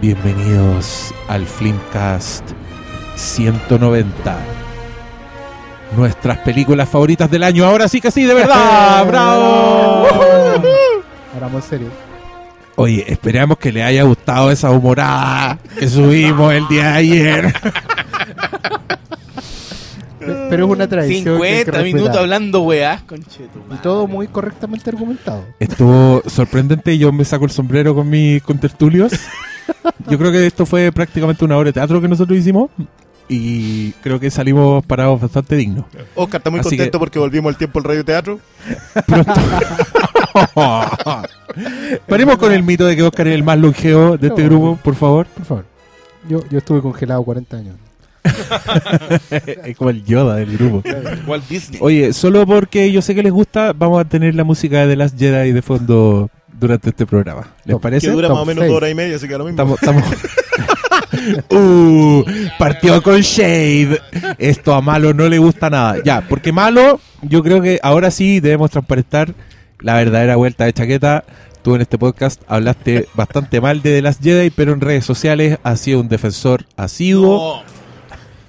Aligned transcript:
Bienvenidos 0.00 1.12
al 1.28 1.46
Flimcast 1.46 2.44
190. 3.16 4.38
Nuestras 5.96 6.38
películas 6.38 6.88
favoritas 6.88 7.30
del 7.30 7.42
año. 7.42 7.64
Ahora 7.66 7.86
sí 7.88 8.00
que 8.00 8.10
sí, 8.10 8.24
de 8.24 8.32
verdad. 8.34 9.06
¡Bravo! 9.08 10.06
Ahora 10.06 11.40
vamos 11.42 11.64
en 11.64 11.70
serio. 11.70 11.88
Oye, 12.76 13.04
esperamos 13.12 13.58
que 13.58 13.72
le 13.72 13.82
haya 13.82 14.04
gustado 14.04 14.50
esa 14.50 14.70
humorada 14.70 15.58
que 15.78 15.86
subimos 15.88 16.54
el 16.54 16.66
día 16.68 16.84
de 16.92 16.96
ayer. 16.96 17.52
Pe- 20.18 20.46
Pero 20.48 20.64
es 20.66 20.70
una 20.70 20.88
tradición. 20.88 21.38
que 21.40 21.46
hay 21.46 21.52
que 21.58 21.64
50 21.72 21.82
minutos 21.82 22.16
hablando 22.16 22.62
weá. 22.62 23.02
Concheto, 23.06 23.60
Y 23.70 23.76
todo 23.82 24.06
muy 24.06 24.28
correctamente 24.28 24.88
argumentado. 24.88 25.44
Estuvo 25.58 26.22
sorprendente. 26.26 26.96
Yo 26.96 27.12
me 27.12 27.24
saco 27.26 27.44
el 27.44 27.50
sombrero 27.50 27.94
con 27.94 28.08
mis 28.08 28.42
contertulios. 28.42 29.12
Yo 30.08 30.18
creo 30.18 30.32
que 30.32 30.46
esto 30.46 30.66
fue 30.66 30.90
prácticamente 30.92 31.44
una 31.44 31.56
obra 31.56 31.66
de 31.68 31.72
teatro 31.74 32.00
que 32.00 32.08
nosotros 32.08 32.38
hicimos. 32.38 32.70
Y 33.28 33.92
creo 34.02 34.18
que 34.18 34.28
salimos 34.30 34.84
parados 34.84 35.20
bastante 35.20 35.54
dignos. 35.54 35.84
Oscar 36.16 36.40
está 36.40 36.50
muy 36.50 36.60
Así 36.60 36.70
contento 36.70 36.92
que- 36.92 36.98
porque 36.98 37.18
volvimos 37.20 37.50
al 37.52 37.56
tiempo 37.58 37.78
del 37.80 37.88
radioteatro. 37.88 38.40
Pronto. 39.06 39.32
Paremos 42.08 42.38
con 42.38 42.52
el 42.52 42.62
mito 42.62 42.84
de 42.86 42.96
que 42.96 43.02
Oscar 43.02 43.28
es 43.28 43.34
el 43.34 43.42
más 43.44 43.58
longevo 43.58 44.16
de 44.16 44.28
este 44.28 44.44
grupo, 44.44 44.78
por 44.82 44.94
favor. 44.94 45.26
Por 45.26 45.44
favor. 45.44 45.64
Yo, 46.28 46.40
yo 46.50 46.58
estuve 46.58 46.80
congelado 46.82 47.22
40 47.22 47.56
años. 47.56 47.76
Es 49.64 49.76
como 49.76 49.90
el 49.90 50.04
Yoda 50.04 50.36
del 50.36 50.56
grupo. 50.58 50.82
Walt 51.26 51.48
Disney. 51.48 51.78
Oye, 51.82 52.12
solo 52.12 52.46
porque 52.46 52.90
yo 52.92 53.00
sé 53.00 53.14
que 53.14 53.22
les 53.22 53.32
gusta, 53.32 53.72
vamos 53.72 54.00
a 54.00 54.04
tener 54.04 54.34
la 54.34 54.44
música 54.44 54.80
de 54.80 54.88
The 54.88 54.96
Last 54.96 55.18
Jedi 55.18 55.52
de 55.52 55.62
fondo 55.62 56.28
durante 56.60 56.90
este 56.90 57.06
programa. 57.06 57.54
¿Les 57.64 57.74
Top. 57.74 57.82
parece? 57.82 58.06
Que 58.06 58.12
dura 58.12 58.28
Top 58.28 58.36
más 58.36 58.42
o 58.42 58.46
menos 58.46 58.62
seis. 58.62 58.68
dos 58.68 58.76
horas 58.76 58.90
y 58.90 58.94
media, 58.94 59.16
así 59.16 59.26
que 59.26 59.34
a 59.34 59.38
lo 59.38 59.44
mismo. 59.44 59.74
Estamos, 59.74 59.80
estamos... 59.80 60.04
uh, 61.50 62.24
partió 62.58 63.02
con 63.02 63.20
Shade. 63.20 64.00
Esto 64.38 64.74
a 64.74 64.80
Malo 64.80 65.14
no 65.14 65.28
le 65.28 65.38
gusta 65.38 65.70
nada. 65.70 65.96
Ya, 66.04 66.20
porque 66.28 66.52
Malo, 66.52 67.00
yo 67.22 67.42
creo 67.42 67.60
que 67.60 67.80
ahora 67.82 68.10
sí 68.10 68.40
debemos 68.40 68.70
transparentar 68.70 69.34
la 69.80 69.94
verdadera 69.94 70.36
vuelta 70.36 70.64
de 70.64 70.72
chaqueta. 70.72 71.24
Tú 71.62 71.74
en 71.74 71.82
este 71.82 71.98
podcast 71.98 72.40
hablaste 72.48 73.06
bastante 73.14 73.60
mal 73.60 73.82
de 73.82 73.96
The 73.96 74.02
Last 74.02 74.22
Jedi, 74.22 74.50
pero 74.50 74.72
en 74.72 74.80
redes 74.80 75.04
sociales 75.04 75.58
has 75.62 75.80
sido 75.80 76.00
un 76.00 76.08
defensor 76.08 76.64
asiduo 76.76 77.62
No. 77.66 77.79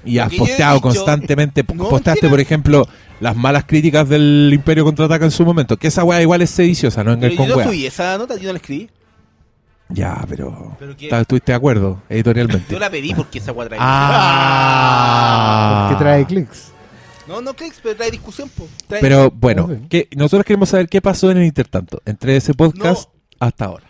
Y 0.05 0.17
has 0.19 0.31
yo 0.31 0.39
posteado 0.39 0.75
dicho- 0.75 0.81
constantemente. 0.83 1.63
No, 1.73 1.89
posteaste, 1.89 2.27
mentira. 2.27 2.29
por 2.29 2.39
ejemplo, 2.39 2.87
las 3.19 3.35
malas 3.35 3.65
críticas 3.65 4.07
del 4.09 4.49
Imperio 4.53 4.83
Contraataca 4.83 5.25
en 5.25 5.31
su 5.31 5.45
momento. 5.45 5.77
Que 5.77 5.87
esa 5.87 6.03
weá 6.03 6.21
igual 6.21 6.41
es 6.41 6.49
sediciosa, 6.49 7.03
no 7.03 7.17
yo 7.19 7.35
con 7.35 7.47
no 7.47 7.55
weá. 7.57 7.67
subí 7.67 7.85
esa 7.85 8.17
nota, 8.17 8.35
yo 8.37 8.47
no 8.47 8.53
la 8.53 8.57
escribí. 8.57 8.89
Ya, 9.89 10.23
pero. 10.29 10.77
Pero 10.79 10.95
¿Estuviste 11.21 11.51
de 11.51 11.55
acuerdo 11.55 12.01
editorialmente? 12.07 12.73
Yo 12.73 12.79
la 12.79 12.89
pedí 12.89 13.13
porque 13.13 13.39
esa 13.39 13.51
weá 13.51 13.67
trae. 13.67 13.79
Ah. 13.81 15.87
Que 15.89 15.95
trae 15.97 16.25
clics. 16.25 16.71
No, 17.27 17.41
no 17.41 17.53
clics, 17.53 17.79
pero 17.81 17.95
trae 17.95 18.11
discusión, 18.11 18.49
po. 18.49 18.67
Trae- 18.87 18.99
Pero 19.01 19.31
bueno, 19.31 19.69
que 19.89 20.07
nosotros 20.15 20.45
queremos 20.45 20.69
saber 20.69 20.89
qué 20.89 21.01
pasó 21.01 21.31
en 21.31 21.37
el 21.37 21.45
intertanto, 21.45 22.01
entre 22.05 22.35
ese 22.35 22.53
podcast 22.53 23.09
hasta 23.39 23.65
ahora. 23.65 23.85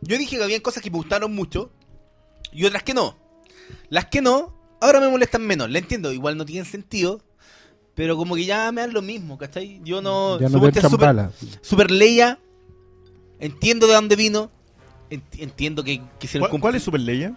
Yo 0.00 0.16
dije 0.18 0.36
que 0.36 0.44
había 0.44 0.62
cosas 0.62 0.82
que 0.82 0.90
me 0.90 0.96
gustaron 0.96 1.34
mucho 1.34 1.70
y 2.52 2.64
otras 2.64 2.82
que 2.82 2.94
no. 2.94 3.16
Las 3.90 4.06
que 4.06 4.22
no, 4.22 4.54
ahora 4.84 5.00
me 5.00 5.08
molestan 5.08 5.42
menos. 5.46 5.70
La 5.70 5.78
entiendo, 5.78 6.12
igual 6.12 6.36
no 6.36 6.44
tienen 6.44 6.64
sentido. 6.64 7.20
Pero 7.94 8.16
como 8.16 8.34
que 8.34 8.44
ya 8.44 8.72
me 8.72 8.80
dan 8.80 8.92
lo 8.92 9.02
mismo, 9.02 9.38
¿cachai? 9.38 9.80
Yo 9.84 10.02
no. 10.02 10.40
Ya 10.40 10.48
no 10.48 10.60
te 10.72 10.80
super, 10.80 11.06
balas. 11.08 11.32
super 11.60 11.90
Leia. 11.90 12.38
Entiendo 13.38 13.86
de 13.86 13.94
dónde 13.94 14.16
vino. 14.16 14.50
ent- 15.10 15.22
entiendo 15.38 15.84
que 15.84 16.02
quisieron 16.18 16.48
¿Cuál, 16.48 16.60
cuál 16.60 16.74
es 16.74 16.82
Super 16.82 17.00
Leia? 17.00 17.34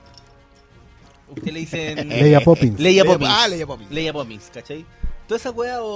Usted 1.29 1.51
le 1.51 1.59
dicen. 1.59 2.09
Leia 2.09 2.39
Poppins. 2.41 2.79
Leia 2.79 3.03
Poppins. 3.05 3.29
Ah, 3.31 3.47
Leia 3.47 3.67
Poppins. 3.67 3.91
Leia 3.91 4.13
Poppins, 4.13 4.49
¿cachai? 4.53 4.85
Toda 5.27 5.37
esa 5.37 5.51
wea 5.51 5.81
o, 5.83 5.87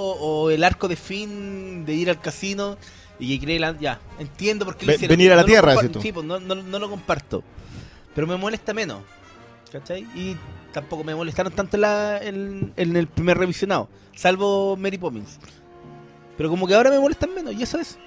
o 0.44 0.50
el 0.50 0.62
arco 0.62 0.86
de 0.88 0.96
fin 0.96 1.84
de 1.86 1.94
ir 1.94 2.10
al 2.10 2.20
casino 2.20 2.76
y 3.18 3.38
que 3.38 3.44
cree 3.46 3.58
la... 3.58 3.76
Ya, 3.78 3.98
entiendo 4.18 4.64
por 4.66 4.76
qué 4.76 4.84
lo 4.84 4.90
Ve- 4.90 4.96
hicieron. 4.96 5.16
venir 5.16 5.32
a 5.32 5.36
la 5.36 5.42
No 5.42 5.46
lo 5.46 5.52
Tierra, 5.52 5.74
compa-. 5.74 6.02
Sí, 6.02 6.12
pues, 6.12 6.26
no, 6.26 6.38
no- 6.38 6.54
no 6.56 6.78
lo 6.78 6.90
comparto. 6.90 7.42
Pero 8.14 8.26
me 8.26 8.36
molesta 8.36 8.74
menos, 8.74 9.02
¿cachai? 9.72 10.02
Y 10.14 10.36
tampoco 10.72 11.04
me 11.04 11.14
molestaron 11.14 11.52
tanto 11.52 11.76
en, 11.76 11.80
la- 11.80 12.18
en- 12.22 12.72
en 12.76 12.96
el 12.96 13.06
primer 13.06 13.38
revisionado, 13.38 13.88
salvo 14.14 14.76
Mary 14.76 14.98
Poppins. 14.98 15.38
Pero 16.36 16.48
como 16.50 16.66
que 16.66 16.74
ahora 16.74 16.90
me 16.90 16.98
molestan 16.98 17.34
menos, 17.34 17.52
y 17.54 17.62
eso 17.62 17.78
es. 17.78 17.98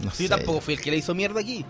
No 0.00 0.10
Sí, 0.10 0.18
sé. 0.18 0.22
yo 0.24 0.28
tampoco 0.36 0.60
fui 0.60 0.74
el 0.74 0.80
que 0.80 0.90
le 0.90 0.98
hizo 0.98 1.14
mierda 1.14 1.40
aquí. 1.40 1.64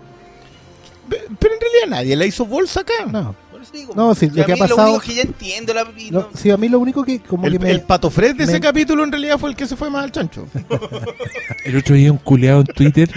Pe- 1.09 1.23
Pero 1.39 1.55
en 1.55 1.61
realidad 1.61 1.87
nadie 1.89 2.15
la 2.17 2.27
hizo 2.27 2.45
bolsa 2.47 2.81
acá. 2.81 3.07
No. 3.11 3.35
Por 3.51 3.63
eso 3.63 3.73
digo. 3.73 3.93
No, 3.97 4.15
sí, 4.15 4.29
si 4.31 4.37
lo 4.37 4.43
a 4.43 4.47
que 4.47 4.53
ha 4.53 4.55
mí 4.55 4.61
pasado- 4.61 4.79
Lo 4.85 4.89
único 4.91 5.05
que 5.05 5.15
ya 5.15 5.23
entiendo 5.23 5.75
la... 5.75 5.85
y 5.97 6.11
No, 6.11 6.21
no- 6.21 6.29
sí, 6.35 6.51
a 6.51 6.57
mí 6.57 6.69
lo 6.69 6.79
único 6.79 7.03
que 7.05 7.21
como 7.21 7.47
El, 7.47 7.53
que 7.55 7.59
me... 7.59 7.71
el 7.71 7.83
pato 7.83 8.11
Fred 8.11 8.37
de 8.37 8.47
me- 8.47 8.53
ese 8.53 8.61
capítulo 8.61 9.03
en 9.05 9.11
realidad 9.11 9.39
fue 9.39 9.51
el 9.51 9.57
que 9.57 9.67
se 9.67 9.77
fue 9.77 9.91
más 9.91 10.05
al 10.05 10.13
chancho. 10.13 10.47
El 11.65 11.77
otro 11.77 11.95
día 11.95 12.11
un 12.13 12.19
culeado 12.19 12.61
en 12.61 12.67
Twitter 12.69 13.11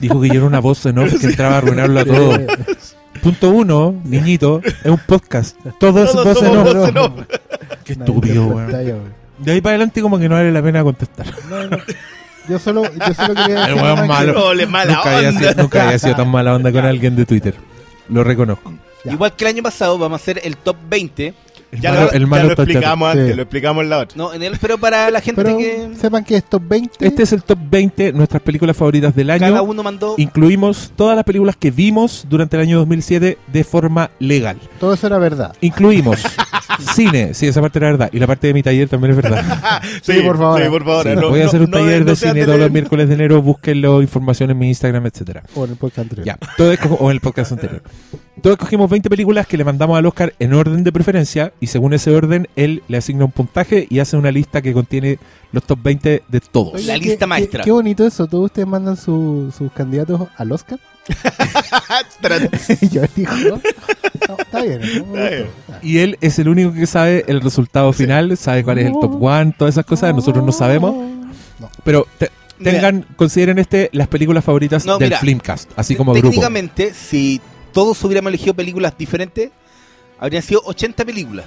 dijo 0.00 0.20
que 0.20 0.28
yo 0.28 0.34
era 0.34 0.44
una 0.44 0.60
voz 0.60 0.84
en 0.86 0.98
off 0.98 1.18
que 1.20 1.26
entraba 1.26 1.56
a 1.56 1.58
arruinarlo 1.58 2.00
a 2.00 2.04
todo. 2.04 2.38
Punto 3.22 3.50
uno, 3.50 3.94
niñito, 4.04 4.60
es 4.64 4.90
un 4.90 4.98
podcast. 4.98 5.56
Todos 5.78 6.14
voz 6.14 6.26
en 6.26 6.34
somos 6.34 6.56
off. 6.68 6.74
voz 6.74 6.88
en 6.88 6.98
off. 6.98 7.12
Qué 7.84 7.92
estúpido, 7.94 8.46
weón. 8.46 8.72
weón. 8.72 9.14
De 9.38 9.52
ahí 9.52 9.60
para 9.60 9.72
adelante 9.74 10.00
como 10.02 10.18
que 10.18 10.28
no 10.28 10.34
vale 10.36 10.50
la 10.52 10.62
pena 10.62 10.82
contestar. 10.82 11.26
No, 11.50 11.64
no. 11.66 11.78
Yo 12.48 12.58
solo, 12.58 12.82
yo 12.84 13.14
solo 13.14 13.34
quería 13.34 13.64
El 13.66 13.66
decir 13.66 13.74
weón 13.82 13.88
nomás 13.96 14.08
malo. 14.08 14.32
que- 14.34 14.38
No, 14.40 14.54
le 14.54 14.66
mala 14.66 14.94
nunca, 14.94 15.16
había 15.16 15.28
onda. 15.30 15.40
sido, 15.40 15.62
nunca 15.62 15.84
había 15.86 15.98
sido 15.98 16.14
tan 16.16 16.28
mala 16.28 16.54
onda 16.54 16.72
con 16.72 16.84
alguien 16.84 17.16
de 17.16 17.26
Twitter. 17.26 17.54
Lo 18.08 18.22
reconozco. 18.24 18.72
Ya. 19.04 19.12
Igual 19.12 19.34
que 19.34 19.44
el 19.44 19.48
año 19.54 19.62
pasado 19.62 19.98
vamos 19.98 20.20
a 20.20 20.22
hacer 20.22 20.40
el 20.44 20.56
top 20.56 20.76
20. 20.88 21.34
El 21.72 21.80
Ya, 21.80 21.90
malo, 21.92 22.04
lo, 22.06 22.12
el 22.12 22.28
ya 22.30 22.52
explicamos 22.52 23.10
antes, 23.10 23.28
Sí. 23.30 23.34
lo 23.34 23.42
explicamos 23.42 23.82
en 23.84 23.90
la 23.90 23.98
otra. 23.98 24.16
No, 24.16 24.32
en 24.32 24.42
el, 24.42 24.56
pero 24.58 24.78
para 24.78 25.10
la 25.10 25.20
gente 25.20 25.42
Pero 25.42 25.58
que 25.58 25.90
sepan 26.00 26.24
que 26.24 26.36
estos 26.36 26.66
20... 26.66 27.06
Este 27.06 27.22
es 27.24 27.32
el 27.32 27.42
top 27.42 27.58
20, 27.70 28.12
nuestras 28.12 28.40
películas 28.42 28.76
favoritas 28.76 29.14
del 29.14 29.26
cada 29.28 29.46
año. 29.46 29.62
uno 29.62 29.82
mandó. 29.82 30.14
Incluimos 30.16 30.92
todas 30.96 31.16
las 31.16 31.24
películas 31.24 31.56
que 31.56 31.70
vimos 31.70 32.26
durante 32.28 32.56
el 32.56 32.62
año 32.62 32.78
2007 32.78 33.38
de 33.46 33.64
forma 33.64 34.10
legal. 34.20 34.56
Todo 34.80 34.94
eso 34.94 35.06
era 35.08 35.18
verdad. 35.18 35.54
Incluimos 35.60 36.22
cine, 36.94 37.34
sí, 37.34 37.46
esa 37.46 37.60
parte 37.60 37.78
era 37.78 37.88
verdad. 37.88 38.10
Y 38.12 38.18
la 38.20 38.26
parte 38.26 38.46
de 38.46 38.54
mi 38.54 38.62
taller 38.62 38.88
también 38.88 39.10
es 39.12 39.16
verdad. 39.16 39.82
Sí, 40.02 40.20
por 40.20 40.38
favor. 40.38 40.62
Sí, 40.62 40.68
por 40.68 40.84
favor. 40.84 41.02
Sí, 41.08 41.14
No- 41.16 41.28
voy 41.30 41.40
a 41.42 41.46
hacer 41.46 41.60
un 41.62 41.70
no- 41.70 41.78
taller 41.78 42.00
no 42.00 42.06
de 42.06 42.16
cine 42.16 42.44
todos 42.44 42.58
los 42.60 42.70
miércoles 42.70 43.08
de 43.08 43.14
enero. 43.14 43.42
Búsquenlo, 43.42 44.00
información 44.02 44.50
en 44.50 44.58
mi 44.58 44.68
Instagram, 44.68 45.04
etcétera. 45.06 45.42
O 45.54 45.64
en 45.64 45.72
el 45.72 45.76
podcast 45.76 45.98
anterior. 46.00 46.26
Ya, 46.26 46.38
todo 46.56 46.72
esco- 46.72 46.96
o 47.00 47.10
en 47.10 47.14
el 47.16 47.20
podcast 47.20 47.52
anterior. 47.52 47.82
Todos 48.42 48.54
escogimos 48.58 48.90
20 48.90 49.08
películas 49.08 49.46
que 49.46 49.56
le 49.56 49.64
mandamos 49.64 49.98
al 49.98 50.04
Oscar 50.06 50.34
en 50.38 50.52
orden 50.52 50.84
de 50.84 50.92
preferencia 50.92 51.52
y 51.58 51.68
según 51.68 51.94
ese 51.94 52.10
orden 52.14 52.48
él 52.54 52.82
le 52.86 52.98
asigna 52.98 53.24
un 53.24 53.32
puntaje 53.32 53.86
y 53.88 53.98
hace 53.98 54.16
una 54.16 54.30
lista 54.30 54.60
que 54.62 54.72
contiene 54.72 55.18
los 55.52 55.64
top 55.64 55.78
20 55.82 56.22
de 56.28 56.40
todos. 56.40 56.74
Oye, 56.74 56.84
La 56.86 56.94
qué- 56.98 57.08
lista 57.08 57.26
maestra. 57.26 57.64
Qué, 57.64 57.70
bonito 57.72 58.06
eso. 58.06 58.26
Todos 58.26 58.46
ustedes 58.46 58.68
mandan 58.68 58.96
su- 58.96 59.52
sus 59.56 59.72
candidatos 59.72 60.28
al 60.36 60.52
Oscar. 60.52 60.78
Yo 62.90 63.02
digo, 63.14 63.32
¿no? 63.32 63.60
No, 64.28 64.36
está 64.38 64.62
bien. 64.62 64.80
¿no? 64.98 65.06
Me 65.06 65.24
Está 65.24 65.30
bien. 65.36 65.46
gustó. 65.66 65.86
Y 65.86 65.98
él 65.98 66.18
es 66.20 66.38
el 66.38 66.48
único 66.48 66.72
que 66.72 66.86
sabe 66.86 67.24
el 67.28 67.40
resultado 67.40 67.92
final, 67.92 68.36
sabe 68.36 68.64
cuál 68.64 68.78
es 68.78 68.86
el 68.86 68.92
top 68.92 69.14
1, 69.22 69.54
todas 69.56 69.74
esas 69.74 69.84
cosas, 69.86 70.14
nosotros 70.14 70.44
no 70.44 70.52
sabemos. 70.52 70.94
No. 71.58 71.70
Pero 71.84 72.06
te- 72.18 72.30
Mira, 72.58 72.72
tengan, 72.72 73.06
consideren 73.16 73.58
este 73.58 73.90
las 73.92 74.08
películas 74.08 74.44
favoritas 74.44 74.84
No, 74.86 74.98
del 74.98 75.08
mira, 75.08 75.18
Flimcast, 75.18 75.70
así 75.76 75.94
como 75.94 76.12
grupo. 76.12 76.28
técnicamente, 76.28 76.92
si 76.94 77.40
todos 77.76 78.02
hubiéramos 78.04 78.30
elegido 78.30 78.54
películas 78.54 78.96
diferentes, 78.96 79.50
habrían 80.18 80.42
sido 80.42 80.62
80 80.64 81.04
películas. 81.04 81.44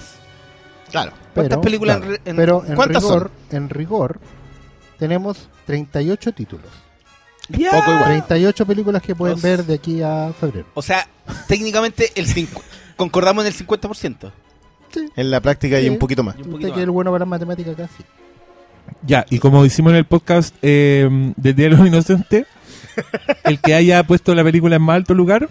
Claro. 0.92 1.12
¿Cuántas 1.34 1.58
Pero, 1.58 1.62
películas 1.62 1.98
en 1.98 2.02
claro, 2.04 2.22
en- 2.26 2.36
pero 2.36 2.64
en 2.68 2.76
¿cuántas 2.76 3.04
rigor, 3.04 3.32
en 3.50 3.70
rigor 3.70 4.20
tenemos 5.00 5.50
38 5.66 6.32
títulos. 6.34 6.68
Ya. 7.50 7.72
Poco 7.72 7.92
igual. 7.94 8.06
38 8.06 8.66
películas 8.68 9.02
que 9.02 9.16
pueden 9.16 9.42
ver 9.42 9.66
de 9.66 9.74
aquí 9.74 10.02
a 10.04 10.32
febrero. 10.40 10.68
O 10.76 10.82
sea, 10.84 11.08
técnicamente 11.48 12.12
el 12.14 12.28
cincu- 12.28 12.62
concordamos 12.96 13.44
en 13.44 13.48
el 13.48 13.54
50%. 13.54 14.32
En 15.16 15.32
la 15.32 15.40
práctica 15.42 15.80
y 15.80 15.84
Sí. 15.86 15.90
un 15.90 15.98
poquito 15.98 16.24
más. 16.24 16.36
Y 16.38 16.44
un 16.44 16.52
poquito 16.52 16.74
que 16.76 16.84
el 16.84 16.92
bueno 16.92 17.10
para 17.12 17.20
las 17.26 17.30
matemáticas 17.30 17.76
casi. 17.76 18.04
Ya, 19.04 19.26
y 19.32 19.40
como 19.40 19.66
hicimos 19.66 19.92
en 19.94 19.98
el 19.98 20.06
podcast 20.06 20.54
eh, 20.62 21.08
del 21.38 21.56
Día 21.56 21.70
de 21.70 21.76
los 21.78 21.88
Inocentes, 21.88 22.46
el 23.44 23.60
que 23.60 23.74
haya 23.74 24.04
puesto 24.04 24.34
la 24.36 24.44
película 24.44 24.76
en 24.76 24.82
más 24.82 24.96
alto 24.98 25.14
lugar, 25.14 25.50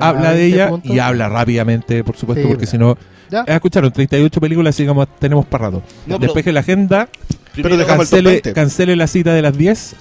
habla 0.00 0.32
de 0.32 0.38
20 0.40 0.44
ella 0.46 0.68
puntos. 0.68 0.90
y 0.94 0.98
habla 0.98 1.28
rápidamente, 1.28 2.02
por 2.04 2.16
supuesto, 2.16 2.42
Sí, 2.44 2.48
porque 2.48 2.66
si 2.66 2.78
no... 2.78 2.96
Ya. 3.30 3.46
Ya 3.46 3.54
escucharon, 3.54 3.90
38 3.90 4.40
películas, 4.40 4.74
así 4.74 4.86
como 4.86 5.06
tenemos 5.06 5.46
para 5.46 5.66
rato. 5.66 5.78
No, 6.06 6.18
pero 6.18 6.32
Despeje 6.34 6.52
la 6.52 6.60
agenda, 6.60 7.08
Pero 7.54 7.86
cancele, 7.86 8.30
20. 8.30 8.52
cancele 8.52 8.94
la 8.94 9.06
cita 9.06 9.32
de 9.32 9.40
las 9.40 9.56
10, 9.56 9.96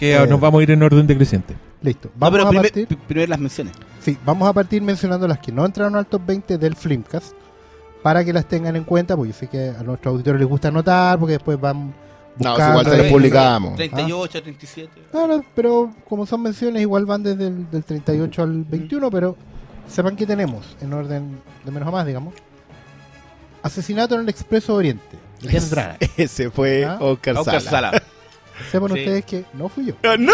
que 0.00 0.16
Eh. 0.16 0.26
nos 0.26 0.40
vamos 0.40 0.58
a 0.58 0.62
ir 0.64 0.70
en 0.72 0.82
orden 0.82 1.06
decreciente. 1.06 1.54
Listo. 1.80 2.08
No, 2.08 2.14
Vamos 2.18 2.32
pero 2.38 2.46
a 2.46 2.50
primer- 2.50 2.66
partir. 2.72 2.86
pri- 2.88 2.96
primero 3.06 3.28
las 3.30 3.38
menciones. 3.38 3.72
Sí, 4.00 4.18
vamos 4.26 4.48
a 4.48 4.52
partir 4.52 4.82
mencionando 4.82 5.28
las 5.28 5.38
que 5.38 5.52
no 5.52 5.64
entraron 5.64 5.94
al 5.94 6.06
top 6.06 6.22
20 6.26 6.58
del 6.58 6.74
Flimcast 6.74 7.34
para 8.02 8.24
que 8.24 8.32
las 8.32 8.46
tengan 8.46 8.74
en 8.74 8.82
cuenta, 8.84 9.14
porque 9.16 9.32
yo 9.32 9.38
sé 9.38 9.46
que 9.46 9.68
a 9.78 9.82
nuestros 9.84 10.12
auditores 10.14 10.40
les 10.40 10.48
gusta 10.48 10.68
anotar, 10.68 11.18
porque 11.20 11.34
después 11.34 11.60
van 11.60 11.94
No, 12.40 12.50
buscando. 12.50 12.80
igual 12.80 12.86
se 12.86 13.00
ahí. 13.00 13.06
lo 13.08 13.12
publicamos. 13.16 13.76
38, 13.76 14.42
37. 14.42 14.90
Claro, 15.12 15.44
pero 15.54 15.90
como 16.08 16.26
son 16.26 16.42
menciones, 16.42 16.82
igual 16.82 17.06
van 17.06 17.22
desde 17.22 17.46
el 17.48 17.70
del 17.70 17.84
38 17.84 18.42
al 18.42 18.64
21, 18.64 19.10
pero 19.10 19.36
sepan 19.88 20.16
que 20.16 20.26
tenemos, 20.26 20.76
en 20.80 20.92
orden 20.92 21.38
de 21.64 21.70
menos 21.70 21.88
a 21.88 21.92
más, 21.92 22.06
digamos, 22.06 22.34
Asesinato 23.62 24.14
en 24.14 24.22
el 24.22 24.28
Expreso 24.30 24.74
Oriente. 24.74 25.18
Branagh. 25.70 25.98
Ese 26.16 26.50
fue 26.50 26.84
¿Ah? 26.84 26.96
Oscar, 27.00 27.36
Oscar 27.36 27.60
Sala. 27.60 27.90
Sala. 27.90 28.02
Sepan 28.70 28.88
Sí. 28.92 28.98
ustedes 29.00 29.24
que 29.24 29.44
no 29.54 29.68
fui 29.68 29.86
yo. 29.86 29.94
¡Ah, 30.04 30.16
¡No! 30.18 30.32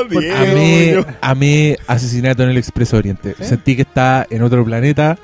A 0.00 0.04
Diego, 0.08 0.54
mí, 0.54 1.14
a 1.20 1.34
mí, 1.34 1.76
asesinato 1.86 2.42
en 2.44 2.50
el 2.50 2.56
Expreso 2.58 2.96
Oriente. 2.96 3.34
¿Sí? 3.38 3.44
Sentí 3.44 3.76
que 3.76 3.82
estaba 3.82 4.26
en 4.30 4.42
otro 4.42 4.64
planeta, 4.64 5.18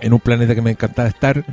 en 0.00 0.12
un 0.12 0.20
planeta 0.20 0.54
que 0.54 0.62
me 0.62 0.70
encantaba 0.70 1.08
estar. 1.08 1.44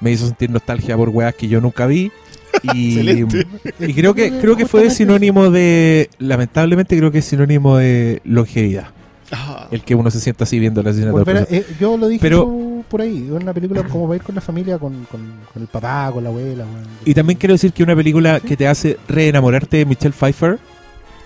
Me 0.00 0.10
hizo 0.12 0.26
sentir 0.26 0.50
nostalgia 0.50 0.96
por 0.96 1.08
weas 1.10 1.34
que 1.34 1.48
yo 1.48 1.60
nunca 1.60 1.86
vi. 1.86 2.10
Y, 2.74 3.92
creo 3.94 4.14
que 4.14 4.32
creo 4.40 4.56
que 4.56 4.66
fue 4.66 4.90
sinónimo 4.90 5.50
de, 5.50 6.08
lamentablemente 6.18 6.96
creo 6.96 7.10
que 7.12 7.18
es 7.18 7.24
sinónimo 7.24 7.76
de 7.76 8.20
longevidad. 8.24 8.88
Ah, 9.30 9.68
El 9.70 9.82
que 9.82 9.94
uno 9.94 10.10
se 10.10 10.18
sienta 10.20 10.44
así 10.44 10.58
viendo 10.58 10.80
el 10.80 10.86
asesinato. 10.88 11.12
Volver 11.18 11.36
a- 11.36 11.40
del 11.44 11.54
Expreso. 11.58 11.72
eh, 11.72 11.76
yo 11.78 11.96
lo 11.98 12.08
dije 12.08 12.20
Pero- 12.22 12.82
por 12.88 13.02
ahí, 13.02 13.24
es 13.26 13.42
una 13.42 13.52
película 13.52 13.82
como 13.82 14.06
para 14.06 14.16
ir 14.16 14.22
con 14.22 14.34
la 14.34 14.40
familia, 14.40 14.78
con, 14.78 15.04
con, 15.10 15.20
con 15.52 15.62
el 15.62 15.68
papá, 15.68 16.10
con 16.12 16.24
la 16.24 16.30
abuela. 16.30 16.64
Y 17.04 17.12
también 17.12 17.38
quiero 17.38 17.52
decir 17.52 17.72
que 17.72 17.82
una 17.82 17.94
película 17.94 18.40
que 18.40 18.56
te 18.56 18.66
hace 18.66 18.96
reenamorarte 19.06 19.76
de 19.76 19.84
Michelle 19.84 20.14
Pfeiffer, 20.14 20.58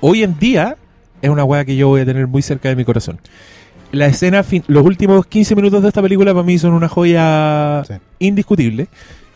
hoy 0.01 0.25
en 0.25 0.37
día 0.39 0.77
es 1.23 1.31
una 1.31 1.45
wea 1.45 1.65
que 1.65 1.77
yo 1.77 1.87
voy 1.89 2.01
a 2.01 2.05
tener 2.05 2.27
muy 2.27 2.43
cerca 2.43 2.69
de 2.69 2.75
mi 2.77 2.85
corazón. 2.85 3.21
La 3.93 4.06
escena, 4.06 4.43
fin- 4.43 4.65
los 4.69 4.85
últimos 4.85 5.27
15 5.27 5.55
minutos 5.55 5.83
de 5.83 5.89
esta 5.89 6.03
película 6.03 6.33
para 6.33 6.44
mí 6.44 6.59
son 6.59 6.73
una 6.73 6.89
joya 6.89 7.85
Sí. 7.87 7.94
indiscutible 8.21 8.89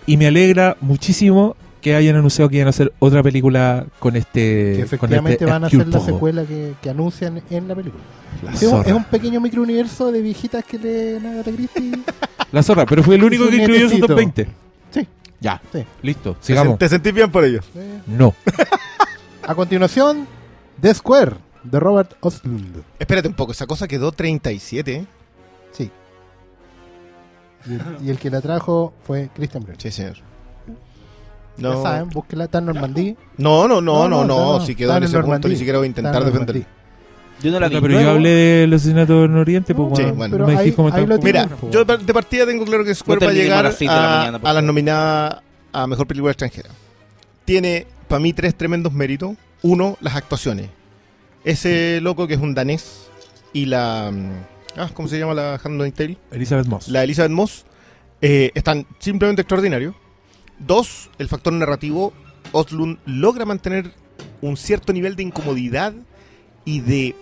y 0.07 0.17
me 0.17 0.27
alegra 0.27 0.77
muchísimo 0.81 1.57
que 1.83 1.95
hayan 1.95 2.17
anunciado 2.17 2.49
que 2.49 2.57
iban 2.57 2.67
a 2.67 2.71
hacer 2.71 2.93
otra 2.99 3.23
película 3.23 3.87
con 3.99 4.17
este 4.17 4.41
que 4.41 4.77
con 4.77 4.85
efectivamente 4.87 5.33
este 5.35 5.45
van 5.45 5.63
a 5.65 5.67
hacer 5.69 5.87
la 5.87 6.01
secuela 6.01 6.45
que, 6.45 6.73
que 6.83 6.91
anuncian 6.91 7.41
en 7.51 7.69
la 7.69 7.75
película. 7.75 8.03
La 8.43 8.53
es, 8.53 8.63
un, 8.65 8.71
zorra. 8.71 8.89
es 8.89 8.93
un 8.97 9.05
pequeño 9.05 9.41
microuniverso 9.41 10.11
de 10.11 10.21
viejitas 10.23 10.65
que 10.65 10.79
leen 10.79 11.25
Agatha 11.27 11.51
Christie. 11.53 11.93
La 12.53 12.63
zorra, 12.63 12.87
pero 12.87 13.03
fue 13.03 13.15
el 13.17 13.25
único 13.25 13.49
que 13.49 13.57
incluyó 13.57 13.89
su 13.91 13.99
top 14.01 14.11
nietecito. 14.11 14.15
20. 14.17 14.49
Sí. 14.91 15.09
Ya, 15.41 15.61
Sí. 15.73 15.85
listo, 16.03 16.35
¿te, 16.35 16.47
sigamos. 16.47 16.79
¿Te 16.79 16.89
sentís 16.89 17.13
bien 17.15 17.31
por 17.31 17.45
ello? 17.45 17.61
Eh, 17.77 18.01
No. 18.07 18.35
A 19.47 19.55
continuación, 19.55 20.27
The 20.81 20.93
Square, 20.95 21.33
de 21.71 21.81
Robert 21.81 22.15
Ostlund. 22.21 22.83
Espérate 22.99 23.29
un 23.29 23.35
poco, 23.35 23.53
esa 23.53 23.67
cosa 23.67 23.87
quedó 23.89 24.13
37. 24.13 24.95
¿eh? 24.95 25.07
Sí. 25.73 25.91
Y 27.67 27.75
el, 27.75 27.83
y 28.07 28.11
el 28.11 28.19
que 28.19 28.31
la 28.31 28.41
trajo 28.41 28.93
fue 29.05 29.29
Christian 29.35 29.65
Bale. 29.65 29.77
Sí, 29.79 29.91
señor. 29.91 30.15
Ya 31.59 31.69
No, 31.71 31.83
saben, 31.83 32.11
búsquela, 32.11 32.45
está 32.45 32.59
en 32.59 32.67
Normandía. 32.67 33.15
no, 33.39 33.67
no, 33.67 33.81
no, 33.81 34.09
No, 34.09 34.09
no, 34.09 34.25
no, 34.25 34.25
no, 34.27 34.59
no, 34.59 34.67
si 34.67 34.75
quedó 34.75 34.91
en 34.93 34.99
en 34.99 35.05
ese 35.05 35.19
punto 35.21 35.49
ni 35.49 35.57
siquiera 35.57 35.79
voy 35.79 35.87
a 35.87 35.89
intentar 35.89 36.17
en 36.23 36.27
defenderlo. 36.27 36.63
Yo 37.43 37.51
no 37.51 37.61
la 37.61 37.69
vi. 37.69 37.81
pero 37.81 38.01
yo 38.01 38.11
hablé 38.11 38.29
del 38.31 38.73
asesinato 38.75 39.25
en 39.25 39.37
Oriente, 39.37 39.75
pues, 39.75 39.89
bueno. 40.15 40.39
me 40.47 40.53
ahí- 40.57 40.71
dijiste 40.73 40.77
cómo. 40.77 41.19
Mira, 41.23 41.49
yo 41.71 41.85
de 41.85 42.15
partida 42.15 42.47
tengo 42.47 42.65
claro 42.65 42.85
que 42.85 42.95
Square 42.95 43.27
va 43.27 43.31
a 43.33 43.35
llegar 43.35 43.67
a, 43.67 43.71
mañana, 43.71 44.39
por 44.39 44.49
a 44.49 44.53
las 44.55 44.65
nominadas 44.65 45.43
a 45.73 45.87
Mejor 45.87 46.07
Película 46.07 46.33
Extranjera. 46.33 46.71
Tiene, 47.45 47.87
para 48.09 48.21
mí, 48.21 48.33
tres 48.33 48.55
tremendos 48.55 48.93
méritos. 48.93 49.37
Uno, 49.63 49.97
las 50.01 50.15
actuaciones. 50.17 50.71
Ese 51.47 52.01
loco 52.03 52.27
que 52.27 52.35
es 52.35 52.41
un 52.41 52.53
danés 52.55 53.09
y 53.55 53.65
la... 53.67 54.11
mm, 54.13 54.33
Ah, 54.79 54.91
¿Cómo 54.93 55.09
se 55.09 55.19
llama 55.19 55.33
la 55.33 55.55
Handmaid's 55.65 55.95
Tale? 55.97 56.19
Elizabeth 56.33 56.67
Moss. 56.67 56.89
La 56.89 57.03
Elizabeth 57.03 57.31
Moss. 57.33 57.65
eh, 58.21 58.51
están 58.55 58.85
simplemente 58.99 59.41
extraordinarios. 59.41 59.95
Dos, 60.59 61.09
el 61.19 61.29
factor 61.29 61.55
narrativo. 61.55 62.13
Oslund 62.53 62.99
logra 63.07 63.47
mantener 63.47 63.93
un 64.43 64.57
cierto 64.59 64.93
nivel 64.93 65.17
de 65.17 65.23
incomodidad 65.23 65.95
y 66.67 66.81
de... 66.81 67.15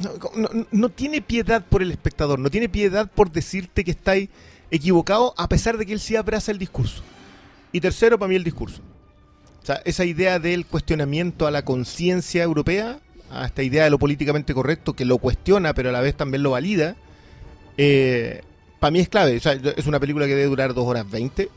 No, 0.00 0.10
no- 0.34 0.66
no 0.72 0.88
tiene 0.88 1.22
piedad 1.22 1.64
por 1.64 1.80
el 1.82 1.92
espectador, 1.92 2.38
no 2.40 2.50
tiene 2.50 2.68
piedad 2.68 3.08
por 3.08 3.30
decirte 3.30 3.84
que 3.84 3.92
estáis 3.92 4.28
equivocado 4.70 5.32
a 5.36 5.48
pesar 5.48 5.78
de 5.78 5.86
que 5.86 5.92
él 5.92 6.00
sí 6.00 6.16
abraza 6.16 6.50
el 6.50 6.58
discurso. 6.58 7.02
Y 7.70 7.80
tercero, 7.80 8.18
para 8.18 8.28
mí 8.28 8.34
el 8.34 8.42
discurso. 8.44 8.82
O 9.62 9.66
sea, 9.66 9.80
esa 9.84 10.04
idea 10.04 10.38
del 10.38 10.66
cuestionamiento 10.66 11.46
a 11.46 11.50
la 11.50 11.64
conciencia 11.64 12.42
europea, 12.42 12.98
a 13.30 13.46
esta 13.46 13.62
idea 13.62 13.84
de 13.84 13.90
lo 13.90 13.98
políticamente 13.98 14.54
correcto, 14.54 14.94
que 14.94 15.04
lo 15.04 15.18
cuestiona, 15.18 15.72
pero 15.72 15.90
a 15.90 15.92
la 15.92 16.00
vez 16.00 16.16
también 16.16 16.42
lo 16.42 16.50
valida, 16.50 16.96
para 18.80 18.90
mí 18.90 18.98
es 19.00 19.08
clave. 19.08 19.36
O 19.36 19.40
sea, 19.40 19.52
es 19.52 19.86
una 19.86 20.00
película 20.00 20.26
que 20.26 20.34
debe 20.34 20.48
durar 20.48 20.74
2 20.74 20.86
horas 20.86 21.08
20 21.10 21.48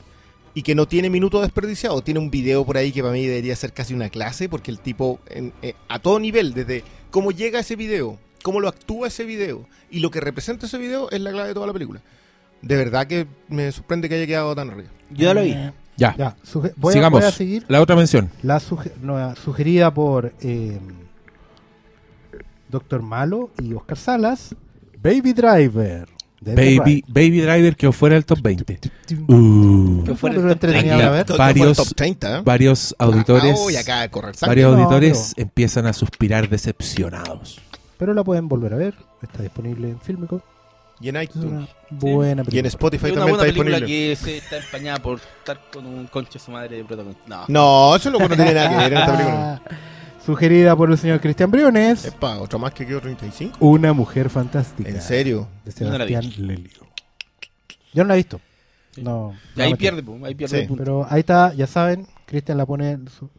y 0.54 0.62
que 0.62 0.76
no 0.76 0.88
tiene 0.88 1.10
minutos 1.10 1.42
desperdiciados. 1.42 2.04
Tiene 2.04 2.20
un 2.20 2.30
video 2.32 2.64
por 2.66 2.78
ahí 2.78 2.92
que 2.92 3.02
para 3.02 3.14
mí 3.14 3.26
debería 3.26 3.56
ser 3.56 3.74
casi 3.74 3.94
una 3.94 4.10
clase, 4.10 4.48
porque 4.50 4.72
el 4.72 4.80
tipo, 4.80 5.20
en- 5.30 5.52
eh, 5.62 5.74
a 5.90 6.00
todo 6.00 6.20
nivel, 6.20 6.54
desde 6.54 6.84
cómo 7.12 7.32
llega 7.32 7.60
ese 7.60 7.76
video, 7.76 8.18
cómo 8.44 8.60
lo 8.60 8.68
actúa 8.68 9.08
ese 9.08 9.26
video 9.26 9.68
y 9.90 10.00
lo 10.00 10.12
que 10.12 10.22
representa 10.22 10.68
ese 10.68 10.78
video, 10.78 11.10
es 11.12 11.20
la 11.22 11.32
clave 11.32 11.50
de 11.50 11.54
toda 11.56 11.68
la 11.68 11.74
película. 11.74 12.02
De 12.62 12.76
verdad 12.78 13.06
que 13.08 13.28
me 13.50 13.72
sorprende 13.72 14.08
que 14.08 14.16
haya 14.16 14.28
quedado 14.28 14.56
tan 14.56 14.70
arriba. 14.70 14.90
Yo 15.12 15.26
ya 15.28 15.34
la 15.34 15.42
vi. 15.42 15.52
Ya, 15.98 16.14
Ya, 16.18 16.36
suge- 16.44 16.74
voy, 16.76 16.92
a, 16.92 16.94
sigamos. 16.94 17.20
voy 17.22 17.28
a 17.30 17.32
seguir 17.32 17.66
La 17.70 17.82
otra 17.82 17.96
mención. 17.96 18.30
la 18.44 18.60
suge- 18.60 18.92
no, 19.02 19.36
sugerida 19.36 19.94
por 19.94 20.34
eh, 20.42 20.80
Doctor 22.70 23.02
Malo 23.02 23.50
y 23.62 23.74
Oscar 23.74 23.98
Salas, 23.98 24.56
Baby 25.02 25.34
Driver. 25.34 26.08
Baby. 26.42 27.04
Baby 27.08 27.42
Driver 27.42 27.76
quedó 27.76 27.92
fuera 27.92 28.16
del 28.16 28.26
top 28.26 28.40
20. 28.42 28.92
Uh. 29.28 30.04
Que 30.04 30.16
fuera 30.16 30.36
el 30.36 30.42
top 30.44 30.52
entretenida 30.52 30.96
30. 30.98 31.08
a 31.08 31.12
ver. 31.12 31.26
Fue 31.26 31.38
Varios- 31.38 31.80
el 31.80 31.86
top 31.86 31.96
30, 31.96 32.38
¿eh? 32.38 32.42
Varios 32.46 32.96
auditores, 33.00 33.60
Ah, 33.90 34.08
correr 34.10 34.36
sangre. 34.36 34.50
varios 34.64 34.74
No, 34.78 34.84
auditores 34.84 35.34
empiezan 35.38 35.88
a 35.88 35.94
suspirar 35.94 36.48
decepcionados. 36.50 37.62
Pero 37.98 38.14
la 38.14 38.24
pueden 38.24 38.48
volver 38.48 38.74
a 38.74 38.78
ver. 38.78 38.96
Está 39.24 39.42
disponible 39.42 39.90
en 39.90 40.00
Filmico. 40.02 40.42
Y 41.00 41.10
en 41.10 41.16
Es 41.18 41.24
iTunes. 41.26 41.46
una 41.52 41.68
buena 41.90 42.30
Y 42.30 42.32
en 42.42 42.46
película. 42.46 42.68
Spotify 42.70 43.06
una 43.08 43.16
también 43.16 43.38
buena 43.38 43.50
está 43.50 43.60
película 43.64 43.78
disponible. 43.88 44.10
que 44.10 44.16
se 44.16 44.38
está 44.38 44.58
empañada 44.58 44.98
por 45.00 45.20
estar 45.20 45.62
con 45.72 45.86
un 45.86 46.08
conche 46.08 46.40
su 46.40 46.52
madre 46.52 46.78
de 46.78 46.86
protagonista. 46.86 47.24
No. 47.28 47.46
No, 47.48 47.96
eso 47.96 48.10
loco 48.10 48.30
no 48.30 48.36
tiene 48.36 48.54
nada 48.54 48.70
que 48.70 48.76
ver 48.78 48.94
en 48.94 48.98
esta 49.00 49.12
película. 49.18 49.62
Sugerida 50.26 50.76
por 50.76 50.90
el 50.90 50.98
señor 50.98 51.20
Cristian 51.22 51.52
Briones. 51.52 52.06
Epa, 52.06 52.40
otra 52.40 52.58
más 52.58 52.74
que 52.74 52.86
quedó 52.88 53.00
35. 53.02 53.58
Una 53.60 53.94
mujer 53.94 54.30
fantástica. 54.30 54.90
¿En 54.90 55.02
serio? 55.02 55.48
De 55.64 55.72
Yo 55.72 55.90
no 55.92 55.98
la 55.98 56.06
vi. 56.06 56.14
Sebastián 56.14 56.48
Lelio. 56.48 56.72
Yo 57.94 58.04
no 58.04 58.08
la 58.08 58.14
he 58.16 58.18
visto. 58.18 58.40
No. 58.98 59.36
Y 59.56 59.62
ahí 59.62 59.76
pierde, 59.76 60.02
po, 60.02 60.18
ahí 60.26 60.34
pierde 60.34 60.56
Sí. 60.58 60.62
el 60.64 60.68
punto. 60.68 60.84
Pero 60.84 61.06
ahí 61.10 61.20
está, 61.20 61.54
ya 61.54 61.68
saben, 61.68 62.08
Cristian 62.26 62.58
la 62.58 62.66
pone 62.66 62.92
en 62.92 63.08
su, 63.10 63.30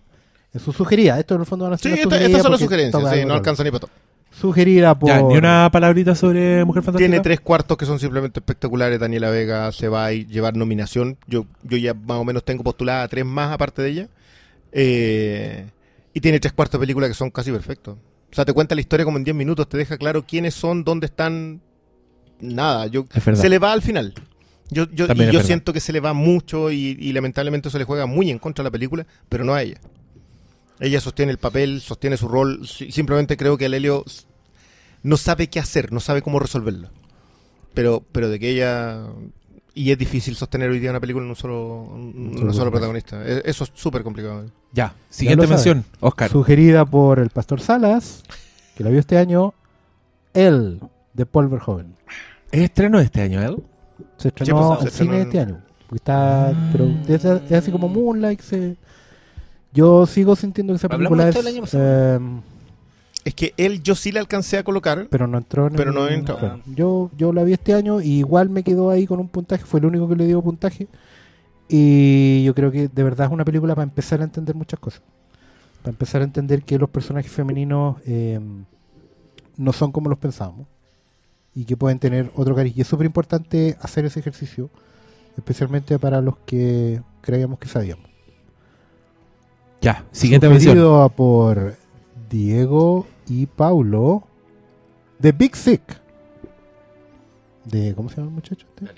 en 0.52 0.60
su 0.60 0.72
sugerida. 0.72 1.18
Esto 1.18 1.34
en 1.34 1.40
el 1.40 1.46
fondo 1.46 1.64
van 1.64 1.74
a 1.74 1.76
Sí, 1.78 1.84
ser 1.84 1.92
una 1.92 1.96
esta- 2.02 2.08
sugerida 2.10 2.26
estas 2.26 2.42
son 2.42 2.52
las 2.52 2.60
porque 2.60 2.64
sugerencias. 2.74 3.02
toca 3.02 3.12
Sí, 3.14 3.18
algo 3.20 3.28
no 3.28 3.34
alcanza 3.34 3.64
ni 3.64 3.70
para 3.70 3.80
todo. 3.80 3.90
Sugerida 4.38 4.98
por. 4.98 5.08
Ya, 5.08 5.22
ni 5.22 5.36
una 5.36 5.68
palabrita 5.72 6.14
sobre 6.14 6.62
Mujer 6.64 6.82
Fantástica. 6.82 7.08
Tiene 7.08 7.22
tres 7.22 7.40
cuartos 7.40 7.76
que 7.78 7.86
son 7.86 7.98
simplemente 7.98 8.40
espectaculares. 8.40 9.00
Daniela 9.00 9.30
Vega 9.30 9.72
se 9.72 9.88
va 9.88 10.06
a 10.06 10.12
llevar 10.12 10.56
nominación. 10.56 11.16
Yo, 11.26 11.46
yo 11.62 11.78
ya 11.78 11.94
más 11.94 12.18
o 12.18 12.24
menos 12.24 12.44
tengo 12.44 12.62
postulada 12.62 13.04
a 13.04 13.08
tres 13.08 13.24
más 13.24 13.50
aparte 13.50 13.80
de 13.80 13.88
ella. 13.88 14.08
Eh, 14.72 15.66
y 16.12 16.20
tiene 16.20 16.38
tres 16.38 16.52
cuartos 16.52 16.78
de 16.78 16.82
película 16.82 17.08
que 17.08 17.14
son 17.14 17.30
casi 17.30 17.50
perfectos. 17.50 17.96
O 18.30 18.34
sea, 18.34 18.44
te 18.44 18.52
cuenta 18.52 18.74
la 18.74 18.82
historia 18.82 19.04
como 19.04 19.16
en 19.16 19.24
10 19.24 19.34
minutos. 19.34 19.68
Te 19.68 19.78
deja 19.78 19.96
claro 19.96 20.26
quiénes 20.26 20.52
son, 20.52 20.84
dónde 20.84 21.06
están. 21.06 21.62
Nada. 22.38 22.88
Yo, 22.88 23.06
Es 23.14 23.38
se 23.38 23.48
le 23.48 23.58
va 23.58 23.72
al 23.72 23.80
final. 23.80 24.12
Yo, 24.68 24.84
yo, 24.92 25.06
y 25.14 25.32
yo 25.32 25.40
siento 25.40 25.72
que 25.72 25.80
se 25.80 25.92
le 25.92 26.00
va 26.00 26.12
mucho 26.12 26.70
y, 26.70 26.96
y 27.00 27.12
lamentablemente 27.12 27.70
se 27.70 27.78
le 27.78 27.84
juega 27.84 28.04
muy 28.04 28.30
en 28.30 28.38
contra 28.38 28.62
a 28.62 28.64
la 28.64 28.70
película, 28.70 29.06
pero 29.30 29.44
no 29.44 29.54
a 29.54 29.62
ella. 29.62 29.80
Ella 30.80 31.00
sostiene 31.00 31.32
el 31.32 31.38
papel, 31.38 31.80
sostiene 31.80 32.16
su 32.16 32.28
rol. 32.28 32.66
Si- 32.66 32.90
Simplemente 32.92 33.36
creo 33.36 33.56
que 33.56 33.66
el 33.66 33.74
Helio 33.74 34.04
no 35.02 35.16
sabe 35.16 35.48
qué 35.48 35.58
hacer, 35.60 35.92
no 35.92 36.00
sabe 36.00 36.22
cómo 36.22 36.38
resolverlo. 36.38 36.90
Pero, 37.74 38.02
pero 38.12 38.28
de 38.28 38.38
que 38.38 38.50
ella. 38.50 39.02
Y 39.74 39.90
es 39.90 39.98
difícil 39.98 40.34
sostener 40.36 40.70
hoy 40.70 40.78
día 40.78 40.88
una 40.90 41.00
película 41.00 41.24
en 41.24 41.30
un 41.30 41.36
solo, 41.36 41.82
un- 41.82 42.52
solo 42.54 42.70
protagonista. 42.70 43.22
E- 43.26 43.42
Eso 43.44 43.64
es 43.64 43.72
súper 43.74 44.02
complicado. 44.02 44.46
Ya, 44.72 44.94
siguiente 45.10 45.46
mención, 45.46 45.84
Oscar. 46.00 46.30
Sugerida 46.30 46.84
por 46.86 47.18
el 47.18 47.28
Pastor 47.30 47.60
Salas, 47.60 48.22
que 48.76 48.84
la 48.84 48.90
vio 48.90 49.00
este 49.00 49.18
año. 49.18 49.52
El 50.32 50.80
de 51.14 51.26
Paul 51.26 51.48
Verhoeven. 51.48 51.94
¿Es 52.50 52.60
estreno 52.62 52.98
de 52.98 53.04
este 53.04 53.20
año, 53.22 53.42
él? 53.42 53.62
Se 54.18 54.28
estrenó 54.28 54.76
pues, 54.78 54.88
estrenó 54.92 55.12
cine 55.12 55.16
en- 55.22 55.26
este 55.28 55.40
año. 55.40 55.62
Está, 55.94 56.52
pero 56.72 56.86
es, 57.08 57.24
es 57.24 57.52
así 57.52 57.70
como 57.70 57.88
Moonlight. 57.88 58.40
se- 58.40 58.76
yo 59.72 60.06
sigo 60.06 60.36
sintiendo 60.36 60.72
que 60.72 60.78
esa 60.78 60.88
película 60.88 61.24
es. 61.28 61.36
esto 61.36 61.40
el 61.46 61.54
año 61.54 61.60
pasado. 61.62 62.14
em, 62.16 62.40
Es 63.24 63.34
que 63.34 63.52
él 63.56 63.82
yo 63.82 63.94
sí 63.96 64.12
le 64.12 64.20
alcancé 64.20 64.56
a 64.58 64.62
colocar. 64.64 65.08
pero 65.10 65.26
no 65.26 65.36
entró 65.38 65.66
en 65.66 65.74
Pero 65.74 65.90
el- 65.90 65.96
no 65.96 66.08
entró. 66.08 66.38
bueno, 66.38 66.60
yo, 66.74 67.10
yo 67.16 67.32
la 67.32 67.42
vi 67.42 67.54
este 67.54 67.74
año 67.74 68.00
y 68.00 68.18
igual 68.18 68.48
me 68.50 68.62
quedó 68.62 68.88
ahí 68.90 69.06
con 69.06 69.18
un 69.18 69.28
puntaje. 69.28 69.64
Fue 69.64 69.80
el 69.80 69.86
único 69.86 70.08
que 70.08 70.14
le 70.16 70.26
dio 70.26 70.40
puntaje. 70.42 70.86
Y 71.68 72.44
yo 72.44 72.54
creo 72.54 72.70
que 72.70 72.86
de 72.88 73.02
verdad 73.02 73.26
es 73.26 73.32
una 73.32 73.44
película 73.44 73.74
para 73.74 73.82
empezar 73.84 74.20
a 74.20 74.24
entender 74.24 74.54
muchas 74.54 74.78
cosas. 74.78 75.02
Para 75.82 75.90
empezar 75.90 76.20
a 76.20 76.24
entender 76.24 76.62
que 76.62 76.78
los 76.78 76.88
personajes 76.88 77.30
femeninos 77.32 77.96
em, 78.06 78.64
no 79.56 79.72
son 79.72 79.90
como 79.90 80.08
los 80.08 80.18
pensábamos. 80.18 80.66
Y 81.54 81.64
que 81.64 81.76
pueden 81.76 81.98
tener 81.98 82.30
otro 82.36 82.54
cariño. 82.54 82.74
Y 82.78 82.82
es 82.82 82.86
súper 82.86 83.06
importante 83.06 83.76
hacer 83.80 84.04
ese 84.04 84.20
ejercicio. 84.20 84.70
Especialmente 85.36 85.98
para 85.98 86.20
los 86.20 86.36
que 86.46 87.02
creíamos 87.22 87.58
que 87.58 87.66
sabíamos. 87.68 88.06
Ya, 89.80 90.04
siguiente 90.12 90.48
mención. 90.48 90.74
Sugerido 90.74 91.08
por 91.10 91.76
Diego 92.30 93.06
y 93.28 93.46
Paulo 93.46 94.24
de 95.18 95.32
Big 95.32 95.54
Sick. 95.56 95.82
De, 97.64 97.94
¿Cómo 97.94 98.08
se 98.08 98.16
llama 98.16 98.28
el 98.28 98.34
muchacho? 98.34 98.66
este? 98.68 98.92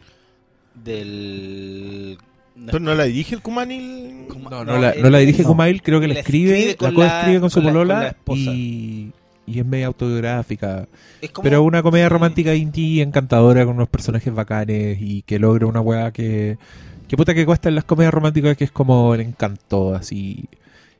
Del. 0.74 2.18
Entonces, 2.56 2.80
¿No 2.80 2.94
la 2.94 3.04
dirige 3.04 3.34
el 3.36 3.42
Kumanil? 3.42 4.26
Kuma- 4.28 4.50
No, 4.50 4.64
no, 4.64 4.78
la, 4.78 4.94
no 4.94 5.10
la 5.10 5.18
dirige 5.18 5.42
no. 5.42 5.48
Kumail, 5.50 5.80
creo 5.82 6.00
que 6.00 6.08
la 6.08 6.14
La 6.14 6.20
escribe, 6.20 6.50
escribe 6.70 6.72
la 6.80 6.88
con 6.88 6.94
coescribe 6.94 7.34
la- 7.34 7.40
con 7.40 7.50
su 7.50 7.54
con 7.62 7.64
con 7.64 7.72
polola 7.72 8.16
y, 8.34 9.12
y 9.46 9.58
es 9.60 9.64
media 9.66 9.86
autobiográfica. 9.86 10.88
Es 11.20 11.30
como- 11.30 11.44
Pero 11.44 11.62
una 11.62 11.82
comedia 11.82 12.08
romántica 12.08 12.54
indie 12.54 13.02
encantadora 13.02 13.64
con 13.64 13.76
unos 13.76 13.88
personajes 13.88 14.34
bacanes 14.34 14.98
y 15.00 15.22
que 15.22 15.38
logra 15.38 15.66
una 15.66 15.80
weá 15.80 16.10
que. 16.12 16.58
Que 17.06 17.16
puta 17.16 17.32
que 17.32 17.46
cuesta 17.46 17.68
en 17.70 17.74
las 17.76 17.84
comedias 17.84 18.12
románticas 18.12 18.54
que 18.56 18.64
es 18.64 18.70
como 18.72 19.14
el 19.14 19.20
encanto, 19.22 19.94
así. 19.94 20.46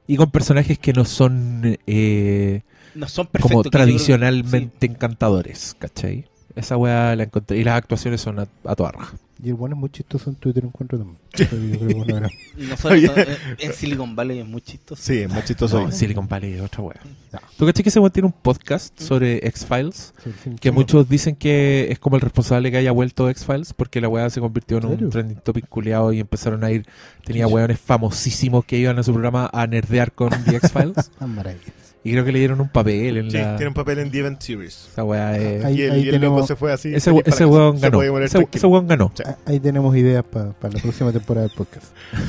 Y 0.08 0.16
con 0.16 0.30
personajes 0.30 0.78
que 0.78 0.92
no 0.92 1.04
son 1.04 1.78
eh, 1.86 2.62
No 2.94 3.06
son 3.08 3.28
como 3.40 3.60
creo 3.60 3.70
tradicionalmente 3.70 4.86
encantadores, 4.86 5.76
¿cachai? 5.78 6.24
Esa 6.56 6.76
weá 6.76 7.14
la 7.14 7.24
encontré. 7.24 7.58
Y 7.58 7.64
las 7.64 7.76
actuaciones 7.76 8.20
son 8.20 8.40
a, 8.40 8.48
a 8.64 8.74
toda 8.74 8.90
raja. 8.90 9.14
Y 9.40 9.50
el 9.50 9.54
bueno 9.54 9.76
es 9.76 9.80
muy 9.80 9.90
chistoso 9.90 10.30
en 10.30 10.36
Twitter, 10.36 10.64
encuentro 10.64 10.98
también. 10.98 11.18
Pero. 11.30 12.28
Y 12.56 12.66
no 12.66 12.76
solo- 12.76 12.94
Oye. 12.94 13.06
en, 13.06 13.36
en 13.58 13.72
Silicon 13.72 14.16
Valley 14.16 14.40
es 14.40 14.46
muy 14.46 14.60
chistoso. 14.60 15.00
Sí, 15.00 15.18
es 15.18 15.28
más 15.28 15.44
chistoso. 15.44 15.78
No, 15.80 15.86
ahí. 15.86 15.92
Silicon 15.96 16.26
Valley 16.26 16.54
es 16.54 16.60
otra 16.60 16.82
weá. 16.82 17.00
Ya. 17.32 17.40
¿Tú 17.56 17.64
cachai 17.66 17.82
que 17.84 17.88
ese 17.90 18.00
weón 18.00 18.10
tiene 18.10 18.26
un 18.26 18.32
podcast 18.32 18.98
sobre 19.00 19.46
X-Files? 19.46 20.14
Sí, 20.24 20.30
sí, 20.42 20.50
Que 20.60 20.70
sí. 20.70 20.74
muchos 20.74 21.08
dicen 21.08 21.36
que 21.36 21.86
es 21.90 21.98
como 22.00 22.16
el 22.16 22.22
responsable 22.22 22.70
que 22.70 22.78
haya 22.78 22.90
vuelto 22.90 23.28
X-Files 23.30 23.74
porque 23.74 24.00
la 24.00 24.08
weá 24.08 24.28
se 24.30 24.40
convirtió 24.40 24.78
en 24.78 24.84
¿En 24.92 25.04
un 25.04 25.10
trending 25.10 25.38
topic 25.44 25.68
culeado 25.68 26.12
y 26.12 26.20
empezaron 26.20 26.64
a 26.64 26.70
ir. 26.72 26.86
Tenía 27.24 27.46
weones 27.46 27.78
famosísimos 27.78 28.64
que 28.64 28.78
iban 28.78 28.98
a 28.98 29.02
su 29.02 29.12
programa 29.12 29.48
a 29.52 29.66
nerdear 29.66 30.12
con 30.12 30.30
The 30.30 30.56
X-Files. 30.56 31.10
Ah, 31.20 31.26
maravilla. 31.26 31.62
Y 32.04 32.12
creo 32.12 32.24
que 32.24 32.32
le 32.32 32.38
dieron 32.38 32.60
un 32.60 32.68
papel 32.68 33.16
en 33.18 33.30
Sí, 33.30 33.36
la. 33.38 33.56
tiene 33.56 33.68
un 33.68 33.74
papel 33.74 33.98
en 33.98 34.10
The 34.10 34.18
Event 34.20 34.40
Series. 34.40 34.88
Esa 34.92 35.04
weá 35.04 35.36
es- 35.36 35.64
Ahí- 35.64 35.78
y 35.78 35.82
el, 35.82 35.92
ahí 35.92 35.98
y 35.98 36.02
el 36.02 36.06
loco 36.06 36.20
tenemos- 36.20 36.46
se 36.46 36.56
fue 36.56 36.72
así. 36.72 36.94
Ese, 36.94 37.12
ese 37.26 37.44
weón 37.46 37.80
ganó. 37.80 38.02
Ese, 38.20 38.46
ese 38.52 38.66
weón 38.66 38.86
ganó. 38.86 39.10
Sí. 39.14 39.22
Ah, 39.26 39.36
Ahí 39.46 39.60
tenemos 39.60 39.94
ideas 39.96 40.24
para 40.24 40.46
la 40.46 40.52
próxima 40.82 41.12
temporada 41.12 41.46
del 41.46 41.56
podcast. 41.56 41.86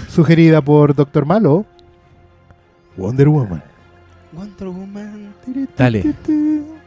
Sugerida 0.09 0.61
por 0.61 0.95
Doctor 0.95 1.25
Malo. 1.25 1.65
Wonder 2.97 3.29
Woman. 3.29 3.63
Wonder 4.33 4.67
Woman. 4.67 5.33
Dale. 5.77 6.13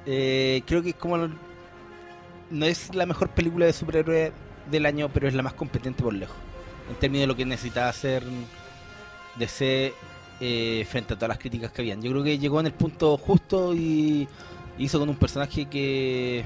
Eh, 0.07 0.63
creo 0.67 0.83
que 0.83 0.91
es 0.91 0.95
como. 0.97 1.17
No 2.51 2.67
es 2.67 2.95
la 2.95 3.07
mejor 3.07 3.31
película 3.31 3.65
de 3.67 3.73
superhéroe 3.73 4.33
del 4.71 4.85
año, 4.87 5.09
pero 5.13 5.27
es 5.29 5.35
la 5.35 5.43
más 5.43 5.55
competente 5.55 6.03
por 6.03 6.13
lejos. 6.13 6.37
En 6.91 6.97
términos 6.97 7.23
de 7.23 7.27
lo 7.29 7.37
que 7.37 7.47
necesitaba 7.47 7.89
hacer 7.89 8.23
DC 9.39 9.95
eh, 10.43 10.85
frente 10.91 11.15
a 11.15 11.17
todas 11.17 11.31
las 11.31 11.39
críticas 11.39 11.71
que 11.73 11.83
habían. 11.83 12.03
Yo 12.03 12.11
creo 12.11 12.25
que 12.25 12.39
llegó 12.39 12.61
en 12.61 12.67
el 12.67 12.73
punto 12.75 13.17
justo 13.17 13.75
y 13.75 14.29
hizo 14.79 14.99
con 14.99 15.09
un 15.09 15.17
personaje 15.17 15.67
que. 15.67 16.45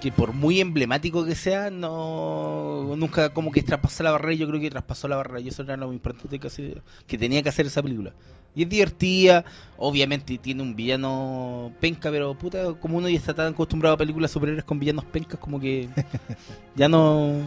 que 0.00 0.10
por 0.10 0.32
muy 0.32 0.60
emblemático 0.60 1.24
que 1.24 1.34
sea, 1.36 1.70
no 1.70 2.94
nunca 2.96 3.28
como 3.32 3.52
que 3.52 3.62
traspasó 3.62 4.02
la 4.02 4.10
barrera. 4.10 4.34
Yo 4.34 4.48
creo 4.48 4.60
que 4.60 4.70
traspasó 4.70 5.06
la 5.08 5.16
barrera 5.16 5.40
y 5.40 5.48
eso 5.48 5.62
era 5.62 5.76
lo 5.76 5.86
muy 5.86 5.96
importante 5.96 6.38
que, 6.40 6.46
hace- 6.48 6.82
que 7.06 7.18
tenía 7.18 7.42
que 7.42 7.48
hacer 7.50 7.66
esa 7.66 7.82
película. 7.82 8.12
Y 8.54 8.64
es 8.64 8.68
divertida, 8.68 9.44
obviamente 9.78 10.36
tiene 10.38 10.62
un 10.62 10.76
villano 10.76 11.72
penca, 11.80 12.10
pero 12.10 12.34
puta, 12.34 12.74
como 12.74 12.98
uno 12.98 13.08
ya 13.08 13.16
está 13.16 13.32
tan 13.32 13.52
acostumbrado 13.54 13.94
a 13.94 13.98
películas 13.98 14.30
superhéroes 14.30 14.64
con 14.64 14.78
villanos 14.78 15.04
pencas, 15.06 15.38
como 15.40 15.58
que 15.60 15.88
ya 16.76 16.88
no. 16.88 17.40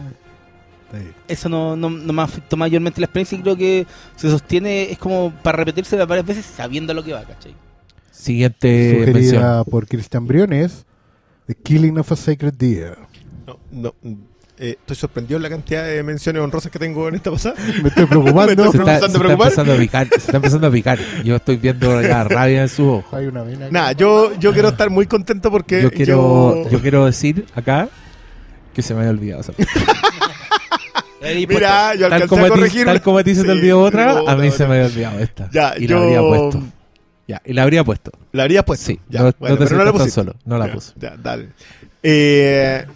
Eso 1.28 1.48
no, 1.48 1.76
no, 1.76 1.90
no 1.90 2.12
me 2.12 2.22
afectó 2.22 2.56
mayormente 2.56 3.00
la 3.00 3.06
experiencia 3.06 3.36
y 3.38 3.42
creo 3.42 3.56
que 3.56 3.86
se 4.16 4.30
sostiene, 4.30 4.90
es 4.90 4.98
como 4.98 5.32
para 5.42 5.56
repetirse 5.58 5.96
varias 6.04 6.26
veces 6.26 6.46
sabiendo 6.46 6.94
lo 6.94 7.02
que 7.04 7.12
va, 7.12 7.22
¿cachai? 7.24 7.54
Siguiente 8.10 8.68
mención. 9.04 9.14
Sugerida 9.14 9.64
por 9.64 9.86
Christian 9.86 10.26
Briones. 10.26 10.84
The 11.46 11.54
Killing 11.54 11.98
of 11.98 12.10
a 12.10 12.16
Sacred 12.16 12.54
Deer. 12.54 12.96
No, 13.46 13.58
no, 13.70 13.94
eh, 14.58 14.76
estoy 14.80 14.96
sorprendido 14.96 15.36
en 15.36 15.42
la 15.42 15.50
cantidad 15.50 15.84
de 15.84 16.02
menciones 16.02 16.42
honrosas 16.42 16.72
que 16.72 16.78
tengo 16.78 17.08
en 17.08 17.14
esta 17.16 17.30
pasada. 17.30 17.54
Me 17.82 17.88
estoy 17.90 18.06
preocupando. 18.06 18.72
Se 18.72 18.78
está, 18.78 18.94
empezando 18.96 19.42
a 19.42 19.50
se 19.50 19.52
está 19.52 19.62
empezando 19.62 19.72
a 19.72 19.76
picar. 19.76 20.08
Se 20.08 20.16
está 20.16 20.36
empezando 20.38 20.66
a 20.66 20.70
picar. 20.70 20.98
Yo 21.24 21.36
estoy 21.36 21.56
viendo 21.56 22.00
la 22.00 22.24
rabia 22.24 22.62
en 22.62 22.68
su 22.68 22.88
ojo. 22.88 23.14
Hay 23.16 23.26
una 23.26 23.42
vena. 23.42 23.68
Nada, 23.70 23.92
yo, 23.92 24.32
yo 24.38 24.52
quiero 24.52 24.68
estar 24.70 24.88
muy 24.90 25.06
contento 25.06 25.50
porque 25.50 25.82
Yo 25.82 25.90
quiero, 25.90 26.64
yo- 26.64 26.70
yo 26.70 26.80
quiero 26.80 27.04
decir 27.06 27.44
acá 27.54 27.88
que 28.74 28.82
se 28.82 28.92
me 28.94 29.00
había 29.00 29.10
olvidado. 29.10 29.42
parte. 31.34 31.46
Mira, 31.54 31.94
yo 31.94 32.00
tal, 32.08 32.12
alcancé 32.12 32.28
como 32.28 32.44
a 32.44 32.48
corregir. 32.48 32.84
tal 32.86 33.02
como 33.02 33.18
a 33.18 33.24
ti 33.24 33.34
se 33.34 33.42
te 33.42 33.46
Sí, 33.52 33.52
olvidó 33.58 33.80
otra, 33.82 34.18
a 34.26 34.36
mí 34.36 34.50
se 34.50 34.66
me 34.66 34.74
había 34.76 34.86
olvidado 34.86 35.18
esta. 35.20 35.50
Ya, 35.52 35.74
y 35.78 35.86
yo... 35.86 35.96
la 35.98 36.02
habría 36.04 36.20
puesto. 36.20 36.62
Ya, 37.28 37.42
y 37.44 37.52
la 37.52 37.62
habría 37.64 37.84
puesto. 37.84 38.12
¿La 38.32 38.42
habrías 38.44 38.64
puesto? 38.64 38.86
Sí, 38.86 39.00
ya, 39.08 39.22
no, 39.24 39.32
bueno, 39.38 39.56
no 39.56 39.58
te 39.60 39.66
pero 39.66 39.78
no 39.78 39.84
la 39.84 39.92
pusiste. 39.92 40.10
solo. 40.12 40.34
No 40.44 40.58
la 40.58 40.66
Ya, 40.68 40.72
puse. 40.72 40.92
Ya, 40.96 41.16
dale. 41.16 41.48
Eh, 42.02 42.86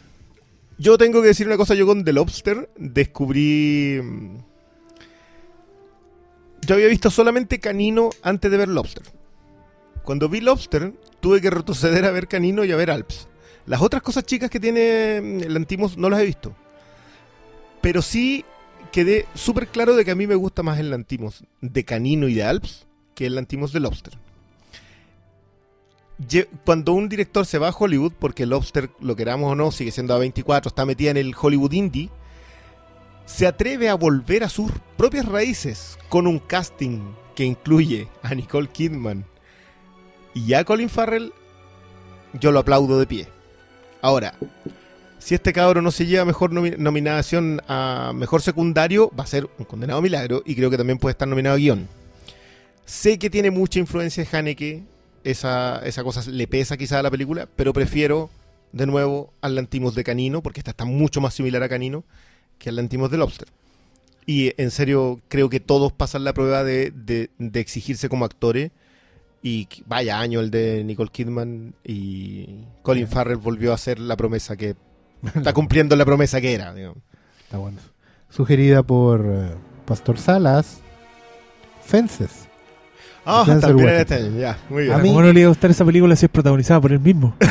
yo 0.79 0.97
tengo 0.97 1.21
que 1.21 1.29
decir 1.29 1.47
una 1.49 1.57
cosa. 1.57 1.75
Yo 1.75 1.85
con 1.87 2.05
The 2.05 2.13
Lobster 2.13 2.71
descubrí. 2.77 4.01
mm, 4.03 4.37
Yo 6.67 6.75
había 6.75 6.87
visto 6.89 7.11
solamente 7.11 7.59
Canino 7.59 8.11
antes 8.23 8.51
de 8.51 8.57
ver 8.57 8.69
Lobster. 8.69 9.03
Cuando 10.05 10.29
vi 10.29 10.41
Lobster, 10.41 10.93
tuve 11.21 11.41
que 11.41 11.51
retroceder 11.51 12.05
a 12.05 12.11
ver 12.11 12.29
Canino 12.29 12.65
y 12.65 12.73
a 12.73 12.77
ver 12.77 12.91
Alps. 12.91 13.29
Las 13.67 13.83
otras 13.83 14.03
cosas 14.03 14.25
chicas 14.25 14.49
que 14.51 14.61
tiene 14.61 15.21
mm, 15.21 15.41
el 15.43 15.57
Antimos 15.57 15.97
no 15.99 16.09
las 16.09 16.21
he 16.21 16.27
visto. 16.27 16.55
Pero 17.81 18.03
sí 18.03 18.45
quedé 18.93 19.27
súper 19.35 19.69
claro 19.69 19.95
de 19.95 20.05
que 20.05 20.11
a 20.11 20.17
mí 20.17 20.27
me 20.27 20.35
gusta 20.35 20.63
más 20.63 20.79
el 20.79 20.91
Lantimos 20.91 21.45
de 21.61 21.85
Canino 21.85 22.29
y 22.29 22.35
de 22.35 22.45
Alps 22.45 22.87
que 23.15 23.27
el 23.27 23.35
Lantimos 23.35 23.73
de 23.73 23.81
Lobster. 23.81 24.15
Cuando 26.67 26.93
un 26.93 27.09
director 27.09 27.47
se 27.47 27.59
va 27.59 27.69
a 27.69 27.77
Hollywood, 27.77 28.13
porque 28.19 28.45
Lobster, 28.45 28.91
lo 29.01 29.17
queramos 29.17 29.53
o 29.53 29.55
no, 29.55 29.71
sigue 29.71 29.91
siendo 29.91 30.19
A24, 30.19 30.67
está 30.67 30.85
metida 30.85 31.11
en 31.11 31.17
el 31.17 31.35
Hollywood 31.41 31.73
Indie, 31.73 32.11
se 33.25 33.47
atreve 33.47 33.89
a 33.89 33.95
volver 33.95 34.45
a 34.45 34.49
sus 34.49 34.71
propias 34.97 35.25
raíces 35.25 35.99
con 36.09 36.27
un 36.27 36.39
casting 36.39 37.01
que 37.35 37.45
incluye 37.45 38.09
a 38.23 38.35
Nicole 38.35 38.69
Kidman 38.69 39.25
y 40.35 40.53
a 40.53 40.65
Colin 40.65 40.91
Farrell, 40.91 41.33
yo 42.35 42.53
lo 42.53 42.59
aplaudo 42.59 42.99
de 42.99 43.07
pie. 43.07 43.29
Ahora, 44.03 44.35
si 45.21 45.37
este 45.37 45.53
cabro 45.53 45.81
no 45.83 45.93
se 45.93 46.07
lleva 46.07 46.25
mejor 46.25 46.51
nomi- 46.51 46.77
nominación 46.77 47.61
a 47.69 48.11
mejor 48.15 48.43
secundario, 48.43 49.13
va 49.17 49.23
a 49.23 49.29
ser 49.29 49.49
un 49.59 49.65
condenado 49.65 50.03
milagro 50.03 50.43
y 50.45 50.57
creo 50.57 50.71
que 50.71 50.77
también 50.77 50.99
puede 50.99 51.13
estar 51.13 51.29
nominado 51.29 51.55
a 51.55 51.59
guion. 51.59 51.87
Sé 52.85 53.19
que 53.19 53.31
tiene 53.31 53.53
mucha 53.53 53.79
influencia 53.79 54.25
de 54.25 54.37
Haneke, 54.37 54.83
esa, 55.23 55.81
esa 55.85 56.03
cosa 56.03 56.29
le 56.29 56.49
pesa 56.49 56.77
quizá 56.77 56.99
a 56.99 57.03
la 57.03 57.11
película, 57.11 57.47
pero 57.55 57.73
prefiero 57.73 58.31
de 58.73 58.87
nuevo 58.87 59.33
al 59.41 59.55
Lantimos 59.55 59.95
de 59.95 60.03
Canino, 60.03 60.43
porque 60.43 60.61
esta 60.61 60.73
está 60.73 60.85
mucho 60.85 61.21
más 61.21 61.35
similar 61.35 61.63
a 61.63 61.69
Canino 61.69 62.03
que 62.59 62.71
al 62.71 62.77
Lantimos 62.77 63.11
de 63.11 63.19
Lobster. 63.19 63.49
Y 64.27 64.53
en 64.61 64.71
serio, 64.71 65.21
creo 65.29 65.49
que 65.49 65.61
todos 65.61 65.93
pasan 65.93 66.25
la 66.25 66.33
prueba 66.35 66.65
de, 66.65 66.91
de- 66.91 67.31
de 67.39 67.61
exigirse 67.61 68.09
como 68.09 68.25
actores. 68.25 68.71
Y 69.43 69.67
vaya 69.87 70.21
año 70.21 70.41
el 70.41 70.51
de 70.51 70.85
Nicole 70.85 71.11
Kidman 71.11 71.75
y 71.83 72.65
Colin 72.83 73.09
Farrell 73.09 73.39
volvió 73.39 73.73
a 73.73 73.79
ser 73.79 73.99
la 73.99 74.15
promesa 74.17 74.55
que 74.57 74.77
está 75.35 75.53
cumpliendo 75.53 75.95
la 75.97 76.05
promesa 76.05 76.41
que 76.41 76.55
era. 76.55 76.73
digamos. 76.75 76.99
Está 77.45 77.59
bueno. 77.59 77.79
Sugerida 78.31 78.83
por 78.83 79.25
eh, 79.27 79.51
Pastor 79.85 80.19
Salas. 80.19 80.81
Fences. 81.85 82.47
Ah, 83.25 83.45
Denzel 83.47 83.69
también 83.71 83.89
este 83.91 84.15
año, 84.15 84.39
ya, 84.39 84.57
muy 84.71 84.85
bien. 84.85 84.95
A 84.95 84.99
mí- 84.99 85.09
¿Cómo 85.11 85.21
no 85.23 85.33
le 85.33 85.41
iba 85.41 85.47
a 85.49 85.51
gustar 85.51 85.71
esa 85.71 85.85
película 85.85 86.17
si 86.17 86.25
es 86.27 86.31
protagonizada 86.33 86.81
por 86.81 86.93
él 86.93 87.01
mismo? 87.01 87.35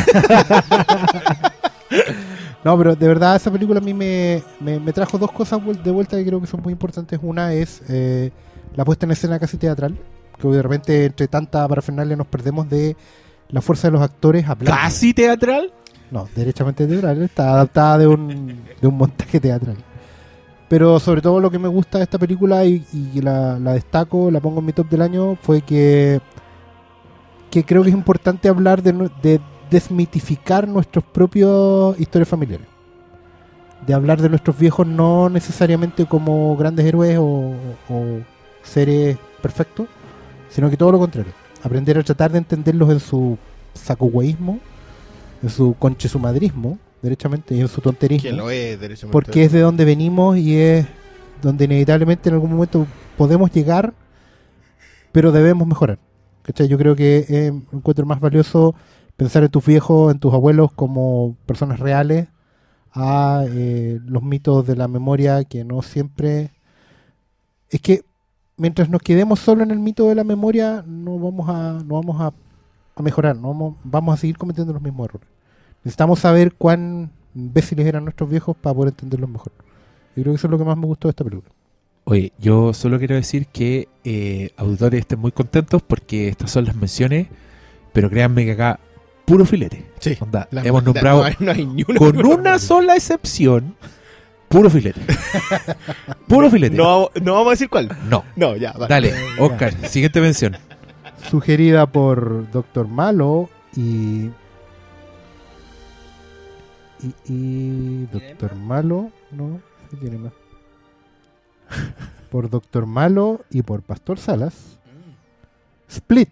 No, 2.63 2.77
pero 2.77 2.93
de 2.95 3.07
verdad 3.07 3.37
esa 3.37 3.49
película 3.51 3.79
a 3.79 3.81
mí 3.83 3.93
me, 3.93 4.43
me- 4.59 4.79
me 4.81 4.91
trajo 4.91 5.17
dos 5.17 5.31
cosas 5.31 5.61
de 5.81 5.91
vuelta 5.91 6.17
que 6.17 6.25
creo 6.25 6.41
que 6.41 6.47
son 6.47 6.61
muy 6.61 6.73
importantes. 6.73 7.17
Una 7.23 7.53
es 7.53 7.81
eh, 7.87 8.31
la 8.75 8.83
puesta 8.83 9.05
en 9.05 9.13
escena 9.13 9.39
casi 9.39 9.55
teatral, 9.57 9.97
que 10.39 10.47
de 10.49 10.61
repente 10.61 11.05
entre 11.05 11.27
tanta 11.29 11.65
parafernalia 11.67 12.17
nos 12.17 12.27
perdemos 12.27 12.69
de 12.69 12.97
la 13.47 13.61
fuerza 13.61 13.87
de 13.87 13.93
los 13.93 14.01
actores 14.01 14.45
hablando. 14.47 14.77
¿Casi 14.77 15.13
teatral? 15.13 15.71
No, 16.11 16.27
derechamente 16.35 16.87
teatral, 16.87 17.21
está 17.21 17.51
adaptada 17.53 17.99
de 17.99 18.07
un, 18.07 18.59
de 18.81 18.87
un 18.87 18.97
montaje 18.97 19.39
teatral. 19.39 19.77
Pero 20.69 20.99
sobre 20.99 21.21
todo 21.21 21.39
lo 21.39 21.49
que 21.49 21.59
me 21.59 21.67
gusta 21.67 21.97
de 21.97 22.03
esta 22.03 22.19
película 22.19 22.63
y, 22.63 22.83
la, 23.21 23.57
la 23.59 23.73
destaco, 23.73 24.29
la 24.29 24.39
pongo 24.39 24.59
en 24.59 24.65
mi 24.67 24.73
top 24.73 24.87
del 24.87 25.01
año, 25.01 25.35
fue 25.35 25.61
que, 25.61 26.21
que 27.49 27.63
creo 27.63 27.81
que 27.81 27.89
es 27.89 27.95
importante 27.95 28.47
hablar 28.47 28.83
de, 28.83 29.41
desmitificar 29.71 30.67
nuestros 30.67 31.03
propios 31.03 31.99
historias 31.99 32.29
familiares. 32.29 32.67
De 33.85 33.93
hablar 33.93 34.21
de 34.21 34.29
nuestros 34.29 34.57
viejos 34.57 34.85
no 34.85 35.29
necesariamente 35.29 36.05
como 36.05 36.55
grandes 36.55 36.85
héroes 36.85 37.17
o, 37.19 37.53
seres 38.61 39.17
perfectos, 39.41 39.87
sino 40.49 40.69
que 40.69 40.77
todo 40.77 40.91
lo 40.91 40.99
contrario. 40.99 41.33
Aprender 41.63 41.97
a 41.97 42.03
tratar 42.03 42.31
de 42.31 42.37
entenderlos 42.37 42.91
en 42.91 42.99
su 42.99 43.37
sacugueísmo, 43.73 44.59
en 45.41 45.49
su 45.49 45.75
conchesumadrismo, 45.77 46.77
derechamente, 47.01 47.55
y 47.55 47.61
en 47.61 47.67
su 47.67 47.81
tonterismo 47.81 48.29
Que 48.29 48.35
lo 48.35 48.49
es, 48.49 48.79
derechamente. 48.79 49.13
porque 49.13 49.43
es 49.45 49.51
de 49.51 49.61
donde 49.61 49.85
venimos 49.85 50.37
y 50.37 50.57
es 50.57 50.85
donde 51.41 51.65
inevitablemente 51.65 52.29
en 52.29 52.35
algún 52.35 52.51
momento 52.51 52.85
podemos 53.17 53.51
llegar, 53.51 53.93
pero 55.11 55.31
debemos 55.31 55.67
mejorar. 55.67 55.99
¿cachai? 56.43 56.67
Yo 56.67 56.77
creo 56.77 56.95
que 56.95 57.25
eh, 57.29 57.53
encuentro 57.71 58.05
más 58.05 58.19
valioso 58.19 58.75
pensar 59.15 59.43
en 59.43 59.49
tus 59.49 59.65
viejos, 59.65 60.11
en 60.11 60.19
tus 60.19 60.33
abuelos 60.33 60.71
como 60.73 61.35
personas 61.45 61.79
reales 61.79 62.27
a 62.91 63.43
eh, 63.47 63.99
los 64.05 64.23
mitos 64.23 64.65
de 64.65 64.75
la 64.75 64.87
memoria 64.87 65.43
que 65.43 65.63
no 65.63 65.81
siempre... 65.81 66.51
Es 67.69 67.81
que 67.81 68.03
mientras 68.57 68.89
nos 68.89 69.01
quedemos 69.01 69.39
solo 69.39 69.63
en 69.63 69.71
el 69.71 69.79
mito 69.79 70.07
de 70.09 70.15
la 70.15 70.23
memoria 70.23 70.83
no 70.87 71.19
vamos 71.19 71.49
a, 71.49 71.73
no 71.85 71.95
vamos 71.95 72.19
a, 72.19 72.33
a 72.99 73.03
mejorar, 73.03 73.35
no 73.35 73.47
vamos, 73.49 73.75
vamos 73.83 74.13
a 74.13 74.17
seguir 74.21 74.37
cometiendo 74.37 74.73
los 74.73 74.81
mismos 74.81 75.09
errores. 75.09 75.27
Necesitamos 75.83 76.19
saber 76.19 76.53
cuán 76.53 77.11
imbéciles 77.35 77.85
eran 77.87 78.03
nuestros 78.03 78.29
viejos 78.29 78.55
para 78.57 78.73
poder 78.73 78.89
entenderlos 78.93 79.29
mejor. 79.29 79.51
Yo 80.15 80.23
creo 80.23 80.33
que 80.33 80.37
eso 80.37 80.47
es 80.47 80.51
lo 80.51 80.57
que 80.57 80.65
más 80.65 80.77
me 80.77 80.85
gustó 80.85 81.07
de 81.07 81.11
esta 81.11 81.23
película. 81.23 81.51
Oye, 82.05 82.33
yo 82.39 82.73
solo 82.73 82.97
quiero 82.97 83.15
decir 83.15 83.45
que 83.47 83.87
eh, 84.03 84.49
auditores 84.57 85.01
estén 85.01 85.19
muy 85.19 85.31
contentos 85.31 85.81
porque 85.83 86.27
estas 86.27 86.49
son 86.51 86.65
las 86.65 86.75
menciones, 86.75 87.27
pero 87.93 88.09
créanme 88.09 88.45
que 88.45 88.53
acá 88.53 88.79
puro 89.25 89.45
filete. 89.45 89.85
Sí. 89.99 90.17
Onda, 90.19 90.47
La- 90.51 90.63
hemos 90.63 90.81
la- 90.81 90.85
nombrado 90.85 91.19
no 91.19 91.23
hay- 91.25 91.35
no 91.39 91.51
hay 91.51 91.65
ni 91.65 91.83
una 91.87 91.99
con 91.99 92.25
una 92.25 92.57
sola 92.59 92.95
excepción, 92.95 93.75
puro 94.49 94.69
filete. 94.71 94.99
puro 96.27 96.49
filete. 96.51 96.75
No, 96.75 97.09
no 97.21 97.33
vamos 97.33 97.47
a 97.47 97.51
decir 97.51 97.69
cuál. 97.69 97.89
No. 98.09 98.23
No, 98.35 98.55
ya, 98.55 98.71
vale. 98.73 98.87
Dale, 98.87 99.13
Oscar, 99.39 99.73
siguiente 99.87 100.19
mención. 100.19 100.57
Sugerida 101.29 101.85
por 101.87 102.49
Doctor 102.51 102.87
Malo 102.87 103.49
y... 103.75 104.29
Y, 107.01 107.13
y 107.27 108.05
Doctor 108.11 108.55
Malo, 108.55 109.09
no, 109.31 109.61
sí 109.89 109.95
tiene 109.97 110.17
más. 110.17 110.33
Por 112.29 112.49
Doctor 112.49 112.85
Malo 112.85 113.41
y 113.49 113.61
por 113.61 113.81
Pastor 113.83 114.19
Salas. 114.19 114.77
Split. 115.87 116.29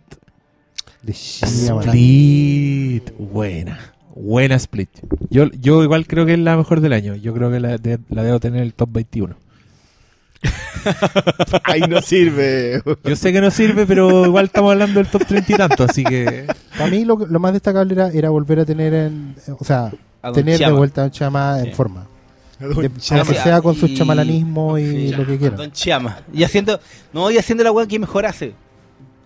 De. 1.03 1.13
Split. 1.13 3.11
Buena. 3.17 3.79
Buena 4.13 4.55
Split. 4.55 4.89
Yo, 5.29 5.45
yo 5.51 5.83
igual 5.83 6.05
creo 6.05 6.25
que 6.25 6.33
es 6.33 6.39
la 6.39 6.57
mejor 6.57 6.81
del 6.81 6.91
año. 6.93 7.15
Yo 7.15 7.33
creo 7.33 7.49
que 7.49 7.59
la, 7.61 7.77
de- 7.77 7.99
la 8.09 8.23
debo 8.23 8.39
tener 8.41 8.59
en 8.59 8.65
el 8.65 8.73
top 8.73 8.89
21. 8.91 9.35
Ahí 11.63 11.81
no 11.81 12.01
sirve. 12.01 12.81
Yo 13.03 13.15
sé 13.15 13.31
que 13.33 13.41
no 13.41 13.51
sirve, 13.51 13.85
pero 13.85 14.25
igual 14.25 14.45
estamos 14.45 14.71
hablando 14.71 14.99
del 15.01 15.09
top 15.09 15.25
30 15.25 15.51
y 15.51 15.55
tanto, 15.55 15.83
así 15.83 16.03
que... 16.03 16.47
Para 16.77 16.89
mí 16.89 17.05
lo, 17.05 17.17
lo 17.17 17.39
más 17.39 17.53
destacable 17.53 17.93
era, 17.93 18.09
era 18.09 18.29
volver 18.29 18.59
a 18.59 18.65
tener 18.65 18.93
en, 18.93 19.35
o 19.59 19.63
sea, 19.63 19.91
tener 20.33 20.57
de 20.57 20.65
Chama. 20.65 20.77
vuelta 20.77 21.01
a 21.01 21.05
un 21.05 21.11
chama 21.11 21.59
en 21.59 21.73
forma. 21.73 22.07
De- 22.59 22.91
Chama. 22.99 23.23
sea 23.25 23.61
con 23.61 23.75
su 23.75 23.85
y- 23.87 23.95
chamalanismo 23.95 24.77
y 24.77 25.09
Sí, 25.09 25.15
lo 25.15 25.25
que 25.25 25.37
quiera. 25.37 25.55
Don 25.57 25.71
Chiama. 25.71 26.19
Y 26.33 26.43
haciendo, 26.43 26.79
no, 27.13 27.29
y 27.31 27.37
haciendo 27.37 27.63
la 27.63 27.71
weá 27.71 27.87
que 27.87 27.99
mejor 27.99 28.25
hace. 28.25 28.53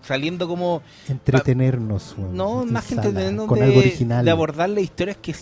Saliendo 0.02 0.48
como, 0.48 0.82
Entretenernos. 1.08 2.14
weón, 2.18 2.36
no, 2.36 2.64
más 2.66 2.86
que 2.86 2.94
entretenernos 2.94 3.46
Con 3.46 3.60
de, 3.60 3.66
algo 3.66 3.78
original. 3.78 4.24
de 4.24 4.30
abordar 4.32 4.68
las 4.68 4.82
historias 4.82 5.16
que, 5.22 5.32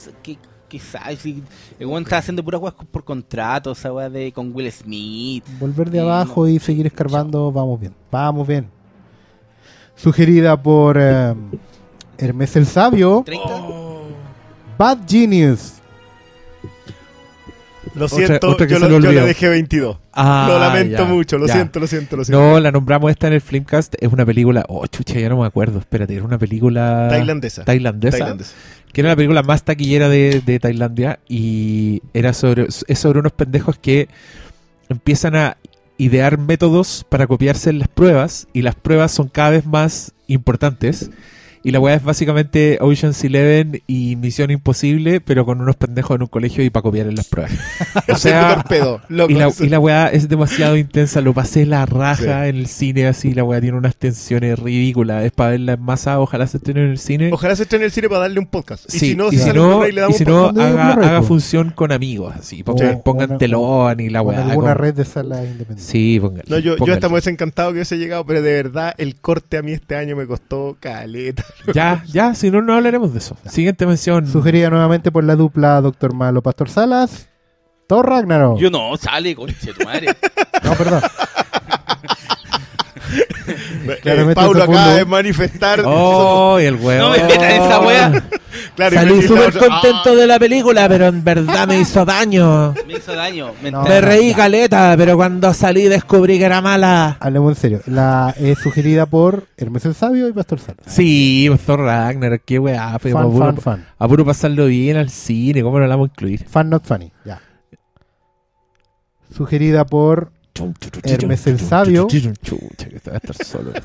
que 0.71 0.79
sabe. 0.79 1.17
Si, 1.17 1.43
el 1.79 1.87
weón 1.87 2.05
está 2.05 2.17
haciendo 2.19 2.43
puras 2.43 2.61
weas 2.63 2.75
por 2.91 3.05
contrato, 3.05 3.73
esa 3.73 3.93
weá 3.93 4.09
de 4.09 4.33
con 4.33 4.55
Will 4.55 4.73
Smith. 4.73 5.45
Volver 5.59 5.91
de 5.91 5.99
Y 5.99 6.01
abajo 6.01 6.43
no. 6.45 6.49
y 6.49 6.59
seguir 6.59 6.87
escarbando, 6.87 7.53
vamos 7.53 7.79
bien. 7.79 7.95
Vamos 8.11 8.49
bien. 8.49 8.71
Sugerida 9.97 10.61
por 10.63 10.97
eh, 10.99 11.35
Hermes 12.17 12.57
el 12.57 12.65
Sabio, 12.65 13.23
30. 13.27 13.49
Bad 14.79 14.99
Genius. 15.07 15.80
Lo 17.95 18.05
Otra- 18.07 18.27
siento, 18.27 18.49
otra 18.49 18.67
que 18.67 18.75
yo, 18.75 18.79
lo, 18.79 18.87
le 18.87 19.03
yo 19.03 19.09
olvidó. 19.09 19.25
dejé 19.27 19.49
22. 19.49 19.97
Ah, 20.13 20.47
lo 20.49 20.59
lamento 20.59 20.99
ya, 20.99 21.05
mucho, 21.05 21.39
lo 21.39 21.47
ya. 21.47 21.55
siento, 21.55 21.81
lo 21.81 21.87
siento, 21.87 22.17
lo 22.17 22.25
siento. 22.25 22.41
No, 22.41 22.61
la 22.61 22.71
nombramos 22.71 23.11
esta 23.11 23.27
en 23.29 23.33
el 23.33 23.41
Filmcast. 23.41 23.95
Es 24.01 24.13
una 24.13 24.27
película... 24.27 24.65
Oh, 24.69 24.87
chucha, 24.87 25.19
ya 25.19 25.29
no 25.31 25.39
me 25.41 25.47
acuerdo. 25.47 25.79
Espérate, 25.79 26.15
era 26.15 26.25
una 26.25 26.39
película... 26.39 27.09
Tailandesa. 27.11 27.65
Tailandesa. 27.65 28.19
Tailandesa. 28.19 28.53
que 28.93 29.01
era 29.01 29.11
la 29.11 29.17
película 29.17 29.43
más 29.43 29.65
taquillera 29.65 30.09
de, 30.09 30.43
de 30.45 30.59
Tailandia 30.61 31.21
y 31.29 32.03
era 32.13 32.33
sobre 32.35 32.67
es 32.69 32.99
sobre 32.99 33.19
unos 33.21 33.33
pendejos 33.33 33.79
que 33.79 34.09
empiezan 34.89 35.35
a 35.37 35.57
idear 35.97 36.39
métodos 36.39 37.07
para 37.09 37.27
copiarse 37.27 37.71
en 37.71 37.79
las 37.79 37.89
pruebas 37.89 38.47
y 38.53 38.63
las 38.63 38.75
pruebas 38.75 39.13
son 39.13 39.29
cada 39.29 39.51
vez 39.51 39.65
más 39.67 40.13
importantes 40.27 41.11
y 41.63 41.71
la 41.73 41.81
weá 41.81 41.95
es 41.97 42.03
básicamente 42.03 42.79
Ocean's 42.81 43.23
Eleven 43.25 43.83
y 43.87 44.17
Misión 44.17 44.51
Imposible 44.51 45.21
pero 45.21 45.45
con 45.45 45.61
unos 45.61 45.77
pendejos 45.77 46.17
en 46.17 46.23
un 46.23 46.29
colegio 46.29 46.65
y 46.65 46.71
para 46.71 46.83
copiar 46.83 47.07
en 47.07 47.17
las 47.17 47.29
pruebas 47.29 47.53
o 48.09 48.17
sea 48.17 48.55
torpedo, 48.55 49.01
loco. 49.09 49.31
y 49.31 49.35
la, 49.35 49.51
y 49.61 49.69
la 49.69 49.79
weá 49.79 50.09
es 50.09 50.29
demasiado 50.29 50.77
intensa, 50.77 51.21
lo 51.21 51.35
pasé 51.35 51.67
la 51.67 51.87
raja 51.87 52.45
Sí. 52.45 52.49
en 52.49 52.57
el 52.57 52.67
cine 52.67 53.07
así, 53.07 53.35
la 53.35 53.45
weá 53.45 53.61
tiene 53.61 53.77
unas 53.77 53.97
tensiones 53.97 54.59
ridículas, 54.59 55.25
es 55.25 55.33
para 55.33 55.51
verla 55.51 55.73
en 55.75 55.83
masa, 55.83 56.19
ojalá 56.21 56.47
se 56.47 56.57
estrene 56.59 56.85
en 56.85 56.91
el 56.91 56.99
cine. 56.99 57.31
Ojalá 57.33 57.55
se 57.57 57.63
estrene 57.65 57.85
en 57.85 57.87
el 57.87 57.93
cine 57.93 58.09
para 58.09 58.21
darle 58.23 58.39
un 58.41 58.47
podcast. 58.47 58.93
Y 58.95 58.99
si 58.99 59.15
no, 59.17 59.29
y 59.29 59.33
si 59.33 59.39
si 59.39 59.43
sale 59.45 59.61
un 59.61 59.69
no, 59.69 59.77
Blu-ray, 59.79 59.93
le 59.93 59.99
y 59.99 60.03
damos 60.03 60.17
si 60.17 60.25
un 60.25 60.31
no 60.31 60.47
haga, 60.63 61.23
función 61.23 61.71
con 61.71 61.93
amigos, 61.93 62.35
así, 62.39 62.63
pongan, 62.63 62.95
O 62.97 63.03
pongan 63.03 63.31
una- 63.31 63.39
telón 63.39 64.01
y 64.01 64.09
la 64.09 64.21
Con 64.21 64.29
weá. 64.29 64.39
alguna 64.43 64.55
como- 64.73 64.75
red 64.75 64.95
de 64.95 65.05
salas 65.05 65.41
independientes. 65.45 65.85
Sí, 65.85 66.19
pongan. 66.21 66.43
No, 66.49 66.59
yo, 66.59 66.73
yo 66.73 66.77
pónganle. 66.79 66.95
estamos 66.95 67.17
desencantados 67.19 67.73
que 67.73 67.77
hubiese 67.79 67.99
llegado, 67.99 68.25
pero 68.27 68.43
de 68.43 68.53
verdad 68.53 68.95
el 68.99 69.17
corte 69.17 69.57
a 69.59 69.63
mí 69.63 69.73
este 69.73 69.97
año 69.97 70.17
me 70.17 70.27
costó 70.27 70.77
caleta. 70.81 71.45
Ya, 71.75 72.03
ya, 72.07 72.35
si 72.35 72.51
no, 72.51 72.63
no 72.63 72.75
hablaremos 72.75 73.13
de 73.13 73.19
eso. 73.19 73.37
Siguiente 73.47 73.87
mención. 73.87 74.27
Sugerida 74.27 74.71
nuevamente 74.71 75.11
por 75.11 75.25
la 75.25 75.37
dupla 75.37 75.81
Doctor 75.81 76.15
Malo 76.15 76.43
Pastor 76.43 76.69
Salas. 76.69 77.29
Thor 77.87 78.09
Ragnarok. 78.09 78.59
Yo 78.59 78.71
no, 78.71 78.97
sale, 78.97 79.35
conche 79.35 79.73
tu 79.73 79.85
madre. 79.85 80.09
No, 80.63 80.75
perdón. 80.75 81.03
Eh, 84.05 84.33
Paulo 84.35 84.63
acaba 84.63 84.95
de 84.95 85.05
manifestar. 85.05 85.83
Oh, 85.85 86.59
y 86.61 86.65
el 86.65 86.77
weón. 86.77 86.99
No 86.99 87.11
me 87.11 87.25
metan 87.25 87.51
esa 87.51 87.81
weá. 87.81 88.23
Claro, 88.77 88.95
Salí 88.97 89.23
súper 89.23 89.53
ah, 89.57 89.59
contento 89.59 90.15
de 90.17 90.27
la 90.27 90.39
película, 90.39 90.89
pero 90.89 91.07
en 91.07 91.25
verdad 91.25 91.67
me 91.67 91.81
hizo 91.81 92.05
daño. 92.05 92.75
Me 92.87 92.95
hizo 92.95 93.15
daño. 93.15 93.53
Me 93.63 93.71
No. 93.71 93.81
enteré. 93.81 94.01
Me 94.01 94.07
reí 94.07 94.35
caleta, 94.35 94.95
pero 94.97 95.17
cuando 95.17 95.53
salí 95.55 95.85
descubrí 95.89 96.39
que 96.39 96.45
era 96.45 96.61
mala. 96.61 97.17
Hablemos 97.21 97.57
en 97.57 97.61
serio. 97.61 97.81
La 97.87 98.35
es 98.39 98.59
sugerida 98.59 99.07
por 99.07 99.47
Hermes 99.57 99.85
el 99.87 99.95
Sabio 99.95 100.29
y 100.29 100.33
Pastor 100.33 100.61
Salas. 100.61 100.85
Sí, 100.87 101.51
Thor 101.67 101.81
Ragnar, 101.81 102.41
qué 102.41 102.59
weá. 102.59 102.99
Fan, 102.99 103.13
puro, 103.13 103.39
fan, 103.39 103.57
fan. 103.59 103.87
a 103.99 104.09
puro 104.09 104.25
pasarlo 104.25 104.67
bien 104.67 104.97
al 104.97 105.11
cine, 105.11 105.63
¿cómo 105.63 105.79
no 105.79 105.87
la 105.87 105.97
vamos 105.97 106.11
a 106.11 106.13
incluir? 106.13 106.47
Fan 106.49 106.71
not 106.71 106.85
funny. 106.87 107.13
Ya. 107.25 107.41
Sugerida 109.35 109.85
por 109.87 110.33
Hermes 111.05 111.47
el 111.47 111.61
Sabio. 111.61 112.09
Solo. 113.45 113.73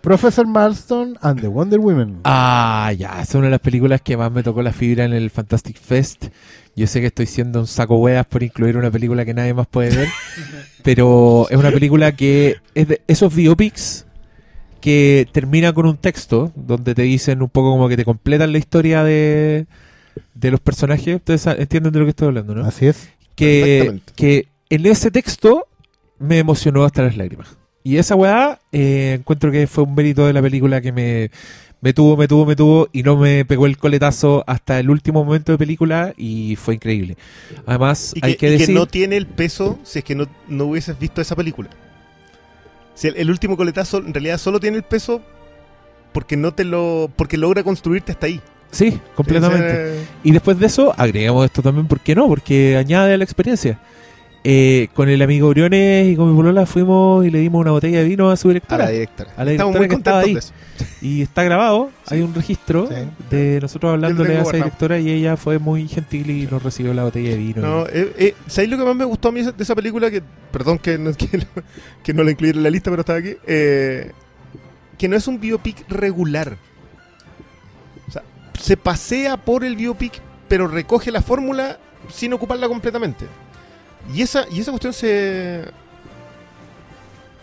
Professor 0.00 0.46
Marston 0.46 1.18
and 1.20 1.40
the 1.40 1.48
Wonder 1.48 1.78
Women. 1.78 2.20
Ah, 2.24 2.92
ya, 2.96 3.20
es 3.20 3.34
una 3.34 3.44
de 3.46 3.50
las 3.50 3.60
películas 3.60 4.00
que 4.00 4.16
más 4.16 4.32
me 4.32 4.42
tocó 4.42 4.62
la 4.62 4.72
fibra 4.72 5.04
en 5.04 5.12
el 5.12 5.30
Fantastic 5.30 5.78
Fest. 5.78 6.26
Yo 6.74 6.86
sé 6.86 7.00
que 7.00 7.08
estoy 7.08 7.26
siendo 7.26 7.60
un 7.60 7.66
saco 7.66 7.96
weas 7.96 8.24
por 8.26 8.42
incluir 8.42 8.76
una 8.78 8.90
película 8.90 9.24
que 9.26 9.34
nadie 9.34 9.52
más 9.52 9.66
puede 9.66 9.94
ver, 9.94 10.08
pero 10.82 11.46
es 11.50 11.56
una 11.56 11.70
película 11.70 12.12
que 12.12 12.56
es 12.74 12.88
de 12.88 13.02
esos 13.08 13.34
biopics 13.34 14.06
que 14.80 15.28
termina 15.32 15.74
con 15.74 15.84
un 15.84 15.98
texto 15.98 16.50
donde 16.56 16.94
te 16.94 17.02
dicen 17.02 17.42
un 17.42 17.50
poco 17.50 17.70
como 17.72 17.88
que 17.88 17.98
te 17.98 18.04
completan 18.06 18.52
la 18.52 18.58
historia 18.58 19.04
de, 19.04 19.66
de 20.34 20.50
los 20.50 20.60
personajes. 20.60 21.16
Ustedes 21.16 21.46
entienden 21.46 21.92
de 21.92 21.98
lo 21.98 22.06
que 22.06 22.10
estoy 22.10 22.28
hablando, 22.28 22.54
¿no? 22.54 22.64
Así 22.64 22.86
es. 22.86 23.10
que, 23.34 24.00
que 24.16 24.48
en 24.70 24.86
ese 24.86 25.10
texto 25.10 25.66
me 26.18 26.38
emocionó 26.38 26.84
hasta 26.84 27.02
las 27.02 27.16
lágrimas. 27.16 27.56
Y 27.82 27.96
esa 27.96 28.14
weá 28.14 28.60
eh, 28.72 29.16
encuentro 29.18 29.50
que 29.50 29.66
fue 29.66 29.84
un 29.84 29.94
mérito 29.94 30.26
de 30.26 30.32
la 30.32 30.42
película 30.42 30.80
que 30.80 30.92
me, 30.92 31.30
me 31.80 31.92
tuvo, 31.92 32.16
me 32.16 32.28
tuvo, 32.28 32.44
me 32.46 32.56
tuvo 32.56 32.88
y 32.92 33.02
no 33.02 33.16
me 33.16 33.44
pegó 33.44 33.66
el 33.66 33.78
coletazo 33.78 34.44
hasta 34.46 34.78
el 34.78 34.90
último 34.90 35.24
momento 35.24 35.52
de 35.52 35.58
película 35.58 36.12
y 36.16 36.56
fue 36.56 36.74
increíble. 36.74 37.16
Además, 37.66 38.12
Y 38.14 38.20
que, 38.20 38.26
hay 38.26 38.36
que 38.36 38.46
y 38.46 38.50
que 38.50 38.58
decir... 38.58 38.74
no 38.74 38.86
tiene 38.86 39.16
el 39.16 39.26
peso 39.26 39.78
si 39.82 40.00
es 40.00 40.04
que 40.04 40.14
no, 40.14 40.26
no 40.46 40.66
hubieses 40.66 40.98
visto 40.98 41.20
esa 41.20 41.34
película. 41.34 41.70
Si 42.94 43.08
el, 43.08 43.16
el 43.16 43.30
último 43.30 43.56
coletazo 43.56 43.98
en 43.98 44.12
realidad 44.12 44.38
solo 44.38 44.60
tiene 44.60 44.76
el 44.76 44.82
peso 44.82 45.22
porque 46.12 46.36
no 46.36 46.52
te 46.52 46.64
lo 46.64 47.10
porque 47.16 47.38
logra 47.38 47.62
construirte 47.62 48.12
hasta 48.12 48.26
ahí. 48.26 48.40
Sí, 48.72 49.00
completamente. 49.14 50.04
Y 50.22 50.32
después 50.32 50.58
de 50.58 50.66
eso, 50.66 50.94
agregamos 50.96 51.44
esto 51.44 51.62
también, 51.62 51.88
¿por 51.88 52.00
qué 52.00 52.14
no? 52.14 52.28
Porque 52.28 52.76
añade 52.76 53.14
a 53.14 53.18
la 53.18 53.24
experiencia. 53.24 53.80
Eh, 54.42 54.88
con 54.94 55.10
el 55.10 55.20
amigo 55.20 55.50
Briones 55.50 56.08
y 56.08 56.16
con 56.16 56.30
mi 56.30 56.34
polola 56.34 56.64
fuimos 56.64 57.26
y 57.26 57.30
le 57.30 57.40
dimos 57.40 57.60
una 57.60 57.72
botella 57.72 57.98
de 57.98 58.04
vino 58.04 58.30
a 58.30 58.36
su 58.38 58.48
a 58.48 58.52
directora. 58.52 58.84
la 58.86 58.90
directora. 58.90 59.30
A 59.36 59.44
la 59.44 59.50
Estamos 59.52 59.74
directora 59.74 59.88
muy 59.88 59.98
estaba 59.98 60.20
contentos 60.22 60.52
ahí. 60.52 60.82
de 60.82 60.86
eso. 60.88 60.94
Y 61.06 61.20
está 61.22 61.42
grabado, 61.42 61.90
hay 62.06 62.22
un 62.22 62.32
registro 62.34 62.88
Sí. 62.88 62.94
de 63.28 63.58
nosotros 63.60 63.92
hablándole 63.92 64.38
a 64.38 64.42
esa 64.42 64.56
directora 64.56 64.98
y 64.98 65.10
ella 65.10 65.36
fue 65.36 65.58
muy 65.58 65.86
gentil 65.88 66.30
y 66.30 66.46
nos 66.46 66.62
recibió 66.62 66.94
la 66.94 67.04
botella 67.04 67.30
de 67.30 67.36
vino. 67.36 67.60
No, 67.60 67.86
eh, 67.86 68.12
eh, 68.16 68.34
¿Sabéis 68.46 68.70
lo 68.70 68.78
que 68.78 68.84
más 68.84 68.96
me 68.96 69.04
gustó 69.04 69.28
a 69.28 69.32
mí 69.32 69.42
de 69.42 69.52
esa 69.62 69.74
película? 69.74 70.10
Que, 70.10 70.22
perdón 70.50 70.78
que 70.78 70.96
no 70.98 72.22
la 72.22 72.30
incluí 72.30 72.50
en 72.50 72.62
la 72.62 72.70
lista, 72.70 72.90
pero 72.90 73.00
estaba 73.00 73.18
aquí. 73.18 73.34
Eh, 73.46 74.10
que 74.96 75.06
no 75.06 75.16
es 75.16 75.28
un 75.28 75.38
biopic 75.38 75.84
regular. 75.90 76.56
O 78.08 78.10
sea, 78.10 78.22
se 78.58 78.76
pasea 78.78 79.36
por 79.36 79.64
el 79.64 79.76
biopic, 79.76 80.14
pero 80.48 80.66
recoge 80.66 81.10
la 81.10 81.20
fórmula 81.20 81.78
sin 82.08 82.32
ocuparla 82.32 82.68
completamente. 82.68 83.26
Y 84.14 84.22
esa, 84.22 84.44
y 84.50 84.60
esa 84.60 84.70
cuestión 84.72 84.92
se. 84.92 85.64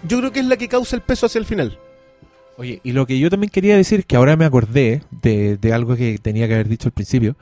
Yo 0.07 0.19
creo 0.19 0.31
que 0.31 0.39
es 0.39 0.45
la 0.45 0.57
que 0.57 0.67
causa 0.67 0.95
el 0.95 1.01
peso 1.01 1.25
hacia 1.25 1.39
el 1.39 1.45
final. 1.45 1.77
Oye, 2.57 2.81
y 2.83 2.91
lo 2.91 3.05
que 3.05 3.19
yo 3.19 3.29
también 3.29 3.49
quería 3.51 3.75
decir, 3.77 4.05
que 4.05 4.15
ahora 4.15 4.35
me 4.35 4.45
acordé 4.45 5.01
de, 5.11 5.57
de 5.57 5.73
algo 5.73 5.95
que 5.95 6.17
tenía 6.17 6.47
que 6.47 6.55
haber 6.55 6.67
dicho 6.67 6.87
al 6.87 6.91
principio, 6.93 7.35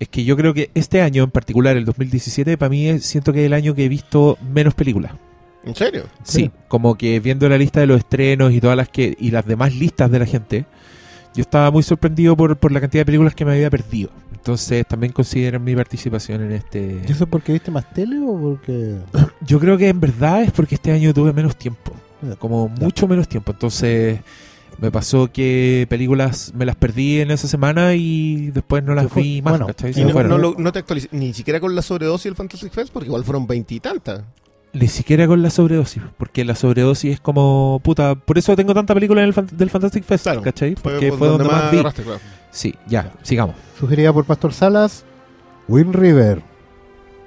es 0.00 0.08
que 0.08 0.24
yo 0.24 0.36
creo 0.36 0.54
que 0.54 0.70
este 0.74 1.02
año 1.02 1.24
en 1.24 1.30
particular, 1.30 1.76
el 1.76 1.84
2017, 1.84 2.58
para 2.58 2.68
mí 2.70 2.88
es- 2.88 3.04
siento 3.04 3.32
que 3.32 3.40
es 3.40 3.46
el 3.46 3.52
año 3.52 3.74
que 3.74 3.84
he 3.84 3.88
visto 3.88 4.38
menos 4.52 4.74
películas. 4.74 5.12
¿En 5.64 5.74
serio? 5.74 6.04
Sí, 6.22 6.42
Sí. 6.44 6.50
como 6.68 6.96
que 6.96 7.18
viendo 7.20 7.48
la 7.48 7.58
lista 7.58 7.80
de 7.80 7.86
los 7.86 7.98
estrenos 7.98 8.52
y 8.52 8.60
todas 8.60 8.76
las 8.76 8.88
que 8.88 9.16
y 9.18 9.30
las 9.30 9.46
demás 9.46 9.74
listas 9.74 10.10
de 10.10 10.18
la 10.18 10.26
gente, 10.26 10.64
yo 11.36 11.42
estaba 11.42 11.70
muy 11.70 11.82
sorprendido 11.82 12.36
por, 12.36 12.56
por 12.56 12.72
la 12.72 12.80
cantidad 12.80 13.02
de 13.02 13.06
películas 13.06 13.34
que 13.34 13.44
me 13.44 13.52
había 13.52 13.70
perdido. 13.70 14.10
Entonces 14.32 14.86
también 14.86 15.12
consideren 15.12 15.62
mi 15.62 15.74
participación 15.76 16.42
en 16.42 16.52
este... 16.52 17.02
¿Y 17.06 17.12
eso 17.12 17.26
porque 17.26 17.52
viste 17.52 17.70
más 17.70 17.92
tele 17.92 18.16
o 18.20 18.38
porque.? 18.40 18.96
Yo 19.46 19.60
creo 19.60 19.76
que 19.76 19.88
en 19.88 20.00
verdad 20.00 20.42
es 20.42 20.52
porque 20.52 20.74
este 20.76 20.92
año 20.92 21.12
tuve 21.12 21.32
menos 21.32 21.56
tiempo, 21.56 21.92
como 22.38 22.68
mucho 22.68 23.06
menos 23.08 23.28
tiempo. 23.28 23.52
Entonces 23.52 24.20
me 24.78 24.90
pasó 24.90 25.30
que 25.32 25.86
películas 25.88 26.52
me 26.54 26.64
las 26.66 26.76
perdí 26.76 27.20
en 27.20 27.30
esa 27.30 27.48
semana 27.48 27.94
y 27.94 28.50
después 28.52 28.84
no 28.84 28.94
las 28.94 29.12
vi 29.14 29.42
más, 29.42 29.52
Bueno, 29.52 29.66
¿cachai? 29.66 29.90
Y 29.90 29.94
Se 29.94 30.04
no, 30.04 30.10
fueron. 30.10 30.30
no 30.30 30.38
lo- 30.38 30.54
no 30.58 30.70
te 30.72 30.78
actualicé, 30.80 31.08
ni 31.12 31.32
siquiera 31.34 31.58
con 31.60 31.74
la 31.74 31.82
sobredosis 31.82 32.24
del 32.24 32.34
Fantastic 32.36 32.72
Fest, 32.72 32.92
porque 32.92 33.06
igual 33.08 33.24
fueron 33.24 33.46
veintitantas. 33.46 34.22
Ni 34.72 34.88
siquiera 34.88 35.26
con 35.26 35.42
la 35.42 35.48
sobredosis, 35.50 36.02
porque 36.18 36.44
la 36.44 36.54
sobredosis 36.54 37.14
es 37.14 37.20
como 37.20 37.80
puta. 37.82 38.14
Por 38.14 38.36
eso 38.36 38.54
tengo 38.56 38.74
tanta 38.74 38.92
película 38.94 39.22
en 39.22 39.28
el 39.28 39.32
fan- 39.34 39.48
del 39.52 39.70
Fantastic 39.70 40.04
Fest, 40.04 40.24
Claro, 40.24 40.42
¿cachai? 40.42 40.74
Porque 40.74 41.08
por 41.10 41.18
fue 41.18 41.28
donde 41.28 41.44
más 41.44 41.70
vi. 41.72 41.78
claro. 41.80 41.94
Sí, 42.50 42.74
ya, 42.86 43.12
sigamos. 43.22 43.54
Sugerida 43.78 44.12
por 44.12 44.24
Pastor 44.26 44.52
Salas, 44.52 45.04
Wind 45.68 45.94
River. 45.94 46.42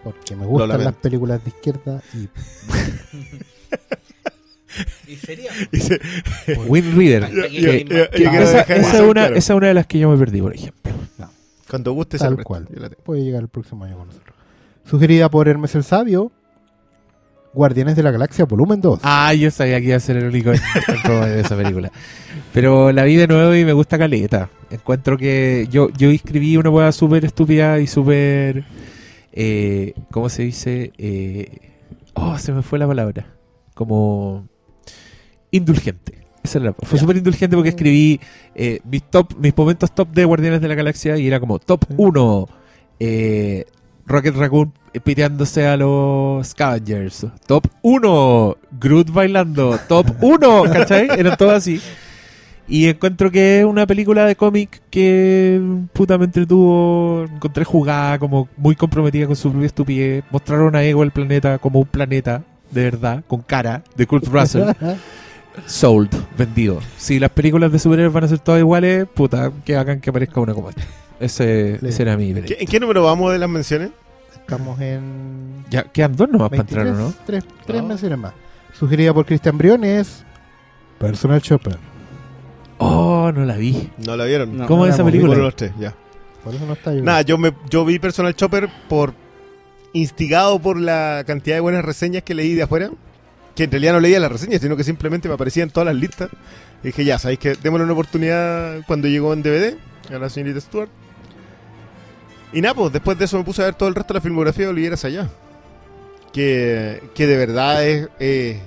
Porque 0.04 0.36
me 0.36 0.46
gustan 0.46 0.84
las 0.84 0.94
películas 0.94 1.44
de 1.44 1.50
izquierda 1.50 2.02
y 2.14 2.30
¿Y 5.12 5.16
sería? 5.16 5.52
Wind 6.68 6.96
Reader. 6.96 7.24
Esa, 8.14 8.62
es 8.62 9.02
una, 9.02 9.14
claro. 9.14 9.36
esa 9.36 9.54
es 9.54 9.58
una 9.58 9.68
de 9.68 9.74
las 9.74 9.88
que 9.88 10.00
yo 10.00 10.10
me 10.10 10.18
perdí, 10.18 10.42
por 10.42 10.54
ejemplo. 10.54 10.92
Cuando 11.70 11.92
guste 11.94 12.18
Tal 12.18 12.44
cual. 12.44 12.68
Yo 12.74 12.80
la 12.80 12.90
tengo. 12.90 13.02
puede 13.04 13.24
llegar 13.24 13.42
el 13.42 13.48
próximo 13.50 13.84
año 13.86 13.98
con 13.98 14.08
nosotros. 14.08 14.36
Sugerida 14.90 15.30
por 15.30 15.48
Hermes 15.48 15.76
el 15.76 15.84
Sabio, 15.84 16.32
Guardianes 17.54 17.96
de 17.96 18.04
la 18.04 18.12
Galaxia 18.12 18.46
Volumen 18.46 18.80
2. 18.82 19.00
Ah, 19.04 19.34
yo 19.34 19.50
sabía 19.52 19.80
que 19.80 19.88
iba 19.88 19.98
a 19.98 20.00
ser 20.00 20.18
el 20.18 20.26
único 20.26 20.52
promover 21.04 21.40
esa 21.40 21.58
película. 21.58 21.92
Pero 22.54 22.92
la 22.92 23.04
vi 23.04 23.16
de 23.16 23.28
nuevo 23.28 23.56
y 23.56 23.66
me 23.66 23.74
gusta 23.74 23.98
caleta. 23.98 24.50
Encuentro 24.70 25.18
que 25.18 25.68
yo, 25.72 25.90
yo 25.98 26.10
escribí 26.10 26.58
una 26.58 26.70
hueá 26.70 26.92
súper 26.92 27.26
estúpida 27.26 27.80
y 27.80 27.88
súper... 27.88 28.66
Eh, 29.32 29.94
¿Cómo 30.12 30.30
se 30.30 30.44
dice? 30.44 30.92
Eh, 30.98 31.72
oh, 32.14 32.38
se 32.38 32.52
me 32.52 32.62
fue 32.62 32.80
la 32.80 32.88
palabra. 32.88 33.28
Como... 33.74 34.48
Indulgente. 35.52 36.20
Esa 36.44 36.60
es 36.60 36.64
la- 36.66 36.74
fue 36.74 36.98
súper 37.00 37.18
indulgente 37.18 37.56
porque 37.56 37.70
escribí 37.70 38.20
eh, 38.56 38.80
mis 38.90 39.04
top, 39.04 39.34
mis 39.40 39.56
momentos 39.58 39.94
top 39.94 40.10
de 40.12 40.26
Guardianes 40.26 40.62
de 40.62 40.68
la 40.68 40.76
Galaxia 40.76 41.18
y 41.18 41.28
era 41.28 41.40
como 41.40 41.60
top 41.60 41.86
1 41.98 42.48
eh, 43.00 43.66
Rocket 44.10 44.36
Raccoon 44.36 44.74
piteándose 45.04 45.68
a 45.68 45.78
los 45.78 46.48
Scavengers. 46.48 47.28
Top 47.46 47.68
1 47.84 48.58
Groot 48.80 49.12
bailando. 49.12 49.80
Top 49.88 50.08
1, 50.20 50.64
¿cachai? 50.74 51.08
Eran 51.18 51.38
todos 51.38 51.54
así. 51.54 51.80
Y 52.68 52.88
encuentro 52.88 53.32
que 53.32 53.60
es 53.60 53.66
una 53.66 53.86
película 53.88 54.26
de 54.26 54.36
cómic 54.36 54.82
que 54.90 55.62
puta 55.94 56.18
me 56.18 56.26
entretuvo. 56.26 57.26
Encontré 57.32 57.64
jugada, 57.64 58.18
como 58.18 58.50
muy 58.58 58.76
comprometida 58.76 59.28
con 59.28 59.36
su 59.36 59.52
propia 59.52 59.68
estupidez. 59.68 60.24
Mostraron 60.32 60.76
a 60.76 60.84
Ego 60.84 61.04
el 61.04 61.12
planeta 61.12 61.60
como 61.60 61.80
un 61.80 61.88
planeta, 61.88 62.44
de 62.72 62.84
verdad, 62.84 63.24
con 63.28 63.42
cara, 63.42 63.84
de 63.96 64.08
Kurt 64.08 64.28
Russell. 64.28 64.72
Sold, 65.66 66.10
vendido. 66.38 66.80
Si 66.98 67.20
las 67.20 67.30
películas 67.32 67.72
de 67.72 67.80
superhéroes 67.80 68.14
van 68.14 68.24
a 68.24 68.28
ser 68.28 68.40
todas 68.40 68.60
iguales, 68.60 69.08
puta, 69.14 69.52
que 69.66 69.76
hagan 69.76 70.00
que 70.02 70.10
aparezca 70.10 70.40
una 70.40 70.54
como 70.54 70.70
esta. 70.70 70.84
Ese, 71.20 71.80
ese 71.86 72.02
era 72.04 72.16
mi 72.18 72.28
¿Qué- 72.28 72.34
veredicto. 72.34 72.62
¿En 72.64 72.68
qué 72.68 72.80
número 72.80 73.04
vamos 73.04 73.32
de 73.34 73.40
las 73.40 73.50
menciones? 73.50 73.92
Estamos 74.34 74.80
en 74.82 75.64
Ya 75.70 75.84
quedan 75.84 76.16
dos 76.16 76.30
nomás 76.30 76.50
para 76.50 76.64
23, 76.64 76.88
entrar, 76.88 77.04
¿o 77.06 77.08
¿no? 77.10 77.14
tres, 77.26 77.44
tres 77.68 77.82
No. 77.82 77.88
menciones 77.88 78.18
más. 78.18 78.34
Sugerida 78.74 79.14
por 79.14 79.26
Cristian 79.26 79.58
Briones, 79.58 80.24
Personal 80.98 81.42
Chopper. 81.42 81.78
Oh, 82.78 83.32
no 83.34 83.44
la 83.46 83.56
vi. 83.58 83.90
No 84.06 84.16
la 84.16 84.26
vieron. 84.26 84.58
No. 84.58 84.66
¿Cómo 84.68 84.86
es 84.86 84.94
esa 84.94 85.04
película? 85.04 85.36
De 85.36 85.42
los 85.42 85.56
tres, 85.56 85.72
ya. 85.80 85.94
Por 86.44 86.56
eso 86.56 86.66
no 86.66 86.74
está 86.74 86.94
yo. 86.94 87.04
Nada, 87.04 87.22
yo, 87.24 87.38
me, 87.38 87.54
yo 87.70 87.84
vi 87.86 88.00
Personal 88.00 88.34
Chopper 88.36 88.70
por 88.88 89.14
instigado 89.92 90.60
por 90.60 90.80
la 90.80 91.24
cantidad 91.28 91.58
de 91.58 91.62
buenas 91.62 91.84
reseñas 91.84 92.24
que 92.24 92.34
leí 92.34 92.54
de 92.56 92.64
afuera. 92.64 92.90
Que 93.60 93.66
en 93.66 93.72
realidad 93.72 93.92
no 93.92 94.00
leía 94.00 94.22
las 94.22 94.32
reseñas, 94.32 94.62
sino 94.62 94.78
que 94.78 94.86
simplemente 94.86 95.28
me 95.28 95.34
aparecían 95.34 95.68
en 95.68 95.74
todas 95.74 95.88
las 95.88 95.96
listas. 96.02 96.30
Y 96.82 96.88
dije, 96.88 97.04
ya, 97.04 97.20
sabéis 97.20 97.40
que 97.40 97.56
démosle 97.56 97.84
una 97.84 97.92
oportunidad 97.92 98.86
cuando 98.88 99.10
llegó 99.10 99.34
en 99.34 99.44
DVD 99.44 99.76
a 100.10 100.18
la 100.18 100.30
señorita 100.30 100.62
Stewart. 100.62 100.90
Y 102.54 102.62
nada, 102.62 102.74
pues 102.74 102.94
después 102.94 103.20
de 103.20 103.26
eso 103.26 103.38
me 103.38 103.44
puse 103.44 103.62
a 103.62 103.66
ver 103.66 103.76
todo 103.76 103.90
el 103.90 103.96
resto 103.96 104.14
de 104.14 104.20
la 104.20 104.22
filmografía 104.22 104.64
de 104.64 104.72
Oliveras 104.72 105.04
allá. 105.04 105.30
Que, 106.32 107.04
que 107.14 107.28
de 107.28 107.36
verdad 107.36 107.86
es. 107.86 108.08
eh, 108.22 108.62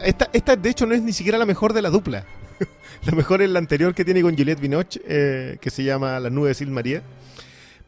esta, 0.00 0.30
esta, 0.32 0.56
de 0.56 0.68
hecho, 0.68 0.84
no 0.84 0.96
es 0.96 1.02
ni 1.02 1.12
siquiera 1.12 1.38
la 1.38 1.46
mejor 1.46 1.74
de 1.74 1.82
la 1.82 1.90
dupla. 1.90 2.24
la 3.06 3.12
mejor 3.12 3.40
es 3.40 3.50
la 3.50 3.60
anterior 3.60 3.94
que 3.94 4.04
tiene 4.04 4.20
con 4.20 4.36
Juliette 4.36 4.58
Binoche, 4.58 5.00
eh, 5.06 5.58
que 5.60 5.70
se 5.70 5.84
llama 5.84 6.18
Las 6.18 6.32
nubes 6.32 6.48
de 6.48 6.54
Sil 6.58 6.72
María. 6.72 7.04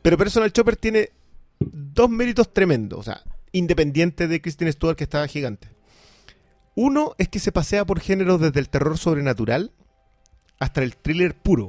Pero 0.01 0.17
Personal 0.17 0.53
Chopper 0.53 0.77
tiene 0.77 1.11
dos 1.59 2.09
méritos 2.09 2.55
tremendos, 2.55 3.01
o 3.01 3.03
sea, 3.03 3.21
independiente 3.57 4.29
de 4.29 4.41
Kristen 4.41 4.73
Stewart, 4.73 4.97
que 4.97 5.05
estaba 5.05 5.27
gigante. 5.27 5.69
Uno 6.75 7.15
es 7.19 7.29
que 7.29 7.39
se 7.39 7.53
pasea 7.53 7.87
por 7.87 8.01
géneros 8.01 8.41
desde 8.41 8.61
el 8.61 8.69
terror 8.69 8.99
sobrenatural 8.99 9.73
hasta 10.59 10.83
el 10.83 10.97
thriller 10.97 11.35
puro. 11.35 11.67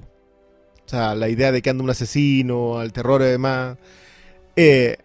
O 0.86 0.90
sea, 0.90 1.16
la 1.16 1.30
idea 1.30 1.52
de 1.52 1.62
que 1.62 1.70
anda 1.70 1.84
un 1.84 1.90
asesino, 1.90 2.80
al 2.80 2.92
terror 2.94 3.22
y 3.22 3.26
demás. 3.26 3.78
Eh, 4.56 4.98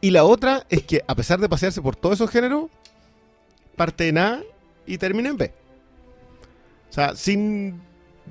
y 0.00 0.10
la 0.10 0.24
otra 0.24 0.66
es 0.68 0.82
que, 0.82 1.02
a 1.06 1.14
pesar 1.14 1.40
de 1.40 1.48
pasearse 1.48 1.82
por 1.82 1.96
todos 1.96 2.14
esos 2.16 2.30
géneros, 2.30 2.70
parte 3.76 4.08
en 4.08 4.18
A 4.18 4.42
y 4.86 4.98
termina 4.98 5.30
en 5.30 5.36
B. 5.36 5.52
O 6.90 6.92
sea, 6.92 7.16
sin, 7.16 7.80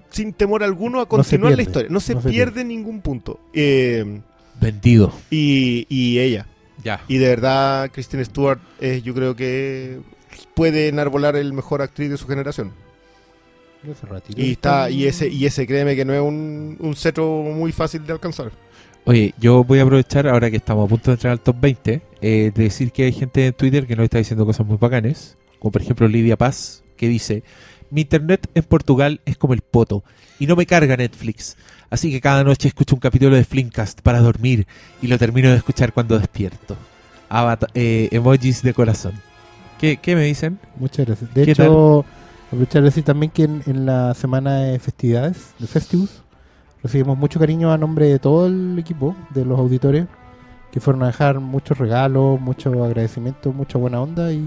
sin 0.09 0.33
temor 0.33 0.63
alguno 0.63 0.99
a 0.99 1.03
No 1.03 1.09
continuar 1.09 1.55
la 1.55 1.61
historia. 1.63 1.89
No 1.89 1.99
se, 1.99 2.15
no 2.15 2.21
se 2.21 2.29
pierde 2.29 2.63
ningún 2.63 3.01
punto. 3.01 3.39
Eh, 3.53 4.21
Vendido. 4.59 5.13
y, 5.29 5.85
y 5.89 6.19
ella. 6.19 6.47
Ya. 6.83 7.03
Y 7.07 7.17
de 7.17 7.27
verdad, 7.27 7.91
Kristen 7.91 8.23
Stewart 8.25 8.59
es, 8.79 9.03
yo 9.03 9.13
creo 9.13 9.35
que 9.35 9.99
puede 10.53 10.87
enarbolar 10.87 11.35
el 11.35 11.53
mejor 11.53 11.81
actriz 11.81 12.09
de 12.09 12.17
su 12.17 12.27
generación. 12.27 12.71
Y 14.35 14.51
está 14.51 14.91
y 14.91 15.07
ese 15.07 15.27
y 15.27 15.45
ese 15.45 15.65
créeme 15.65 15.95
que 15.95 16.05
no 16.05 16.13
es 16.13 16.21
un, 16.21 16.77
un 16.79 16.95
cetro 16.95 17.41
muy 17.41 17.71
fácil 17.71 18.05
de 18.05 18.13
alcanzar. 18.13 18.51
Oye, 19.05 19.33
yo 19.39 19.63
voy 19.63 19.79
a 19.79 19.83
aprovechar 19.83 20.27
ahora 20.27 20.51
que 20.51 20.57
estamos 20.57 20.85
a 20.85 20.89
punto 20.89 21.09
de 21.09 21.15
entrar 21.15 21.31
al 21.31 21.39
top 21.39 21.55
20, 21.59 22.01
eh, 22.21 22.51
de 22.53 22.63
decir 22.63 22.91
que 22.91 23.05
hay 23.05 23.11
gente 23.11 23.47
en 23.47 23.53
Twitter 23.53 23.87
que 23.87 23.95
nos 23.95 24.03
está 24.03 24.19
diciendo 24.19 24.45
cosas 24.45 24.67
muy 24.67 24.77
bacanes, 24.77 25.37
como 25.57 25.71
por 25.71 25.81
ejemplo 25.81 26.07
Lidia 26.07 26.37
Paz, 26.37 26.83
que 26.97 27.07
dice, 27.07 27.43
mi 27.89 28.01
internet 28.01 28.47
en 28.53 28.63
Portugal 28.63 29.19
es 29.25 29.37
como 29.37 29.55
el 29.55 29.61
poto 29.61 30.03
y 30.37 30.45
no 30.45 30.55
me 30.55 30.67
carga 30.67 30.95
Netflix, 30.95 31.57
así 31.91 32.09
que 32.11 32.19
cada 32.19 32.43
noche 32.43 32.67
escucho 32.69 32.95
un 32.95 32.99
capítulo 33.01 33.35
de 33.35 33.43
Flinkcast 33.43 34.01
para 34.01 34.19
dormir 34.21 34.65
y 35.01 35.07
lo 35.07 35.19
termino 35.19 35.49
de 35.49 35.57
escuchar 35.57 35.93
cuando 35.93 36.17
despierto. 36.17 36.75
Avata- 37.29 37.67
eh, 37.75 38.09
emojis 38.11 38.63
de 38.63 38.73
corazón. 38.73 39.13
¿Qué, 39.79 39.97
qué 39.97 40.15
me 40.15 40.23
dicen? 40.23 40.57
Muchas 40.77 41.05
gracias. 41.05 41.33
De 41.33 41.45
¿Qué 41.45 41.51
hecho, 41.51 42.03
aprovechar 42.47 42.81
de 42.81 42.87
decir 42.89 43.03
también 43.03 43.31
que 43.31 43.43
en, 43.43 43.61
en 43.67 43.85
la 43.85 44.13
semana 44.15 44.55
de 44.57 44.79
festividades, 44.79 45.53
de 45.59 45.67
Festivus, 45.67 46.23
recibimos 46.83 47.17
mucho 47.17 47.39
cariño 47.39 47.71
a 47.71 47.77
nombre 47.77 48.07
de 48.07 48.19
todo 48.19 48.47
el 48.47 48.77
equipo, 48.79 49.15
de 49.33 49.45
los 49.45 49.57
auditores, 49.59 50.05
que 50.71 50.79
fueron 50.79 51.03
a 51.03 51.07
dejar 51.07 51.39
muchos 51.39 51.77
regalos, 51.77 52.39
muchos 52.39 52.73
agradecimientos, 52.75 53.53
mucha 53.53 53.77
buena 53.77 54.01
onda 54.01 54.31
y 54.31 54.41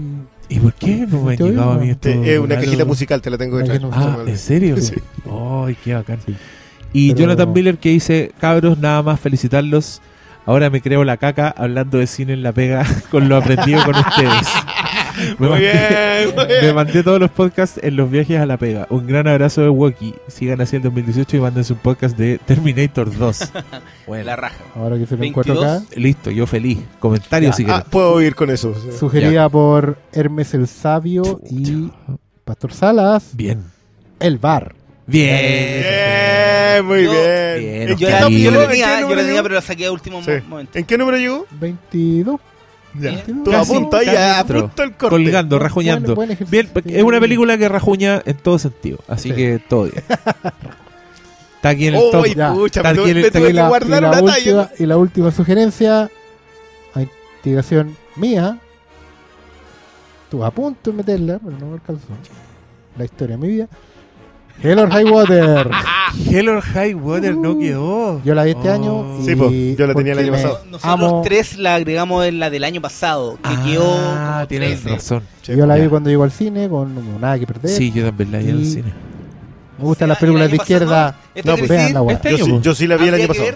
¿Y 0.47 0.59
por 0.59 0.73
qué 0.75 1.07
no 1.09 1.21
me 1.23 1.35
llegado 1.35 1.71
a 1.71 1.77
mí 1.79 1.89
esto? 1.89 2.07
Es 2.09 2.37
una 2.39 2.49
Claro. 2.49 2.61
cajita 2.65 2.85
musical, 2.85 3.21
te 3.21 3.29
la 3.31 3.37
tengo 3.37 3.57
que 3.57 3.63
Una 3.63 3.73
traer. 3.79 3.89
cajita 3.91 4.15
Ah, 4.19 4.23
¿en 4.29 4.37
serio? 4.37 4.77
Sí. 4.81 4.95
Ay, 5.29 5.75
qué 5.83 5.93
bacán. 5.95 6.19
Sí. 6.25 6.35
Y 6.97 7.09
Pero- 7.09 7.19
Jonathan 7.23 7.51
Miller 7.53 7.77
que 7.77 7.89
dice, 7.89 8.31
cabros, 8.39 8.77
nada 8.77 9.03
más 9.03 9.19
felicitarlos. 9.19 10.01
Ahora 10.47 10.69
me 10.69 10.79
creo 10.79 11.03
la 11.03 11.17
caca 11.17 11.53
hablando 11.57 11.97
de 11.97 12.05
cine 12.07 12.33
en 12.33 12.43
la 12.43 12.51
pega 12.53 12.85
con 13.11 13.27
lo 13.27 13.35
aprendido 13.35 13.83
con 13.83 13.95
ustedes. 13.95 14.47
Me 15.39 15.47
Muy 15.47 15.49
mandé, 15.49 16.25
bien, 16.25 16.35
muy 16.35 16.45
me 16.67 16.73
mandé 16.73 17.01
todos 17.01 17.19
los 17.21 17.31
podcasts 17.31 17.79
en 17.81 17.95
los 17.95 18.11
viajes 18.11 18.37
a 18.37 18.45
la 18.45 18.57
pega. 18.57 18.85
Un 18.89 19.07
gran 19.07 19.27
abrazo 19.29 19.61
de 19.61 19.69
Woki. 19.69 20.13
Sigan 20.27 20.59
así 20.59 20.75
el 20.75 20.81
2018 20.83 21.37
y 21.37 21.39
mándense 21.39 21.71
un 21.71 21.79
podcast 21.79 22.17
de 22.17 22.37
Terminator 22.37 23.17
2. 23.17 23.51
Bueno, 24.07 24.25
La 24.25 24.35
raja. 24.35 24.57
ahora 24.75 24.97
que 24.97 25.05
se 25.05 25.15
22. 25.15 25.47
encuentro 25.47 25.63
acá, 25.63 25.85
listo, 25.95 26.31
yo 26.31 26.45
feliz. 26.45 26.79
Comentarios 26.99 27.57
Ya, 27.57 27.65
si 27.65 27.71
Ah, 27.71 27.85
puedo 27.89 28.21
ir 28.21 28.35
con 28.35 28.49
eso. 28.49 28.75
sugerida 28.99 29.47
por 29.47 29.97
Hermes 30.11 30.53
el 30.53 30.67
Sabio 30.67 31.39
y 31.49 31.89
Pastor 32.43 32.73
Salas, 32.73 33.29
Bien. 33.33 33.63
El 34.19 34.37
Bar. 34.37 34.75
Bien. 35.07 35.83
Bien, 35.83 36.85
muy 36.85 37.03
Yo- 37.03 37.11
bien. 37.11 37.59
Bien, 37.59 37.81
¿En 37.91 37.97
Yo 37.97 38.09
la, 38.09 38.19
top 38.21 38.29
yo 38.31 38.37
¿En 38.49 38.53
qué 38.59 38.67
tenía, 38.67 38.99
yo 39.01 39.15
la 39.15 39.21
tenía, 39.23 39.43
pero 39.43 39.55
la 39.55 39.61
saqué 39.61 39.85
a 39.85 39.91
último 39.91 40.23
Sí. 40.23 40.31
momento. 40.47 40.77
¿En 40.79 40.85
qué 40.85 40.97
número 40.97 41.17
llegó? 41.17 41.45
22. 41.51 42.39
Ya. 42.97 43.23
Tú 43.23 43.51
a 43.51 43.55
Casi, 43.59 43.73
punto 43.73 43.97
ahí, 43.97 44.05
casi 44.05 44.17
a 44.17 44.39
entró. 44.39 44.59
punto 44.61 44.83
el 44.83 44.91
corte. 44.93 45.09
Colgando, 45.09 45.59
rajuñando. 45.59 46.15
buen. 46.15 46.37
Bien, 46.49 46.69
es 46.85 47.03
una 47.03 47.19
película 47.19 47.57
que 47.57 47.67
rajuña 47.69 48.21
en 48.25 48.37
todo 48.37 48.57
sentido. 48.57 48.99
Así 49.07 49.29
Sí. 49.29 49.35
que 49.35 49.59
todo 49.67 49.83
bien. 49.83 50.03
Está 51.55 51.69
aquí 51.69 51.87
en 51.87 51.95
el 51.95 52.01
¡Uy, 52.01 52.11
top. 52.11 52.53
Pucha! 52.53 52.79
Está 52.79 52.89
aquí 52.89 52.99
tuve, 52.99 53.11
el- 53.11 53.25
aquí 53.25 53.37
y 53.49 53.53
la, 53.53 53.69
última, 53.69 54.69
y 54.79 54.85
la 54.85 54.97
última 54.97 55.31
sugerencia, 55.31 56.09
a 56.93 57.01
investigación 57.01 57.97
mía, 58.15 58.57
estuve 60.23 60.45
a 60.45 60.51
punto 60.51 60.91
de 60.91 60.97
meterla, 60.97 61.39
pero 61.43 61.57
no 61.57 61.65
me 61.67 61.73
alcanzó. 61.73 62.05
La 62.97 63.03
historia 63.05 63.35
de 63.35 63.41
mi 63.41 63.49
vida. 63.49 63.67
Hell 64.61 64.79
or 64.79 64.89
High 64.89 65.03
Water. 65.11 65.69
Hell 66.31 66.49
or 66.49 66.61
High 66.61 66.93
Water 66.95 67.35
no 67.35 67.57
quedó. 67.59 68.21
Yo 68.23 68.33
la 68.33 68.43
vi 68.45 68.51
este 68.51 68.69
Oh. 68.69 68.73
año 68.73 69.19
y 69.21 69.25
Sí, 69.25 69.35
po, 69.35 69.49
yo 69.51 69.87
la 69.87 69.93
tenía 69.93 70.13
el 70.13 70.19
año 70.19 70.31
pasado. 70.31 70.61
Nosotros 70.65 70.83
Amo, 70.93 71.21
tres 71.23 71.57
la 71.57 71.75
agregamos 71.75 72.25
en 72.25 72.39
la 72.39 72.49
del 72.49 72.63
año 72.63 72.81
pasado, 72.81 73.37
que 73.43 73.69
quedó. 73.71 73.83
Ah, 73.97 74.45
tienes 74.47 74.81
13. 74.81 74.89
razón. 74.95 75.23
yo 75.43 75.65
la 75.65 75.77
Ya. 75.77 75.83
vi 75.83 75.89
cuando 75.89 76.09
llego 76.09 76.23
al 76.23 76.31
cine 76.31 76.69
con 76.69 77.19
nada 77.21 77.37
que 77.37 77.45
perder. 77.45 77.69
Sí, 77.71 77.91
yo 77.91 78.05
también 78.05 78.31
la 78.31 78.37
vi 78.39 78.45
en 78.49 78.55
el 78.55 78.61
Y- 78.61 78.65
cine. 78.71 78.93
Me 79.77 79.83
gustan 79.83 80.07
O 80.07 80.09
las 80.09 80.19
películas 80.19 80.45
el 80.45 80.51
de 80.51 80.55
izquierda. 80.57 81.15
Esto 81.35 81.51
No, 81.51 81.57
pues, 81.57 81.69
vean 81.69 81.93
la. 81.93 82.13
Este 82.13 82.37
Yo 82.37 82.45
sí, 82.45 82.59
yo 82.61 82.73
sí 82.75 82.87
la 82.87 82.95
vi 82.97 83.07
el 83.09 83.13
año 83.15 83.27
pasado. 83.27 83.47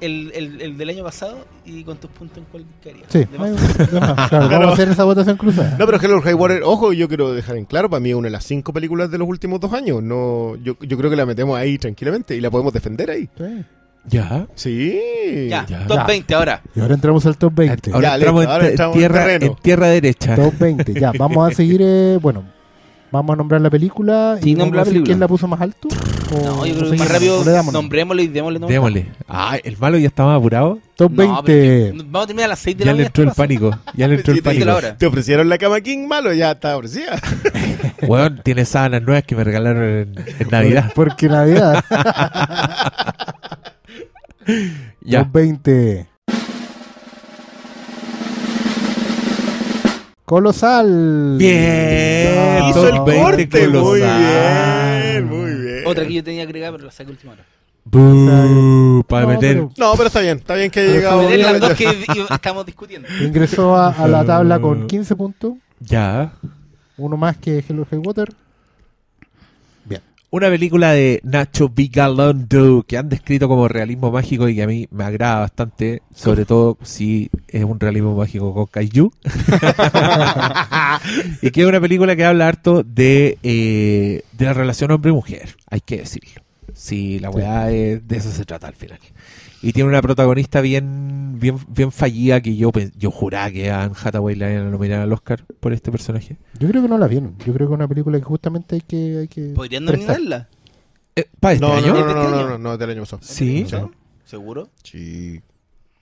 El, 0.00 0.32
el, 0.34 0.60
el 0.60 0.78
del 0.78 0.88
año 0.90 1.04
pasado 1.04 1.44
y 1.64 1.84
con 1.84 1.96
tus 1.98 2.10
puntos 2.10 2.38
en 2.38 2.44
cuál 2.44 2.64
quedaría. 2.82 3.04
Sí, 3.08 3.24
claro, 3.26 3.54
vamos 4.50 4.68
a 4.70 4.72
hacer 4.72 4.88
esa 4.88 5.04
votación 5.04 5.36
cruzada. 5.36 5.76
No, 5.78 5.86
pero 5.86 6.00
Hell 6.00 6.12
or 6.12 6.22
High 6.22 6.34
Water, 6.34 6.62
ojo, 6.64 6.92
yo 6.92 7.08
quiero 7.08 7.32
dejar 7.32 7.56
en 7.56 7.64
claro, 7.64 7.88
para 7.90 8.00
mí 8.00 8.10
es 8.10 8.14
una 8.16 8.26
de 8.28 8.32
las 8.32 8.44
cinco 8.44 8.72
películas 8.72 9.10
de 9.10 9.18
los 9.18 9.28
últimos 9.28 9.60
dos 9.60 9.72
años. 9.72 10.02
No, 10.02 10.56
yo, 10.56 10.76
yo 10.80 10.96
creo 10.98 11.10
que 11.10 11.16
la 11.16 11.26
metemos 11.26 11.58
ahí 11.58 11.78
tranquilamente 11.78 12.34
y 12.36 12.40
la 12.40 12.50
podemos 12.50 12.72
defender 12.72 13.10
ahí. 13.10 13.28
Sí. 13.36 13.64
Ya. 14.06 14.46
Sí. 14.54 14.98
Ya, 15.50 15.66
Ya. 15.68 15.86
top 15.86 15.98
Ya. 15.98 16.04
20 16.06 16.34
ahora. 16.34 16.62
Y 16.74 16.80
ahora 16.80 16.94
entramos 16.94 17.26
al 17.26 17.36
top 17.36 17.52
20. 17.54 17.92
Ahora 17.92 18.08
Ya, 18.08 18.14
entramos, 18.14 18.40
listo, 18.40 18.50
en, 18.50 18.54
ahora 18.54 18.64
te- 18.64 18.70
entramos 18.70 18.94
en 18.96 19.00
tierra, 19.00 19.34
en 19.34 19.54
tierra 19.56 19.86
derecha. 19.88 20.36
Top 20.36 20.54
20, 20.58 20.94
ya. 20.98 21.12
Vamos 21.18 21.50
a 21.52 21.54
seguir, 21.54 21.80
eh, 21.84 22.18
bueno, 22.22 22.44
vamos 23.12 23.34
a 23.34 23.36
nombrar 23.36 23.60
la 23.60 23.68
película. 23.68 24.38
Sí, 24.42 24.52
y 24.52 24.54
vamos 24.54 24.72
a 24.72 24.76
la 24.76 24.80
decir 24.84 24.92
película. 24.94 25.06
quién 25.06 25.20
la 25.20 25.28
puso 25.28 25.46
más 25.48 25.60
alto. 25.60 25.88
o- 26.32 26.40
No, 26.42 26.66
yo 26.66 26.74
creo 26.76 26.90
que 26.90 26.96
más 26.96 27.08
rápido 27.08 27.40
o 27.40 27.44
le 27.44 27.50
damos? 27.52 27.72
nombrémosle 27.72 28.22
y 28.22 28.26
démosle 28.28 28.58
nombre. 28.58 28.74
Démosle. 28.74 29.06
Ah, 29.28 29.58
el 29.62 29.76
malo 29.78 29.98
ya 29.98 30.08
está 30.08 30.24
más 30.24 30.38
apurado. 30.38 30.78
Top 30.96 31.10
No, 31.12 31.16
20. 31.16 31.42
pero 31.44 31.96
que- 31.96 32.02
vamos 32.10 32.24
a 32.24 32.26
terminar 32.26 32.44
a 32.46 32.48
las 32.48 32.58
6 32.58 32.76
de 32.76 32.84
Ya 32.84 32.86
la 32.86 32.92
le 32.92 32.96
mañana. 32.98 33.06
entró 33.08 33.22
el 33.22 33.28
¿qué 33.28 33.30
pasa? 33.30 33.42
pánico. 33.42 33.78
Ya 33.96 34.08
le 34.08 34.14
entró 34.16 34.34
el 34.34 34.42
pánico. 34.42 34.72
Te 34.98 35.06
ofrecieron 35.06 35.48
la 35.48 35.58
cama 35.58 35.80
King 35.80 36.06
malo, 36.06 36.32
ya 36.32 36.52
está 36.52 36.76
ofrecida. 36.76 37.18
Weón, 38.02 38.40
tiene 38.44 38.64
sábanas 38.64 39.02
nuevas 39.02 39.24
que 39.24 39.34
me 39.36 39.44
regalaron 39.44 39.82
en, 39.84 40.14
en 40.38 40.48
Navidad. 40.50 40.92
Porque 40.94 41.28
Navidad. 41.28 41.84
Ya. 45.02 45.22
Top 45.24 45.32
20. 45.32 46.06
Colosal. 50.30 51.34
Bien. 51.38 52.60
No. 52.60 52.70
Hizo 52.70 52.88
el 52.88 52.94
top 52.94 53.06
20 53.06 53.20
corte, 53.20 53.68
muy 53.68 53.80
colosal. 53.82 55.02
bien, 55.02 55.24
muy 55.26 55.54
bien. 55.54 55.82
Otra 55.86 56.06
que 56.06 56.12
yo 56.14 56.22
tenía 56.22 56.44
agregada, 56.44 56.70
pero 56.70 56.84
la 56.84 56.92
saqué 56.92 57.10
última 57.10 57.32
hora. 57.32 57.44
Para 59.08 59.22
No, 59.22 59.28
meter. 59.28 59.56
pero 59.56 59.70
No, 59.76 59.92
pero 59.96 60.06
está 60.06 60.20
bien, 60.20 60.38
está 60.38 60.54
bien 60.54 60.70
que 60.70 60.78
haya 60.78 60.92
llegado. 60.92 61.22
Meter 61.24 61.40
las 61.40 61.60
dos 61.60 61.72
que 61.74 62.06
estamos 62.30 62.64
discutiendo. 62.64 63.08
Ingresó 63.20 63.74
a, 63.74 63.88
a 63.88 64.06
la 64.06 64.24
tabla 64.24 64.60
con 64.60 64.86
15 64.86 65.16
puntos. 65.16 65.54
Ya. 65.80 66.30
Uno 66.96 67.16
más 67.16 67.36
que 67.36 67.64
Hello 67.68 67.84
Water. 67.90 68.32
Una 70.32 70.48
película 70.48 70.92
de 70.92 71.20
Nacho 71.24 71.68
Vigalondo 71.68 72.84
que 72.86 72.96
han 72.96 73.08
descrito 73.08 73.48
como 73.48 73.66
realismo 73.66 74.12
mágico 74.12 74.48
y 74.48 74.54
que 74.54 74.62
a 74.62 74.68
mí 74.68 74.86
me 74.92 75.02
agrada 75.02 75.40
bastante, 75.40 76.02
sobre 76.14 76.44
todo 76.44 76.78
si 76.82 77.28
es 77.48 77.64
un 77.64 77.80
realismo 77.80 78.16
mágico 78.16 78.54
con 78.54 78.66
Kaiju. 78.66 79.12
y 81.42 81.50
que 81.50 81.62
es 81.62 81.66
una 81.66 81.80
película 81.80 82.14
que 82.14 82.24
habla 82.24 82.46
harto 82.46 82.84
de, 82.84 83.38
eh, 83.42 84.22
de 84.30 84.44
la 84.44 84.52
relación 84.52 84.92
hombre-mujer, 84.92 85.56
hay 85.68 85.80
que 85.80 85.98
decirlo. 85.98 86.42
Si 86.74 87.18
la 87.18 87.30
weá 87.30 87.70
es, 87.70 88.06
de 88.06 88.16
eso 88.16 88.30
se 88.30 88.44
trata 88.44 88.68
al 88.68 88.74
final. 88.74 88.98
Y 89.62 89.72
tiene 89.72 89.88
una 89.88 90.00
protagonista 90.00 90.60
bien 90.62 91.38
bien 91.38 91.56
bien 91.68 91.92
fallida 91.92 92.40
que 92.40 92.56
yo 92.56 92.70
yo 92.96 93.10
juraba 93.10 93.50
que 93.50 93.70
a 93.70 93.82
Anne 93.84 93.94
Hathaway 94.02 94.34
la 94.36 94.50
iban 94.52 94.66
a 94.68 94.70
nominar 94.70 95.00
al 95.00 95.12
Oscar 95.12 95.44
por 95.60 95.72
este 95.72 95.90
personaje. 95.90 96.36
Yo 96.58 96.68
creo 96.68 96.82
que 96.82 96.88
no 96.88 96.96
la 96.98 97.06
vieron. 97.08 97.34
Yo 97.44 97.52
creo 97.52 97.68
que 97.68 97.74
es 97.74 97.78
una 97.78 97.88
película 97.88 98.18
que 98.18 98.24
justamente 98.24 98.76
hay 98.76 98.80
que. 98.82 99.18
Hay 99.20 99.28
que 99.28 99.52
¿Podrían 99.54 99.84
prestar. 99.86 100.16
nominarla? 100.18 100.48
¿Para 101.40 101.54
este 101.54 101.66
No, 101.66 101.72
año? 101.74 101.92
no, 101.92 101.92
no, 101.94 102.00
¿Es 102.00 102.06
de 102.06 102.14
no, 102.14 102.22
no, 102.30 102.36
año? 102.38 102.48
no, 102.50 102.58
no, 102.58 102.78
del 102.78 102.90
año 102.90 103.00
pasado. 103.02 103.20
Sí. 103.22 103.66
¿No? 103.72 103.90
¿Seguro? 104.24 104.70
Sí. 104.82 105.40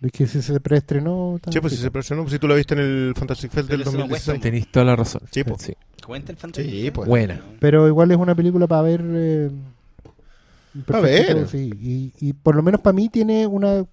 Es 0.00 0.12
que 0.12 0.28
si 0.28 0.40
se 0.42 0.61
preestrenó. 0.61 1.40
Sí, 1.50 1.59
pues 1.61 1.72
si 1.72 1.81
se 1.83 1.90
presionó, 1.90 2.22
pues 2.22 2.33
si 2.35 2.38
tú 2.38 2.46
la 2.46 2.54
viste 2.54 2.74
en 2.74 2.81
el 2.81 3.14
Fantastic 3.16 3.50
Fest 3.50 3.68
del 3.68 3.78
Pero 3.81 3.90
eso 3.90 3.98
no 3.98 4.09
cuesta 4.09 4.31
2016. 4.33 4.40
Tenéis 4.40 4.70
toda 4.70 4.85
la 4.87 4.94
razón. 4.94 5.22
Sí, 5.33 5.42
po. 5.42 5.57
Sí. 5.59 5.72
¿Cuenta 6.07 6.31
el 6.31 6.38
fantasma? 6.38 6.70
Sí, 6.70 6.90
pues. 6.92 7.09
Buena. 7.09 7.40
Pero 7.59 7.88
igual 7.88 8.12
es 8.12 8.16
una 8.16 8.37
película 8.37 8.68
para 8.68 8.83
ver. 8.83 9.02
eh, 9.04 9.50
Perfecto, 10.84 11.34
ver. 11.34 11.48
sí. 11.48 11.70
Y, 11.80 12.12
y 12.20 12.32
por 12.32 12.56
lo 12.56 12.62
menos 12.62 12.80
para 12.80 12.94
mí 12.94 13.08
tiene 13.08 13.46
una 13.46 13.84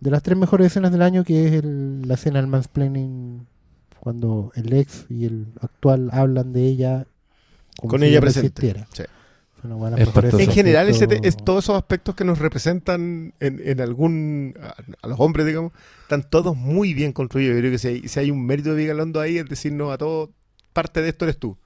de 0.00 0.10
las 0.10 0.22
tres 0.22 0.36
mejores 0.36 0.68
escenas 0.68 0.92
del 0.92 1.02
año, 1.02 1.24
que 1.24 1.46
es 1.46 1.52
el- 1.64 2.02
la 2.06 2.14
escena 2.14 2.38
del 2.40 2.48
mansplaining, 2.48 3.46
cuando 4.00 4.52
el 4.54 4.72
ex 4.74 5.06
y 5.08 5.24
el 5.24 5.46
actual 5.60 6.10
hablan 6.12 6.52
de 6.52 6.66
ella 6.66 7.06
como 7.78 7.90
Con 7.92 8.00
si 8.00 8.06
ella 8.06 8.20
presente. 8.20 8.48
Sí. 8.92 9.02
En 10.42 10.50
general, 10.54 10.88
ese 10.90 11.06
te- 11.06 11.26
es 11.26 11.36
todos 11.38 11.64
esos 11.64 11.76
aspectos 11.76 12.14
que 12.14 12.24
nos 12.24 12.38
representan 12.38 13.32
en, 13.40 13.62
en 13.64 13.80
algún. 13.80 14.54
A, 14.60 14.74
a 15.00 15.08
los 15.08 15.18
hombres, 15.18 15.46
digamos, 15.46 15.72
están 16.02 16.28
todos 16.28 16.54
muy 16.54 16.92
bien 16.92 17.12
construidos. 17.12 17.54
Yo 17.54 17.60
creo 17.60 17.70
que 17.72 17.78
si 17.78 17.88
hay, 17.88 18.08
si 18.08 18.20
hay 18.20 18.30
un 18.30 18.44
mérito 18.44 18.70
de 18.70 18.76
Vigalondo 18.76 19.20
ahí, 19.20 19.38
es 19.38 19.46
decirnos 19.48 19.90
a 19.90 19.96
todos, 19.96 20.28
parte 20.74 21.00
de 21.00 21.08
esto 21.08 21.24
eres 21.24 21.38
tú. 21.38 21.56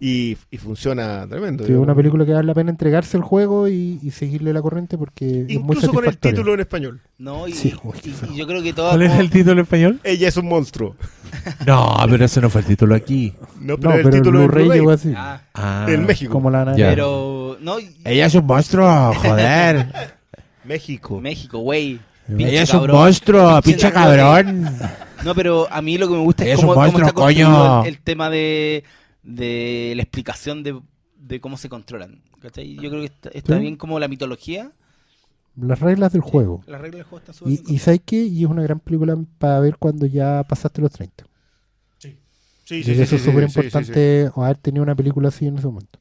Y, 0.00 0.36
y 0.50 0.58
funciona 0.58 1.26
tremendo. 1.26 1.64
Sí, 1.64 1.72
es 1.72 1.78
una 1.78 1.94
película 1.94 2.26
que 2.26 2.32
vale 2.32 2.46
la 2.46 2.52
pena 2.54 2.70
entregarse 2.70 3.16
al 3.16 3.22
juego 3.22 3.68
y, 3.68 4.00
y 4.02 4.10
seguirle 4.10 4.52
la 4.52 4.60
corriente 4.60 4.98
porque 4.98 5.24
es 5.42 5.46
muy 5.60 5.76
Incluso 5.76 5.92
con 5.92 6.04
el 6.04 6.18
título 6.18 6.52
en 6.52 6.60
español. 6.60 7.00
No, 7.16 7.46
y, 7.48 7.52
Sí, 7.52 7.72
y- 8.02 8.36
yo 8.36 8.46
creo 8.46 8.62
que 8.62 8.72
todo. 8.72 8.88
¿Cuál 8.90 9.02
es 9.02 9.12
el 9.12 9.30
título 9.30 9.52
en 9.52 9.58
español? 9.60 10.00
Ella 10.02 10.28
es 10.28 10.36
un 10.36 10.48
monstruo. 10.48 10.96
No, 11.66 11.96
pero 12.08 12.24
ese 12.24 12.40
no 12.40 12.48
fue 12.50 12.60
el 12.60 12.66
título 12.68 12.94
aquí. 12.94 13.32
No, 13.60 13.76
pero 13.76 13.90
No, 13.90 13.96
el 13.96 14.02
pero 14.04 14.08
el 14.16 14.22
título 14.22 14.40
en 14.40 14.46
Blu-ray 14.46 14.64
Blu-ray. 14.64 14.78
llegó 14.80 14.90
así. 14.92 15.12
Ah, 15.16 15.40
Ah. 15.54 15.86
En 15.88 16.06
México. 16.06 16.32
Como 16.32 16.50
la 16.50 16.74
pero. 16.76 17.56
No, 17.60 17.80
y- 17.80 17.90
Ella 18.04 18.26
es 18.26 18.34
un 18.34 18.46
monstruo, 18.46 19.14
joder. 19.14 19.86
México. 20.64 21.20
México, 21.20 21.58
güey. 21.58 21.98
Ella 22.38 22.62
es 22.62 22.70
cabrón. 22.70 22.90
un 22.96 23.02
monstruo, 23.02 23.62
Pinche 23.62 23.92
cabrón. 23.92 24.70
No, 25.24 25.34
pero 25.34 25.66
a 25.70 25.82
mí 25.82 25.98
lo 25.98 26.08
que 26.08 26.14
me 26.14 26.20
gusta 26.20 26.44
es, 26.44 26.50
Es 26.50 26.56
cómo, 26.56 26.68
un 26.68 26.74
cómo 26.74 26.84
monstruo, 26.86 27.06
está 27.08 27.14
construido 27.20 27.48
coño. 27.50 27.82
el, 27.82 27.88
el 27.88 27.98
tema 28.00 28.30
de, 28.30 28.84
de 29.24 29.92
la 29.96 30.02
explicación 30.02 30.62
de, 30.62 30.80
de 31.16 31.40
cómo 31.40 31.56
se 31.56 31.68
controlan. 31.68 32.22
¿cachai? 32.40 32.74
Yo 32.76 32.90
creo 32.90 33.00
que 33.00 33.06
está, 33.06 33.28
está 33.30 33.54
Sí. 33.56 33.60
bien 33.62 33.76
como 33.76 33.98
la 33.98 34.06
mitología. 34.08 34.72
Las 35.56 35.80
reglas 35.80 36.12
del 36.12 36.20
juego. 36.22 36.62
Las 36.66 36.80
reglas 36.80 36.98
del 36.98 37.04
juego 37.04 37.18
están 37.18 37.34
súper 37.34 37.52
Y, 37.52 37.74
y 37.74 37.78
¿sabes 37.78 38.00
qué? 38.04 38.22
Y 38.24 38.44
es 38.44 38.50
una 38.50 38.62
gran 38.62 38.80
película 38.80 39.16
para 39.38 39.60
ver 39.60 39.76
cuando 39.78 40.04
ya 40.06 40.42
pasaste 40.48 40.82
los 40.82 40.92
30. 40.92 41.24
Sí, 42.66 42.76
Y 42.76 42.90
eso 42.92 43.16
es 43.16 43.22
súper 43.22 43.44
sí, 43.48 43.52
sí, 43.52 43.60
importante 43.60 44.30
haber 44.34 44.56
tenido 44.56 44.82
una 44.82 44.94
película 44.94 45.28
así 45.28 45.46
en 45.46 45.58
ese 45.58 45.66
momento. 45.66 45.98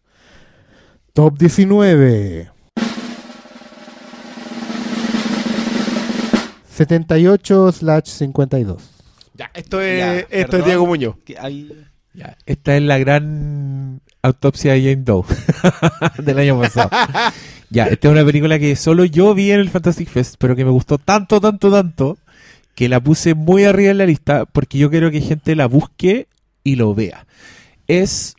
Top 1.13 1.37
19. 1.37 2.49
78 6.69 7.71
slash 7.71 8.05
52. 8.07 8.81
Ya, 9.35 9.51
esto 9.53 9.81
es, 9.81 9.99
Ya, 9.99 10.19
esto 10.29 10.57
es. 10.57 10.65
Diego 10.65 10.85
Muñoz. 10.85 11.15
Que 11.25 11.37
hay- 11.37 11.85
Ya, 12.13 12.37
esta 12.45 12.77
es 12.77 12.83
la 12.83 12.99
gran 12.99 14.01
autopsia 14.21 14.73
de 14.73 14.81
Jane 14.81 15.03
Doe 15.03 15.25
del 16.23 16.37
año 16.37 16.59
pasado. 16.59 16.89
ya, 17.69 17.85
esta 17.85 18.07
es 18.07 18.11
una 18.11 18.23
película 18.23 18.59
que 18.59 18.75
solo 18.75 19.03
yo 19.05 19.33
vi 19.33 19.51
en 19.51 19.59
el 19.59 19.69
Fantastic 19.69 20.07
Fest, 20.07 20.35
pero 20.37 20.55
que 20.55 20.63
me 20.63 20.71
gustó 20.71 20.99
tanto, 20.99 21.41
tanto, 21.41 21.71
tanto, 21.71 22.17
que 22.75 22.87
la 22.87 22.99
puse 22.99 23.33
muy 23.33 23.65
arriba 23.65 23.91
en 23.91 23.97
la 23.97 24.05
lista 24.05 24.45
porque 24.45 24.77
yo 24.77 24.91
quiero 24.91 25.09
que 25.09 25.21
gente 25.21 25.55
la 25.55 25.65
busque 25.65 26.27
y 26.63 26.75
lo 26.75 26.93
vea. 26.93 27.25
Es, 27.87 28.35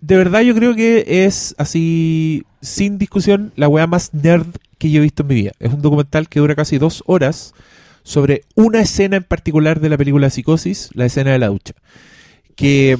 de 0.00 0.16
verdad 0.16 0.40
yo 0.40 0.54
creo 0.54 0.74
que 0.74 1.04
es 1.26 1.54
así, 1.58 2.44
sin 2.62 2.96
discusión, 2.96 3.52
la 3.56 3.68
weá 3.68 3.86
más 3.86 4.14
nerd 4.14 4.46
que 4.78 4.90
yo 4.90 5.00
he 5.00 5.02
visto 5.02 5.22
en 5.22 5.28
mi 5.28 5.34
vida. 5.34 5.52
Es 5.60 5.72
un 5.72 5.82
documental 5.82 6.30
que 6.30 6.40
dura 6.40 6.54
casi 6.54 6.78
dos 6.78 7.04
horas 7.06 7.52
sobre 8.04 8.44
una 8.54 8.80
escena 8.80 9.18
en 9.18 9.22
particular 9.22 9.80
de 9.80 9.90
la 9.90 9.98
película 9.98 10.30
Psicosis, 10.30 10.88
la 10.94 11.04
escena 11.04 11.32
de 11.32 11.38
la 11.38 11.48
ducha 11.48 11.74
que 12.56 12.98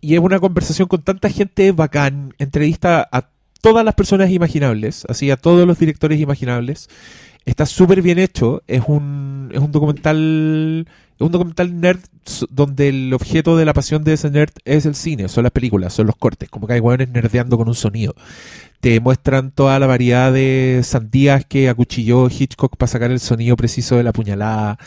y 0.00 0.14
es 0.14 0.20
una 0.20 0.38
conversación 0.38 0.88
con 0.88 1.02
tanta 1.02 1.28
gente 1.28 1.72
bacán, 1.72 2.34
entrevista 2.38 3.08
a 3.10 3.30
todas 3.60 3.84
las 3.84 3.94
personas 3.94 4.30
imaginables, 4.30 5.04
así 5.08 5.30
a 5.30 5.36
todos 5.36 5.66
los 5.66 5.78
directores 5.78 6.20
imaginables. 6.20 6.88
Está 7.44 7.66
súper 7.66 8.02
bien 8.02 8.18
hecho, 8.18 8.62
es 8.68 8.82
un 8.86 9.50
es 9.52 9.60
un 9.60 9.72
documental 9.72 10.86
es 11.18 11.20
un 11.26 11.32
documental 11.32 11.80
nerd 11.80 12.00
donde 12.50 12.90
el 12.90 13.12
objeto 13.14 13.56
de 13.56 13.64
la 13.64 13.72
pasión 13.72 14.04
de 14.04 14.12
ese 14.12 14.30
nerd 14.30 14.52
es 14.64 14.86
el 14.86 14.94
cine, 14.94 15.28
son 15.28 15.44
las 15.44 15.52
películas, 15.52 15.94
son 15.94 16.06
los 16.06 16.16
cortes, 16.16 16.48
como 16.48 16.66
que 16.66 16.74
hay 16.74 16.80
hueones 16.80 17.08
nerdeando 17.08 17.56
con 17.56 17.68
un 17.68 17.74
sonido. 17.74 18.14
Te 18.80 19.00
muestran 19.00 19.50
toda 19.50 19.78
la 19.80 19.86
variedad 19.86 20.32
de 20.32 20.82
sandías 20.84 21.44
que 21.44 21.68
acuchilló 21.68 22.28
Hitchcock 22.28 22.76
para 22.76 22.88
sacar 22.88 23.10
el 23.10 23.18
sonido 23.18 23.56
preciso 23.56 23.96
de 23.96 24.04
la 24.04 24.12
puñalada 24.12 24.78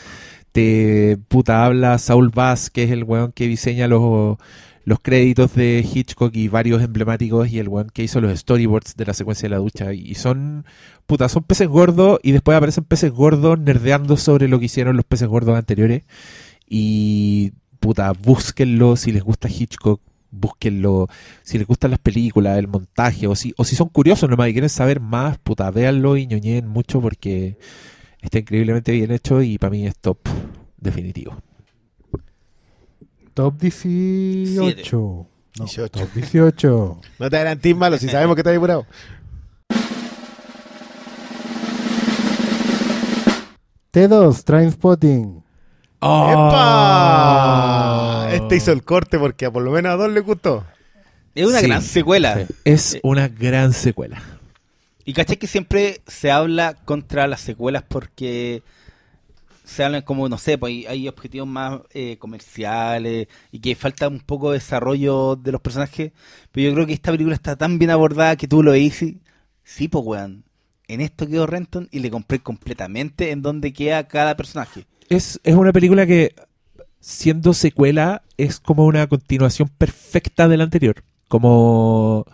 te 0.51 1.17
puta 1.27 1.65
habla 1.65 1.97
Saul 1.97 2.29
Bass, 2.29 2.69
que 2.69 2.83
es 2.83 2.91
el 2.91 3.03
weón 3.03 3.31
que 3.31 3.47
diseña 3.47 3.87
los, 3.87 4.37
los 4.83 4.99
créditos 4.99 5.53
de 5.55 5.85
Hitchcock 5.89 6.35
y 6.35 6.47
varios 6.47 6.81
emblemáticos, 6.81 7.49
y 7.49 7.59
el 7.59 7.69
weón 7.69 7.89
que 7.93 8.03
hizo 8.03 8.21
los 8.21 8.37
storyboards 8.39 8.95
de 8.95 9.05
la 9.05 9.13
secuencia 9.13 9.47
de 9.47 9.55
la 9.55 9.61
ducha. 9.61 9.93
Y 9.93 10.15
son, 10.15 10.65
puta, 11.05 11.29
son 11.29 11.43
peces 11.43 11.67
gordos, 11.67 12.19
y 12.23 12.31
después 12.31 12.57
aparecen 12.57 12.83
peces 12.83 13.11
gordos 13.11 13.59
nerdeando 13.59 14.17
sobre 14.17 14.47
lo 14.47 14.59
que 14.59 14.65
hicieron 14.65 14.95
los 14.97 15.05
peces 15.05 15.27
gordos 15.27 15.57
anteriores. 15.57 16.03
Y, 16.67 17.53
puta, 17.79 18.11
búsquenlo 18.13 18.95
si 18.95 19.11
les 19.11 19.23
gusta 19.23 19.49
Hitchcock. 19.49 20.01
Búsquenlo 20.33 21.09
si 21.43 21.57
les 21.57 21.67
gustan 21.67 21.91
las 21.91 21.99
películas, 21.99 22.57
el 22.57 22.69
montaje, 22.69 23.27
o 23.27 23.35
si, 23.35 23.53
o 23.57 23.65
si 23.65 23.75
son 23.75 23.89
curiosos 23.89 24.29
nomás 24.29 24.47
y 24.47 24.53
quieren 24.53 24.69
saber 24.69 25.01
más, 25.01 25.37
puta, 25.39 25.69
véanlo 25.71 26.15
y 26.15 26.25
ñoñeen 26.25 26.67
mucho 26.67 27.01
porque 27.01 27.57
está 28.21 28.39
increíblemente 28.39 28.91
bien 28.91 29.11
hecho 29.11 29.41
y 29.41 29.57
para 29.57 29.71
mí 29.71 29.85
es 29.87 29.97
top 29.97 30.17
definitivo. 30.77 31.35
Top 33.33 33.57
18. 33.59 34.97
No, 35.59 35.65
18. 35.65 35.89
Top 35.89 36.09
18. 36.13 37.01
No 37.19 37.29
te 37.29 37.35
adelantís 37.37 37.75
malo 37.75 37.97
si 37.97 38.07
sabemos 38.09 38.35
que 38.35 38.41
estás 38.41 38.55
apurado. 38.55 38.85
T2, 43.93 44.43
Trainspotting. 44.43 45.43
¡Epa! 46.01 46.69
Este 48.33 48.55
hizo 48.55 48.71
el 48.71 48.83
corte 48.83 49.19
porque 49.19 49.45
a 49.45 49.51
por 49.51 49.61
lo 49.63 49.71
menos 49.71 49.91
a 49.91 49.95
dos 49.97 50.09
le 50.11 50.21
gustó. 50.21 50.63
Es 51.35 51.45
una 51.45 51.59
Sí. 51.59 51.67
gran 51.67 51.81
secuela. 51.81 52.37
Sí. 52.37 52.45
Es 52.65 52.97
una 53.03 53.27
gran 53.27 53.73
secuela. 53.73 54.21
Y 55.05 55.13
caché 55.13 55.37
que 55.37 55.47
siempre 55.47 56.01
se 56.07 56.31
habla 56.31 56.75
contra 56.85 57.27
las 57.27 57.41
secuelas 57.41 57.83
porque 57.87 58.63
se 59.63 59.83
hablan 59.83 60.01
como, 60.01 60.27
no 60.27 60.37
sé, 60.37 60.57
pues 60.57 60.85
hay, 60.87 61.07
objetivos 61.07 61.47
más 61.47 61.81
eh, 61.93 62.17
comerciales 62.19 63.27
y 63.51 63.59
que 63.59 63.75
falta 63.75 64.07
un 64.07 64.19
poco 64.19 64.51
de 64.51 64.57
desarrollo 64.57 65.35
de 65.35 65.51
los 65.51 65.61
personajes. 65.61 66.11
Pero 66.51 66.69
yo 66.69 66.73
creo 66.73 66.87
que 66.87 66.93
esta 66.93 67.11
película 67.11 67.35
está 67.35 67.55
tan 67.55 67.79
bien 67.79 67.91
abordada 67.91 68.35
que 68.35 68.47
tú 68.47 68.63
lo 68.63 68.71
veis 68.71 69.03
sí, 69.63 69.87
pues 69.87 70.05
weón. 70.05 70.43
En 70.87 70.99
esto 70.99 71.25
quedó 71.25 71.47
Renton 71.47 71.87
y 71.89 71.99
le 71.99 72.11
compré 72.11 72.39
completamente 72.39 73.31
en 73.31 73.41
donde 73.41 73.71
queda 73.71 74.09
cada 74.09 74.35
personaje. 74.35 74.85
Es, 75.07 75.39
es 75.43 75.55
una 75.55 75.71
película 75.71 76.05
que, 76.05 76.35
siendo 76.99 77.53
secuela, 77.53 78.23
es 78.35 78.59
como 78.59 78.85
una 78.85 79.07
continuación 79.07 79.69
perfecta 79.69 80.49
de 80.49 80.57
la 80.57 80.65
anterior. 80.65 81.01
Como 81.29 82.25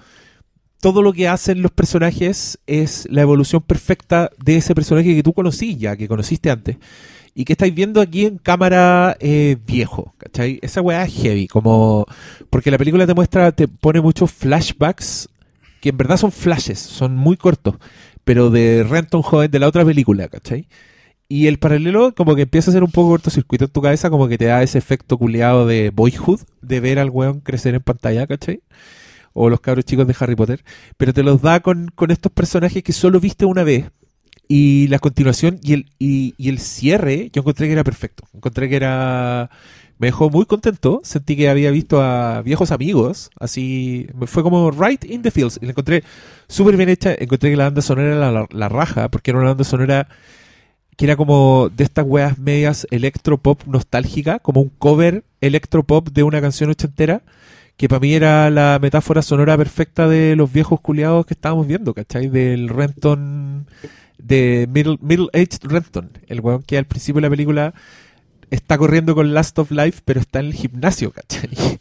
todo 0.80 1.02
lo 1.02 1.14
que 1.14 1.28
hacen 1.28 1.62
los 1.62 1.72
personajes 1.72 2.60
es 2.68 3.08
la 3.10 3.22
evolución 3.22 3.62
perfecta 3.62 4.30
de 4.44 4.58
ese 4.58 4.76
personaje 4.76 5.16
que 5.16 5.24
tú 5.24 5.34
conocí 5.34 5.78
ya, 5.78 5.96
que 5.96 6.08
conociste 6.08 6.50
antes. 6.50 6.78
Y 7.34 7.46
que 7.46 7.54
estáis 7.54 7.74
viendo 7.74 8.02
aquí 8.02 8.26
en 8.26 8.40
cámara 8.40 9.16
eh, 9.20 9.58
viejo, 9.66 10.16
¿cachai? 10.18 10.60
Esa 10.62 10.82
weá 10.82 11.04
es 11.04 11.14
heavy, 11.14 11.48
como... 11.48 12.06
Porque 12.50 12.72
la 12.72 12.80
película 12.80 13.06
te 13.06 13.14
muestra, 13.14 13.52
te 13.52 13.68
pone 13.68 14.02
muchos 14.02 14.32
flashbacks, 14.32 15.30
que 15.80 15.90
en 15.90 15.98
verdad 15.98 16.18
son 16.18 16.32
flashes, 16.32 16.80
son 16.80 17.16
muy 17.16 17.38
cortos, 17.38 17.76
pero 18.24 18.50
de 18.50 18.84
Renton 18.84 19.22
joven 19.22 19.52
de 19.52 19.60
la 19.60 19.68
otra 19.68 19.86
película, 19.86 20.28
¿cachai? 20.28 20.68
Y 21.30 21.48
el 21.48 21.60
paralelo 21.60 22.16
como 22.16 22.36
que 22.36 22.44
empieza 22.44 22.72
a 22.72 22.74
ser 22.74 22.84
un 22.84 22.92
poco 22.92 23.10
cortocircuito 23.10 23.66
en 23.66 23.72
tu 23.72 23.82
cabeza, 23.82 24.10
como 24.10 24.28
que 24.28 24.38
te 24.38 24.46
da 24.46 24.64
ese 24.64 24.78
efecto 24.78 25.18
culeado 25.18 25.68
de 25.68 25.92
boyhood, 25.92 26.40
de 26.62 26.80
ver 26.80 26.98
al 27.00 27.10
weón 27.10 27.42
crecer 27.42 27.76
en 27.76 27.82
pantalla, 27.82 28.26
¿cachai? 28.26 28.62
O 29.34 29.50
los 29.50 29.60
cabros 29.62 29.86
chicos 29.86 30.08
de 30.08 30.16
Harry 30.20 30.36
Potter. 30.36 30.64
Pero 30.98 31.14
te 31.14 31.24
los 31.24 31.42
da 31.42 31.60
con, 31.60 31.92
con 31.94 32.12
estos 32.12 32.32
personajes 32.32 32.84
que 32.84 32.94
solo 32.94 33.20
viste 33.20 33.46
una 33.46 33.64
vez. 33.64 33.92
Y 34.48 34.88
la 34.88 35.00
continuación 35.00 35.60
y 35.62 35.74
el, 35.74 35.86
y, 36.00 36.34
y 36.38 36.50
el 36.50 36.60
cierre, 36.60 37.30
yo 37.34 37.42
encontré 37.42 37.68
que 37.68 37.74
era 37.74 37.84
perfecto. 37.84 38.24
Encontré 38.34 38.70
que 38.70 38.76
era... 38.76 39.50
Me 40.00 40.08
dejó 40.08 40.30
muy 40.30 40.46
contento. 40.46 41.02
Sentí 41.04 41.36
que 41.36 41.50
había 41.50 41.72
visto 41.72 42.02
a 42.02 42.42
viejos 42.42 42.72
amigos. 42.72 43.30
Así... 43.40 44.08
Fue 44.26 44.44
como 44.44 44.72
right 44.72 45.04
in 45.06 45.22
the 45.22 45.32
fields. 45.32 45.60
Y 45.62 45.66
la 45.66 45.72
encontré 45.72 46.04
súper 46.48 46.78
bien 46.78 46.90
hecha. 46.90 47.14
Encontré 47.18 47.50
que 47.50 47.58
la 47.58 47.66
banda 47.66 47.82
sonora 47.82 48.08
era 48.16 48.32
la, 48.32 48.48
la 48.50 48.70
raja. 48.70 49.10
Porque 49.10 49.32
era 49.32 49.40
una 49.40 49.50
banda 49.50 49.64
sonora 49.64 50.08
que 50.98 51.06
era 51.06 51.16
como 51.16 51.70
de 51.70 51.84
estas 51.84 52.06
weas 52.08 52.40
medias 52.40 52.88
electropop 52.90 53.64
nostálgica, 53.68 54.40
como 54.40 54.62
un 54.62 54.70
cover 54.70 55.24
electropop 55.42 56.10
de 56.10 56.24
una 56.24 56.42
canción 56.42 56.72
ochentera, 56.72 57.22
que 57.78 57.88
para 57.88 58.00
mí 58.00 58.14
era 58.14 58.50
la 58.50 58.80
metáfora 58.82 59.22
sonora 59.22 59.56
perfecta 59.56 60.08
de 60.08 60.36
los 60.36 60.52
viejos 60.52 60.82
culiados 60.82 61.26
que 61.26 61.36
estábamos 61.36 61.68
viendo, 61.68 61.94
¿cachai? 61.94 62.28
Del 62.28 62.70
Renton, 62.70 63.68
de 64.18 64.68
Middle, 64.72 64.98
Middle 65.02 65.30
Aged 65.34 65.60
Renton, 65.64 66.10
el 66.28 66.42
weón 66.42 66.64
que 66.64 66.80
al 66.80 66.86
principio 66.86 67.22
de 67.22 67.28
la 67.28 67.30
película 67.30 67.74
está 68.50 68.78
corriendo 68.78 69.14
con 69.14 69.34
Last 69.34 69.60
of 69.60 69.72
Life, 69.72 70.02
pero 70.06 70.20
está 70.20 70.40
en 70.40 70.48
el 70.48 70.54
gimnasio, 70.54 71.12
¿cachai? 71.12 71.50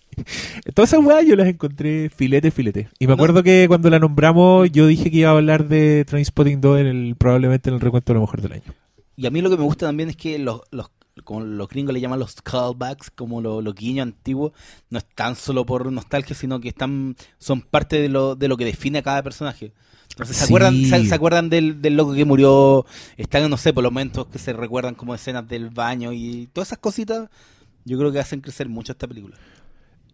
Todas 0.75 0.93
esas 0.93 1.05
weas 1.05 1.25
yo 1.27 1.35
las 1.35 1.49
encontré 1.49 2.11
filete, 2.15 2.51
filete. 2.51 2.89
Y 2.99 3.07
me 3.07 3.15
acuerdo 3.15 3.43
que 3.43 3.65
cuando 3.67 3.89
la 3.89 3.99
nombramos, 3.99 4.71
yo 4.71 4.87
dije 4.87 5.11
que 5.11 5.19
iba 5.19 5.31
a 5.31 5.33
hablar 5.33 5.67
de 5.69 6.05
Trainspotting 6.05 6.61
2 6.61 6.81
en 6.81 6.87
el, 6.87 7.17
probablemente 7.17 7.71
en 7.71 7.75
el 7.77 7.81
recuento 7.81 8.13
de 8.13 8.15
lo 8.15 8.21
mejor 8.21 8.43
del 8.43 8.53
año. 8.53 8.75
Y 9.17 9.27
a 9.27 9.31
mí 9.31 9.41
lo 9.41 9.49
que 9.49 9.57
me 9.57 9.63
gusta 9.63 9.87
también 9.87 10.11
es 10.11 10.17
que 10.17 10.39
los, 10.39 10.61
los 10.71 10.91
como 11.25 11.41
los 11.41 11.69
gringos 11.69 11.95
le 11.95 12.01
llaman 12.01 12.19
los 12.19 12.35
callbacks, 12.43 13.11
como 13.11 13.41
los 13.41 13.63
los 13.65 13.75
guiños 13.75 14.05
antiguos, 14.05 14.53
no 14.91 14.99
están 14.99 15.35
solo 15.37 15.65
por 15.67 15.91
nostalgia, 15.91 16.35
sino 16.37 16.61
que 16.61 16.69
están 16.69 17.17
son 17.39 17.61
parte 17.63 18.01
de 18.01 18.09
lo, 18.09 18.35
de 18.37 18.49
lo 18.49 18.57
que 18.57 18.65
define 18.65 18.99
a 18.99 19.03
cada 19.03 19.23
personaje. 19.23 19.73
Entonces, 20.11 20.37
¿se 20.37 20.47
Sí. 20.47 20.53
acuerdan, 20.53 20.75
se, 20.85 21.05
se 21.07 21.15
acuerdan 21.15 21.51
del, 21.51 21.83
del 21.83 21.97
loco 21.97 22.15
que 22.15 22.25
murió? 22.25 22.87
Están, 23.17 23.51
no 23.51 23.57
sé, 23.57 23.73
por 23.73 23.83
los 23.83 23.93
momentos 23.93 24.27
que 24.29 24.39
se 24.39 24.53
recuerdan 24.53 24.95
como 24.95 25.15
escenas 25.15 25.47
del 25.49 25.71
baño 25.71 26.13
y 26.13 26.49
todas 26.53 26.69
esas 26.69 26.79
cositas, 26.79 27.29
yo 27.85 27.99
creo 27.99 28.13
que 28.13 28.19
hacen 28.21 28.41
crecer 28.41 28.69
mucho 28.69 28.93
esta 28.93 29.07
película. 29.07 29.37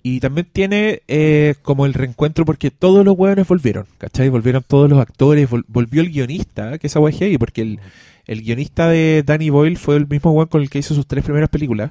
Y 0.05 0.19
también 0.19 0.49
tiene 0.53 1.03
eh, 1.07 1.55
como 1.63 1.87
el 1.87 1.95
reencuentro 1.95 2.45
porque 2.45 2.73
todos 2.73 3.05
los 3.05 3.17
hueones 3.17 3.47
volvieron, 3.47 3.87
¿cachai? 3.99 4.29
Volvieron 4.31 4.65
todos 4.67 4.91
los 4.91 4.99
actores, 4.99 5.49
vol- 5.49 5.65
volvió 5.69 6.01
el 6.03 6.11
guionista, 6.11 6.79
que 6.79 6.89
esa 6.89 6.99
heavy, 7.13 7.39
porque 7.39 7.63
el, 7.63 7.81
el 8.27 8.43
guionista 8.43 8.89
de 8.89 9.23
Danny 9.25 9.51
Boyle 9.51 9.77
fue 9.77 9.97
el 9.97 10.07
mismo 10.07 10.33
hueón 10.33 10.49
con 10.49 10.63
el 10.63 10.71
que 10.71 10.79
hizo 10.79 10.95
sus 10.95 11.07
tres 11.07 11.25
primeras 11.25 11.49
películas. 11.49 11.91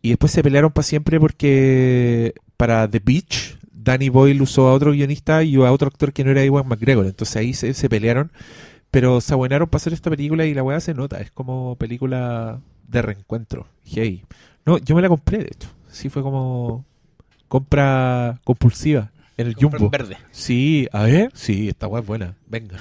Y 0.00 0.08
después 0.10 0.32
se 0.32 0.42
pelearon 0.42 0.72
para 0.72 0.82
siempre 0.84 1.20
porque 1.20 2.34
para 2.56 2.88
The 2.90 3.00
Beach, 3.04 3.56
Danny 3.72 4.08
Boyle 4.08 4.40
usó 4.42 4.68
a 4.68 4.74
otro 4.74 4.92
guionista 4.92 5.42
y 5.44 5.56
a 5.56 5.72
otro 5.72 5.88
actor 5.88 6.12
que 6.12 6.24
no 6.24 6.30
era 6.30 6.44
Iwan 6.44 6.66
McGregor. 6.66 7.06
Entonces 7.06 7.36
ahí 7.36 7.54
se, 7.54 7.72
se 7.74 7.88
pelearon, 7.88 8.32
pero 8.90 9.20
se 9.20 9.32
abuenaron 9.34 9.68
para 9.68 9.80
hacer 9.80 9.92
esta 9.92 10.10
película 10.10 10.44
y 10.44 10.54
la 10.54 10.62
weá 10.62 10.80
se 10.80 10.94
nota, 10.94 11.20
es 11.20 11.30
como 11.30 11.76
película 11.76 12.60
de 12.88 13.02
reencuentro, 13.02 13.66
heavy. 13.84 14.24
No, 14.66 14.78
yo 14.78 14.94
me 14.94 15.02
la 15.02 15.08
compré, 15.08 15.38
de 15.38 15.50
hecho. 15.52 15.68
Sí, 15.88 16.08
fue 16.08 16.22
como 16.22 16.84
compra 17.48 18.40
compulsiva 18.44 19.10
en 19.36 19.46
el 19.48 19.56
Compran 19.56 19.80
Jumbo. 19.80 19.90
verde. 19.90 20.16
Sí, 20.30 20.88
a 20.92 21.02
ver, 21.04 21.30
sí, 21.34 21.68
esta 21.68 21.86
weá 21.86 22.00
es 22.00 22.06
buena. 22.06 22.34
Venga. 22.48 22.78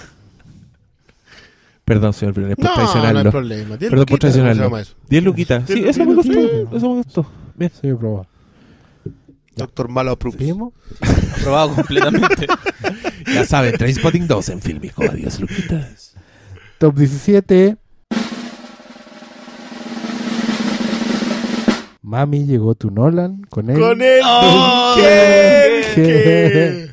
Perdón, 1.94 2.14
señor 2.14 2.34
Brunel, 2.34 2.56
por 2.56 2.64
No, 2.66 2.72
no 2.76 2.82
hay 2.82 2.88
traicionarlo. 2.88 3.32
problema. 3.32 3.76
Diez 3.78 3.90
Perdón 3.90 4.06
por 4.06 4.12
luquitas, 4.14 4.32
¿cómo 4.32 4.32
se 4.32 4.40
traicionarlo. 4.40 4.64
llama 4.64 4.82
eso? 4.82 4.94
10 5.10 5.24
luquitas. 5.24 5.64
Sí, 5.68 5.74
Diez 5.76 5.90
eso 5.90 6.06
me 6.06 6.14
luquitas, 6.14 6.36
gustó. 6.38 6.50
sí. 6.72 6.78
Eso 6.78 6.90
me 6.90 6.96
gustó. 6.96 7.32
Bien. 7.56 7.72
Sí, 7.82 7.94
probado. 7.94 8.28
Doctor 9.58 9.88
Malo. 9.90 10.18
¿Seguimos? 10.22 10.74
Aprobado 11.40 11.76
completamente. 11.76 12.48
Ya 13.34 13.46
saben, 13.46 13.78
Trainspotting 13.78 14.26
2 14.28 14.50
en 14.50 14.62
Filmico. 14.62 15.04
Adiós, 15.04 15.40
luquitas. 15.40 16.16
Top 16.80 16.96
17. 16.96 17.78
Mami, 22.02 22.46
llegó 22.46 22.74
tu 22.76 22.90
Nolan 22.92 23.44
con 23.50 23.70
él. 23.70 23.80
Con 23.80 24.02
el 24.02 24.22
¡Oh! 24.26 24.96
Dunkerque. 24.96 26.90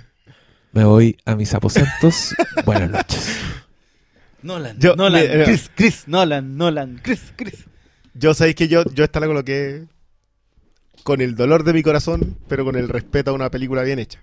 Me 0.72 0.84
voy 0.84 1.16
a 1.24 1.34
mis 1.34 1.52
aposentos. 1.54 2.34
Buenas 2.64 2.90
noches. 2.90 3.36
Nolan, 4.42 4.78
Yo- 4.78 4.94
Nolan, 4.96 5.24
Chris, 5.44 5.70
Chris, 5.74 6.04
Nolan, 6.06 6.56
Nolan, 6.56 7.00
Chris, 7.02 7.32
Chris. 7.36 7.64
Yo 8.14 8.34
sabéis 8.34 8.56
que 8.56 8.68
yo, 8.68 8.82
yo 8.94 9.04
esta 9.04 9.20
la 9.20 9.26
coloqué 9.26 9.86
con 11.02 11.20
el 11.20 11.34
dolor 11.36 11.64
de 11.64 11.72
mi 11.72 11.82
corazón, 11.82 12.36
pero 12.48 12.64
con 12.64 12.76
el 12.76 12.88
respeto 12.88 13.30
a 13.30 13.34
una 13.34 13.50
película 13.50 13.82
bien 13.82 13.98
hecha. 13.98 14.22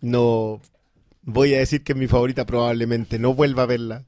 No 0.00 0.60
voy 1.22 1.54
a 1.54 1.58
decir 1.58 1.82
que 1.82 1.92
es 1.92 1.98
mi 1.98 2.06
favorita, 2.06 2.46
probablemente 2.46 3.18
no 3.18 3.34
vuelva 3.34 3.64
a 3.64 3.66
verla, 3.66 4.04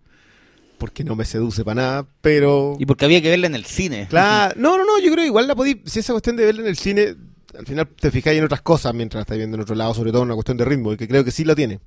porque 0.78 1.02
no 1.04 1.16
me 1.16 1.24
seduce 1.24 1.64
para 1.64 1.74
nada, 1.82 2.06
pero... 2.20 2.76
Y 2.78 2.86
porque 2.86 3.04
había 3.04 3.20
que 3.20 3.30
verla 3.30 3.48
en 3.48 3.54
el 3.56 3.64
cine. 3.64 4.06
Claro, 4.08 4.54
no, 4.60 4.76
no, 4.78 4.84
no, 4.84 4.98
yo 5.00 5.06
creo 5.12 5.22
que 5.24 5.26
igual 5.26 5.48
la 5.48 5.56
podí, 5.56 5.82
si 5.84 5.98
esa 6.00 6.12
cuestión 6.12 6.36
de 6.36 6.44
verla 6.44 6.62
en 6.62 6.68
el 6.68 6.76
cine, 6.76 7.16
al 7.58 7.66
final 7.66 7.88
te 7.88 8.10
fijáis 8.12 8.38
en 8.38 8.44
otras 8.44 8.62
cosas 8.62 8.94
mientras 8.94 9.18
la 9.18 9.22
estáis 9.22 9.38
viendo 9.38 9.56
en 9.56 9.62
otro 9.62 9.74
lado, 9.74 9.92
sobre 9.94 10.12
todo 10.12 10.22
en 10.22 10.26
una 10.28 10.34
cuestión 10.34 10.56
de 10.56 10.64
ritmo, 10.64 10.92
y 10.92 10.96
que 10.96 11.08
creo 11.08 11.24
que 11.24 11.32
sí 11.32 11.44
lo 11.44 11.56
tiene. 11.56 11.80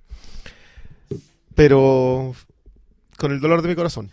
Pero 1.56 2.36
con 3.22 3.32
el 3.32 3.40
dolor 3.40 3.62
de 3.62 3.70
mi 3.70 3.76
corazón. 3.76 4.12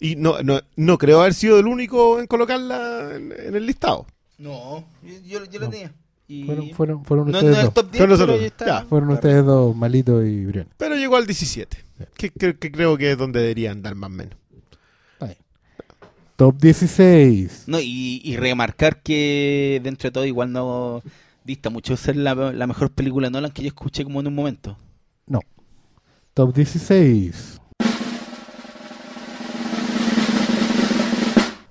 Y 0.00 0.16
no, 0.16 0.42
no, 0.42 0.60
no 0.76 0.96
creo 0.96 1.20
haber 1.20 1.34
sido 1.34 1.58
el 1.58 1.66
único 1.66 2.18
en 2.20 2.26
colocarla 2.26 3.14
en, 3.16 3.32
en 3.32 3.54
el 3.54 3.66
listado. 3.66 4.06
No, 4.38 4.84
yo, 5.02 5.14
yo, 5.26 5.44
yo 5.44 5.60
la 5.60 5.66
No. 5.66 5.70
tenía. 5.72 5.92
Y... 6.26 6.44
Fueron, 6.44 6.70
fueron, 6.70 7.04
fueron 7.04 7.26
no, 7.26 7.32
no 7.32 7.38
ustedes 7.38 7.56
es 7.58 7.58
el 7.58 7.64
dos. 7.66 7.74
top 7.74 7.90
10, 7.90 8.06
Con 8.06 8.18
pero 8.18 8.34
está. 8.36 8.66
Ya. 8.66 8.84
Fueron 8.86 9.10
ustedes 9.10 9.44
dos, 9.44 9.76
Malito 9.76 10.24
y 10.24 10.46
Brian. 10.46 10.68
Pero 10.78 10.94
llegó 10.94 11.16
al 11.16 11.26
17, 11.26 11.76
que, 12.16 12.30
que- 12.30 12.56
que 12.56 12.70
creo 12.72 12.96
que 12.96 13.10
es 13.12 13.18
donde 13.18 13.40
debería 13.40 13.72
andar 13.72 13.94
más 13.96 14.08
o 14.10 14.14
menos. 14.14 14.36
Top 16.36 16.56
16. 16.58 17.64
No, 17.66 17.78
y, 17.80 18.22
y 18.24 18.36
remarcar 18.38 19.02
que 19.02 19.78
dentro 19.84 20.06
de 20.08 20.12
todo 20.12 20.24
igual 20.24 20.50
no 20.52 21.02
dista 21.44 21.68
mucho 21.68 21.92
de 21.92 21.96
ser 21.98 22.16
la, 22.16 22.34
la 22.34 22.66
mejor 22.66 22.90
película 22.92 23.26
de 23.26 23.32
Nolan 23.32 23.50
que 23.50 23.60
yo 23.60 23.68
escuché 23.68 24.04
como 24.04 24.20
en 24.20 24.28
un 24.28 24.34
momento. 24.34 24.78
No. 25.26 25.40
Top 26.32 26.54
16. 26.54 27.59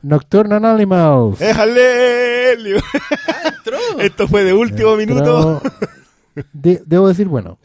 Nocturnal 0.02 0.64
Animals. 0.66 1.40
¡Déjale! 1.40 2.50
Esto 4.00 4.28
fue 4.28 4.44
de 4.44 4.54
último 4.54 4.96
minuto. 4.96 5.62
De- 6.54 6.82
debo 6.86 7.08
decir, 7.08 7.28
bueno, 7.28 7.60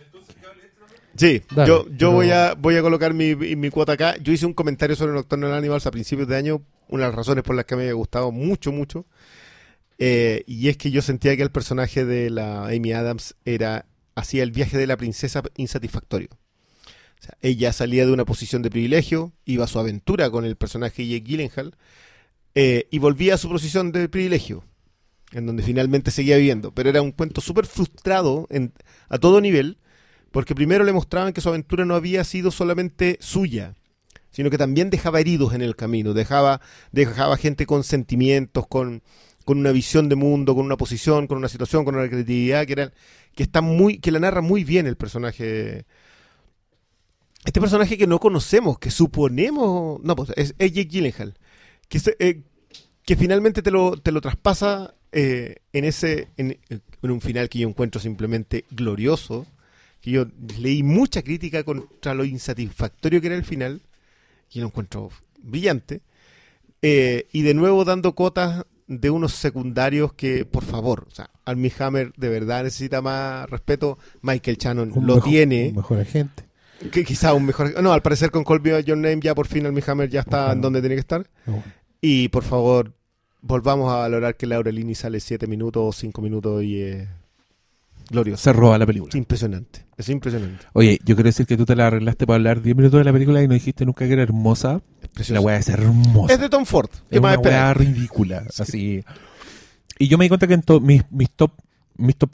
Sí, 1.16 1.42
Dale, 1.54 1.68
yo, 1.68 1.84
yo 1.90 1.96
pero- 2.08 2.12
voy, 2.12 2.30
a, 2.32 2.54
voy 2.54 2.76
a 2.76 2.82
colocar 2.82 3.14
mi, 3.14 3.36
mi 3.36 3.70
cuota 3.70 3.92
acá. 3.92 4.16
Yo 4.20 4.32
hice 4.32 4.46
un 4.46 4.52
comentario 4.52 4.96
sobre 4.96 5.12
Nocturnal 5.12 5.54
Animals 5.54 5.86
a 5.86 5.92
principios 5.92 6.26
de 6.26 6.36
año, 6.36 6.62
una 6.88 7.04
de 7.04 7.10
las 7.10 7.14
razones 7.16 7.44
por 7.44 7.54
las 7.54 7.66
que 7.66 7.76
me 7.76 7.82
había 7.82 7.92
gustado 7.94 8.32
mucho, 8.32 8.72
mucho. 8.72 9.06
eh, 9.98 10.42
y 10.48 10.68
es 10.68 10.76
que 10.76 10.90
yo 10.90 11.02
sentía 11.02 11.36
que 11.36 11.42
el 11.44 11.52
personaje 11.52 12.04
de 12.04 12.30
la 12.30 12.66
Amy 12.66 12.92
Adams 12.92 13.36
era 13.44 13.86
hacía 14.16 14.42
el 14.42 14.50
viaje 14.50 14.76
de 14.76 14.88
la 14.88 14.96
princesa 14.96 15.40
insatisfactorio. 15.56 16.28
O 16.32 17.22
sea, 17.22 17.36
ella 17.42 17.72
salía 17.72 18.04
de 18.06 18.12
una 18.12 18.24
posición 18.24 18.62
de 18.62 18.70
privilegio, 18.70 19.32
iba 19.44 19.64
a 19.64 19.68
su 19.68 19.78
aventura 19.78 20.30
con 20.30 20.44
el 20.44 20.56
personaje 20.56 21.06
Jake 21.06 21.24
Gyllenhaal 21.24 21.76
eh, 22.54 22.86
y 22.90 22.98
volvía 22.98 23.34
a 23.34 23.38
su 23.38 23.48
posición 23.48 23.92
de 23.92 24.08
privilegio, 24.08 24.64
en 25.32 25.46
donde 25.46 25.62
finalmente 25.62 26.10
seguía 26.10 26.36
viviendo. 26.36 26.72
Pero 26.72 26.90
era 26.90 27.02
un 27.02 27.12
cuento 27.12 27.40
súper 27.40 27.66
frustrado 27.66 28.48
a 29.08 29.18
todo 29.18 29.40
nivel, 29.40 29.78
porque 30.30 30.54
primero 30.54 30.84
le 30.84 30.92
mostraban 30.92 31.32
que 31.32 31.40
su 31.40 31.48
aventura 31.48 31.84
no 31.84 31.94
había 31.94 32.24
sido 32.24 32.50
solamente 32.50 33.18
suya, 33.20 33.74
sino 34.30 34.50
que 34.50 34.58
también 34.58 34.90
dejaba 34.90 35.20
heridos 35.20 35.54
en 35.54 35.62
el 35.62 35.76
camino, 35.76 36.12
dejaba, 36.12 36.60
dejaba 36.90 37.36
gente 37.36 37.66
con 37.66 37.84
sentimientos, 37.84 38.66
con, 38.66 39.02
con 39.44 39.58
una 39.58 39.70
visión 39.70 40.08
de 40.08 40.16
mundo, 40.16 40.54
con 40.54 40.64
una 40.64 40.76
posición, 40.76 41.26
con 41.26 41.38
una 41.38 41.48
situación, 41.48 41.84
con 41.84 41.94
una 41.94 42.08
creatividad 42.08 42.66
que 42.66 42.72
era, 42.72 42.92
que 43.34 43.42
está 43.42 43.60
muy, 43.60 43.98
que 43.98 44.10
la 44.10 44.18
narra 44.18 44.40
muy 44.40 44.64
bien 44.64 44.86
el 44.86 44.96
personaje. 44.96 45.86
Este 47.44 47.60
personaje 47.60 47.98
que 47.98 48.06
no 48.06 48.18
conocemos, 48.18 48.78
que 48.78 48.90
suponemos, 48.90 50.00
no, 50.02 50.16
pues 50.16 50.32
es, 50.34 50.54
es 50.58 50.72
Jake 50.72 50.88
Gyllenhaal, 50.88 51.34
que, 51.88 51.98
se- 51.98 52.16
eh, 52.18 52.40
que 53.04 53.16
finalmente 53.16 53.62
te 53.62 53.70
lo, 53.70 53.96
te 53.96 54.12
lo 54.12 54.20
traspasa 54.20 54.94
eh, 55.12 55.56
en 55.72 55.84
ese, 55.84 56.28
en, 56.36 56.58
en 56.68 57.10
un 57.10 57.20
final 57.20 57.48
que 57.48 57.60
yo 57.60 57.68
encuentro 57.68 58.00
simplemente 58.00 58.64
glorioso, 58.70 59.46
que 60.00 60.10
yo 60.10 60.26
leí 60.58 60.82
mucha 60.82 61.22
crítica 61.22 61.62
contra 61.64 62.14
lo 62.14 62.24
insatisfactorio 62.24 63.20
que 63.20 63.28
era 63.28 63.36
el 63.36 63.44
final, 63.44 63.80
y 64.50 64.60
lo 64.60 64.66
encuentro 64.66 65.10
brillante, 65.42 66.00
eh, 66.82 67.26
y 67.32 67.42
de 67.42 67.54
nuevo 67.54 67.84
dando 67.84 68.14
cotas 68.14 68.64
de 68.86 69.08
unos 69.10 69.32
secundarios 69.32 70.12
que, 70.12 70.44
por 70.44 70.62
favor, 70.64 71.06
o 71.10 71.14
sea, 71.14 71.30
Armie 71.46 71.72
Hammer 71.78 72.12
de 72.16 72.28
verdad 72.28 72.64
necesita 72.64 73.00
más 73.00 73.48
respeto, 73.48 73.98
Michael 74.20 74.58
Shannon 74.58 74.92
un 74.94 75.06
lo 75.06 75.14
mejor- 75.16 75.30
tiene, 75.30 75.68
un 75.70 75.76
mejor 75.76 76.00
agente. 76.00 76.44
Que 76.92 77.04
quizá 77.04 77.34
un 77.34 77.46
mejor... 77.46 77.80
No, 77.82 77.92
al 77.92 78.02
parecer 78.02 78.30
con 78.30 78.44
Colby 78.44 78.82
Your 78.84 78.96
Name 78.98 79.20
ya 79.22 79.34
por 79.34 79.46
fin 79.46 79.66
Armie 79.66 79.82
Hammer 79.86 80.08
ya 80.10 80.20
está 80.20 80.52
en 80.52 80.60
donde 80.60 80.80
tiene 80.80 80.96
que 80.96 81.00
estar, 81.00 81.26
y 82.00 82.28
por 82.28 82.44
favor, 82.44 82.92
volvamos 83.40 83.92
a 83.92 83.96
valorar 83.96 84.36
que 84.36 84.46
Laurelini 84.46 84.94
sale 84.94 85.20
7 85.20 85.46
minutos 85.46 85.82
o 85.84 85.92
5 85.92 86.20
minutos 86.20 86.62
y 86.62 86.80
es 86.82 87.08
glorioso. 88.10 88.42
Se 88.42 88.52
roba 88.52 88.76
la 88.78 88.86
película. 88.86 89.08
Es 89.10 89.14
impresionante, 89.14 89.86
es 89.96 90.08
impresionante. 90.10 90.66
Oye, 90.74 90.98
yo 91.04 91.14
quiero 91.16 91.28
decir 91.28 91.46
que 91.46 91.56
tú 91.56 91.64
te 91.64 91.74
la 91.76 91.86
arreglaste 91.86 92.26
para 92.26 92.36
hablar 92.36 92.60
10 92.60 92.76
minutos 92.76 92.98
de 92.98 93.04
la 93.04 93.12
película 93.12 93.42
y 93.42 93.48
no 93.48 93.54
dijiste 93.54 93.86
nunca 93.86 94.06
que 94.06 94.12
era 94.12 94.22
hermosa. 94.22 94.82
La 95.28 95.40
weá 95.40 95.56
es 95.56 95.68
hermosa. 95.68 96.34
Es 96.34 96.40
de 96.40 96.48
Tom 96.48 96.66
Ford. 96.66 96.90
¿Qué 97.08 97.16
Es 97.16 97.22
más 97.22 97.38
una 97.38 97.48
weá 97.48 97.72
ridícula. 97.74 98.44
Así. 98.58 99.02
Y 99.98 100.08
yo 100.08 100.18
me 100.18 100.24
di 100.24 100.28
cuenta 100.28 100.46
que 100.46 100.54
en 100.54 100.62
to- 100.62 100.80
mis, 100.80 101.02
mis 101.10 101.30
top 101.30 101.52
mis 101.96 102.16
top 102.16 102.30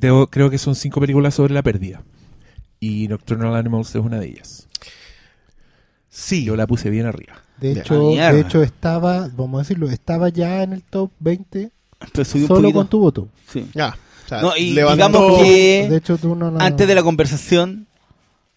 5 0.00 0.28
creo 0.30 0.50
que 0.50 0.58
son 0.58 0.74
cinco 0.74 1.00
películas 1.00 1.34
sobre 1.34 1.54
la 1.54 1.62
pérdida. 1.62 2.02
Y 2.80 3.08
Nocturnal 3.08 3.54
Animals 3.54 3.90
es 3.94 4.02
una 4.02 4.18
de 4.18 4.26
ellas. 4.28 4.66
Sí, 6.08 6.44
Yo 6.44 6.56
la 6.56 6.66
puse 6.66 6.90
bien 6.90 7.06
arriba. 7.06 7.34
De 7.58 7.72
hecho, 7.72 8.08
de 8.10 8.40
hecho 8.40 8.62
estaba, 8.62 9.28
vamos 9.36 9.58
a 9.58 9.62
decirlo, 9.62 9.88
estaba 9.90 10.30
ya 10.30 10.62
en 10.62 10.72
el 10.72 10.82
top 10.82 11.10
20 11.20 11.70
Entonces 12.00 12.28
subí 12.32 12.42
un 12.42 12.48
solo 12.48 12.72
con 12.72 12.88
tu 12.88 12.98
voto. 13.00 13.28
Sí. 13.48 13.66
ya. 13.74 13.96
o 14.24 14.28
sea, 14.28 14.40
No, 14.40 14.56
y 14.56 14.70
levantó- 14.72 14.94
digamos 15.08 15.42
que- 15.42 15.86
De 15.90 15.96
hecho, 15.98 16.16
tú 16.16 16.34
no 16.34 16.50
la... 16.50 16.64
Antes 16.64 16.88
de 16.88 16.94
la 16.94 17.02
conversación, 17.02 17.86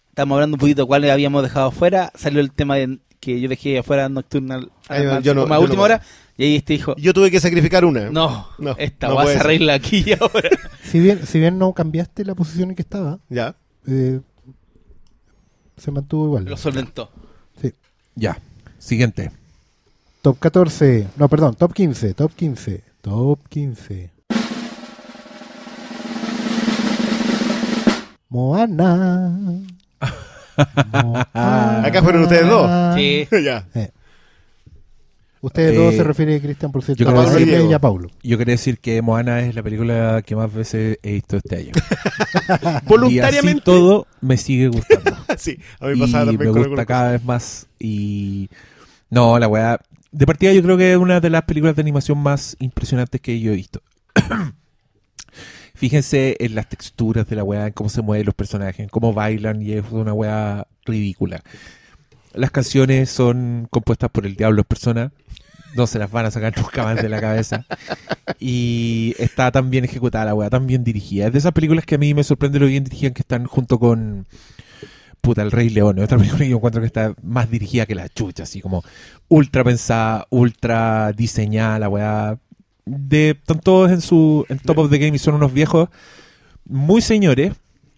estamos 0.08 0.36
hablando 0.36 0.54
un 0.54 0.60
poquito 0.60 0.86
cuál 0.86 1.08
habíamos 1.10 1.42
dejado 1.42 1.66
afuera. 1.68 2.10
Salió 2.14 2.40
el 2.40 2.50
tema 2.50 2.76
de 2.76 2.98
que 3.20 3.38
yo 3.40 3.48
dejé 3.50 3.78
afuera 3.78 4.08
Nocturnal 4.08 4.70
Ay, 4.88 5.02
Animals 5.02 5.24
yo 5.24 5.34
no- 5.34 5.42
como 5.42 5.54
a 5.54 5.58
yo 5.58 5.62
última 5.64 5.82
hora. 5.82 6.02
Y 6.38 6.44
ahí 6.44 6.56
este 6.56 6.72
dijo: 6.72 6.96
Yo 6.96 7.12
tuve 7.12 7.30
que 7.30 7.38
sacrificar 7.40 7.84
una. 7.84 8.10
No, 8.10 8.48
No, 8.58 8.74
esta 8.78 9.08
no 9.08 9.14
vas 9.16 9.28
a 9.28 9.32
ser. 9.32 9.40
arreglar 9.42 9.76
aquí 9.76 10.02
y 10.06 10.12
ahora. 10.12 10.50
Si 10.82 10.98
bien, 10.98 11.26
si 11.26 11.38
bien 11.38 11.58
no 11.58 11.72
cambiaste 11.74 12.24
la 12.24 12.34
posición 12.34 12.70
en 12.70 12.76
que 12.76 12.82
estaba, 12.82 13.20
Ya. 13.28 13.54
Eh, 13.86 14.20
se 15.76 15.90
mantuvo 15.90 16.26
igual. 16.26 16.44
Lo 16.44 16.56
solventó. 16.56 17.10
Ya. 18.16 18.38
Siguiente. 18.78 19.30
Top 20.22 20.38
14, 20.38 21.08
no, 21.16 21.28
perdón, 21.28 21.54
top 21.54 21.72
15, 21.72 22.14
top 22.14 22.32
15, 22.34 22.82
top 23.02 23.40
15. 23.48 24.10
Moana. 28.28 29.62
Moana. 30.92 31.84
Acá 31.84 32.02
fueron 32.02 32.22
ustedes 32.22 32.48
dos. 32.48 32.94
Sí. 32.94 33.28
ya. 33.44 33.66
Ustedes 35.44 35.74
Eh, 35.74 35.76
dos 35.76 35.94
se 35.94 36.02
refieren 36.02 36.38
a 36.38 36.40
Cristian, 36.42 36.72
por 36.72 36.82
cierto. 36.82 37.04
yo 37.04 37.10
a 37.10 37.14
Pablo 37.14 37.38
y 37.38 37.70
y 37.70 37.72
a 37.74 37.78
Paulo. 37.78 38.08
Yo 38.22 38.38
quería 38.38 38.52
decir 38.54 38.78
que 38.78 39.02
Moana 39.02 39.40
es 39.40 39.54
la 39.54 39.62
película 39.62 40.22
que 40.24 40.34
más 40.34 40.50
veces 40.50 40.98
he 41.02 41.12
visto 41.12 41.36
este 41.36 41.56
año. 41.56 41.72
Y 41.74 42.56
así 42.56 42.86
Voluntariamente. 42.86 43.60
todo 43.62 44.06
me 44.22 44.38
sigue 44.38 44.68
gustando. 44.68 45.14
sí, 45.36 45.58
a 45.80 45.86
mí 45.88 45.92
y 45.92 45.94
me 45.96 46.00
pasaba 46.06 46.24
también 46.24 46.50
me 46.50 46.58
con 46.58 46.68
gusta 46.68 46.86
cada 46.86 47.12
vez 47.12 47.22
más. 47.24 47.66
Y 47.78 48.48
no, 49.10 49.38
la 49.38 49.46
weá. 49.46 49.78
De 50.12 50.24
partida, 50.24 50.50
yo 50.54 50.62
creo 50.62 50.78
que 50.78 50.92
es 50.92 50.96
una 50.96 51.20
de 51.20 51.28
las 51.28 51.42
películas 51.42 51.76
de 51.76 51.82
animación 51.82 52.16
más 52.16 52.56
impresionantes 52.58 53.20
que 53.20 53.38
yo 53.38 53.52
he 53.52 53.56
visto. 53.56 53.82
Fíjense 55.74 56.36
en 56.40 56.54
las 56.54 56.70
texturas 56.70 57.28
de 57.28 57.36
la 57.36 57.44
weá, 57.44 57.66
en 57.66 57.74
cómo 57.74 57.90
se 57.90 58.00
mueven 58.00 58.24
los 58.24 58.34
personajes, 58.34 58.80
en 58.80 58.88
cómo 58.88 59.12
bailan, 59.12 59.60
y 59.60 59.72
es 59.72 59.84
una 59.90 60.14
weá 60.14 60.66
ridícula. 60.86 61.42
Las 62.32 62.50
canciones 62.50 63.10
son 63.10 63.68
compuestas 63.70 64.08
por 64.10 64.24
el 64.24 64.36
diablo 64.36 64.62
en 64.62 64.64
persona. 64.64 65.12
No 65.76 65.86
se 65.86 65.98
las 65.98 66.10
van 66.10 66.26
a 66.26 66.30
sacar 66.30 66.56
nunca 66.56 66.84
más 66.84 66.96
de 66.96 67.08
la 67.08 67.20
cabeza. 67.20 67.64
Y 68.38 69.14
está 69.18 69.50
tan 69.50 69.70
bien 69.70 69.84
ejecutada 69.84 70.26
la 70.26 70.34
weá, 70.34 70.50
tan 70.50 70.66
bien 70.66 70.84
dirigida. 70.84 71.26
Es 71.26 71.32
de 71.32 71.38
esas 71.38 71.52
películas 71.52 71.84
que 71.84 71.96
a 71.96 71.98
mí 71.98 72.14
me 72.14 72.24
sorprende 72.24 72.58
lo 72.58 72.66
bien 72.66 72.84
dirigidas 72.84 73.14
que 73.14 73.22
están 73.22 73.46
junto 73.46 73.78
con 73.78 74.26
puta, 75.24 75.42
El 75.42 75.50
Rey 75.50 75.70
León, 75.70 75.98
otra 75.98 76.18
película 76.18 76.44
que 76.44 76.50
yo 76.50 76.56
encuentro 76.56 76.80
que 76.82 76.86
está 76.86 77.14
más 77.22 77.50
dirigida 77.50 77.86
que 77.86 77.94
la 77.94 78.08
chucha, 78.08 78.42
así 78.42 78.60
como 78.60 78.84
ultra 79.28 79.64
pensada, 79.64 80.26
ultra 80.30 81.12
diseñada, 81.12 81.78
la 81.80 81.88
weá. 81.88 82.38
De, 82.86 83.30
están 83.30 83.60
todos 83.60 83.90
en 83.90 84.02
su 84.02 84.44
en 84.50 84.58
top 84.58 84.78
of 84.78 84.90
the 84.90 84.98
game 84.98 85.16
y 85.16 85.18
son 85.18 85.34
unos 85.36 85.54
viejos 85.54 85.88
muy 86.66 87.00
señores 87.00 87.52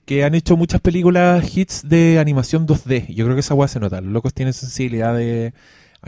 que 0.05 0.23
han 0.23 0.37
hecho 0.37 0.57
muchas 0.57 0.81
películas 0.81 1.57
hits 1.57 1.83
de 1.89 2.21
animación 2.21 2.67
2D. 2.67 3.13
Yo 3.13 3.25
creo 3.25 3.35
que 3.35 3.41
esa 3.41 3.55
weá 3.55 3.67
se 3.67 3.81
nota. 3.81 4.01
Los 4.01 4.13
locos 4.13 4.33
tienen 4.33 4.55
sensibilidad 4.55 5.15
de 5.15 5.53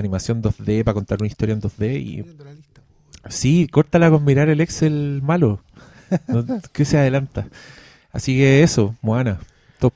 animación 0.00 0.42
2D 0.42 0.84
para 0.84 0.94
contar 0.94 1.18
una 1.20 1.26
historia 1.26 1.52
en 1.54 1.60
2D 1.60 2.00
y 2.00 2.24
Sí, 3.28 3.66
córtala 3.68 4.10
con 4.10 4.24
mirar 4.24 4.48
el 4.48 4.60
Excel 4.60 5.20
malo. 5.22 5.60
No, 6.28 6.44
que 6.72 6.84
se 6.84 6.96
adelanta. 6.98 7.46
Así 8.12 8.36
que 8.36 8.62
eso, 8.62 8.94
Moana, 9.02 9.38
top. 9.78 9.92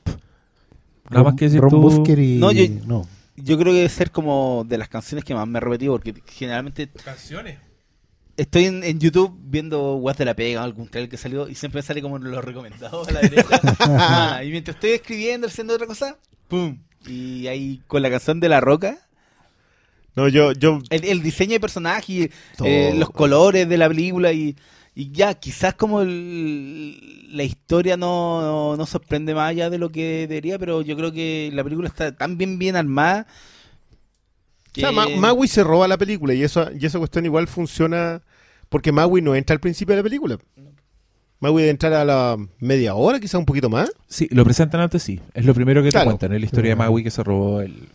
Nada 1.09 1.23
más 1.23 1.35
que 1.35 1.45
decir 1.45 1.61
Ron 1.61 1.69
tú. 1.71 1.81
Busker 1.81 2.19
y... 2.19 2.37
No, 2.37 2.51
yo- 2.51 2.65
no. 2.85 3.07
Yo 3.35 3.57
creo 3.57 3.71
que 3.73 3.77
debe 3.77 3.89
ser 3.89 4.11
como 4.11 4.63
de 4.67 4.77
las 4.77 4.89
canciones 4.89 5.25
que 5.25 5.33
más 5.33 5.47
me 5.47 5.57
he 5.57 5.61
repetido, 5.61 5.93
porque 5.93 6.13
generalmente 6.27 6.87
Canciones. 7.03 7.57
estoy 8.37 8.65
en, 8.65 8.83
en 8.83 8.99
YouTube 8.99 9.35
viendo 9.45 9.95
What 9.95 10.17
de 10.17 10.25
la 10.25 10.35
Pega, 10.35 10.63
algún 10.63 10.87
trailer 10.87 11.09
que 11.09 11.17
salió, 11.17 11.49
y 11.49 11.55
siempre 11.55 11.81
sale 11.81 12.03
como 12.03 12.19
los 12.19 12.45
recomendados 12.45 13.07
a 13.07 13.11
la 13.11 13.21
derecha. 13.21 13.59
Ah, 13.79 14.43
y 14.45 14.51
mientras 14.51 14.75
estoy 14.75 14.91
escribiendo, 14.91 15.47
haciendo 15.47 15.73
otra 15.73 15.87
cosa, 15.87 16.17
¡pum! 16.47 16.77
Y 17.07 17.47
ahí 17.47 17.81
con 17.87 18.03
la 18.03 18.11
canción 18.11 18.39
de 18.39 18.49
La 18.49 18.61
Roca, 18.61 18.99
No, 20.15 20.27
yo, 20.27 20.51
yo, 20.53 20.79
el, 20.89 21.05
el 21.05 21.23
diseño 21.23 21.53
de 21.53 21.59
personaje, 21.59 22.29
eh, 22.63 22.93
los 22.95 23.09
colores 23.09 23.67
de 23.67 23.77
la 23.77 23.87
película 23.87 24.31
y, 24.31 24.55
y 24.93 25.11
ya, 25.11 25.33
quizás 25.33 25.73
como 25.73 26.01
el- 26.01 27.35
la 27.35 27.43
historia 27.43 27.97
no, 27.97 28.41
no, 28.41 28.77
no 28.77 28.85
sorprende 28.85 29.33
más 29.33 29.49
allá 29.49 29.69
de 29.71 29.79
lo 29.79 29.89
que 29.91 30.27
debería, 30.27 30.59
pero 30.59 30.81
yo 30.83 30.95
creo 30.95 31.11
que 31.11 31.49
la 31.53 31.63
película 31.63 31.87
está 31.87 32.15
tan 32.15 32.37
bien 32.37 32.59
bien 32.59 32.75
armada. 32.75 33.25
o 34.75 34.79
sea, 34.79 34.91
Ma- 34.91 35.07
Maui 35.09 35.47
se 35.47 35.63
roba 35.63 35.87
la 35.87 35.97
película 35.97 36.33
y 36.33 36.43
eso, 36.43 36.67
y 36.79 36.85
esa 36.85 36.99
cuestión 36.99 37.25
igual 37.25 37.47
funciona 37.47 38.21
porque 38.69 38.91
Maui 38.91 39.21
no 39.21 39.33
entra 39.35 39.53
al 39.55 39.59
principio 39.59 39.93
de 39.95 40.01
la 40.01 40.03
película. 40.03 40.37
Maui 41.39 41.61
debe 41.63 41.71
entrar 41.71 41.93
a 41.93 42.05
la 42.05 42.37
media 42.59 42.95
hora, 42.95 43.19
quizá 43.19 43.37
un 43.37 43.45
poquito 43.45 43.69
más. 43.69 43.91
Sí, 44.07 44.27
lo 44.31 44.43
presentan 44.45 44.79
antes, 44.81 45.03
sí. 45.03 45.19
Es 45.33 45.43
lo 45.45 45.53
primero 45.53 45.83
que 45.83 45.89
Claro. 45.89 46.05
te 46.05 46.09
cuentan. 46.11 46.33
Es 46.33 46.39
la 46.39 46.45
historia 46.45 46.69
de 46.69 46.75
Maui 46.75 47.03
que 47.03 47.11
se 47.11 47.23
robó 47.23 47.61
el. 47.61 47.89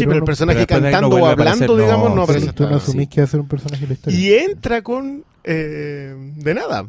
Sí, 0.00 0.06
pero 0.06 0.18
el 0.18 0.24
personaje 0.24 0.66
pero 0.66 0.80
no 0.80 0.90
cantando 0.90 1.08
o 1.16 1.26
hablando, 1.26 1.64
aparecer, 1.64 1.76
digamos, 1.76 2.14
no 2.14 2.22
aparece. 2.22 2.46
Pero 2.46 2.54
tú 2.54 2.62
no 2.64 2.76
hasta- 2.76 2.90
asumís 2.90 3.06
sí. 3.08 3.14
que 3.14 3.20
va 3.20 3.24
a 3.24 3.28
ser 3.30 3.40
un 3.40 3.48
personaje 3.48 3.80
de 3.82 3.86
la 3.88 3.94
historia. 3.94 4.18
Y 4.18 4.32
entra 4.34 4.82
con 4.82 5.24
eh, 5.44 6.14
de 6.36 6.54
nada. 6.54 6.86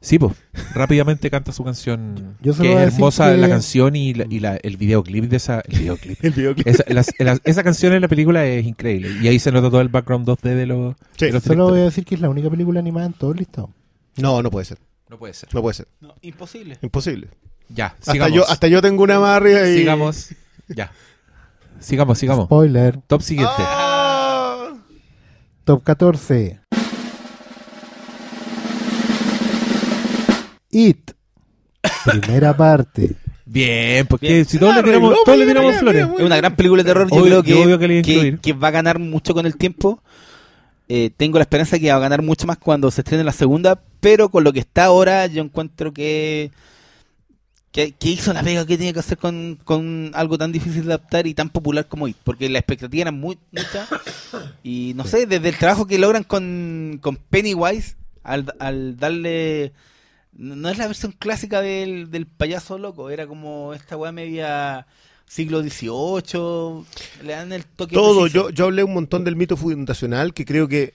Sí, 0.00 0.16
pues, 0.16 0.32
rápidamente 0.74 1.28
canta 1.28 1.50
su 1.50 1.64
canción. 1.64 2.36
Yo 2.40 2.52
solo 2.52 2.62
que 2.68 2.74
voy 2.74 2.82
a 2.82 2.86
es 2.86 2.94
hermosa 2.94 3.32
que- 3.32 3.36
la 3.38 3.48
canción 3.48 3.96
y, 3.96 4.14
la- 4.14 4.26
y 4.30 4.38
la- 4.38 4.56
el 4.62 4.76
videoclip 4.76 5.24
de 5.24 5.36
esa. 5.38 5.60
El 5.66 5.78
videoclip. 5.80 6.18
El 6.24 6.32
videoclip. 6.32 6.66
esa, 6.68 6.84
las- 6.86 7.10
las- 7.18 7.40
esa 7.44 7.64
canción 7.64 7.92
en 7.92 8.02
la 8.02 8.08
película 8.08 8.46
es 8.46 8.64
increíble. 8.64 9.10
Y 9.20 9.26
ahí 9.26 9.38
se 9.40 9.50
nota 9.50 9.68
todo 9.70 9.80
el 9.80 9.88
background 9.88 10.26
2D 10.28 10.54
de 10.54 10.66
los, 10.66 10.94
Sí. 11.16 11.26
de 11.26 11.32
los 11.32 11.42
Solo 11.42 11.68
voy 11.70 11.80
a 11.80 11.84
decir 11.84 12.04
que 12.04 12.14
es 12.14 12.20
la 12.20 12.28
única 12.28 12.48
película 12.48 12.78
animada 12.78 13.06
en 13.06 13.12
todo 13.14 13.32
el 13.32 13.38
listado. 13.38 13.70
No, 14.16 14.40
no 14.42 14.50
puede 14.50 14.66
ser. 14.66 14.78
No 15.10 15.18
puede 15.18 15.34
ser. 15.34 15.48
No 15.52 15.62
puede 15.62 15.74
ser. 15.74 15.88
No, 16.00 16.14
imposible. 16.22 16.78
Imposible. 16.82 17.28
Ya, 17.70 17.86
Hasta 17.98 18.12
sigamos. 18.12 18.34
yo, 18.36 18.48
hasta 18.48 18.68
yo 18.68 18.80
tengo 18.80 19.02
una 19.02 19.18
más 19.20 19.36
arriba 19.36 19.68
y... 19.68 19.78
Sigamos. 19.78 20.28
Ya. 20.68 20.92
Sigamos, 21.80 22.18
sigamos. 22.18 22.46
Spoiler. 22.46 22.98
Top 23.06 23.22
siguiente. 23.22 23.52
Ah. 23.58 24.74
Top 25.64 25.82
14. 25.84 26.60
It. 30.70 31.10
Primera 32.04 32.56
parte. 32.56 33.14
Bien, 33.44 34.06
porque 34.06 34.28
Bien. 34.28 34.44
si 34.44 34.58
todos 34.58 34.76
le 34.76 34.82
tiramos, 34.82 35.10
no, 35.10 35.16
todos 35.24 35.38
le 35.38 35.46
tiramos 35.46 35.76
flores. 35.76 36.06
Es 36.18 36.24
una 36.24 36.36
gran 36.36 36.54
película 36.54 36.82
de 36.82 36.88
terror. 36.88 37.08
Yo 37.10 37.16
Obvio- 37.16 37.24
creo 37.24 37.42
que, 37.42 37.54
obvio 37.54 37.78
que 37.78 37.88
le 37.88 37.94
iba 37.94 38.00
a 38.00 38.04
que, 38.04 38.12
incluir. 38.12 38.38
que 38.40 38.52
va 38.52 38.68
a 38.68 38.72
ganar 38.72 38.98
mucho 38.98 39.32
con 39.34 39.46
el 39.46 39.56
tiempo. 39.56 40.02
Eh, 40.90 41.10
tengo 41.16 41.38
la 41.38 41.42
esperanza 41.42 41.78
que 41.78 41.90
va 41.90 41.96
a 41.96 42.00
ganar 42.00 42.22
mucho 42.22 42.46
más 42.46 42.58
cuando 42.58 42.90
se 42.90 43.00
estrene 43.00 43.24
la 43.24 43.32
segunda. 43.32 43.80
Pero 44.00 44.28
con 44.30 44.44
lo 44.44 44.52
que 44.52 44.60
está 44.60 44.84
ahora, 44.84 45.26
yo 45.26 45.42
encuentro 45.42 45.92
que. 45.92 46.50
Que, 47.70 47.92
que 47.92 48.08
hizo 48.08 48.32
la 48.32 48.42
pega 48.42 48.64
que 48.66 48.78
tenía 48.78 48.94
que 48.94 49.00
hacer 49.00 49.18
con, 49.18 49.58
con 49.62 50.10
algo 50.14 50.38
tan 50.38 50.52
difícil 50.52 50.86
de 50.86 50.94
adaptar 50.94 51.26
y 51.26 51.34
tan 51.34 51.50
popular 51.50 51.86
como 51.86 52.08
It. 52.08 52.16
Porque 52.24 52.48
la 52.48 52.58
expectativa 52.58 53.02
era 53.02 53.12
muy 53.12 53.38
mucha. 53.52 53.86
Y 54.62 54.94
no 54.96 55.04
sé, 55.04 55.26
desde 55.26 55.50
el 55.50 55.58
trabajo 55.58 55.86
que 55.86 55.98
logran 55.98 56.24
con, 56.24 56.98
con 57.02 57.16
Pennywise, 57.16 57.96
al, 58.22 58.52
al 58.58 58.96
darle. 58.96 59.72
No 60.32 60.56
no 60.56 60.68
es 60.70 60.78
la 60.78 60.86
versión 60.86 61.12
clásica 61.12 61.60
del, 61.60 62.10
del 62.10 62.26
payaso 62.26 62.78
loco, 62.78 63.10
era 63.10 63.26
como 63.26 63.74
esta 63.74 63.96
weá 63.96 64.12
media 64.12 64.86
siglo 65.26 65.60
XVIII. 65.62 66.84
Le 67.24 67.32
dan 67.32 67.52
el 67.52 67.64
toque. 67.66 67.94
Todo, 67.94 68.22
preciso. 68.22 68.48
yo, 68.48 68.50
yo 68.50 68.64
hablé 68.64 68.82
un 68.82 68.94
montón 68.94 69.24
del 69.24 69.36
mito 69.36 69.56
fundacional, 69.56 70.32
que 70.32 70.44
creo 70.46 70.68
que, 70.68 70.94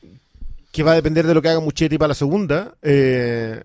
que 0.72 0.82
va 0.84 0.94
a 0.94 0.96
depender 0.96 1.28
de 1.28 1.34
lo 1.36 1.42
que 1.42 1.50
haga 1.50 1.60
Muchetti 1.60 1.98
para 1.98 2.10
la 2.10 2.16
segunda. 2.16 2.74
eh, 2.82 3.64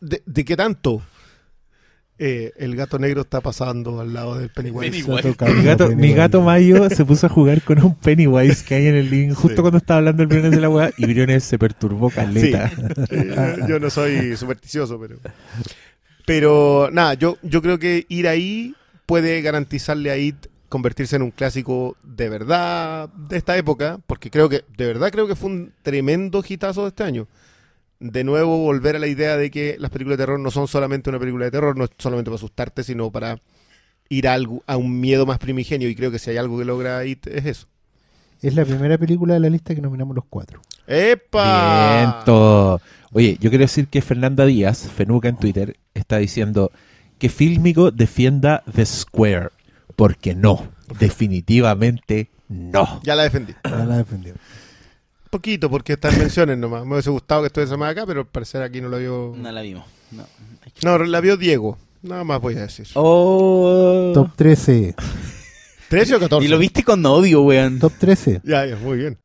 de, 0.00 0.22
de 0.26 0.44
qué 0.44 0.56
tanto 0.56 1.02
eh, 2.18 2.52
el 2.56 2.74
gato 2.76 2.98
negro 2.98 3.20
está 3.20 3.40
pasando 3.40 4.00
al 4.00 4.12
lado 4.12 4.36
del 4.38 4.50
Pennywise. 4.50 4.90
Mi 4.90 5.02
gato, 5.62 5.88
mi 5.88 5.94
Pennywise. 5.94 6.14
gato 6.14 6.42
Mayo 6.42 6.90
se 6.90 7.04
puso 7.04 7.26
a 7.26 7.28
jugar 7.28 7.62
con 7.62 7.82
un 7.82 7.94
Pennywise 7.94 8.64
que 8.64 8.74
hay 8.74 8.86
en 8.88 8.96
el 8.96 9.08
link 9.10 9.34
justo 9.34 9.56
Sí. 9.56 9.60
cuando 9.60 9.78
estaba 9.78 9.98
hablando 9.98 10.22
el 10.22 10.28
Briones 10.28 10.50
de 10.50 10.60
la 10.60 10.68
weá 10.68 10.90
y 10.96 11.06
Briones 11.06 11.44
se 11.44 11.58
perturbó 11.58 12.10
caleta. 12.10 12.70
Eh, 13.10 13.56
yo 13.68 13.78
no 13.78 13.88
soy 13.90 14.36
supersticioso, 14.36 14.98
pero. 15.00 15.16
Pero 16.26 16.90
nada, 16.92 17.14
yo, 17.14 17.38
yo 17.42 17.62
creo 17.62 17.78
que 17.78 18.04
ir 18.08 18.28
ahí 18.28 18.74
puede 19.06 19.40
garantizarle 19.40 20.10
a 20.10 20.18
IT 20.18 20.46
convertirse 20.68 21.16
en 21.16 21.22
un 21.22 21.30
clásico 21.30 21.96
de 22.02 22.28
verdad 22.28 23.08
de 23.10 23.38
esta 23.38 23.56
época, 23.56 24.00
porque 24.06 24.30
creo 24.30 24.50
que, 24.50 24.64
de 24.76 24.86
verdad 24.86 25.10
creo 25.10 25.26
que 25.26 25.34
fue 25.34 25.48
un 25.48 25.72
tremendo 25.82 26.44
hitazo 26.46 26.82
de 26.82 26.88
este 26.88 27.04
año. 27.04 27.26
De 28.00 28.22
nuevo 28.24 28.58
volver 28.58 28.96
a 28.96 28.98
la 28.98 29.08
idea 29.08 29.36
de 29.36 29.50
que 29.50 29.76
las 29.78 29.90
películas 29.90 30.18
de 30.18 30.22
terror 30.22 30.38
no 30.38 30.50
son 30.50 30.68
solamente 30.68 31.10
una 31.10 31.18
película 31.18 31.46
de 31.46 31.50
terror, 31.50 31.76
no 31.76 31.84
es 31.84 31.90
solamente 31.98 32.30
para 32.30 32.36
asustarte, 32.36 32.84
sino 32.84 33.10
para 33.10 33.40
ir 34.08 34.28
a, 34.28 34.34
algo, 34.34 34.62
a 34.66 34.76
un 34.76 35.00
miedo 35.00 35.26
más 35.26 35.38
primigenio. 35.38 35.88
Y 35.88 35.94
creo 35.94 36.10
que 36.10 36.18
si 36.18 36.30
hay 36.30 36.36
algo 36.36 36.58
que 36.58 36.64
logra 36.64 37.04
IT 37.04 37.26
es 37.26 37.46
eso. 37.46 37.66
Es 38.40 38.54
la 38.54 38.64
primera 38.64 38.96
película 38.98 39.34
de 39.34 39.40
la 39.40 39.50
lista 39.50 39.74
que 39.74 39.80
nominamos 39.80 40.14
los 40.14 40.24
cuatro. 40.30 40.60
¡Epa! 40.86 41.98
Viento. 41.98 42.80
Oye, 43.12 43.36
yo 43.40 43.50
quiero 43.50 43.64
decir 43.64 43.88
que 43.88 44.00
Fernanda 44.00 44.46
Díaz, 44.46 44.88
Fenuca 44.94 45.28
en 45.28 45.36
Twitter, 45.36 45.76
está 45.94 46.18
diciendo 46.18 46.70
que 47.18 47.28
Fílmico 47.28 47.90
defienda 47.90 48.62
The 48.72 48.86
Square. 48.86 49.50
Porque 49.96 50.36
no, 50.36 50.68
definitivamente 51.00 52.30
no. 52.48 53.00
Ya 53.02 53.16
la 53.16 53.24
defendí. 53.24 53.54
Ya 53.64 53.84
la 53.84 53.96
defendió. 53.96 54.34
Poquito, 55.30 55.68
porque 55.68 55.94
están 55.94 56.18
menciones 56.18 56.56
nomás. 56.58 56.84
Me 56.84 56.92
hubiese 56.92 57.10
gustado 57.10 57.42
que 57.42 57.48
estuviese 57.48 57.76
más 57.76 57.92
acá, 57.92 58.06
pero 58.06 58.20
al 58.20 58.26
parecer 58.26 58.62
aquí 58.62 58.80
no 58.80 58.88
la 58.88 58.98
vio. 58.98 59.34
No 59.36 59.52
la 59.52 59.60
vimos. 59.60 59.84
No. 60.10 60.24
No, 60.82 60.98
la 60.98 61.20
vio 61.20 61.36
Diego. 61.36 61.76
Nada 62.02 62.24
más 62.24 62.40
voy 62.40 62.54
a 62.56 62.60
decir. 62.60 62.86
Oh. 62.94 64.12
Top 64.14 64.30
13. 64.36 64.94
¿13 65.90 66.16
o 66.16 66.20
14? 66.20 66.46
Y 66.46 66.48
lo 66.48 66.58
viste 66.58 66.82
con 66.82 67.04
odio, 67.04 67.42
weón. 67.42 67.78
Top 67.78 67.92
13. 67.98 68.40
Ya, 68.44 68.64
ya, 68.64 68.76
muy 68.76 68.98
bien. 68.98 69.18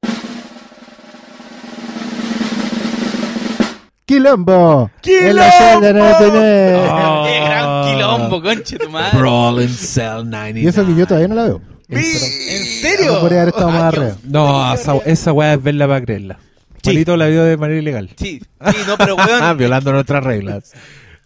Quilombo. 4.05 4.91
¡Quilombo! 5.01 5.29
En 5.29 5.35
la. 5.35 7.23
Qué 7.25 7.39
gran 7.39 7.83
quilombo, 7.85 8.41
conche 8.41 8.77
tu 8.77 8.89
madre. 8.89 9.17
Brawl 9.17 9.61
in 9.61 9.69
Cell 9.69 10.23
99. 10.25 10.61
Y 10.61 10.67
eso 10.67 10.85
que 10.85 10.95
yo 10.95 11.07
todavía 11.07 11.27
no 11.29 11.35
la 11.35 11.43
veo. 11.43 11.61
¿En 11.99 12.65
serio? 12.81 13.13
No 13.13 13.19
podría 13.21 13.41
haber 13.43 13.53
estado 13.53 13.69
más 13.71 13.81
Ah, 13.81 13.87
arriba. 13.89 14.17
No, 14.23 14.73
esa, 14.73 14.95
esa 15.05 15.31
weá 15.33 15.53
es 15.53 15.63
verla 15.63 15.87
para 15.87 16.01
creerla. 16.01 16.39
Sí. 16.83 17.03
La 17.05 17.27
vio 17.27 17.43
de 17.45 17.55
manera 17.57 17.79
ilegal. 17.79 18.09
Sí, 18.17 18.39
sí, 18.41 18.77
no, 18.87 18.97
pero 18.97 19.15
Ah, 19.19 19.39
weón. 19.41 19.57
violando 19.57 19.91
nuestras 19.93 20.23
reglas. 20.23 20.73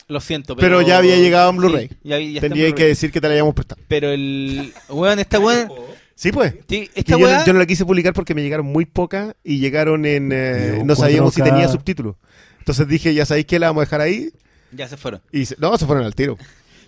Lo 0.08 0.20
siento, 0.22 0.56
pero. 0.56 0.78
Pero 0.78 0.82
ya 0.88 1.00
había 1.00 1.18
llegado 1.18 1.50
en 1.50 1.58
Blu-ray. 1.58 1.88
Sí, 1.90 1.96
ya, 2.04 2.20
ya 2.20 2.42
Tendría 2.42 2.74
que 2.74 2.86
decir 2.86 3.12
que 3.12 3.20
te 3.20 3.28
la 3.28 3.34
habíamos 3.34 3.54
prestado. 3.56 3.82
Pero 3.88 4.10
el. 4.12 4.72
Weón, 4.90 5.20
esta 5.20 5.40
weón. 5.40 5.68
Sí, 6.16 6.32
pues. 6.32 6.54
Sí, 6.70 6.90
esta 6.96 7.12
yo, 7.12 7.18
no- 7.20 7.26
weá. 7.26 7.44
yo 7.46 7.54
no 7.54 7.60
la 7.60 7.66
quise 7.66 7.86
publicar 7.86 8.14
porque 8.14 8.34
me 8.34 8.42
llegaron 8.44 8.66
muy 8.68 8.86
pocas 8.86 9.36
y 9.44 9.60
llegaron 9.60 10.06
en... 10.06 10.32
eh, 10.34 10.82
no 10.86 10.96
sabíamos 10.96 11.34
si 11.34 11.42
4K. 11.42 11.44
tenía 11.46 11.68
subtítulos. 11.68 12.16
Entonces 12.60 12.88
dije, 12.88 13.14
ya 13.14 13.26
sabéis 13.26 13.46
que 13.48 13.60
la 13.60 13.68
vamos 13.68 13.82
a 13.82 13.86
dejar 13.86 14.02
ahí. 14.02 14.30
Ya 14.72 14.88
se 14.88 14.98
fueron. 14.98 15.22
Y 15.32 15.46
se- 15.46 15.56
no, 15.60 15.78
se 15.78 15.86
fueron 15.86 16.06
al 16.06 16.16
tiro. 16.16 16.38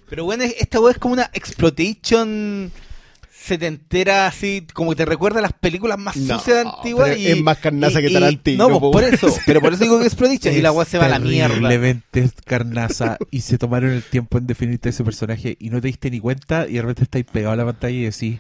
Pero 0.10 0.26
bueno, 0.26 0.44
esta 0.44 0.80
weá 0.80 0.92
es 0.94 0.98
como 0.98 1.14
una 1.14 1.30
exploitation 1.34 2.72
setentera, 3.50 4.28
así, 4.28 4.66
como 4.74 4.92
que 4.92 4.96
te 4.98 5.06
recuerda 5.06 5.40
a 5.40 5.42
las 5.42 5.54
películas 5.54 5.98
más 5.98 6.16
No, 6.16 6.40
sucias 6.40 6.66
antiguas. 6.66 7.18
y, 7.18 7.28
es 7.28 7.42
más 7.42 7.58
carnaza 7.58 8.00
y- 8.00 8.04
que 8.04 8.10
y- 8.10 8.14
Tarantino, 8.14 8.68
No, 8.70 8.80
po, 8.80 8.92
pues, 8.92 9.06
por 9.06 9.14
eso. 9.14 9.40
Pero 9.46 9.60
por 9.62 9.74
eso 9.74 9.84
digo 9.84 10.00
que 10.00 10.06
exploitation. 10.06 10.56
y 10.56 10.62
la 10.62 10.72
weá 10.72 10.86
se 10.86 10.98
va 10.98 11.06
a 11.06 11.10
la 11.10 11.20
mierda. 11.20 11.54
Terriblemente 11.56 12.30
carnaza. 12.46 13.18
y 13.32 13.42
se 13.42 13.58
tomaron 13.58 13.92
el 13.92 14.04
tiempo 14.04 14.38
en 14.38 14.48
definirte 14.48 14.90
ese 14.90 15.04
personaje 15.04 15.58
y 15.60 15.70
no 15.70 15.82
te 15.82 15.88
diste 15.88 16.10
ni 16.10 16.20
cuenta 16.20 16.68
y 16.68 16.74
de 16.74 16.82
repente 16.82 17.04
estáis 17.04 17.26
pegado 17.26 17.54
a 17.54 17.56
la 17.58 17.66
pantalla 17.66 17.96
y 17.98 18.04
decís, 18.04 18.40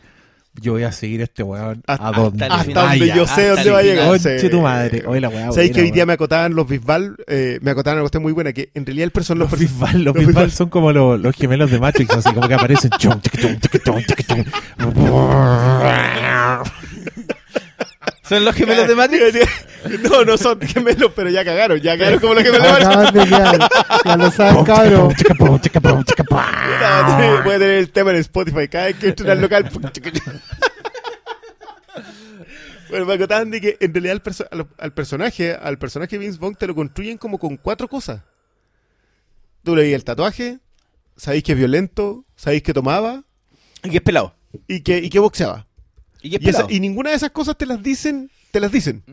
yo 0.61 0.73
voy 0.73 0.83
a 0.83 0.91
seguir 0.91 1.21
este 1.21 1.41
weón 1.43 1.83
Hasta- 1.87 2.07
a 2.07 2.11
donde 2.11 2.45
hasta 2.45 2.81
donde 2.81 2.99
vaya, 2.99 3.15
yo 3.15 3.27
sé 3.27 3.47
dónde 3.47 3.69
va 3.71 3.79
a 3.79 3.83
llegar. 3.83 4.19
Sí. 4.19 4.49
tu 4.49 4.61
madre. 4.61 5.03
Oye, 5.07 5.21
la 5.21 5.29
weá 5.29 5.51
¿Sabéis 5.51 5.71
que 5.71 5.81
hoy 5.81 5.91
día 5.91 6.05
me 6.05 6.13
acotaban 6.13 6.53
los 6.55 6.67
Bisbal? 6.67 7.15
Eh, 7.27 7.59
me 7.61 7.71
acotaban 7.71 7.97
una 7.97 8.03
cuestión 8.03 8.23
muy 8.23 8.33
buena, 8.33 8.51
que 8.51 8.71
en 8.73 8.85
realidad 8.85 9.05
el 9.05 9.11
person, 9.11 9.37
Los 9.39 9.51
los, 9.51 9.59
Bisbal, 9.59 10.03
los 10.03 10.05
los 10.05 10.13
Bisbal 10.15 10.27
Bisbal. 10.45 10.51
son 10.51 10.69
como 10.69 10.91
los, 10.91 11.19
los 11.19 11.35
gemelos 11.35 11.71
de 11.71 11.79
Matrix, 11.79 12.13
así 12.15 12.33
como 12.33 12.47
que 12.47 12.53
aparecen. 12.55 12.89
chum, 12.97 13.19
chum, 13.21 13.57
chum. 13.83 14.03
¿Son 18.29 18.45
los 18.45 18.55
gemelos 18.55 18.87
de 18.87 18.95
Matrix? 18.95 19.23
No, 20.03 20.23
no 20.23 20.37
son 20.37 20.61
gemelos, 20.61 21.11
pero 21.15 21.29
ya 21.29 21.43
cagaron. 21.43 21.79
Ya 21.79 21.97
cagaron 21.97 22.19
como 22.19 22.35
los 22.35 22.43
gemelos 22.43 22.77
de 22.79 22.85
Matrix. 22.95 23.29
Ya 24.05 24.17
lo 24.17 24.31
saben, 24.31 24.63
cabrón. 24.65 25.13
Voy 27.43 27.55
a 27.55 27.59
tener- 27.59 27.71
el 27.79 27.89
tema 27.89 28.11
en 28.11 28.17
Spotify. 28.17 28.67
Cada 28.67 28.85
vez 28.85 28.95
que 28.97 29.07
entro 29.09 29.31
al 29.31 29.41
local. 29.41 29.69
Bueno, 32.89 33.05
me 33.05 33.13
acotaban 33.13 33.51
de 33.51 33.61
que 33.61 33.77
en 33.79 33.93
realidad 33.93 34.13
al, 34.13 34.23
perso- 34.23 34.47
al- 34.51 34.67
al 34.79 34.93
personaje, 34.93 35.53
al 35.53 35.77
personaje 35.77 36.17
Vince 36.17 36.39
Vaughn 36.39 36.55
te 36.55 36.65
lo 36.65 36.73
construyen 36.73 37.17
como 37.19 37.37
con 37.37 37.55
cuatro 37.57 37.87
cosas. 37.87 38.21
Tú 39.63 39.75
le 39.75 39.83
veías 39.83 39.97
el 39.97 40.03
tatuaje, 40.03 40.57
sabéis 41.15 41.43
que 41.43 41.51
es 41.51 41.57
violento, 41.57 42.25
sabéis 42.35 42.63
que 42.63 42.73
tomaba 42.73 43.23
Y 43.83 43.91
que 43.91 43.97
es 43.97 44.03
pelado. 44.03 44.33
y 44.67 44.81
que, 44.81 44.97
y 44.97 45.09
que 45.09 45.19
boxeaba. 45.19 45.67
Y 46.21 46.35
esa- 46.49 46.67
ninguna 46.67 47.11
de 47.11 47.15
esas 47.15 47.31
cosas 47.31 47.57
te 47.57 47.65
las 47.65 47.81
dicen, 47.81 48.29
te 48.51 48.59
las 48.59 48.71
dicen. 48.71 49.03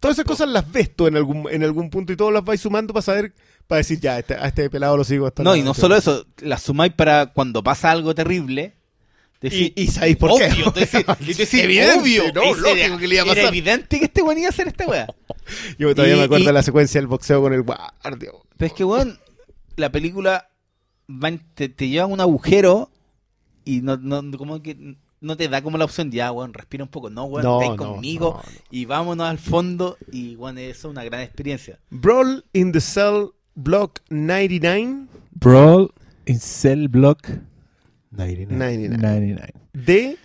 Todas 0.00 0.16
esas 0.16 0.26
cosas 0.26 0.48
las 0.48 0.70
ves 0.70 0.94
tú 0.94 1.06
en 1.06 1.16
algún, 1.16 1.48
en 1.50 1.62
algún 1.64 1.88
punto 1.90 2.12
y 2.12 2.16
todas 2.16 2.32
las 2.34 2.44
vais 2.44 2.60
sumando 2.60 2.92
para 2.92 3.02
saber, 3.02 3.32
para 3.66 3.78
decir, 3.78 3.98
ya, 3.98 4.18
este- 4.18 4.34
a 4.34 4.46
este 4.48 4.68
pelado 4.68 4.96
lo 4.96 5.04
sigo 5.04 5.26
hasta 5.26 5.42
No, 5.42 5.56
y 5.56 5.62
no 5.62 5.72
solo 5.74 5.96
eso, 5.96 6.26
la 6.38 6.58
sumáis 6.58 6.92
para 6.92 7.26
cuando 7.32 7.62
pasa 7.62 7.90
algo 7.90 8.14
terrible. 8.14 8.74
decís, 9.40 9.72
Y, 9.76 9.82
y 9.82 9.86
sabéis 9.88 10.16
por 10.16 10.30
qué. 10.38 10.46
obvio, 10.46 10.72
Evidente, 11.52 11.98
obvio, 12.00 12.32
Lógico 12.32 12.66
era- 12.68 12.98
que 12.98 13.06
le 13.08 13.14
iba 13.14 13.22
a 13.22 13.26
Era 13.26 13.34
pasar. 13.34 13.48
evidente 13.48 13.98
que 13.98 14.04
este 14.06 14.22
weón 14.22 14.38
iba 14.38 14.46
a 14.48 14.50
hacer 14.50 14.68
esta 14.68 14.86
weá. 14.86 15.06
Yo 15.78 15.94
todavía 15.94 16.16
me 16.16 16.22
acuerdo 16.24 16.46
de 16.46 16.52
la 16.52 16.62
secuencia 16.62 17.00
del 17.00 17.06
boxeo 17.08 17.40
con 17.40 17.52
el 17.52 17.62
guardia. 17.62 18.30
Pero 18.56 18.66
es 18.66 18.72
que, 18.72 18.84
weón, 18.84 19.18
la 19.76 19.90
película 19.92 20.50
van- 21.06 21.42
te, 21.54 21.68
te 21.68 21.88
lleva 21.88 22.04
a 22.04 22.06
un 22.08 22.20
agujero 22.20 22.90
y 23.64 23.80
no, 23.80 23.96
no, 23.96 24.22
como 24.38 24.62
que 24.62 24.96
no 25.20 25.36
te 25.36 25.48
da 25.48 25.62
como 25.62 25.78
la 25.78 25.84
opción, 25.84 26.10
ya, 26.10 26.30
weón, 26.32 26.52
respira 26.54 26.84
un 26.84 26.90
poco. 26.90 27.10
No, 27.10 27.24
weón, 27.24 27.44
No, 27.44 27.58
ven 27.58 27.70
no, 27.70 27.76
conmigo 27.76 28.40
no, 28.44 28.50
no. 28.52 28.58
y 28.70 28.84
vámonos 28.84 29.26
al 29.28 29.38
fondo. 29.38 29.96
Y, 30.12 30.36
weón, 30.36 30.58
eso 30.58 30.88
es 30.88 30.92
una 30.92 31.04
gran 31.04 31.20
experiencia. 31.22 31.78
Brawl 31.90 32.44
in 32.52 32.72
the 32.72 32.80
Cell 32.80 33.28
Block 33.54 34.00
99 34.10 35.06
Brawl 35.32 35.90
in 36.26 36.38
Cell 36.40 36.88
Block 36.88 37.28
99. 38.10 38.54
99 38.56 38.96
99. 38.98 39.52
de 39.72 40.16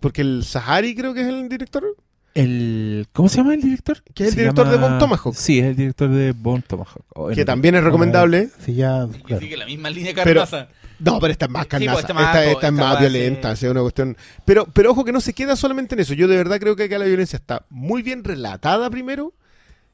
Porque 0.00 0.22
el 0.22 0.44
Sahari 0.44 0.94
creo 0.94 1.14
que 1.14 1.22
es 1.22 1.28
el 1.28 1.48
director. 1.48 1.84
El, 2.34 3.06
¿Cómo 3.12 3.28
se 3.28 3.36
llama 3.38 3.52
el 3.54 3.60
director? 3.60 4.02
Que 4.14 4.22
es 4.24 4.28
el 4.30 4.34
Se 4.34 4.40
director 4.40 4.66
de 4.66 4.74
llama- 4.76 4.86
Bone 4.88 4.98
Tomahawk. 4.98 5.34
Sí, 5.34 5.58
es 5.58 5.66
el 5.66 5.76
director 5.76 6.08
de 6.08 6.32
Bone 6.32 6.62
Tomahawk. 6.66 7.04
Oh, 7.14 7.28
Que 7.28 7.36
no- 7.40 7.44
también 7.44 7.74
es 7.74 7.84
recomendable. 7.84 8.48
Si 8.60 8.74
ya, 8.74 9.06
Que 9.12 9.20
claro. 9.22 9.40
sigue 9.42 9.56
la 9.58 9.66
misma 9.66 9.90
línea 9.90 10.12
Pero- 10.14 10.40
carnosa. 10.40 10.68
No, 10.98 11.18
pero 11.18 11.32
esta 11.32 11.46
es 11.46 11.50
más 11.50 11.62
Sí, 11.64 11.68
pues, 11.70 11.80
carnaza. 11.80 12.00
esta 12.00 12.14
más- 12.14 12.24
esta, 12.36 12.44
esta 12.44 12.66
es 12.68 12.72
más 12.72 13.00
violenta. 13.00 13.52
es 13.52 13.62
una 13.64 13.80
cuestión. 13.80 14.16
Pero, 14.44 14.66
pero 14.72 14.90
ojo 14.92 15.04
que 15.04 15.12
no 15.12 15.20
se 15.20 15.32
queda 15.32 15.56
solamente 15.56 15.94
en 15.94 16.00
eso. 16.00 16.14
Yo 16.14 16.28
de 16.28 16.36
verdad 16.36 16.58
creo 16.60 16.76
que 16.76 16.84
acá 16.84 16.98
la 16.98 17.04
violencia 17.06 17.36
está 17.36 17.64
muy 17.70 18.02
bien 18.02 18.22
relatada 18.24 18.88
primero 18.90 19.32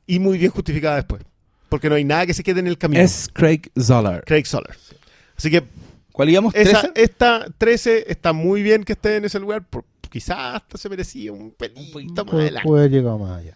y 0.06 0.18
muy 0.18 0.38
bien 0.38 0.50
justificada 0.50 0.96
después. 0.96 1.22
Porque 1.68 1.88
no 1.88 1.94
hay 1.96 2.04
nada 2.04 2.26
que 2.26 2.34
se 2.34 2.42
quede 2.42 2.60
en 2.60 2.66
el 2.66 2.78
camino. 2.78 3.02
Es 3.02 3.28
Craig 3.32 3.62
Zoller. 3.78 4.22
Craig 4.24 4.44
Soller. 4.46 4.76
Así 5.36 5.50
que 5.50 5.62
¿Cuál 6.12 6.30
íbamos? 6.30 6.54
esa, 6.54 6.82
¿13? 6.82 6.92
esta 6.96 7.46
13 7.58 8.04
está 8.10 8.32
muy 8.32 8.62
bien 8.62 8.84
que 8.84 8.94
esté 8.94 9.16
en 9.16 9.24
ese 9.24 9.38
lugar. 9.38 9.64
por- 9.68 9.84
quizás 10.10 10.56
hasta 10.56 10.78
se 10.78 10.88
merecía 10.88 11.32
un 11.32 11.50
pelito 11.50 11.92
poquito 11.92 12.24
más 12.24 12.34
adelante. 12.34 12.66
puede 12.66 12.82
haber 12.84 12.90
llegado 12.92 13.18
más 13.18 13.38
allá. 13.40 13.54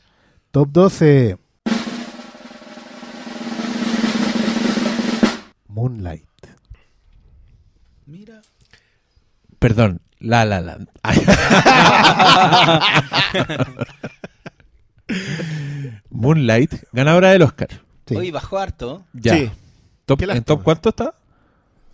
Top 0.51 0.69
12. 0.71 1.39
Moonlight. 5.69 6.25
Mira. 8.07 8.43
Perdón, 9.63 10.01
La 10.19 10.45
La 10.45 10.61
Land. 10.61 10.89
Moonlight, 16.11 16.75
ganadora 16.93 17.31
del 17.31 17.43
Oscar. 17.43 17.69
Sí. 18.07 18.17
Hoy 18.17 18.31
bajó 18.31 18.59
harto. 18.59 19.05
Ya. 19.13 19.35
Sí. 19.37 19.51
Top- 20.05 20.23
¿En 20.23 20.43
top 20.45 20.63
cuánto 20.63 20.89
está? 20.91 21.15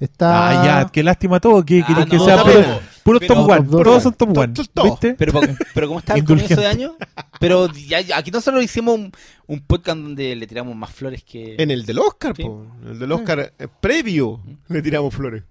Está. 0.00 0.48
Ah, 0.48 0.64
ya, 0.84 0.88
qué 0.90 1.02
lástima 1.02 1.40
todo. 1.40 1.64
Que, 1.64 1.84
que- 1.84 1.92
Ah, 1.96 2.06
que 2.08 2.16
no, 2.16 2.24
sea 2.24 2.36
no, 2.36 2.42
puro, 2.44 2.54
pero- 2.54 2.80
puro 3.04 3.20
pero- 3.20 3.34
top 3.34 3.48
one. 3.50 3.56
Top 3.58 3.66
dos. 3.70 3.82
Todos 3.82 4.02
son 4.02 4.12
top 4.14 4.28
Top- 4.28 4.38
one. 4.44 4.52
top- 4.54 4.68
top. 4.72 4.84
¿Viste? 4.84 5.14
Pero, 5.18 5.40
pero 5.74 5.86
como 5.88 5.98
está 6.00 6.14
el 6.14 6.24
comienzo 6.24 6.60
de 6.60 6.66
año, 6.66 6.96
pero 7.40 7.68
ya, 7.72 8.00
ya- 8.00 8.16
aquí 8.18 8.30
nosotros 8.30 8.62
hicimos 8.62 8.94
un, 8.94 9.12
un 9.46 9.60
podcast 9.60 9.98
donde 9.98 10.36
le 10.36 10.46
tiramos 10.46 10.74
más 10.76 10.90
flores 10.92 11.24
que... 11.24 11.56
En 11.58 11.70
el 11.70 11.84
del 11.84 11.98
Oscar, 11.98 12.34
Sí. 12.36 12.42
po. 12.44 12.66
El 12.86 12.98
del 12.98 13.12
Oscar 13.12 13.52
eh, 13.58 13.68
previo 13.80 14.40
le 14.68 14.82
tiramos 14.82 15.12
flores. 15.14 15.42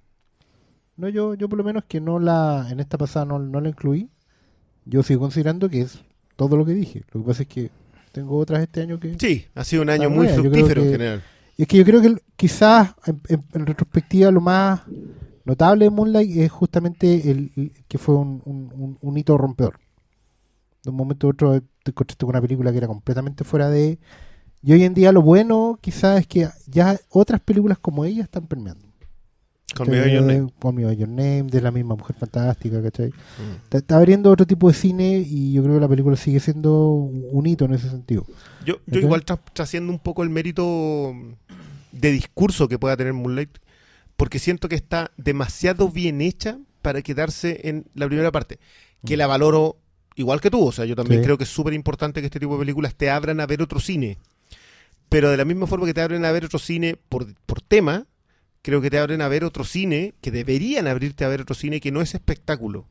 No, 0.98 1.08
yo, 1.10 1.36
yo 1.36 1.48
por 1.48 1.58
lo 1.58 1.64
menos 1.64 1.84
que 1.88 2.02
no 2.02 2.20
la. 2.20 2.68
En 2.70 2.80
esta 2.80 2.98
pasada 2.98 3.26
no, 3.26 3.40
no 3.40 3.62
la 3.62 3.70
incluí. 3.70 4.10
Yo 4.86 5.04
sigo 5.04 5.22
considerando 5.22 5.70
que 5.70 5.82
es 5.82 6.00
todo 6.36 6.58
lo 6.58 6.66
que 6.66 6.74
dije. 6.74 7.04
Lo 7.12 7.22
que 7.22 7.28
pasa 7.28 7.42
es 7.44 7.48
que 7.50 7.70
tengo 8.12 8.38
otras 8.38 8.62
este 8.62 8.82
año 8.82 9.00
que. 9.00 9.16
Sí, 9.20 9.46
ha 9.56 9.64
sido 9.64 9.84
un 9.84 9.90
año 9.90 10.10
muy 10.10 10.26
fructífero 10.42 10.82
en 10.82 10.88
general. 10.92 11.24
Y 11.58 11.62
es 11.64 11.68
que 11.68 11.78
yo 11.78 11.86
creo 11.86 12.02
que 12.02 12.16
quizás 12.36 12.94
en, 13.06 13.22
en- 13.30 13.44
en 13.54 13.66
retrospectiva 13.66 14.32
lo 14.32 14.42
más 14.42 14.82
notable 15.46 15.86
de 15.86 15.92
Moonlight 15.92 16.38
es 16.38 16.52
justamente 16.52 17.30
el, 17.32 17.52
el- 17.56 17.72
que 17.88 17.98
fue 17.98 18.16
un, 18.16 18.42
un- 18.46 18.72
un- 18.76 18.98
un 19.02 19.18
hito 19.18 19.38
rompedor. 19.38 19.80
De 20.84 20.90
un 20.90 20.96
momento 20.96 21.28
a 21.28 21.30
otro 21.32 21.60
te 21.84 21.92
encontraste 21.92 22.26
con 22.26 22.30
una 22.36 22.42
película 22.42 22.72
que 22.72 22.78
era 22.78 22.88
completamente 22.88 23.44
fuera 23.44 23.70
de... 23.70 24.00
Y 24.64 24.74
hoy 24.74 24.84
en 24.84 24.94
día 24.94 25.12
lo 25.12 25.22
bueno 25.22 25.78
quizás 25.82 26.20
es 26.20 26.28
que 26.28 26.48
ya 26.68 27.00
otras 27.10 27.40
películas 27.42 27.78
como 27.80 28.04
ella 28.06 28.24
están 28.24 28.48
permeando. 28.48 28.87
Con 29.76 29.90
mi 29.90 29.98
Your 29.98 30.24
Name. 30.24 30.48
Con 30.60 30.76
Mi 30.76 30.82
Your 30.84 31.08
Name, 31.10 31.44
de 31.44 31.62
la 31.62 31.72
misma 31.72 31.96
Mujer 31.96 32.16
Fantástica, 32.16 32.82
¿cachai? 32.82 33.10
Mm. 33.10 33.76
Está, 33.76 33.98
abriendo 33.98 34.32
otro 34.32 34.46
tipo 34.48 34.68
de 34.70 34.74
cine 34.74 35.20
y 35.28 35.54
yo 35.54 35.62
creo 35.64 35.76
que 35.76 35.82
la 35.82 35.88
película 35.90 36.16
sigue 36.16 36.40
siendo 36.40 36.90
un 36.90 37.46
hito 37.46 37.66
en 37.66 37.74
ese 37.74 37.90
sentido. 37.90 38.26
Yo, 38.66 38.78
igual 38.88 39.26
tra- 39.26 39.40
trasciendo 39.54 39.92
un 39.92 40.00
poco 40.00 40.24
el 40.24 40.30
mérito 40.30 41.14
de 41.92 42.12
discurso 42.12 42.68
que 42.68 42.80
pueda 42.80 42.96
tener 42.98 43.14
Moonlight, 43.14 43.58
porque 44.16 44.40
siento 44.40 44.68
que 44.70 44.76
está 44.76 45.12
demasiado 45.18 45.90
bien 45.90 46.22
hecha 46.22 46.58
para 46.82 47.02
quedarse 47.02 47.62
en 47.70 47.86
la 47.94 48.08
primera 48.08 48.32
parte, 48.32 48.60
que 49.06 49.18
la 49.18 49.28
valoro 49.28 49.78
igual 50.16 50.42
que 50.42 50.50
tú, 50.50 50.66
o 50.66 50.72
sea, 50.72 50.86
yo 50.86 50.96
también 50.96 51.22
Sí. 51.22 51.26
creo 51.26 51.38
que 51.38 51.44
es 51.44 51.50
súper 51.52 51.74
importante 51.74 52.22
que 52.22 52.26
este 52.28 52.40
tipo 52.40 52.54
de 52.54 52.60
películas 52.60 52.96
te 52.96 53.12
abran 53.12 53.40
a 53.40 53.46
ver 53.46 53.62
otro 53.62 53.80
cine, 53.80 54.18
pero 55.10 55.30
de 55.30 55.38
la 55.38 55.46
misma 55.46 55.68
forma 55.68 55.86
que 55.86 55.94
te 55.94 56.02
abren 56.02 56.26
a 56.26 56.32
ver 56.32 56.46
otro 56.46 56.58
cine 56.58 56.98
por, 57.10 57.28
por 57.46 57.62
tema, 57.62 58.08
creo 58.62 58.82
que 58.82 58.90
te 58.90 59.00
abren 59.00 59.22
a 59.22 59.28
ver 59.28 59.44
otro 59.44 59.64
cine, 59.64 60.14
que 60.22 60.32
deberían 60.32 60.88
abrirte 60.88 61.24
a 61.26 61.28
ver 61.30 61.42
otro 61.42 61.56
cine 61.56 61.80
que 61.80 61.92
no 61.92 62.02
es 62.02 62.14
espectáculo, 62.16 62.86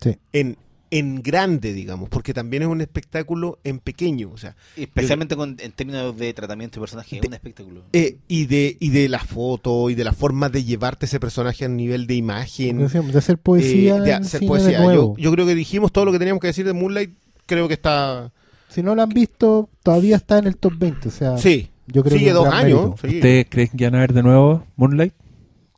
Sí. 0.00 0.16
en, 0.32 0.56
en 0.92 1.20
grande, 1.22 1.72
digamos, 1.72 2.08
porque 2.08 2.32
también 2.32 2.62
es 2.62 2.68
un 2.68 2.80
espectáculo 2.80 3.58
en 3.64 3.80
pequeño, 3.80 4.30
o 4.32 4.38
sea, 4.38 4.54
Especialmente 4.76 5.34
con- 5.34 5.56
en 5.58 5.72
términos 5.72 6.16
de 6.16 6.32
tratamiento 6.32 6.76
de 6.78 6.80
personaje, 6.82 7.16
es 7.18 7.26
un 7.26 7.34
espectáculo. 7.34 7.82
Eh, 7.92 8.18
y 8.28 8.46
de 8.46 8.76
y 8.78 8.90
de 8.90 9.08
la 9.08 9.18
foto 9.18 9.90
y 9.90 9.94
de 9.96 10.04
la 10.04 10.12
forma 10.12 10.48
de 10.48 10.62
llevarte 10.62 11.06
ese 11.06 11.18
personaje 11.18 11.64
a 11.64 11.68
nivel 11.68 12.06
de 12.06 12.14
imagen, 12.14 12.78
de 12.86 13.18
hacer 13.18 13.38
poesía, 13.38 13.96
eh, 13.96 14.00
de 14.02 14.12
hacer 14.14 14.40
cine 14.40 14.48
poesía. 14.48 14.78
de 14.78 14.84
nuevo. 14.84 15.16
Yo, 15.16 15.22
yo 15.24 15.32
creo 15.32 15.46
que 15.46 15.54
dijimos 15.56 15.90
todo 15.90 16.04
lo 16.04 16.12
que 16.12 16.18
teníamos 16.20 16.40
que 16.40 16.46
decir 16.48 16.64
de 16.64 16.72
Moonlight. 16.72 17.10
Creo 17.46 17.66
que 17.66 17.74
está. 17.74 18.32
Si 18.68 18.82
no 18.82 18.94
la 18.94 19.04
han 19.04 19.08
visto, 19.08 19.68
todavía 19.82 20.16
está 20.16 20.38
en 20.38 20.46
el 20.46 20.56
top 20.56 20.74
20. 20.78 21.08
O 21.08 21.10
sea, 21.10 21.36
Sí, 21.38 21.68
yo 21.86 22.02
creo 22.02 22.12
sigue 22.18 22.26
que 22.26 22.32
dos 22.32 22.48
años. 22.48 22.94
sí. 23.00 23.16
¿Ustedes 23.16 23.46
creen 23.48 23.68
que 23.76 23.84
van 23.84 23.94
a 23.94 23.98
ver 24.00 24.12
de 24.12 24.22
nuevo 24.22 24.64
Moonlight? 24.76 25.14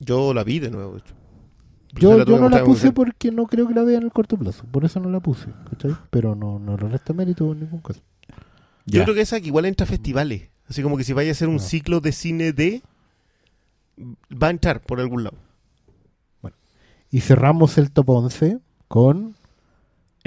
Yo 0.01 0.33
la 0.35 0.45
vi 0.45 0.59
de 0.59 0.71
nuevo. 0.71 0.93
de 0.93 0.99
hecho. 1.01 1.15
Se 1.95 2.01
Yo, 2.01 2.25
yo 2.25 2.39
no 2.39 2.49
la 2.49 2.63
puse 2.65 2.93
porque 2.93 3.31
no 3.33 3.47
creo 3.47 3.67
que 3.67 3.75
la 3.75 3.83
vea 3.83 3.99
en 3.99 4.05
el 4.05 4.13
corto 4.13 4.37
plazo. 4.37 4.65
Por 4.71 4.85
eso 4.85 5.01
no 5.01 5.09
la 5.11 5.21
puse. 5.21 5.47
¿cachai? 5.71 5.97
Pero 6.11 6.35
no, 6.35 6.59
no 6.59 6.77
le 6.77 6.89
resta 6.89 7.13
mérito 7.13 7.51
en 7.53 7.61
ningún 7.61 7.81
caso. 7.81 8.01
Yo 8.87 8.99
Ya. 8.99 9.05
creo 9.05 9.15
que 9.15 9.23
esa 9.23 9.41
que 9.41 9.47
igual 9.47 9.65
entra 9.65 9.85
a 9.85 9.89
festivales. 9.89 10.49
Así 10.69 10.83
como 10.83 10.97
que 10.97 11.05
si 11.05 11.13
vaya 11.15 11.31
a 11.31 11.33
hacer 11.33 11.49
un 11.49 11.55
No. 11.57 11.61
ciclo 11.61 12.01
de 12.01 12.13
cine 12.13 12.53
de. 12.53 12.83
Va 14.31 14.49
a 14.49 14.51
entrar 14.51 14.81
por 14.83 15.01
algún 15.01 15.25
lado. 15.25 15.37
Y 17.11 17.21
cerramos 17.21 17.79
el 17.79 17.91
top 17.91 18.11
11 18.11 18.59
con. 18.87 19.35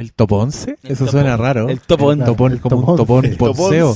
¿El 0.01 0.13
top 0.13 0.31
11? 0.31 0.77
El 0.81 0.91
Eso 0.93 1.03
top 1.05 1.11
suena 1.11 1.37
raro. 1.37 1.69
el 1.69 1.79
top 1.79 2.01
on- 2.01 2.25
Topón, 2.25 2.51
el 2.53 2.59
como 2.59 2.81
top 2.81 2.89
un 2.89 2.97
topón 2.97 3.25
11. 3.25 3.37
ponceo. 3.37 3.95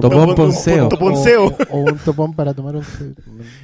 Topón 0.00 0.10
Topón- 0.28 0.34
ponceo. 0.34 0.88
Toponceo. 0.88 1.44
O, 1.68 1.76
o 1.76 1.78
un 1.80 1.98
topón 1.98 2.32
para 2.34 2.54
tomar 2.54 2.76
11. 2.76 3.12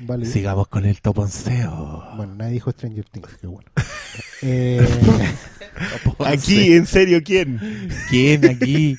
Vale. 0.03 0.26
Sigamos 0.26 0.68
con 0.68 0.84
el 0.84 1.01
toponceo. 1.01 2.05
Bueno, 2.14 2.34
nadie 2.34 2.53
dijo 2.53 2.70
Stranger 2.72 3.05
Things, 3.11 3.28
qué 3.41 3.47
bueno. 3.47 3.70
Eh, 4.43 4.86
Aquí, 6.24 6.74
en 6.74 6.86
serio, 6.86 7.20
¿quién? 7.24 7.59
¿Quién 8.11 8.45
aquí? 8.45 8.97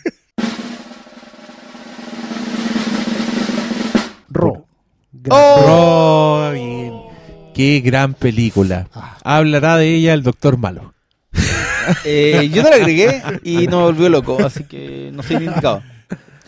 Ro. 4.30 4.66
Oh, 5.30 6.50
bien. 6.54 6.94
Qué 7.54 7.82
gran 7.82 8.14
película. 8.14 8.88
Ah. 8.94 9.18
Hablará 9.24 9.78
de 9.78 9.94
ella 9.96 10.14
el 10.14 10.24
doctor 10.24 10.58
Malo. 10.58 10.94
Eh, 12.06 12.50
yo 12.54 12.64
no 12.64 12.70
la 12.70 12.76
agregué 12.76 13.22
y 13.44 13.68
no 13.68 13.78
me 13.80 13.84
volvió 13.86 14.10
loco, 14.10 14.38
así 14.44 14.64
que 14.64 15.12
no 15.14 15.24
soy 15.24 15.38
el 15.38 15.44
indicado. 15.44 15.82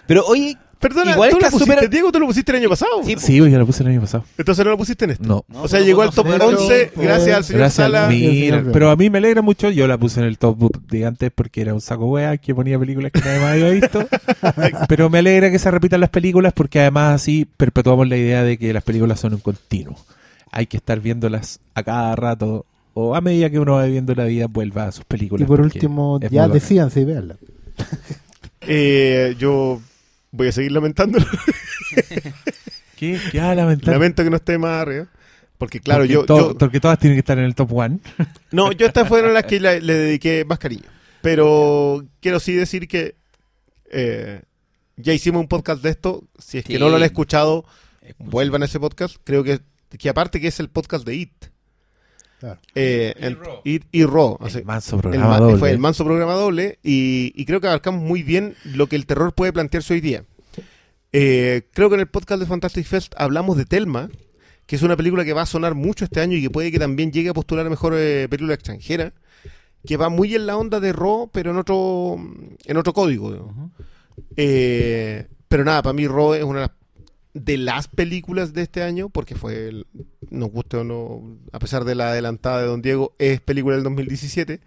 Pero 0.08 0.26
oye, 0.26 0.58
Perdona, 0.80 1.12
Igual 1.12 1.30
¿tú 1.30 1.38
la 1.40 1.52
pusiste, 1.52 1.88
Diego, 1.90 2.12
tú 2.12 2.20
lo 2.20 2.26
pusiste 2.26 2.52
el 2.52 2.58
año 2.58 2.70
pasado? 2.70 3.04
Sí, 3.06 3.14
Sí, 3.20 3.36
yo 3.38 3.46
la 3.46 3.64
puse 3.66 3.84
el 3.84 3.90
año 3.90 4.02
pasado. 4.02 4.24
Entonces 4.36 4.66
no 4.66 4.72
lo 4.72 4.78
pusiste 4.80 5.06
en 5.06 5.12
esto. 5.12 5.24
No. 5.24 5.46
No, 5.48 5.62
o 5.62 5.68
sea, 5.68 5.80
llegó 5.80 6.02
al 6.02 6.10
top 6.10 6.26
pero- 6.28 6.48
11 6.48 6.92
pero- 6.96 7.08
gracias 7.08 7.38
al 7.38 7.44
señor 7.44 7.60
Gracias, 7.60 7.86
Sala. 7.86 8.08
mira. 8.08 8.64
Pero 8.74 8.90
a 8.90 8.96
mí 8.96 9.12
me 9.12 9.20
alegra 9.20 9.44
mucho. 9.44 9.70
Yo 9.70 9.86
la 9.86 10.00
puse 10.00 10.22
en 10.22 10.26
el 10.26 10.40
top 10.40 10.76
de 10.88 11.06
antes 11.06 11.30
porque 11.36 11.62
era 11.62 11.76
un 11.76 11.82
saco 11.82 12.08
wea 12.08 12.36
que 12.38 12.56
ponía 12.56 12.80
películas 12.80 13.12
que 13.12 13.20
nadie 13.20 13.40
más 13.42 13.50
había 13.52 13.70
visto. 13.70 14.08
Pero 14.90 15.12
me 15.12 15.20
alegra 15.20 15.52
que 15.52 15.60
se 15.60 15.70
repitan 15.70 16.00
las 16.00 16.10
películas 16.10 16.52
porque 16.52 16.80
además 16.80 17.14
así 17.22 17.46
perpetuamos 17.58 18.08
la 18.10 18.18
idea 18.18 18.44
de 18.44 18.58
que 18.58 18.74
las 18.74 18.82
películas 18.84 19.20
son 19.20 19.36
un 19.36 19.40
continuo. 19.40 19.96
Hay 20.52 20.66
que 20.66 20.78
estar 20.78 21.00
viéndolas 21.00 21.60
a 21.76 21.84
cada 21.84 22.16
rato 22.16 22.66
o 22.94 23.16
a 23.16 23.22
medida 23.22 23.50
que 23.50 23.60
uno 23.60 23.74
va 23.74 23.86
viviendo 23.86 24.14
la 24.16 24.26
vida 24.26 24.48
vuelva 24.48 24.86
a 24.86 24.92
sus 24.92 25.06
películas. 25.06 25.46
y 25.46 25.48
por 25.48 25.62
último, 25.62 26.20
ya 26.30 26.48
decíanse 26.48 27.02
y 27.02 27.06
véanla. 27.06 27.38
Eh, 28.64 29.36
yo 29.40 29.82
voy 30.32 30.48
a 30.50 30.52
seguir 30.52 30.72
lamentándolo. 30.72 31.26
¿Qué? 32.96 33.20
¿Qué? 33.32 33.40
Ah. 33.40 33.56
Lamento 33.56 34.24
que 34.24 34.30
no 34.30 34.36
esté 34.36 34.58
más 34.58 34.82
arriba. 34.84 35.08
Porque 35.58 35.80
claro, 35.80 36.02
porque, 36.02 36.14
yo, 36.14 36.26
to- 36.26 36.52
yo- 36.52 36.58
porque 36.58 36.80
todas 36.80 37.00
tienen 37.00 37.16
que 37.16 37.22
estar 37.22 37.38
en 37.38 37.46
el 37.46 37.56
top 37.56 37.74
one. 37.74 38.00
No, 38.52 38.72
yo 38.72 38.86
estas 38.86 39.08
fueron 39.08 39.34
las 39.34 39.46
que 39.46 39.60
la- 39.60 39.80
le 39.80 39.94
dediqué 39.94 40.46
más 40.46 40.60
cariño. 40.60 40.84
Pero 41.22 42.04
quiero 42.20 42.40
sí 42.40 42.54
decir 42.54 42.88
que 42.88 43.16
eh, 43.92 44.42
ya 44.98 45.14
hicimos 45.14 45.42
un 45.42 45.48
podcast 45.48 45.82
de 45.84 45.90
esto. 45.92 46.24
Si 46.40 46.58
es 46.60 46.66
que 46.66 46.80
no 46.80 46.90
lo 46.90 46.96
han 46.98 47.04
escuchado, 47.04 47.66
vuelvan 48.20 48.62
a 48.62 48.66
ese 48.66 48.80
podcast. 48.80 49.16
Creo 49.24 49.44
que, 49.44 49.60
que 49.98 50.10
aparte 50.10 50.40
que 50.42 50.48
es 50.48 50.60
el 50.60 50.70
podcast 50.70 51.06
de 51.06 51.16
IT. 51.16 51.46
Claro. 52.42 52.60
Eh, 52.74 53.14
Y 53.20 53.26
en- 53.26 53.38
así. 54.42 54.58
El 54.58 54.66
manso 54.66 54.98
programa 54.98 55.38
doble. 55.40 55.58
Fue 55.60 55.70
el 55.70 55.78
manso 55.78 56.04
programa 56.04 56.34
doble 56.34 56.80
y, 56.84 57.32
y 57.36 57.46
creo 57.46 57.62
que 57.62 57.68
abarcamos 57.68 58.02
muy 58.02 58.24
bien 58.24 58.56
lo 58.66 58.88
que 58.88 58.96
el 58.96 59.06
terror 59.06 59.34
puede 59.34 59.54
plantearse 59.54 59.94
hoy 59.94 60.02
día. 60.02 60.26
Eh, 61.14 61.68
creo 61.74 61.90
que 61.90 61.96
en 61.96 62.02
el 62.02 62.08
podcast 62.08 62.40
de 62.40 62.48
Fantastic 62.48 62.86
Fest 62.86 63.14
hablamos 63.16 63.58
de 63.58 63.66
Telma, 63.66 64.10
que 64.66 64.76
es 64.76 64.82
una 64.82 64.98
película 64.98 65.24
que 65.24 65.34
va 65.34 65.44
a 65.44 65.46
sonar 65.46 65.76
mucho 65.76 66.04
este 66.06 66.20
año 66.20 66.36
y 66.36 66.42
que 66.42 66.50
puede 66.50 66.72
que 66.72 66.80
también 66.80 67.12
llegue 67.12 67.30
a 67.30 67.34
postular 67.36 67.66
a 67.68 67.70
mejor 67.70 67.94
eh, 67.96 68.28
película 68.28 68.56
extranjera, 68.56 69.14
que 69.86 69.98
va 69.98 70.10
muy 70.10 70.34
en 70.34 70.48
la 70.48 70.58
onda 70.58 70.80
de 70.80 70.94
Raw, 70.94 71.30
pero 71.32 71.52
en 71.52 71.58
otro, 71.58 72.18
en 72.66 72.78
otro 72.78 72.92
código. 72.94 73.70
Eh, 74.36 75.28
pero 75.48 75.64
nada, 75.64 75.82
para 75.84 75.94
mí 75.94 76.08
Raw 76.08 76.34
es 76.34 76.44
una 76.44 76.62
de 76.62 76.66
las, 76.68 76.72
de 77.34 77.58
las 77.58 77.88
películas 77.88 78.54
de 78.54 78.62
este 78.64 78.84
año, 78.84 79.10
porque 79.10 79.36
fue 79.36 79.68
el- 79.70 79.88
nos 80.30 80.50
guste 80.52 80.78
o 80.78 80.84
no, 80.84 81.38
a 81.52 81.60
pesar 81.60 81.86
de 81.86 81.96
la 81.96 82.10
adelantada 82.12 82.62
de 82.62 82.68
Don 82.68 82.82
Diego, 82.82 83.14
es 83.20 83.40
película 83.42 83.76
del 83.76 83.84
2017. 83.84 84.60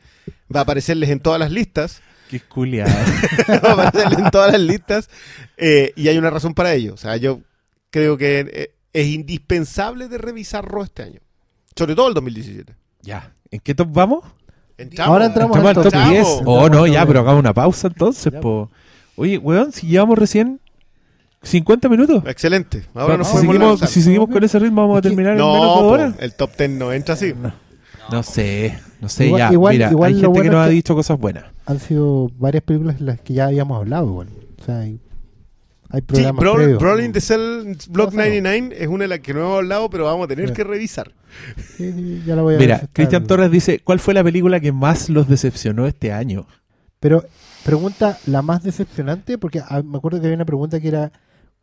Va 0.55 0.61
a 0.61 0.63
aparecerles 0.63 1.11
en 1.11 1.21
todas 1.21 1.39
las 1.41 1.51
listas. 1.51 2.01
Qué 2.31 2.41
culiado. 2.41 2.91
va 3.65 3.71
a 3.71 3.73
aparecerles 3.73 4.19
en 4.19 4.31
todas 4.31 4.53
las 4.53 4.61
listas. 4.61 5.11
eh, 5.57 5.93
y 5.97 6.09
hay 6.09 6.17
una 6.19 6.31
razón 6.31 6.55
para 6.55 6.73
ello. 6.75 6.95
O 6.95 6.97
sea, 6.97 7.17
yo 7.17 7.41
creo 7.91 8.17
que 8.17 8.41
eh, 8.53 8.75
es 8.93 9.07
indispensable 9.09 10.09
de 10.09 10.19
revisar 10.19 10.65
Raw 10.71 10.85
este 10.85 11.03
año. 11.03 11.21
Sobre 11.77 11.95
todo 11.95 12.09
el 12.09 12.15
2017. 12.15 12.75
ya. 13.03 13.35
¿En 13.51 13.61
qué 13.61 13.75
top 13.75 13.89
vamos? 13.93 14.25
Entramos. 14.79 15.13
Ahora 15.13 15.27
entramos 15.27 15.57
Entramos 15.57 15.77
al 15.79 15.83
top 15.85 15.93
Chavo. 15.93 16.11
10. 16.11 16.27
Entramos 16.27 16.43
Oh, 16.65 16.69
no, 16.69 16.87
ya, 16.89 17.07
pero 17.07 17.21
10. 17.21 17.23
hagamos 17.23 17.41
una 17.41 17.55
pausa 17.55 17.87
entonces, 17.87 18.33
Ya, 18.33 18.41
po. 18.41 18.69
Oye, 19.17 19.39
weón, 19.39 19.71
si 19.71 19.87
llevamos 19.87 20.19
recién 20.19 20.61
50 21.45 21.89
minutos. 21.89 22.23
Excelente. 22.27 22.83
Ahora 22.95 23.17
nos 23.17 23.29
si 23.29 23.39
seguimos, 23.39 23.81
si 23.81 24.03
seguimos 24.03 24.29
con 24.29 24.43
ese 24.45 24.59
ritmo, 24.59 24.83
vamos 24.83 24.99
a 24.99 25.03
que- 25.03 25.09
terminar 25.09 25.33
en 25.33 25.39
No, 25.39 25.53
menos 25.55 25.77
de 25.77 25.83
dos 25.83 25.93
horas. 25.93 26.15
el 26.19 26.35
top 26.35 26.51
10 26.57 26.71
no 26.71 26.93
entra 26.93 27.15
así. 27.15 27.35
No 28.11 28.23
sé, 28.23 28.79
no 29.01 29.09
sé, 29.09 29.27
Igual- 29.27 29.39
ya. 29.39 29.53
igual- 29.53 29.75
Mira, 29.75 29.91
igual 29.91 30.09
hay 30.09 30.15
gente 30.15 30.27
que 30.27 30.29
bueno 30.29 30.53
nos 30.53 30.61
es 30.61 30.67
ha 30.67 30.69
que- 30.69 30.75
dicho 30.75 30.95
cosas 30.95 31.19
buenas. 31.19 31.45
Han 31.67 31.81
sido 31.81 32.31
varias 32.39 32.63
películas 32.63 33.01
las 33.01 33.21
que 33.21 33.33
ya 33.35 33.47
habíamos 33.47 33.79
hablado, 33.79 34.07
igual. 34.07 34.29
O 34.61 34.65
sea, 34.65 34.81
hay, 34.81 35.01
hay 35.91 36.01
Sí, 36.13 36.23
Brawl- 36.23 36.55
previos. 36.57 36.79
Brawling 36.81 37.13
the 37.13 37.21
Cell 37.23 37.77
Block 37.89 38.07
Pasado. 38.11 38.29
99 38.29 38.77
es 38.79 38.89
una 38.89 39.05
de 39.05 39.09
las 39.09 39.21
que 39.21 39.33
no 39.33 39.41
hemos 39.41 39.57
hablado, 39.59 39.89
pero 39.89 40.05
vamos 40.05 40.25
a 40.25 40.29
tener 40.29 40.49
Sí. 40.49 40.55
que 40.55 40.65
revisar. 40.65 41.13
Sí, 41.77 41.93
sí, 41.93 42.23
ya 42.27 42.37
la 42.37 42.43
voy 42.43 42.57
a 42.57 42.59
Mira, 42.59 42.83
Cristian 42.93 43.27
Torres 43.27 43.51
dice, 43.51 43.81
¿cuál 43.83 43.99
fue 44.01 44.13
la 44.15 44.23
película 44.23 44.61
que 44.61 44.71
más 44.73 45.09
los 45.09 45.27
decepcionó 45.29 45.87
este 45.87 46.13
año? 46.13 46.47
Pero 47.01 47.25
pregunta 47.65 48.19
la 48.27 48.43
más 48.43 48.63
decepcionante, 48.63 49.39
porque 49.39 49.61
ah, 49.67 49.83
me 49.83 49.97
acuerdo 49.97 50.21
que 50.21 50.27
había 50.27 50.37
una 50.37 50.45
pregunta 50.45 50.79
que 50.79 50.89
era 50.89 51.11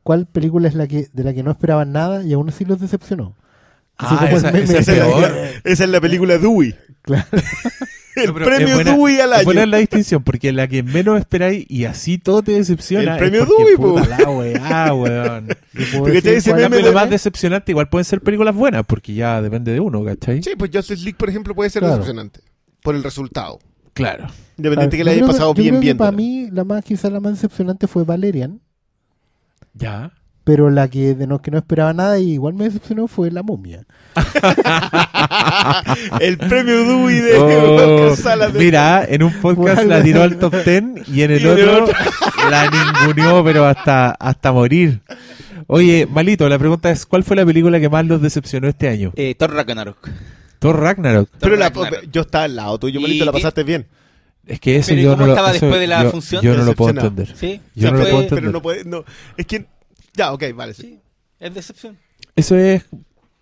¿cuál 0.03 0.25
película 0.27 0.67
es 0.67 0.75
la 0.75 0.87
que 0.87 1.07
de 1.11 1.23
la 1.23 1.33
que 1.33 1.43
no 1.43 1.51
esperaban 1.51 1.91
nada 1.91 2.23
y 2.23 2.33
aún 2.33 2.49
así 2.49 2.65
los 2.65 2.79
decepcionó? 2.79 3.35
Así 3.97 4.15
Ah, 4.19 4.29
esa- 4.31 4.51
meme 4.51 4.63
esa 4.65 4.77
es 4.79 4.85
de- 4.87 4.93
peor. 4.95 5.31
Esa 5.63 5.83
es 5.83 5.89
la 5.89 6.01
película 6.01 6.37
Dewey. 6.37 6.75
Claro. 7.01 7.25
El 8.13 8.27
No, 8.27 8.33
premio 8.33 8.67
es 8.67 8.73
buena- 8.75 8.91
Dewey 8.91 9.19
al 9.21 9.33
año. 9.33 9.43
buena 9.45 9.65
la 9.65 9.77
distinción, 9.77 10.21
porque 10.21 10.51
la 10.51 10.67
que 10.67 10.83
menos 10.83 11.17
esperáis 11.17 11.65
y 11.69 11.85
así 11.85 12.17
todo 12.17 12.41
te 12.43 12.51
decepciona. 12.51 13.13
El 13.13 13.19
premio 13.19 13.45
Dewey, 13.45 13.75
po. 13.77 13.95
puta 13.95 14.17
la 14.17 14.29
weá, 14.29 14.93
weón. 14.93 15.47
Porque 15.97 16.21
te 16.21 16.35
dice 16.35 16.53
meme 16.53 16.81
lo 16.81 16.87
de- 16.89 16.93
más 16.93 17.09
decepcionante 17.09 17.71
igual 17.71 17.87
pueden 17.87 18.03
ser 18.03 18.19
películas 18.21 18.53
buenas, 18.53 18.83
porque 18.85 19.13
ya 19.13 19.41
depende 19.41 19.71
de 19.71 19.79
uno, 19.79 20.03
¿cachai? 20.03 20.43
Sí, 20.43 20.51
pues 20.57 20.71
Justice 20.73 21.01
League, 21.03 21.15
por 21.17 21.29
ejemplo, 21.29 21.55
puede 21.55 21.69
ser 21.69 21.79
Claro. 21.83 21.95
decepcionante. 21.95 22.41
Por 22.83 22.95
el 22.95 23.03
resultado. 23.03 23.59
Claro. 23.93 24.27
Independiente 24.57 24.97
que 24.97 25.03
le 25.05 25.11
haya 25.11 25.25
pasado 25.27 25.53
yo 25.53 25.61
bien, 25.63 25.79
bien. 25.79 25.97
Para 25.97 26.11
mí, 26.11 26.49
la 26.51 26.65
más, 26.65 26.83
quizás 26.83 27.11
la 27.13 27.19
más 27.21 27.33
decepcionante 27.33 27.87
fue 27.87 28.03
Valerian, 28.03 28.59
Ya. 29.73 30.11
pero 30.43 30.69
la 30.69 30.89
que 30.89 31.13
de 31.15 31.27
no, 31.27 31.41
que 31.41 31.49
no 31.51 31.57
esperaba 31.59 31.93
nada 31.93 32.19
y 32.19 32.31
igual 32.33 32.53
me 32.55 32.65
decepcionó 32.65 33.07
fue 33.07 33.31
La 33.31 33.41
Momia. 33.43 33.85
el 36.19 36.37
premio 36.37 36.83
Dewey 36.83 37.15
de 37.19 37.37
Oh, 37.37 38.15
de- 38.15 38.59
mira, 38.59 39.05
en 39.07 39.23
un 39.23 39.33
podcast 39.33 39.83
la 39.85 40.01
tiró 40.03 40.23
al 40.23 40.37
top 40.37 40.53
10 40.65 41.07
y 41.09 41.21
en 41.23 41.31
el 41.31 41.41
Y 41.41 41.45
otro 41.47 41.87
la 42.49 42.69
ninguneó, 42.69 43.43
pero 43.43 43.65
hasta, 43.65 44.11
hasta 44.11 44.51
morir. 44.51 45.01
Oye, 45.67 46.07
Malito, 46.09 46.47
la 46.49 46.59
pregunta 46.59 46.91
es, 46.91 47.05
¿cuál 47.05 47.23
fue 47.23 47.35
la 47.35 47.45
película 47.45 47.79
que 47.79 47.89
más 47.89 48.05
los 48.05 48.21
decepcionó 48.21 48.67
este 48.67 48.89
año? 48.89 49.11
Eh, 49.15 49.35
Thor 49.35 49.53
Ragnarok. 49.53 50.09
Thor 50.59 50.79
Ragnarok. 50.79 51.29
Pero 51.39 51.55
la- 51.55 51.69
Ragnarok. 51.69 52.11
yo 52.11 52.21
estaba 52.21 52.43
al 52.45 52.55
lado 52.55 52.79
tuyo, 52.79 52.99
Y 52.99 53.03
Malito, 53.03 53.25
la 53.25 53.31
pasaste 53.31 53.63
bien. 53.63 53.87
Es 54.45 54.59
que 54.59 54.75
eso 54.77 54.89
Pero 54.89 55.01
¿y 55.01 55.03
yo 55.03 55.09
cómo 55.11 55.21
no 55.21 55.25
lo 55.27 55.33
estaba 55.33 55.51
después 55.51 55.79
de 55.79 55.87
la 55.87 56.03
yo- 56.03 56.11
función? 56.11 56.41
Yo 56.43 56.55
no 56.57 56.63
lo 56.63 56.73
puedo 56.75 56.93
Decepcionado. 56.93 57.07
entender. 57.21 57.37
Sí. 57.37 57.61
Yo 57.75 57.91
no 57.91 57.97
sea, 57.97 58.05
lo 58.05 58.09
puedo 58.11 58.23
entender. 58.23 58.39
Pero 58.43 58.51
no 58.51 58.61
puede. 58.61 58.83
No. 58.85 59.05
Es 59.37 59.45
que. 59.45 59.65
Ya, 60.13 60.33
ok, 60.33 60.43
vale. 60.55 60.73
Sí. 60.73 60.81
Sí, 60.81 60.99
es 61.39 61.53
decepción. 61.53 61.97
Eso 62.35 62.55
es... 62.57 62.83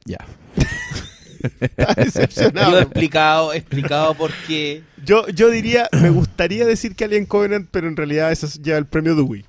Ya. 0.06 0.18
Está 1.62 1.95
Yo 1.95 2.02
he 2.02 2.06
decepcionado. 2.06 2.80
explicado, 2.80 3.54
he 3.54 3.58
explicado 3.58 4.14
por 4.14 4.32
qué. 4.47 4.84
Yo, 5.06 5.28
yo 5.30 5.50
diría, 5.50 5.88
me 5.93 6.10
gustaría 6.10 6.66
decir 6.66 6.95
que 6.95 7.06
Alien 7.06 7.26
Covenant, 7.26 7.70
pero 7.72 7.88
en 7.88 7.95
realidad 7.95 8.32
eso 8.32 8.47
lleva 8.62 8.78
el 8.78 8.86
premio 8.86 9.16
Dewey. 9.16 9.45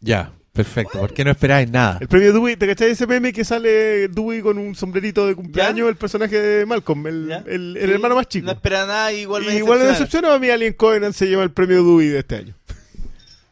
Ya. 0.00 0.32
Perfecto. 0.54 1.00
¿Por 1.00 1.12
qué 1.12 1.24
no 1.24 1.32
esperáis 1.32 1.68
nada? 1.68 1.98
El 2.00 2.06
premio 2.08 2.32
Dewey, 2.32 2.56
¿te 2.56 2.66
cachai 2.66 2.92
ese 2.92 3.06
meme 3.08 3.32
que 3.32 3.44
sale 3.44 4.06
Dewey 4.08 4.40
con 4.40 4.56
un 4.56 4.74
sombrerito 4.76 5.26
de 5.26 5.34
cumpleaños? 5.34 5.84
¿Ya? 5.84 5.88
el 5.90 5.96
personaje 5.96 6.40
de 6.40 6.64
Malcolm, 6.64 7.06
el, 7.08 7.30
el- 7.46 7.76
el 7.76 7.86
Sí, 7.88 7.92
hermano 7.92 8.14
más 8.14 8.28
chico. 8.28 8.46
No 8.46 8.52
espera 8.52 8.86
nada, 8.86 9.12
igual 9.12 9.44
me 9.44 9.52
Y 9.52 9.56
igual 9.58 9.80
me 9.80 9.84
decepcionaron. 9.86 9.92
decepcionó 9.98 10.32
a 10.32 10.38
mí 10.38 10.48
Alien 10.50 10.72
Covenant 10.74 11.14
se 11.14 11.26
lleva 11.26 11.42
el 11.42 11.50
premio 11.50 11.78
Dewey 11.84 12.06
de 12.08 12.18
este 12.20 12.36
año. 12.36 12.54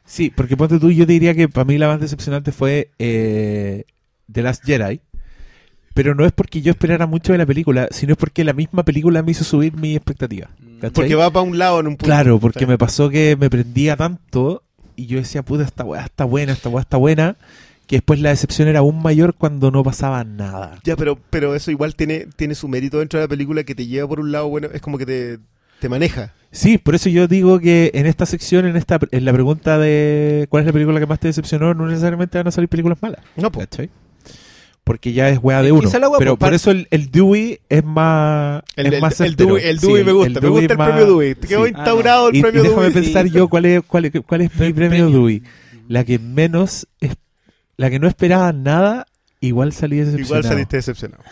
Sí, 0.06 0.30
porque 0.34 0.56
ponte 0.56 0.78
tú, 0.78 0.90
yo 0.90 1.04
te 1.06 1.12
diría 1.12 1.34
que 1.34 1.48
para 1.48 1.64
mí 1.64 1.76
la 1.76 1.88
más 1.88 2.00
decepcionante 2.00 2.52
fue 2.52 2.90
eh, 2.98 3.84
The 4.30 4.42
Last 4.42 4.64
Jedi. 4.64 5.00
Pero 5.94 6.14
no 6.14 6.24
es 6.24 6.32
porque 6.32 6.62
yo 6.62 6.70
esperara 6.70 7.06
mucho 7.06 7.32
de 7.32 7.38
la 7.38 7.44
película, 7.46 7.88
sino 7.90 8.12
es 8.12 8.18
porque 8.18 8.44
la 8.44 8.52
misma 8.54 8.82
película 8.84 9.22
me 9.22 9.32
hizo 9.32 9.44
subir 9.44 9.74
mi 9.76 9.94
expectativa. 9.94 10.48
Mm. 10.58 10.74
¿cachai? 10.78 10.90
Porque 10.92 11.14
va 11.16 11.30
para 11.30 11.42
un 11.42 11.58
lado 11.58 11.80
en 11.80 11.86
un 11.88 11.92
punto. 11.96 12.04
Claro, 12.06 12.38
porque 12.40 12.60
Sí. 12.60 12.66
me 12.66 12.78
pasó 12.78 13.10
que 13.10 13.36
me 13.38 13.50
prendía 13.50 13.96
tanto 13.96 14.62
y 15.02 15.06
yo 15.06 15.18
decía, 15.18 15.42
puta, 15.42 15.64
esta 15.64 15.84
weá 15.84 16.04
está 16.04 16.24
buena, 16.24 16.52
esta 16.52 16.68
weá 16.68 16.82
está 16.82 16.96
buena, 16.96 17.36
que 17.86 17.96
después 17.96 18.20
la 18.20 18.30
decepción 18.30 18.68
era 18.68 18.80
aún 18.80 19.02
mayor 19.02 19.34
cuando 19.34 19.70
no 19.70 19.82
pasaba 19.82 20.24
nada. 20.24 20.78
Ya, 20.84 20.96
pero, 20.96 21.18
pero 21.30 21.54
eso 21.54 21.70
igual 21.70 21.94
tiene, 21.96 22.26
tiene 22.36 22.54
su 22.54 22.68
mérito 22.68 22.98
dentro 22.98 23.18
de 23.18 23.24
la 23.24 23.28
película 23.28 23.64
que 23.64 23.74
te 23.74 23.86
lleva 23.86 24.08
por 24.08 24.20
un 24.20 24.32
lado, 24.32 24.48
bueno, 24.48 24.68
es 24.72 24.80
como 24.80 24.98
que 24.98 25.06
te, 25.06 25.38
te 25.80 25.88
maneja. 25.88 26.32
Sí, 26.52 26.78
por 26.78 26.94
eso 26.94 27.08
yo 27.08 27.26
digo 27.26 27.58
que 27.58 27.90
en 27.94 28.06
esta 28.06 28.26
sección, 28.26 28.66
en 28.66 28.76
esta 28.76 29.00
en 29.10 29.24
la 29.24 29.32
pregunta 29.32 29.78
de 29.78 30.46
cuál 30.50 30.62
es 30.62 30.66
la 30.66 30.72
película 30.72 31.00
que 31.00 31.06
más 31.06 31.18
te 31.18 31.28
decepcionó, 31.28 31.74
no 31.74 31.86
necesariamente 31.86 32.38
van 32.38 32.46
a 32.46 32.50
salir 32.50 32.68
películas 32.68 32.98
malas. 33.00 33.20
No, 33.36 33.50
po. 33.50 33.62
Porque 34.84 35.12
ya 35.12 35.28
es 35.28 35.38
weá 35.40 35.62
de 35.62 35.70
uno. 35.70 35.88
pero 36.18 36.36
por 36.36 36.54
eso 36.54 36.72
el, 36.72 36.88
el 36.90 37.10
Dewey 37.10 37.60
es 37.68 37.84
más. 37.84 38.62
El, 38.74 38.86
es 38.86 38.92
el- 38.94 39.00
más 39.00 39.20
el 39.20 39.28
certero. 39.28 39.54
Dewey, 39.54 39.68
el 39.68 39.78
Sí, 39.78 39.86
Dewey 39.86 40.04
me 40.04 40.12
gusta, 40.12 40.28
me 40.30 40.40
Dewey 40.40 40.50
gusta 40.62 40.72
el 40.72 40.78
más- 40.78 40.88
premio 40.88 41.06
Dewey. 41.06 41.34
Quedó 41.36 41.64
sí. 41.64 41.70
instaurado 41.76 42.26
Y, 42.26 42.30
el 42.30 42.36
y 42.36 42.42
premio 42.42 42.62
déjame 42.64 42.82
Dewey. 42.88 43.02
pensar 43.04 43.24
Sí. 43.28 43.30
yo 43.32 43.48
cuál 43.48 43.64
es, 43.66 43.82
cuál 43.86 44.04
es, 44.06 44.12
cuál 44.26 44.40
es 44.40 44.50
mi 44.58 44.66
El 44.66 44.74
premio 44.74 44.90
premio. 45.04 45.10
Dewey. 45.10 45.42
La 45.88 46.04
que 46.04 46.18
menos. 46.18 46.88
es- 47.00 47.16
la 47.76 47.90
que 47.90 47.98
no 48.00 48.08
esperaba 48.08 48.52
nada, 48.52 49.06
igual 49.40 49.72
salí 49.72 49.98
decepcionado. 49.98 50.26
Igual 50.26 50.44
saliste 50.44 50.76
decepcionado. 50.76 51.22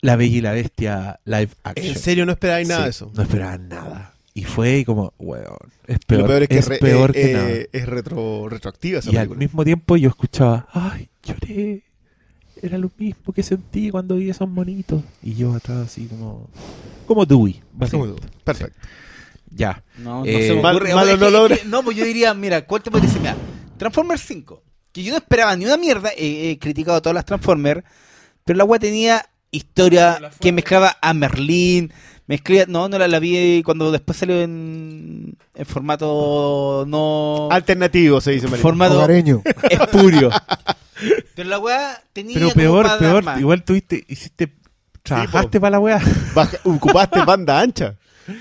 La 0.00 0.16
Bella 0.16 0.36
y 0.36 0.40
la 0.40 0.52
Bestia 0.52 1.20
live 1.24 1.48
action. 1.64 1.86
¿En 1.86 1.94
serio 1.96 2.26
no 2.26 2.32
esperabais 2.32 2.68
nada 2.68 2.80
Sí, 2.80 2.84
de 2.84 2.90
eso? 2.90 3.12
No 3.14 3.22
esperaba 3.22 3.58
nada. 3.58 4.12
Y 4.34 4.44
fue 4.44 4.84
como, 4.84 5.14
weón, 5.18 5.56
es 5.86 5.96
Y 5.96 6.06
peor, 6.06 6.20
Lo 6.22 6.26
peor 6.28 6.42
es 6.42 6.48
que 6.48 6.58
es 6.58 6.68
re- 6.68 6.78
peor 6.78 7.10
eh, 7.10 7.12
que 7.14 7.30
eh, 7.30 7.34
nada. 7.34 7.50
es 7.72 7.86
retro, 7.86 8.48
retroactiva 8.48 8.98
esa 8.98 9.10
Y 9.10 9.16
al 9.16 9.30
mismo 9.30 9.64
tiempo 9.64 9.96
yo 9.96 10.08
escuchaba, 10.10 10.68
ay, 10.72 11.08
lloré. 11.26 11.82
Era 12.62 12.78
lo 12.78 12.90
mismo 12.96 13.32
que 13.34 13.42
sentí 13.42 13.90
cuando 13.90 14.16
vi 14.16 14.30
esos 14.30 14.48
monitos. 14.48 15.02
Y 15.22 15.34
yo 15.34 15.52
atrás 15.54 15.78
así 15.86 16.06
como... 16.06 16.48
Como 17.06 17.26
Dewey, 17.26 17.54
Como 17.54 17.64
básicamente. 17.74 18.20
tú. 18.22 18.28
Perfecto. 18.44 18.78
Ya. 19.50 19.82
No, 19.98 20.20
no 20.20 20.24
Eh, 20.24 20.48
se 20.48 20.54
me 20.54 20.60
ocurre. 20.60 20.90
no 20.92 21.04
que- 21.04 21.30
logra. 21.30 21.54
es 21.54 21.60
que- 21.62 21.68
No, 21.68 21.82
pues 21.82 21.96
yo 21.96 22.04
diría, 22.04 22.32
mira, 22.34 22.66
¿cuál 22.66 22.82
te 22.82 22.90
puede 22.90 23.06
decir? 23.06 23.20
Mira, 23.20 23.36
Transformers 23.76 24.22
5. 24.26 24.62
Que 24.92 25.02
yo 25.02 25.12
no 25.12 25.18
esperaba 25.18 25.54
ni 25.54 25.66
una 25.66 25.76
mierda. 25.76 26.10
He, 26.16 26.50
he 26.50 26.58
criticado 26.58 27.00
todas 27.02 27.14
las 27.14 27.26
Transformers. 27.26 27.84
Pero 28.44 28.56
la 28.56 28.64
weá 28.64 28.78
tenía 28.78 29.24
historia 29.50 30.18
que 30.40 30.50
mezclaba 30.52 30.96
a 31.02 31.12
Merlín. 31.14 31.92
Mezclaba, 32.26 32.64
no, 32.68 32.88
no 32.88 32.98
la, 32.98 33.06
la 33.06 33.18
vi 33.20 33.62
cuando 33.64 33.92
después 33.92 34.18
salió 34.18 34.40
en, 34.40 35.36
en 35.54 35.66
formato 35.66 36.84
no. 36.88 37.48
Alternativo 37.52 38.20
se 38.20 38.32
dice, 38.32 38.46
Marito. 38.46 38.62
formato 38.62 38.96
Hogareño. 38.96 39.42
espurio. 39.70 40.30
Pero 41.36 41.48
la 41.48 41.58
weá 41.60 42.02
tenía. 42.12 42.34
Pero 42.34 42.50
peor, 42.50 42.98
peor. 42.98 43.24
Igual 43.38 43.62
tuviste, 43.62 44.04
hiciste... 44.08 44.52
Trabajaste 45.02 45.60
para 45.60 45.70
la 45.72 45.78
weá. 45.78 46.00
Baja- 46.34 46.58
ocupaste 46.64 47.22
banda 47.24 47.60
ancha. 47.60 47.94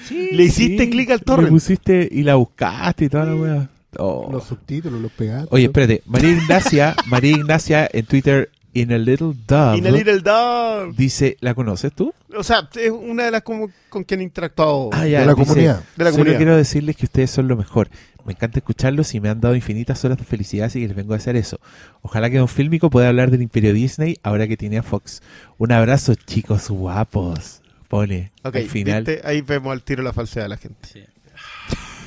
Le 0.10 0.44
hiciste 0.46 0.86
Sí, 0.86 0.90
clic 0.90 1.12
al 1.12 1.20
Le 1.20 1.24
torrent. 1.24 1.50
pusiste 1.52 2.10
y 2.12 2.24
la 2.24 2.34
buscaste 2.36 3.06
y 3.06 3.10
toda 3.10 3.26
la 3.26 3.36
weá. 3.36 3.70
Oh. 4.00 4.30
Los 4.32 4.46
subtítulos, 4.46 5.00
los 5.00 5.12
pegados. 5.12 5.48
Oye, 5.52 5.66
espérate. 5.66 6.02
María 6.08 6.32
Ignacia, 6.32 6.96
María 7.06 7.32
Ignacia 7.38 7.88
en 7.94 8.06
Twitter, 8.08 8.50
in 8.74 8.92
a 8.92 8.98
little 8.98 9.34
dove, 9.48 9.78
In 9.78 9.86
a 9.86 9.92
little 9.92 10.20
dog. 10.22 10.96
dice, 10.96 11.38
¿la 11.40 11.54
conoces 11.54 11.94
tú? 11.94 12.12
O 12.36 12.44
sea, 12.44 12.68
es 12.76 12.90
una 12.92 13.26
de 13.26 13.32
las 13.32 13.44
como, 13.44 13.70
con 13.90 14.04
quien 14.04 14.22
he 14.22 14.24
interactuado. 14.24 14.90
Ah, 14.92 15.04
de 15.04 15.12
la 15.12 15.20
dice, 15.34 15.36
comunidad. 15.36 15.84
De 15.96 16.04
la 16.04 16.10
Solo 16.10 16.14
comunidad. 16.24 16.38
quiero 16.38 16.58
decirles 16.58 16.96
que 16.98 17.06
ustedes 17.06 17.30
son 17.30 17.48
lo 17.48 17.56
mejor. 17.56 17.90
Me 18.26 18.34
encanta 18.34 18.60
escucharlos 18.60 19.14
y 19.14 19.20
me 19.20 19.30
han 19.30 19.40
dado 19.40 19.56
infinitas 19.56 20.04
horas 20.04 20.18
de 20.18 20.24
felicidad, 20.24 20.66
así 20.66 20.82
que 20.82 20.88
les 20.88 20.96
vengo 20.96 21.14
a 21.14 21.18
hacer 21.18 21.36
eso. 21.36 21.60
Ojalá 22.02 22.30
que 22.30 22.38
Don 22.40 22.48
Fílmico 22.48 22.90
pueda 22.90 23.10
hablar 23.10 23.30
del 23.30 23.44
Imperio 23.44 23.72
Disney 23.72 24.18
ahora 24.24 24.48
que 24.48 24.58
tiene 24.58 24.80
a 24.80 24.84
Fox. 24.84 25.22
Un 25.58 25.72
abrazo, 25.72 26.16
chicos 26.16 26.70
guapos. 26.70 27.62
Pone 27.88 28.32
Ok, 28.44 28.56
al 28.56 28.66
final. 28.66 29.04
¿viste? 29.04 29.22
ahí 29.28 29.42
vemos 29.42 29.72
al 29.72 29.84
tiro 29.84 30.02
la 30.02 30.12
falsedad 30.12 30.46
de 30.46 30.50
la 30.50 30.58
gente. 30.58 30.90
Sí. 30.92 31.04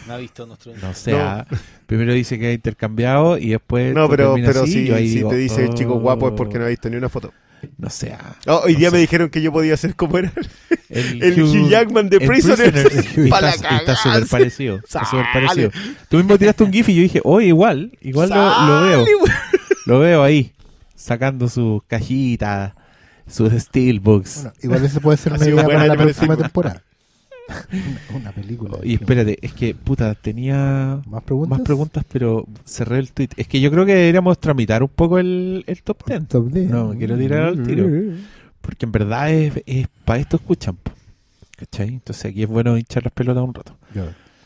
No 0.08 0.14
ha 0.14 0.16
visto 0.16 0.46
nuestro. 0.46 0.74
No 0.76 0.94
sea, 0.94 1.46
primero 1.86 2.12
dice 2.14 2.38
que 2.38 2.48
ha 2.48 2.52
intercambiado 2.52 3.38
y 3.38 3.50
después. 3.50 3.94
No, 3.94 4.08
pero, 4.08 4.34
pero 4.34 4.62
así, 4.62 4.72
si, 4.72 4.86
yo 4.86 4.96
ahí 4.96 5.08
si 5.08 5.16
digo, 5.16 5.30
te 5.30 5.36
dice 5.36 5.68
chico 5.74 5.94
oh, 5.94 6.00
guapo 6.00 6.28
es 6.28 6.34
porque 6.34 6.58
no 6.58 6.64
ha 6.64 6.68
visto 6.68 6.88
ni 6.88 6.96
una 6.96 7.08
foto 7.08 7.32
no 7.76 7.90
sé. 7.90 8.12
Ah, 8.12 8.36
oh, 8.46 8.62
hoy 8.64 8.74
no 8.74 8.78
día 8.80 8.90
me 8.90 8.98
dijeron 8.98 9.30
que 9.30 9.42
yo 9.42 9.52
podía 9.52 9.76
ser 9.76 9.94
como 9.94 10.18
era 10.18 10.32
el, 10.88 11.22
el 11.22 11.42
Hugh, 11.42 11.48
Hugh, 11.48 11.68
Jackman 11.68 12.08
de 12.08 12.20
Prisoner. 12.20 12.76
Está, 13.16 13.50
está 13.78 13.96
súper 13.96 14.26
parecido. 14.26 14.76
Está 14.78 15.04
súper 15.04 15.26
parecido. 15.32 15.70
Tú 16.08 16.16
mismo 16.18 16.38
tiraste 16.38 16.64
un 16.64 16.72
GIF 16.72 16.88
y 16.88 16.94
yo 16.94 17.02
dije, 17.02 17.20
oh, 17.24 17.40
igual, 17.40 17.92
igual 18.00 18.30
lo, 18.30 18.66
lo, 18.66 18.82
veo. 18.82 19.04
lo 19.86 19.98
veo 20.00 20.22
ahí, 20.22 20.52
sacando 20.94 21.48
su 21.48 21.82
cajita, 21.86 22.74
sus 23.26 23.52
steelbooks. 23.52 24.36
Bueno, 24.36 24.52
igual 24.62 24.84
ese 24.84 25.00
puede 25.00 25.18
ser 25.18 25.32
una 25.32 25.46
idea 25.46 25.64
para 25.64 25.86
la 25.86 25.96
próxima 25.96 26.36
temporada. 26.36 26.82
una, 28.14 28.32
película. 28.32 28.78
Y 28.82 28.94
espérate, 28.94 29.38
es 29.40 29.52
que, 29.52 29.74
puta, 29.74 30.14
tenía 30.14 31.00
¿Más 31.06 31.22
preguntas? 31.22 32.04
pero 32.10 32.46
cerré 32.64 32.98
el 32.98 33.12
tweet. 33.12 33.30
Es 33.36 33.48
que 33.48 33.60
yo 33.60 33.70
creo 33.70 33.86
que 33.86 33.94
deberíamos 33.94 34.38
tramitar 34.38 34.82
un 34.82 34.88
poco 34.88 35.18
el, 35.18 35.64
el 35.66 35.82
top 35.82 36.04
10. 36.06 36.28
Top 36.28 36.50
10. 36.50 36.70
No, 36.70 36.90
quiero 36.90 37.16
tirar 37.16 37.42
al 37.42 37.62
tiro. 37.62 37.88
Porque 38.60 38.86
en 38.86 38.92
verdad 38.92 39.32
es, 39.32 39.62
es 39.66 39.88
para 40.04 40.20
esto 40.20 40.36
escuchan. 40.36 40.76
¿Cachai? 41.56 41.88
Entonces 41.88 42.24
aquí 42.26 42.42
es 42.42 42.48
bueno 42.48 42.76
hinchar 42.76 43.02
las 43.02 43.12
pelotas 43.12 43.42
un 43.42 43.54
rato. 43.54 43.76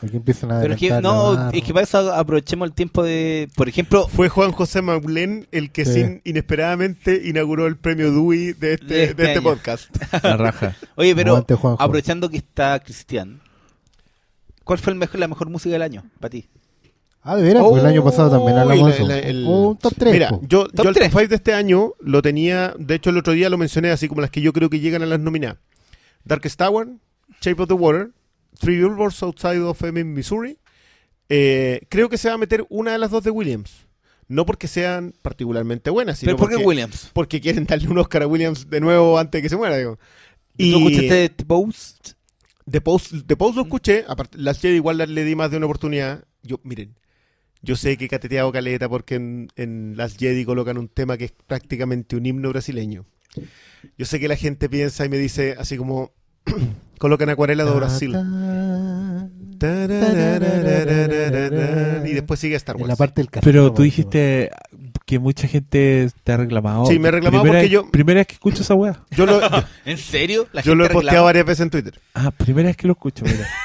Aquí 0.02 0.16
empiezan 0.16 0.50
a 0.50 0.60
Pero 0.60 0.76
que, 0.76 0.90
no, 1.00 1.50
es 1.50 1.62
que 1.62 1.72
para 1.72 1.84
eso 1.84 2.12
aprovechemos 2.12 2.66
el 2.66 2.74
tiempo 2.74 3.04
de, 3.04 3.48
por 3.54 3.68
ejemplo... 3.68 4.08
Fue 4.08 4.28
Juan 4.28 4.50
José 4.50 4.82
Maulén 4.82 5.46
el 5.52 5.70
que 5.70 5.84
sí. 5.84 5.94
sin, 5.94 6.22
inesperadamente 6.24 7.22
inauguró 7.24 7.66
el 7.68 7.76
premio 7.76 8.10
Dewey 8.10 8.52
de 8.52 8.74
este, 8.74 8.86
de 8.86 9.04
este, 9.04 9.14
de 9.14 9.22
este, 9.22 9.24
este 9.26 9.42
podcast. 9.42 9.96
La 10.24 10.36
raja. 10.36 10.76
Oye, 10.96 11.14
pero 11.14 11.36
Aguante, 11.36 11.54
aprovechando 11.78 12.28
que 12.28 12.38
está 12.38 12.80
Cristian, 12.80 13.40
¿cuál 14.64 14.80
fue 14.80 14.92
el 14.92 14.98
mejor, 14.98 15.20
la 15.20 15.28
mejor 15.28 15.48
música 15.50 15.72
del 15.72 15.82
año 15.82 16.02
para 16.18 16.30
ti? 16.30 16.48
Ah, 17.22 17.36
de 17.36 17.42
veras, 17.44 17.62
oh, 17.64 17.78
el 17.78 17.86
año 17.86 18.00
oh, 18.00 18.04
pasado 18.04 18.30
también 18.30 18.58
hablamos 18.58 18.88
de 18.88 18.94
eso. 18.94 19.08
El, 19.08 19.44
oh, 19.46 19.78
top 19.80 19.92
3. 19.96 20.12
Mira, 20.12 20.30
pues. 20.30 20.40
yo, 20.48 20.66
top 20.66 20.84
yo 20.84 20.88
el 20.88 20.94
3. 20.96 21.10
top 21.10 21.20
5 21.20 21.28
de 21.28 21.36
este 21.36 21.54
año 21.54 21.92
lo 22.00 22.20
tenía, 22.22 22.74
de 22.76 22.96
hecho 22.96 23.10
el 23.10 23.18
otro 23.18 23.34
día 23.34 23.48
lo 23.48 23.58
mencioné 23.58 23.92
así 23.92 24.08
como 24.08 24.20
las 24.20 24.30
que 24.30 24.40
yo 24.40 24.52
creo 24.52 24.68
que 24.68 24.80
llegan 24.80 25.02
a 25.02 25.06
las 25.06 25.20
nominadas. 25.20 25.58
Darkest 26.24 26.58
Tower, 26.58 26.88
Shape 27.40 27.62
of 27.62 27.68
the 27.68 27.74
Water, 27.74 28.10
Three 28.62 28.76
Billboards 28.76 29.20
Outside 29.24 29.60
of 29.60 29.82
Ebbing, 29.82 30.14
Missouri, 30.14 30.56
eh, 31.28 31.80
creo 31.88 32.08
que 32.08 32.16
se 32.16 32.28
va 32.28 32.34
a 32.34 32.38
meter 32.38 32.64
una 32.68 32.92
de 32.92 32.98
las 32.98 33.10
dos 33.10 33.24
de 33.24 33.30
Williams. 33.30 33.88
No 34.28 34.46
porque 34.46 34.68
sean 34.68 35.12
particularmente 35.20 35.90
buenas, 35.90 36.20
sino 36.20 36.30
¿Pero 36.30 36.38
porque, 36.38 36.56
Williams? 36.56 37.10
porque 37.12 37.40
quieren 37.40 37.66
darle 37.66 37.88
un 37.88 37.98
Oscar 37.98 38.22
a 38.22 38.26
Williams 38.28 38.70
de 38.70 38.80
nuevo 38.80 39.18
antes 39.18 39.38
de 39.38 39.42
que 39.42 39.48
se 39.48 39.56
muera. 39.56 39.76
Digo. 39.76 39.98
Y, 40.56 40.70
¿Tú 40.70 40.78
escuchaste 40.78 41.28
The 41.30 41.44
Post? 41.44 42.10
The 42.70 42.80
Post, 42.80 43.14
The 43.26 43.36
Post 43.36 43.56
lo 43.56 43.62
escuché. 43.62 44.04
Aparte, 44.06 44.38
Last 44.38 44.62
Jedi 44.62 44.76
igual 44.76 44.98
le 44.98 45.24
di 45.24 45.34
más 45.34 45.50
de 45.50 45.56
una 45.56 45.66
oportunidad. 45.66 46.24
Yo, 46.44 46.60
miren, 46.62 46.94
yo 47.62 47.74
sé 47.74 47.96
que 47.96 48.04
he 48.04 48.08
cateteado 48.08 48.52
caleta 48.52 48.88
porque 48.88 49.16
en, 49.16 49.48
en 49.56 49.96
Last 49.96 50.20
Jedi 50.20 50.44
colocan 50.44 50.78
un 50.78 50.88
tema 50.88 51.16
que 51.16 51.24
es 51.24 51.32
prácticamente 51.32 52.14
un 52.14 52.26
himno 52.26 52.50
brasileño. 52.50 53.06
Yo 53.98 54.06
sé 54.06 54.20
que 54.20 54.28
la 54.28 54.36
gente 54.36 54.68
piensa 54.68 55.04
y 55.04 55.08
me 55.08 55.18
dice 55.18 55.56
así 55.58 55.76
como... 55.76 56.12
con 57.08 57.28
Acuarela 57.28 57.64
de 57.64 57.70
Brasil. 57.72 58.16
Y 62.04 62.12
después 62.14 62.40
sigue 62.40 62.56
Star 62.56 62.76
Wars. 62.76 62.84
En 62.84 62.88
la 62.88 62.96
parte 62.96 63.22
del 63.22 63.30
café, 63.30 63.44
Pero 63.44 63.72
tú 63.72 63.82
dijiste 63.82 64.50
que 65.06 65.18
mucha 65.18 65.48
gente 65.48 66.10
te 66.24 66.32
ha 66.32 66.36
reclamado. 66.36 66.86
Sí, 66.86 66.98
me 66.98 67.08
ha 67.08 67.12
reclamado 67.12 67.44
porque 67.44 67.68
yo. 67.68 67.90
Primera 67.90 68.20
vez 68.20 68.26
que 68.26 68.34
escucho 68.34 68.62
esa 68.62 68.74
weá. 68.74 69.02
¿En 69.84 69.98
serio? 69.98 70.46
Yo 70.64 70.74
lo 70.74 70.84
he 70.84 70.90
posteado 70.90 71.24
varias 71.24 71.44
veces 71.44 71.62
en 71.62 71.70
Twitter. 71.70 72.00
Ah, 72.14 72.30
primera 72.30 72.68
vez 72.68 72.76
que 72.76 72.86
lo 72.86 72.94
escucho, 72.94 73.24
mira. 73.24 73.48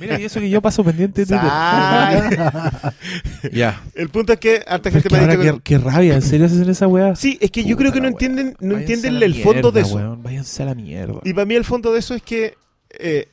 Mira, 0.00 0.18
y 0.18 0.24
eso 0.24 0.40
que 0.40 0.48
yo 0.48 0.62
paso 0.62 0.82
pendiente 0.82 1.22
de 1.22 1.26
Twitter. 1.26 1.50
ya. 3.52 3.82
El 3.94 4.08
punto 4.08 4.32
es 4.32 4.38
que 4.38 4.62
harta 4.66 4.90
gente 4.90 5.10
me 5.10 5.18
ha 5.18 5.36
dicho 5.36 5.60
Qué 5.62 5.76
rabia, 5.76 6.14
¿en 6.14 6.22
serio 6.22 6.46
hacen 6.46 6.70
esa 6.70 6.86
weá? 6.86 7.14
Sí, 7.14 7.36
es 7.42 7.50
que 7.50 7.64
yo 7.64 7.76
creo 7.76 7.92
que 7.92 8.00
no 8.00 8.08
entienden, 8.08 8.56
no 8.60 8.78
entienden 8.78 9.22
el 9.22 9.34
fondo 9.42 9.70
de 9.70 9.82
eso. 9.82 9.96
Weón. 9.96 10.22
Váyanse 10.22 10.62
a 10.62 10.66
la 10.66 10.74
mierda. 10.74 11.20
Y 11.24 11.34
para 11.34 11.44
mí 11.44 11.54
el 11.54 11.64
fondo 11.64 11.92
de 11.92 11.98
eso 11.98 12.14
es 12.14 12.22
que 12.22 12.54
eh, 12.98 13.28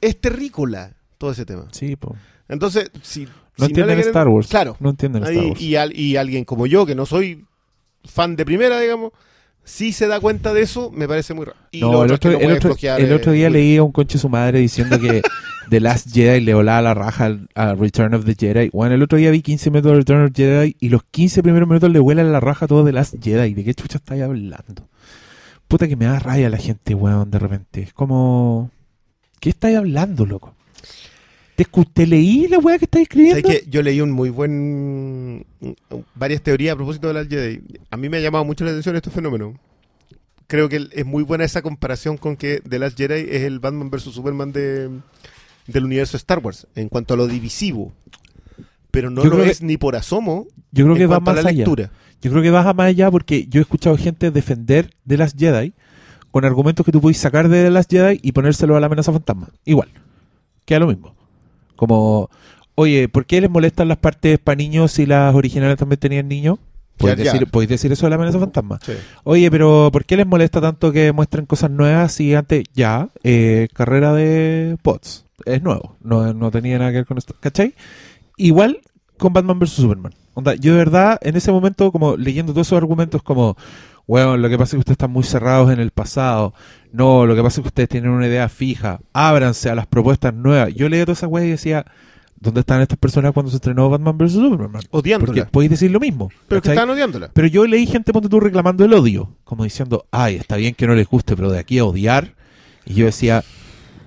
es 0.00 0.20
terrícola 0.20 0.92
todo 1.18 1.32
ese 1.32 1.44
tema. 1.44 1.66
Sí, 1.72 1.96
po. 1.96 2.16
Entonces, 2.48 2.90
si, 3.02 3.24
No 3.24 3.30
si 3.58 3.64
entienden 3.66 3.96
quieren- 3.96 4.06
Star 4.10 4.28
Wars. 4.28 4.48
Claro. 4.48 4.76
No 4.80 4.90
entienden 4.90 5.22
Star 5.24 5.44
Wars. 5.46 5.60
y, 5.60 5.76
al- 5.76 5.96
y 5.98 6.16
alguien 6.16 6.44
como 6.44 6.66
yo, 6.66 6.86
que 6.86 6.94
no 6.94 7.06
soy 7.06 7.44
fan 8.04 8.36
de 8.36 8.44
primera, 8.44 8.80
digamos, 8.80 9.12
si 9.64 9.92
se 9.92 10.06
da 10.06 10.18
cuenta 10.20 10.54
de 10.54 10.62
eso, 10.62 10.90
me 10.90 11.06
parece 11.06 11.34
muy 11.34 11.44
raro. 11.44 11.58
Y 11.72 11.80
no, 11.80 12.04
el 12.04 12.12
otro 12.12 12.30
no 12.30 12.38
el 12.38 12.44
el 12.44 12.56
eh, 13.12 13.18
día 13.32 13.48
muy- 13.50 13.58
leí 13.58 13.76
a 13.76 13.82
un 13.82 13.92
conche 13.92 14.16
su 14.18 14.28
madre 14.30 14.60
diciendo 14.60 14.98
que 14.98 15.20
The 15.68 15.80
Last 15.80 16.10
Jedi 16.14 16.40
le 16.40 16.54
volaba 16.54 16.80
la 16.80 16.94
raja 16.94 17.26
al, 17.26 17.48
a 17.54 17.74
Return 17.74 18.14
of 18.14 18.24
the 18.24 18.34
Jedi. 18.34 18.70
Bueno, 18.72 18.94
el 18.94 19.02
otro 19.02 19.18
día 19.18 19.30
vi 19.30 19.42
15 19.42 19.70
minutos 19.70 19.92
de 19.92 19.98
Return 19.98 20.24
of 20.24 20.32
the 20.32 20.42
Jedi 20.42 20.76
y 20.80 20.88
los 20.88 21.02
15 21.10 21.42
primeros 21.42 21.68
minutos 21.68 21.90
le 21.90 21.98
vuelan 21.98 22.32
la 22.32 22.40
raja 22.40 22.64
a 22.64 22.68
todo 22.68 22.82
The 22.86 22.92
Last 22.92 23.16
Jedi. 23.22 23.52
¿De 23.52 23.64
qué 23.64 23.74
chucha 23.74 23.98
estáis 23.98 24.22
hablando? 24.22 24.88
Puta 25.68 25.86
que 25.86 25.96
me 25.96 26.06
da 26.06 26.18
raya 26.18 26.48
la 26.48 26.56
gente, 26.58 26.94
weón, 26.94 27.30
de 27.30 27.38
repente. 27.38 27.82
Es 27.82 27.92
como... 27.92 28.70
¿Qué 29.40 29.50
estáis 29.50 29.76
hablando, 29.76 30.26
loco? 30.26 30.54
¿Te, 31.54 31.64
te 31.92 32.06
leí 32.06 32.48
la 32.48 32.58
weá 32.58 32.78
que 32.78 32.86
estáis 32.86 33.02
escribiendo? 33.04 33.48
Yo 33.68 33.82
leí 33.82 34.00
un 34.00 34.10
muy 34.10 34.30
buen. 34.30 35.44
varias 36.14 36.40
teorías 36.42 36.72
a 36.72 36.76
propósito 36.76 37.08
de 37.08 37.14
la 37.14 37.24
Jedi. 37.24 37.60
A 37.90 37.96
mí 37.96 38.08
me 38.08 38.16
ha 38.16 38.20
llamado 38.20 38.44
mucho 38.44 38.64
la 38.64 38.70
atención 38.70 38.96
este 38.96 39.10
fenómeno. 39.10 39.54
Creo 40.46 40.68
que 40.68 40.88
es 40.92 41.04
muy 41.04 41.22
buena 41.24 41.44
esa 41.44 41.60
comparación 41.62 42.16
con 42.16 42.36
que 42.36 42.60
The 42.66 42.78
Last 42.78 42.96
Jedi 42.96 43.26
es 43.28 43.42
el 43.42 43.58
Batman 43.60 43.90
vs 43.90 44.02
Superman 44.04 44.50
de, 44.52 44.88
del 45.66 45.84
universo 45.84 46.16
Star 46.16 46.38
Wars 46.38 46.66
en 46.74 46.88
cuanto 46.88 47.14
a 47.14 47.16
lo 47.16 47.26
divisivo. 47.26 47.92
Pero 48.90 49.10
no 49.10 49.22
Yo 49.22 49.30
lo 49.30 49.42
que- 49.44 49.50
es 49.50 49.60
ni 49.62 49.76
por 49.76 49.94
asomo 49.96 50.46
Yo 50.72 50.84
creo 50.84 50.94
en 50.96 50.98
que 51.00 51.06
va 51.06 51.16
cuanto 51.16 51.30
a 51.30 51.34
más 51.34 51.44
la 51.44 51.50
allá. 51.50 51.58
lectura. 51.58 51.90
Yo 52.20 52.30
creo 52.30 52.42
que 52.42 52.50
vas 52.50 52.66
a 52.66 52.72
más 52.72 52.86
allá 52.86 53.10
porque 53.10 53.46
yo 53.48 53.60
he 53.60 53.62
escuchado 53.62 53.96
gente 53.96 54.30
defender 54.30 54.90
de 55.04 55.16
las 55.16 55.34
Jedi 55.34 55.72
con 56.30 56.44
argumentos 56.44 56.84
que 56.84 56.92
tú 56.92 57.00
podés 57.00 57.18
sacar 57.18 57.48
de 57.48 57.70
las 57.70 57.86
Jedi 57.88 58.20
y 58.22 58.32
ponérselo 58.32 58.76
a 58.76 58.80
la 58.80 58.86
amenaza 58.86 59.12
fantasma. 59.12 59.48
Igual. 59.64 59.88
Queda 60.64 60.80
lo 60.80 60.88
mismo. 60.88 61.14
Como, 61.76 62.28
oye, 62.74 63.08
¿por 63.08 63.24
qué 63.24 63.40
les 63.40 63.50
molestan 63.50 63.88
las 63.88 63.98
partes 63.98 64.38
para 64.38 64.56
niños 64.56 64.92
si 64.92 65.06
las 65.06 65.34
originales 65.34 65.78
también 65.78 66.00
tenían 66.00 66.28
niños? 66.28 66.58
Podéis 66.98 67.18
decir, 67.18 67.46
podéis 67.46 67.70
decir 67.70 67.92
eso 67.92 68.06
de 68.06 68.10
la 68.10 68.16
amenaza 68.16 68.40
fantasma. 68.40 68.80
Sí. 68.84 68.92
Oye, 69.22 69.50
pero 69.50 69.90
¿por 69.92 70.04
qué 70.04 70.16
les 70.16 70.26
molesta 70.26 70.60
tanto 70.60 70.90
que 70.90 71.12
muestren 71.12 71.46
cosas 71.46 71.70
nuevas 71.70 72.12
si 72.12 72.34
antes 72.34 72.64
ya, 72.74 73.08
eh, 73.22 73.68
carrera 73.72 74.12
de 74.12 74.76
bots? 74.82 75.24
Es 75.44 75.62
nuevo, 75.62 75.96
no, 76.02 76.34
no 76.34 76.50
tenía 76.50 76.78
nada 76.78 76.90
que 76.90 76.96
ver 76.96 77.06
con 77.06 77.16
esto. 77.16 77.36
¿Cachai? 77.38 77.74
Igual 78.36 78.80
con 79.16 79.32
Batman 79.32 79.60
vs. 79.60 79.70
Superman. 79.70 80.12
Onda, 80.38 80.54
yo 80.54 80.70
de 80.70 80.78
verdad, 80.78 81.18
en 81.22 81.34
ese 81.34 81.50
momento, 81.50 81.90
como 81.90 82.16
leyendo 82.16 82.52
todos 82.52 82.68
esos 82.68 82.76
argumentos, 82.76 83.24
como, 83.24 83.56
bueno, 84.06 84.36
lo 84.36 84.48
que 84.48 84.56
pasa 84.56 84.68
es 84.68 84.70
que 84.74 84.78
ustedes 84.78 84.94
están 84.94 85.10
muy 85.10 85.24
cerrados 85.24 85.72
en 85.72 85.80
el 85.80 85.90
pasado. 85.90 86.54
No, 86.92 87.26
lo 87.26 87.34
que 87.34 87.42
pasa 87.42 87.60
es 87.60 87.62
que 87.64 87.68
ustedes 87.70 87.88
tienen 87.88 88.12
una 88.12 88.28
idea 88.28 88.48
fija. 88.48 89.00
Ábranse 89.12 89.68
a 89.68 89.74
las 89.74 89.88
propuestas 89.88 90.32
nuevas. 90.32 90.72
Yo 90.76 90.88
leía 90.88 91.04
todas 91.04 91.18
esas 91.18 91.28
weas 91.28 91.48
y 91.48 91.50
decía, 91.50 91.84
¿dónde 92.38 92.60
están 92.60 92.80
estas 92.80 92.98
personas 92.98 93.32
cuando 93.32 93.50
se 93.50 93.56
estrenó 93.56 93.90
Batman 93.90 94.16
vs. 94.16 94.34
Superman? 94.34 94.82
Porque 94.88 95.08
Odiándola. 95.16 95.48
podéis 95.48 95.70
decir 95.72 95.90
lo 95.90 95.98
mismo. 95.98 96.30
Pero 96.46 96.62
que 96.62 96.68
estaban 96.68 96.90
odiándola. 96.90 97.30
Pero 97.32 97.48
yo 97.48 97.66
leí 97.66 97.84
gente, 97.86 98.12
ponte 98.12 98.28
tú, 98.28 98.38
reclamando 98.38 98.84
el 98.84 98.94
odio. 98.94 99.34
Como 99.42 99.64
diciendo, 99.64 100.06
ay, 100.12 100.36
está 100.36 100.54
bien 100.54 100.76
que 100.76 100.86
no 100.86 100.94
les 100.94 101.08
guste, 101.08 101.34
pero 101.34 101.50
de 101.50 101.58
aquí 101.58 101.80
a 101.80 101.84
odiar. 101.84 102.36
Y 102.86 102.94
yo 102.94 103.06
decía, 103.06 103.42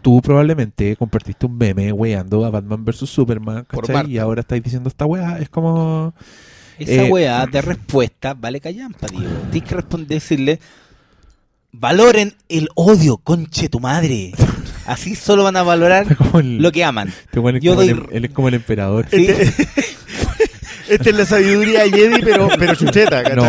tú 0.01 0.21
probablemente 0.21 0.95
compartiste 0.95 1.45
un 1.45 1.57
meme 1.57 1.91
weando 1.91 2.45
a 2.45 2.49
Batman 2.49 2.83
vs. 2.85 3.09
Superman, 3.09 3.65
¿cachai? 3.67 4.11
Y 4.11 4.17
ahora 4.17 4.41
estáis 4.41 4.63
diciendo 4.63 4.89
esta 4.89 5.05
weá. 5.05 5.37
Es 5.39 5.49
como... 5.49 6.13
Esa 6.79 7.03
Eh, 7.03 7.09
weá 7.11 7.45
de 7.45 7.61
respuesta 7.61 8.33
vale 8.33 8.59
callampa, 8.59 9.07
digo. 9.07 9.23
Tienes 9.51 9.69
que 9.69 9.75
responder, 9.75 10.07
decirle, 10.07 10.59
valoren 11.71 12.33
el 12.49 12.69
odio, 12.75 13.17
conche 13.17 13.69
tu 13.69 13.79
madre. 13.79 14.31
Así 14.85 15.15
solo 15.15 15.43
van 15.43 15.57
a 15.57 15.63
valorar 15.63 16.05
el, 16.33 16.57
lo 16.57 16.71
que 16.71 16.83
aman. 16.83 17.09
este 17.09 17.39
es 17.39 17.61
yo 17.61 17.79
el- 17.81 18.03
él 18.11 18.25
es 18.25 18.31
como 18.31 18.47
el 18.47 18.55
emperador. 18.55 19.05
¿sí? 19.11 19.27
Esta 20.91 21.09
es 21.09 21.15
la 21.15 21.25
sabiduría 21.25 21.89
Jedi, 21.89 22.21
pero, 22.21 22.49
pero 22.59 22.75
chucheta. 22.75 23.23
No, 23.35 23.43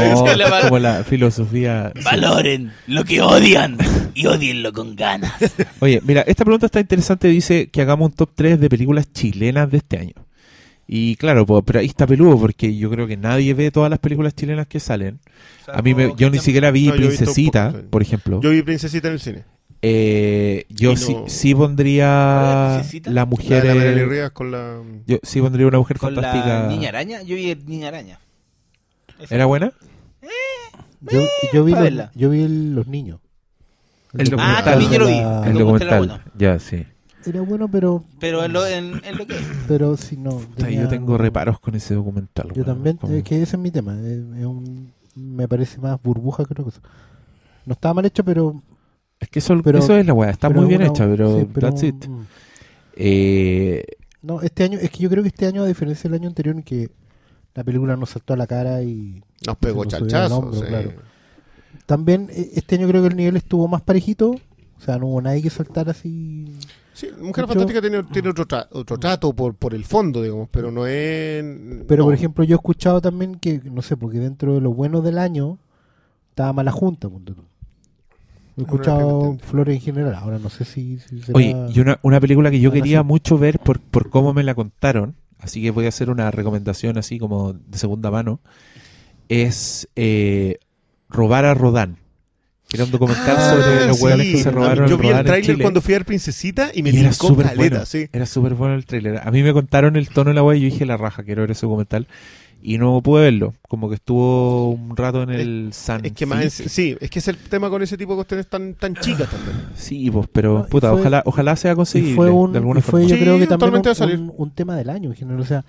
como 0.63 0.79
la 0.79 1.05
filosofía. 1.05 1.93
Valoren 2.05 2.73
lo 2.87 3.05
que 3.05 3.21
odian 3.21 3.77
y 4.15 4.27
odienlo 4.27 4.73
con 4.73 4.95
ganas. 4.95 5.33
Oye, 5.81 6.01
mira, 6.05 6.23
esta 6.23 6.45
pregunta 6.45 6.67
está 6.67 6.81
interesante. 6.81 7.29
Dice 7.29 7.69
que 7.69 7.83
hagamos 7.83 8.11
un 8.11 8.15
top 8.15 8.31
3 8.35 8.61
de 8.61 8.69
películas 8.69 9.13
chilenas 9.13 9.71
de 9.71 9.79
este 9.79 9.99
año. 9.99 10.15
Y 10.87 11.17
claro, 11.17 11.47
po, 11.47 11.63
pero 11.63 11.81
ahí 11.81 11.87
está 11.87 12.07
peludo 12.07 12.39
porque 12.39 12.77
yo 12.77 12.91
creo 12.91 13.07
que 13.07 13.17
nadie 13.17 13.55
ve 13.55 13.71
todas 13.71 13.89
las 13.89 13.99
películas 13.99 14.35
chilenas 14.35 14.67
que 14.67 14.79
salen. 14.79 15.21
A 15.73 15.81
mí 15.81 15.95
me, 15.95 16.13
yo 16.17 16.29
ni 16.29 16.39
siquiera 16.39 16.71
vi 16.71 16.89
No, 16.89 16.95
Princesita, 16.95 17.69
poco, 17.69 17.81
sí. 17.81 17.87
por 17.91 18.03
ejemplo. 18.03 18.41
Yo 18.43 18.51
vi 18.51 18.63
Princesita 18.63 19.09
en 19.09 19.15
el 19.15 19.21
cine. 19.21 19.45
Eh, 19.85 20.65
yo 20.69 20.97
sí, 20.97 21.17
sí 21.27 21.53
¿Cuál 21.55 21.69
pondría 21.71 22.07
la 22.07 22.85
La 23.07 23.25
mujer. 23.27 23.63
de 23.65 23.69
la 23.69 23.75
Marilyn 23.75 24.13
eh, 24.13 24.31
con 24.33 24.51
la. 24.53 24.81
yo 25.07 25.19
sí 25.25 25.41
pondría 25.41 25.67
una 25.67 25.79
mujer 25.79 25.99
Con 25.99 26.15
fantástica. 26.15 26.63
la 26.63 26.69
niña 26.69 26.91
araña, 26.91 27.23
yo 27.23 27.35
vi 27.35 27.55
Niña 27.67 27.89
Araña. 27.89 28.21
Esa. 29.21 29.35
¿Era 29.35 29.47
buena? 29.47 29.73
Yo, 31.01 31.21
yo 31.53 31.65
vi, 31.65 31.73
los, 31.73 32.11
yo 32.15 32.31
vi 32.31 32.43
el- 32.43 32.75
los 32.77 32.87
niños. 32.87 33.19
El 34.15 34.21
Ah, 34.21 34.31
documental. 34.31 34.65
también 34.65 34.91
yo 34.93 34.99
lo 35.01 35.07
vi. 35.09 35.17
La- 35.21 35.43
El 35.47 35.53
El 35.53 35.59
documental. 35.59 36.23
Ya, 36.39 36.59
sí. 36.61 36.87
Era 37.27 37.41
bueno, 37.41 37.69
pero, 37.69 38.05
Pero 38.21 38.45
en 38.45 38.53
lo, 38.53 38.65
en, 38.67 39.01
en 39.05 39.19
lo 39.19 39.27
que 39.27 39.35
pero 39.69 39.97
si 39.97 40.17
no. 40.17 40.31
Puta, 40.39 40.67
tenía- 40.67 40.83
Yo 40.83 40.89
tengo 40.89 41.19
reparos 41.19 41.59
con 41.59 41.75
ese 41.75 41.95
documental. 41.95 42.53
Yo 42.55 42.65
también, 42.65 42.97
Como- 42.99 43.15
es 43.15 43.25
que 43.25 43.43
ese 43.43 43.57
es 43.57 43.63
mi 43.63 43.71
tema. 43.73 43.95
Es, 43.95 44.19
es 44.39 44.45
un, 44.47 44.93
me 45.17 45.49
parece 45.49 45.79
más 45.81 46.01
burbuja 46.03 46.45
que 46.45 46.53
otra 46.53 46.65
cosa. 46.65 46.81
No 47.67 47.73
estaba 47.73 47.95
mal 47.95 48.05
hecho, 48.05 48.25
pero. 48.25 48.63
Es 49.23 49.29
que 49.31 49.39
eso, 49.39 49.59
pero- 49.63 49.79
eso 49.79 49.97
es 49.97 50.05
la 50.07 50.13
weá. 50.13 50.31
Está 50.31 50.51
muy 50.51 50.67
bien 50.67 50.83
una- 50.83 50.91
hecha, 50.91 51.07
pero, 51.07 51.39
sí, 51.41 51.49
pero, 51.53 51.69
that's 51.69 51.83
it. 51.85 52.05
Eh, 52.97 53.85
No, 54.23 54.41
este 54.41 54.63
año, 54.65 54.79
es 54.81 54.91
que 54.91 54.99
yo 55.03 55.11
creo 55.11 55.23
que 55.23 55.29
este 55.31 55.47
año, 55.47 55.63
a 55.63 55.67
diferencia 55.67 56.09
del 56.09 56.21
año 56.21 56.29
anterior, 56.29 56.55
en 56.55 56.63
que 56.63 56.91
la 57.55 57.65
película 57.65 57.97
nos 57.97 58.11
saltó 58.11 58.35
a 58.35 58.37
la 58.37 58.47
cara 58.47 58.83
y 58.83 59.23
Nos 59.47 59.57
pegó 59.57 59.83
Se 59.83 59.87
nos 59.91 59.95
subió 59.95 60.09
chanchazo. 60.11 60.35
al 60.37 60.43
hombro, 60.45 60.61
sí. 60.61 60.67
claro. 60.67 60.93
también 61.87 62.29
eh, 62.31 62.51
este 62.55 62.77
año 62.77 62.87
creo 62.87 63.03
que 63.03 63.09
el 63.09 63.17
nivel 63.17 63.37
estuvo 63.37 63.67
más 63.67 63.83
parejito. 63.83 64.31
O 64.31 64.85
sea, 64.85 64.99
no 64.99 65.07
hubo 65.07 65.21
nadie 65.23 65.43
que 65.43 65.51
saltara 65.51 65.91
así. 65.93 66.47
Sí, 66.93 67.07
Mujer 67.21 67.45
Mucho- 67.47 67.59
Fantástica 67.59 67.81
tiene, 67.81 68.03
tiene 68.05 68.29
otro, 68.29 68.47
tra- 68.47 68.69
otro 68.73 68.99
trato 68.99 69.33
por, 69.33 69.55
por 69.55 69.75
el 69.75 69.85
fondo, 69.85 70.23
digamos, 70.23 70.49
pero 70.51 70.71
no 70.71 70.87
es... 70.87 71.43
Pero 71.89 72.03
no. 72.03 72.05
por 72.07 72.15
ejemplo, 72.15 72.45
yo 72.45 72.55
he 72.55 72.59
escuchado 72.59 73.01
también 73.01 73.37
que, 73.37 73.61
no 73.65 73.81
sé, 73.83 73.97
porque 73.97 74.19
dentro 74.19 74.55
de 74.55 74.61
lo 74.61 74.73
bueno 74.75 75.01
del 75.01 75.19
año 75.19 75.59
estaba 76.31 76.53
mala 76.53 76.71
junta. 76.73 77.09
punto 77.09 77.35
tú. 77.35 77.43
He 78.57 78.63
escuchado 78.63 79.37
flores 79.43 79.77
en 79.77 79.81
general. 79.81 80.15
Ahora 80.15 80.39
no 80.39 80.51
sé 80.51 80.65
si, 80.65 80.99
si 80.99 81.21
será- 81.23 81.37
Oye, 81.37 81.57
y 81.75 81.81
una, 81.81 81.99
una 82.03 82.21
película 82.21 82.51
que 82.51 82.61
yo 82.61 82.69
Ahora 82.71 82.81
quería 82.83 82.99
sí. 83.01 83.05
mucho 83.07 83.39
ver 83.39 83.59
por, 83.59 83.81
por 83.81 84.11
cómo 84.11 84.35
me 84.35 84.43
la 84.43 84.55
contaron, 84.55 85.17
así 85.39 85.63
que 85.63 85.71
voy 85.71 85.87
a 85.87 85.89
hacer 85.89 86.11
una 86.11 86.31
recomendación 86.31 86.99
así 86.99 87.19
como 87.19 87.55
de 87.55 87.79
segunda 87.79 88.11
mano, 88.11 88.41
es 89.29 89.89
eh, 89.97 90.59
Robar 91.09 91.45
a 91.45 91.55
Rodán. 91.55 91.97
Que 92.69 92.77
era 92.79 92.85
un 92.87 92.91
documental 92.91 93.37
Ah, 93.39 93.51
sobre 93.51 93.87
los 93.87 93.99
sí. 93.99 94.05
hueones 94.05 94.27
que 94.29 94.43
se 94.43 94.51
robaron 94.51 94.89
Yo 94.89 94.97
el 94.97 95.03
vi 95.03 95.09
el 95.09 95.25
tráiler 95.25 95.59
cuando 95.61 95.83
fui 95.83 95.93
a 95.95 95.99
ver 95.99 96.07
Princesita 96.07 96.71
y 96.75 96.83
me 96.83 96.89
Y 96.91 96.97
era 97.01 97.13
súper 97.13 97.47
caleta, 97.49 97.57
bueno. 97.77 97.87
sí. 97.87 98.09
Era 98.13 98.25
súper 98.25 98.55
bueno 98.55 98.75
el 98.77 98.87
tráiler. 98.87 99.21
A 99.23 99.31
mí 99.31 99.43
me 99.43 99.53
contaron 99.53 99.97
el 99.97 100.09
tono 100.09 100.31
de 100.31 100.35
la 100.35 100.43
wea 100.43 100.57
y 100.57 100.61
yo 100.63 100.65
dije 100.67 100.87
la 100.87 100.97
raja, 100.97 101.23
quiero 101.23 101.43
ver 101.43 101.51
ese 101.51 101.67
documental. 101.67 102.07
Y 102.65 102.79
no 102.79 103.01
pude 103.03 103.23
verlo. 103.25 103.55
Como 103.69 103.89
que 103.89 103.97
estuvo 103.97 104.71
un 104.71 104.97
rato 104.97 105.23
en 105.25 105.31
el 105.31 105.71
San 105.73 106.05
Es 106.05 106.13
que 106.13 106.27
más, 106.27 106.61
en- 106.61 106.69
sí, 106.69 106.97
es 107.01 107.11
que 107.11 107.19
es 107.19 107.27
el 107.29 107.37
tema 107.37 107.69
con 107.69 107.83
ese 107.83 107.97
tipo 107.99 108.13
de 108.13 108.17
cuestiones 108.17 108.47
tan, 108.47 108.75
tan 108.75 108.95
chicas 108.95 109.29
también. 109.29 109.57
Sí, 109.75 110.09
pues, 110.11 110.29
pero 110.33 110.61
No, 110.61 110.67
puta, 110.67 110.91
fue- 110.93 111.01
ojalá, 111.01 111.23
ojalá 111.27 111.57
sea 111.57 111.75
conseguible 111.75 112.15
fue, 112.15 112.31
un, 112.31 112.53
de 112.53 112.59
alguna 112.59 112.79
y 112.79 112.83
fue 112.83 112.91
forma. 113.01 113.07
yo 113.09 113.17
Sí, 113.17 113.21
creo 113.23 113.39
que 113.39 113.47
también 113.49 113.75
un, 113.75 113.83
va 113.85 113.91
a 113.91 113.95
salir. 113.95 114.19
un- 114.19 114.33
un 114.37 114.51
tema 114.53 114.77
del 114.77 114.91
año 114.91 115.11
en 115.11 115.17
general. 115.17 115.41
O 115.41 115.45
sea, 115.45 115.65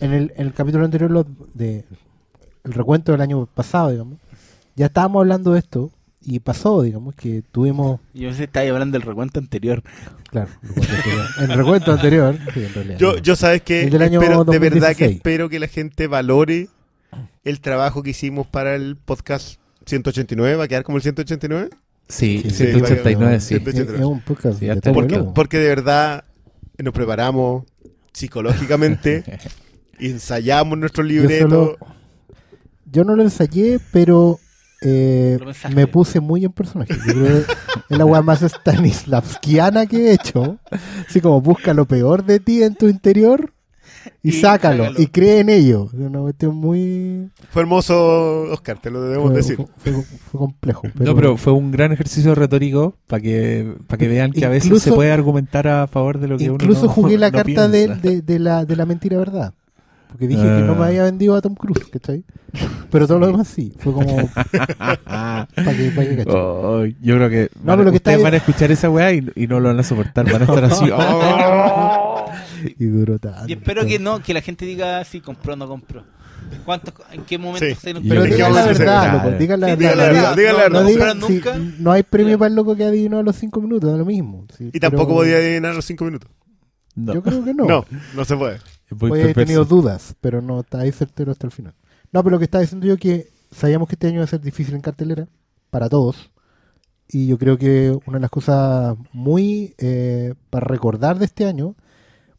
en 0.00 0.12
el, 0.12 0.32
en 0.36 0.46
el 0.46 0.52
capítulo 0.54 0.84
anterior, 0.84 1.10
lo 1.10 1.26
de, 1.52 1.84
el 2.64 2.72
recuento 2.72 3.12
del 3.12 3.20
año 3.20 3.46
pasado, 3.46 3.90
digamos, 3.90 4.18
ya 4.76 4.86
estábamos 4.86 5.20
hablando 5.20 5.52
de 5.52 5.58
esto 5.58 5.90
y 6.26 6.40
pasó, 6.40 6.82
digamos, 6.82 7.14
que 7.14 7.42
tuvimos, 7.52 8.00
Yo 8.14 8.30
que 8.34 8.44
estaba 8.44 8.66
hablando 8.68 8.98
del 8.98 9.06
recuento 9.06 9.38
anterior. 9.40 9.82
claro, 10.30 10.48
el 10.64 10.74
recuento 10.76 10.92
anterior, 10.92 11.38
el 11.50 11.56
recuento 11.56 11.92
anterior, 11.92 12.38
sí, 12.54 12.60
en 12.64 12.74
realidad. 12.74 12.98
Yo, 12.98 13.12
no. 13.12 13.18
yo 13.18 13.36
sabes 13.36 13.62
que 13.62 13.82
El 13.84 13.90
del 13.90 14.02
año 14.02 14.20
espero, 14.20 14.44
de 14.44 14.58
verdad 14.58 14.94
que 14.96 15.04
2016. 15.04 15.16
espero 15.16 15.48
que 15.48 15.58
la 15.58 15.68
gente 15.68 16.06
valore 16.06 16.68
el 17.44 17.60
trabajo 17.60 18.02
que 18.02 18.10
hicimos 18.10 18.46
para 18.46 18.74
el 18.74 18.96
podcast 18.96 19.58
189, 19.86 20.56
va 20.56 20.64
a 20.64 20.68
quedar 20.68 20.82
como 20.82 20.96
el 20.96 21.02
189, 21.02 21.70
Sí, 22.08 22.42
Sí, 22.44 22.50
189, 22.50 23.40
sí. 23.40 23.58
sí. 23.58 23.62
Es, 23.66 23.76
es 23.78 24.00
un 24.00 24.20
podcast 24.20 24.58
Sí, 24.58 24.66
de 24.66 24.76
porque, 25.34 25.58
de 25.58 25.68
verdad 25.68 26.24
nos 26.78 26.92
preparamos 26.92 27.64
psicológicamente, 28.12 29.24
ensayamos 29.98 30.78
nuestro 30.78 31.02
Yo, 31.04 31.08
libreto. 31.08 31.48
solo- 31.48 31.76
yo 32.90 33.04
no 33.04 33.16
lo 33.16 33.22
ensayé, 33.22 33.80
pero 33.92 34.38
eh, 34.84 35.38
me 35.74 35.86
puse 35.86 36.20
muy 36.20 36.44
en 36.44 36.52
personaje. 36.52 36.94
Yo 37.06 37.12
creo 37.14 37.44
que 37.46 37.52
es 37.90 37.98
la 37.98 38.04
weá 38.04 38.22
más 38.22 38.42
stanislavskiana 38.42 39.86
que 39.86 40.08
he 40.10 40.12
hecho. 40.12 40.58
Así 41.08 41.20
como 41.20 41.40
busca 41.40 41.74
lo 41.74 41.86
peor 41.86 42.24
de 42.24 42.40
ti 42.40 42.62
en 42.62 42.74
tu 42.74 42.88
interior 42.88 43.52
y, 44.22 44.30
Y 44.30 44.32
sácalo, 44.32 44.84
sácalo. 44.84 45.02
y 45.02 45.06
cree 45.06 45.40
en 45.40 45.48
ello. 45.48 45.88
Es 45.92 45.98
una 46.00 46.20
cuestión 46.20 46.54
muy... 46.56 47.30
Fue 47.50 47.62
hermoso, 47.62 48.42
Oscar, 48.52 48.78
te 48.78 48.90
lo 48.90 49.02
debemos 49.02 49.28
fue, 49.28 49.36
decir. 49.36 49.56
fue- 49.56 49.92
fue- 49.92 50.02
fue 50.02 50.38
complejo. 50.40 50.82
No, 50.94 51.14
pero 51.14 51.36
fue 51.36 51.52
un 51.54 51.70
gran 51.70 51.92
ejercicio 51.92 52.34
retórico 52.34 52.94
para 53.06 53.22
que, 53.22 53.74
para 53.86 53.98
que 53.98 54.08
vean 54.08 54.32
que 54.32 54.44
a 54.44 54.48
veces 54.50 54.66
Incluso- 54.66 54.90
se 54.90 54.92
puede 54.92 55.12
argumentar 55.12 55.66
a 55.68 55.86
favor 55.86 56.18
de 56.18 56.28
lo 56.28 56.36
que 56.36 56.44
uno 56.50 56.54
Incluso 56.54 56.84
no- 56.86 56.88
jugué 56.92 57.16
la 57.18 57.30
no 57.30 57.38
carta 57.38 57.68
de, 57.68 58.22
de 58.22 58.38
la, 58.38 58.64
de 58.64 58.76
la 58.76 58.84
mentira 58.86 59.16
verdad. 59.18 59.54
Porque 60.14 60.28
dije 60.28 60.42
que 60.42 60.62
no 60.62 60.76
me 60.76 60.84
Ah. 60.84 60.86
había 60.86 61.02
vendido 61.02 61.34
a 61.34 61.40
Tom 61.42 61.56
Cruise, 61.56 61.84
¿cachai? 61.92 62.22
Pero 62.88 63.08
todo 63.08 63.18
lo 63.18 63.26
demás 63.26 63.48
sí. 63.48 63.74
Fue 63.80 63.92
como... 63.92 64.28
para 64.34 65.46
que, 65.76 65.90
pa' 65.96 66.02
que 66.04 66.16
cachai. 66.18 66.32
Oh, 66.36 66.84
yo 66.84 67.16
creo 67.16 67.28
que, 67.30 67.50
No, 67.56 67.62
van- 67.64 67.76
pero 67.78 67.84
lo 67.84 67.90
que 67.90 67.96
ustedes 67.96 68.16
está- 68.18 68.24
van 68.28 68.34
a 68.34 68.36
escuchar 68.36 68.70
esa 68.70 68.90
weá 68.90 69.12
y, 69.12 69.28
y 69.34 69.46
no 69.48 69.58
lo 69.58 69.70
van 69.70 69.80
a 69.80 69.82
soportar. 69.82 70.30
Van 70.30 70.42
a 70.42 70.44
estar 70.44 70.64
así. 70.66 70.84
oh. 70.94 72.26
Y 72.78 72.84
duró 72.84 73.18
tanto. 73.18 73.46
Y 73.48 73.54
espero 73.54 73.84
que 73.84 73.98
no, 73.98 74.22
que 74.22 74.32
la 74.34 74.40
gente 74.40 74.64
diga 74.66 75.02
si 75.04 75.20
compró 75.20 75.54
o 75.54 75.56
no 75.56 75.66
compró. 75.66 76.04
¿Cuántos, 76.64 76.94
¿En 77.10 77.22
qué 77.24 77.36
momento 77.38 77.66
Sí. 77.66 77.74
se 77.74 77.92
nos 77.94 78.02
Pero 78.04 78.22
digan 78.22 78.54
la 78.54 78.66
verdad, 78.66 79.12
loco. 79.24 79.36
Digan 79.36 79.60
la 79.60 79.66
verdad. 79.74 79.78
digan 79.78 79.96
la 79.98 80.04
verdad, 80.04 80.22
verdad. 80.22 80.36
digan 80.36 80.56
la 80.56 80.68
No, 80.68 80.86
verdad. 80.86 81.14
No, 81.14 81.14
no 81.14 81.26
digan- 81.28 81.58
nunca. 81.58 81.74
no 81.80 81.90
hay 81.92 82.02
premio 82.04 82.38
para 82.38 82.48
el 82.50 82.54
loco 82.54 82.76
que 82.76 82.84
adivinó 82.84 83.18
a 83.18 83.22
los 83.24 83.34
5 83.34 83.60
minutos, 83.60 83.90
da 83.90 83.96
lo 83.96 84.04
mismo. 84.04 84.46
sí, 84.56 84.70
Y 84.72 84.78
tampoco 84.78 85.06
pero 85.08 85.16
podía 85.18 85.36
adivinar 85.38 85.74
los 85.74 85.84
cinco 85.84 86.04
minutos. 86.04 86.30
No, 86.94 87.12
Yo 87.14 87.22
creo 87.24 87.44
que 87.44 87.52
no. 87.54 87.64
No, 87.64 87.84
no 88.14 88.24
se 88.24 88.36
puede. 88.36 88.58
Es 88.94 89.00
muy 89.00 89.10
Puede 89.10 89.22
haber 89.24 89.36
tenido 89.36 89.64
dudas, 89.64 90.14
pero 90.20 90.40
no 90.40 90.60
está 90.60 90.80
ahí 90.80 90.92
certero 90.92 91.32
hasta 91.32 91.46
el 91.46 91.52
final. 91.52 91.74
No, 92.12 92.22
pero 92.22 92.34
lo 92.34 92.38
que 92.38 92.44
estaba 92.44 92.62
diciendo 92.62 92.86
yo 92.86 92.96
que 92.96 93.28
sabíamos 93.50 93.88
que 93.88 93.94
este 93.94 94.08
año 94.08 94.16
iba 94.16 94.24
a 94.24 94.28
ser 94.28 94.40
difícil 94.40 94.74
en 94.74 94.80
cartelera 94.80 95.28
para 95.70 95.88
todos. 95.88 96.30
Y 97.08 97.26
yo 97.26 97.38
creo 97.38 97.58
que 97.58 97.96
una 98.06 98.18
de 98.18 98.22
las 98.22 98.30
cosas 98.30 98.96
muy 99.12 99.74
eh, 99.78 100.34
para 100.50 100.66
recordar 100.66 101.18
de 101.18 101.26
este 101.26 101.44
año, 101.44 101.74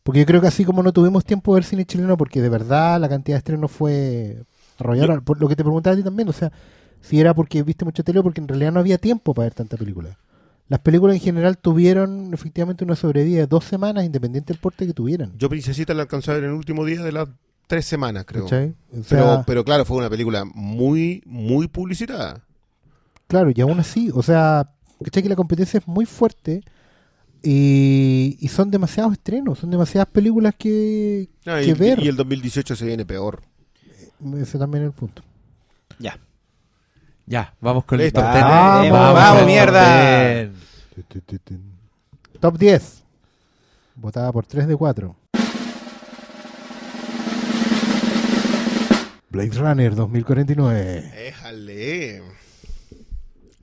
porque 0.04 0.22
yo 0.22 0.26
creo 0.26 0.42
que 0.42 0.48
así 0.48 0.66
como 0.66 0.84
no 0.84 0.92
tuvimos 0.92 1.24
tiempo 1.26 1.54
de 1.54 1.60
ver 1.60 1.64
cine 1.66 1.86
chileno, 1.86 2.18
porque 2.18 2.42
de 2.42 2.50
verdad 2.50 3.00
la 3.00 3.10
cantidad 3.10 3.36
de 3.36 3.40
estrenos 3.40 3.72
fue 3.72 4.44
arrolladora, 4.80 5.22
por 5.22 5.40
lo 5.40 5.48
que 5.48 5.56
te 5.56 5.64
preguntaba 5.64 5.94
a 5.94 5.98
ti 5.98 6.04
también, 6.04 6.30
o 6.30 6.34
sea, 6.34 6.52
si 7.02 7.20
era 7.20 7.34
porque 7.34 7.64
viste 7.64 7.86
mucho 7.86 8.04
tele 8.04 8.20
o 8.20 8.24
porque 8.24 8.42
en 8.42 8.48
realidad 8.48 8.72
no 8.72 8.80
había 8.80 8.98
tiempo 8.98 9.34
para 9.34 9.46
ver 9.46 9.54
tanta 9.54 9.78
película. 9.78 10.18
Las 10.68 10.80
películas 10.80 11.16
en 11.16 11.22
general 11.22 11.58
tuvieron 11.60 12.34
efectivamente 12.34 12.84
una 12.84 12.96
sobrevida 12.96 13.40
de 13.42 13.48
dos 13.48 13.66
semanas, 13.66 14.04
independiente 14.04 14.54
del 14.54 14.60
porte 14.60 14.88
que 14.88 14.94
tuvieran. 14.94 15.32
Yo 15.38 15.48
Princesita 15.50 15.94
la 15.94 16.04
alcanzé 16.04 16.32
a 16.32 16.36
ver 16.36 16.46
en 16.46 16.50
el 16.52 16.56
último 16.56 16.84
día 16.86 17.04
de 17.04 17.12
las 17.12 17.28
tres 17.68 17.86
semanas, 17.86 18.26
creo. 18.26 18.48
Pero, 18.48 19.04
sea, 19.04 19.44
pero 19.46 19.64
claro, 19.64 19.86
fue 19.86 19.98
una 19.98 20.10
película 20.10 20.44
muy, 20.44 21.22
muy 21.26 21.68
publicitada. 21.68 22.42
Claro, 23.28 23.52
y 23.54 23.62
aún 23.62 23.80
así, 23.80 24.10
o 24.14 24.24
sea, 24.24 24.70
¿cachai? 25.04 25.22
Que 25.24 25.30
la 25.30 25.36
competencia 25.36 25.78
es 25.80 25.88
muy 25.88 26.06
fuerte 26.08 26.64
y, 27.44 28.38
y 28.40 28.48
son 28.48 28.72
demasiados 28.72 29.14
estrenos, 29.14 29.60
son 29.60 29.70
demasiadas 29.70 30.08
películas 30.12 30.56
que, 30.58 31.30
Ah, 31.46 31.60
que 31.60 31.68
y, 31.68 31.74
ver. 31.74 32.00
y 32.00 32.08
el 32.08 32.16
2018 32.16 32.76
se 32.76 32.86
viene 32.86 33.06
peor. 33.06 33.44
Ese 34.42 34.58
también 34.58 34.84
es 34.84 34.88
el 34.88 34.94
punto. 34.94 35.22
Ya. 36.00 36.18
Ya, 37.28 37.56
vamos 37.60 37.86
con 37.86 37.98
Listo. 37.98 38.20
el 38.20 38.26
top 38.26 38.34
10. 38.34 38.44
Vamos, 38.46 39.14
vamos, 39.16 39.40
el 39.42 39.46
mierda. 39.48 40.50
Top 41.04 41.24
10. 41.28 41.62
Top 42.40 42.58
10. 42.58 43.04
Votada 43.96 44.32
por 44.32 44.46
3 44.46 44.68
de 44.68 44.76
4. 44.76 45.16
Blade 49.36 49.52
Runner 49.58 49.94
2049. 49.94 51.12
Déjale. 51.14 52.24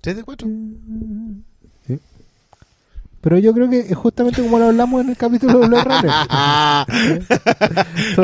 ¿Tres 0.02 0.16
de 0.16 0.22
cuatro? 0.24 0.48
Pero 3.22 3.38
yo 3.38 3.54
creo 3.54 3.70
que 3.70 3.78
es 3.78 3.96
justamente 3.96 4.42
como 4.42 4.58
lo 4.58 4.66
hablamos 4.66 5.00
en 5.00 5.10
el 5.10 5.16
capítulo 5.16 5.60
de 5.60 5.68
Blade 5.68 5.84
Runner. 5.84 6.12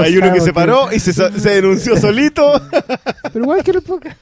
Hay 0.05 0.17
uno 0.19 0.33
que 0.35 0.41
se 0.41 0.53
paró 0.53 0.93
y 0.93 0.99
se, 0.99 1.13
se 1.15 1.51
denunció 1.51 1.97
solito. 1.97 2.61
Pero 3.33 3.45
igual 3.45 3.63
que 3.63 3.71
el 3.71 3.83
podcast. 3.83 4.19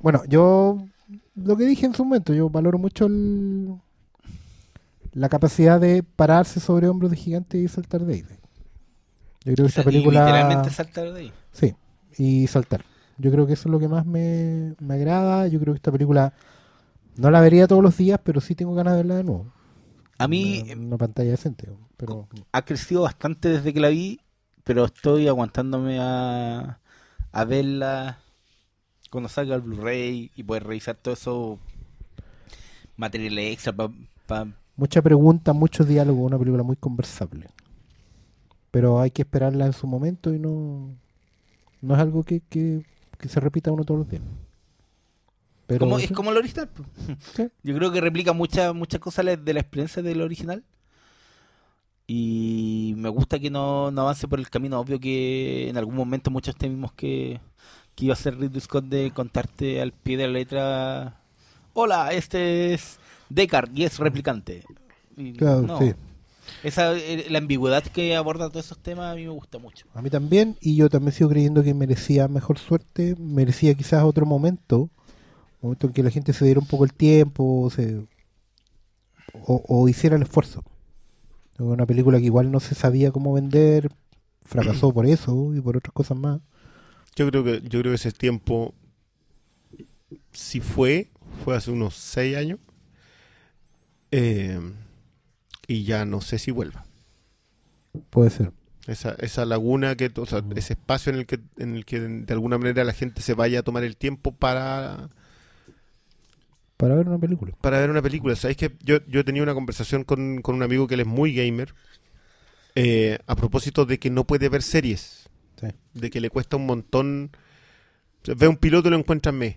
bueno, 0.00 0.22
yo 0.26 0.84
lo 1.36 1.56
que 1.56 1.64
dije 1.66 1.86
en 1.86 1.94
su 1.94 2.04
momento, 2.04 2.34
yo 2.34 2.48
valoro 2.50 2.78
mucho 2.78 3.06
el- 3.06 3.76
la 5.14 5.28
capacidad 5.28 5.80
de 5.80 6.04
pararse 6.04 6.60
sobre 6.60 6.88
hombros 6.88 7.10
de 7.10 7.16
gigante 7.16 7.58
y 7.58 7.66
saltar 7.68 8.02
de 8.04 8.14
ahí. 8.14 8.24
Yo 9.44 9.52
creo 9.54 9.64
que 9.66 9.68
esta 9.68 9.82
película... 9.82 10.20
literalmente 10.20 10.70
saltar 10.70 11.12
de 11.12 11.20
ahí. 11.20 11.32
Sí, 11.52 11.74
y 12.18 12.46
saltar. 12.48 12.84
Yo 13.18 13.30
creo 13.30 13.46
que 13.46 13.54
eso 13.54 13.68
es 13.68 13.72
lo 13.72 13.78
que 13.78 13.88
más 13.88 14.04
me, 14.06 14.74
me 14.80 14.94
agrada. 14.94 15.46
Yo 15.48 15.58
creo 15.60 15.74
que 15.74 15.78
esta 15.78 15.92
película 15.92 16.32
no 17.16 17.30
la 17.30 17.40
vería 17.40 17.66
todos 17.68 17.82
los 17.82 17.96
días, 17.96 18.20
pero 18.24 18.40
sí 18.40 18.54
tengo 18.54 18.74
ganas 18.74 18.94
de 18.94 18.98
verla 18.98 19.16
de 19.16 19.24
nuevo. 19.24 19.46
A 20.18 20.28
mí 20.28 20.42
Una, 20.42 20.86
una 20.86 20.98
pantalla 20.98 21.32
decente. 21.32 21.68
Pero 21.96 22.28
ha 22.52 22.64
crecido 22.64 23.02
bastante 23.02 23.48
desde 23.48 23.72
que 23.72 23.80
la 23.80 23.88
vi, 23.88 24.20
pero 24.64 24.84
estoy 24.84 25.28
aguantándome 25.28 25.98
a, 26.00 26.80
a 27.32 27.44
verla 27.44 28.18
cuando 29.16 29.30
salga 29.30 29.54
el 29.54 29.62
Blu-ray 29.62 30.30
y 30.36 30.42
poder 30.42 30.64
revisar 30.64 30.94
todo 30.94 31.14
eso 31.14 31.58
materiales 32.98 33.54
extra 33.54 33.72
para 33.72 34.46
mucha 34.76 35.00
pregunta, 35.00 35.54
mucho 35.54 35.84
diálogo, 35.84 36.22
una 36.22 36.38
película 36.38 36.62
muy 36.62 36.76
conversable. 36.76 37.48
Pero 38.70 39.00
hay 39.00 39.10
que 39.10 39.22
esperarla 39.22 39.64
en 39.64 39.72
su 39.72 39.86
momento 39.86 40.34
y 40.34 40.38
no, 40.38 40.90
no 41.80 41.94
es 41.94 42.00
algo 42.00 42.24
que, 42.24 42.40
que, 42.40 42.84
que 43.18 43.28
se 43.30 43.40
repita 43.40 43.72
uno 43.72 43.84
todos 43.84 44.00
los 44.00 44.10
días. 44.10 44.22
Pero 45.66 45.86
como, 45.86 45.98
sí, 45.98 46.04
es 46.04 46.12
como 46.12 46.30
el 46.30 46.36
original. 46.36 46.68
Sí. 47.34 47.48
Yo 47.62 47.74
creo 47.74 47.90
que 47.90 48.02
replica 48.02 48.34
muchas 48.34 48.74
muchas 48.74 49.00
cosas 49.00 49.24
de 49.42 49.54
la 49.54 49.60
experiencia 49.60 50.02
del 50.02 50.20
original. 50.20 50.62
Y 52.06 52.92
me 52.98 53.08
gusta 53.08 53.38
que 53.38 53.48
no, 53.48 53.90
no 53.90 54.02
avance 54.02 54.28
por 54.28 54.40
el 54.40 54.50
camino 54.50 54.78
obvio 54.78 55.00
que 55.00 55.70
en 55.70 55.78
algún 55.78 55.94
momento 55.94 56.30
muchos 56.30 56.54
temimos 56.54 56.92
que, 56.92 57.40
que 57.96 58.04
iba 58.04 58.14
a 58.14 58.16
ser 58.16 58.38
Ridley 58.38 58.60
Scott 58.60 58.84
de 58.84 59.10
contarte 59.10 59.80
al 59.80 59.92
pie 59.92 60.16
de 60.18 60.26
la 60.26 60.32
letra 60.34 61.16
Hola, 61.72 62.12
este 62.12 62.74
es 62.74 62.98
Deckard 63.28 63.70
y 63.74 63.84
es 63.84 63.98
replicante. 63.98 64.62
Y 65.16 65.32
claro, 65.32 65.62
no. 65.62 65.78
sí. 65.78 65.94
Esa, 66.62 66.96
eh, 66.96 67.26
la 67.28 67.38
ambigüedad 67.38 67.82
que 67.82 68.14
aborda 68.16 68.48
todos 68.48 68.66
esos 68.66 68.78
temas 68.78 69.12
a 69.12 69.14
mí 69.14 69.24
me 69.24 69.30
gusta 69.30 69.58
mucho. 69.58 69.86
A 69.94 70.00
mí 70.00 70.10
también, 70.10 70.56
y 70.60 70.76
yo 70.76 70.88
también 70.88 71.12
sigo 71.12 71.30
creyendo 71.30 71.62
que 71.62 71.74
merecía 71.74 72.28
mejor 72.28 72.58
suerte, 72.58 73.16
merecía 73.18 73.74
quizás 73.74 74.04
otro 74.04 74.26
momento, 74.26 74.90
momento 75.60 75.88
en 75.88 75.92
que 75.92 76.02
la 76.02 76.10
gente 76.10 76.32
se 76.32 76.44
diera 76.44 76.60
un 76.60 76.66
poco 76.66 76.84
el 76.84 76.92
tiempo, 76.92 77.68
se, 77.70 78.06
o, 79.34 79.62
o 79.66 79.88
hiciera 79.88 80.16
el 80.16 80.22
esfuerzo. 80.22 80.62
Una 81.58 81.86
película 81.86 82.18
que 82.18 82.24
igual 82.24 82.50
no 82.50 82.60
se 82.60 82.74
sabía 82.74 83.10
cómo 83.10 83.32
vender, 83.32 83.90
fracasó 84.42 84.92
por 84.92 85.06
eso 85.06 85.54
y 85.54 85.60
por 85.60 85.76
otras 85.76 85.92
cosas 85.92 86.16
más. 86.16 86.40
Yo 87.16 87.28
creo 87.28 87.42
que 87.44 87.62
yo 87.62 87.80
creo 87.80 87.92
que 87.92 87.96
ese 87.96 88.12
tiempo 88.12 88.74
si 90.32 90.60
fue 90.60 91.10
fue 91.44 91.56
hace 91.56 91.70
unos 91.70 91.94
seis 91.94 92.36
años 92.36 92.58
eh, 94.10 94.58
y 95.68 95.84
ya 95.84 96.04
no 96.04 96.20
sé 96.20 96.38
si 96.38 96.50
vuelva. 96.50 96.86
Puede 98.10 98.30
ser. 98.30 98.52
Esa, 98.86 99.16
esa 99.18 99.44
laguna 99.44 99.96
que, 99.96 100.12
o 100.16 100.26
sea, 100.26 100.42
ese 100.54 100.74
espacio 100.74 101.12
en 101.12 101.18
el 101.18 101.26
que 101.26 101.40
en 101.58 101.74
el 101.74 101.84
que 101.84 101.98
de 102.00 102.32
alguna 102.32 102.56
manera 102.58 102.84
la 102.84 102.92
gente 102.92 103.20
se 103.20 103.34
vaya 103.34 103.60
a 103.60 103.62
tomar 103.64 103.82
el 103.82 103.96
tiempo 103.96 104.32
para 104.32 105.10
Para 106.78 106.94
ver 106.94 107.06
una 107.08 107.18
película. 107.18 107.56
para 107.60 107.80
ver 107.80 107.90
una 107.90 108.02
película. 108.02 108.36
Sabéis 108.36 108.56
que 108.58 108.76
yo, 108.82 108.98
yo 109.06 109.20
he 109.20 109.24
tenido 109.24 109.42
una 109.42 109.54
conversación 109.54 110.04
con, 110.04 110.40
con 110.42 110.54
un 110.56 110.62
amigo 110.62 110.86
que 110.86 110.94
él 110.94 111.00
es 111.00 111.06
muy 111.06 111.34
gamer 111.34 111.74
eh, 112.74 113.18
a 113.26 113.36
propósito 113.36 113.86
de 113.86 113.98
que 113.98 114.10
no 114.10 114.24
puede 114.26 114.48
ver 114.48 114.62
series. 114.62 115.25
Sí. 115.60 115.68
De 115.94 116.10
que 116.10 116.20
le 116.20 116.30
cuesta 116.30 116.56
un 116.56 116.66
montón. 116.66 117.30
Ve 118.24 118.48
un 118.48 118.56
piloto 118.56 118.88
y 118.88 118.90
lo 118.90 118.98
encuentra 118.98 119.30
en 119.30 119.38
mes. 119.38 119.56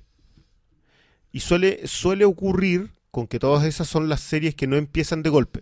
Y 1.32 1.42
suele, 1.42 1.88
suele 1.88 2.26
ocurrir 2.26 2.90
con 3.12 3.28
que 3.28 3.40
todas 3.40 3.66
esas 3.66 3.88
son 3.88 4.10
las 4.10 4.22
series 4.22 4.56
que 4.56 4.68
no 4.68 4.76
empiezan 4.76 5.24
de 5.24 5.30
golpe. 5.30 5.62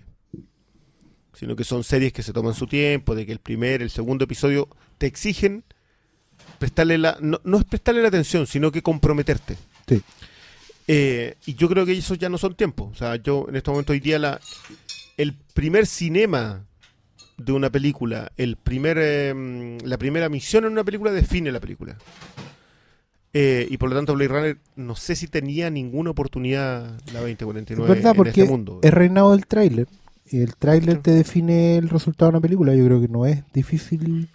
Sino 1.34 1.56
que 1.56 1.64
son 1.64 1.84
series 1.84 2.14
que 2.14 2.24
se 2.24 2.34
toman 2.34 2.54
su 2.54 2.68
tiempo, 2.68 3.16
de 3.16 3.26
que 3.26 3.32
el 3.32 3.40
primer, 3.40 3.82
el 3.82 3.90
segundo 3.90 4.26
episodio 4.26 4.68
te 4.98 5.06
exigen 5.06 5.64
prestarle 6.58 6.98
la. 6.98 7.18
No, 7.22 7.40
no 7.44 7.60
es 7.60 7.66
prestarle 7.66 8.02
la 8.02 8.08
atención, 8.08 8.48
sino 8.48 8.72
que 8.72 8.82
comprometerte. 8.82 9.58
Sí. 9.88 10.02
Eh, 10.88 11.36
y 11.46 11.56
yo 11.56 11.68
creo 11.68 11.86
que 11.86 11.94
esos 11.94 12.18
ya 12.18 12.30
no 12.30 12.38
son 12.38 12.56
tiempos. 12.56 12.92
O 12.92 12.96
sea, 12.96 13.18
yo 13.18 13.46
en 13.50 13.56
este 13.56 13.70
momento 13.70 13.94
hoy 13.94 14.00
día 14.00 14.20
la, 14.20 14.40
el 15.18 15.34
primer 15.54 15.86
cinema 15.86 16.66
de 17.38 17.52
una 17.52 17.70
película, 17.70 18.32
el 18.38 18.56
primer, 18.56 18.98
eh, 19.00 19.78
la 19.84 19.98
primera 19.98 20.28
misión 20.30 20.66
en 20.66 20.72
una 20.72 20.84
película 20.84 21.12
define 21.12 21.52
la 21.52 21.60
película. 21.60 21.98
Eh, 23.34 23.68
y 23.70 23.78
por 23.78 23.90
lo 23.90 23.96
tanto 23.96 24.16
Blade 24.16 24.30
Runner 24.30 24.58
no 24.76 24.96
sé 24.96 25.16
si 25.16 25.28
tenía 25.28 25.70
ninguna 25.70 26.10
oportunidad 26.10 26.98
la 27.14 27.20
2049 27.20 27.84
Es 27.84 27.96
verdad, 27.98 28.12
en 28.12 28.18
porque 28.18 28.42
este 28.42 28.46
mundo. 28.46 28.80
es 28.82 28.94
reinado 28.94 29.32
del 29.32 29.46
tráiler. 29.46 29.88
El 30.32 30.56
tráiler 30.56 30.98
te 31.02 31.12
define 31.12 31.78
el 31.78 31.90
resultado 31.90 32.32
de 32.32 32.38
una 32.38 32.42
película. 32.42 32.74
Yo 32.74 32.84
creo 32.86 33.00
que 33.00 33.08
no 33.08 33.26
es 33.26 33.44
difícil 33.54 34.30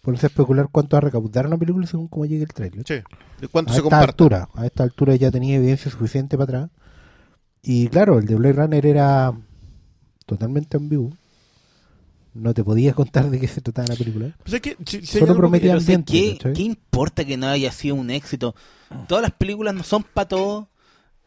ponerse 0.00 0.26
a 0.26 0.28
especular 0.28 0.68
cuánto 0.72 0.96
va 0.96 0.98
a 0.98 1.02
recaudar 1.02 1.46
una 1.46 1.58
película 1.58 1.86
según 1.86 2.08
cómo 2.08 2.26
llegue 2.26 2.42
el 2.42 2.52
tráiler. 2.52 2.84
Sí. 2.86 2.96
¿De 3.40 3.48
cuánto 3.48 3.72
a 3.72 3.76
se 3.76 3.82
esta 3.82 4.00
altura, 4.00 4.48
a 4.54 4.66
esta 4.66 4.82
altura 4.82 5.14
ya 5.16 5.30
tenía 5.30 5.56
evidencia 5.56 5.90
suficiente 5.90 6.36
para 6.36 6.64
atrás. 6.64 6.70
Y 7.62 7.88
claro, 7.88 8.18
el 8.18 8.26
de 8.26 8.34
Blade 8.34 8.54
Runner 8.54 8.86
era 8.86 9.32
totalmente 10.26 10.76
ambiguo. 10.76 11.10
No 12.32 12.54
te 12.54 12.62
podías 12.62 12.94
contar 12.94 13.28
de 13.28 13.40
qué 13.40 13.48
se 13.48 13.60
trataba 13.60 13.88
la 13.88 13.96
película. 13.96 14.36
Pues 14.44 14.54
es 14.54 14.60
que, 14.60 14.76
si- 14.86 15.04
si 15.04 15.16
hay 15.18 15.20
Solo 15.20 15.34
que- 15.34 15.38
prometía 15.38 15.80
sea, 15.80 15.96
ambiente, 15.96 16.38
¿qué, 16.54 16.62
importa 16.62 17.24
que 17.24 17.36
no 17.36 17.48
haya 17.48 17.72
sido 17.72 17.96
un 17.96 18.10
éxito? 18.10 18.54
Todas 19.08 19.22
las 19.22 19.32
películas 19.32 19.74
no 19.74 19.82
son 19.82 20.04
para 20.04 20.28
todos. 20.28 20.66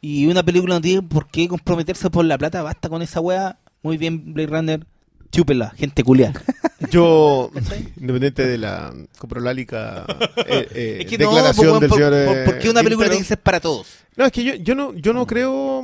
Y 0.02 0.28
una 0.28 0.44
película 0.44 0.76
no 0.76 0.82
tiene 0.82 1.02
por 1.02 1.28
qué 1.28 1.48
comprometerse 1.48 2.10
por 2.10 2.26
la 2.26 2.38
plata. 2.38 2.62
Basta 2.62 2.90
con 2.90 3.02
esa 3.02 3.20
wea. 3.22 3.58
Muy 3.82 3.98
bien, 3.98 4.34
Blade 4.34 4.48
Runner. 4.48 4.88
Chúpela, 5.32 5.72
gente 5.72 6.04
culia. 6.04 6.32
Yo, 6.92 7.50
independiente 7.98 8.46
de 8.46 8.58
la 8.58 8.94
coprolálica 9.18 10.06
eh, 10.46 10.68
eh, 10.76 10.98
es 11.02 11.06
que 11.08 11.18
no, 11.18 11.30
declaración 11.32 11.74
po, 11.74 11.80
del 11.80 11.90
por, 11.90 11.98
señor. 11.98 12.26
por- 12.26 12.38
eh, 12.38 12.44
¿por 12.46 12.60
qué 12.60 12.70
una 12.70 12.82
película 12.84 13.08
Quintero- 13.08 13.10
tiene 13.12 13.24
que 13.24 13.28
ser 13.28 13.40
para 13.42 13.60
todos? 13.60 13.88
No, 14.16 14.26
es 14.26 14.32
que 14.32 14.44
yo, 14.44 14.56
yo 14.56 14.76
no, 14.76 14.94
yo 14.94 15.14
no 15.14 15.26
creo 15.26 15.82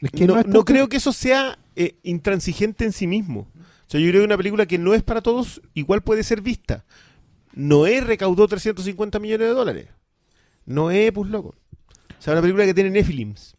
Es 0.00 0.10
que 0.10 0.26
no, 0.26 0.36
no, 0.36 0.42
no 0.42 0.64
creo 0.64 0.88
que 0.88 0.96
eso 0.96 1.12
sea 1.12 1.58
eh, 1.76 1.96
intransigente 2.02 2.84
en 2.86 2.92
sí 2.92 3.06
mismo. 3.06 3.46
O 3.90 3.92
sea, 3.92 4.00
yo 4.00 4.08
creo 4.10 4.20
que 4.20 4.26
una 4.26 4.36
película 4.36 4.66
que 4.66 4.78
no 4.78 4.94
es 4.94 5.02
para 5.02 5.20
todos 5.20 5.60
igual 5.74 6.00
puede 6.02 6.22
ser 6.22 6.42
vista. 6.42 6.84
Noé 7.54 8.00
recaudó 8.00 8.46
350 8.46 9.18
millones 9.18 9.48
de 9.48 9.52
dólares. 9.52 9.88
Noé, 10.64 11.10
pues 11.10 11.28
loco. 11.28 11.56
O 12.16 12.22
sea, 12.22 12.34
una 12.34 12.42
película 12.42 12.64
que 12.66 12.74
tiene 12.74 12.90
Nephilims. 12.90 13.56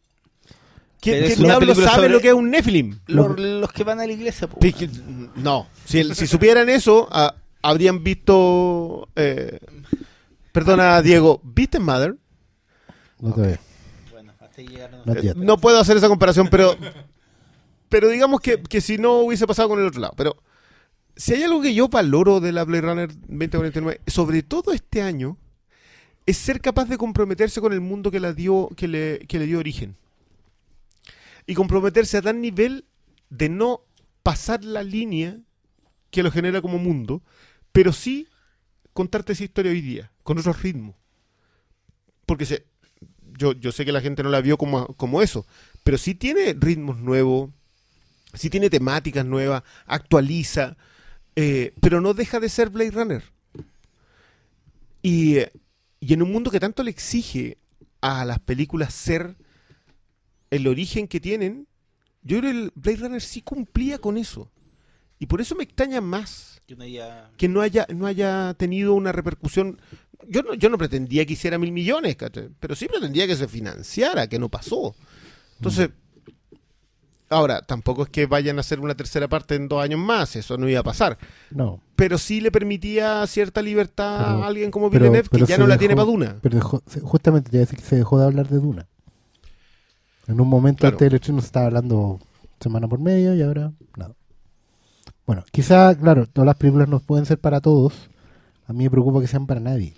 ¿Quién, 1.02 1.26
diablos 1.36 1.78
sabe 1.80 1.96
sobre- 1.96 2.10
lo 2.10 2.22
que 2.22 2.30
es 2.30 2.34
un 2.34 2.50
Nephilim? 2.50 3.00
Los, 3.08 3.38
los 3.38 3.74
que 3.74 3.84
van 3.84 4.00
a 4.00 4.06
la 4.08 4.14
iglesia. 4.14 4.48
Pues 4.48 4.74
No. 5.36 5.68
Si, 5.84 6.00
el- 6.00 6.16
si 6.16 6.28
supieran 6.28 6.70
eso, 6.70 7.10
ah, 7.12 7.36
habrían 7.62 8.02
visto... 8.02 9.10
eh, 9.18 9.60
perdona, 10.54 11.02
Diego. 11.02 11.42
¿Viste 11.44 11.78
Mother? 11.80 12.16
No 13.20 13.34
te 13.34 13.42
veo. 13.42 13.58
Bueno, 14.14 14.32
hasta 14.40 14.62
yet. 14.62 15.36
No 15.36 15.58
puedo 15.58 15.78
hacer 15.78 15.98
esa 15.98 16.08
comparación, 16.08 16.48
pero. 16.50 16.78
Pero 17.92 18.08
digamos 18.08 18.39
que, 18.39 18.64
que 18.64 18.80
si 18.80 18.98
no 18.98 19.20
hubiese 19.20 19.46
pasado 19.46 19.68
con 19.68 19.78
el 19.78 19.86
otro 19.86 20.00
lado. 20.00 20.14
Pero 20.16 20.38
si 21.18 21.34
hay 21.34 21.44
algo 21.44 21.62
que 21.62 21.74
yo 21.74 21.89
valoro 21.89 22.39
de 22.39 22.54
la 22.54 22.64
Blade 22.64 22.82
Runner 22.82 23.10
2049, 23.10 24.00
sobre 24.08 24.44
todo 24.44 24.72
este 24.72 25.02
año, 25.02 25.38
es 26.26 26.38
ser 26.38 26.62
capaz 26.62 26.86
de 26.86 26.98
comprometerse 26.98 27.60
con 27.60 27.74
el 27.74 27.82
mundo 27.82 28.10
que, 28.10 28.22
la 28.22 28.32
dio, 28.32 28.70
que, 28.78 28.88
le, 28.88 29.20
que 29.28 29.39
le 29.39 29.46
dio 29.46 29.60
origen. 29.60 29.98
Y 31.46 31.54
comprometerse 31.54 32.16
a 32.16 32.22
tal 32.22 32.39
nivel 32.39 32.86
de 33.30 33.50
no 33.50 33.82
pasar 34.24 34.64
la 34.64 34.84
línea 34.84 35.38
que 36.12 36.24
lo 36.24 36.32
genera 36.32 36.62
como 36.62 36.78
mundo, 36.78 37.22
pero 37.74 37.92
sí 37.92 38.26
contarte 38.94 39.34
esa 39.34 39.44
historia 39.44 39.74
hoy 39.74 39.82
día, 39.82 40.14
con 40.24 40.38
otros 40.38 40.64
ritmos. 40.64 40.96
Porque 42.26 42.46
se, 42.46 42.66
yo, 43.38 43.52
yo 43.52 43.74
sé 43.74 43.84
que 43.84 43.92
la 43.92 44.00
gente 44.00 44.24
no 44.24 44.30
la 44.30 44.39
vio 44.39 44.58
como, 44.58 44.88
como 44.96 45.22
eso, 45.22 45.46
pero 45.84 45.98
sí 45.98 46.16
tiene 46.16 46.56
ritmos 46.58 46.98
nuevos, 46.98 47.50
sí 48.34 48.50
tiene 48.50 48.70
temáticas 48.70 49.26
nuevas, 49.26 49.64
actualiza, 49.86 50.78
eh, 51.36 51.74
pero 51.82 52.02
no 52.02 52.14
deja 52.14 52.40
de 52.40 52.50
ser 52.50 52.70
Blade 52.70 52.92
Runner. 52.92 53.24
Y, 55.02 55.38
y 56.00 56.14
en 56.14 56.22
un 56.22 56.32
mundo 56.32 56.52
que 56.52 56.60
tanto 56.60 56.84
le 56.84 56.92
exige 56.92 57.58
a 58.02 58.26
las 58.26 58.40
películas 58.40 58.94
ser 58.94 59.36
el 60.50 60.68
origen 60.68 61.08
que 61.08 61.20
tienen, 61.20 61.68
yo 62.24 62.40
creo 62.40 62.52
que 62.52 62.58
el 62.60 62.72
Blade 62.76 62.98
Runner 62.98 63.22
sí 63.22 63.42
cumplía 63.42 63.98
con 63.98 64.18
eso. 64.18 64.52
Y 65.20 65.28
por 65.28 65.40
eso 65.42 65.56
me 65.56 65.64
extraña 65.64 66.02
más 66.02 66.62
Yo 66.68 66.76
no 66.76 66.84
había- 66.84 67.30
que 67.38 67.48
no 67.48 67.62
haya, 67.62 67.86
no 67.94 68.06
haya 68.08 68.54
tenido 68.56 68.94
una 68.94 69.12
repercusión. 69.12 69.80
Yo 70.28 70.42
no, 70.44 70.54
yo 70.56 70.70
no 70.70 70.78
pretendía 70.78 71.26
que 71.26 71.34
hiciera 71.34 71.58
mil 71.58 71.72
millones, 71.72 72.16
pero 72.60 72.76
sí 72.76 72.88
pretendía 72.88 73.28
que 73.28 73.36
se 73.36 73.48
financiara, 73.48 74.28
que 74.28 74.40
no 74.40 74.49
pasó. 74.49 74.95
Entonces, 75.58 75.90
ahora, 77.32 77.62
tampoco 77.62 78.03
es 78.03 78.10
que 78.10 78.26
vayan 78.28 78.58
a 78.58 78.62
hacer 78.62 78.80
una 78.80 78.95
tercera 78.95 79.28
parte 79.28 79.56
en 79.56 79.68
dos 79.68 79.82
años 79.84 79.99
más, 79.99 80.36
eso 80.36 80.58
no 80.58 80.70
iba 80.70 80.80
a 80.80 80.84
pasar. 80.84 81.18
No, 81.49 81.80
Pero 81.95 82.18
sí 82.18 82.41
le 82.41 82.52
permitía 82.52 83.26
cierta 83.28 83.62
libertad 83.62 84.18
Pero- 84.26 84.44
a 84.44 84.48
alguien 84.48 84.72
como 84.72 84.90
Villeneuve, 84.90 85.30
que 85.30 85.45
ya 85.45 85.58
no 85.58 85.66
la 85.68 85.76
dejó- 85.76 85.80
tiene 85.80 85.95
para 85.95 86.06
Duna. 86.06 86.38
pero 86.41 86.56
dejó- 86.58 86.84
justamente 87.02 87.49
te 87.49 87.58
iba 87.58 87.62
a 87.64 87.66
decir 87.66 87.80
que 87.80 87.86
se 87.86 87.95
dejó 87.95 88.20
de 88.20 88.26
hablar 88.26 88.48
de 88.48 88.58
Duna. 88.60 88.88
En 90.28 90.40
un 90.40 90.48
momento 90.48 90.80
Claro. 90.82 90.95
antes 90.95 91.06
del 91.08 91.16
estreno 91.16 91.41
se 91.41 91.48
estaba 91.48 91.66
hablando 91.68 92.20
semana 92.60 92.88
por 92.88 92.99
medio 92.99 93.34
y 93.36 93.41
ahora 93.41 93.72
nada. 93.98 94.14
Bueno, 95.26 95.44
quizá, 95.52 95.95
claro, 95.95 96.26
todas 96.28 96.45
las 96.45 96.56
películas 96.58 96.88
no 96.88 96.99
pueden 96.99 97.26
ser 97.26 97.40
para 97.40 97.60
todos. 97.62 97.94
A 98.68 98.74
mí 98.74 98.84
me 98.84 98.90
preocupa 98.90 99.20
que 99.22 99.28
sean 99.28 99.45
para 99.48 99.60
nadie. 99.60 99.94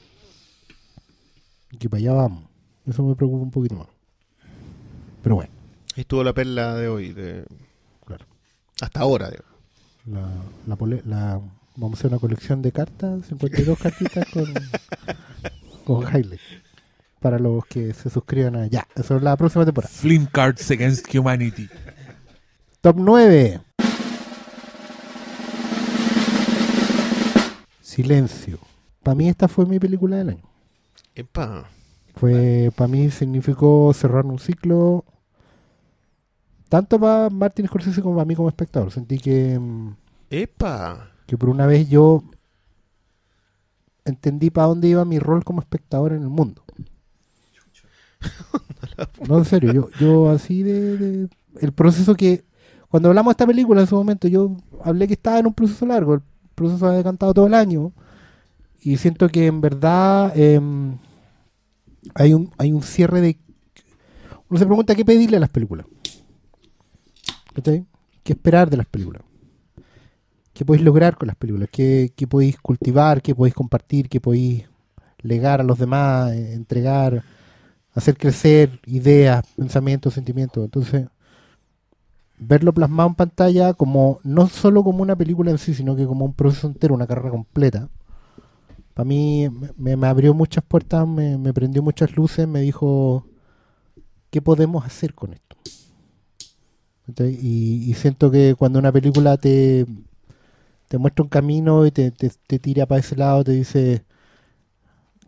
Y 1.71 1.77
que 1.77 1.89
para 1.89 1.99
allá 1.99 2.13
vamos. 2.13 2.43
Eso 2.85 3.03
me 3.03 3.15
preocupa 3.15 3.43
un 3.43 3.51
poquito 3.51 3.75
más. 3.75 3.87
Pero 5.23 5.35
bueno, 5.35 5.51
estuvo 6.01 6.23
la 6.23 6.33
perla 6.33 6.75
de 6.75 6.87
hoy, 6.87 7.13
de- 7.13 7.45
Claro. 8.05 8.25
hasta 8.81 8.99
ahora. 9.01 9.29
digo. 9.29 9.43
la, 10.05 10.27
la, 10.67 10.75
pole- 10.75 11.03
la- 11.05 11.39
vamos 11.75 11.97
a 11.97 11.99
hacer 11.99 12.11
una 12.11 12.19
colección 12.19 12.61
de 12.61 12.71
cartas, 12.71 13.25
52 13.27 13.77
cartitas 13.79 14.27
con, 14.33 14.45
con 15.85 16.05
Hailey. 16.07 16.39
Para 17.19 17.39
los 17.39 17.65
que 17.67 17.93
se 17.93 18.09
suscriban 18.09 18.55
a 18.57 18.67
ya. 18.67 18.85
Eso 18.95 19.15
es 19.15 19.23
la 19.23 19.37
próxima 19.37 19.63
temporada. 19.65 19.93
Flint 19.93 20.29
Cards 20.31 20.69
Against 20.71 21.13
Humanity. 21.15 21.69
Top 22.81 22.97
9. 22.99 23.61
Silencio. 27.81 28.59
Para 29.03 29.15
mí 29.15 29.29
esta 29.29 29.47
fue 29.47 29.65
mi 29.65 29.79
película 29.79 30.17
del 30.17 30.29
año. 30.29 30.43
Epa. 31.15 31.65
Fue, 32.15 32.71
para 32.75 32.87
mí 32.87 33.09
significó 33.11 33.93
cerrar 33.93 34.25
un 34.25 34.39
ciclo. 34.39 35.05
Tanto 36.73 36.99
para 36.99 37.29
Martin 37.29 37.67
Scorsese 37.67 38.01
como 38.01 38.15
para 38.15 38.25
mí 38.25 38.35
como 38.35 38.49
espectador. 38.49 38.89
Sentí 38.91 39.19
que, 39.19 39.59
mm, 39.59 39.89
Epa. 40.31 41.11
que 41.27 41.37
por 41.37 41.49
una 41.49 41.67
vez 41.67 41.87
yo 41.87 42.23
entendí 44.05 44.49
para 44.49 44.69
dónde 44.69 44.87
iba 44.87 45.05
mi 45.05 45.19
rol 45.19 45.43
como 45.43 45.61
espectador 45.61 46.13
en 46.13 46.23
el 46.23 46.29
mundo. 46.29 46.63
No, 49.29 49.37
en 49.37 49.45
serio, 49.45 49.71
yo, 49.71 49.89
yo 49.99 50.29
así 50.31 50.63
de, 50.63 50.97
de- 50.97 51.29
El 51.61 51.73
proceso 51.73 52.15
que 52.15 52.43
cuando 52.89 53.09
hablamos 53.09 53.29
de 53.29 53.33
esta 53.33 53.45
película 53.45 53.81
en 53.81 53.87
su 53.87 53.95
momento, 53.95 54.27
yo 54.27 54.57
hablé 54.83 55.05
que 55.07 55.13
estaba 55.13 55.37
en 55.37 55.45
un 55.45 55.53
proceso 55.53 55.85
largo, 55.85 56.15
el 56.15 56.21
proceso 56.55 56.87
ha 56.87 56.93
decantado 56.93 57.35
todo 57.35 57.45
el 57.45 57.53
año, 57.53 57.91
y 58.81 58.97
siento 58.97 59.29
que 59.29 59.45
en 59.45 59.61
verdad 59.61 60.35
em, 60.35 60.97
hay, 62.15 62.33
un, 62.33 62.49
hay 62.57 62.71
un 62.71 62.81
cierre 62.81 63.21
de... 63.21 63.37
Uno 64.49 64.57
se 64.59 64.65
pregunta 64.65 64.95
qué 64.95 65.05
pedirle 65.05 65.37
a 65.37 65.41
las 65.41 65.49
películas. 65.49 65.85
¿Qué 67.61 68.33
esperar 68.33 68.69
de 68.69 68.77
las 68.77 68.85
películas? 68.87 69.21
¿Qué 70.53 70.65
podéis 70.65 70.83
lograr 70.83 71.17
con 71.17 71.27
las 71.27 71.35
películas? 71.35 71.69
¿Qué, 71.71 72.11
qué 72.15 72.27
podéis 72.27 72.59
cultivar? 72.59 73.21
¿Qué 73.21 73.35
podéis 73.35 73.55
compartir? 73.55 74.09
¿Qué 74.09 74.21
podéis 74.21 74.65
legar 75.19 75.61
a 75.61 75.63
los 75.63 75.77
demás? 75.77 76.31
eh, 76.31 76.53
entregar, 76.53 77.23
hacer 77.93 78.17
crecer 78.17 78.79
ideas, 78.85 79.45
pensamientos, 79.55 80.13
sentimientos. 80.13 80.63
Entonces, 80.63 81.07
verlo 82.37 82.73
plasmado 82.73 83.09
en 83.09 83.15
pantalla 83.15 83.73
como 83.73 84.19
no 84.23 84.47
solo 84.47 84.83
como 84.83 85.01
una 85.01 85.15
película 85.15 85.51
en 85.51 85.57
sí, 85.57 85.73
sino 85.73 85.95
que 85.95 86.05
como 86.05 86.25
un 86.25 86.33
proceso 86.33 86.67
entero, 86.67 86.95
una 86.95 87.07
carrera 87.07 87.31
completa. 87.31 87.89
Para 88.93 89.05
mí 89.05 89.47
me, 89.75 89.93
abrió 90.07 90.35
muchas 90.35 90.63
puertas, 90.63 91.07
me 91.07 91.51
prendió 91.53 91.81
muchas 91.81 92.15
luces, 92.15 92.47
me 92.47 92.61
dijo, 92.61 93.25
¿qué 94.29 94.39
podemos 94.39 94.85
hacer 94.85 95.15
con 95.15 95.33
esto? 95.33 95.55
Y, 97.19 97.93
siento 97.95 98.31
que 98.31 98.55
cuando 98.55 98.79
una 98.79 98.91
película 98.91 99.37
te, 99.37 99.85
te 100.87 100.97
muestra 100.97 101.23
un 101.23 101.29
camino 101.29 101.85
y 101.85 101.91
te, 101.91 102.11
te, 102.11 102.59
tira 102.59 102.85
para 102.85 102.99
ese 102.99 103.15
lado, 103.15 103.43
te 103.43 103.51
dice 103.51 104.05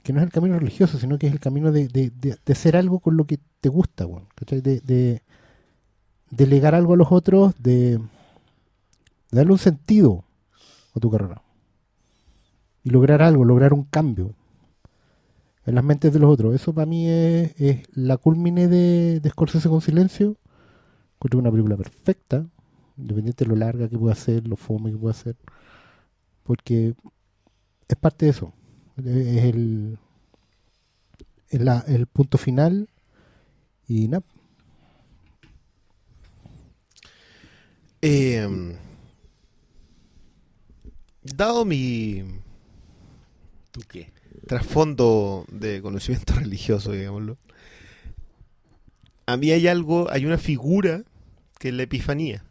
que 0.04 0.14
no 0.14 0.20
es 0.20 0.26
el 0.26 0.32
camino 0.32 0.60
religioso, 0.60 1.00
sino 1.00 1.18
que 1.18 1.28
es 1.28 1.34
el 1.34 1.40
camino 1.40 1.72
de, 1.72 1.88
de, 1.88 2.12
de, 2.12 2.54
hacer 2.54 2.78
algo 2.78 3.00
con 3.00 3.18
lo 3.18 3.26
que 3.26 3.40
te 3.62 3.70
gusta, 3.70 4.06
¿cachai? 4.36 4.62
De, 4.62 4.80
de, 4.82 5.24
de 6.30 6.48
legar 6.48 6.76
algo 6.76 6.94
a 6.94 6.98
los 6.98 7.12
otros, 7.12 7.54
de, 7.60 7.98
de 7.98 8.00
darle 9.32 9.54
un 9.54 9.58
sentido 9.58 10.24
a 10.96 11.00
tu 11.00 11.10
carrera. 11.10 11.42
Y 12.84 12.92
lograr 12.92 13.22
algo, 13.24 13.46
lograr 13.46 13.74
un 13.74 13.84
cambio 13.84 14.36
en 15.66 15.76
las 15.76 15.84
mentes 15.84 16.14
de 16.14 16.20
los 16.20 16.32
otros. 16.32 16.54
Eso 16.54 16.74
para 16.74 16.86
mí 16.86 17.08
es, 17.10 17.60
es 17.60 17.88
la 17.94 18.18
culmine 18.18 18.68
de, 18.68 19.20
de 19.20 19.30
Scorsese 19.30 19.70
con 19.70 19.82
silencio. 19.82 20.38
Encuentro 21.26 21.40
una 21.40 21.50
película 21.50 21.76
perfecta, 21.76 22.46
independiente 22.98 23.46
de 23.46 23.50
lo 23.50 23.56
larga 23.56 23.90
que 23.90 23.98
pueda 23.98 24.14
ser, 24.14 24.48
lo 24.48 24.56
fome 24.58 24.92
que 24.92 24.98
pueda 24.98 25.16
ser. 25.16 25.36
Porque 26.44 26.94
es 27.88 27.96
parte 27.98 28.26
de 28.26 28.32
eso. 28.32 28.54
Es 28.98 29.44
el, 29.44 29.98
es 31.50 31.62
la- 31.62 31.84
el 31.88 32.06
punto 32.06 32.38
final. 32.38 32.90
Y 33.88 34.08
nada, 34.08 34.24
Eh, 38.02 38.48
dado 41.24 41.66
mi 41.66 42.24
¿Tú 43.72 43.82
qué? 43.88 44.12
trasfondo 44.48 45.46
de 45.52 45.82
conocimiento 45.82 46.34
religioso, 46.36 46.92
digámoslo, 46.92 47.38
a 49.26 49.38
mí 49.38 49.52
hay 49.52 49.68
algo, 49.68 50.10
hay 50.12 50.26
una 50.26 50.38
figura 50.38 51.04
que 51.66 51.70
es 51.70 51.76
la 51.76 51.82
epifanía, 51.82 52.44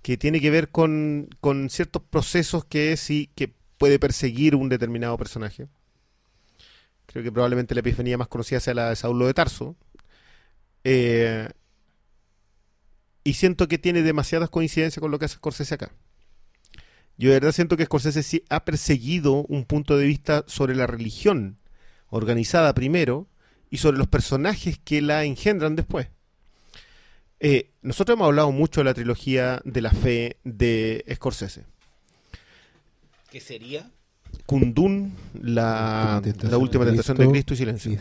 que 0.00 0.16
tiene 0.16 0.40
que 0.40 0.50
ver 0.50 0.70
con, 0.70 1.28
con 1.38 1.68
ciertos 1.68 2.02
procesos 2.02 2.64
que 2.64 2.96
sí 2.96 3.28
que 3.34 3.52
puede 3.76 3.98
perseguir 3.98 4.54
un 4.54 4.70
determinado 4.70 5.18
personaje. 5.18 5.68
Creo 7.04 7.22
que 7.22 7.30
probablemente 7.30 7.74
la 7.74 7.80
epifanía 7.80 8.16
más 8.16 8.28
conocida 8.28 8.58
sea 8.60 8.72
la 8.72 8.88
de 8.88 8.96
Saulo 8.96 9.26
de 9.26 9.34
Tarso. 9.34 9.76
Eh, 10.82 11.46
y 13.22 13.34
siento 13.34 13.68
que 13.68 13.76
tiene 13.76 14.00
demasiadas 14.00 14.48
coincidencias 14.48 15.02
con 15.02 15.10
lo 15.10 15.18
que 15.18 15.26
hace 15.26 15.34
Scorsese 15.34 15.74
acá. 15.74 15.92
Yo 17.18 17.28
de 17.28 17.34
verdad 17.34 17.52
siento 17.52 17.76
que 17.76 17.84
Scorsese 17.84 18.22
sí 18.22 18.44
ha 18.48 18.64
perseguido 18.64 19.44
un 19.44 19.66
punto 19.66 19.98
de 19.98 20.06
vista 20.06 20.42
sobre 20.46 20.74
la 20.74 20.86
religión 20.86 21.58
organizada 22.08 22.72
primero 22.72 23.28
y 23.68 23.76
sobre 23.76 23.98
los 23.98 24.08
personajes 24.08 24.78
que 24.78 25.02
la 25.02 25.24
engendran 25.24 25.76
después. 25.76 26.08
Eh, 27.40 27.70
nosotros 27.82 28.16
hemos 28.16 28.26
hablado 28.26 28.50
mucho 28.50 28.80
de 28.80 28.84
la 28.84 28.94
trilogía 28.94 29.60
de 29.64 29.80
la 29.80 29.90
fe 29.90 30.36
de 30.44 31.04
Scorsese. 31.14 31.64
¿Qué 33.30 33.40
sería? 33.40 33.90
Kundun, 34.46 35.14
la, 35.40 36.20
última 36.58 36.84
tentación 36.84 37.16
de 37.16 37.28
Cristo 37.28 37.54
y 37.54 37.56
silencio. 37.56 37.98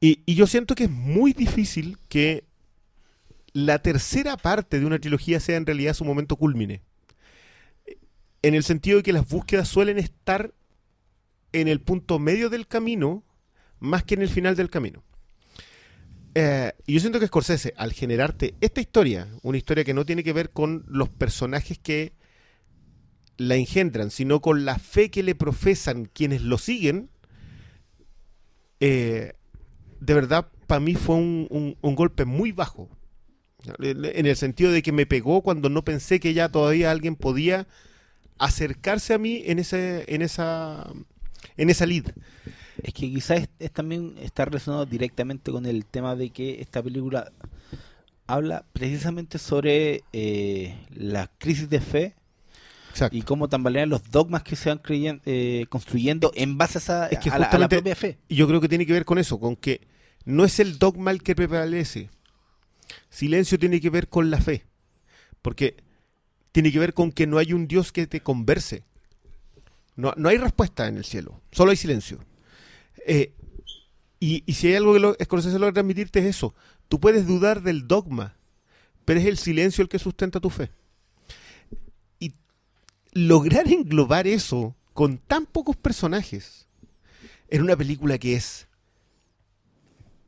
Y, 0.00 0.20
y 0.24 0.34
yo 0.34 0.46
siento 0.46 0.74
que 0.74 0.84
es 0.84 0.90
muy 0.90 1.32
difícil 1.32 1.98
que 2.08 2.44
la 3.52 3.80
tercera 3.80 4.36
parte 4.36 4.80
de 4.80 4.86
una 4.86 4.98
trilogía 4.98 5.40
sea 5.40 5.56
en 5.56 5.66
realidad 5.66 5.94
su 5.94 6.04
momento 6.04 6.36
culmine. 6.36 6.82
En 8.42 8.54
el 8.54 8.64
sentido 8.64 8.98
de 8.98 9.02
que 9.02 9.12
las 9.12 9.28
búsquedas 9.28 9.68
suelen 9.68 9.98
estar 9.98 10.54
en 11.52 11.68
el 11.68 11.80
punto 11.80 12.18
medio 12.18 12.48
del 12.48 12.66
camino 12.66 13.22
más 13.78 14.04
que 14.04 14.14
en 14.14 14.22
el 14.22 14.28
final 14.28 14.56
del 14.56 14.70
camino. 14.70 15.02
Eh, 16.34 16.72
y 16.86 16.94
yo 16.94 17.00
siento 17.00 17.18
que 17.18 17.26
Scorsese, 17.26 17.74
al 17.76 17.92
generarte 17.92 18.54
esta 18.60 18.80
historia, 18.80 19.28
una 19.42 19.58
historia 19.58 19.84
que 19.84 19.94
no 19.94 20.04
tiene 20.04 20.22
que 20.22 20.32
ver 20.32 20.50
con 20.50 20.84
los 20.86 21.08
personajes 21.08 21.78
que 21.78 22.12
la 23.36 23.56
engendran, 23.56 24.10
sino 24.10 24.40
con 24.40 24.64
la 24.64 24.78
fe 24.78 25.10
que 25.10 25.22
le 25.22 25.34
profesan 25.34 26.04
quienes 26.04 26.42
lo 26.42 26.58
siguen, 26.58 27.10
eh, 28.80 29.32
de 30.00 30.14
verdad, 30.14 30.48
para 30.66 30.80
mí 30.80 30.94
fue 30.94 31.16
un, 31.16 31.76
golpe 31.82 32.24
muy 32.24 32.52
bajo. 32.52 32.88
En 33.78 34.26
el 34.26 34.36
sentido 34.36 34.72
de 34.72 34.82
que 34.82 34.92
me 34.92 35.04
pegó 35.04 35.42
cuando 35.42 35.68
no 35.68 35.84
pensé 35.84 36.18
que 36.18 36.32
ya 36.32 36.48
todavía 36.48 36.90
alguien 36.90 37.16
podía 37.16 37.66
acercarse 38.38 39.12
a 39.12 39.18
mí 39.18 39.42
en 39.44 39.58
ese, 39.58 40.04
en 40.08 40.22
esa, 40.22 40.90
en 41.58 41.68
esa 41.68 41.84
lid. 41.84 42.06
Es 42.82 42.94
que 42.94 43.10
quizás 43.10 43.40
es, 43.42 43.48
es 43.58 43.70
también 43.72 44.14
está 44.20 44.44
relacionado 44.44 44.86
directamente 44.86 45.50
con 45.50 45.66
el 45.66 45.84
tema 45.84 46.16
de 46.16 46.30
que 46.30 46.60
esta 46.60 46.82
película 46.82 47.30
habla 48.26 48.64
precisamente 48.72 49.38
sobre 49.38 50.02
eh, 50.12 50.76
la 50.94 51.28
crisis 51.38 51.68
de 51.68 51.80
fe 51.80 52.14
Exacto. 52.90 53.16
y 53.16 53.22
cómo 53.22 53.48
tambalean 53.48 53.88
los 53.88 54.10
dogmas 54.10 54.42
que 54.42 54.56
se 54.56 54.68
van 54.68 54.78
creyen- 54.82 55.20
eh, 55.26 55.66
construyendo 55.68 56.30
en 56.34 56.56
base 56.56 56.78
a, 56.78 56.80
esa, 56.80 57.06
Es 57.08 57.18
que 57.18 57.30
a, 57.30 57.38
la, 57.38 57.46
a 57.46 57.58
la 57.58 57.68
propia 57.68 57.96
fe. 57.96 58.18
Yo 58.28 58.46
creo 58.46 58.60
que 58.60 58.68
tiene 58.68 58.86
que 58.86 58.92
ver 58.92 59.04
con 59.04 59.18
eso, 59.18 59.38
con 59.40 59.56
que 59.56 59.80
no 60.24 60.44
es 60.44 60.60
el 60.60 60.78
dogma 60.78 61.10
el 61.10 61.22
que 61.22 61.34
prevalece. 61.34 62.10
Silencio 63.08 63.58
tiene 63.58 63.80
que 63.80 63.90
ver 63.90 64.08
con 64.08 64.30
la 64.30 64.40
fe. 64.40 64.64
Porque 65.42 65.76
tiene 66.52 66.70
que 66.72 66.78
ver 66.78 66.94
con 66.94 67.12
que 67.12 67.26
no 67.26 67.38
hay 67.38 67.52
un 67.52 67.66
Dios 67.66 67.92
que 67.92 68.06
te 68.06 68.20
converse. 68.20 68.84
No, 69.96 70.12
no 70.16 70.28
hay 70.28 70.38
respuesta 70.38 70.86
en 70.88 70.96
el 70.96 71.04
cielo, 71.04 71.40
solo 71.52 71.70
hay 71.72 71.76
silencio. 71.76 72.18
Eh, 73.06 73.32
y, 74.18 74.42
y 74.46 74.52
si 74.54 74.68
hay 74.68 74.74
algo 74.74 74.94
que 74.94 75.00
lo, 75.00 75.16
Scorsese 75.22 75.58
logra 75.58 75.72
transmitirte 75.72 76.20
es 76.20 76.26
eso. 76.26 76.54
Tú 76.88 77.00
puedes 77.00 77.26
dudar 77.26 77.62
del 77.62 77.86
dogma, 77.86 78.36
pero 79.04 79.20
es 79.20 79.26
el 79.26 79.38
silencio 79.38 79.82
el 79.82 79.88
que 79.88 79.98
sustenta 79.98 80.40
tu 80.40 80.50
fe. 80.50 80.70
Y 82.18 82.34
lograr 83.12 83.68
englobar 83.68 84.26
eso 84.26 84.74
con 84.92 85.18
tan 85.18 85.46
pocos 85.46 85.76
personajes 85.76 86.66
en 87.48 87.62
una 87.62 87.76
película 87.76 88.18
que 88.18 88.34
es 88.34 88.68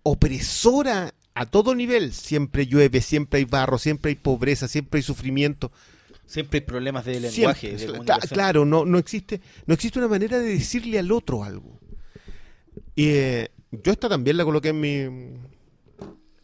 opresora 0.03 1.15
a 1.35 1.47
todo 1.47 1.75
nivel. 1.75 2.13
Siempre 2.13 2.67
llueve, 2.67 3.01
siempre 3.01 3.39
hay 3.39 3.45
barro, 3.45 3.79
siempre 3.79 4.11
hay 4.11 4.17
pobreza, 4.17 4.69
siempre 4.69 4.99
hay 4.99 5.03
sufrimiento. 5.03 5.73
Siempre 6.27 6.61
hay 6.61 6.67
problemas 6.67 7.05
de 7.05 7.21
lenguaje, 7.21 7.77
de 7.77 8.01
claro, 8.31 8.65
no, 8.65 8.87
no 8.87 8.99
existe, 8.99 9.43
no 9.67 9.75
existe 9.75 9.99
una 9.99 10.09
manera 10.09 10.39
de 10.39 10.49
decirle 10.49 10.99
al 10.99 11.13
otro 11.13 11.45
algo. 11.45 11.79
Y 12.95 13.09
eh, 13.09 13.51
yo 13.71 13.93
esta 13.93 14.09
también 14.09 14.37
la 14.37 14.45
coloqué 14.45 14.69
en 14.69 14.81
mi 14.81 14.91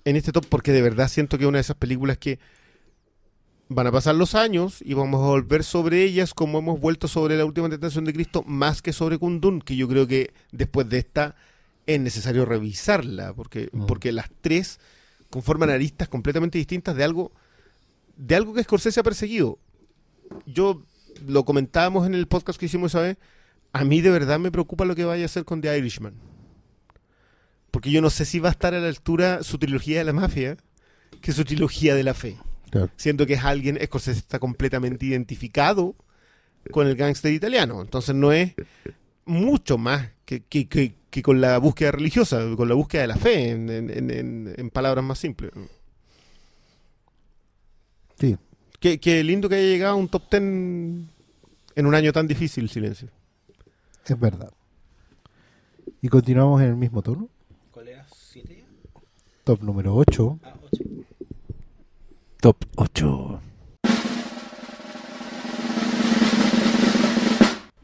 en 0.04 0.16
este 0.16 0.32
top 0.32 0.46
porque 0.48 0.72
de 0.72 0.80
verdad 0.80 1.08
siento 1.08 1.36
que 1.36 1.44
es 1.44 1.48
una 1.48 1.58
de 1.58 1.62
esas 1.62 1.76
películas 1.76 2.16
que 2.16 2.38
van 3.68 3.86
a 3.86 3.92
pasar 3.92 4.14
los 4.14 4.34
años 4.34 4.80
y 4.82 4.94
vamos 4.94 5.22
a 5.22 5.26
volver 5.26 5.62
sobre 5.62 6.02
ellas 6.02 6.32
como 6.32 6.58
hemos 6.60 6.80
vuelto 6.80 7.06
sobre 7.08 7.36
la 7.36 7.44
última 7.44 7.68
tentación 7.68 8.06
de 8.06 8.14
Cristo 8.14 8.42
más 8.46 8.80
que 8.80 8.94
sobre 8.94 9.18
Kundun, 9.18 9.60
que 9.60 9.76
yo 9.76 9.86
creo 9.86 10.06
que 10.06 10.32
después 10.52 10.88
de 10.88 10.98
esta 10.98 11.36
es 11.86 12.00
necesario 12.00 12.46
revisarla 12.46 13.34
porque, 13.34 13.68
Mm. 13.72 13.84
porque 13.84 14.12
las 14.12 14.30
tres 14.40 14.80
conforman 15.28 15.68
aristas 15.68 16.08
completamente 16.08 16.56
distintas 16.56 16.96
de 16.96 17.04
algo 17.04 17.32
de 18.16 18.34
algo 18.34 18.54
que 18.54 18.62
Scorsese 18.64 19.00
ha 19.00 19.04
perseguido. 19.04 19.58
Yo 20.46 20.82
lo 21.26 21.44
comentábamos 21.44 22.06
en 22.06 22.14
el 22.14 22.26
podcast 22.26 22.58
que 22.58 22.66
hicimos 22.66 22.92
esa 22.92 23.02
vez. 23.02 23.16
A 23.72 23.84
mí 23.84 24.00
de 24.00 24.10
verdad 24.10 24.38
me 24.40 24.50
preocupa 24.50 24.84
lo 24.86 24.96
que 24.96 25.04
vaya 25.04 25.22
a 25.22 25.26
hacer 25.26 25.44
con 25.44 25.60
The 25.60 25.76
Irishman. 25.78 26.14
Porque 27.78 27.92
yo 27.92 28.02
no 28.02 28.10
sé 28.10 28.24
si 28.24 28.40
va 28.40 28.48
a 28.48 28.50
estar 28.50 28.74
a 28.74 28.80
la 28.80 28.88
altura 28.88 29.44
su 29.44 29.56
trilogía 29.56 29.98
de 29.98 30.04
la 30.04 30.12
mafia 30.12 30.56
que 31.20 31.30
su 31.30 31.44
trilogía 31.44 31.94
de 31.94 32.02
la 32.02 32.12
fe. 32.12 32.36
Claro. 32.72 32.90
Siendo 32.96 33.24
que 33.24 33.34
es 33.34 33.44
alguien, 33.44 33.78
Scorsese 33.84 34.18
está 34.18 34.40
completamente 34.40 35.06
identificado 35.06 35.94
con 36.72 36.88
el 36.88 36.96
gángster 36.96 37.32
italiano. 37.32 37.80
Entonces 37.80 38.16
no 38.16 38.32
es 38.32 38.54
mucho 39.26 39.78
más 39.78 40.08
que, 40.24 40.40
que- 40.42 40.66
que- 40.66 40.96
que 41.08 41.22
con 41.22 41.40
la 41.40 41.58
búsqueda 41.58 41.92
religiosa, 41.92 42.42
con 42.56 42.68
la 42.68 42.74
búsqueda 42.74 43.02
de 43.02 43.06
la 43.06 43.16
fe, 43.16 43.50
en, 43.50 43.70
en- 43.70 43.90
en- 43.90 44.10
en- 44.10 44.54
en 44.56 44.70
palabras 44.70 45.04
más 45.04 45.20
simples. 45.20 45.52
Sí, 48.18 48.36
Qué, 48.80 48.98
qué 48.98 49.22
lindo 49.22 49.48
que 49.48 49.54
haya 49.54 49.68
llegado 49.68 49.92
a 49.94 49.96
un 49.96 50.08
top 50.08 50.24
10 50.32 50.42
en 50.42 51.06
un 51.86 51.94
año 51.94 52.12
tan 52.12 52.26
difícil, 52.26 52.68
silencio. 52.68 53.08
es 54.04 54.18
verdad. 54.18 54.52
Y 56.02 56.08
continuamos 56.08 56.60
en 56.60 56.70
el 56.70 56.76
mismo 56.76 57.02
tono. 57.02 57.28
Top 59.48 59.62
número 59.62 59.94
8. 59.96 60.38
Ah, 60.44 60.52
ocho. 60.60 60.84
Top 62.38 62.56
8. 62.76 63.40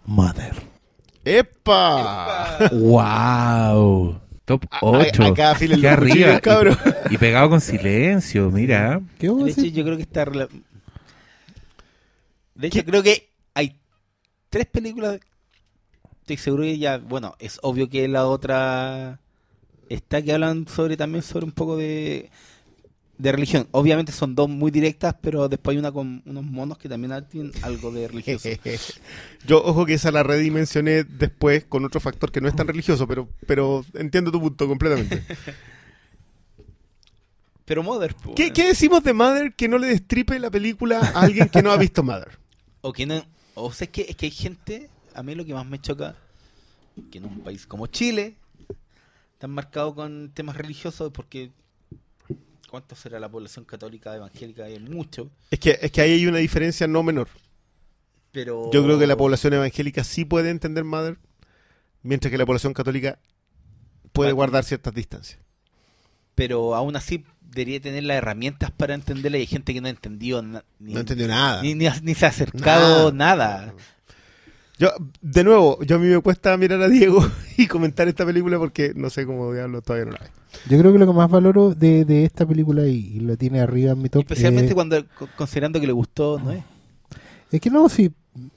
Mother. 0.04 0.52
¡Epa! 1.24 2.68
¡Wow! 2.70 4.20
Top 4.44 4.66
A- 4.70 4.76
a- 4.76 4.80
8. 4.82 5.24
acá 5.24 5.52
afilen 5.52 5.80
Qué 5.80 5.88
arriba. 5.88 6.38
cabrón. 6.40 6.76
Y, 7.08 7.14
y 7.14 7.16
pegado 7.16 7.48
con 7.48 7.62
silencio, 7.62 8.50
mira. 8.50 9.00
¿Qué 9.18 9.28
vamos 9.28 9.44
a 9.44 9.46
De 9.46 9.52
hecho, 9.52 9.60
decir? 9.62 9.74
yo 9.74 9.84
creo 9.84 9.96
que 9.96 10.02
está. 10.02 10.26
rela- 10.26 10.50
De 12.56 12.66
hecho, 12.66 12.84
creo 12.84 13.02
que 13.02 13.30
hay 13.54 13.80
tres 14.50 14.66
películas. 14.66 15.18
Estoy 16.20 16.36
seguro 16.36 16.64
que 16.64 16.76
ya. 16.76 16.98
Bueno, 16.98 17.34
es 17.38 17.58
obvio 17.62 17.88
que 17.88 18.06
la 18.06 18.26
otra 18.26 19.18
está 19.88 20.22
que 20.22 20.32
hablan 20.32 20.66
sobre 20.68 20.96
también 20.96 21.22
sobre 21.22 21.44
un 21.44 21.52
poco 21.52 21.76
de. 21.76 22.30
De 23.16 23.30
religión. 23.30 23.68
Obviamente 23.70 24.10
son 24.10 24.34
dos 24.34 24.48
muy 24.48 24.72
directas, 24.72 25.14
pero 25.20 25.48
después 25.48 25.74
hay 25.74 25.78
una 25.78 25.92
con 25.92 26.20
unos 26.26 26.42
monos 26.42 26.78
que 26.78 26.88
también 26.88 27.24
tienen 27.30 27.52
algo 27.62 27.92
de 27.92 28.08
religioso. 28.08 28.48
Yo, 29.46 29.62
ojo 29.62 29.86
que 29.86 29.94
esa 29.94 30.10
la 30.10 30.24
redimensioné 30.24 31.04
después 31.04 31.64
con 31.64 31.84
otro 31.84 32.00
factor 32.00 32.32
que 32.32 32.40
no 32.40 32.48
es 32.48 32.56
tan 32.56 32.66
religioso, 32.66 33.06
pero, 33.06 33.28
pero 33.46 33.84
entiendo 33.94 34.32
tu 34.32 34.40
punto 34.40 34.66
completamente. 34.66 35.22
Pero 37.64 37.82
Mother, 37.82 38.14
po, 38.14 38.34
¿Qué, 38.34 38.52
qué 38.52 38.66
decimos 38.66 39.02
de 39.04 39.14
Mother 39.14 39.54
que 39.54 39.68
no 39.68 39.78
le 39.78 39.86
destripe 39.86 40.38
la 40.38 40.50
película 40.50 40.98
a 41.00 41.22
alguien 41.22 41.48
que 41.48 41.62
no 41.62 41.70
ha 41.70 41.76
visto 41.76 42.02
Mother? 42.02 42.38
O 42.86 42.92
que 42.92 43.06
no. 43.06 43.24
O 43.54 43.72
sea, 43.72 43.86
es 43.86 43.90
que, 43.90 44.02
es 44.06 44.14
que 44.14 44.26
hay 44.26 44.30
gente. 44.30 44.90
A 45.14 45.22
mí 45.22 45.34
lo 45.34 45.42
que 45.46 45.54
más 45.54 45.64
me 45.64 45.80
choca. 45.80 46.16
Que 47.10 47.16
en 47.16 47.24
un 47.24 47.40
país 47.40 47.66
como 47.66 47.86
Chile. 47.86 48.36
Están 49.44 49.54
marcado 49.56 49.94
con 49.94 50.30
temas 50.32 50.56
religiosos. 50.56 51.12
Porque. 51.12 51.50
¿Cuánto 52.70 52.96
será 52.96 53.20
la 53.20 53.28
población 53.28 53.66
católica 53.66 54.16
evangélica? 54.16 54.64
Hay 54.64 54.78
mucho. 54.78 55.30
Es 55.50 55.58
que, 55.60 55.78
es 55.82 55.92
que 55.92 56.00
ahí 56.00 56.12
hay 56.12 56.26
una 56.26 56.38
diferencia 56.38 56.86
no 56.86 57.02
menor. 57.02 57.28
Pero. 58.32 58.70
Yo 58.72 58.82
creo 58.82 58.98
que 58.98 59.06
la 59.06 59.18
población 59.18 59.52
evangélica 59.52 60.02
sí 60.02 60.24
puede 60.24 60.48
entender 60.48 60.84
Mother, 60.84 61.18
mientras 62.02 62.30
que 62.30 62.38
la 62.38 62.46
población 62.46 62.72
católica 62.72 63.18
puede 64.12 64.32
guardar 64.32 64.64
ciertas 64.64 64.94
distancias. 64.94 65.38
Pero 66.34 66.74
aún 66.74 66.96
así 66.96 67.26
debería 67.42 67.82
tener 67.82 68.04
las 68.04 68.16
herramientas 68.16 68.70
para 68.70 68.94
entenderla. 68.94 69.36
Y 69.36 69.40
hay 69.42 69.46
gente 69.46 69.74
que 69.74 69.82
no 69.82 69.88
ha 69.88 69.90
entendido 69.90 70.40
na- 70.40 70.64
ni, 70.78 70.94
No 70.94 71.00
entendió 71.00 71.28
nada. 71.28 71.60
ni, 71.60 71.74
ni 71.74 71.86
ha- 71.86 72.00
ni 72.02 72.14
se 72.14 72.24
ha 72.24 72.30
acercado 72.30 73.12
nada. 73.12 73.74
Yo, 74.78 74.90
de 75.20 75.44
nuevo, 75.44 75.80
yo 75.84 75.96
a 75.96 75.98
mí 76.00 76.08
me 76.08 76.20
cuesta 76.20 76.56
mirar 76.56 76.82
a 76.82 76.88
Diego 76.88 77.24
y 77.56 77.66
comentar 77.68 78.08
esta 78.08 78.26
película 78.26 78.58
porque 78.58 78.92
no 78.96 79.08
sé 79.10 79.24
cómo 79.24 79.52
diablo 79.52 79.82
todavía 79.82 80.06
no 80.06 80.12
la 80.12 80.18
ve. 80.18 80.30
Yo 80.68 80.78
creo 80.78 80.92
que 80.92 80.98
lo 80.98 81.06
que 81.06 81.12
más 81.12 81.30
valoro 81.30 81.74
de, 81.74 82.04
de 82.04 82.24
esta 82.24 82.44
película 82.46 82.86
y, 82.86 82.94
y 83.16 83.20
lo 83.20 83.36
tiene 83.36 83.60
arriba 83.60 83.92
en 83.92 84.02
mi 84.02 84.08
top 84.08 84.22
Especialmente 84.22 84.72
eh, 84.72 84.74
cuando 84.74 85.04
co- 85.14 85.28
considerando 85.36 85.80
que 85.80 85.86
le 85.86 85.92
gustó, 85.92 86.38
¿no 86.38 86.50
es? 86.52 86.62
es 87.50 87.60
que 87.60 87.70
no, 87.70 87.88
si 87.88 88.12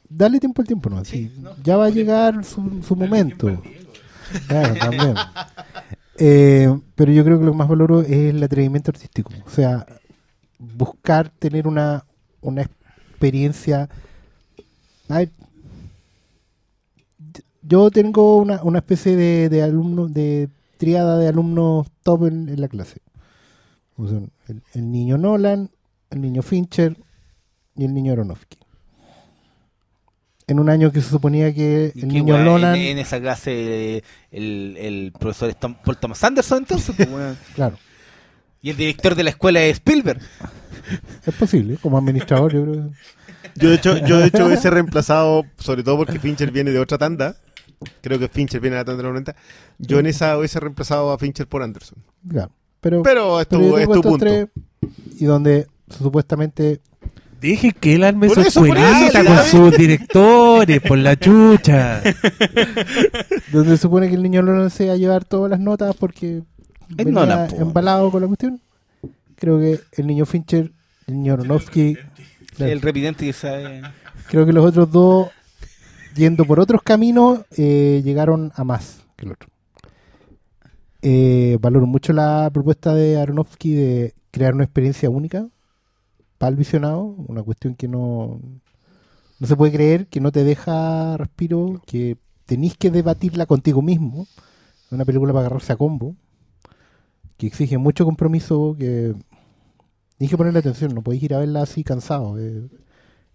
dale 0.10 0.39
tiempo 0.39 0.61
al 0.61 0.68
tiempo, 0.68 0.89
¿no? 0.89 1.03
Sí, 1.06 1.31
Si 1.35 1.39
no. 1.41 1.52
ya 1.64 1.77
va 1.77 1.85
a 1.85 1.89
llegar 1.89 2.44
su, 2.44 2.81
su 2.88 2.95
momento. 2.95 3.61
Claro, 4.48 4.73
también. 4.76 5.15
Eh, 6.18 6.76
pero 6.95 7.11
yo 7.11 7.23
creo 7.23 7.38
que 7.38 7.45
lo 7.45 7.52
que 7.52 7.57
más 7.57 7.68
valoro 7.68 8.02
es 8.02 8.10
el 8.11 8.41
atrevimiento 8.44 8.89
artístico. 8.91 9.31
O 9.45 9.49
sea, 9.52 9.85
buscar 10.57 11.30
tener 11.30 11.68
una, 11.68 12.06
una 12.41 12.64
experiencia. 12.64 13.88
A 15.10 15.18
ver, 15.19 15.30
yo 17.68 17.91
tengo 17.91 18.38
una, 18.38 18.61
una 18.64 18.80
especie 18.80 19.15
de, 19.15 19.49
de 19.49 19.64
alumnos, 19.64 20.14
de 20.14 20.49
triada 20.77 21.18
de 21.18 21.27
alumnos 21.27 21.88
top 22.03 22.27
en, 22.27 22.49
en 22.49 22.61
la 22.61 22.68
clase. 22.68 23.02
O 23.98 24.07
sea, 24.07 24.19
el, 24.48 24.61
el 24.73 24.91
niño 24.91 25.18
Nolan, 25.18 25.69
el 26.11 26.22
niño 26.22 26.41
Fincher 26.44 26.95
y 27.76 27.85
el 27.85 27.94
niño 27.94 28.14
Aronofsky. 28.14 28.57
En 30.49 30.60
un 30.60 30.69
año 30.69 30.91
que 30.94 31.02
se 31.02 31.10
suponía 31.10 31.53
que 31.53 31.91
¿Y 31.94 32.02
el 32.02 32.07
niño 32.07 32.38
Nolan, 32.38 32.76
en, 32.76 32.81
en 32.84 32.98
esa 32.99 33.19
clase 33.19 34.02
el, 34.31 34.77
el 34.77 35.14
profesor 35.19 35.49
es 35.49 35.56
Paul 35.56 35.98
Thomas 35.99 36.23
Anderson 36.23 36.60
entonces 36.60 36.95
pues, 36.95 37.38
claro, 37.56 37.77
y 38.61 38.69
el 38.69 38.77
director 38.77 39.14
de 39.15 39.23
la 39.23 39.31
escuela 39.31 39.61
es 39.61 39.73
Spielberg 39.73 40.22
es 41.26 41.34
posible, 41.35 41.76
como 41.81 41.98
administrador, 41.98 42.53
yo 42.53 42.64
creo. 42.64 42.89
que- 42.89 43.60
Yo 43.60 43.69
de 43.69 43.76
hecho, 43.76 43.98
yo 44.07 44.19
de 44.19 44.27
hecho 44.27 44.45
hubiese 44.45 44.69
reemplazado, 44.69 45.44
sobre 45.57 45.84
todo 45.84 45.98
porque 45.98 46.18
Fincher 46.18 46.49
viene 46.52 46.72
de 46.72 46.80
otra 46.80 46.98
tanda. 46.98 47.35
Creo 48.01 48.17
que 48.19 48.27
Fincher 48.27 48.59
viene 48.59 48.75
de 48.75 48.81
la 48.81 48.85
tanda 48.85 48.97
de 48.97 49.03
los 49.03 49.11
90. 49.13 49.35
Yo 49.77 49.99
en 49.99 50.07
esa 50.07 50.37
hubiese 50.37 50.59
reemplazado 50.59 51.11
a 51.11 51.17
Fincher 51.17 51.47
por 51.47 51.61
Anderson. 51.61 51.97
Claro. 52.27 52.51
Pero, 52.81 53.03
Pero 53.03 53.39
es 53.41 53.47
pero 53.47 53.61
tu, 53.61 53.77
es 53.77 53.81
tengo 53.81 53.93
tu 53.95 54.01
punto. 54.01 54.17
tres, 54.25 54.47
y 55.19 55.25
donde 55.25 55.67
supuestamente 55.89 56.79
Deje 57.41 57.71
que 57.71 57.93
él 57.95 58.03
arme 58.03 58.29
su 58.29 58.41
escuelita 58.41 59.23
con 59.23 59.35
la- 59.35 59.43
sus 59.43 59.77
directores, 59.77 60.81
por 60.81 60.97
la 60.97 61.15
chucha. 61.15 62.01
donde 63.51 63.69
se 63.71 63.77
supone 63.77 64.09
que 64.09 64.15
el 64.15 64.23
niño 64.23 64.41
Nolan 64.41 64.69
se 64.69 64.87
va 64.87 64.93
a 64.93 64.97
llevar 64.97 65.23
todas 65.25 65.49
las 65.51 65.59
notas 65.59 65.95
porque 65.95 66.37
Es 66.89 66.95
venía 66.95 67.13
Nolan, 67.13 67.47
po. 67.49 67.55
embalado 67.61 68.11
con 68.11 68.21
la 68.21 68.27
cuestión. 68.27 68.59
Creo 69.35 69.59
que 69.59 69.79
el 69.93 70.07
niño 70.07 70.25
Fincher, 70.25 70.71
el 71.05 71.13
niño 71.15 71.33
Aronofsky, 71.33 71.95
el 72.59 72.81
repidente 72.81 73.25
que 73.25 73.33
sabe 73.33 73.81
creo 74.29 74.45
que 74.45 74.51
los 74.53 74.65
otros 74.65 74.91
dos, 74.91 75.29
yendo 76.18 76.45
por 76.45 76.60
otros 76.60 76.81
caminos, 76.84 77.41
eh, 77.57 78.02
llegaron 78.03 78.52
a 78.56 78.64
más 78.64 79.06
que 79.15 79.26
el 79.26 79.31
otro. 79.34 79.49
Eh, 81.02 81.57
valoro 81.61 81.85
mucho 81.85 82.11
la 82.11 82.49
propuesta 82.52 82.94
de 82.94 83.18
Aronofsky 83.18 83.73
de 83.73 84.14
crear 84.31 84.53
una 84.53 84.64
experiencia 84.64 85.10
única 85.10 85.48
para 86.38 86.49
el 86.49 86.56
visionado, 86.56 87.03
una 87.03 87.44
cuestión 87.44 87.76
que 87.76 87.88
no, 87.88 88.41
no 89.39 89.48
se 89.48 89.56
puede 89.56 89.72
creer, 89.72 90.07
que 90.07 90.19
no 90.19 90.31
te 90.31 90.44
deja 90.44 91.18
respiro, 91.18 91.81
que 91.85 92.18
tenés 92.45 92.77
que 92.77 92.91
debatirla 92.91 93.45
contigo 93.45 93.81
mismo. 93.81 94.27
Una 94.91 95.06
película 95.06 95.34
para 95.34 95.48
agarrarse 95.48 95.73
a 95.73 95.77
combo, 95.77 96.15
que 97.38 97.48
exige 97.48 97.77
mucho 97.77 98.06
compromiso, 98.06 98.76
que 98.77 99.14
tienes 100.18 100.31
que 100.31 100.38
ponerle 100.38 100.60
atención, 100.60 100.94
no 100.95 101.02
podéis 101.03 101.23
ir 101.23 101.34
a 101.35 101.39
verla 101.39 101.61
así 101.64 101.84
cansado. 101.84 102.39
eh. 102.39 102.68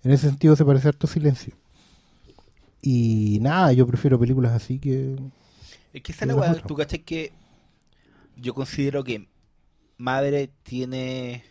En 0.05 0.11
ese 0.11 0.29
sentido 0.29 0.57
se 0.57 0.65
parece 0.65 0.89
harto 0.89 1.07
silencio. 1.07 1.55
Y 2.83 3.39
nada, 3.41 3.73
yo 3.73 3.87
prefiero 3.87 4.19
películas 4.19 4.53
así 4.53 4.81
que... 4.81 5.17
es 5.93 6.03
que 6.03 6.13
esa 6.13 6.25
es 6.25 6.29
la 6.29 6.35
las 6.35 6.51
weá 6.53 6.63
tú 6.63 6.75
cachai 6.75 7.01
que 7.01 7.33
yo 8.37 8.55
considero 8.55 9.05
que 9.05 9.29
madre 9.99 10.51
tiene 10.65 11.45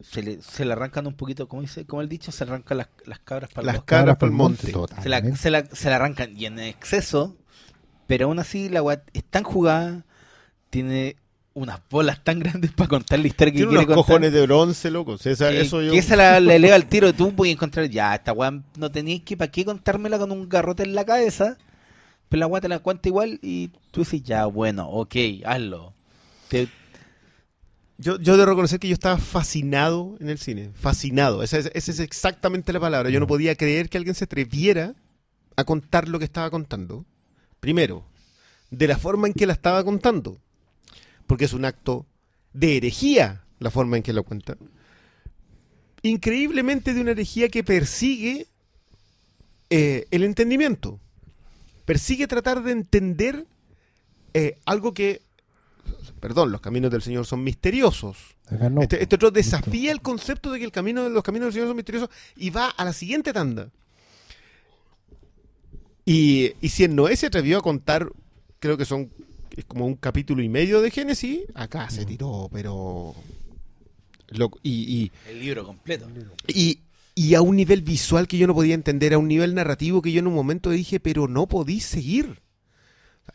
se 0.00 0.22
le, 0.22 0.40
se 0.40 0.64
le 0.64 0.72
arrancan 0.72 1.06
un 1.06 1.14
poquito 1.14 1.48
como 1.48 1.62
dice 1.62 1.84
como 1.84 2.00
el 2.00 2.08
dicho 2.08 2.30
se 2.32 2.44
le 2.44 2.52
arrancan 2.52 2.78
las, 2.78 2.88
las 3.06 3.18
cabras 3.18 3.50
para 3.52 3.66
Las 3.66 3.74
los 3.76 3.84
cabras 3.84 4.16
pa'l 4.18 4.30
monte. 4.30 4.72
se 5.02 5.08
la, 5.08 5.36
se, 5.36 5.50
la, 5.50 5.64
se 5.66 5.90
la 5.90 5.96
arrancan 5.96 6.36
y 6.36 6.46
en 6.46 6.58
exceso, 6.60 7.36
pero 8.06 8.26
aún 8.26 8.38
así 8.38 8.68
la 8.68 8.82
weá 8.82 9.02
es 9.12 9.24
tan 9.24 9.42
jugada, 9.42 10.06
tiene 10.70 11.16
unas 11.62 11.80
bolas 11.90 12.22
tan 12.24 12.38
grandes 12.40 12.72
para 12.72 12.88
contar 12.88 13.18
la 13.18 13.26
historia 13.26 13.52
que 13.52 13.58
Tiene 13.58 13.70
quiere 13.70 13.84
unos 13.84 13.96
contar. 13.96 14.06
cojones 14.14 14.32
de 14.32 14.42
bronce, 14.42 14.90
loco. 14.90 15.14
Esa- 15.22 15.50
que, 15.50 15.60
eso 15.60 15.82
yo... 15.82 15.92
que 15.92 15.98
esa 15.98 16.16
la, 16.16 16.40
la 16.40 16.54
eleva 16.54 16.74
al 16.76 16.86
tiro, 16.86 17.12
tú 17.12 17.34
puedes 17.34 17.54
encontrar, 17.54 17.88
ya, 17.88 18.14
esta 18.14 18.32
weá 18.32 18.52
no 18.76 18.90
tenías 18.90 19.20
que, 19.22 19.36
¿para 19.36 19.50
qué 19.50 19.64
contármela 19.64 20.18
con 20.18 20.30
un 20.32 20.48
garrote 20.48 20.82
en 20.82 20.94
la 20.94 21.04
cabeza? 21.04 21.56
Pero 22.28 22.40
la 22.40 22.46
weá 22.46 22.60
te 22.60 22.68
la 22.68 22.78
cuenta 22.78 23.08
igual 23.08 23.38
y 23.42 23.68
tú 23.90 24.00
dices, 24.00 24.22
ya, 24.22 24.46
bueno, 24.46 24.88
ok, 24.88 25.14
hazlo. 25.44 25.92
Te- 26.48 26.68
Yo, 27.98 28.18
yo 28.18 28.36
debo 28.36 28.46
reconocer 28.50 28.80
que 28.80 28.88
yo 28.88 28.94
estaba 28.94 29.18
fascinado 29.18 30.16
en 30.20 30.30
el 30.30 30.38
cine. 30.38 30.70
Fascinado. 30.74 31.42
Esa 31.42 31.58
es, 31.58 31.70
esa 31.74 31.90
es 31.92 32.00
exactamente 32.00 32.72
la 32.72 32.80
palabra. 32.80 33.10
Yo 33.10 33.20
no 33.20 33.26
podía 33.26 33.54
creer 33.56 33.88
que 33.90 33.98
alguien 33.98 34.14
se 34.14 34.24
atreviera 34.24 34.94
a 35.56 35.64
contar 35.64 36.08
lo 36.08 36.18
que 36.18 36.24
estaba 36.24 36.48
contando. 36.50 37.04
Primero, 37.60 38.04
de 38.70 38.88
la 38.88 38.96
forma 38.96 39.26
en 39.26 39.34
que 39.34 39.46
la 39.46 39.52
estaba 39.52 39.84
contando. 39.84 40.38
Porque 41.30 41.44
es 41.44 41.52
un 41.52 41.64
acto 41.64 42.06
de 42.52 42.76
herejía 42.76 43.44
la 43.60 43.70
forma 43.70 43.96
en 43.96 44.02
que 44.02 44.12
lo 44.12 44.24
cuenta. 44.24 44.56
Increíblemente 46.02 46.92
de 46.92 47.00
una 47.00 47.12
herejía 47.12 47.48
que 47.50 47.62
persigue 47.62 48.48
eh, 49.70 50.08
el 50.10 50.24
entendimiento. 50.24 50.98
Persigue 51.84 52.26
tratar 52.26 52.64
de 52.64 52.72
entender 52.72 53.46
eh, 54.34 54.58
algo 54.64 54.92
que, 54.92 55.22
perdón, 56.18 56.50
los 56.50 56.60
caminos 56.60 56.90
del 56.90 57.02
Señor 57.02 57.24
son 57.26 57.44
misteriosos. 57.44 58.16
No, 58.50 58.82
Este, 58.82 59.00
este 59.00 59.14
otro 59.14 59.30
desafía 59.30 59.92
el 59.92 60.02
concepto 60.02 60.50
de 60.50 60.58
que 60.58 60.64
el 60.64 60.72
camino 60.72 61.04
de 61.04 61.10
los 61.10 61.22
caminos 61.22 61.46
del 61.46 61.52
Señor 61.52 61.68
son 61.68 61.76
misteriosos 61.76 62.10
y 62.34 62.50
va 62.50 62.70
a 62.70 62.84
la 62.84 62.92
siguiente 62.92 63.32
tanda. 63.32 63.70
Y, 66.04 66.54
y 66.60 66.70
si 66.70 66.82
en 66.82 66.96
Noé 66.96 67.14
se 67.14 67.26
atrevió 67.26 67.58
a 67.58 67.62
contar, 67.62 68.10
creo 68.58 68.76
que 68.76 68.84
son 68.84 69.12
es 69.56 69.64
como 69.64 69.86
un 69.86 69.94
capítulo 69.96 70.42
y 70.42 70.48
medio 70.48 70.80
de 70.80 70.90
Génesis, 70.90 71.40
acá 71.54 71.88
se 71.90 72.04
tiró, 72.06 72.48
pero 72.52 73.14
Lo- 74.28 74.50
y, 74.62 75.10
El 75.28 75.40
libro 75.40 75.64
completo. 75.64 76.08
y, 76.46 76.70
y, 76.70 76.80
y 77.14 77.34
a 77.34 77.42
un 77.42 77.56
nivel 77.56 77.82
visual 77.82 78.28
que 78.28 78.38
yo 78.38 78.46
no 78.46 78.54
podía 78.54 78.74
entender, 78.74 79.12
a 79.14 79.18
un 79.18 79.28
nivel 79.28 79.54
narrativo 79.54 80.00
que 80.02 80.12
yo 80.12 80.20
en 80.20 80.26
un 80.28 80.34
momento 80.34 80.70
dije, 80.70 81.00
pero 81.00 81.26
no 81.28 81.46
podí 81.48 81.80
seguir. 81.80 82.40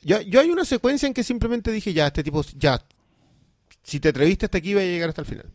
Yo, 0.01 0.21
yo 0.21 0.39
hay 0.39 0.49
una 0.51 0.65
secuencia 0.65 1.07
en 1.07 1.13
que 1.13 1.23
simplemente 1.23 1.71
dije, 1.71 1.93
ya, 1.93 2.07
este 2.07 2.23
tipo, 2.23 2.43
ya, 2.57 2.81
si 3.83 3.99
te 3.99 4.09
atreviste 4.09 4.45
hasta 4.45 4.57
aquí, 4.57 4.73
va 4.73 4.81
a 4.81 4.85
llegar 4.85 5.09
hasta 5.09 5.21
el 5.21 5.27
final. 5.27 5.45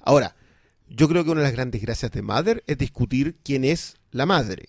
Ahora, 0.00 0.34
yo 0.88 1.08
creo 1.08 1.24
que 1.24 1.30
una 1.30 1.40
de 1.42 1.46
las 1.46 1.52
grandes 1.54 1.80
gracias 1.82 2.10
de 2.10 2.22
Mother 2.22 2.64
es 2.66 2.76
discutir 2.78 3.36
quién 3.44 3.64
es 3.64 3.96
la 4.10 4.26
madre. 4.26 4.68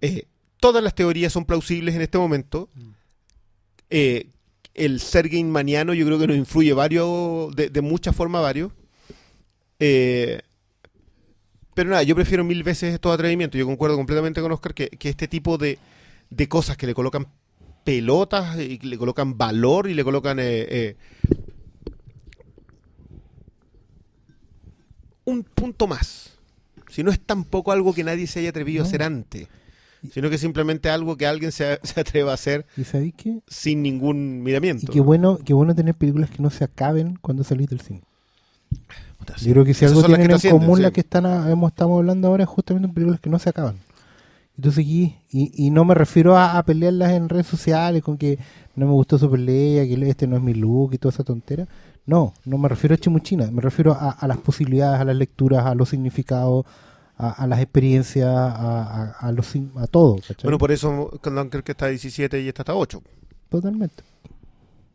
Eh, 0.00 0.26
todas 0.60 0.82
las 0.82 0.94
teorías 0.94 1.32
son 1.32 1.44
plausibles 1.44 1.94
en 1.94 2.02
este 2.02 2.18
momento. 2.18 2.68
Eh, 3.96 4.26
el 4.74 4.98
ser 4.98 5.30
maniano 5.44 5.94
yo 5.94 6.04
creo 6.04 6.18
que 6.18 6.26
nos 6.26 6.36
influye 6.36 6.72
varios, 6.72 7.54
de, 7.54 7.70
de 7.70 7.80
muchas 7.80 8.16
formas 8.16 8.42
varios. 8.42 8.72
Eh, 9.78 10.40
pero 11.74 11.90
nada, 11.90 12.02
yo 12.02 12.16
prefiero 12.16 12.42
mil 12.42 12.64
veces 12.64 12.92
estos 12.92 13.14
atrevimientos. 13.14 13.56
Yo 13.56 13.66
concuerdo 13.66 13.94
completamente 13.96 14.40
con 14.40 14.50
Oscar 14.50 14.74
que, 14.74 14.88
que 14.88 15.08
este 15.08 15.28
tipo 15.28 15.58
de, 15.58 15.78
de 16.28 16.48
cosas 16.48 16.76
que 16.76 16.88
le 16.88 16.94
colocan 16.94 17.28
pelotas 17.84 18.58
y 18.58 18.78
le 18.78 18.98
colocan 18.98 19.38
valor 19.38 19.88
y 19.88 19.94
le 19.94 20.02
colocan 20.02 20.40
eh, 20.40 20.66
eh, 20.68 20.96
un 25.24 25.44
punto 25.44 25.86
más. 25.86 26.36
Si 26.88 27.04
no 27.04 27.12
es 27.12 27.20
tampoco 27.20 27.70
algo 27.70 27.94
que 27.94 28.02
nadie 28.02 28.26
se 28.26 28.40
haya 28.40 28.48
atrevido 28.48 28.82
a 28.82 28.86
hacer 28.88 29.04
antes, 29.04 29.46
sino 30.12 30.30
que 30.30 30.38
simplemente 30.38 30.90
algo 30.90 31.16
que 31.16 31.26
alguien 31.26 31.52
se, 31.52 31.78
se 31.82 32.00
atreva 32.00 32.32
a 32.32 32.34
hacer 32.34 32.66
¿Y 32.76 32.84
sabéis 32.84 33.14
qué? 33.16 33.38
sin 33.46 33.82
ningún 33.82 34.38
Y 34.38 34.42
miramiento. 34.42 34.92
qué 34.92 35.00
bueno, 35.00 35.38
qué 35.44 35.54
bueno 35.54 35.74
tener 35.74 35.94
películas 35.94 36.30
que 36.30 36.42
no 36.42 36.50
se 36.50 36.64
acaben 36.64 37.16
cuando 37.20 37.44
salís 37.44 37.68
del 37.68 37.80
cine. 37.80 38.02
Yo 39.40 39.52
creo 39.52 39.64
que 39.64 39.72
si 39.74 39.84
algo 39.86 40.02
tienen 40.04 40.30
en 40.30 40.38
común 40.50 40.76
sí. 40.76 40.82
las 40.82 40.92
que 40.92 41.00
están 41.00 41.24
a- 41.26 41.50
hemos, 41.50 41.70
estamos 41.72 41.98
hablando 41.98 42.28
ahora 42.28 42.44
es 42.44 42.48
justamente 42.48 42.88
en 42.88 42.94
películas 42.94 43.20
que 43.20 43.30
no 43.30 43.38
se 43.38 43.48
acaban. 43.50 43.76
Entonces 44.56 44.84
aquí, 44.84 45.16
y, 45.30 45.66
y 45.66 45.70
no 45.70 45.84
me 45.84 45.94
refiero 45.94 46.36
a, 46.36 46.58
a 46.58 46.62
pelearlas 46.62 47.12
en 47.12 47.28
redes 47.28 47.46
sociales 47.46 48.02
con 48.02 48.18
que 48.18 48.38
no 48.76 48.86
me 48.86 48.92
gustó 48.92 49.18
su 49.18 49.30
pelea, 49.30 49.84
que 49.84 49.94
este 50.08 50.26
no 50.26 50.36
es 50.36 50.42
mi 50.42 50.54
look 50.54 50.94
y 50.94 50.98
toda 50.98 51.12
esa 51.12 51.24
tontera. 51.24 51.66
No, 52.06 52.34
no 52.44 52.58
me 52.58 52.68
refiero 52.68 52.94
a 52.94 52.98
chimuchina, 52.98 53.50
me 53.50 53.62
refiero 53.62 53.92
a, 53.94 54.10
a 54.10 54.28
las 54.28 54.36
posibilidades, 54.38 55.00
a 55.00 55.04
las 55.04 55.16
lecturas, 55.16 55.64
a 55.66 55.74
los 55.74 55.88
significados, 55.88 56.66
a, 57.16 57.30
a 57.30 57.46
las 57.46 57.60
experiencias, 57.60 58.26
a, 58.28 58.50
a, 58.50 59.10
a 59.28 59.32
los, 59.32 59.54
a 59.76 59.86
todo. 59.86 60.16
¿cachai? 60.16 60.36
Bueno, 60.44 60.58
por 60.58 60.72
eso 60.72 61.18
Dunkirk 61.22 61.68
está 61.68 61.86
a 61.86 61.88
17 61.88 62.40
y 62.42 62.48
está 62.48 62.62
hasta 62.62 62.74
8. 62.74 63.02
Totalmente. 63.48 64.02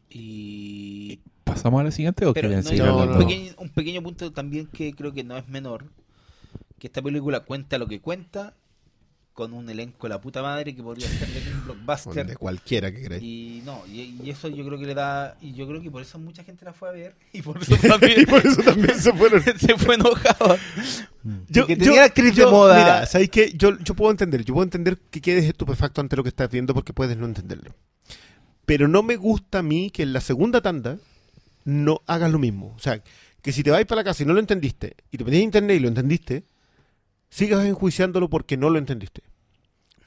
Y 0.09 1.19
¿Pasamos 1.43 1.81
a 1.81 1.83
la 1.85 1.91
siguiente 1.91 2.25
o 2.25 2.33
Pero 2.33 2.47
quieren 2.47 2.63
no, 2.63 2.69
seguir 2.69 2.83
yo- 2.83 2.85
no, 2.91 2.99
hablando? 2.99 3.13
un, 3.19 3.25
pequeño, 3.27 3.51
un 3.57 3.69
pequeño 3.69 4.03
punto 4.03 4.31
también 4.31 4.67
que 4.67 4.93
creo 4.93 5.13
que 5.13 5.23
no 5.23 5.37
es 5.37 5.47
menor, 5.47 5.85
que 6.77 6.87
esta 6.87 7.01
película 7.01 7.41
cuenta 7.41 7.77
lo 7.77 7.87
que 7.87 8.01
cuenta 8.01 8.53
con 9.39 9.53
un 9.53 9.69
elenco 9.69 10.05
de 10.05 10.09
la 10.09 10.19
puta 10.19 10.41
madre 10.41 10.75
que 10.75 10.83
podría 10.83 11.07
ser 11.07 11.29
de 11.29 11.53
un 11.53 11.63
blockbuster. 11.63 12.27
De 12.27 12.35
cualquiera 12.35 12.91
que 12.91 13.01
queráis. 13.03 13.23
Y 13.23 13.61
no, 13.63 13.83
y, 13.87 14.19
y 14.21 14.29
eso 14.29 14.49
yo 14.49 14.65
creo 14.65 14.77
que 14.77 14.85
le 14.85 14.93
da, 14.93 15.37
y 15.39 15.53
yo 15.53 15.65
creo 15.65 15.81
que 15.81 15.89
por 15.89 16.01
eso 16.01 16.19
mucha 16.19 16.43
gente 16.43 16.65
la 16.65 16.73
fue 16.73 16.89
a 16.89 16.91
ver, 16.91 17.15
y 17.31 17.41
por 17.41 17.57
eso 17.57 17.73
también 17.77 18.19
y 18.21 18.25
por 18.25 18.45
eso 18.45 18.61
también 18.61 18.99
se 18.99 19.13
fueron. 19.13 19.41
se 19.57 19.77
fue 19.77 19.95
enojado. 19.95 20.57
Yo, 21.47 21.65
Que 21.65 21.77
tenía 21.77 22.03
actriz 22.03 22.35
de 22.35 22.47
moda. 22.47 22.77
Mira, 22.77 23.05
¿sabéis 23.05 23.29
qué? 23.29 23.53
Yo, 23.55 23.79
yo 23.79 23.93
puedo 23.93 24.11
entender, 24.11 24.43
yo 24.43 24.53
puedo 24.53 24.65
entender 24.65 24.97
que 25.09 25.21
quedes 25.21 25.45
estupefacto 25.45 26.01
ante 26.01 26.17
lo 26.17 26.23
que 26.23 26.29
estás 26.29 26.51
viendo 26.51 26.73
porque 26.73 26.91
puedes 26.91 27.15
no 27.15 27.25
entenderlo. 27.25 27.73
Pero 28.65 28.89
no 28.89 29.03
me 29.03 29.15
gusta 29.15 29.59
a 29.59 29.63
mí 29.63 29.89
que 29.89 30.03
en 30.03 30.11
la 30.11 30.19
segunda 30.19 30.59
tanda 30.59 30.97
no 31.63 32.01
hagas 32.07 32.29
lo 32.29 32.39
mismo. 32.39 32.73
O 32.75 32.79
sea, 32.79 33.01
que 33.41 33.53
si 33.53 33.63
te 33.63 33.71
vais 33.71 33.85
para 33.85 34.01
la 34.01 34.03
casa 34.03 34.23
y 34.23 34.25
no 34.25 34.33
lo 34.33 34.41
entendiste, 34.41 34.97
y 35.11 35.17
te 35.17 35.23
metes 35.23 35.39
a 35.39 35.43
internet 35.43 35.77
y 35.77 35.79
lo 35.79 35.87
entendiste, 35.87 36.43
sigas 37.29 37.65
enjuiciándolo 37.65 38.29
porque 38.29 38.57
no 38.57 38.69
lo 38.69 38.79
entendiste. 38.79 39.21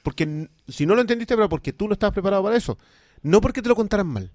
Porque 0.03 0.49
si 0.67 0.85
no 0.85 0.95
lo 0.95 1.01
entendiste, 1.01 1.35
pero 1.35 1.49
porque 1.49 1.73
tú 1.73 1.87
no 1.87 1.93
estabas 1.93 2.13
preparado 2.13 2.43
para 2.43 2.55
eso. 2.57 2.77
No 3.21 3.41
porque 3.41 3.61
te 3.61 3.69
lo 3.69 3.75
contaran 3.75 4.07
mal. 4.07 4.31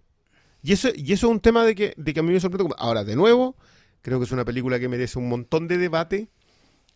Y 0.62 0.72
eso, 0.72 0.88
y 0.94 1.12
eso 1.12 1.28
es 1.28 1.30
un 1.30 1.40
tema 1.40 1.64
de 1.64 1.74
que, 1.74 1.94
de 1.96 2.12
que 2.14 2.20
a 2.20 2.22
mí 2.22 2.32
me 2.32 2.40
sorprende. 2.40 2.74
Ahora, 2.78 3.04
de 3.04 3.14
nuevo, 3.14 3.54
creo 4.02 4.18
que 4.18 4.24
es 4.24 4.32
una 4.32 4.44
película 4.44 4.80
que 4.80 4.88
merece 4.88 5.18
un 5.18 5.28
montón 5.28 5.68
de 5.68 5.78
debate. 5.78 6.28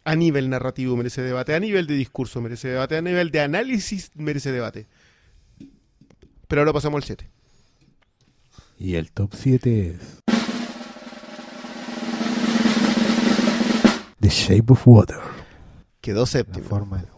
A 0.04 0.16
nivel 0.16 0.50
narrativo 0.50 0.96
merece 0.96 1.22
debate, 1.22 1.54
a 1.54 1.60
nivel 1.60 1.86
de 1.86 1.94
discurso 1.94 2.40
merece 2.40 2.66
debate, 2.66 2.96
a 2.96 3.02
nivel 3.02 3.30
de 3.30 3.40
análisis 3.40 4.10
merece 4.16 4.50
debate. 4.50 4.88
Pero 6.48 6.62
ahora 6.62 6.72
pasamos 6.72 6.96
al 6.98 7.04
7. 7.04 7.30
Y 8.78 8.96
el 8.96 9.12
top 9.12 9.32
7 9.36 9.90
es... 9.90 10.18
The 14.18 14.28
Shape 14.28 14.72
of 14.72 14.86
Water. 14.86 15.20
Quedó 16.00 16.20
La 16.22 16.26
séptimo. 16.26 16.68
forma 16.68 16.98
de... 16.98 17.08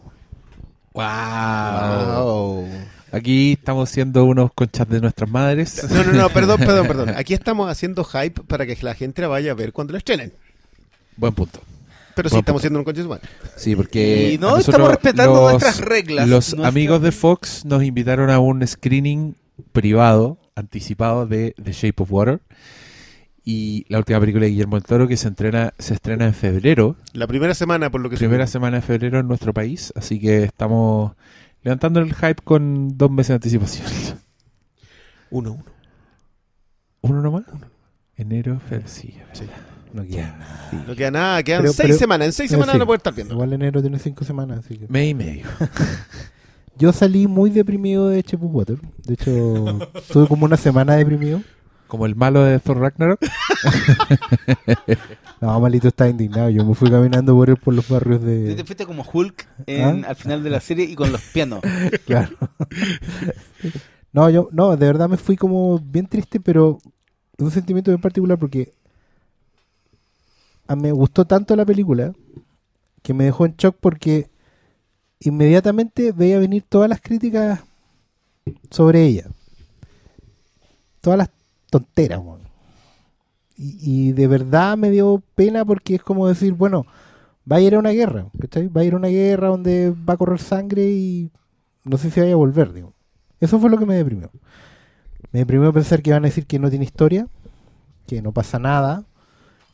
Wow. 0.95 2.23
Wow. 2.23 2.67
Aquí 3.11 3.53
estamos 3.53 3.89
siendo 3.89 4.25
unos 4.25 4.51
conchas 4.53 4.87
de 4.89 4.99
nuestras 4.99 5.29
madres. 5.29 5.85
No, 5.89 6.03
no, 6.03 6.11
no, 6.13 6.29
perdón, 6.29 6.59
perdón, 6.59 6.87
perdón. 6.87 7.09
Aquí 7.15 7.33
estamos 7.33 7.69
haciendo 7.69 8.03
hype 8.03 8.41
para 8.43 8.65
que 8.65 8.77
la 8.81 8.93
gente 8.95 9.21
la 9.21 9.27
vaya 9.27 9.51
a 9.51 9.55
ver 9.55 9.71
cuando 9.73 9.93
la 9.93 9.99
estrenen. 9.99 10.33
Buen 11.17 11.33
punto. 11.33 11.59
Pero 12.15 12.29
sí 12.29 12.37
estamos 12.37 12.61
haciendo 12.61 12.79
un 12.79 12.95
su 12.95 13.09
madre. 13.09 13.27
Sí, 13.57 13.75
porque 13.75 14.31
Y 14.33 14.37
no, 14.37 14.57
estamos 14.57 14.89
respetando 14.89 15.33
los- 15.33 15.51
nuestras 15.51 15.79
reglas. 15.81 16.27
Los 16.29 16.53
Nuestra- 16.53 16.67
amigos 16.69 17.01
de 17.01 17.11
Fox 17.11 17.65
nos 17.65 17.83
invitaron 17.83 18.29
a 18.29 18.39
un 18.39 18.65
screening 18.65 19.35
privado, 19.73 20.37
anticipado 20.55 21.25
de 21.27 21.53
The 21.61 21.73
Shape 21.73 22.03
of 22.03 22.11
Water. 22.11 22.39
Y 23.47 23.85
la 23.89 23.99
última 23.99 24.19
película 24.19 24.45
de 24.45 24.51
Guillermo 24.51 24.75
del 24.75 24.83
Toro 24.83 25.07
que 25.07 25.17
se 25.17 25.27
entrena, 25.27 25.73
se 25.77 25.93
estrena 25.93 26.25
en 26.25 26.33
febrero, 26.33 26.95
La 27.13 27.27
primera 27.27 27.53
semana, 27.53 27.91
por 27.91 28.01
lo 28.01 28.09
que 28.09 28.17
primera 28.17 28.47
semana 28.47 28.77
de 28.77 28.81
febrero 28.81 29.19
en 29.19 29.27
nuestro 29.27 29.53
país, 29.53 29.93
así 29.95 30.19
que 30.19 30.43
estamos 30.43 31.13
levantando 31.61 31.99
el 31.99 32.13
hype 32.15 32.41
con 32.43 32.97
dos 32.97 33.11
meses 33.11 33.29
de 33.29 33.33
anticipación. 33.35 33.85
Uno, 35.29 35.51
uno. 35.53 35.65
¿Uno 37.01 37.21
nomás? 37.21 37.43
Enero, 38.17 38.59
febrero, 38.59 38.87
sí. 38.87 39.13
Sí. 39.33 39.45
No 39.93 40.03
queda 40.03 40.35
nada. 40.37 40.83
No 40.87 40.95
queda 40.95 41.11
nada, 41.11 41.43
quedan 41.43 41.61
Pero- 41.61 41.73
seis 41.73 41.87
pero- 41.87 41.99
semanas. 41.99 42.25
En 42.27 42.33
seis 42.33 42.51
eh, 42.51 42.53
semanas 42.55 42.73
sí. 42.73 42.79
no 42.79 42.85
puede 42.85 42.97
estar 42.97 43.13
viendo. 43.13 43.33
Igual 43.33 43.53
enero 43.53 43.81
tiene 43.81 43.97
5 43.99 44.25
semanas, 44.25 44.59
así 44.59 44.77
que... 44.77 44.87
Mes 44.89 45.11
y 45.11 45.13
medio. 45.13 45.45
Yo 46.77 46.91
salí 46.91 47.27
muy 47.27 47.49
deprimido 47.49 48.09
de 48.09 48.19
of 48.19 48.39
Water. 48.41 48.77
De 49.05 49.13
hecho, 49.13 49.79
estuve 49.95 50.27
como 50.27 50.45
una 50.45 50.57
semana 50.57 50.95
deprimido. 50.95 51.41
Como 51.95 52.07
el 52.07 52.15
malo 52.17 52.43
de 52.43 52.59
Thor 52.59 52.77
Ragnarok. 52.79 53.19
No, 55.41 55.59
malito 55.59 55.87
está 55.89 56.07
indignado. 56.09 56.49
Yo 56.49 56.65
me 56.65 56.73
fui 56.75 56.89
caminando 56.89 57.33
por, 57.35 57.59
por 57.59 57.73
los 57.73 57.87
barrios 57.87 58.19
Tú 58.21 58.25
de... 58.25 58.55
te 58.55 58.63
fuiste 58.63 58.85
como 58.85 59.05
Hulk 59.13 59.47
en- 59.67 60.03
¿Ah? 60.05 60.09
al 60.09 60.15
final 60.15 60.43
de 60.43 60.49
la 60.49 60.59
serie 60.59 60.85
y 60.85 60.95
con 60.95 61.11
los 61.11 61.21
pianos. 61.21 61.59
Claro. 62.05 62.35
No, 64.11 64.29
yo, 64.29 64.49
no, 64.51 64.75
de 64.77 64.85
verdad 64.87 65.07
me 65.09 65.17
fui 65.17 65.35
como 65.35 65.77
bien 65.79 66.07
triste, 66.07 66.39
pero 66.39 66.79
un 67.37 67.51
sentimiento 67.51 67.91
bien 67.91 68.01
particular 68.01 68.37
porque 68.39 68.73
a- 70.67 70.75
me 70.75 70.91
gustó 70.91 71.25
tanto 71.25 71.55
la 71.55 71.65
película 71.65 72.13
que 73.03 73.13
me 73.13 73.25
dejó 73.25 73.45
en 73.45 73.55
shock 73.57 73.75
porque 73.79 74.29
inmediatamente 75.19 76.11
veía 76.11 76.39
venir 76.39 76.63
todas 76.67 76.89
las 76.89 77.01
críticas 77.01 77.59
sobre 78.71 79.05
ella. 79.05 79.27
Todas 81.01 81.19
las 81.19 81.29
tonteras, 81.69 82.19
weón. 82.19 82.41
Y, 83.57 84.09
y 84.09 84.11
de 84.11 84.27
verdad 84.27 84.77
me 84.77 84.91
dio 84.91 85.23
pena 85.35 85.63
porque 85.63 85.95
es 85.95 86.03
como 86.03 86.27
decir, 86.27 86.53
bueno, 86.53 86.85
va 87.49 87.57
a 87.57 87.61
ir 87.61 87.75
a 87.75 87.79
una 87.79 87.91
guerra, 87.91 88.27
¿cachai? 88.39 88.67
Va 88.67 88.81
a 88.81 88.83
ir 88.83 88.93
a 88.93 88.97
una 88.97 89.07
guerra 89.07 89.47
donde 89.49 89.91
va 89.91 90.15
a 90.15 90.17
correr 90.17 90.39
sangre 90.39 90.91
y 90.91 91.31
no 91.83 91.97
sé 91.97 92.09
si 92.11 92.19
vaya 92.19 92.33
a 92.33 92.37
volver, 92.37 92.73
digo. 92.73 92.93
Eso 93.39 93.59
fue 93.59 93.69
lo 93.69 93.77
que 93.77 93.85
me 93.85 93.95
deprimió. 93.95 94.31
Me 95.31 95.39
deprimió 95.39 95.71
pensar 95.73 96.01
que 96.01 96.11
van 96.11 96.23
a 96.23 96.27
decir 96.27 96.45
que 96.45 96.59
no 96.59 96.69
tiene 96.69 96.85
historia, 96.85 97.27
que 98.07 98.21
no 98.21 98.31
pasa 98.31 98.59
nada, 98.59 99.05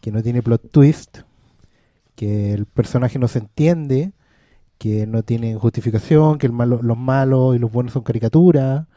que 0.02 0.12
no 0.12 0.22
tiene 0.22 0.42
plot 0.42 0.72
twist, 0.72 1.20
que 2.16 2.54
el 2.54 2.66
personaje 2.66 3.20
no 3.20 3.28
se 3.28 3.40
entiende, 3.40 4.14
que 4.78 5.06
no 5.08 5.24
tiene 5.24 5.56
justificación, 5.56 6.38
que 6.38 6.48
el 6.48 6.54
malo, 6.54 6.82
los 6.82 6.98
malos 6.98 7.56
y 7.56 7.60
los 7.60 7.72
buenos 7.72 7.94
son 7.94 8.04
caricaturas, 8.04 8.88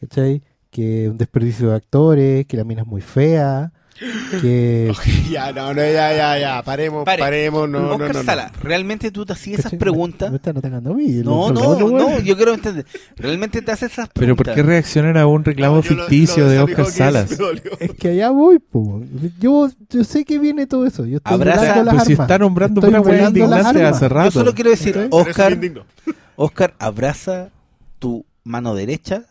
¿cachai? 0.00 0.42
Que 0.70 1.08
un 1.08 1.18
desperdicio 1.18 1.70
de 1.70 1.76
actores, 1.76 2.46
que 2.46 2.56
la 2.56 2.64
mina 2.64 2.82
es 2.82 2.86
muy 2.86 3.00
fea, 3.00 3.72
que... 4.40 4.92
Ya, 5.30 5.52
no, 5.52 5.74
no, 5.74 5.82
ya, 5.82 6.12
ya, 6.14 6.38
ya. 6.38 6.62
Paremos, 6.62 7.04
Pare. 7.04 7.18
paremos. 7.20 7.68
No, 7.68 7.80
no, 7.80 7.90
Oscar 7.94 8.12
no, 8.14 8.18
no. 8.20 8.24
Sala, 8.24 8.52
¿realmente 8.62 9.10
tú 9.10 9.26
te 9.26 9.32
hacías 9.32 9.60
esas 9.60 9.74
preguntas? 9.74 10.30
Me 10.30 10.36
están 10.36 10.56
atacando 10.56 10.92
a 10.92 10.94
mí. 10.94 11.08
No, 11.24 11.52
no, 11.52 11.76
no, 11.78 11.86
weón. 11.86 12.22
yo 12.24 12.36
quiero 12.36 12.54
entender. 12.54 12.86
¿Realmente 13.16 13.62
te 13.62 13.72
haces 13.72 13.92
esas 13.92 14.08
Pero 14.14 14.36
preguntas? 14.36 14.46
¿por 14.46 14.54
qué 14.54 14.62
reaccionan 14.62 15.16
a 15.16 15.26
un 15.26 15.44
reclamo 15.44 15.76
No, 15.76 15.82
yo 15.82 15.94
lo- 15.94 16.02
ficticio 16.06 16.44
lo 16.44 16.50
de 16.50 16.58
Oscar 16.60 16.86
Salas? 16.86 17.36
Es 17.80 17.92
que 17.94 18.08
allá 18.10 18.30
voy, 18.30 18.58
po. 18.60 19.02
Yo, 19.40 19.68
yo 19.90 20.04
sé 20.04 20.24
que 20.24 20.38
viene 20.38 20.66
todo 20.66 20.86
eso. 20.86 21.04
Yo 21.04 21.16
estoy 21.18 21.34
Abraza- 21.34 21.82
las 21.84 21.94
Pues 21.96 22.04
si 22.06 22.12
está 22.12 22.38
nombrando 22.38 22.80
Estoy 22.80 22.92
las 22.92 23.28
indignante 23.28 23.68
armas. 23.82 23.96
hace 23.96 24.04
Yo 24.04 24.08
rato. 24.08 24.30
solo 24.30 24.54
quiero 24.54 24.70
decir. 24.70 24.94
Pero 24.94 25.08
Oscar. 25.10 25.58
Oscar, 26.36 26.74
abraza 26.78 27.48
tu 27.98 28.24
mano 28.44 28.74
derecha, 28.74 29.24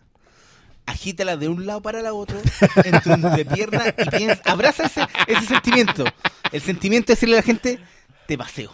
agítala 0.90 1.38
de 1.38 1.48
un 1.48 1.66
lado 1.66 1.82
para 1.82 2.00
el 2.00 2.06
otro, 2.08 2.38
entre 2.84 3.14
un 3.14 3.22
de 3.36 3.46
pierna 3.46 3.94
y 3.98 4.10
piensa, 4.10 4.42
abraza 4.46 4.86
ese, 4.86 5.08
ese 5.28 5.46
sentimiento. 5.46 6.04
El 6.52 6.62
sentimiento 6.62 7.08
de 7.08 7.16
decirle 7.16 7.36
a 7.36 7.40
la 7.40 7.44
gente, 7.44 7.80
te 8.28 8.38
paseo. 8.38 8.72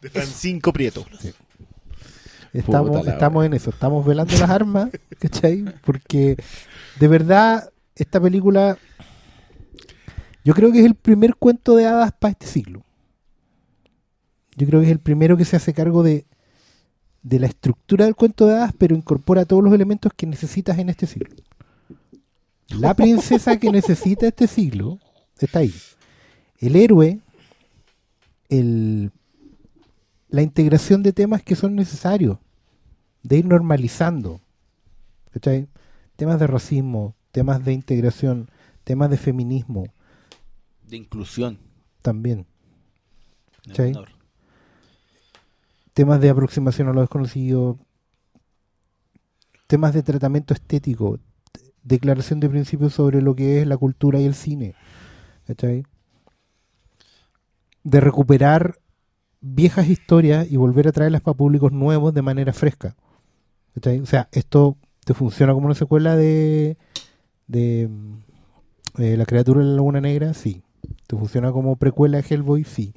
De 0.00 0.10
Francisco 0.10 0.72
Prieto. 0.72 1.06
Estamos, 2.52 2.90
Puta 2.90 3.02
la 3.02 3.12
estamos 3.12 3.44
en 3.46 3.54
eso, 3.54 3.70
estamos 3.70 4.06
velando 4.06 4.36
las 4.38 4.50
armas, 4.50 4.90
¿cachai? 5.18 5.64
Porque 5.84 6.36
de 7.00 7.08
verdad, 7.08 7.70
esta 7.96 8.20
película, 8.20 8.78
yo 10.44 10.54
creo 10.54 10.70
que 10.70 10.80
es 10.80 10.86
el 10.86 10.94
primer 10.94 11.34
cuento 11.34 11.74
de 11.74 11.86
hadas 11.86 12.12
para 12.12 12.32
este 12.32 12.46
siglo. 12.46 12.84
Yo 14.56 14.66
creo 14.68 14.80
que 14.80 14.86
es 14.86 14.92
el 14.92 15.00
primero 15.00 15.36
que 15.36 15.44
se 15.44 15.56
hace 15.56 15.74
cargo 15.74 16.04
de, 16.04 16.26
de 17.24 17.40
la 17.40 17.46
estructura 17.46 18.04
del 18.04 18.14
cuento 18.14 18.46
de 18.46 18.54
hadas, 18.54 18.74
pero 18.78 18.94
incorpora 18.94 19.46
todos 19.46 19.64
los 19.64 19.72
elementos 19.72 20.12
que 20.14 20.26
necesitas 20.26 20.78
en 20.78 20.90
este 20.90 21.06
siglo. 21.06 21.34
La 22.68 22.94
princesa 22.96 23.58
que 23.58 23.72
necesita 23.72 24.28
este 24.28 24.46
siglo 24.46 25.00
está 25.38 25.60
ahí. 25.60 25.74
El 26.58 26.76
héroe, 26.76 27.20
el, 28.50 29.10
la 30.28 30.42
integración 30.42 31.02
de 31.02 31.12
temas 31.12 31.42
que 31.42 31.56
son 31.56 31.74
necesarios, 31.74 32.38
de 33.22 33.38
ir 33.38 33.46
normalizando. 33.46 34.40
¿cachai? 35.32 35.66
Temas 36.16 36.38
de 36.38 36.46
racismo, 36.46 37.16
temas 37.32 37.64
de 37.64 37.72
integración, 37.72 38.50
temas 38.84 39.08
de 39.10 39.16
feminismo 39.16 39.86
De 40.82 40.96
inclusión. 40.98 41.58
también, 42.02 42.46
no. 43.66 44.04
Temas 45.94 46.20
de 46.20 46.28
aproximación 46.28 46.88
a 46.88 46.92
lo 46.92 47.00
desconocido, 47.00 47.78
temas 49.66 49.94
de 49.94 50.02
tratamiento 50.02 50.52
estético, 50.52 51.18
declaración 51.82 52.40
de 52.40 52.50
principios 52.50 52.94
sobre 52.94 53.22
lo 53.22 53.34
que 53.34 53.60
es 53.60 53.66
la 53.66 53.76
cultura 53.76 54.20
y 54.20 54.24
el 54.24 54.34
cine. 54.34 54.74
¿cachai? 55.46 55.84
De 57.84 58.00
recuperar 58.00 58.80
viejas 59.40 59.88
historias 59.88 60.50
y 60.50 60.56
volver 60.56 60.88
a 60.88 60.92
traerlas 60.92 61.20
para 61.20 61.36
públicos 61.36 61.72
nuevos 61.72 62.12
de 62.12 62.22
manera 62.22 62.52
fresca. 62.52 62.96
¿cachai? 63.74 64.00
O 64.00 64.06
sea, 64.06 64.28
esto 64.32 64.76
te 65.04 65.14
funciona 65.14 65.54
como 65.54 65.66
una 65.66 65.74
secuela 65.74 66.16
de, 66.16 66.76
de 67.46 67.88
mm, 67.88 69.02
eh, 69.02 69.16
La 69.16 69.26
criatura 69.26 69.60
de 69.60 69.66
la 69.66 69.74
laguna 69.74 70.00
negra, 70.00 70.34
sí. 70.34 70.62
Te 71.06 71.16
funciona 71.16 71.52
como 71.52 71.76
precuela 71.76 72.20
de 72.20 72.26
Hellboy, 72.28 72.64
sí. 72.64 72.94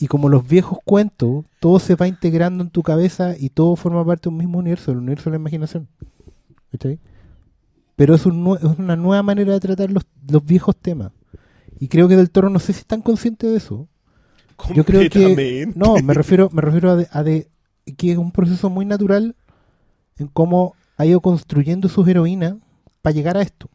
Y 0.00 0.06
como 0.06 0.28
los 0.28 0.46
viejos 0.46 0.78
cuentos, 0.84 1.44
todo 1.60 1.78
se 1.80 1.96
va 1.96 2.06
integrando 2.06 2.62
en 2.62 2.70
tu 2.70 2.82
cabeza 2.82 3.34
y 3.38 3.50
todo 3.50 3.74
forma 3.76 4.04
parte 4.04 4.24
de 4.24 4.28
un 4.30 4.36
mismo 4.38 4.58
universo, 4.58 4.92
el 4.92 4.98
universo 4.98 5.24
de 5.24 5.32
la 5.36 5.40
imaginación. 5.40 5.88
¿Cachai? 6.70 6.98
Pero 7.96 8.14
es, 8.14 8.24
un 8.26 8.56
es 8.56 8.78
una 8.78 8.94
nueva 8.94 9.22
manera 9.24 9.52
de 9.54 9.60
tratar 9.60 9.90
los, 9.90 10.04
los 10.30 10.44
viejos 10.44 10.76
temas. 10.76 11.10
Y 11.80 11.88
creo 11.88 12.06
que 12.06 12.16
Del 12.16 12.30
Toro 12.30 12.48
no 12.48 12.60
sé 12.60 12.72
si 12.72 12.80
están 12.80 13.02
conscientes 13.02 13.50
de 13.50 13.56
eso. 13.56 13.88
Yo 14.74 14.84
creo 14.84 15.00
que 15.10 15.34
no, 15.74 15.94
me 16.02 16.14
refiero, 16.14 16.48
me 16.52 16.62
refiero 16.62 16.90
a, 16.90 16.96
de, 16.96 17.08
a 17.10 17.22
de- 17.22 17.48
que 17.96 18.12
es 18.12 18.18
un 18.18 18.30
proceso 18.32 18.70
muy 18.70 18.84
natural 18.84 19.34
en 20.16 20.26
cómo 20.28 20.74
ha 20.96 21.06
ido 21.06 21.20
construyendo 21.20 21.88
sus 21.88 22.06
heroínas 22.06 22.54
para 23.02 23.14
llegar 23.14 23.36
a 23.36 23.42
esto. 23.42 23.68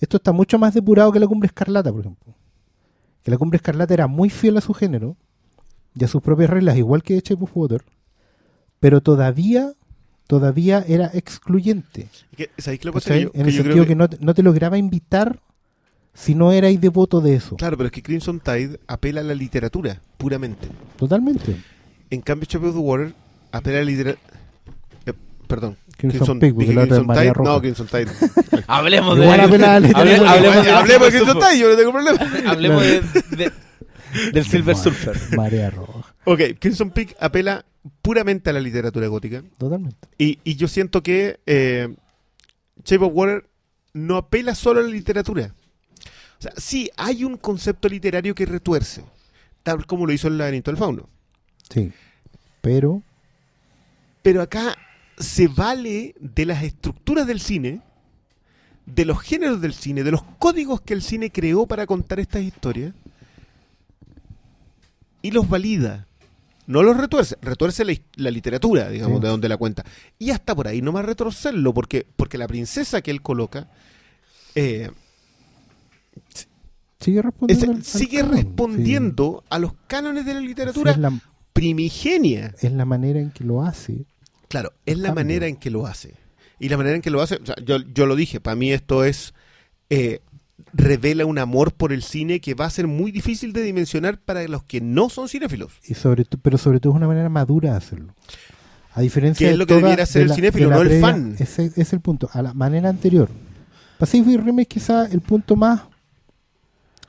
Esto 0.00 0.16
está 0.18 0.32
mucho 0.32 0.58
más 0.58 0.74
depurado 0.74 1.10
que 1.12 1.18
la 1.20 1.26
Cumbre 1.26 1.48
Escarlata, 1.48 1.90
por 1.92 2.00
ejemplo. 2.00 2.34
Que 3.22 3.30
la 3.30 3.38
Cumbre 3.38 3.56
Escarlata 3.56 3.94
era 3.94 4.06
muy 4.06 4.30
fiel 4.30 4.56
a 4.56 4.60
su 4.60 4.72
género 4.74 5.16
y 5.94 6.04
a 6.04 6.08
sus 6.08 6.22
propias 6.22 6.50
reglas, 6.50 6.76
igual 6.76 7.02
que 7.02 7.18
Shape 7.20 7.42
of 7.44 7.50
Water, 7.56 7.84
pero 8.80 9.00
todavía, 9.00 9.72
todavía 10.26 10.84
era 10.86 11.10
excluyente. 11.14 12.08
En 13.34 13.46
el 13.46 13.52
yo 13.52 13.62
sentido 13.62 13.84
que, 13.84 13.88
que- 13.88 13.94
no, 13.96 14.08
te- 14.08 14.18
no 14.20 14.34
te 14.34 14.42
lograba 14.42 14.78
invitar 14.78 15.40
si 16.14 16.34
no 16.34 16.52
erais 16.52 16.80
devoto 16.80 17.20
de 17.20 17.34
eso. 17.34 17.56
Claro, 17.56 17.76
pero 17.76 17.86
es 17.88 17.92
que 17.92 18.02
Crimson 18.02 18.40
Tide 18.40 18.80
apela 18.86 19.20
a 19.20 19.24
la 19.24 19.34
literatura, 19.34 20.00
puramente. 20.16 20.68
Totalmente. 20.96 21.56
En 22.10 22.20
cambio, 22.22 22.46
Shape 22.48 22.66
of 22.66 22.74
the 22.74 22.80
Water 22.80 23.14
apela 23.52 23.78
a 23.78 23.80
la 23.82 23.86
literatura... 23.86 24.22
perdón. 25.46 25.76
Crimson 25.98 26.38
Peak, 26.38 26.54
porque 26.54 26.72
la 26.72 26.84
otra 26.84 26.96
es. 27.24 27.32
Roja. 27.34 27.50
No, 27.52 27.60
Crimson 27.60 27.86
Tide. 27.86 28.06
Hablemos 28.66 29.18
de. 29.18 29.28
hablemos 29.30 29.58
de- 29.82 30.70
Hablemos 30.70 31.12
de 31.12 31.18
Silver 31.18 31.34
Crimson. 31.34 31.38
Tide, 31.40 31.58
yo 31.58 31.68
no 31.70 31.76
tengo 31.76 31.92
problema. 31.92 32.18
Hablemos 32.50 32.82
de, 32.82 33.00
de- 33.36 33.52
del 34.32 34.44
Silver 34.46 34.76
Surfer. 34.76 35.16
Marea 35.36 35.70
roja. 35.70 36.14
Ok, 36.24 36.40
Crimson 36.58 36.90
Peak 36.90 37.14
apela 37.20 37.64
puramente 38.00 38.48
a 38.50 38.52
la 38.54 38.60
literatura 38.60 39.06
gótica. 39.08 39.42
Totalmente. 39.58 39.96
Y, 40.16 40.38
y 40.44 40.56
yo 40.56 40.66
siento 40.68 41.02
que 41.02 41.40
eh, 41.46 41.94
Shape 42.84 43.04
of 43.04 43.12
Water 43.14 43.44
no 43.92 44.16
apela 44.16 44.54
solo 44.54 44.80
a 44.80 44.82
la 44.84 44.88
literatura. 44.88 45.52
O 46.38 46.42
sea, 46.42 46.52
sí, 46.56 46.90
hay 46.96 47.24
un 47.24 47.36
concepto 47.36 47.88
literario 47.88 48.34
que 48.34 48.46
retuerce, 48.46 49.02
tal 49.64 49.84
como 49.86 50.06
lo 50.06 50.12
hizo 50.12 50.28
el 50.28 50.38
laberinto 50.38 50.70
del 50.70 50.78
fauno. 50.78 51.08
Sí. 51.68 51.90
Pero, 52.60 53.02
Pero 54.22 54.40
acá 54.42 54.76
se 55.18 55.48
vale 55.48 56.14
de 56.20 56.46
las 56.46 56.62
estructuras 56.62 57.26
del 57.26 57.40
cine, 57.40 57.80
de 58.86 59.04
los 59.04 59.20
géneros 59.20 59.60
del 59.60 59.74
cine, 59.74 60.02
de 60.04 60.10
los 60.12 60.22
códigos 60.38 60.80
que 60.80 60.94
el 60.94 61.02
cine 61.02 61.30
creó 61.30 61.66
para 61.66 61.86
contar 61.86 62.20
estas 62.20 62.42
historias, 62.42 62.94
y 65.22 65.30
los 65.30 65.48
valida. 65.48 66.06
No 66.66 66.82
los 66.82 66.96
retuerce, 66.96 67.36
retuerce 67.40 67.84
la, 68.16 68.30
literatura, 68.30 68.90
digamos, 68.90 69.18
Sí. 69.18 69.22
de 69.22 69.28
donde 69.28 69.48
la 69.48 69.56
cuenta. 69.56 69.84
Y 70.18 70.30
hasta 70.30 70.54
por 70.54 70.68
ahí 70.68 70.82
no 70.82 70.92
más 70.92 71.04
retorcerlo, 71.04 71.72
porque, 71.72 72.06
porque 72.16 72.36
la 72.38 72.46
princesa 72.46 73.00
que 73.00 73.10
él 73.10 73.22
coloca 73.22 73.68
eh, 74.54 74.90
sigue 77.00 77.20
es- 77.20 77.24
respondiendo. 77.24 77.72
al 77.76 77.84
sigue 77.84 78.18
canon, 78.18 78.32
respondiendo 78.36 79.44
a 79.48 79.58
los 79.58 79.72
cánones 79.86 80.26
de 80.26 80.34
la 80.34 80.40
literatura 80.40 80.92
es, 80.92 80.98
la, 80.98 81.12
primigenia. 81.52 82.54
es 82.60 82.72
la 82.72 82.84
manera 82.84 83.18
en 83.20 83.30
que 83.30 83.44
lo 83.44 83.62
hace. 83.62 84.04
Claro, 84.48 84.72
es 84.86 84.98
la 84.98 85.08
Cambio. 85.08 85.24
manera 85.24 85.46
en 85.46 85.56
que 85.56 85.70
lo 85.70 85.86
hace. 85.86 86.14
Y 86.58 86.68
la 86.68 86.76
manera 86.76 86.96
en 86.96 87.02
que 87.02 87.10
lo 87.10 87.20
hace, 87.22 87.36
o 87.36 87.46
sea, 87.46 87.54
yo, 87.64 87.78
yo 87.94 88.06
lo 88.06 88.16
dije, 88.16 88.40
para 88.40 88.56
mí 88.56 88.72
esto 88.72 89.04
es, 89.04 89.32
eh, 89.90 90.20
revela 90.72 91.24
un 91.24 91.38
amor 91.38 91.72
por 91.72 91.92
el 91.92 92.02
cine 92.02 92.40
que 92.40 92.54
va 92.54 92.64
a 92.66 92.70
ser 92.70 92.86
muy 92.88 93.12
difícil 93.12 93.52
de 93.52 93.62
dimensionar 93.62 94.18
para 94.18 94.46
los 94.48 94.64
que 94.64 94.80
no 94.80 95.08
son 95.08 95.28
cinéfilos. 95.28 95.72
Y 95.86 95.94
sobre 95.94 96.24
pero 96.42 96.58
sobre 96.58 96.80
todo 96.80 96.92
es 96.92 96.96
una 96.96 97.06
manera 97.06 97.28
madura 97.28 97.70
de 97.72 97.76
hacerlo. 97.76 98.14
A 98.94 99.00
diferencia 99.02 99.46
Que 99.46 99.52
es 99.52 99.54
de 99.54 99.58
lo 99.58 99.66
que 99.66 99.74
debiera 99.74 100.02
hacer 100.02 100.20
de 100.20 100.22
el 100.24 100.28
la- 100.30 100.34
cinéfilo, 100.34 100.70
no 100.70 100.80
el 100.82 101.00
fan. 101.00 101.36
Ese 101.38 101.70
es 101.76 101.92
el 101.92 102.00
punto. 102.00 102.28
A 102.32 102.42
la 102.42 102.52
manera 102.54 102.88
anterior. 102.88 103.28
Pacific 103.98 104.40
Rim 104.42 104.58
es 104.60 104.66
quizá 104.66 105.06
el 105.06 105.20
punto 105.20 105.54
más 105.54 105.82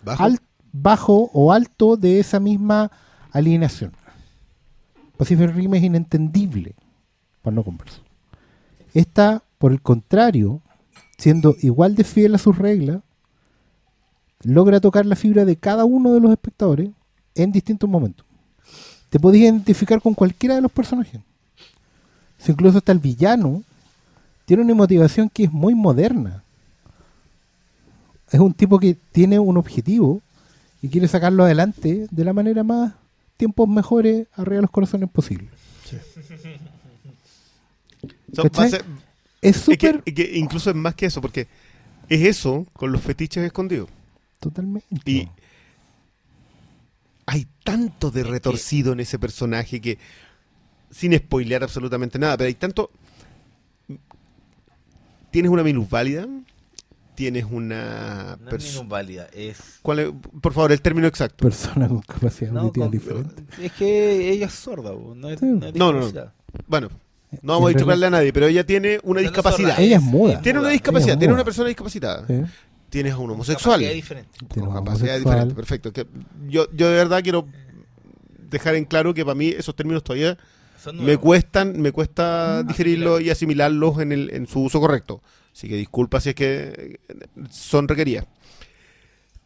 al- 0.06 0.40
bajo 0.72 1.32
o 1.34 1.52
alto 1.52 1.98
de 1.98 2.20
esa 2.20 2.40
misma 2.40 2.92
alienación. 3.32 3.92
Pacific 5.18 5.50
Rim 5.56 5.74
es 5.76 5.84
inentendible 5.84 6.76
para 7.42 7.56
no 7.56 7.64
conversar. 7.64 8.02
Esta, 8.94 9.44
por 9.58 9.72
el 9.72 9.82
contrario, 9.82 10.62
siendo 11.18 11.56
igual 11.62 11.96
de 11.96 12.04
fiel 12.04 12.36
a 12.36 12.38
sus 12.40 12.58
reglas, 12.58 13.02
logra 14.44 14.80
tocar 14.80 15.06
la 15.06 15.16
fibra 15.16 15.46
de 15.46 15.56
cada 15.56 15.86
uno 15.86 16.14
de 16.14 16.22
los 16.22 16.32
espectadores 16.32 16.90
en 17.36 17.52
distintos 17.52 17.90
momentos. 17.90 18.26
Te 19.10 19.20
podías 19.20 19.52
identificar 19.52 20.02
con 20.02 20.14
cualquiera 20.14 20.56
de 20.56 20.62
los 20.62 20.72
personajes. 20.72 21.22
Si 22.38 22.52
incluso 22.52 22.78
hasta 22.78 22.92
el 22.92 23.00
villano 23.00 23.64
tiene 24.46 24.64
una 24.64 24.74
motivación 24.74 25.30
que 25.30 25.44
es 25.44 25.52
muy 25.52 25.76
moderna. 25.76 26.44
Es 28.32 28.40
un 28.40 28.54
tipo 28.54 28.80
que 28.80 28.96
tiene 29.12 29.40
un 29.40 29.58
objetivo 29.58 30.22
y 30.82 30.90
quiere 30.90 31.08
sacarlo 31.08 31.44
adelante 31.44 32.08
de 32.10 32.24
la 32.24 32.34
manera 32.34 32.64
más 32.64 32.94
tiempos 33.38 33.68
mejores 33.68 34.28
arriba 34.34 34.58
de 34.58 34.62
los 34.62 34.72
corazones 34.72 35.10
posible. 35.10 35.50
Es 38.32 38.42
que- 39.42 39.54
súper 39.54 40.04
es 40.06 40.14
que 40.14 40.32
incluso 40.38 40.70
es 40.70 40.76
más 40.76 40.96
que 40.96 41.06
eso, 41.06 41.22
porque 41.22 41.48
es 42.10 42.22
eso 42.22 42.66
con 42.74 42.92
los 42.92 43.02
fetiches 43.02 43.44
escondidos. 43.46 43.90
totalmente. 44.40 44.88
Y 45.06 45.28
hay 47.26 47.46
tanto 47.64 48.10
de 48.12 48.24
retorcido 48.24 48.94
en 48.94 49.00
ese 49.02 49.20
personaje 49.20 49.80
que, 49.80 49.98
sin 50.90 51.16
spoilear 51.18 51.64
absolutamente 51.64 52.18
nada, 52.20 52.38
pero 52.38 52.48
hay 52.48 52.56
tanto... 52.56 52.90
Tienes 55.32 55.52
una 55.52 55.62
minusválida, 55.64 56.28
tienes 57.14 57.46
una... 57.52 58.36
No 58.42 58.50
es 58.50 58.74
minusválida, 58.74 59.28
es. 59.32 59.60
¿Cuál 59.84 60.00
es? 60.00 60.10
Por 60.42 60.54
favor, 60.54 60.72
el 60.72 60.82
término 60.82 61.06
exacto. 61.06 61.44
persona 61.46 61.88
con 61.88 62.02
capacidad 62.02 62.52
No, 62.52 62.62
auditiva 62.62 62.86
con- 62.88 62.92
diferente. 62.92 63.44
es 63.62 63.72
que 63.74 64.32
ella 64.32 64.48
es 64.48 64.54
sorda, 64.54 64.92
no 65.16 65.30
es, 65.30 65.40
Sí. 65.40 65.46
no 65.46 65.68
es 65.68 65.76
No, 65.76 65.94
no. 65.94 66.10
Bueno, 66.68 66.90
no 67.42 67.54
vamos 67.54 67.68
a 67.68 67.70
disculparle 67.70 68.06
a 68.08 68.10
nadie, 68.10 68.34
pero 68.34 68.48
ella 68.48 68.66
tiene 68.66 69.00
una 69.04 69.22
discapacidad. 69.22 69.80
Ella 69.80 69.98
es 69.98 70.02
muda. 70.02 70.42
Tiene 70.42 70.60
una 70.60 70.70
discapacidad, 70.70 71.18
tiene 71.18 71.34
una 71.34 71.44
persona 71.44 71.68
discapacitada. 71.68 72.26
¿sí? 72.28 72.42
Tienes 72.90 73.14
a 73.14 73.18
un 73.18 73.30
homosexual. 73.32 73.76
Capacidad 73.80 73.94
diferente. 73.94 74.32
Tiene 74.52 74.68
con 74.68 74.76
capacidad 74.76 75.16
homosexual. 75.16 75.24
diferente, 75.24 75.56
perfecto. 75.56 75.94
Que 75.94 76.08
yo, 76.48 76.66
yo 76.74 76.90
de 76.90 76.96
verdad 76.96 77.22
quiero 77.22 77.48
dejar 78.50 78.76
en 78.76 78.86
claro 78.86 79.14
que 79.14 79.24
para 79.24 79.36
mí 79.36 79.50
esos 79.50 79.76
términos 79.76 80.04
todavía 80.04 80.38
me 80.94 81.18
cuestan, 81.18 81.80
me 81.82 81.92
cuesta 81.92 82.62
Mm. 82.64 82.68
digerirlos 82.68 83.22
y 83.22 83.30
asimilarlos 83.30 84.00
en, 84.00 84.12
el, 84.12 84.30
en 84.34 84.48
su 84.48 84.62
uso 84.64 84.80
correcto. 84.80 85.22
Así 85.54 85.68
que 85.68 85.76
disculpa 85.76 86.20
si 86.22 86.30
es 86.30 86.36
que 86.36 87.00
eh, 87.10 87.16
son 87.52 87.88
requeridas. 87.88 88.26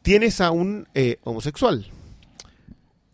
tienes 0.03 0.39
a 0.41 0.51
un 0.51 0.87
eh, 0.93 1.17
homosexual 1.23 1.85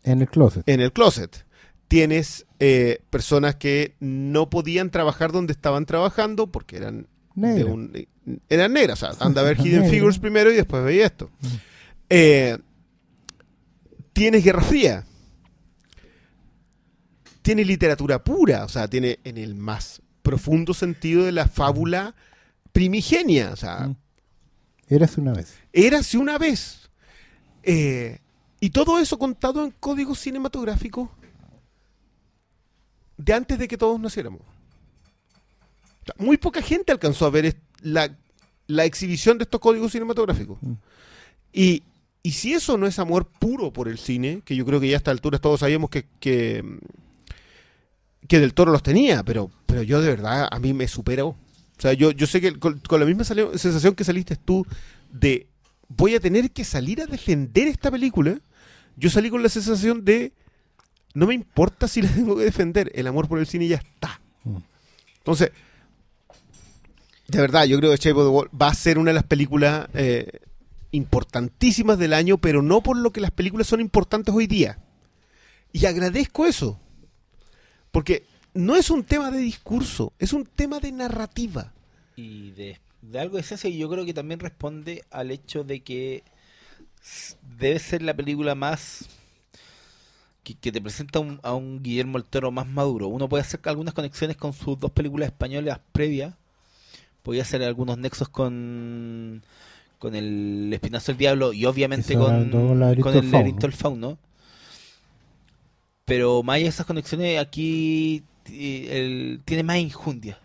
En 0.04 0.22
el 0.22 0.28
closet. 0.28 0.68
en 0.68 0.82
el 0.82 0.92
closet. 0.92 1.46
Tienes 1.90 2.46
eh, 2.60 3.02
personas 3.10 3.56
que 3.56 3.96
no 4.00 4.50
podían 4.50 4.90
trabajar 4.92 5.32
donde 5.34 5.52
estaban 5.54 5.86
trabajando 5.86 6.48
porque 6.48 6.78
eran 6.78 7.08
de 7.36 7.48
Negro. 7.48 7.74
un- 7.74 7.92
eh, 7.94 8.08
eran 8.48 8.72
negras. 8.74 9.04
O 9.04 9.14
sea, 9.14 9.26
anda 9.26 9.42
a 9.42 9.44
ver 9.44 9.58
Hidden 9.58 9.82
Negro. 9.82 9.90
Figures 9.92 10.20
primero 10.20 10.52
y 10.52 10.56
después 10.56 10.84
veía 10.84 11.06
esto. 11.08 11.30
Eh, 12.10 12.58
tienes 14.14 14.44
Guerra 14.44 14.62
Fría. 14.62 15.06
Tiene 17.42 17.66
literatura 17.66 18.24
pura, 18.24 18.66
o 18.66 18.70
sea, 18.70 18.88
tiene 18.88 19.20
en 19.24 19.38
el 19.38 19.56
más 19.56 20.02
profundo 20.22 20.74
sentido 20.74 21.24
de 21.24 21.32
la 21.32 21.48
fábula 21.48 22.14
primigenia. 22.72 23.52
O 23.52 23.56
sea, 23.56 23.88
Mm. 23.88 23.96
Érase 24.90 25.22
una 25.22 25.34
vez. 25.34 25.54
érase 25.74 26.18
una 26.18 26.38
vez. 26.38 26.90
Eh, 27.64 28.20
y 28.60 28.70
todo 28.72 29.00
eso 29.00 29.18
contado 29.18 29.64
en 29.64 29.72
código 29.80 30.16
cinematográfico 30.16 31.12
de 33.20 33.34
antes 33.34 33.60
de 33.60 33.68
que 33.68 33.78
todos 33.78 34.00
naciéramos. 34.00 34.42
O 34.42 36.06
sea, 36.06 36.16
muy 36.18 36.38
poca 36.38 36.62
gente 36.62 36.92
alcanzó 36.92 37.26
a 37.26 37.30
ver 37.30 37.58
la, 37.82 38.16
la 38.66 38.86
exhibición 38.86 39.38
de 39.38 39.44
estos 39.44 39.60
códigos 39.60 39.92
cinematográficos. 39.92 40.58
Mm. 40.62 40.74
Y, 41.52 41.84
y 42.24 42.32
si 42.32 42.54
eso 42.54 42.78
no 42.78 42.88
es 42.88 42.98
amor 42.98 43.28
puro 43.28 43.74
por 43.74 43.90
el 43.90 44.00
cine, 44.00 44.42
que 44.46 44.56
yo 44.56 44.66
creo 44.66 44.80
que 44.80 44.88
ya 44.88 44.96
a 44.96 44.98
esta 44.98 45.12
altura 45.12 45.38
todos 45.38 45.60
sabíamos 45.60 45.90
que, 45.90 46.06
que, 46.22 46.64
que 48.28 48.40
Del 48.40 48.54
Toro 48.54 48.72
los 48.72 48.84
tenía, 48.84 49.22
pero, 49.24 49.52
pero 49.66 49.84
yo 49.84 50.02
de 50.02 50.08
verdad 50.08 50.48
a 50.50 50.60
mí 50.60 50.74
me 50.74 50.88
superó. 50.88 51.28
O 51.28 51.82
sea, 51.82 51.92
yo, 51.92 52.12
yo 52.12 52.26
sé 52.26 52.40
que 52.40 52.58
con, 52.58 52.80
con 52.80 53.02
la 53.02 53.06
misma 53.06 53.26
sensación 53.26 53.96
que 53.96 54.06
saliste 54.06 54.38
tú 54.38 54.66
de 55.12 55.48
voy 55.90 56.16
a 56.16 56.22
tener 56.22 56.52
que 56.52 56.64
salir 56.64 57.02
a 57.02 57.06
defender 57.06 57.68
esta 57.68 57.92
película, 57.92 58.40
yo 58.96 59.10
salí 59.10 59.30
con 59.30 59.44
la 59.44 59.50
sensación 59.50 60.06
de 60.06 60.32
no 61.14 61.28
me 61.28 61.34
importa 61.34 61.88
si 61.88 62.02
la 62.02 62.10
tengo 62.10 62.36
que 62.38 62.44
defender, 62.44 62.92
el 62.96 63.08
amor 63.08 63.28
por 63.28 63.40
el 63.40 63.48
cine 63.48 63.68
ya 63.68 63.78
está. 63.78 64.20
Mm. 64.44 64.58
Entonces, 65.18 65.52
de 67.28 67.42
verdad, 67.42 67.66
yo 67.66 67.78
creo 67.78 67.92
que 67.92 67.98
Shape 67.98 68.20
of 68.20 68.26
the 68.26 68.30
World 68.30 68.52
va 68.60 68.68
a 68.70 68.74
ser 68.74 68.98
una 68.98 69.12
de 69.12 69.16
las 69.16 69.24
películas 69.24 69.88
eh, 69.94 70.40
importantísimas 70.92 72.00
del 72.00 72.14
año, 72.14 72.38
pero 72.38 72.62
no 72.62 72.82
por 72.82 72.98
lo 72.98 73.12
que 73.12 73.22
las 73.22 73.32
películas 73.32 73.68
son 73.68 73.82
importantes 73.82 74.34
hoy 74.34 74.48
día. 74.48 74.80
Y 75.72 75.86
agradezco 75.86 76.48
eso. 76.48 76.80
Porque 77.92 78.24
no 78.54 78.76
es 78.76 78.90
un 78.90 79.04
tema 79.04 79.30
de 79.30 79.40
discurso, 79.40 80.14
es 80.18 80.34
un 80.34 80.46
tema 80.46 80.80
de 80.80 80.92
narrativa. 80.92 81.72
Y 82.16 82.52
de, 82.52 82.80
de 83.02 83.20
algo 83.20 83.36
de 83.36 83.42
esencia, 83.42 83.70
y 83.70 83.78
yo 83.78 83.90
creo 83.90 84.06
que 84.06 84.14
también 84.14 84.40
responde 84.40 85.04
al 85.12 85.32
hecho 85.32 85.64
de 85.64 85.82
que 85.82 86.24
debe 87.60 87.80
ser 87.80 88.02
la 88.02 88.16
película 88.16 88.56
más 88.56 89.08
que, 90.54 90.60
que 90.60 90.72
te 90.72 90.82
presenta 90.82 91.20
un- 91.20 91.40
a 91.44 91.54
un 91.54 91.82
Guillermo 91.84 92.18
el 92.18 92.24
Toro 92.26 92.52
más 92.52 92.68
maduro. 92.68 93.08
Uno 93.08 93.28
puede 93.30 93.42
hacer 93.42 93.60
algunas 93.66 93.94
conexiones 93.94 94.38
con 94.38 94.54
sus 94.54 94.80
dos 94.80 94.92
películas 94.92 95.28
españolas 95.28 95.80
previas, 95.92 96.34
podía 97.24 97.42
hacer 97.44 97.64
algunos 97.64 97.98
nexos 97.98 98.30
con 98.30 99.44
con 99.98 100.16
el 100.16 100.70
Espinazo 100.74 101.12
del 101.12 101.18
Diablo 101.20 101.52
y 101.52 101.66
obviamente 101.66 102.14
con, 102.16 102.50
con 102.52 102.80
el 102.84 103.02
fauno. 103.02 103.22
laberinto 103.32 103.68
del 103.68 103.74
fauno. 103.74 104.18
Pero 106.06 106.42
más 106.42 106.56
allá 106.56 106.64
de 106.64 106.70
esas 106.70 106.86
conexiones, 106.86 107.40
aquí 107.40 108.24
eh, 108.50 108.88
el- 108.92 109.42
tiene 109.46 109.64
más 109.64 109.78
injundia. 109.78 110.40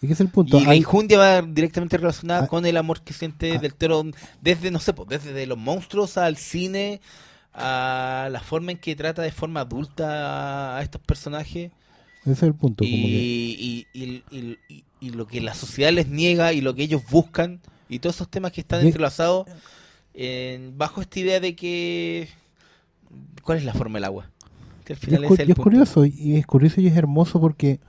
¿Y 0.00 0.06
qué 0.06 0.14
es 0.14 0.20
el 0.20 0.28
punto? 0.28 0.58
Y 0.58 0.64
la 0.64 0.70
Hay- 0.70 0.78
injundia 0.78 1.18
va 1.18 1.42
directamente 1.42 1.96
relacionada 1.98 2.44
Ah. 2.44 2.46
con 2.46 2.64
el 2.64 2.76
amor 2.76 3.02
que 3.02 3.12
siente 3.12 3.52
Ah. 3.56 3.58
del 3.58 3.74
toro 3.74 4.04
desde, 4.40 4.70
no 4.70 4.78
sé, 4.78 4.94
desde 5.08 5.32
de 5.32 5.46
los 5.46 5.58
monstruos 5.58 6.16
al 6.16 6.36
cine, 6.36 7.00
a 7.54 8.28
la 8.30 8.40
forma 8.40 8.72
en 8.72 8.78
que 8.78 8.96
trata 8.96 9.22
de 9.22 9.32
forma 9.32 9.60
adulta 9.60 10.76
a 10.78 10.82
estos 10.82 11.00
personajes 11.02 11.70
ese 12.22 12.32
es 12.32 12.42
el 12.44 12.54
punto. 12.54 12.84
y, 12.84 12.90
como 12.90 13.06
que- 13.06 13.12
y, 14.30 14.58
y- 15.00 15.10
lo 15.10 15.26
que 15.26 15.40
la 15.40 15.54
sociedad 15.54 15.90
les 15.92 16.08
niega 16.08 16.52
y 16.52 16.60
lo 16.60 16.74
que 16.74 16.84
ellos 16.84 17.02
buscan 17.10 17.60
y 17.88 17.98
todos 17.98 18.16
esos 18.16 18.28
temas 18.28 18.52
que 18.52 18.60
están 18.60 18.86
entrelazados 18.86 19.46
en- 20.14 20.78
bajo 20.78 21.00
esta 21.00 21.18
idea 21.20 21.40
de 21.40 21.54
que 21.56 22.28
¿cuál 23.42 23.58
es 23.58 23.64
la 23.64 23.74
forma 23.74 23.96
del 23.98 24.04
agua? 24.04 24.30
Que 24.84 24.92
al 24.94 24.98
es, 25.24 25.38
el 25.38 25.46
punto. 25.48 25.62
curioso, 25.62 26.04
y 26.06 26.36
es 26.36 26.46
curioso 26.46 26.80
y 26.80 26.86
es 26.86 26.96
hermoso 26.96 27.40
porque 27.40 27.80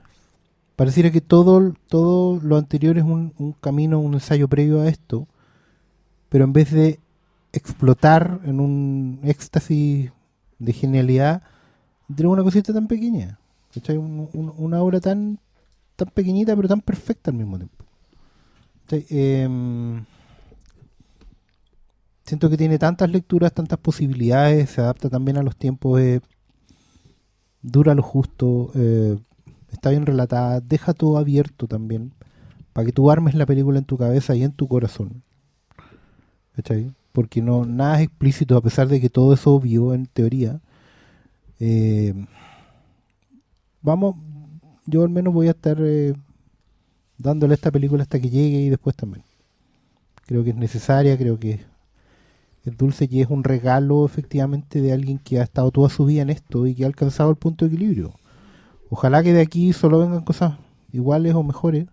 pareciera 0.76 1.10
que 1.10 1.20
todo, 1.20 1.74
todo 1.88 2.40
lo 2.42 2.56
anterior 2.56 2.98
es 2.98 3.04
un, 3.04 3.32
un 3.38 3.52
camino, 3.52 3.98
un 4.00 4.14
ensayo 4.14 4.48
previo 4.48 4.80
a 4.80 4.88
esto, 4.88 5.26
pero 6.28 6.44
en 6.44 6.52
vez 6.52 6.72
de 6.72 6.98
explotar 7.54 8.40
en 8.44 8.60
un 8.60 9.20
éxtasis 9.22 10.10
de 10.58 10.72
genialidad, 10.72 11.42
tiene 12.14 12.30
una 12.30 12.42
cosita 12.42 12.72
tan 12.72 12.86
pequeña. 12.88 13.38
Un- 13.88 14.28
un- 14.32 14.54
una 14.56 14.80
obra 14.82 15.00
tan, 15.00 15.38
tan 15.96 16.08
pequeñita 16.08 16.54
pero 16.56 16.68
tan 16.68 16.80
perfecta 16.80 17.30
al 17.30 17.36
mismo 17.36 17.56
tiempo. 17.58 17.84
Em, 19.10 20.04
siento 22.24 22.50
que 22.50 22.56
tiene 22.56 22.78
tantas 22.78 23.10
lecturas, 23.10 23.52
tantas 23.52 23.78
posibilidades, 23.78 24.70
se 24.70 24.80
adapta 24.80 25.08
también 25.10 25.36
a 25.38 25.42
los 25.42 25.56
tiempos. 25.56 26.00
eh, 26.00 26.20
dura 27.62 27.94
lo 27.94 28.02
justo, 28.02 28.70
eh, 28.74 29.18
está 29.72 29.90
bien 29.90 30.04
relatada, 30.06 30.60
deja 30.60 30.92
todo 30.94 31.16
abierto 31.18 31.66
también, 31.66 32.12
para 32.72 32.84
que 32.86 32.92
tú 32.92 33.10
armes 33.10 33.34
la 33.34 33.46
película 33.46 33.78
en 33.78 33.84
tu 33.86 33.96
cabeza 33.96 34.34
y 34.36 34.42
en 34.44 34.52
tu 34.52 34.68
corazón. 34.68 35.22
Porque 37.14 37.40
no, 37.40 37.64
nada 37.64 38.00
es 38.00 38.08
explícito, 38.08 38.56
a 38.56 38.60
pesar 38.60 38.88
de 38.88 39.00
que 39.00 39.08
todo 39.08 39.34
es 39.34 39.46
obvio 39.46 39.94
en 39.94 40.06
teoría. 40.06 40.60
Eh, 41.60 42.12
vamos, 43.82 44.16
yo 44.84 45.04
al 45.04 45.10
menos 45.10 45.32
voy 45.32 45.46
a 45.46 45.52
estar 45.52 45.76
eh, 45.80 46.14
dándole 47.16 47.54
esta 47.54 47.70
película 47.70 48.02
hasta 48.02 48.18
que 48.18 48.30
llegue 48.30 48.62
y 48.62 48.68
después 48.68 48.96
también. 48.96 49.24
Creo 50.26 50.42
que 50.42 50.50
es 50.50 50.56
necesaria, 50.56 51.16
creo 51.16 51.38
que 51.38 51.60
es 52.64 52.76
dulce 52.76 53.06
y 53.08 53.20
es 53.20 53.30
un 53.30 53.44
regalo 53.44 54.04
efectivamente 54.04 54.80
de 54.80 54.92
alguien 54.92 55.20
que 55.20 55.38
ha 55.38 55.44
estado 55.44 55.70
toda 55.70 55.90
su 55.90 56.06
vida 56.06 56.22
en 56.22 56.30
esto 56.30 56.66
y 56.66 56.74
que 56.74 56.82
ha 56.82 56.88
alcanzado 56.88 57.30
el 57.30 57.36
punto 57.36 57.64
de 57.64 57.76
equilibrio. 57.76 58.12
Ojalá 58.90 59.22
que 59.22 59.32
de 59.32 59.42
aquí 59.42 59.72
solo 59.72 60.00
vengan 60.00 60.24
cosas 60.24 60.58
iguales 60.90 61.32
o 61.34 61.44
mejores, 61.44 61.86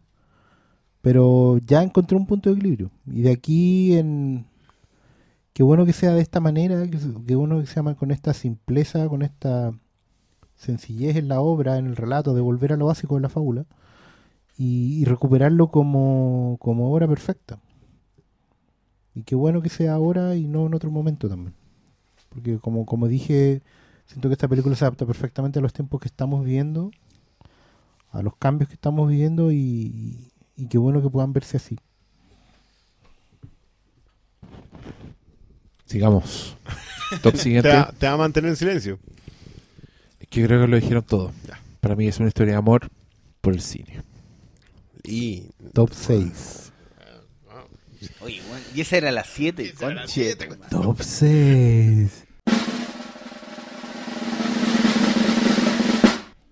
pero 1.03 1.60
ya 1.60 1.84
encontré 1.84 2.18
un 2.18 2.26
punto 2.26 2.49
de 2.49 2.56
equilibrio. 2.56 2.89
Y 3.06 3.22
de 3.22 3.31
aquí 3.31 3.98
en... 3.98 4.49
Qué 5.53 5.63
bueno 5.63 5.85
que 5.85 5.93
sea 5.93 6.13
de 6.13 6.21
esta 6.21 6.39
manera, 6.39 6.87
que 6.87 6.97
qué 7.27 7.35
bueno 7.35 7.59
que 7.59 7.67
sea 7.67 7.83
con 7.95 8.11
esta 8.11 8.33
simpleza, 8.33 9.07
con 9.09 9.21
esta 9.21 9.73
sencillez 10.55 11.17
en 11.17 11.27
la 11.27 11.41
obra, 11.41 11.77
en 11.77 11.87
el 11.87 11.95
relato, 11.95 12.33
de 12.33 12.41
volver 12.41 12.73
a 12.73 12.77
lo 12.77 12.87
básico 12.87 13.15
de 13.15 13.21
la 13.21 13.29
fábula 13.29 13.65
y, 14.57 15.01
y 15.01 15.05
recuperarlo 15.05 15.69
como, 15.71 16.57
como 16.61 16.93
obra 16.93 17.07
perfecta. 17.07 17.59
Y 19.13 19.23
qué 19.23 19.35
bueno 19.35 19.61
que 19.61 19.69
sea 19.69 19.93
ahora 19.93 20.35
y 20.35 20.47
no 20.47 20.65
en 20.67 20.73
otro 20.73 20.91
momento 20.91 21.27
también. 21.29 21.53
Porque 22.29 22.59
como, 22.59 22.85
como 22.85 23.07
dije, 23.07 23.61
siento 24.05 24.29
que 24.29 24.33
esta 24.33 24.47
película 24.47 24.75
se 24.75 24.85
adapta 24.85 25.05
perfectamente 25.05 25.59
a 25.59 25.61
los 25.61 25.73
tiempos 25.73 26.01
que 26.01 26.07
estamos 26.07 26.45
viviendo, 26.45 26.91
a 28.11 28.21
los 28.21 28.35
cambios 28.37 28.69
que 28.69 28.75
estamos 28.75 29.09
viviendo 29.09 29.51
y, 29.51 30.31
y 30.55 30.67
qué 30.67 30.77
bueno 30.77 31.01
que 31.01 31.09
puedan 31.09 31.33
verse 31.33 31.57
así. 31.57 31.77
Sigamos. 35.91 36.55
Top 37.22 37.34
Te 37.35 37.39
siguiente. 37.39 37.68
va, 37.69 37.91
te 37.97 38.07
va 38.07 38.13
a 38.13 38.18
mantener 38.18 38.51
en 38.51 38.55
silencio. 38.55 38.97
Es 40.22 40.27
que 40.30 40.45
creo 40.45 40.61
que 40.61 40.68
lo 40.68 40.77
dijeron 40.77 41.03
todo. 41.03 41.31
Para 41.81 41.95
mí 41.97 42.07
es 42.07 42.18
una 42.19 42.30
historia 42.30 42.53
de 42.53 42.59
amor 42.59 42.89
por 43.41 43.53
el 43.53 43.61
cine. 43.61 44.01
Y 45.03 45.47
Top 45.73 45.91
6. 45.93 46.72
Oye, 48.22 48.41
bueno, 48.47 48.65
y 48.73 48.81
esa 48.81 48.97
era 48.97 49.11
la 49.11 49.23
7, 49.26 49.63
Esa 49.63 49.85
era 49.85 49.93
la 49.95 50.01
conche. 50.01 50.13
siete, 50.13 50.45
tu 50.47 50.57
madre. 50.57 50.69
Top 50.69 51.01
6. 51.01 52.23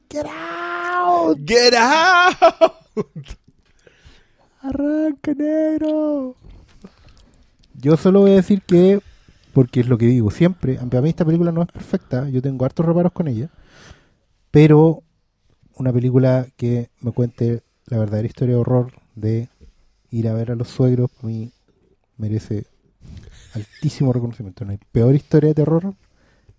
Get 0.10 0.26
out. 0.26 1.38
¡Get 1.46 1.74
out! 1.76 2.36
Arranca 4.62 5.34
negro. 5.34 6.36
Yo 7.76 7.96
solo 7.96 8.22
voy 8.22 8.32
a 8.32 8.36
decir 8.36 8.62
que, 8.64 9.00
porque 9.54 9.80
es 9.82 9.88
lo 9.88 9.98
que 9.98 10.06
digo 10.06 10.32
siempre, 10.32 10.78
aunque 10.80 10.98
a 10.98 11.02
mí 11.02 11.10
esta 11.10 11.26
película 11.26 11.52
no 11.52 11.62
es 11.62 11.68
perfecta, 11.72 12.30
yo 12.30 12.42
tengo 12.42 12.66
hartos 12.66 12.86
reparos 12.86 13.12
con 13.12 13.28
ella, 13.28 13.50
pero 14.52 15.04
una 15.76 15.94
película 15.94 16.48
que 16.56 16.90
me 17.02 17.12
cuente 17.12 17.64
la 17.86 17.98
verdadera 17.98 18.28
historia 18.28 18.56
de 18.56 18.62
horror 18.62 18.94
de 19.16 19.50
ir 20.12 20.28
a 20.28 20.34
ver 20.34 20.52
a 20.52 20.56
los 20.56 20.68
suegros, 20.68 21.10
a 21.22 21.28
mí 21.28 21.52
merece 22.18 22.66
altísimo 23.54 24.14
reconocimiento. 24.14 24.66
No 24.66 24.72
hay 24.72 24.80
peor 24.92 25.16
historia 25.16 25.50
de 25.50 25.56
terror 25.56 25.94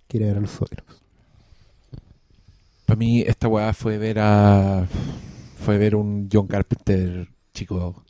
que 0.08 0.18
ir 0.18 0.24
a 0.24 0.26
ver 0.28 0.38
a 0.38 0.40
los 0.40 0.50
suegros. 0.50 0.84
Para 2.86 2.98
mí 2.98 3.20
esta 3.20 3.48
weá 3.48 3.72
fue 3.72 3.98
ver 3.98 4.18
a... 4.18 4.86
Fue 5.56 5.76
ver 5.76 5.94
un 5.94 6.28
John 6.32 6.46
Carpenter 6.46 7.28
chico 7.52 8.02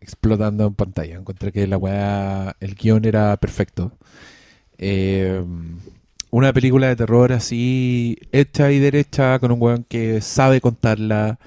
explotando 0.00 0.66
en 0.66 0.74
pantalla. 0.74 1.16
Encontré 1.16 1.52
que 1.52 1.66
la 1.66 1.76
weá, 1.78 2.56
el 2.60 2.74
guion 2.74 3.04
era 3.04 3.36
perfecto. 3.36 3.92
Eh, 4.78 5.44
una 6.30 6.52
película 6.52 6.88
de 6.88 6.96
terror 6.96 7.32
así, 7.32 8.18
hecha 8.32 8.70
y 8.72 8.78
derecha, 8.78 9.38
con 9.40 9.52
un 9.52 9.60
weón 9.60 9.84
que 9.88 10.20
sabe 10.20 10.60
contarla, 10.60 11.38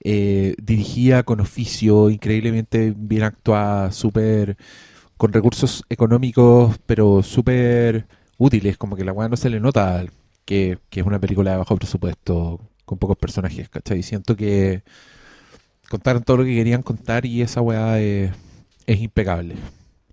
eh, 0.00 0.54
dirigida 0.62 1.22
con 1.22 1.40
oficio, 1.40 2.10
increíblemente 2.10 2.94
bien 2.96 3.22
actuada, 3.24 3.92
súper 3.92 4.56
con 5.16 5.32
recursos 5.32 5.84
económicos, 5.88 6.78
pero 6.86 7.22
súper 7.22 8.06
útiles, 8.38 8.76
como 8.76 8.96
que 8.96 9.04
la 9.04 9.12
weá 9.12 9.28
no 9.28 9.36
se 9.36 9.50
le 9.50 9.60
nota 9.60 10.04
que, 10.44 10.78
que 10.90 11.00
es 11.00 11.06
una 11.06 11.20
película 11.20 11.52
de 11.52 11.58
bajo 11.58 11.76
presupuesto, 11.76 12.60
con 12.84 12.98
pocos 12.98 13.16
personajes, 13.16 13.68
¿cachai? 13.68 14.02
Siento 14.02 14.36
que 14.36 14.82
contaron 15.94 16.22
todo 16.24 16.38
lo 16.38 16.44
que 16.44 16.54
querían 16.54 16.82
contar 16.82 17.24
y 17.24 17.40
esa 17.42 17.60
weá 17.60 18.00
es, 18.00 18.32
es 18.86 19.00
impecable. 19.00 19.54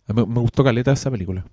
A 0.07 0.13
mí 0.13 0.25
me 0.27 0.39
gustó 0.39 0.63
caleta 0.63 0.91
esa 0.91 1.09
película. 1.09 1.43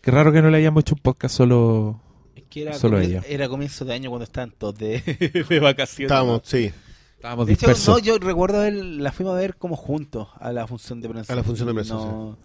Qué 0.00 0.10
raro 0.10 0.32
que 0.32 0.42
no 0.42 0.50
le 0.50 0.58
hayamos 0.58 0.82
hecho 0.82 0.94
un 0.94 1.00
podcast 1.00 1.36
solo. 1.36 2.00
Es 2.34 2.42
que 2.50 2.62
era, 2.62 2.74
Solo 2.74 2.98
comien- 2.98 3.04
ella. 3.06 3.22
era 3.28 3.48
comienzo 3.48 3.84
de 3.84 3.94
año 3.94 4.10
cuando 4.10 4.24
estaban 4.24 4.50
todos 4.50 4.76
de, 4.78 5.00
de 5.48 5.60
vacaciones. 5.60 6.10
Estábamos, 6.10 6.42
sí, 6.44 6.72
Estábamos 7.16 7.46
De 7.46 7.52
hecho, 7.54 7.66
dispersos. 7.68 7.94
no, 7.94 7.98
yo 8.00 8.18
recuerdo 8.18 8.58
ver- 8.60 8.74
la 8.74 9.12
fuimos 9.12 9.34
a 9.34 9.38
ver 9.38 9.56
como 9.56 9.76
juntos 9.76 10.28
a 10.40 10.52
la 10.52 10.66
función 10.66 11.00
de 11.00 11.08
prensa. 11.08 11.32
A 11.32 11.36
la 11.36 11.44
función 11.44 11.68
de 11.68 11.74
prensa, 11.74 11.94
No, 11.94 12.04
no 12.30 12.38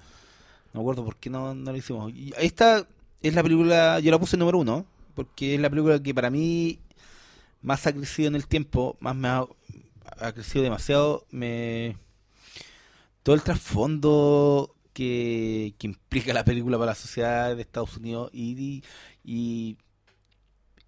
me 0.73 0.79
acuerdo 0.79 1.03
por 1.03 1.15
qué 1.17 1.29
no, 1.29 1.53
no 1.55 1.71
lo 1.71 1.77
hicimos. 1.77 2.13
Y 2.13 2.31
esta 2.39 2.85
es 3.21 3.33
la 3.33 3.43
película, 3.43 3.99
yo 3.99 4.11
la 4.11 4.19
puse 4.19 4.37
número 4.37 4.59
uno, 4.59 4.85
porque 5.15 5.55
es 5.55 5.59
la 5.61 5.69
película 5.69 6.01
que 6.01 6.13
para 6.13 6.29
mí 6.29 6.79
más 7.61 7.85
ha 7.87 7.91
crecido 7.93 8.29
en 8.29 8.35
el 8.35 8.47
tiempo, 8.47 8.95
más 9.01 9.15
me 9.17 9.27
ha, 9.27 9.43
ha 10.17 10.31
crecido 10.33 10.63
demasiado. 10.63 11.25
Me 11.31 11.95
Todo 13.23 13.35
el 13.35 13.43
trasfondo 13.43 14.75
que, 14.93 15.73
implica 15.81 16.33
la 16.33 16.43
película 16.45 16.77
para 16.77 16.91
la 16.91 16.95
sociedad 16.95 17.55
de 17.55 17.61
Estados 17.61 17.97
Unidos 17.97 18.29
y, 18.33 18.83
y, 19.23 19.77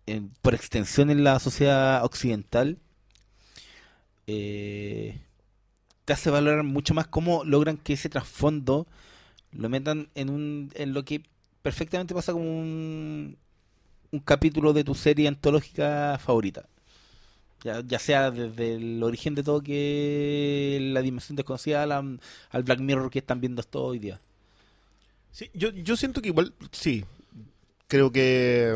en- 0.06 0.30
por 0.42 0.54
extensión 0.56 1.10
en 1.10 1.24
la 1.24 1.40
sociedad 1.40 2.04
occidental 2.06 2.78
eh, 4.28 5.20
te 6.06 6.14
hace 6.14 6.30
valorar 6.30 6.64
mucho 6.64 6.94
más 6.94 7.08
cómo 7.08 7.44
logran 7.46 7.78
que 7.78 7.94
ese 7.94 8.10
trasfondo 8.10 8.88
lo 9.52 9.70
metan 9.70 10.10
en 10.16 10.30
un 10.30 10.72
en 10.76 10.94
lo 10.94 11.06
que 11.06 11.24
perfectamente 11.64 12.14
pasa 12.16 12.34
como 12.34 12.50
un 12.50 14.20
capítulo 14.26 14.74
de 14.74 14.84
tu 14.84 14.96
serie 14.96 15.28
antológica 15.28 16.20
favorita. 16.24 16.66
Ya, 17.64 17.82
ya 17.86 18.00
sea 18.00 18.32
desde 18.32 18.76
el 18.76 19.04
origen 19.04 19.36
de 19.36 19.44
todo 19.44 19.62
que 19.62 20.80
la 20.94 21.02
dimensión 21.02 21.36
desconocida 21.36 21.84
al 21.84 22.64
Black 22.64 22.80
Mirror 22.80 23.12
que 23.12 23.20
están 23.20 23.40
viendo 23.40 23.62
esto 23.62 23.84
hoy 23.84 24.00
día. 24.00 24.20
Sí, 25.32 25.50
yo, 25.54 25.70
yo 25.70 25.96
siento 25.96 26.22
que 26.22 26.30
igual, 26.30 26.54
sí. 26.72 27.06
Creo 27.88 28.12
que 28.12 28.76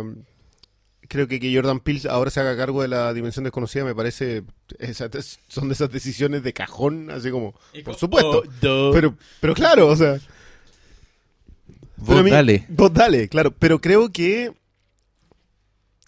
creo 1.07 1.27
que 1.27 1.39
que 1.39 1.55
Jordan 1.55 1.79
Peele 1.79 2.01
ahora 2.09 2.29
se 2.31 2.39
haga 2.39 2.57
cargo 2.57 2.81
de 2.81 2.87
la 2.87 3.13
dimensión 3.13 3.43
desconocida 3.43 3.85
me 3.85 3.93
parece 3.95 4.43
esa- 4.79 5.09
son 5.47 5.67
de 5.67 5.73
esas 5.73 5.91
decisiones 5.91 6.43
de 6.43 6.51
cajón, 6.53 7.09
así 7.11 7.29
como, 7.31 7.53
por 7.83 7.95
supuesto. 7.95 8.43
Pero 8.61 9.15
pero 9.39 9.53
claro, 9.53 9.87
o 9.87 9.95
sea, 9.95 10.19
Vos 11.97 12.23
mí- 12.23 12.29
dale. 12.31 12.65
vos 12.69 12.93
dale, 12.93 13.29
claro, 13.29 13.51
pero 13.51 13.79
creo 13.79 14.11
que 14.11 14.53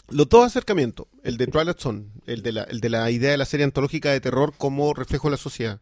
los 0.10 0.30
dos 0.30 0.46
acercamientos, 0.46 1.08
el 1.24 1.38
de 1.38 1.48
Twilight 1.48 1.80
Zone, 1.80 2.06
el 2.26 2.42
de 2.44 2.52
la 2.54 2.64
el 2.64 2.80
de 2.82 2.90
la 2.90 3.12
idea 3.12 3.32
de 3.32 3.38
la 3.38 3.46
serie 3.46 3.66
antológica 3.66 4.12
de 4.12 4.22
terror 4.22 4.54
como 4.58 4.94
reflejo 4.94 5.28
de 5.28 5.32
la 5.32 5.38
sociedad. 5.38 5.80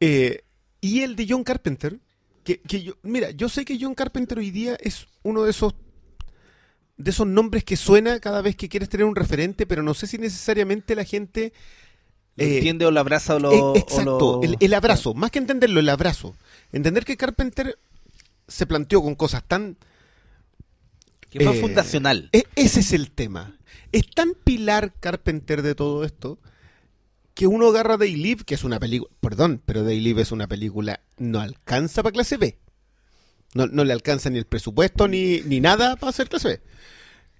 eh, 0.00 0.42
y 0.80 1.00
el 1.02 1.16
de 1.16 1.26
John 1.28 1.44
Carpenter, 1.44 1.98
que, 2.44 2.60
que 2.60 2.82
yo, 2.82 2.94
mira, 3.02 3.30
yo 3.30 3.48
sé 3.48 3.64
que 3.64 3.78
John 3.80 3.94
Carpenter 3.94 4.38
hoy 4.38 4.50
día 4.50 4.76
es 4.80 5.06
uno 5.22 5.42
de 5.42 5.50
esos 5.50 5.74
de 6.96 7.10
esos 7.10 7.26
nombres 7.26 7.62
que 7.64 7.76
suena 7.76 8.20
cada 8.20 8.40
vez 8.40 8.56
que 8.56 8.68
quieres 8.68 8.88
tener 8.88 9.04
un 9.06 9.16
referente, 9.16 9.66
pero 9.66 9.82
no 9.82 9.92
sé 9.94 10.06
si 10.06 10.16
necesariamente 10.18 10.94
la 10.94 11.04
gente 11.04 11.52
¿Lo 12.36 12.44
eh, 12.44 12.48
entiende 12.48 12.86
o 12.86 12.90
lo 12.90 13.00
abraza 13.00 13.36
o 13.36 13.38
lo... 13.38 13.50
eh, 13.50 13.84
o 13.88 14.00
exacto, 14.00 14.02
lo- 14.02 14.42
el, 14.42 14.56
el 14.60 14.74
abrazo, 14.74 15.14
más 15.14 15.30
que 15.30 15.38
entenderlo, 15.38 15.80
el 15.80 15.88
abrazo. 15.88 16.34
Entender 16.72 17.04
que 17.04 17.16
Carpenter 17.16 17.78
se 18.48 18.66
planteó 18.66 19.02
con 19.02 19.14
cosas 19.14 19.44
tan... 19.46 19.76
Que 21.30 21.40
fue 21.40 21.56
eh, 21.56 21.60
fundacional. 21.60 22.28
e- 22.32 22.44
ese 22.54 22.80
es 22.80 22.92
el 22.92 23.10
tema. 23.10 23.58
Es 23.92 24.08
tan 24.10 24.34
pilar 24.34 24.94
Carpenter 25.00 25.62
de 25.62 25.74
todo 25.74 26.04
esto 26.04 26.38
que 27.34 27.46
uno 27.46 27.68
agarra 27.68 27.98
Day 27.98 28.16
Live, 28.16 28.44
que 28.44 28.54
es 28.54 28.64
una 28.64 28.80
película... 28.80 29.10
Perdón, 29.20 29.60
pero 29.66 29.84
Day 29.84 30.00
Live 30.00 30.22
es 30.22 30.32
una 30.32 30.46
película... 30.46 31.00
No 31.18 31.40
alcanza 31.40 32.02
para 32.02 32.14
clase 32.14 32.38
B. 32.38 32.58
No, 33.54 33.66
no 33.66 33.84
le 33.84 33.92
alcanza 33.92 34.30
ni 34.30 34.38
el 34.38 34.46
presupuesto 34.46 35.06
ni, 35.06 35.40
ni 35.42 35.60
nada 35.60 35.96
para 35.96 36.10
hacer 36.10 36.28
clase 36.30 36.48
B. 36.48 36.60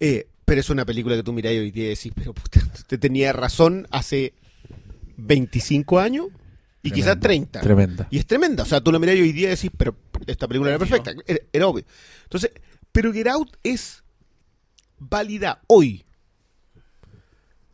Eh, 0.01 0.29
pero 0.45 0.61
es 0.61 0.69
una 0.71 0.85
película 0.85 1.17
que 1.17 1.23
tú 1.23 1.33
miráis 1.33 1.61
hoy 1.61 1.71
día 1.71 1.87
y 1.87 1.89
decís, 1.89 2.13
pero 2.15 2.35
puta, 2.35 2.61
usted 2.75 3.01
tenía 3.01 3.33
razón 3.33 3.89
hace 3.91 4.35
25 5.17 5.99
años 5.99 6.27
y 6.83 6.91
quizás 6.91 7.19
Tremenda, 7.19 7.61
30. 7.61 7.61
Tremenda. 7.61 8.09
Y 8.11 8.19
es 8.19 8.27
tremenda. 8.27 8.63
O 8.63 8.67
sea, 8.67 8.81
tú 8.81 8.93
lo 8.93 9.01
miras 9.01 9.17
hoy 9.17 9.33
día 9.33 9.49
y 9.49 9.51
decís, 9.57 9.71
pero 9.77 9.97
esta 10.27 10.47
película 10.47 10.71
era 10.71 10.79
perfecta. 10.79 11.15
Era, 11.27 11.41
era 11.53 11.67
obvio. 11.67 11.85
Entonces, 12.25 12.53
pero 12.97 13.13
Get 13.13 13.27
Out 13.27 13.59
es 13.63 14.03
válida 14.99 15.61
hoy. 15.67 16.07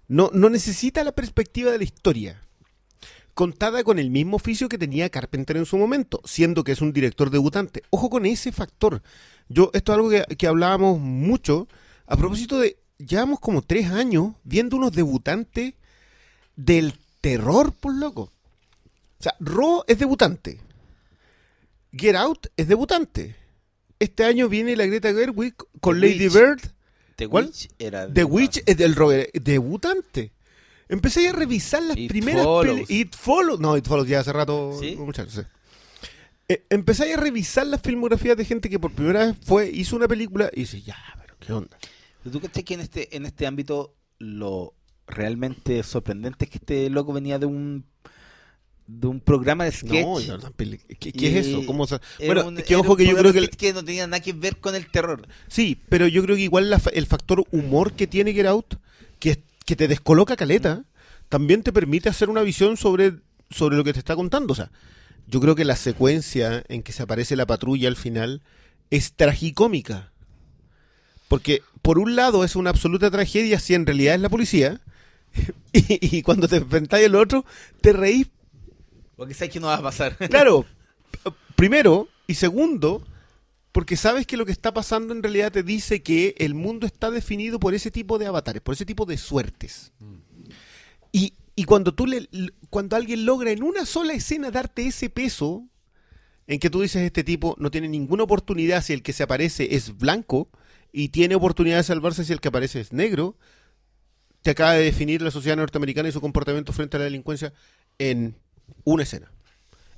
No, 0.09 0.31
no 0.35 0.51
necesita 0.51 1.05
la 1.05 1.13
perspectiva 1.13 1.71
de 1.71 1.79
la 1.79 1.85
historia. 1.85 2.43
Contada 3.33 3.85
con 3.85 4.01
el 4.01 4.11
mismo 4.11 4.35
oficio 4.35 4.69
que 4.69 4.79
tenía 4.79 5.11
Carpenter 5.11 5.57
en 5.59 5.65
su 5.65 5.79
momento, 5.79 6.21
siendo 6.25 6.65
que 6.65 6.73
es 6.73 6.81
un 6.81 6.93
director 6.93 7.31
debutante. 7.31 7.85
Ojo 7.91 8.11
con 8.11 8.27
ese 8.27 8.51
factor. 8.51 9.01
Yo, 9.49 9.71
esto 9.75 9.93
es 9.93 9.97
algo 9.97 10.11
que, 10.37 10.47
hablábamos 10.49 10.99
mucho 10.99 11.69
a 12.09 12.17
propósito 12.17 12.59
de. 12.59 12.79
Llevamos 12.99 13.39
como 13.39 13.63
tres 13.63 13.93
años 13.93 14.33
viendo 14.43 14.77
unos 14.77 14.91
debutantes 14.91 15.75
del 16.57 16.99
terror, 17.21 17.73
por 17.73 17.95
loco. 17.95 18.23
O 19.21 19.23
sea, 19.23 19.37
Raw 19.39 19.85
es 19.87 20.01
debutante. 20.01 20.59
Get 21.93 22.17
Out 22.17 22.49
es 22.57 22.67
debutante. 22.67 23.37
Este 24.03 24.25
año 24.25 24.49
viene 24.49 24.75
la 24.75 24.87
Greta 24.87 25.13
Gerwig 25.13 25.55
con 25.81 26.01
The 26.01 26.07
Lady 26.09 26.25
Witch. 26.25 26.33
Bird. 26.35 26.61
The 27.17 27.29
¿cuál? 27.29 27.47
Witch 27.47 27.69
era... 27.79 28.13
The 28.13 28.25
Witch 28.25 28.63
es 28.67 28.77
del 28.77 28.95
debutante. 29.35 30.33
Empecé 30.89 31.29
a 31.29 31.33
revisar 31.33 31.83
las 31.83 31.97
It 31.97 32.09
primeras 32.09 32.45
peli- 32.63 32.85
It 32.89 33.15
Follows. 33.15 33.61
No, 33.61 33.77
It 33.77 33.87
Follows 33.87 34.09
ya 34.09 34.21
hace 34.21 34.33
rato, 34.33 34.77
¿Sí? 34.81 34.97
muchachos. 34.97 35.35
sí. 35.35 35.41
Eh, 36.49 36.65
empecé 36.69 37.13
a 37.13 37.17
revisar 37.17 37.67
las 37.67 37.81
filmografías 37.81 38.37
de 38.37 38.45
gente 38.45 38.69
que 38.69 38.79
por 38.81 38.93
primera 38.93 39.27
vez 39.27 39.37
fue, 39.45 39.71
hizo 39.71 39.95
una 39.95 40.09
película 40.09 40.51
y 40.53 40.61
dice, 40.61 40.83
ya, 40.83 40.97
pero 41.21 41.37
qué 41.39 41.53
onda. 41.53 41.79
¿Tú 42.25 42.41
crees 42.41 42.65
que 42.65 42.75
en 42.75 42.81
este, 42.81 43.17
en 43.17 43.25
este 43.25 43.47
ámbito 43.47 43.95
lo 44.19 44.75
realmente 45.07 45.83
sorprendente 45.85 46.45
es 46.47 46.51
que 46.51 46.59
este 46.59 46.91
loco 46.91 47.13
venía 47.13 47.39
de 47.39 47.47
un 47.47 47.85
de 49.01 49.07
un 49.07 49.21
programa 49.21 49.65
de 49.65 49.73
sketch? 49.73 49.91
No, 50.05 50.15
Jordan 50.21 50.53
Peele, 50.53 50.79
¿qué, 50.79 51.13
es 51.39 51.47
eso? 51.47 51.65
¿Cómo 51.67 51.87
se- 51.87 51.97
Era 52.19 52.35
Bueno, 52.43 52.47
un- 52.49 52.57
que 52.57 52.77
ojo 52.77 52.97
que 52.97 53.07
yo 53.07 53.17
creo 53.17 53.33
que... 53.33 53.39
el- 53.41 53.51
que 53.51 53.73
no 53.73 53.85
tenía 53.85 54.07
nada 54.07 54.21
que 54.23 54.33
ver 54.33 54.59
con 54.59 54.75
el 54.75 54.91
terror. 54.91 55.27
Sí, 55.49 55.79
pero 55.89 56.07
yo 56.09 56.23
creo 56.23 56.37
que 56.37 56.43
igual 56.43 56.71
la 56.71 56.81
el 56.93 57.07
factor 57.07 57.45
humor 57.51 57.93
que 57.95 58.07
tiene 58.07 58.33
Get 58.33 58.47
Out, 58.47 58.75
que, 59.19 59.43
que 59.65 59.77
te 59.77 59.89
descoloca 59.89 60.37
caleta, 60.37 60.85
también 61.29 61.63
te 61.63 61.73
permite 61.73 62.09
hacer 62.09 62.29
una 62.29 62.43
visión 62.43 62.77
sobre, 62.77 63.15
sobre 63.51 63.77
lo 63.77 63.85
que 63.85 63.93
te 63.93 63.99
está 63.99 64.15
contando. 64.15 64.53
O 64.53 64.57
sea, 64.57 64.71
yo 65.27 65.41
creo 65.41 65.55
que 65.55 65.65
la 65.65 65.77
secuencia 65.77 66.63
en 66.69 66.83
que 66.83 66.93
se 66.93 67.03
aparece 67.03 67.37
la 67.37 67.47
patrulla 67.47 67.89
al 67.89 67.97
final 67.97 68.43
es 68.91 69.15
tragicómica. 69.15 70.13
Porque 71.29 71.63
por 71.81 71.99
un 71.99 72.15
lado 72.17 72.45
es 72.45 72.57
una 72.57 72.71
absoluta 72.71 73.11
tragedia 73.11 73.59
si 73.59 73.75
en 73.75 73.87
realidad 73.87 74.15
es 74.15 74.21
la 74.21 74.29
policía. 74.29 74.81
Y, 75.75 76.19
y 76.19 76.21
cuando 76.23 76.47
te 76.49 76.57
enfrentáis 76.57 77.07
al 77.07 77.15
otro, 77.15 77.47
te 77.81 77.95
reís 77.95 78.27
Porque 79.23 79.35
sabes 79.35 79.53
que 79.53 79.61
no 79.61 79.69
va 79.69 79.77
a 79.77 79.83
pasar. 79.83 80.17
Claro, 80.31 80.67
primero 81.55 82.09
y 82.27 82.35
segundo, 82.35 83.07
porque 83.71 83.97
sabes 83.97 84.27
que 84.27 84.37
lo 84.37 84.45
que 84.45 84.51
está 84.51 84.75
pasando 84.75 85.15
en 85.15 85.23
realidad 85.23 85.53
te 85.53 85.63
dice 85.63 86.03
que 86.03 86.35
el 86.39 86.55
mundo 86.55 86.89
está 86.89 87.09
definido 87.09 87.61
por 87.61 87.73
ese 87.73 87.93
tipo 87.93 88.19
de 88.19 88.27
avatares, 88.27 88.63
por 88.63 88.75
ese 88.75 88.85
tipo 88.85 89.07
de 89.07 89.17
suertes. 89.17 89.93
Y, 91.13 91.35
y 91.55 91.63
cuando 91.67 91.95
tú 91.95 92.09
le, 92.09 92.29
cuando 92.69 92.97
alguien 92.97 93.25
logra 93.25 93.53
en 93.53 93.63
una 93.63 93.87
sola 93.87 94.13
escena 94.13 94.51
darte 94.51 94.89
ese 94.89 95.09
peso, 95.09 95.69
en 96.49 96.59
que 96.59 96.69
tú 96.69 96.81
dices 96.81 97.03
este 97.03 97.23
tipo 97.23 97.55
no 97.61 97.71
tiene 97.71 97.87
ninguna 97.87 98.25
oportunidad 98.25 98.83
si 98.83 98.93
el 98.93 99.05
que 99.05 99.13
se 99.13 99.23
aparece 99.23 99.77
es 99.77 99.97
blanco 99.97 100.51
y 100.91 101.11
tiene 101.11 101.37
oportunidad 101.37 101.77
de 101.77 101.85
salvarse 101.85 102.25
si 102.25 102.33
el 102.33 102.41
que 102.41 102.49
aparece 102.49 102.81
es 102.81 102.93
negro, 102.93 103.37
te 104.43 104.51
acaba 104.51 104.73
de 104.73 104.83
definir 104.83 105.23
la 105.23 105.31
sociedad 105.31 105.57
norteamericana 105.57 106.09
y 106.09 106.13
su 106.13 106.21
comportamiento 106.21 106.73
frente 106.73 106.97
a 106.97 106.99
la 106.99 107.05
delincuencia 107.05 107.53
en 108.01 108.42
una 108.85 109.03
escena, 109.03 109.31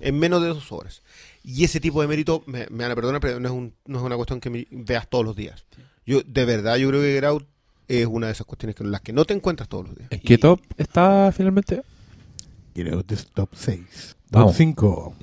en 0.00 0.18
menos 0.18 0.42
de 0.42 0.48
dos 0.48 0.70
horas. 0.72 1.02
Y 1.42 1.64
ese 1.64 1.78
tipo 1.80 2.00
de 2.00 2.08
mérito, 2.08 2.42
me, 2.46 2.66
me 2.70 2.84
van 2.84 2.92
a 2.92 2.94
perdonar, 2.94 3.20
pero 3.20 3.38
no 3.40 3.48
es, 3.48 3.54
un- 3.54 3.74
no 3.86 3.98
es 3.98 4.04
una 4.04 4.16
cuestión 4.16 4.40
que 4.40 4.50
mi- 4.50 4.66
veas 4.70 5.08
todos 5.08 5.24
los 5.24 5.36
días. 5.36 5.64
Yo, 6.06 6.22
de 6.26 6.44
verdad, 6.44 6.76
yo 6.76 6.88
creo 6.88 7.00
que 7.02 7.12
Get 7.14 7.24
Out, 7.24 7.46
es 7.88 8.06
una 8.06 8.26
de 8.28 8.32
esas 8.32 8.46
cuestiones 8.46 8.76
con 8.76 8.90
las 8.90 9.00
que 9.02 9.12
no 9.12 9.24
te 9.26 9.34
encuentras 9.34 9.68
todos 9.68 9.86
los 9.88 9.94
días. 9.96 10.08
¿En 10.10 10.20
qué 10.20 10.38
top 10.38 10.60
está 10.78 11.30
finalmente? 11.36 11.82
Quiero 12.72 13.02
de 13.02 13.16
top 13.34 13.50
6. 13.54 14.16
Top 14.30 14.40
Vamos. 14.40 14.56
5. 14.56 15.14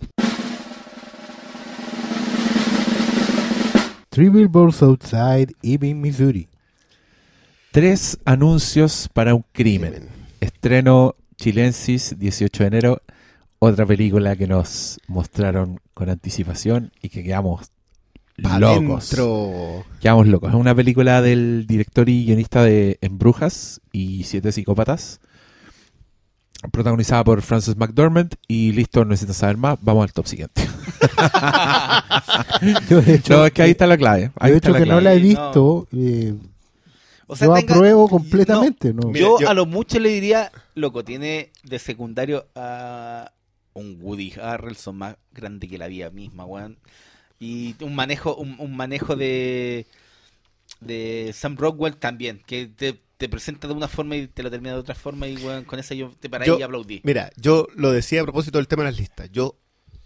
Three 4.09 4.29
Billboards 4.29 4.81
Outside 4.83 5.53
Ebbing, 5.63 6.01
Missouri. 6.01 6.47
Tres 7.71 8.17
anuncios 8.25 9.09
para 9.13 9.33
un 9.33 9.45
crimen. 9.53 10.09
Estreno 10.41 11.15
Chilensis, 11.37 12.15
18 12.19 12.63
de 12.63 12.67
enero. 12.67 13.01
Otra 13.63 13.85
película 13.85 14.35
que 14.35 14.47
nos 14.47 14.99
mostraron 15.07 15.79
con 15.93 16.09
anticipación 16.09 16.91
y 16.99 17.09
que 17.09 17.21
quedamos 17.23 17.69
Pa' 18.41 18.57
locos. 18.57 19.09
dentro. 19.11 19.85
Quedamos 20.01 20.25
locos. 20.25 20.49
Es 20.49 20.55
una 20.55 20.73
película 20.73 21.21
del 21.21 21.67
director 21.67 22.09
y 22.09 22.25
guionista 22.25 22.63
de 22.63 22.97
En 23.01 23.19
Brujas 23.19 23.79
y 23.91 24.23
Siete 24.23 24.51
Psicópatas. 24.51 25.19
Protagonizada 26.71 27.23
por 27.23 27.43
Frances 27.43 27.77
McDormand. 27.77 28.33
Y 28.47 28.71
listo, 28.71 29.01
no 29.05 29.11
necesitas 29.11 29.37
saber 29.37 29.57
más. 29.57 29.77
Vamos 29.81 30.05
al 30.05 30.13
top 30.13 30.25
siguiente. 30.25 30.63
Yo 32.89 32.99
de 33.01 33.13
hecho, 33.13 33.37
No, 33.37 33.45
es 33.45 33.51
que 33.51 33.61
ahí 33.61 33.71
está 33.71 33.85
la 33.85 33.97
clave. 33.97 34.31
Ahí 34.39 34.49
yo 34.49 34.53
de 34.53 34.57
hecho 34.57 34.73
que 34.73 34.85
no 34.87 34.99
la 35.01 35.13
he 35.13 35.17
No. 35.19 35.23
visto. 35.23 35.87
eh, 35.95 36.33
O 37.27 37.35
sea, 37.35 37.45
yo 37.47 37.53
tenga- 37.53 37.75
apruebo 37.75 38.09
completamente. 38.09 38.91
¿no? 38.91 39.09
Mira, 39.09 39.19
yo, 39.19 39.39
yo- 39.39 39.49
a 39.49 39.53
lo 39.53 39.67
mucho 39.67 39.99
le 39.99 40.09
diría, 40.09 40.51
loco, 40.73 41.03
tiene 41.03 41.51
de 41.63 41.77
secundario 41.77 42.47
a 42.55 43.29
un 43.73 43.97
Woody 44.01 44.33
Harrelson 44.39 44.97
más 44.97 45.15
grande 45.31 45.67
que 45.67 45.77
la 45.77 45.87
vida 45.87 46.09
misma, 46.09 46.45
weón. 46.45 46.77
Y 47.39 47.75
un 47.83 47.95
manejo, 47.95 48.35
un, 48.35 48.55
un 48.59 48.75
manejo 48.75 49.15
de 49.15 49.85
de 50.79 51.31
Sam 51.33 51.57
Rockwell 51.57 51.95
también, 51.97 52.41
que 52.45 52.65
te, 52.67 52.99
te 53.17 53.29
presenta 53.29 53.67
de 53.67 53.73
una 53.73 53.87
forma 53.87 54.15
y 54.15 54.27
te 54.27 54.41
lo 54.41 54.49
termina 54.49 54.73
de 54.73 54.79
otra 54.79 54.95
forma 54.95 55.27
y 55.27 55.37
weón, 55.37 55.63
con 55.65 55.79
esa 55.79 55.93
yo 55.93 56.11
te 56.19 56.29
paré 56.29 56.45
Yo- 56.47 56.57
y 56.59 56.63
aplaudí. 56.63 57.01
Mira, 57.03 57.31
yo 57.37 57.67
lo 57.75 57.91
decía 57.91 58.21
a 58.21 58.23
propósito 58.23 58.57
del 58.57 58.67
tema 58.67 58.83
de 58.83 58.91
las 58.91 58.99
listas. 58.99 59.29
Yo, 59.31 59.57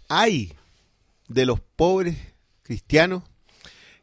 hay 0.08 0.52
de 1.28 1.46
los 1.46 1.60
pobres 1.60 2.16
cristianos 2.62 3.22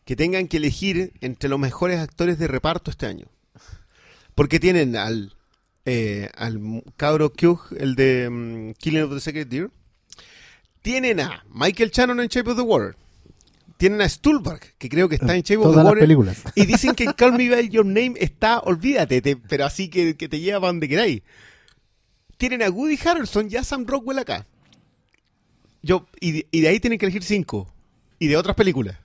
que 0.05 0.15
tengan 0.15 0.47
que 0.47 0.57
elegir 0.57 1.13
entre 1.21 1.49
los 1.49 1.59
mejores 1.59 1.99
actores 1.99 2.37
de 2.39 2.47
reparto 2.47 2.91
este 2.91 3.05
año. 3.05 3.27
Porque 4.35 4.59
tienen 4.59 4.95
al, 4.95 5.35
eh, 5.85 6.29
al 6.35 6.59
cabro 6.97 7.31
Hugh, 7.41 7.59
el 7.77 7.95
de 7.95 8.29
mm, 8.29 8.71
Killing 8.79 9.03
of 9.03 9.13
the 9.13 9.19
Sacred 9.19 9.47
Deer. 9.47 9.69
Tienen 10.81 11.19
a 11.19 11.43
Michael 11.53 11.91
Shannon 11.91 12.19
en 12.19 12.27
Shape 12.27 12.51
of 12.51 12.57
the 12.57 12.63
Water. 12.63 12.95
Tienen 13.77 14.01
a 14.01 14.07
Stuhlbarg, 14.09 14.61
que 14.77 14.87
creo 14.89 15.09
que 15.09 15.15
está 15.15 15.35
en 15.35 15.41
Shape 15.41 15.57
of 15.65 15.75
the 15.75 15.81
Water. 15.81 15.99
películas. 15.99 16.41
Y 16.55 16.65
dicen 16.65 16.93
que 16.95 17.05
Call 17.17 17.33
Me 17.33 17.49
By 17.49 17.69
Your 17.69 17.85
Name 17.85 18.13
está, 18.19 18.59
olvídate, 18.59 19.21
te- 19.21 19.35
pero 19.35 19.65
así 19.65 19.89
que, 19.89 20.15
que 20.15 20.29
te 20.29 20.39
lleva 20.39 20.59
para 20.59 20.69
donde 20.73 20.87
queráis. 20.89 21.21
Tienen 22.37 22.61
a 22.63 22.69
Woody 22.69 22.97
Harrelson 23.05 23.47
y 23.49 23.55
a 23.55 23.63
Sam 23.63 23.85
Rockwell 23.85 24.19
acá. 24.19 24.45
Yo, 25.81 26.07
y, 26.19 26.31
de, 26.31 26.47
y 26.51 26.61
de 26.61 26.67
ahí 26.69 26.79
tienen 26.79 26.97
que 26.99 27.05
elegir 27.05 27.23
cinco. 27.23 27.71
Y 28.19 28.27
de 28.27 28.37
otras 28.37 28.55
películas. 28.55 28.97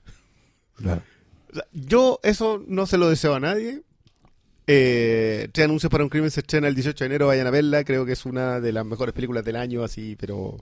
Claro. 0.77 1.03
O 1.51 1.55
sea, 1.55 1.65
yo 1.73 2.21
eso 2.23 2.63
no 2.67 2.87
se 2.87 2.99
lo 2.99 3.09
deseo 3.09 3.35
a 3.35 3.41
nadie. 3.41 3.83
Eh, 4.71 5.49
Tres 5.51 5.65
anuncios 5.65 5.91
para 5.91 6.05
un 6.05 6.11
crimen 6.11 6.31
se 6.31 6.41
estrena 6.41 6.69
el 6.69 6.75
18 6.75 7.03
de 7.03 7.07
enero, 7.07 7.27
vayan 7.29 7.47
a 7.47 7.51
verla. 7.51 7.85
Creo 7.85 8.05
que 8.05 8.13
es 8.13 8.27
una 8.27 8.61
de 8.61 8.71
las 8.71 8.85
mejores 8.85 9.15
películas 9.15 9.45
del 9.45 9.57
año, 9.57 9.83
así, 9.83 10.15
pero 10.21 10.59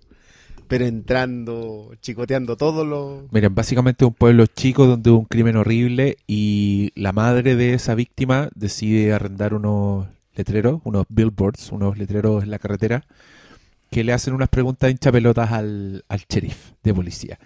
pero 0.69 0.85
entrando, 0.85 1.93
chicoteando 2.01 2.57
todo 2.57 2.85
lo... 2.85 3.29
Miren, 3.31 3.55
básicamente 3.55 4.05
un 4.05 4.15
pueblo 4.15 4.47
chico 4.47 4.87
donde 4.87 5.11
hubo 5.11 5.21
un 5.21 5.25
crimen 5.27 5.57
horrible 5.57 6.17
y 6.27 6.93
la 6.95 7.13
madre 7.13 7.57
de 7.57 7.75
esa 7.75 7.95
víctima 7.95 8.49
decide 8.55 9.13
arrendar 9.13 9.55
unos 9.55 10.09
letreros, 10.35 10.81
unos 10.85 11.07
billboards, 11.09 11.71
unos 11.73 11.97
letreros 11.99 12.43
en 12.43 12.51
la 12.51 12.59
carretera, 12.59 13.05
que 13.91 14.03
le 14.03 14.13
hacen 14.13 14.35
unas 14.35 14.49
preguntas 14.49 14.91
hinchapelotas 14.91 15.53
al, 15.53 16.05
al 16.09 16.25
sheriff 16.29 16.73
de 16.83 16.95
policía. 16.95 17.39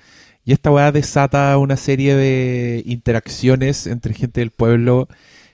Y 0.44 0.52
esta 0.52 0.70
weá 0.70 0.90
desata 0.90 1.56
una 1.58 1.76
serie 1.76 2.14
de 2.14 2.82
interacciones 2.86 3.86
entre 3.86 4.14
gente 4.14 4.40
del 4.40 4.50
pueblo. 4.50 5.08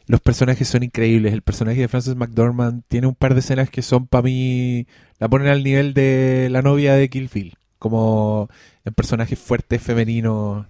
Los 0.07 0.21
personajes 0.21 0.69
son 0.69 0.83
increíbles. 0.83 1.33
El 1.33 1.43
personaje 1.43 1.81
de 1.81 1.89
Frances 1.89 2.17
McDormand 2.17 2.83
tiene 2.89 3.07
un 3.09 3.15
par 3.15 3.35
de 3.35 3.41
escenas 3.41 3.71
que 3.71 3.83
son 3.83 4.07
para 4.07 4.23
mí. 4.23 4.87
La 5.19 5.29
ponen 5.29 5.49
al 5.49 5.65
nivel 5.65 5.95
de 5.95 6.49
la 6.51 6.63
novia 6.63 6.95
de 6.95 7.09
Kill 7.09 7.31
Bill. 7.33 7.55
Como 7.79 8.49
en 8.85 8.95
personajes 8.95 9.39
fuertes, 9.39 9.83
femeninos. 9.83 10.67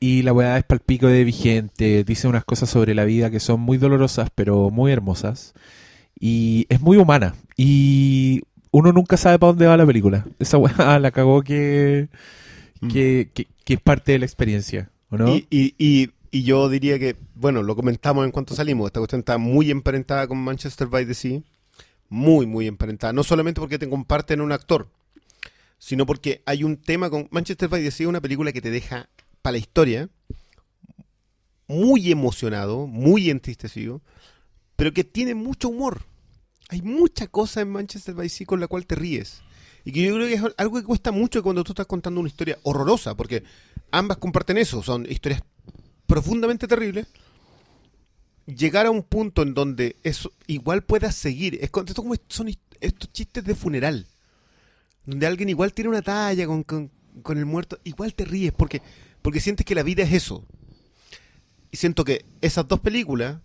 Y 0.00 0.22
la 0.22 0.32
weá 0.32 0.58
es 0.58 0.64
palpico 0.64 1.06
de 1.06 1.24
vigente. 1.24 2.04
Dice 2.04 2.28
unas 2.28 2.44
cosas 2.44 2.68
sobre 2.68 2.94
la 2.94 3.04
vida 3.04 3.30
que 3.30 3.40
son 3.40 3.60
muy 3.60 3.78
dolorosas, 3.78 4.28
pero 4.34 4.70
muy 4.70 4.92
hermosas. 4.92 5.54
Y 6.18 6.66
es 6.68 6.80
muy 6.80 6.96
humana. 6.96 7.34
Y 7.56 8.42
uno 8.72 8.92
nunca 8.92 9.16
sabe 9.16 9.38
para 9.38 9.52
dónde 9.52 9.66
va 9.66 9.76
la 9.76 9.86
película. 9.86 10.26
Esa 10.38 10.58
weá 10.58 10.98
la 11.00 11.10
cagó 11.12 11.42
que, 11.42 12.08
que, 12.90 13.30
que, 13.32 13.46
que 13.64 13.74
es 13.74 13.80
parte 13.80 14.12
de 14.12 14.18
la 14.18 14.26
experiencia. 14.26 14.90
¿O 15.10 15.16
no? 15.16 15.28
Y, 15.34 15.46
y, 15.50 15.74
y, 15.78 16.10
y 16.36 16.42
yo 16.42 16.68
diría 16.68 16.98
que, 16.98 17.16
bueno, 17.34 17.62
lo 17.62 17.74
comentamos 17.74 18.26
en 18.26 18.30
cuanto 18.30 18.54
salimos, 18.54 18.88
esta 18.88 19.00
cuestión 19.00 19.20
está 19.20 19.38
muy 19.38 19.70
emparentada 19.70 20.28
con 20.28 20.36
Manchester 20.36 20.86
by 20.86 21.06
the 21.06 21.14
Sea, 21.14 21.40
muy, 22.10 22.44
muy 22.44 22.66
emparentada, 22.66 23.14
no 23.14 23.24
solamente 23.24 23.58
porque 23.58 23.78
te 23.78 23.88
comparten 23.88 24.42
un 24.42 24.52
actor, 24.52 24.90
sino 25.78 26.04
porque 26.04 26.42
hay 26.44 26.62
un 26.62 26.76
tema 26.76 27.08
con 27.08 27.26
Manchester 27.30 27.70
by 27.70 27.82
the 27.82 27.90
Sea, 27.90 28.10
una 28.10 28.20
película 28.20 28.52
que 28.52 28.60
te 28.60 28.70
deja 28.70 29.08
para 29.40 29.52
la 29.52 29.58
historia 29.58 30.10
muy 31.68 32.12
emocionado, 32.12 32.86
muy 32.86 33.30
entristecido, 33.30 34.02
pero 34.76 34.92
que 34.92 35.04
tiene 35.04 35.34
mucho 35.34 35.70
humor. 35.70 36.02
Hay 36.68 36.82
mucha 36.82 37.28
cosa 37.28 37.62
en 37.62 37.70
Manchester 37.70 38.14
by 38.14 38.26
the 38.26 38.34
Sea 38.34 38.46
con 38.46 38.60
la 38.60 38.68
cual 38.68 38.84
te 38.84 38.94
ríes. 38.94 39.40
Y 39.86 39.92
que 39.92 40.02
yo 40.02 40.14
creo 40.16 40.26
que 40.26 40.34
es 40.34 40.42
algo 40.58 40.76
que 40.76 40.84
cuesta 40.84 41.12
mucho 41.12 41.42
cuando 41.42 41.64
tú 41.64 41.72
estás 41.72 41.86
contando 41.86 42.20
una 42.20 42.28
historia 42.28 42.58
horrorosa, 42.62 43.16
porque 43.16 43.42
ambas 43.90 44.18
comparten 44.18 44.58
eso, 44.58 44.82
son 44.82 45.06
historias 45.10 45.42
profundamente 46.06 46.66
terribles. 46.68 47.06
Llegar 48.46 48.86
a 48.86 48.90
un 48.90 49.02
punto 49.02 49.42
en 49.42 49.54
donde 49.54 49.96
eso 50.04 50.32
igual 50.46 50.82
puedas 50.82 51.16
seguir, 51.16 51.56
es 51.56 51.62
esto 51.64 51.94
como 52.02 52.14
son 52.28 52.48
estos 52.80 53.12
chistes 53.12 53.44
de 53.44 53.56
funeral, 53.56 54.06
donde 55.04 55.26
alguien 55.26 55.48
igual 55.48 55.72
tiene 55.72 55.90
una 55.90 56.02
talla 56.02 56.46
con, 56.46 56.62
con- 56.62 56.90
el 57.38 57.46
muerto, 57.46 57.78
igual 57.82 58.14
te 58.14 58.24
ríes, 58.24 58.52
porque, 58.52 58.82
porque 59.22 59.40
sientes 59.40 59.66
que 59.66 59.74
la 59.74 59.82
vida 59.82 60.04
es 60.04 60.12
eso. 60.12 60.44
Y 61.72 61.76
siento 61.78 62.04
que 62.04 62.24
esas 62.40 62.68
dos 62.68 62.78
películas 62.80 63.38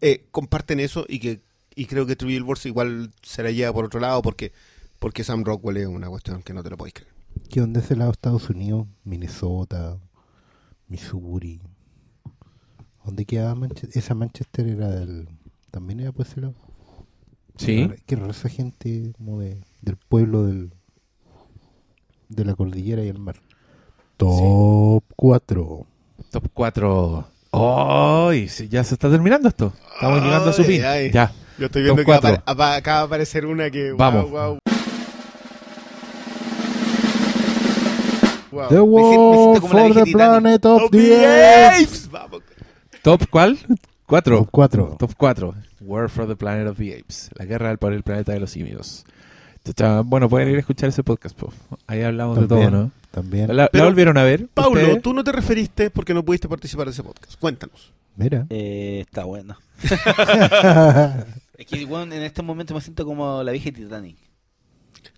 eh, 0.00 0.24
comparten 0.30 0.78
eso 0.78 1.04
y 1.08 1.18
que 1.18 1.40
y 1.74 1.86
creo 1.86 2.06
que 2.06 2.14
True 2.14 2.30
Billboards 2.32 2.66
igual 2.66 3.10
se 3.22 3.42
la 3.42 3.50
lleva 3.50 3.72
por 3.72 3.86
otro 3.86 3.98
lado 3.98 4.22
porque 4.22 4.52
porque 5.00 5.24
Sam 5.24 5.42
Rockwell 5.44 5.78
es 5.78 5.86
una 5.88 6.08
cuestión 6.08 6.42
que 6.42 6.54
no 6.54 6.62
te 6.62 6.70
lo 6.70 6.76
podéis 6.76 6.94
creer. 6.94 7.12
¿Qué 7.50 7.60
onda 7.60 7.80
ese 7.80 7.96
lado 7.96 8.12
Estados 8.12 8.48
Unidos? 8.48 8.86
Minnesota, 9.02 9.98
Missouri. 10.98 11.60
¿Dónde 13.04 13.24
quedaba 13.24 13.54
Manchester? 13.56 13.90
Esa 13.98 14.14
Manchester 14.14 14.68
era 14.68 14.88
del... 14.88 15.28
También 15.72 15.98
era 16.00 16.12
por 16.12 16.24
ese 16.24 16.40
lado. 16.40 16.54
Sí. 17.56 17.90
Qué 18.06 18.14
raro- 18.16 18.30
esa 18.30 18.48
gente 18.48 19.12
como 19.18 19.40
de, 19.40 19.60
del 19.82 19.96
pueblo 19.96 20.44
del, 20.44 20.72
de 22.28 22.44
la 22.44 22.54
cordillera 22.54 23.02
y 23.02 23.08
el 23.08 23.18
mar. 23.18 23.36
Top 24.16 25.02
4. 25.16 25.86
Top 26.30 26.44
4. 26.54 27.28
¡Ay! 27.52 28.48
sí, 28.48 28.68
ya 28.68 28.84
se 28.84 28.94
está 28.94 29.10
terminando 29.10 29.48
esto. 29.48 29.72
Estamos 29.94 30.22
llegando 30.22 30.50
a 30.50 30.52
su 30.52 30.62
fin. 30.64 30.82
ay. 30.84 31.10
Ya. 31.12 31.32
Yo 31.58 31.66
estoy 31.66 31.82
Top 31.86 31.96
viendo 31.96 32.02
que 32.02 32.04
cuatro. 32.04 32.30
apare- 32.30 32.42
apa- 32.46 32.76
acaba 32.76 32.98
de 33.00 33.04
aparecer 33.06 33.46
una 33.46 33.68
que 33.70 33.92
Vamos. 33.92 34.30
wow, 34.30 34.48
wow. 34.50 34.58
Wow. 38.54 38.68
The 38.68 38.74
Me 38.76 38.80
siento- 38.80 39.52
me 39.52 39.58
War 39.58 39.60
for 39.60 39.94
the. 39.94 40.12
Planet 40.12 40.64
of 40.64 40.82
Of 40.84 40.90
the 40.90 41.26
Apes. 41.26 41.82
Apes. 41.82 42.10
Vamos. 42.10 42.42
¿Top 43.02 43.22
cuál? 43.28 43.58
4. 44.06 44.36
Top 44.38 44.48
4. 44.50 44.96
Top 44.98 45.12
4. 45.16 45.54
War 45.80 46.08
for 46.08 46.26
the 46.26 46.36
Planet 46.36 46.68
of 46.68 46.78
the 46.78 46.96
Apes. 46.98 47.30
La 47.36 47.44
guerra 47.44 47.76
por 47.76 47.92
el 47.92 48.02
planeta 48.02 48.32
de 48.32 48.40
los 48.40 48.50
simios. 48.50 49.04
Bueno, 50.04 50.28
pueden 50.28 50.50
ir 50.50 50.56
a 50.56 50.60
escuchar 50.60 50.90
ese 50.90 51.02
podcast. 51.02 51.36
po. 51.36 51.52
Ahí 51.86 52.02
hablamos 52.02 52.38
de 52.40 52.46
todo, 52.46 52.70
¿no? 52.70 52.90
También. 53.10 53.54
¿La, 53.56 53.68
volvieron 53.72 54.18
a 54.18 54.22
ver? 54.22 54.48
Paulo, 54.52 54.80
ustedes? 54.80 55.02
tú 55.02 55.14
no 55.14 55.24
te 55.24 55.32
referiste 55.32 55.90
porque 55.90 56.14
no 56.14 56.24
pudiste 56.24 56.48
participar 56.48 56.86
de 56.86 56.92
ese 56.92 57.02
podcast. 57.02 57.38
Cuéntanos. 57.40 57.92
Mira. 58.16 58.46
Eh, 58.50 59.04
está 59.06 59.24
buena. 59.24 59.58
Es 61.56 61.66
que 61.66 61.84
bueno, 61.84 62.12
en 62.12 62.22
este 62.22 62.42
momento 62.42 62.74
me 62.74 62.80
siento 62.80 63.04
como 63.06 63.42
la 63.42 63.52
vieja 63.52 63.70
Titanic. 63.70 64.16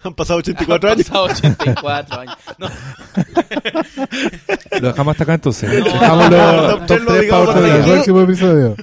Han 0.09 0.15
pasado 0.15 0.39
84 0.41 0.91
Han 0.91 0.95
años. 0.95 1.07
pasado 1.09 1.24
84 1.27 2.20
años. 2.20 2.37
No, 2.59 2.69
Lo 4.81 4.89
dejamos 4.89 5.12
hasta 5.12 5.24
acá 5.24 5.35
entonces. 5.35 5.70
No. 5.70 5.85
Dejámoslo 5.85 6.37
Top 6.69 6.87
top 6.87 6.87
tres 6.87 7.03
lo 7.03 7.12
3 7.12 7.20
digamos 7.20 7.28
para 7.28 7.43
otro 7.43 7.62
por 7.62 7.65
día. 7.65 7.74
aquí. 7.74 7.91
Próximo 7.91 8.20
episodio. 8.23 8.77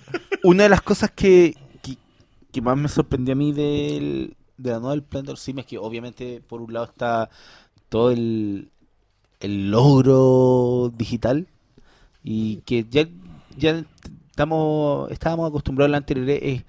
una 0.44 0.64
de 0.64 0.70
las 0.70 0.82
cosas 0.82 1.12
que, 1.12 1.56
que, 1.82 1.98
que 2.52 2.62
más 2.62 2.78
me 2.78 2.88
sorprendió 2.90 3.34
a 3.34 3.36
mí 3.36 3.52
del, 3.54 4.36
de 4.58 4.72
la 4.72 4.80
nueva 4.80 4.96
del 4.96 5.24
de 5.26 5.32
los 5.32 5.40
Simios 5.40 5.66
es 5.66 5.70
que 5.70 5.78
obviamente 5.78 6.42
por 6.48 6.62
un 6.62 6.74
lado 6.74 6.86
está 6.86 7.30
todo 7.90 8.12
el, 8.12 8.70
el 9.40 9.72
logro 9.72 10.92
digital 10.96 11.48
y 12.24 12.58
que 12.66 12.86
ya, 12.90 13.08
ya 13.58 13.84
estamos 14.30 15.12
estábamos 15.12 15.50
acostumbrados 15.50 15.90
a 15.90 15.92
la 15.92 15.98
anterior 15.98 16.30
es 16.30 16.64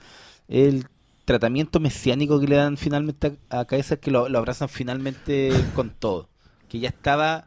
el 0.48 0.86
tratamiento 1.24 1.80
mesiánico 1.80 2.40
que 2.40 2.48
le 2.48 2.56
dan 2.56 2.76
finalmente 2.76 3.38
a, 3.50 3.60
a 3.60 3.64
Kaiser, 3.66 4.00
que 4.00 4.10
lo, 4.10 4.28
lo 4.28 4.38
abrazan 4.38 4.68
finalmente 4.68 5.50
con 5.74 5.90
todo. 5.90 6.28
Que 6.68 6.80
ya 6.80 6.88
estaba, 6.88 7.46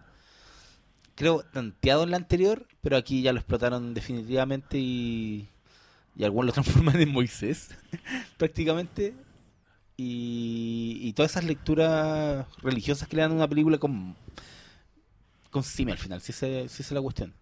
creo, 1.15 1.43
tanteado 1.53 2.03
en 2.03 2.11
la 2.11 2.17
anterior, 2.17 2.67
pero 2.81 2.97
aquí 2.97 3.21
ya 3.21 3.33
lo 3.33 3.39
explotaron 3.39 3.93
definitivamente 3.93 4.77
y, 4.79 5.47
y 6.15 6.23
algunos 6.23 6.47
lo 6.47 6.53
transforman 6.53 6.99
en 7.01 7.11
Moisés, 7.11 7.69
prácticamente. 8.37 9.15
Y, 9.99 10.99
y 11.01 11.13
todas 11.13 11.31
esas 11.31 11.43
lecturas 11.45 12.45
religiosas 12.61 13.07
que 13.07 13.15
le 13.15 13.23
dan 13.23 13.31
a 13.31 13.35
una 13.35 13.47
película 13.47 13.79
con, 13.79 14.15
con 15.49 15.63
Simi 15.63 15.91
al 15.91 15.97
final, 15.97 16.21
si 16.21 16.31
esa 16.31 16.45
si 16.69 16.83
es 16.83 16.91
la 16.91 17.01
cuestión. 17.01 17.33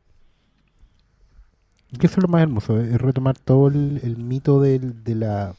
Que 1.99 2.07
eso 2.07 2.18
es 2.18 2.24
lo 2.24 2.28
más 2.28 2.41
hermoso, 2.41 2.80
es 2.80 2.99
retomar 2.99 3.38
todo 3.38 3.68
el, 3.68 3.99
el 4.03 4.18
mito 4.18 4.60
del- 4.60 5.03
de 5.03 5.16
la 5.16 5.56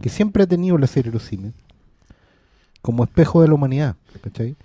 que 0.00 0.08
siempre 0.08 0.44
ha 0.44 0.46
tenido 0.46 0.78
la 0.78 0.86
serie 0.86 1.12
Los 1.12 1.24
Simios 1.24 1.54
como 2.82 3.04
espejo 3.04 3.42
de 3.42 3.48
la 3.48 3.54
humanidad, 3.54 3.96
¿cachai? 4.22 4.56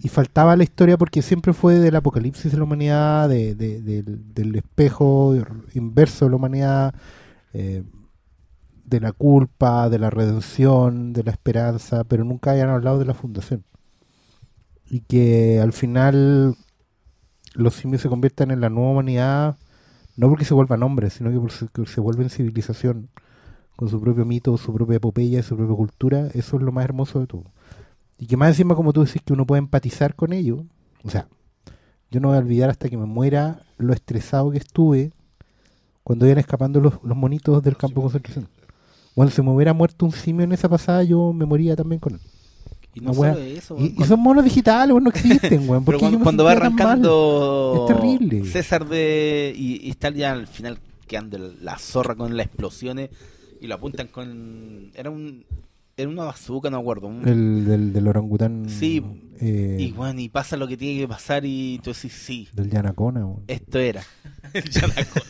Y 0.00 0.08
faltaba 0.08 0.56
la 0.56 0.64
historia 0.64 0.98
porque 0.98 1.22
siempre 1.22 1.52
fue 1.52 1.76
del 1.76 1.96
apocalipsis 1.96 2.52
de 2.52 2.58
la 2.58 2.64
humanidad, 2.64 3.28
de, 3.28 3.54
de- 3.54 3.82
del, 3.82 4.34
del 4.34 4.56
espejo 4.56 5.34
inverso 5.74 6.26
de 6.26 6.30
la 6.30 6.36
humanidad, 6.36 6.94
eh, 7.54 7.84
de 8.84 9.00
la 9.00 9.12
culpa, 9.12 9.88
de 9.90 9.98
la 9.98 10.10
redención, 10.10 11.12
de 11.12 11.22
la 11.24 11.30
esperanza, 11.32 12.04
pero 12.04 12.24
nunca 12.24 12.52
hayan 12.52 12.70
hablado 12.70 12.98
de 12.98 13.04
la 13.04 13.14
fundación. 13.14 13.64
Y 14.90 15.00
que 15.00 15.60
al 15.60 15.72
final 15.72 16.56
los 17.54 17.74
simios 17.74 18.02
se 18.02 18.08
conviertan 18.08 18.50
en 18.50 18.60
la 18.60 18.70
nueva 18.70 18.90
humanidad 18.92 19.56
no 20.16 20.28
porque 20.28 20.44
se 20.44 20.54
vuelvan 20.54 20.82
hombres, 20.84 21.14
sino 21.14 21.30
que 21.32 21.38
porque 21.40 21.90
se 21.90 22.00
vuelven 22.00 22.30
civilización 22.30 23.10
con 23.78 23.88
su 23.88 24.00
propio 24.00 24.24
mito, 24.24 24.56
su 24.58 24.74
propia 24.74 24.96
epopeya, 24.96 25.40
su 25.44 25.54
propia 25.56 25.76
cultura, 25.76 26.26
eso 26.34 26.56
es 26.56 26.62
lo 26.64 26.72
más 26.72 26.84
hermoso 26.84 27.20
de 27.20 27.28
todo. 27.28 27.44
Y 28.18 28.26
que 28.26 28.36
más 28.36 28.48
encima, 28.48 28.74
como 28.74 28.92
tú 28.92 29.04
decís, 29.04 29.22
que 29.24 29.32
uno 29.32 29.46
puede 29.46 29.60
empatizar 29.60 30.16
con 30.16 30.32
ello, 30.32 30.64
o 31.04 31.10
sea, 31.10 31.28
yo 32.10 32.18
no 32.18 32.26
voy 32.28 32.36
a 32.38 32.40
olvidar 32.40 32.70
hasta 32.70 32.88
que 32.88 32.96
me 32.96 33.06
muera 33.06 33.62
lo 33.76 33.92
estresado 33.92 34.50
que 34.50 34.58
estuve 34.58 35.12
cuando 36.02 36.26
iban 36.26 36.38
escapando 36.38 36.80
los, 36.80 36.94
los 37.04 37.16
monitos 37.16 37.62
del 37.62 37.76
campo 37.76 38.00
de 38.00 38.02
concentración. 38.06 38.48
Bueno, 39.14 39.30
si 39.30 39.42
me 39.42 39.50
hubiera 39.52 39.72
muerto 39.72 40.06
un 40.06 40.12
simio 40.12 40.42
en 40.42 40.50
esa 40.50 40.68
pasada, 40.68 41.04
yo 41.04 41.32
me 41.32 41.44
moría 41.46 41.76
también 41.76 42.00
con 42.00 42.14
él. 42.14 42.20
Y 42.94 43.00
no 43.00 43.14
solo 43.14 43.38
eso, 43.38 43.76
Y, 43.78 43.84
y 43.84 43.88
cuando- 43.90 44.06
son 44.06 44.20
monos 44.20 44.44
digitales, 44.44 44.90
weón, 44.92 45.04
no 45.04 45.10
existen, 45.10 45.68
weón. 45.70 45.84
¿Por 45.84 45.94
Pero 45.94 45.98
cuando, 46.00 46.18
cuando 46.24 46.42
va 46.44 46.50
arrancando 46.52 47.86
Es 47.88 47.94
terrible. 47.94 48.44
César 48.44 48.88
de 48.88 49.52
y, 49.56 49.86
y 49.86 49.90
está 49.90 50.10
ya 50.10 50.32
al 50.32 50.48
final 50.48 50.80
quedando 51.06 51.38
la 51.38 51.78
zorra 51.78 52.16
con 52.16 52.36
las 52.36 52.46
explosiones 52.46 53.10
y 53.60 53.66
lo 53.66 53.74
apuntan 53.74 54.08
con 54.08 54.90
era 54.94 55.10
un 55.10 55.44
era 55.96 56.08
una 56.08 56.22
bazooka, 56.24 56.70
no 56.70 56.76
me 56.76 56.80
acuerdo. 56.82 57.08
un- 57.08 57.26
El 57.26 57.64
del, 57.64 57.92
del 57.92 58.06
orangután. 58.06 58.68
Sí, 58.68 59.02
eh, 59.40 59.78
y 59.80 59.90
bueno, 59.90 60.20
y 60.20 60.28
pasa 60.28 60.56
lo 60.56 60.68
que 60.68 60.76
tiene 60.76 61.00
que 61.00 61.08
pasar 61.08 61.44
y 61.44 61.80
tú 61.82 61.92
decís, 61.92 62.12
sí, 62.12 62.46
Del 62.52 62.70
Yanacona, 62.70 63.26
weón. 63.26 63.42
esto 63.48 63.80
era. 63.80 64.02
El 64.54 64.62
Yanaco. 64.70 65.20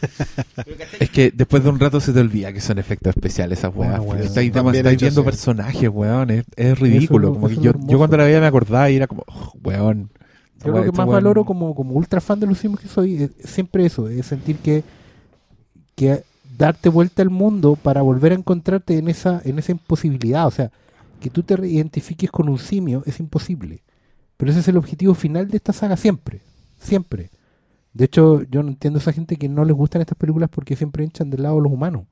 Pero, 0.56 0.76
¿cachai? 0.76 0.98
Es 1.00 1.08
que 1.10 1.30
después 1.30 1.64
de 1.64 1.70
un 1.70 1.80
rato 1.80 2.00
se 2.00 2.12
te 2.12 2.20
olvida 2.20 2.52
que 2.52 2.60
son 2.60 2.78
efectos 2.78 3.16
especiales 3.16 3.60
esas 3.60 3.74
weas. 3.74 3.98
Bueno, 3.98 4.12
weón. 4.12 4.24
Estáis, 4.26 4.52
viendo 5.00 5.24
personajes, 5.24 5.88
weón. 5.88 6.30
Es, 6.30 6.44
es 6.54 6.78
ridículo. 6.78 7.28
Eso- 7.28 7.34
como 7.34 7.46
que 7.48 7.54
eso 7.54 7.62
yo, 7.62 7.70
hermoso. 7.70 7.90
yo 7.90 7.96
cuando 7.98 8.16
la 8.18 8.24
veía 8.24 8.40
me 8.40 8.46
acordaba 8.46 8.90
y 8.90 8.96
era 8.96 9.06
como, 9.06 9.24
oh, 9.26 9.52
weón. 9.64 10.10
Yo 10.62 10.70
lo 10.72 10.82
que 10.82 10.92
más 10.92 11.06
weón- 11.06 11.12
valoro 11.12 11.44
como, 11.46 11.74
como 11.74 11.94
ultra 11.94 12.20
fan 12.20 12.40
de 12.40 12.46
los 12.46 12.58
Sims 12.58 12.78
que 12.78 12.88
soy 12.88 13.22
es 13.22 13.30
siempre 13.50 13.86
eso, 13.86 14.06
es 14.08 14.26
sentir 14.26 14.56
que, 14.58 14.84
que 15.94 16.22
darte 16.58 16.88
vuelta 16.88 17.22
al 17.22 17.30
mundo 17.30 17.76
para 17.80 18.02
volver 18.02 18.32
a 18.32 18.34
encontrarte 18.34 18.98
en 18.98 19.08
esa, 19.08 19.40
en 19.44 19.58
esa 19.58 19.72
imposibilidad. 19.72 20.46
O 20.46 20.50
sea, 20.50 20.70
que 21.20 21.30
tú 21.30 21.42
te 21.42 21.54
identifiques 21.66 22.30
con 22.30 22.48
un 22.48 22.58
simio 22.58 23.02
es 23.06 23.20
imposible. 23.20 23.82
Pero 24.36 24.50
ese 24.50 24.60
es 24.60 24.68
el 24.68 24.76
objetivo 24.76 25.14
final 25.14 25.48
de 25.48 25.56
esta 25.56 25.72
saga 25.72 25.96
siempre. 25.96 26.40
Siempre. 26.78 27.30
De 27.92 28.04
hecho, 28.04 28.42
yo 28.50 28.62
no 28.62 28.68
entiendo 28.68 28.98
a 28.98 29.02
esa 29.02 29.12
gente 29.12 29.36
que 29.36 29.48
no 29.48 29.64
les 29.64 29.74
gustan 29.74 30.00
estas 30.02 30.18
películas 30.18 30.50
porque 30.52 30.76
siempre 30.76 31.04
hinchan 31.04 31.30
del 31.30 31.42
lado 31.42 31.56
de 31.56 31.62
los 31.62 31.72
humanos. 31.72 32.02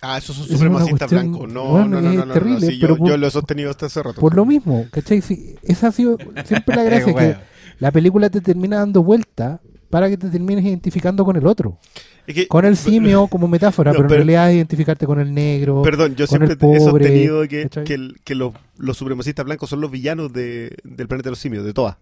Ah, 0.00 0.18
esos 0.18 0.34
son 0.34 0.46
Es 0.46 0.52
supremacistas 0.52 0.98
cuestión- 1.10 1.30
blancos. 1.32 1.52
No, 1.52 1.64
bueno, 1.68 1.86
no, 1.86 2.00
no, 2.00 2.08
es 2.10 2.14
no, 2.16 2.20
no, 2.22 2.26
no, 2.26 2.32
terrible, 2.34 2.66
sí, 2.66 2.78
yo, 2.78 2.96
por- 2.96 3.08
yo 3.08 3.16
lo 3.16 3.26
he 3.26 3.30
sostenido 3.30 3.70
hasta 3.70 3.86
hace 3.86 4.02
rato. 4.02 4.20
Por 4.20 4.34
lo 4.34 4.44
mismo, 4.44 4.86
¿cachai? 4.90 5.20
Sí, 5.20 5.54
esa 5.62 5.88
ha 5.88 5.92
sido 5.92 6.16
siempre 6.44 6.74
la 6.74 6.82
gracia, 6.84 7.14
que 7.14 7.36
la 7.78 7.92
película 7.92 8.28
te 8.30 8.40
termina 8.40 8.78
dando 8.78 9.04
vuelta 9.04 9.60
para 9.92 10.08
que 10.08 10.16
te 10.16 10.30
termines 10.30 10.64
identificando 10.64 11.22
con 11.22 11.36
el 11.36 11.46
otro. 11.46 11.78
Es 12.26 12.34
que- 12.34 12.48
Con 12.48 12.64
el 12.64 12.76
simio 12.78 13.26
como 13.26 13.46
metáfora, 13.46 13.92
No, 13.92 13.98
pero, 13.98 14.08
pero- 14.08 14.22
en 14.22 14.26
realidad 14.26 14.50
identificarte 14.56 15.04
con 15.04 15.20
el 15.20 15.34
negro. 15.34 15.82
Perdón, 15.82 16.16
yo 16.16 16.26
con 16.26 16.38
siempre 16.38 16.52
el 16.54 16.58
pobre, 16.58 16.76
he 16.78 16.80
sostenido 16.80 17.46
que, 17.46 17.62
¿cachai? 17.64 17.84
que, 17.84 17.92
el- 17.94 18.16
que 18.24 18.34
los, 18.34 18.54
los 18.78 18.96
supremacistas 18.96 19.44
blancos 19.44 19.68
son 19.68 19.82
los 19.82 19.90
villanos 19.90 20.32
de- 20.32 20.74
del 20.82 21.08
planeta 21.08 21.26
de 21.26 21.32
los 21.32 21.38
simios, 21.40 21.62
de 21.66 21.74
todas. 21.74 21.98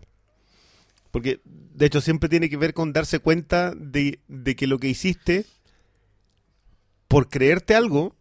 Porque, 1.11 1.41
de 1.45 1.87
hecho, 1.87 2.01
siempre 2.01 2.29
tiene 2.29 2.49
que 2.49 2.57
ver 2.57 2.75
con 2.75 2.93
darse 2.93 3.19
cuenta 3.19 3.75
de, 3.75 4.21
de 4.29 4.55
que 4.55 4.69
lo 4.69 4.79
que 4.79 4.87
hiciste 4.89 5.45
por 7.09 7.29
creerte 7.29 7.75
algo 7.75 8.15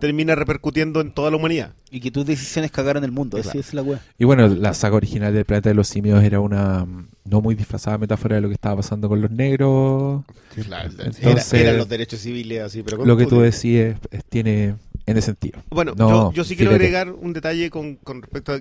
termina 0.00 0.34
repercutiendo 0.34 1.00
en 1.00 1.12
toda 1.12 1.30
la 1.30 1.36
humanidad. 1.38 1.72
Y 1.90 2.00
que 2.00 2.10
tus 2.10 2.26
decisiones 2.26 2.70
cagaron 2.70 3.04
el 3.04 3.10
mundo, 3.12 3.38
así 3.38 3.44
Claro. 3.50 3.60
es 3.60 3.74
la 3.74 3.82
wea. 3.82 4.00
Y 4.18 4.24
bueno, 4.24 4.46
la 4.48 4.74
saga 4.74 4.96
original 4.96 5.32
del 5.32 5.44
Planeta 5.46 5.70
de 5.70 5.74
los 5.74 5.88
Simios 5.88 6.22
era 6.22 6.40
una 6.40 6.84
mm, 6.84 7.08
no 7.24 7.40
muy 7.40 7.54
disfrazada 7.54 7.96
metáfora 7.98 8.36
de 8.36 8.42
lo 8.42 8.48
que 8.48 8.54
estaba 8.54 8.76
pasando 8.76 9.08
con 9.08 9.20
los 9.22 9.30
negros. 9.30 10.24
Entonces- 10.56 11.52
eran 11.54 11.78
los 11.78 11.88
derechos 11.88 12.20
civiles 12.20 12.60
así, 12.62 12.82
pero 12.82 12.98
con 12.98 13.08
Lo 13.08 13.16
que 13.16 13.26
tú 13.26 13.40
decís 13.40 13.94
tiene 14.28 14.74
ese 15.06 15.22
sentido. 15.22 15.62
Bueno, 15.70 15.94
No, 15.96 16.08
yo, 16.08 16.32
yo 16.32 16.44
sí 16.44 16.54
quiero 16.56 16.72
fíjate. 16.72 16.84
agregar 16.96 17.12
un 17.12 17.32
detalle 17.32 17.70
con, 17.70 17.96
con 17.96 18.20
respecto 18.22 18.52
a 18.52 18.60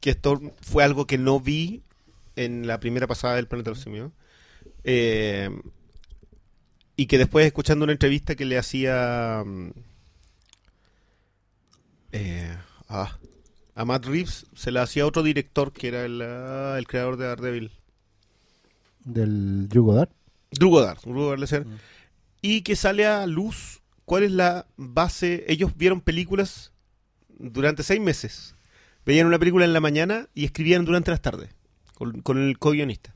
que 0.00 0.10
esto 0.10 0.40
fue 0.60 0.84
algo 0.84 1.06
que 1.06 1.16
no 1.16 1.40
vi 1.40 1.82
en 2.36 2.66
la 2.66 2.78
primera 2.80 3.06
pasada 3.06 3.36
del 3.36 3.46
Planeta 3.46 3.70
de 3.70 3.74
los 3.76 3.82
Simios. 3.84 4.10
Eh, 4.84 5.48
y 6.96 7.06
que 7.06 7.16
después, 7.18 7.46
escuchando 7.46 7.84
una 7.84 7.92
entrevista 7.92 8.34
que 8.34 8.44
le 8.44 8.58
hacía 8.58 9.42
mm, 9.46 9.70
eh, 12.12 12.56
ah, 12.88 13.18
a 13.74 13.84
Matt 13.84 14.04
Reeves, 14.04 14.46
se 14.54 14.70
la 14.70 14.82
hacía 14.82 15.06
otro 15.06 15.22
director 15.22 15.72
que 15.72 15.88
era 15.88 16.04
el, 16.04 16.20
ah, 16.22 16.76
el 16.78 16.86
creador 16.86 17.16
de 17.16 17.26
Daredevil. 17.26 17.70
Del. 19.04 19.68
Drew 19.68 19.84
Goddard, 19.84 20.10
Drew 20.52 20.70
Goddard 20.70 21.40
Lesser, 21.40 21.66
y 22.40 22.62
que 22.62 22.76
sale 22.76 23.06
a 23.06 23.26
luz 23.26 23.82
cuál 24.04 24.24
es 24.24 24.32
la 24.32 24.66
base. 24.76 25.44
Ellos 25.48 25.76
vieron 25.76 26.00
películas 26.00 26.72
durante 27.28 27.82
seis 27.82 28.00
meses. 28.00 28.54
Veían 29.04 29.26
una 29.26 29.38
película 29.38 29.64
en 29.64 29.72
la 29.72 29.80
mañana 29.80 30.28
y 30.34 30.44
escribían 30.44 30.84
durante 30.84 31.10
las 31.10 31.22
tardes 31.22 31.50
con, 31.94 32.20
con 32.20 32.38
el 32.38 32.58
co-guionista. 32.58 33.14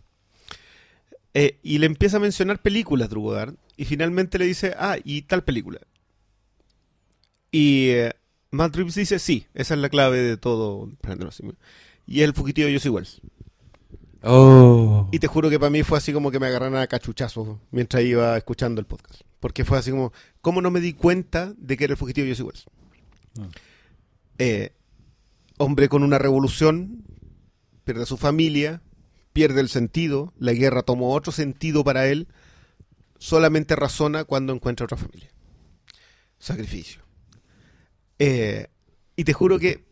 Eh, 1.35 1.59
y 1.63 1.79
le 1.79 1.87
empieza 1.87 2.17
a 2.17 2.21
mencionar 2.21 2.63
películas, 2.63 3.11
Drew 3.11 3.21
Goddard, 3.21 3.55
y 3.77 3.85
finalmente 3.85 4.39
le 4.39 4.47
dice, 4.47 4.75
ah, 4.79 4.97
y 5.05 5.23
tal 5.23 5.45
película. 5.45 5.81
Y 7.51 7.91
eh, 7.91 8.15
Matt 8.51 8.77
Reeves 8.77 8.95
dice, 8.95 9.19
sí, 9.19 9.47
esa 9.55 9.75
es 9.75 9.81
la 9.81 9.89
clave 9.89 10.19
de 10.19 10.37
todo. 10.37 10.89
Planeta 11.01 11.21
de 11.21 11.25
los 11.27 11.35
Simios". 11.35 11.57
Y 12.07 12.21
es 12.21 12.25
el 12.25 12.35
fugitivo 12.35 12.69
Yo 12.69 12.79
soy 12.79 12.91
Wells. 12.91 13.21
Oh. 14.23 15.09
Y 15.13 15.19
te 15.19 15.27
juro 15.27 15.51
que 15.51 15.59
para 15.59 15.71
mí 15.71 15.83
fue 15.83 15.99
así 15.99 16.13
como 16.13 16.31
que 16.31 16.41
me 16.41 16.47
agarraron 16.47 16.77
a 16.77 16.87
cachuchazos 16.87 17.59
mientras 17.71 18.03
iba 18.03 18.37
escuchando 18.37 18.81
el 18.81 18.87
podcast. 18.87 19.23
Porque 19.41 19.65
fue 19.65 19.79
así 19.79 19.91
como, 19.91 20.13
¿cómo 20.41 20.61
no 20.61 20.71
me 20.71 20.81
di 20.81 20.95
cuenta 20.95 21.53
de 21.57 21.77
que 21.77 21.85
era 21.85 21.93
el 21.93 21.97
fugitivo 21.97 22.25
de 22.25 22.35
Jesse 22.35 22.45
Wells? 22.45 22.65
Eh, 24.39 24.73
hombre 25.59 25.89
con 25.89 26.03
una 26.03 26.19
revolución, 26.19 27.05
pierde 27.85 28.03
a 28.03 28.07
su 28.07 28.17
familia, 28.17 28.83
pierde 29.33 29.61
el 29.61 29.69
sentido, 29.69 30.33
la 30.39 30.53
guerra 30.53 30.83
tomó 30.83 31.15
otro 31.15 31.33
sentido 31.33 31.85
para 31.85 32.09
él, 32.09 32.27
solamente 33.19 33.77
razona 33.77 34.25
cuando 34.25 34.53
encuentra 34.53 34.85
otra 34.85 34.97
familia. 34.97 35.31
Sacrificio. 36.39 37.06
Eh, 38.19 38.67
y 39.17 39.25
te 39.25 39.33
juro 39.33 39.59
que 39.59 39.85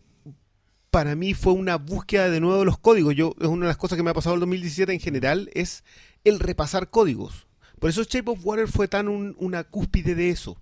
para 0.90 1.14
mí 1.16 1.34
fue 1.34 1.52
una 1.52 1.76
búsqueda 1.76 2.30
de 2.30 2.40
nuevo 2.40 2.58
de 2.60 2.64
los 2.64 2.78
códigos. 2.78 3.14
Yo, 3.14 3.34
es 3.40 3.48
una 3.48 3.66
de 3.66 3.70
las 3.70 3.76
cosas 3.76 3.96
que 3.96 4.02
me 4.02 4.10
ha 4.10 4.14
pasado 4.14 4.34
en 4.34 4.38
el 4.38 4.40
2017 4.40 4.92
en 4.92 5.00
general, 5.00 5.50
es 5.54 5.82
el 6.24 6.38
repasar 6.40 6.90
códigos. 6.90 7.46
Por 7.80 7.90
eso 7.90 8.02
Shape 8.04 8.30
of 8.30 8.40
Water 8.44 8.68
fue 8.68 8.88
tan 8.88 9.08
un- 9.08 9.34
una 9.38 9.64
cúspide 9.64 10.14
de 10.14 10.30
eso. 10.30 10.56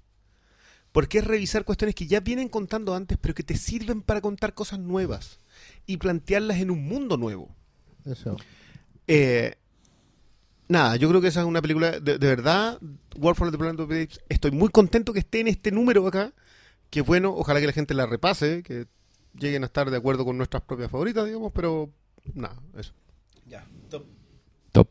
Porque 0.91 1.19
es 1.19 1.25
revisar 1.27 1.65
cuestiones 1.65 1.95
que 1.95 2.07
ya 2.07 2.21
vienen 2.21 2.49
contando 2.49 2.95
antes, 2.95 3.17
pero 3.19 3.35
que 3.35 3.43
te 3.43 3.57
sirven 3.57 4.03
para 4.03 4.21
contar 4.21 4.53
cosas 4.55 4.79
nuevas 4.79 5.39
y 5.87 5.97
plantearlas 5.99 6.59
en 6.59 6.71
un 6.71 6.85
mundo 6.87 7.17
nuevo. 7.17 7.55
Eso. 8.05 8.37
Eh, 9.07 9.55
nada, 10.69 10.97
yo 10.97 11.09
creo 11.09 11.21
que 11.21 11.29
esa 11.29 11.41
es 11.41 11.47
una 11.47 11.63
película 11.63 11.93
de, 11.99 12.19
de 12.19 12.27
verdad. 12.27 12.79
War 13.17 13.35
for 13.35 13.51
the 13.51 13.57
Planet 13.59 13.81
of 13.81 13.89
the 13.89 14.03
Apes. 14.03 14.21
Estoy 14.29 14.51
muy 14.51 14.69
contento 14.69 15.13
que 15.13 15.21
esté 15.21 15.41
en 15.41 15.49
este 15.49 15.71
número 15.71 16.07
acá. 16.07 16.33
Que 16.93 17.01
bueno, 17.01 17.33
ojalá 17.35 17.59
que 17.59 17.67
la 17.67 17.73
gente 17.73 17.95
la 17.95 18.05
repase, 18.05 18.63
que 18.63 18.87
lleguen 19.33 19.63
a 19.63 19.67
estar 19.67 19.91
de 19.91 19.97
acuerdo 19.97 20.27
con 20.27 20.37
nuestras 20.37 20.63
propias 20.63 20.91
favoritas, 20.91 21.25
digamos, 21.25 21.51
pero 21.55 21.89
nada, 22.35 22.55
eso. 22.77 22.93
Ya, 23.47 23.67
top, 23.89 24.05
Top. 24.73 24.89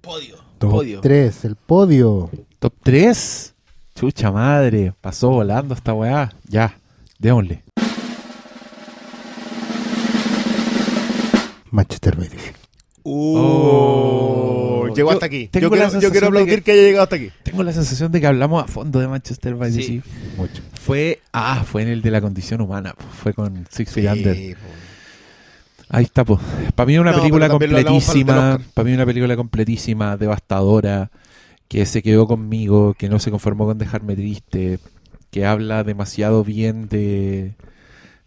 podio. 0.00 0.36
Top 0.58 0.70
podio. 0.70 1.00
3, 1.00 1.44
el 1.44 1.56
podio. 1.56 2.30
Top 2.60 2.74
3. 2.84 3.52
Chucha 3.96 4.30
madre, 4.30 4.94
pasó 5.00 5.30
volando 5.30 5.74
esta 5.74 5.92
weá. 5.92 6.32
Ya, 6.46 6.78
démosle. 7.18 7.64
Manchester 11.72 12.16
by 12.16 12.28
Sea. 13.04 13.12
Oh. 13.12 14.88
llegó 14.94 15.10
hasta 15.10 15.26
aquí. 15.26 15.48
Yo 15.52 15.70
quiero, 15.70 16.00
yo 16.00 16.10
quiero 16.10 16.26
aplaudir 16.28 16.56
que- 16.56 16.62
que... 16.62 16.72
haya 16.72 16.82
llegado 16.82 17.02
hasta 17.04 17.16
aquí. 17.16 17.30
Tengo 17.42 17.62
la 17.62 17.72
sensación 17.72 18.12
de 18.12 18.20
que 18.20 18.26
hablamos 18.26 18.62
a 18.62 18.66
fondo 18.66 19.00
de 19.00 19.08
Manchester 19.08 19.54
by 19.54 19.72
the 19.72 19.82
Sí. 19.82 20.02
Sea. 20.02 20.36
Mucho. 20.36 20.62
Fue, 20.80 21.20
ah, 21.32 21.64
fue 21.66 21.82
en 21.82 21.88
el 21.88 22.02
de 22.02 22.10
la 22.10 22.20
condición 22.20 22.60
humana. 22.60 22.94
Fue 23.22 23.32
con 23.32 23.66
Six 23.70 23.90
Feet 23.92 24.10
Under. 24.12 24.56
Po. 24.56 24.62
Ahí 25.88 26.04
está, 26.04 26.24
pues. 26.24 26.40
Para 26.74 26.86
mí 26.86 26.98
una 26.98 27.12
No, 27.12 27.18
película 27.18 27.48
completísima. 27.48 28.58
Para 28.74 28.84
mí 28.88 28.94
una 28.94 29.04
película 29.06 29.36
completísima, 29.36 30.16
devastadora, 30.16 31.10
que 31.68 31.84
se 31.86 32.02
quedó 32.02 32.26
conmigo, 32.26 32.94
que 32.94 33.08
no 33.08 33.18
se 33.18 33.30
conformó 33.30 33.66
con 33.66 33.78
dejarme 33.78 34.14
triste, 34.16 34.78
que 35.30 35.44
habla 35.46 35.84
demasiado 35.84 36.44
bien 36.44 36.88
de, 36.88 37.52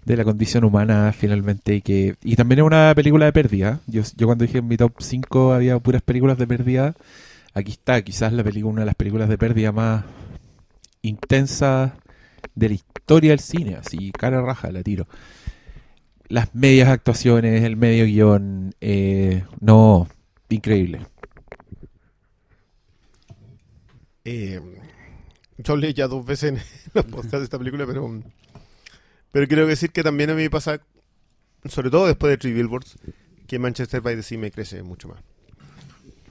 de 0.05 0.17
la 0.17 0.23
condición 0.23 0.63
humana 0.63 1.13
finalmente 1.17 1.75
y 1.75 1.81
que 1.81 2.15
y 2.23 2.35
también 2.35 2.59
es 2.59 2.65
una 2.65 2.93
película 2.95 3.25
de 3.25 3.33
pérdida. 3.33 3.79
Yo, 3.87 4.03
yo 4.15 4.27
cuando 4.27 4.45
dije 4.45 4.59
en 4.59 4.67
mi 4.67 4.77
top 4.77 4.93
5 4.99 5.53
había 5.53 5.79
puras 5.79 6.01
películas 6.01 6.37
de 6.37 6.47
pérdida, 6.47 6.95
aquí 7.53 7.71
está, 7.71 8.01
quizás 8.01 8.33
la 8.33 8.43
película 8.43 8.71
una 8.73 8.81
de 8.81 8.87
las 8.87 8.95
películas 8.95 9.29
de 9.29 9.37
pérdida 9.37 9.71
más 9.71 10.05
intensas 11.01 11.91
de 12.55 12.69
la 12.69 12.75
historia 12.75 13.31
del 13.31 13.39
cine, 13.39 13.75
así 13.75 14.11
cara 14.11 14.41
raja 14.41 14.71
la 14.71 14.83
tiro 14.83 15.07
las 16.27 16.53
medias 16.55 16.89
actuaciones, 16.89 17.63
el 17.63 17.75
medio 17.75 18.05
guion, 18.05 18.73
eh, 18.81 19.43
no, 19.59 20.07
increíble. 20.49 21.05
Eh, 24.23 24.59
yo 25.59 25.73
hablé 25.73 25.93
ya 25.93 26.07
dos 26.07 26.25
veces 26.25 26.53
en 26.53 26.59
los 26.93 27.05
podcasts 27.05 27.39
de 27.39 27.43
esta 27.43 27.59
película, 27.59 27.85
pero, 27.85 28.21
pero 29.35 29.49
quiero 29.49 29.67
decir 29.67 29.91
que 29.91 30.01
también 30.01 30.29
a 30.29 30.33
mí 30.33 30.43
me 30.43 30.49
pasa, 30.49 30.79
sobre 31.65 31.89
todo 31.89 32.07
después 32.07 32.31
de 32.31 32.37
Three 32.37 32.53
Billboards, 32.53 32.95
que 33.47 33.59
Manchester 33.59 33.99
by 33.99 34.15
the 34.15 34.23
Sea 34.23 34.37
me 34.37 34.49
crece 34.49 34.81
mucho 34.81 35.09
más. 35.09 35.19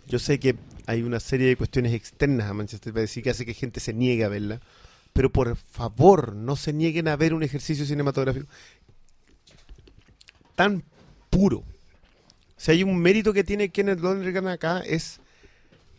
Yo 0.08 0.18
sé 0.18 0.40
que 0.40 0.56
hay 0.86 1.02
una 1.02 1.20
serie 1.20 1.48
de 1.48 1.56
cuestiones 1.56 1.92
externas 1.92 2.48
a 2.48 2.54
Manchester 2.54 2.94
by 2.94 3.02
the 3.02 3.08
Sea 3.08 3.22
que 3.22 3.28
hace 3.28 3.44
que 3.44 3.52
gente 3.52 3.80
se 3.80 3.92
niegue 3.92 4.24
a 4.24 4.30
verla, 4.30 4.62
pero 5.12 5.30
por 5.30 5.54
favor 5.54 6.34
no 6.34 6.56
se 6.56 6.72
nieguen 6.72 7.08
a 7.08 7.16
ver 7.16 7.34
un 7.34 7.42
ejercicio 7.42 7.84
cinematográfico 7.84 8.46
tan 10.54 10.82
puro. 11.28 11.62
Si 12.56 12.70
hay 12.70 12.84
un 12.84 12.96
mérito 12.96 13.34
que 13.34 13.44
tiene 13.44 13.68
Kenneth 13.68 14.00
Lonergan 14.00 14.48
acá 14.48 14.80
es 14.80 15.20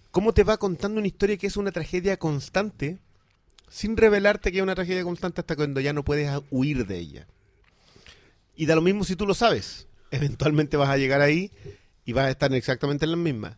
cómo 0.09 0.33
te 0.33 0.43
va 0.43 0.57
contando 0.57 0.97
una 0.97 1.07
historia 1.07 1.37
que 1.37 1.45
es 1.45 1.55
una 1.55 1.71
tragedia 1.71 2.17
constante 2.17 2.97
sin 3.69 3.97
revelarte 3.97 4.51
que 4.51 4.57
es 4.59 4.63
una 4.63 4.75
tragedia 4.75 5.03
constante 5.03 5.41
hasta 5.41 5.55
cuando 5.55 5.79
ya 5.79 5.93
no 5.93 6.03
puedes 6.03 6.29
huir 6.49 6.85
de 6.85 6.97
ella. 6.97 7.27
Y 8.55 8.65
da 8.65 8.75
lo 8.75 8.81
mismo 8.81 9.03
si 9.03 9.15
tú 9.15 9.25
lo 9.25 9.33
sabes. 9.33 9.87
Eventualmente 10.11 10.77
vas 10.77 10.89
a 10.89 10.97
llegar 10.97 11.21
ahí 11.21 11.51
y 12.05 12.13
vas 12.13 12.25
a 12.25 12.31
estar 12.31 12.53
exactamente 12.53 13.05
en 13.05 13.11
la 13.11 13.17
misma. 13.17 13.57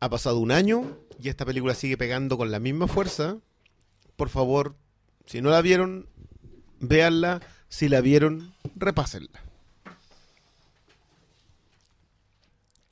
Ha 0.00 0.10
pasado 0.10 0.38
un 0.38 0.50
año 0.50 0.98
y 1.20 1.28
esta 1.28 1.44
película 1.44 1.74
sigue 1.74 1.96
pegando 1.96 2.36
con 2.36 2.50
la 2.50 2.58
misma 2.58 2.88
fuerza. 2.88 3.38
Por 4.16 4.28
favor, 4.28 4.76
si 5.26 5.40
no 5.40 5.50
la 5.50 5.62
vieron, 5.62 6.08
véanla. 6.80 7.40
Si 7.68 7.88
la 7.88 8.02
vieron, 8.02 8.54
repásenla. 8.76 9.42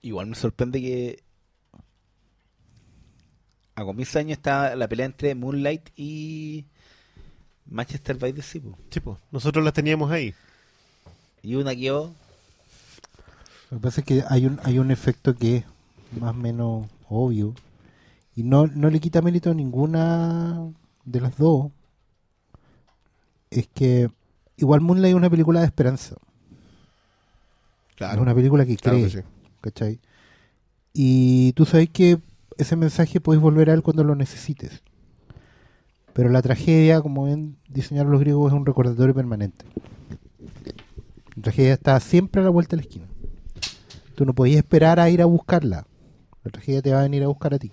Igual 0.01 0.28
me 0.28 0.36
sorprende 0.36 0.81
que 0.81 1.23
a 3.81 3.85
comienzo 3.85 4.19
de 4.19 4.20
año 4.20 4.32
está 4.32 4.77
la 4.77 4.89
pelea 4.89 5.07
entre 5.07 5.35
Moonlight 5.35 5.89
y 5.97 6.66
Manchester 7.66 8.16
by 8.16 8.32
the 8.32 8.43
Sea. 8.43 8.61
po. 8.61 8.78
Sí, 8.90 9.01
pues, 9.01 9.19
nosotros 9.31 9.65
las 9.65 9.74
teníamos 9.74 10.11
ahí. 10.11 10.35
Y 11.43 11.55
una 11.55 11.74
quedó 11.74 12.12
Lo 13.70 13.78
que 13.78 13.82
pasa 13.82 14.01
es 14.01 14.07
que 14.07 14.24
hay 14.28 14.47
un, 14.47 14.61
hay 14.62 14.78
un 14.78 14.90
efecto 14.90 15.35
que 15.35 15.57
es 15.57 15.65
más 16.20 16.31
o 16.31 16.35
menos 16.35 16.86
obvio 17.09 17.55
y 18.36 18.43
no, 18.43 18.66
no 18.66 18.90
le 18.90 19.01
quita 19.01 19.23
mérito 19.23 19.51
a 19.51 19.55
ninguna 19.55 20.70
de 21.05 21.20
las 21.20 21.36
dos. 21.36 21.70
Es 23.51 23.66
que 23.69 24.11
igual 24.57 24.81
Moonlight 24.81 25.12
es 25.12 25.16
una 25.16 25.31
película 25.31 25.61
de 25.61 25.66
esperanza. 25.66 26.16
Es 27.98 28.16
una 28.16 28.35
película 28.35 28.65
que 28.65 28.77
claro 28.77 28.98
cree, 28.98 29.11
que 29.11 29.19
sí. 29.19 29.28
¿cachai? 29.61 30.01
Y 30.93 31.52
tú 31.52 31.66
sabes 31.66 31.90
que 31.90 32.19
ese 32.62 32.77
mensaje 32.77 33.20
puedes 33.20 33.41
volver 33.43 33.70
a 33.70 33.74
él 33.74 33.82
cuando 33.82 34.05
lo 34.05 34.15
necesites. 34.15 34.82
Pero 36.12 36.28
la 36.28 36.43
tragedia, 36.43 37.01
como 37.01 37.24
ven 37.24 37.57
diseñaron 37.69 38.11
los 38.12 38.20
griegos, 38.20 38.53
es 38.53 38.57
un 38.57 38.66
recordatorio 38.66 39.15
permanente. 39.15 39.65
La 41.37 41.43
tragedia 41.43 41.74
está 41.74 41.99
siempre 42.01 42.41
a 42.41 42.45
la 42.45 42.51
vuelta 42.51 42.77
de 42.77 42.82
la 42.82 42.89
esquina. 42.89 43.07
Tú 44.15 44.24
no 44.24 44.35
podías 44.35 44.59
esperar 44.59 45.01
a 45.01 45.09
ir 45.09 45.23
a 45.23 45.27
buscarla. 45.27 45.87
La 46.43 46.51
tragedia 46.51 46.82
te 46.82 46.93
va 46.93 47.01
a 47.01 47.03
venir 47.03 47.23
a 47.23 47.28
buscar 47.28 47.55
a 47.55 47.59
ti. 47.59 47.70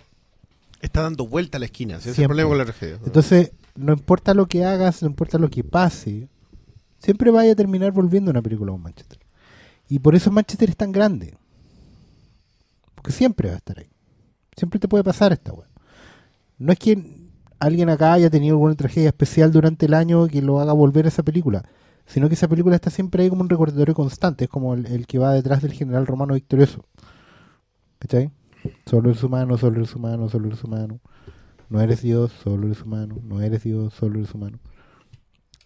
Está 0.82 1.02
dando 1.02 1.28
vuelta 1.28 1.58
a 1.58 1.60
la 1.60 1.66
esquina. 1.66 1.96
Ese 1.96 2.02
es 2.02 2.08
el 2.10 2.14
Siempre. 2.16 2.28
problema 2.28 2.50
con 2.50 2.58
la 2.60 2.66
tragedia. 2.66 3.00
Entonces, 3.04 3.52
no 3.76 3.94
importa 3.94 4.34
lo 4.34 4.46
que 4.46 4.64
hagas, 4.64 5.02
no 5.02 5.08
importa 5.10 5.38
lo 5.40 5.50
que 5.50 5.64
pase, 5.64 6.30
siempre 7.00 7.32
vaya 7.32 7.54
a 7.54 7.56
terminar 7.56 7.92
volviendo 7.92 8.30
a 8.30 8.34
una 8.34 8.42
película 8.42 8.72
con 8.72 8.82
Manchester. 8.82 9.20
Y 9.90 10.00
por 10.00 10.16
eso 10.16 10.32
Manchester 10.32 10.70
es 10.70 10.78
tan 10.78 10.92
grande. 10.92 11.36
Porque 12.96 13.12
siempre 13.12 13.50
va 13.50 13.56
a 13.56 13.58
estar 13.58 13.80
ahí. 13.80 13.90
Siempre 14.58 14.80
te 14.80 14.88
puede 14.88 15.04
pasar 15.04 15.32
esta 15.32 15.54
weá. 15.54 15.68
No 16.58 16.74
es 16.74 16.80
que 16.80 17.28
alguien 17.60 17.90
acá 17.90 18.14
haya 18.14 18.30
tenido 18.30 18.56
alguna 18.56 18.76
tragedia 18.76 19.10
especial 19.10 19.52
durante 19.52 19.86
el 19.86 19.94
año 19.94 20.28
que 20.28 20.42
lo 20.42 20.60
haga 20.60 20.74
volver 20.74 21.06
a 21.06 21.10
esa 21.10 21.24
película, 21.24 21.64
sino 22.08 22.28
que 22.28 22.34
esa 22.34 22.48
película 22.48 22.76
está 22.76 22.90
siempre 22.90 23.24
ahí 23.24 23.30
como 23.30 23.44
un 23.44 23.50
recordatorio 23.50 23.94
constante, 23.94 24.46
es 24.46 24.50
como 24.50 24.74
el, 24.74 24.88
el 24.88 25.06
que 25.08 25.20
va 25.20 25.34
detrás 25.34 25.62
del 25.62 25.74
general 25.74 26.08
romano 26.08 26.34
victorioso. 26.34 26.84
¿Cachai? 28.00 28.32
Solo 28.86 29.12
eres 29.12 29.24
humano, 29.24 29.58
solo 29.58 29.78
eres 29.78 29.96
humano, 29.96 30.28
solo 30.30 30.48
eres 30.48 30.64
humano. 30.64 31.00
No 31.70 31.82
eres 31.82 32.02
Dios, 32.02 32.32
solo 32.44 32.68
eres 32.68 32.82
humano. 32.82 33.20
No 33.24 33.42
eres 33.42 33.64
Dios, 33.64 33.94
solo 33.94 34.20
eres 34.20 34.34
humano. 34.34 34.60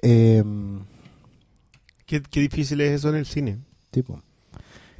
Em, 0.01 0.84
¿Qué, 2.05 2.22
qué 2.22 2.41
difícil 2.41 2.81
es 2.81 2.91
eso 2.91 3.09
en 3.09 3.15
el 3.15 3.26
cine. 3.26 3.59
tipo. 3.91 4.22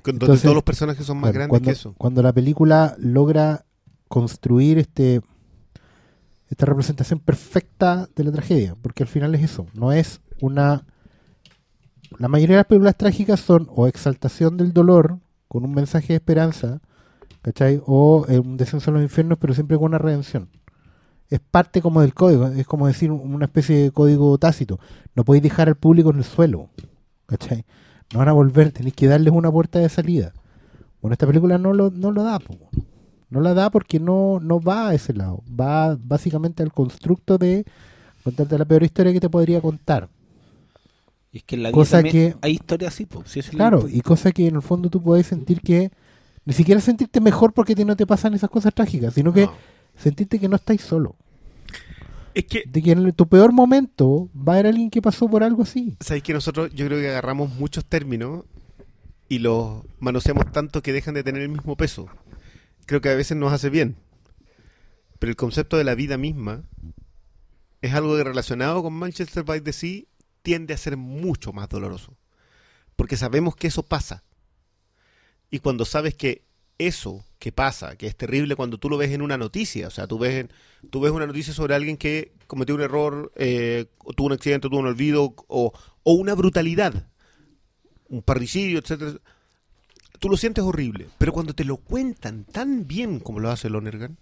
Entonces, 0.06 0.42
todos 0.42 0.56
los 0.56 0.64
personajes 0.64 1.06
son 1.06 1.20
más 1.20 1.32
grandes 1.32 1.50
cuando, 1.50 1.66
que 1.66 1.72
eso. 1.72 1.94
cuando 1.98 2.24
la 2.24 2.34
película 2.34 2.96
logra 2.98 3.66
construir 4.12 4.78
este 4.78 5.22
esta 6.50 6.66
representación 6.66 7.20
perfecta 7.20 8.10
de 8.14 8.26
la 8.26 8.32
tragedia, 8.34 8.76
porque 8.82 9.04
al 9.04 9.10
final 9.10 9.34
es 9.36 9.44
eso, 9.44 9.68
no 9.74 9.94
es 9.94 10.20
una 10.42 10.86
la 12.20 12.28
mayoría 12.28 12.58
de 12.58 12.60
las 12.60 12.68
películas 12.68 12.98
trágicas 12.98 13.40
son 13.40 13.68
o 13.74 13.88
exaltación 13.88 14.58
del 14.58 14.74
dolor 14.74 15.20
con 15.48 15.64
un 15.64 15.74
mensaje 15.74 16.10
de 16.10 16.16
esperanza, 16.16 16.82
¿cachai? 17.42 17.82
O 17.86 18.26
eh, 18.28 18.38
un 18.38 18.58
descenso 18.58 18.92
a 18.92 18.94
los 18.94 19.02
infiernos, 19.02 19.38
pero 19.40 19.54
siempre 19.54 19.78
con 19.78 19.86
una 19.86 19.98
redención. 19.98 20.50
Es 21.30 21.40
parte 21.40 21.82
como 21.82 22.02
del 22.02 22.14
código, 22.14 22.48
es 22.48 22.68
como 22.68 22.88
decir 22.88 23.12
una 23.12 23.46
especie 23.46 23.78
de 23.78 23.92
código 23.92 24.38
tácito. 24.38 24.78
No 25.16 25.24
podéis 25.24 25.44
dejar 25.44 25.70
al 25.70 25.76
público 25.76 26.10
en 26.10 26.18
el 26.18 26.26
suelo, 26.26 26.70
¿cachai? 27.28 27.66
No 28.12 28.20
van 28.20 28.28
a 28.28 28.34
volver, 28.34 28.74
tenéis 28.74 28.94
que 28.94 29.08
darles 29.08 29.34
una 29.34 29.50
puerta 29.50 29.80
de 29.80 29.88
salida. 29.88 30.34
Bueno, 31.02 31.14
esta 31.14 31.26
película 31.26 31.58
no 31.58 31.72
lo, 31.74 31.92
no 31.92 32.12
lo 32.12 32.24
da, 32.24 32.40
po. 32.40 32.58
No 33.32 33.42
la 33.42 33.54
da 33.56 33.72
porque 33.72 34.00
no, 34.00 34.40
no 34.40 34.60
va 34.62 34.90
a 34.90 34.94
ese 34.94 35.14
lado. 35.14 35.44
Va 35.60 35.98
básicamente 36.00 36.62
al 36.62 36.72
constructo 36.72 37.38
de 37.40 37.66
contarte 38.24 38.58
la 38.60 38.66
peor 38.66 38.84
historia 38.84 39.12
que 39.14 39.20
te 39.20 39.30
podría 39.30 39.60
contar. 39.62 40.08
Y 41.34 41.38
es 41.38 41.44
que 41.44 41.56
en 41.56 41.64
la 41.64 41.70
vida 41.70 41.76
Cosa 41.76 41.98
también 42.04 42.34
que- 42.34 42.38
hay 42.42 42.52
historias 42.52 42.94
así, 42.94 43.06
po. 43.06 43.24
Si 43.26 43.40
eso 43.40 43.50
es 43.52 43.56
Claro, 43.56 43.88
y 43.90 44.02
cosa 44.02 44.32
que 44.32 44.48
en 44.48 44.56
el 44.56 44.62
fondo 44.62 44.90
tú 44.90 45.02
puedes 45.02 45.26
sentir 45.28 45.62
que 45.62 45.90
ni 46.46 46.54
siquiera 46.54 46.82
sentirte 46.82 47.22
mejor 47.22 47.54
porque 47.54 47.74
no 47.86 47.96
te 47.96 48.06
pasan 48.06 48.34
esas 48.34 48.50
cosas 48.50 48.74
trágicas, 48.74 49.14
sino 49.14 49.32
que 49.32 49.46
No. 49.46 49.54
sentirte 49.98 50.38
que 50.40 50.50
no 50.50 50.58
estáis 50.58 50.82
solo. 50.82 51.16
Es 52.34 52.46
que, 52.46 52.64
De 52.66 52.82
que 52.82 52.92
en 52.92 53.12
tu 53.14 53.28
peor 53.28 53.52
momento 53.52 54.30
va 54.36 54.54
a 54.54 54.56
haber 54.56 54.68
alguien 54.68 54.90
que 54.90 55.02
pasó 55.02 55.28
por 55.30 55.44
algo 55.44 55.64
así. 55.64 55.96
¿sabéis 56.00 56.24
que 56.24 56.34
nosotros 56.34 56.72
yo 56.74 56.86
creo 56.86 57.00
que 57.00 57.10
agarramos 57.10 57.54
muchos 57.56 57.86
términos 57.86 58.44
y 59.30 59.40
los 59.40 59.84
manoseamos 60.00 60.52
tanto 60.52 60.82
que 60.82 60.92
dejan 60.94 61.14
de 61.14 61.24
tener 61.24 61.42
el 61.42 61.50
mismo 61.50 61.76
peso? 61.76 62.08
Creo 62.92 63.00
que 63.00 63.08
a 63.08 63.16
veces 63.16 63.38
nos 63.38 63.54
hace 63.54 63.70
bien. 63.70 63.96
Pero 65.18 65.30
el 65.30 65.38
concepto 65.38 65.78
de 65.78 65.86
la 65.86 65.96
vida 65.96 66.18
misma 66.18 66.66
es 67.82 67.94
algo 67.94 68.18
que 68.18 68.24
relacionado 68.26 68.84
con 68.84 68.92
Manchester 68.92 69.46
by 69.46 69.62
the 69.62 69.72
Sea 69.72 70.02
tiende 70.42 70.74
a 70.74 70.78
ser 70.78 70.98
mucho 70.98 71.54
más 71.54 71.70
doloroso. 71.70 72.18
Porque 72.98 73.16
sabemos 73.16 73.56
que 73.56 73.68
eso 73.68 73.84
pasa. 73.84 74.26
Y 75.50 75.60
cuando 75.60 75.86
sabes 75.86 76.16
que 76.16 76.44
eso 76.80 77.24
que 77.40 77.54
pasa, 77.54 77.96
que 77.96 78.08
es 78.08 78.18
terrible 78.18 78.58
cuando 78.58 78.78
tú 78.78 78.90
lo 78.90 78.98
ves 78.98 79.12
en 79.12 79.22
una 79.22 79.38
noticia, 79.38 79.88
o 79.88 79.92
sea, 79.92 80.06
tú 80.06 80.20
ves, 80.20 80.48
tú 80.90 81.00
ves 81.00 81.14
una 81.14 81.28
noticia 81.28 81.54
sobre 81.54 81.76
alguien 81.76 81.96
que 81.96 82.34
cometió 82.46 82.76
un 82.76 82.82
error, 82.82 83.32
eh, 83.38 83.86
o 84.00 84.12
tuvo 84.12 84.28
un 84.28 84.34
accidente, 84.34 84.68
tuvo 84.68 84.80
un 84.80 84.88
olvido, 84.88 85.34
o, 85.48 85.72
o 86.04 86.12
una 86.12 86.36
brutalidad, 86.36 87.08
un 88.10 88.22
parricidio, 88.22 88.80
etcétera, 88.80 89.14
tú 90.22 90.30
lo 90.30 90.38
sientes 90.38 90.64
horrible. 90.64 91.10
Pero 91.18 91.34
cuando 91.34 91.54
te 91.54 91.66
lo 91.66 91.78
cuentan 91.78 92.46
tan 92.46 92.88
bien 92.88 93.20
como 93.20 93.40
lo 93.40 93.50
hace 93.50 93.70
Lonergan, 93.70 94.18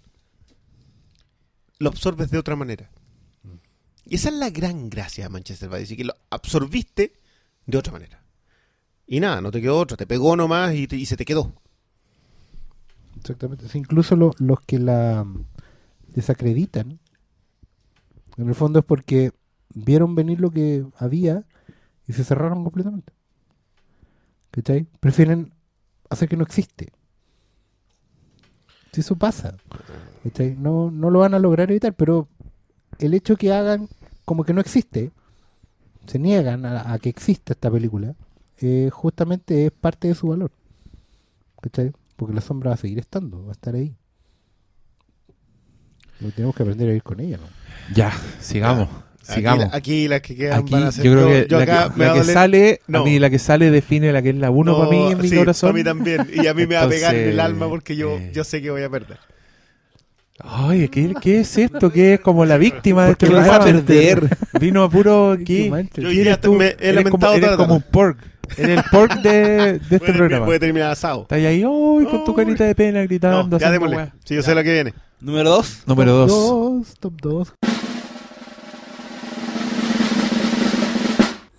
lo 1.77 1.89
absorbes 1.89 2.31
de 2.31 2.37
otra 2.39 2.55
manera. 2.55 2.89
Y 4.05 4.15
esa 4.15 4.29
es 4.29 4.35
la 4.35 4.49
gran 4.49 4.89
gracia 4.89 5.25
de 5.25 5.29
Manchester 5.29 5.69
by 5.69 5.81
the 5.81 5.85
Sea, 5.87 5.97
que 5.97 6.05
lo 6.05 6.13
absorbiste 6.31 7.13
de 7.67 7.77
otra 7.77 7.91
manera. 7.93 8.23
Y 9.05 9.19
nada, 9.19 9.41
no 9.41 9.51
te 9.51 9.61
quedó 9.61 9.77
otra, 9.77 9.97
te 9.97 10.07
pegó 10.07 10.35
nomás 10.35 10.73
y, 10.73 11.05
se 11.05 11.17
te 11.17 11.25
quedó. 11.25 11.53
Exactamente. 13.17 13.65
Incluso 13.77 14.15
lo- 14.15 14.33
los 14.39 14.61
que 14.61 14.79
la 14.79 15.25
desacreditan, 16.07 16.99
en 18.37 18.47
el 18.47 18.55
fondo 18.55 18.79
es 18.79 18.85
porque 18.85 19.31
vieron 19.73 20.15
venir 20.15 20.39
lo 20.39 20.49
que 20.49 20.85
había 20.97 21.43
y 22.07 22.13
se 22.13 22.23
cerraron 22.23 22.63
completamente. 22.63 23.11
¿Cachai? 24.51 24.87
Prefieren 24.99 25.53
hacer 26.09 26.29
que 26.29 26.37
no 26.37 26.43
existe. 26.43 26.91
Si 28.91 29.01
eso 29.01 29.15
pasa. 29.15 29.55
No, 30.57 30.91
no 30.91 31.09
lo 31.09 31.19
van 31.19 31.33
a 31.33 31.39
lograr 31.39 31.71
evitar, 31.71 31.93
pero 31.93 32.27
el 32.99 33.13
hecho 33.13 33.37
que 33.37 33.53
hagan 33.53 33.87
como 34.25 34.43
que 34.43 34.53
no 34.53 34.61
existe, 34.61 35.11
se 36.05 36.19
niegan 36.19 36.65
a, 36.65 36.93
a 36.93 36.99
que 36.99 37.09
exista 37.09 37.53
esta 37.53 37.71
película, 37.71 38.15
eh, 38.57 38.89
justamente 38.91 39.65
es 39.65 39.71
parte 39.71 40.07
de 40.07 40.15
su 40.15 40.27
valor. 40.27 40.51
¿Cachai? 41.61 41.91
Porque 42.15 42.33
la 42.33 42.41
sombra 42.41 42.69
va 42.69 42.75
a 42.75 42.77
seguir 42.77 42.99
estando, 42.99 43.43
va 43.43 43.49
a 43.49 43.53
estar 43.53 43.75
ahí. 43.75 43.95
Lo 46.19 46.31
tenemos 46.31 46.55
que 46.55 46.63
aprender 46.63 46.89
a 46.89 46.93
ir 46.93 47.03
con 47.03 47.19
ella, 47.19 47.37
¿no? 47.37 47.47
Ya, 47.95 48.11
sigamos. 48.39 48.89
Sigamos. 49.35 49.65
Aquí, 49.65 49.71
la- 49.71 49.77
aquí 49.77 50.07
las 50.07 50.21
que 50.21 50.35
quedan 50.35 50.59
Aquí 50.59 50.71
van 50.73 50.83
a 50.83 50.91
ser. 50.91 51.03
yo 51.05 51.11
creo 51.13 51.27
que 51.27 51.47
yo 51.49 51.57
la, 51.57 51.63
acá 51.63 51.89
que, 51.93 51.99
me 51.99 52.05
la 52.05 52.11
a 52.11 52.13
que 52.15 52.19
doler- 52.21 52.33
sale, 52.33 52.81
No. 52.87 52.99
a 52.99 53.03
mí 53.03 53.19
la 53.19 53.29
que 53.29 53.39
sale 53.39 53.71
define 53.71 54.11
la 54.11 54.21
que 54.21 54.29
es 54.29 54.35
la 54.35 54.49
uno 54.51 54.77
para 54.77 54.89
mí 54.89 55.11
en 55.11 55.21
mi 55.21 55.29
sí, 55.29 55.35
corazón. 55.37 55.69
Para 55.69 55.77
mí 55.77 55.83
también. 55.83 56.27
Y 56.33 56.47
a 56.47 56.53
mí 56.53 56.65
me 56.67 56.75
va 56.75 56.83
a 56.83 56.89
pegar 56.89 57.15
en 57.15 57.29
el 57.29 57.39
alma 57.39 57.67
porque 57.69 57.95
yo, 57.95 58.17
eh, 58.17 58.31
yo 58.33 58.43
sé 58.43 58.61
que 58.61 58.69
voy 58.71 58.83
a 58.83 58.89
perder. 58.89 59.17
Ay, 60.41 60.87
¿qué, 60.87 61.13
¿qué 61.21 61.41
es 61.41 61.57
esto? 61.57 61.91
¿Qué 61.91 62.13
es 62.13 62.19
como 62.21 62.45
la 62.45 62.57
víctima 62.57 63.05
de 63.05 63.11
este 63.11 63.25
¿Por 63.27 63.35
qué 63.35 63.41
vas 63.41 63.49
a 63.49 63.59
programa? 63.59 63.85
perder? 63.85 64.37
Vino 64.59 64.83
a 64.83 64.89
puro... 64.89 65.35
¿Qué, 65.37 65.43
Qué 65.43 65.69
mancha. 65.69 65.91
¿Qué 65.95 66.01
Yo 66.01 66.11
ya 66.11 66.21
eres 66.21 66.41
tú? 66.41 66.53
me 66.55 66.67
he 66.67 66.77
Eres 66.79 67.03
como, 67.09 67.27
lamentado 67.27 67.33
eres 67.33 67.41
toda 67.45 67.51
la 67.51 67.57
como 67.57 67.73
un 67.75 67.81
tarde. 67.81 67.91
pork. 67.91 68.17
Eres 68.57 68.77
el 68.77 68.83
pork 68.89 69.13
de, 69.21 69.31
de 69.31 69.75
este 69.81 69.99
Puede, 69.99 70.13
programa. 70.13 70.45
puede 70.45 70.59
terminar 70.59 70.91
asado. 70.91 71.23
Estás 71.23 71.37
ahí, 71.39 71.57
¡ay! 71.57 71.63
con 71.63 72.23
tu 72.25 72.33
carita 72.33 72.63
de 72.63 72.73
pena 72.73 73.01
gritando. 73.03 73.43
No, 73.49 73.57
ya 73.59 73.69
démosle. 73.69 73.95
weá. 73.97 74.13
Sí, 74.23 74.35
yo 74.35 74.41
sé 74.41 74.55
lo 74.55 74.63
que 74.63 74.71
viene. 74.71 74.93
Número 75.19 75.49
2. 75.49 75.83
Número 75.87 76.11
Top 76.25 76.29
2. 76.29 76.37
dos, 76.87 76.93
Top 77.01 77.13
2. 77.21 77.53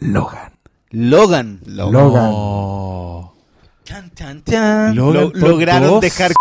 Logan. 0.00 0.52
Logan. 0.90 1.60
Logan. 1.66 2.30
No. 4.94 5.12
Lo- 5.12 5.30
lograron 5.34 5.90
dos. 5.90 6.00
dejar. 6.00 6.32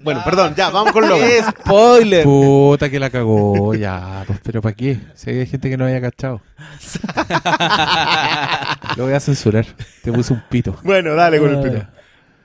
Bueno, 0.00 0.22
perdón, 0.24 0.54
ya, 0.56 0.70
vamos 0.70 0.92
con 0.92 1.06
Logan. 1.08 1.28
Spoiler. 1.60 2.24
Puta 2.24 2.88
que 2.90 2.98
la 2.98 3.10
cagó, 3.10 3.74
ya, 3.74 4.24
pues, 4.26 4.40
pero 4.42 4.60
¿para 4.62 4.74
qué? 4.74 4.98
Si 5.14 5.30
hay 5.30 5.46
gente 5.46 5.68
que 5.70 5.76
no 5.76 5.84
haya 5.84 6.00
cachado. 6.00 6.40
Lo 8.96 9.04
voy 9.04 9.12
a 9.14 9.20
censurar. 9.20 9.66
Te 10.02 10.12
puse 10.12 10.32
un 10.32 10.42
pito. 10.48 10.76
Bueno, 10.82 11.14
dale 11.14 11.38
con 11.38 11.50
el 11.50 11.56
Ah. 11.56 11.62
pito. 11.62 11.86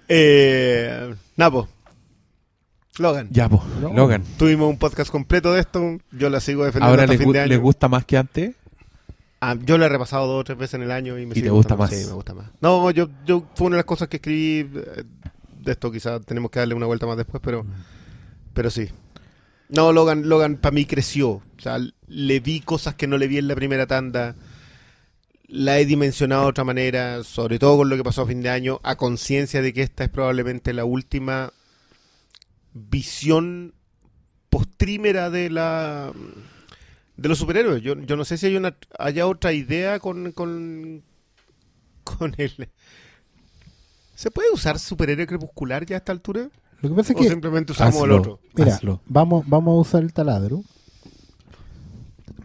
Eh, 0.09 1.15
Napo. 1.35 1.67
Logan. 2.99 3.27
Ya, 3.31 3.47
pues, 3.49 3.61
Logan. 3.81 3.95
Logan. 3.95 4.23
Tuvimos 4.37 4.69
un 4.69 4.77
podcast 4.77 5.09
completo 5.11 5.53
de 5.53 5.61
esto. 5.61 5.97
Yo 6.11 6.29
la 6.29 6.39
sigo 6.39 6.63
defendiendo 6.65 6.91
Ahora 6.91 7.03
hasta 7.03 7.13
les, 7.13 7.19
fin 7.21 7.29
gu- 7.29 7.33
de 7.33 7.39
año. 7.41 7.49
les 7.49 7.59
gusta 7.59 7.87
más 7.87 8.05
que 8.05 8.17
antes. 8.17 8.55
Ah, 9.39 9.55
yo 9.63 9.77
la 9.77 9.85
he 9.85 9.89
repasado 9.89 10.25
dos 10.25 10.41
o 10.41 10.43
tres 10.43 10.57
veces 10.57 10.75
en 10.75 10.83
el 10.83 10.91
año 10.91 11.17
y 11.19 11.25
me 11.25 11.33
¿Y 11.33 11.35
sigue 11.35 11.47
te 11.47 11.51
gusta 11.51 11.75
más? 11.75 11.91
Sí, 11.91 12.05
me 12.07 12.13
gusta 12.13 12.33
más. 12.33 12.49
No, 12.59 12.89
yo, 12.91 13.09
yo 13.25 13.45
fue 13.55 13.67
una 13.67 13.75
de 13.75 13.79
las 13.79 13.85
cosas 13.85 14.07
que 14.07 14.17
escribí 14.17 14.69
eh, 14.73 15.03
de 15.59 15.71
esto, 15.71 15.91
quizás 15.91 16.25
tenemos 16.25 16.49
que 16.49 16.59
darle 16.59 16.73
una 16.73 16.87
vuelta 16.87 17.05
más 17.05 17.17
después, 17.17 17.41
pero, 17.43 17.65
pero 18.53 18.69
sí. 18.69 18.89
No, 19.69 19.91
Logan, 19.91 20.27
Logan 20.27 20.57
para 20.57 20.73
mí 20.73 20.85
creció. 20.85 21.29
O 21.29 21.61
sea, 21.61 21.77
le 22.07 22.39
vi 22.39 22.61
cosas 22.61 22.95
que 22.95 23.05
no 23.05 23.17
le 23.17 23.27
vi 23.27 23.37
en 23.37 23.47
la 23.47 23.55
primera 23.55 23.85
tanda. 23.85 24.35
La 25.47 25.79
he 25.79 25.85
dimensionado 25.85 26.43
de 26.43 26.49
otra 26.49 26.63
manera, 26.63 27.23
sobre 27.23 27.59
todo 27.59 27.77
con 27.77 27.89
lo 27.89 27.95
que 27.95 28.03
pasó 28.03 28.23
a 28.23 28.27
fin 28.27 28.41
de 28.41 28.49
año, 28.49 28.79
a 28.83 28.95
conciencia 28.95 29.61
de 29.61 29.73
que 29.73 29.81
esta 29.81 30.03
es 30.03 30.09
probablemente 30.09 30.73
la 30.73 30.83
última 30.83 31.53
visión 32.73 33.73
postrímera 34.49 35.29
de 35.29 35.49
la 35.49 36.11
de 37.17 37.29
los 37.29 37.37
superhéroes. 37.37 37.81
Yo, 37.81 37.95
yo 37.99 38.15
no 38.15 38.23
sé 38.25 38.37
si 38.37 38.45
hay 38.47 38.55
una 38.55 38.75
haya 38.99 39.27
otra 39.27 39.51
idea 39.53 39.99
con 39.99 40.31
con 40.31 41.03
con 42.03 42.33
el 42.37 42.69
¿Se 44.15 44.31
puede 44.31 44.51
usar 44.51 44.79
superhéroe 44.79 45.27
crepuscular 45.27 45.85
ya 45.85 45.97
a 45.97 45.99
esta 45.99 46.11
altura? 46.11 46.49
Lo 46.81 46.89
que 46.89 46.95
pasa 46.95 47.13
es 47.13 47.19
¿O 47.19 47.21
que, 47.21 47.29
simplemente 47.29 47.71
usamos 47.71 48.03
el 48.03 48.11
otro? 48.11 48.39
mira, 48.55 48.75
Hazlo. 48.75 49.01
vamos, 49.07 49.43
vamos 49.47 49.77
a 49.77 49.81
usar 49.81 50.03
el 50.03 50.13
taladro. 50.13 50.63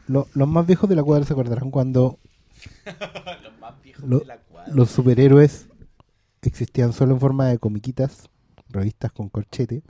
Lo- 0.07 0.27
los 0.35 0.49
más 0.49 0.67
viejos 0.67 0.89
de 0.91 0.97
la 0.97 1.03
cuadra 1.03 1.25
se 1.25 1.33
acordarán 1.33 1.71
cuando 1.71 2.19
Lo- 4.05 4.23
los 4.73 4.91
superhéroes 4.91 5.69
existían 6.43 6.93
solo 6.93 7.15
en 7.15 7.21
forma 7.21 7.47
de 7.49 7.59
comiquitas, 7.59 8.29
revistas 8.69 9.13
con 9.13 9.29
corchete. 9.29 9.83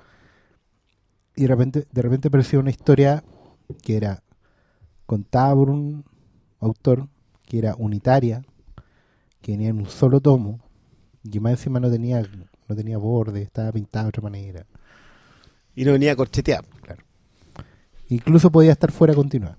Y 1.35 1.43
de 1.43 1.49
repente, 1.49 1.87
de 1.91 2.03
repente 2.03 2.29
apareció 2.29 2.61
una 2.61 2.71
historia 2.71 3.25
que 3.83 3.97
era 3.97 4.23
contada 5.13 5.55
por 5.55 5.69
un 5.69 6.05
autor, 6.59 7.07
que 7.45 7.59
era 7.59 7.75
unitaria, 7.77 8.43
que 9.43 9.53
venía 9.53 9.69
en 9.69 9.77
un 9.77 9.87
solo 9.87 10.21
tomo, 10.23 10.59
y 11.23 11.39
más 11.39 11.53
encima 11.53 11.81
no 11.81 11.91
tenía, 11.91 12.23
no 12.67 12.75
tenía 12.75 12.97
borde, 12.97 13.43
estaba 13.43 13.71
pintada 13.73 14.05
de 14.05 14.09
otra 14.09 14.23
manera. 14.23 14.65
Y 15.77 15.85
no 15.85 15.93
venía 15.93 16.17
corcheteado. 16.17 16.65
Incluso 18.09 18.51
podía 18.51 18.73
estar 18.73 18.91
fuera 18.91 19.13
continuada. 19.15 19.59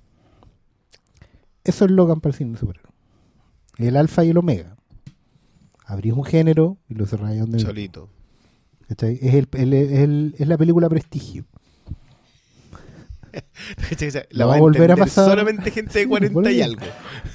Eso 1.64 1.86
es 1.86 1.92
Logan 1.92 2.20
para 2.20 2.32
el 2.32 2.38
cine 2.38 2.54
de 2.54 2.58
superhéroe. 2.58 2.92
El 3.78 3.96
alfa 3.96 4.24
y 4.26 4.30
el 4.32 4.38
omega. 4.40 4.76
Abrís 5.86 6.14
un 6.14 6.24
género 6.24 6.78
y 6.90 6.96
lo 6.96 7.06
cerráis 7.06 7.40
donde 7.42 7.60
Solito. 7.60 8.10
Es, 8.90 9.04
el, 9.36 9.48
el- 9.54 9.74
el- 9.74 10.36
es 10.38 10.48
la 10.48 10.58
película 10.58 10.90
Prestigio. 10.90 11.46
La 14.32 14.46
No 14.46 14.50
va 14.50 14.56
a 14.56 14.60
volver 14.60 14.92
a 14.92 14.96
pasar. 14.96 15.30
Solamente 15.30 15.72
gente 15.72 16.00
de 16.00 16.08
40 16.08 16.52
y 16.52 16.62
algo. 16.62 16.82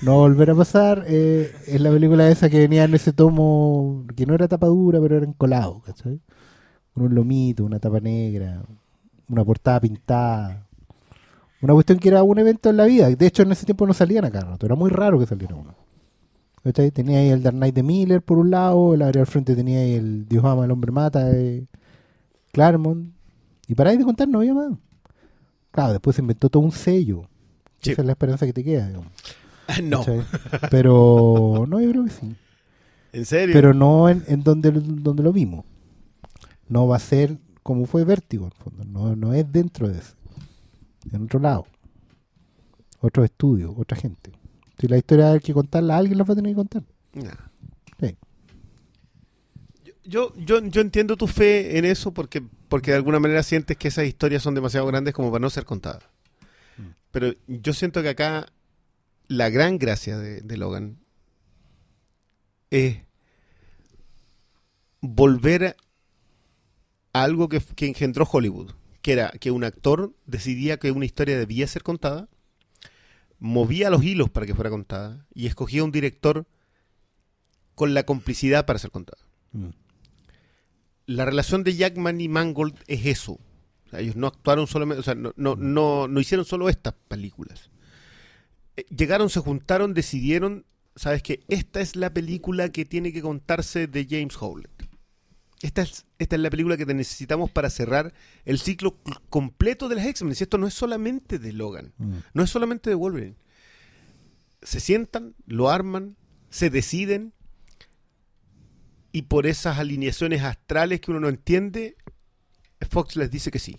No 0.02 0.12
va 0.12 0.16
a 0.16 0.28
volver 0.28 0.50
a 0.50 0.54
pasar. 0.54 1.04
eh, 1.06 1.52
es 1.66 1.80
la 1.80 1.90
película 1.90 2.28
esa 2.28 2.48
que 2.48 2.58
venía 2.58 2.84
en 2.84 2.94
ese 2.94 3.12
tomo 3.12 4.04
que 4.16 4.26
no 4.26 4.34
era 4.34 4.48
tapa 4.48 4.66
dura, 4.66 5.00
pero 5.00 5.16
era 5.16 5.26
encolado. 5.26 5.82
¿cachai? 5.84 6.20
Con 6.94 7.04
un 7.04 7.14
lomito, 7.14 7.64
una 7.64 7.78
tapa 7.78 8.00
negra, 8.00 8.62
una 9.28 9.44
portada 9.44 9.80
pintada. 9.80 10.66
Una 11.60 11.72
cuestión 11.74 11.98
que 11.98 12.08
era 12.08 12.22
un 12.22 12.38
evento 12.38 12.70
en 12.70 12.76
la 12.76 12.84
vida. 12.84 13.10
De 13.10 13.26
hecho, 13.26 13.42
en 13.42 13.52
ese 13.52 13.66
tiempo 13.66 13.86
no 13.86 13.92
salían 13.92 14.24
acá 14.24 14.40
rato. 14.40 14.66
Era 14.66 14.76
muy 14.76 14.90
raro 14.90 15.18
que 15.18 15.26
saliera 15.26 15.56
uno. 15.56 15.74
¿Cachai? 16.62 16.90
Tenía 16.90 17.18
ahí 17.18 17.30
el 17.30 17.42
Dark 17.42 17.56
Knight 17.56 17.74
de 17.74 17.82
Miller 17.82 18.22
por 18.22 18.38
un 18.38 18.50
lado, 18.50 18.94
el 18.94 19.02
área 19.02 19.22
al 19.22 19.26
frente 19.26 19.56
tenía 19.56 19.80
ahí 19.80 19.94
el 19.94 20.28
Dios 20.28 20.44
ama, 20.44 20.64
el 20.64 20.70
hombre 20.70 20.92
mata 20.92 21.24
de 21.24 21.66
Claremont. 22.52 23.12
Y 23.66 23.74
para 23.74 23.90
ahí 23.90 23.96
de 23.96 24.04
contar 24.04 24.28
no 24.28 24.38
había 24.38 24.54
más. 24.54 24.72
Claro, 25.78 25.92
después 25.92 26.16
se 26.16 26.22
inventó 26.22 26.48
todo 26.50 26.64
un 26.64 26.72
sello. 26.72 27.28
Sí. 27.80 27.92
Esa 27.92 28.02
es 28.02 28.06
la 28.06 28.10
esperanza 28.10 28.44
que 28.44 28.52
te 28.52 28.64
queda, 28.64 28.88
digamos. 28.88 29.12
No. 29.84 29.98
¿cachai? 29.98 30.22
Pero 30.72 31.66
no, 31.68 31.80
yo 31.80 31.90
creo 31.92 32.04
que 32.04 32.10
sí. 32.10 32.34
¿En 33.12 33.24
serio? 33.24 33.52
Pero 33.52 33.72
no 33.74 34.08
en, 34.08 34.24
en 34.26 34.42
donde, 34.42 34.72
donde 34.72 35.22
lo 35.22 35.32
vimos. 35.32 35.64
No 36.68 36.88
va 36.88 36.96
a 36.96 36.98
ser 36.98 37.38
como 37.62 37.86
fue 37.86 38.02
Vértigo, 38.02 38.46
en 38.46 38.50
fondo. 38.50 38.84
No, 38.86 39.14
no 39.14 39.34
es 39.34 39.52
dentro 39.52 39.88
de 39.88 39.98
ese. 39.98 40.14
En 41.12 41.22
otro 41.22 41.38
lado. 41.38 41.66
Otro 43.00 43.22
estudio, 43.22 43.72
otra 43.78 43.96
gente. 43.96 44.32
Si 44.80 44.88
la 44.88 44.98
historia 44.98 45.30
hay 45.30 45.38
que 45.38 45.54
contarla, 45.54 45.96
alguien 45.96 46.18
la 46.18 46.24
va 46.24 46.32
a 46.32 46.36
tener 46.36 46.50
que 46.50 46.56
contar. 46.56 46.82
Nah. 47.12 47.47
Yo, 50.08 50.32
yo, 50.36 50.64
yo 50.64 50.80
entiendo 50.80 51.18
tu 51.18 51.26
fe 51.26 51.76
en 51.76 51.84
eso 51.84 52.14
porque, 52.14 52.42
porque 52.70 52.92
de 52.92 52.96
alguna 52.96 53.20
manera 53.20 53.42
sientes 53.42 53.76
que 53.76 53.88
esas 53.88 54.06
historias 54.06 54.42
son 54.42 54.54
demasiado 54.54 54.86
grandes 54.86 55.12
como 55.12 55.30
para 55.30 55.42
no 55.42 55.50
ser 55.50 55.66
contadas. 55.66 56.02
Pero 57.10 57.34
yo 57.46 57.74
siento 57.74 58.00
que 58.02 58.08
acá 58.08 58.50
la 59.26 59.50
gran 59.50 59.76
gracia 59.76 60.16
de, 60.16 60.40
de 60.40 60.56
Logan 60.56 60.96
es 62.70 63.02
volver 65.02 65.76
a 67.12 67.22
algo 67.22 67.50
que, 67.50 67.60
que 67.60 67.86
engendró 67.86 68.24
Hollywood, 68.24 68.72
que 69.02 69.12
era 69.12 69.28
que 69.32 69.50
un 69.50 69.62
actor 69.62 70.14
decidía 70.24 70.78
que 70.78 70.90
una 70.90 71.04
historia 71.04 71.38
debía 71.38 71.66
ser 71.66 71.82
contada, 71.82 72.30
movía 73.38 73.90
los 73.90 74.02
hilos 74.02 74.30
para 74.30 74.46
que 74.46 74.54
fuera 74.54 74.70
contada 74.70 75.26
y 75.34 75.48
escogía 75.48 75.84
un 75.84 75.92
director 75.92 76.46
con 77.74 77.92
la 77.92 78.04
complicidad 78.04 78.64
para 78.64 78.78
ser 78.78 78.90
contada 78.90 79.28
la 81.08 81.24
relación 81.24 81.64
de 81.64 81.74
Jackman 81.74 82.20
y 82.20 82.28
Mangold 82.28 82.76
es 82.86 83.06
eso. 83.06 83.32
O 83.86 83.90
sea, 83.90 84.00
ellos 84.00 84.14
no 84.16 84.26
actuaron 84.26 84.66
solamente, 84.66 85.00
o 85.00 85.02
sea, 85.02 85.14
no, 85.14 85.32
no, 85.36 85.56
no, 85.56 86.06
no 86.06 86.20
hicieron 86.20 86.44
solo 86.44 86.68
estas 86.68 86.94
películas. 87.08 87.70
Eh, 88.76 88.84
Llegaron, 88.94 89.30
se 89.30 89.40
juntaron, 89.40 89.94
decidieron, 89.94 90.66
sabes 90.94 91.22
que 91.22 91.40
esta 91.48 91.80
es 91.80 91.96
la 91.96 92.12
película 92.12 92.68
que 92.68 92.84
tiene 92.84 93.12
que 93.12 93.22
contarse 93.22 93.86
de 93.86 94.06
James 94.08 94.36
Howlett. 94.38 94.70
esta 95.62 95.82
es, 95.82 96.04
esta 96.18 96.36
es 96.36 96.42
la 96.42 96.50
película 96.50 96.76
que 96.76 96.84
necesitamos 96.86 97.50
para 97.50 97.70
cerrar 97.70 98.12
el 98.44 98.58
ciclo 98.58 98.98
completo 99.30 99.88
de 99.88 99.96
las 99.96 100.06
X-Men. 100.06 100.34
Si 100.36 100.44
esto 100.44 100.58
no 100.58 100.66
es 100.68 100.74
solamente 100.74 101.38
de 101.38 101.52
Logan, 101.54 101.94
Mm. 101.98 102.16
no 102.34 102.42
es 102.42 102.50
solamente 102.50 102.90
de 102.90 102.94
Wolverine. 102.96 103.36
Se 104.62 104.80
sientan, 104.80 105.34
lo 105.46 105.70
arman, 105.70 106.16
se 106.50 106.68
deciden 106.70 107.32
y 109.12 109.22
por 109.22 109.46
esas 109.46 109.78
alineaciones 109.78 110.42
astrales 110.42 111.00
que 111.00 111.10
uno 111.10 111.20
no 111.20 111.28
entiende, 111.28 111.96
Fox 112.88 113.16
les 113.16 113.30
dice 113.30 113.50
que 113.50 113.58
sí. 113.58 113.76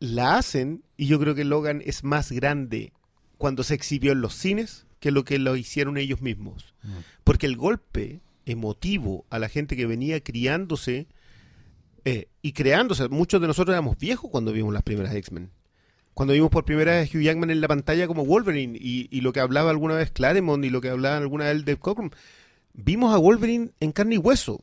La 0.00 0.36
hacen 0.36 0.84
y 0.96 1.06
yo 1.06 1.18
creo 1.18 1.34
que 1.34 1.44
Logan 1.44 1.82
es 1.84 2.04
más 2.04 2.30
grande 2.30 2.92
cuando 3.38 3.62
se 3.62 3.74
exhibió 3.74 4.12
en 4.12 4.20
los 4.20 4.34
cines 4.34 4.86
que 5.00 5.10
lo 5.10 5.24
que 5.24 5.38
lo 5.38 5.56
hicieron 5.56 5.96
ellos 5.96 6.20
mismos. 6.20 6.74
Mm. 6.82 6.88
Porque 7.24 7.46
el 7.46 7.56
golpe 7.56 8.20
emotivo 8.46 9.24
a 9.30 9.38
la 9.38 9.48
gente 9.48 9.76
que 9.76 9.86
venía 9.86 10.20
criándose 10.20 11.08
eh, 12.04 12.28
y 12.42 12.52
creándose, 12.52 13.08
muchos 13.08 13.40
de 13.40 13.46
nosotros 13.46 13.74
éramos 13.74 13.98
viejos 13.98 14.30
cuando 14.30 14.52
vimos 14.52 14.74
las 14.74 14.82
primeras 14.82 15.14
X-Men. 15.14 15.50
Cuando 16.12 16.34
vimos 16.34 16.50
por 16.50 16.64
primera 16.64 16.92
vez 16.92 17.12
Hugh 17.12 17.22
Jackman 17.22 17.50
en 17.50 17.60
la 17.60 17.68
pantalla 17.68 18.06
como 18.06 18.24
Wolverine 18.24 18.78
y, 18.80 19.08
y 19.10 19.20
lo 19.22 19.32
que 19.32 19.40
hablaba 19.40 19.70
alguna 19.70 19.94
vez 19.94 20.10
Claremont 20.10 20.64
y 20.64 20.70
lo 20.70 20.80
que 20.80 20.90
hablaba 20.90 21.16
alguna 21.16 21.46
vez 21.46 21.64
Dave 21.64 21.78
Cockrum, 21.78 22.10
vimos 22.74 23.14
a 23.14 23.18
Wolverine 23.18 23.70
en 23.80 23.92
carne 23.92 24.16
y 24.16 24.18
hueso. 24.18 24.62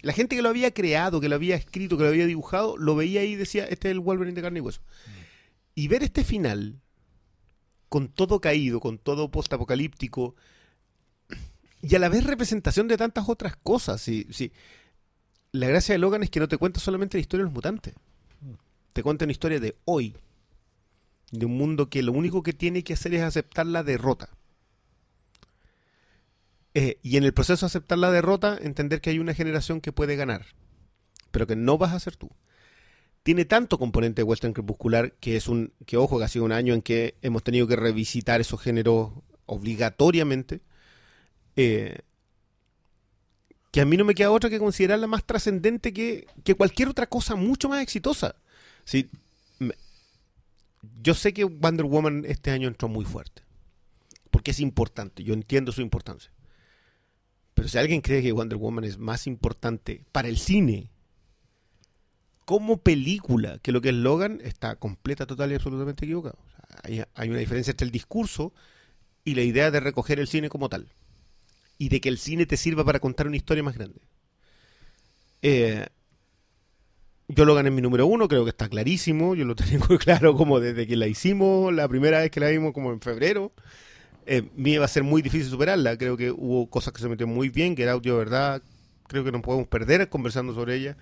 La 0.00 0.12
gente 0.12 0.34
que 0.34 0.42
lo 0.42 0.48
había 0.48 0.72
creado, 0.72 1.20
que 1.20 1.28
lo 1.28 1.36
había 1.36 1.54
escrito, 1.54 1.96
que 1.96 2.04
lo 2.04 2.08
había 2.08 2.26
dibujado, 2.26 2.76
lo 2.76 2.96
veía 2.96 3.20
ahí 3.20 3.32
y 3.32 3.36
decía, 3.36 3.64
este 3.66 3.88
es 3.88 3.92
el 3.92 4.00
Wolverine 4.00 4.34
de 4.34 4.42
carne 4.42 4.58
y 4.58 4.62
hueso. 4.62 4.80
Y 5.74 5.88
ver 5.88 6.02
este 6.02 6.24
final, 6.24 6.80
con 7.88 8.08
todo 8.08 8.40
caído, 8.40 8.80
con 8.80 8.98
todo 8.98 9.30
postapocalíptico, 9.30 10.34
y 11.82 11.94
a 11.94 11.98
la 11.98 12.08
vez 12.08 12.24
representación 12.24 12.88
de 12.88 12.96
tantas 12.96 13.28
otras 13.28 13.56
cosas. 13.56 14.00
Sí, 14.00 14.26
sí. 14.30 14.52
La 15.50 15.66
gracia 15.66 15.94
de 15.94 15.98
Logan 15.98 16.22
es 16.22 16.30
que 16.30 16.40
no 16.40 16.48
te 16.48 16.56
cuenta 16.56 16.80
solamente 16.80 17.18
la 17.18 17.22
historia 17.22 17.42
de 17.42 17.48
los 17.48 17.54
mutantes. 17.54 17.94
Te 18.92 19.02
cuenta 19.02 19.24
una 19.24 19.32
historia 19.32 19.58
de 19.60 19.76
hoy. 19.84 20.16
De 21.32 21.46
un 21.46 21.56
mundo 21.56 21.88
que 21.88 22.02
lo 22.02 22.12
único 22.12 22.42
que 22.42 22.52
tiene 22.52 22.84
que 22.84 22.92
hacer 22.92 23.14
es 23.14 23.22
aceptar 23.22 23.66
la 23.66 23.82
derrota. 23.82 24.30
Eh, 26.74 26.98
y 27.02 27.16
en 27.16 27.24
el 27.24 27.34
proceso 27.34 27.66
de 27.66 27.68
aceptar 27.68 27.98
la 27.98 28.10
derrota, 28.10 28.58
entender 28.60 29.00
que 29.00 29.10
hay 29.10 29.18
una 29.18 29.34
generación 29.34 29.80
que 29.80 29.92
puede 29.92 30.16
ganar. 30.16 30.46
Pero 31.30 31.46
que 31.46 31.56
no 31.56 31.78
vas 31.78 31.92
a 31.92 32.00
ser 32.00 32.16
tú. 32.16 32.30
Tiene 33.22 33.44
tanto 33.44 33.78
componente 33.78 34.22
western 34.22 34.52
crepuscular 34.52 35.12
que 35.14 35.36
es 35.36 35.48
un. 35.48 35.72
que 35.86 35.96
ojo, 35.96 36.18
que 36.18 36.24
ha 36.24 36.28
sido 36.28 36.44
un 36.44 36.52
año 36.52 36.74
en 36.74 36.82
que 36.82 37.16
hemos 37.22 37.42
tenido 37.44 37.66
que 37.66 37.76
revisitar 37.76 38.40
esos 38.40 38.60
géneros 38.60 39.12
obligatoriamente. 39.46 40.60
eh, 41.56 41.98
que 43.70 43.80
a 43.80 43.86
mí 43.86 43.96
no 43.96 44.04
me 44.04 44.14
queda 44.14 44.30
otra 44.30 44.50
que 44.50 44.58
considerarla 44.58 45.06
más 45.06 45.24
trascendente 45.24 45.94
que, 45.94 46.26
que 46.44 46.54
cualquier 46.54 46.88
otra 46.88 47.06
cosa 47.06 47.36
mucho 47.36 47.70
más 47.70 47.82
exitosa. 47.82 48.36
Sí, 48.84 49.08
yo 51.02 51.14
sé 51.14 51.32
que 51.32 51.44
Wonder 51.44 51.86
Woman 51.86 52.24
este 52.26 52.50
año 52.50 52.68
entró 52.68 52.88
muy 52.88 53.04
fuerte. 53.04 53.42
Porque 54.30 54.50
es 54.50 54.60
importante, 54.60 55.24
yo 55.24 55.34
entiendo 55.34 55.72
su 55.72 55.80
importancia. 55.80 56.30
Pero 57.62 57.70
si 57.70 57.78
alguien 57.78 58.00
cree 58.00 58.22
que 58.22 58.32
Wonder 58.32 58.58
Woman 58.58 58.82
es 58.82 58.98
más 58.98 59.28
importante 59.28 60.04
para 60.10 60.26
el 60.26 60.36
cine 60.36 60.90
como 62.44 62.78
película 62.78 63.60
que 63.62 63.70
lo 63.70 63.80
que 63.80 63.90
es 63.90 63.94
Logan, 63.94 64.40
está 64.42 64.74
completa, 64.74 65.26
total 65.26 65.52
y 65.52 65.54
absolutamente 65.54 66.04
equivocado. 66.04 66.36
O 66.44 66.50
sea, 66.50 66.80
hay, 66.82 67.04
hay 67.14 67.28
una 67.30 67.38
diferencia 67.38 67.70
entre 67.70 67.84
el 67.84 67.92
discurso 67.92 68.52
y 69.24 69.36
la 69.36 69.42
idea 69.42 69.70
de 69.70 69.78
recoger 69.78 70.18
el 70.18 70.26
cine 70.26 70.48
como 70.48 70.68
tal. 70.68 70.88
Y 71.78 71.88
de 71.88 72.00
que 72.00 72.08
el 72.08 72.18
cine 72.18 72.46
te 72.46 72.56
sirva 72.56 72.84
para 72.84 72.98
contar 72.98 73.28
una 73.28 73.36
historia 73.36 73.62
más 73.62 73.76
grande. 73.76 74.00
Eh, 75.42 75.86
yo 77.28 77.44
Logan 77.44 77.68
es 77.68 77.72
mi 77.72 77.80
número 77.80 78.08
uno, 78.08 78.26
creo 78.26 78.42
que 78.42 78.50
está 78.50 78.68
clarísimo. 78.68 79.36
Yo 79.36 79.44
lo 79.44 79.54
tengo 79.54 79.96
claro 80.00 80.34
como 80.34 80.58
desde 80.58 80.88
que 80.88 80.96
la 80.96 81.06
hicimos, 81.06 81.72
la 81.72 81.86
primera 81.86 82.18
vez 82.18 82.32
que 82.32 82.40
la 82.40 82.48
vimos 82.48 82.72
como 82.72 82.90
en 82.90 83.00
febrero. 83.00 83.52
Eh, 84.26 84.48
me 84.56 84.70
iba 84.70 84.84
a 84.84 84.88
ser 84.88 85.02
muy 85.02 85.22
difícil 85.22 85.48
superarla. 85.48 85.96
Creo 85.96 86.16
que 86.16 86.30
hubo 86.30 86.68
cosas 86.70 86.92
que 86.92 87.00
se 87.00 87.08
metieron 87.08 87.34
muy 87.34 87.48
bien, 87.48 87.74
que 87.74 87.82
era 87.82 87.92
audio 87.92 88.16
verdad. 88.16 88.62
Creo 89.08 89.24
que 89.24 89.32
no 89.32 89.42
podemos 89.42 89.66
perder 89.68 90.08
conversando 90.08 90.54
sobre 90.54 90.76
ella. 90.76 90.96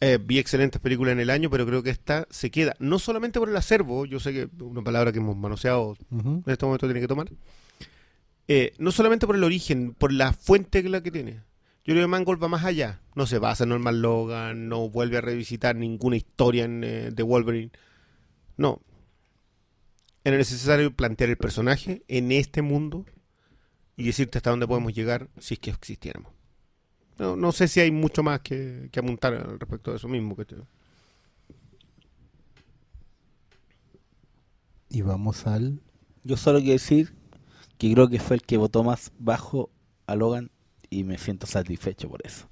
Eh, 0.00 0.18
vi 0.22 0.38
excelentes 0.38 0.80
películas 0.80 1.12
en 1.12 1.20
el 1.20 1.30
año, 1.30 1.48
pero 1.50 1.64
creo 1.66 1.82
que 1.82 1.90
esta 1.90 2.26
se 2.30 2.50
queda. 2.50 2.74
No 2.78 2.98
solamente 2.98 3.38
por 3.38 3.48
el 3.48 3.56
acervo, 3.56 4.04
yo 4.04 4.20
sé 4.20 4.32
que 4.32 4.48
una 4.62 4.82
palabra 4.82 5.12
que 5.12 5.18
hemos 5.18 5.36
manoseado 5.36 5.96
Ujú. 6.10 6.42
en 6.44 6.52
este 6.52 6.66
momento 6.66 6.86
tiene 6.86 7.00
que 7.00 7.08
tomar. 7.08 7.28
Eh, 8.48 8.74
no 8.78 8.90
solamente 8.92 9.26
por 9.26 9.36
el 9.36 9.44
origen, 9.44 9.94
por 9.94 10.12
la 10.12 10.32
fuente 10.32 10.82
que 10.82 10.88
la 10.90 11.02
que 11.02 11.10
tiene. 11.10 11.40
Yo 11.86 11.92
creo 11.94 12.02
que 12.02 12.08
Mangold 12.08 12.42
va 12.42 12.48
más 12.48 12.64
allá. 12.64 13.00
No 13.14 13.26
se 13.26 13.38
basa 13.38 13.64
en 13.64 13.70
Norman 13.70 14.02
Logan, 14.02 14.68
no 14.68 14.88
vuelve 14.90 15.18
a 15.18 15.20
revisitar 15.20 15.76
ninguna 15.76 16.16
historia 16.16 16.64
en, 16.64 16.82
eh, 16.84 17.10
de 17.12 17.22
Wolverine. 17.22 17.70
No. 18.56 18.80
Era 20.24 20.36
necesario 20.38 20.94
plantear 20.94 21.28
el 21.30 21.36
personaje 21.36 22.02
en 22.08 22.32
este 22.32 22.62
mundo 22.62 23.04
y 23.96 24.04
decirte 24.04 24.38
hasta 24.38 24.50
dónde 24.50 24.66
podemos 24.66 24.94
llegar 24.94 25.28
si 25.38 25.54
es 25.54 25.60
que 25.60 25.70
existiéramos. 25.70 26.32
No, 27.18 27.36
no 27.36 27.52
sé 27.52 27.68
si 27.68 27.80
hay 27.80 27.90
mucho 27.90 28.22
más 28.22 28.40
que, 28.40 28.88
que 28.90 29.00
apuntar 29.00 29.34
al 29.34 29.60
respecto 29.60 29.90
de 29.90 29.98
eso 29.98 30.08
mismo. 30.08 30.34
Que 30.34 30.46
te- 30.46 30.56
Y 34.88 35.02
vamos 35.02 35.46
al. 35.46 35.80
Yo 36.22 36.36
solo 36.36 36.58
quiero 36.58 36.74
decir 36.74 37.14
que 37.78 37.92
creo 37.92 38.08
que 38.08 38.20
fue 38.20 38.36
el 38.36 38.42
que 38.42 38.56
votó 38.56 38.84
más 38.84 39.12
bajo 39.18 39.70
a 40.06 40.14
Logan 40.14 40.50
y 40.90 41.04
me 41.04 41.18
siento 41.18 41.46
satisfecho 41.46 42.08
por 42.08 42.20
eso. 42.24 42.48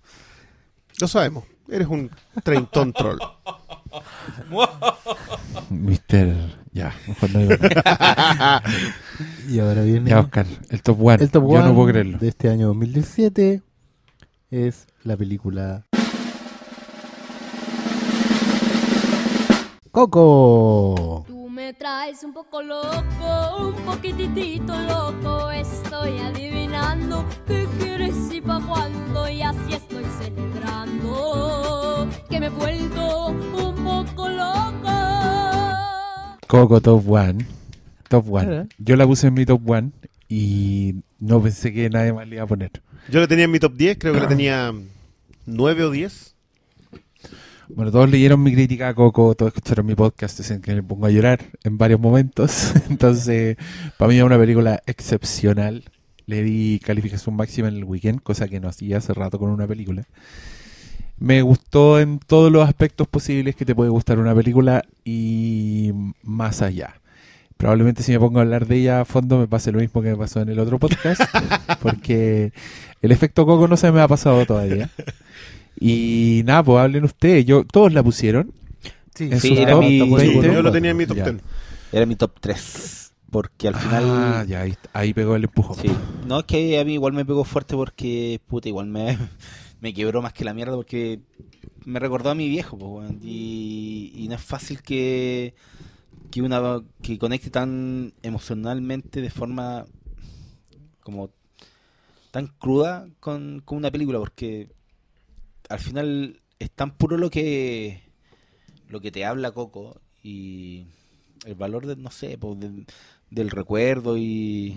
Lo 1.01 1.09
sabemos. 1.09 1.45
Eres 1.69 1.89
un 1.89 2.11
treintón 2.45 2.93
troll. 2.93 3.19
Mister. 5.71 6.62
Ya, 6.73 6.95
mejor 7.07 7.31
no 7.33 7.39
digo 7.41 7.55
nada. 7.85 8.63
Y 9.49 9.59
ahora 9.59 9.83
viene. 9.83 10.09
Ya, 10.11 10.21
Oscar, 10.21 10.47
el 10.71 10.83
top 10.83 10.99
one. 11.05 11.23
el 11.23 11.31
top 11.31 11.43
Yo 11.43 11.59
no 11.59 11.65
one 11.67 11.75
puedo 11.75 11.89
creerlo. 11.89 12.19
de 12.19 12.29
este 12.29 12.49
año 12.49 12.69
2017 12.69 13.61
es 14.51 14.87
la 15.05 15.17
película 15.17 15.85
Coco. 19.91 21.25
Tú 21.27 21.49
me 21.51 21.75
traes 21.75 22.25
un 22.25 22.33
poco 22.33 22.63
loco, 22.63 23.57
un 23.61 23.75
poquitito 23.85 24.73
loco. 24.81 25.51
Estoy 25.51 26.19
adivinando 26.19 27.27
qué 27.47 27.69
quieres 27.79 28.15
y 28.33 28.41
pa' 28.41 28.61
cuándo. 28.67 29.29
Y 29.29 29.43
así 29.43 29.75
estoy 29.75 30.05
celebrando 30.19 32.09
que 32.31 32.41
me 32.41 32.47
he 32.47 32.51
vuelto 32.51 33.27
un 33.29 33.75
poco 33.85 34.29
loco. 34.31 34.89
Coco 36.53 36.83
Top 36.83 37.09
One. 37.09 37.47
Top 38.11 38.27
One. 38.29 38.47
Mira. 38.47 38.67
Yo 38.77 38.97
la 38.97 39.07
puse 39.07 39.29
en 39.29 39.33
mi 39.33 39.47
top 39.47 39.71
one 39.71 39.93
y 40.29 40.97
no 41.19 41.43
pensé 41.43 41.73
que 41.73 41.89
nadie 41.89 42.13
más 42.13 42.29
le 42.29 42.35
iba 42.37 42.45
a 42.45 42.47
poner. 42.47 42.71
Yo 43.09 43.21
la 43.21 43.27
tenía 43.27 43.47
en 43.47 43.51
mi 43.51 43.59
top 43.59 43.73
10, 43.75 43.97
creo 43.99 44.13
que 44.13 44.21
la 44.21 44.29
tenía 44.29 44.71
9 45.47 45.85
o 45.85 45.91
10. 45.91 46.35
Bueno, 47.71 47.91
todos 47.91 48.11
leyeron 48.11 48.43
mi 48.43 48.53
crítica 48.53 48.89
a 48.89 48.95
Coco, 48.95 49.35
todos 49.35 49.55
escucharon 49.55 49.87
mi 49.87 49.95
podcast, 49.95 50.37
dicen 50.37 50.61
que 50.61 50.75
me 50.75 50.83
pongo 50.83 51.07
a 51.07 51.11
llorar 51.11 51.41
en 51.65 51.79
varios 51.79 51.99
momentos. 51.99 52.75
Entonces, 52.91 53.57
para 53.97 54.11
mí 54.11 54.19
es 54.19 54.23
una 54.23 54.37
película 54.37 54.83
excepcional. 54.85 55.85
Le 56.27 56.43
di 56.43 56.81
calificación 56.85 57.35
máxima 57.35 57.69
en 57.69 57.77
el 57.77 57.85
weekend, 57.85 58.21
cosa 58.21 58.47
que 58.47 58.61
no 58.61 58.69
hacía 58.69 58.99
hace 58.99 59.15
rato 59.15 59.39
con 59.39 59.49
una 59.49 59.67
película. 59.67 60.07
Me 61.19 61.43
gustó 61.43 62.01
en 62.01 62.19
todos 62.19 62.51
los 62.51 62.67
aspectos 62.69 63.07
posibles 63.07 63.55
que 63.55 63.65
te 63.65 63.75
puede 63.75 63.91
gustar 63.91 64.19
una 64.19 64.35
película 64.35 64.85
y 65.05 65.93
más 66.23 66.63
allá. 66.63 67.01
Probablemente 67.57 68.03
si 68.03 68.11
me 68.11 68.19
pongo 68.19 68.41
a 68.41 68.43
hablar 68.43 68.67
de 68.67 68.77
ella 68.77 69.03
a 69.03 69.05
fondo 69.05 69.39
me 69.39 69.47
pase 69.47 69.71
lo 69.71 69.79
mismo 69.79 70.03
que 70.03 70.09
me 70.11 70.17
pasó 70.17 70.41
en 70.41 70.49
el 70.49 70.59
otro 70.59 70.81
podcast, 70.81 71.21
porque 71.83 72.53
el 73.03 73.13
efecto 73.13 73.47
Coco 73.47 73.69
no 73.69 73.77
se 73.77 73.93
me 73.93 74.01
ha 74.01 74.09
pasado 74.09 74.45
todavía. 74.47 74.91
Y 75.79 76.43
nada, 76.45 76.63
pues 76.65 76.79
hablen 76.83 77.05
ustedes. 77.05 77.45
Yo, 77.45 77.65
todos 77.65 77.93
la 77.93 78.03
pusieron. 78.03 78.53
Sí, 79.15 79.29
En 79.31 79.41
Sí, 79.41 79.51
sus 79.51 79.59
era 79.59 79.73
top 79.73 79.81
mi- 79.85 80.01
20. 80.17 80.53
Yo 80.55 80.63
lo 80.63 80.73
tenía 80.73 80.91
en 80.91 80.97
mi 80.97 81.07
top 81.07 81.17
Ya. 81.19 81.25
10. 81.31 81.37
Era 81.93 82.07
mi 82.07 82.17
top 82.17 82.33
3. 82.41 83.13
Porque 83.31 83.69
al 83.69 83.77
final. 83.77 84.05
Ah, 84.07 84.45
ya, 84.47 84.61
ahí, 84.63 84.75
ahí 84.93 85.15
pegó 85.15 85.37
el 85.37 85.45
empujón. 85.45 85.77
Sí. 85.81 85.91
No, 86.27 86.41
es 86.41 86.45
que 86.47 86.79
a 86.81 86.85
mí 86.85 86.95
igual 86.95 87.13
me 87.13 87.25
pegó 87.25 87.45
fuerte 87.45 87.75
porque, 87.77 88.41
puta, 88.49 88.69
igual 88.69 88.87
me, 88.89 89.17
me 89.83 89.95
quebró 89.95 90.23
más 90.23 90.35
que 90.35 90.45
la 90.47 90.55
mierda 90.55 90.77
porque 90.77 91.21
me 91.87 92.01
recordó 92.01 92.31
a 92.31 92.37
mi 92.37 92.49
viejo, 92.49 93.03
y, 93.23 94.13
y 94.17 94.29
no 94.29 94.37
es 94.37 94.43
fácil 94.43 94.83
que, 94.83 95.55
que 96.31 96.43
una 96.43 96.83
que 97.03 97.19
conecte 97.19 97.51
tan 97.51 98.15
emocionalmente 98.23 99.21
de 99.23 99.31
forma 99.31 99.87
como 101.03 101.31
tan 102.31 102.47
cruda 102.47 103.09
con, 103.21 103.61
con 103.65 103.79
una 103.79 103.91
película 103.91 104.19
porque 104.19 104.71
al 105.69 105.79
final 105.81 106.41
es 106.59 106.71
tan 106.71 106.93
puro 106.97 107.19
lo 107.19 107.31
que 107.31 108.03
lo 108.89 109.01
que 109.01 109.13
te 109.13 109.25
habla 109.25 109.53
Coco 109.53 110.01
y 110.23 110.87
el 111.47 111.55
valor 111.57 111.87
de, 111.87 111.97
no 111.97 112.11
sé, 112.11 112.39
del- 113.31 113.51
recuerdo 113.51 114.19
y 114.19 114.77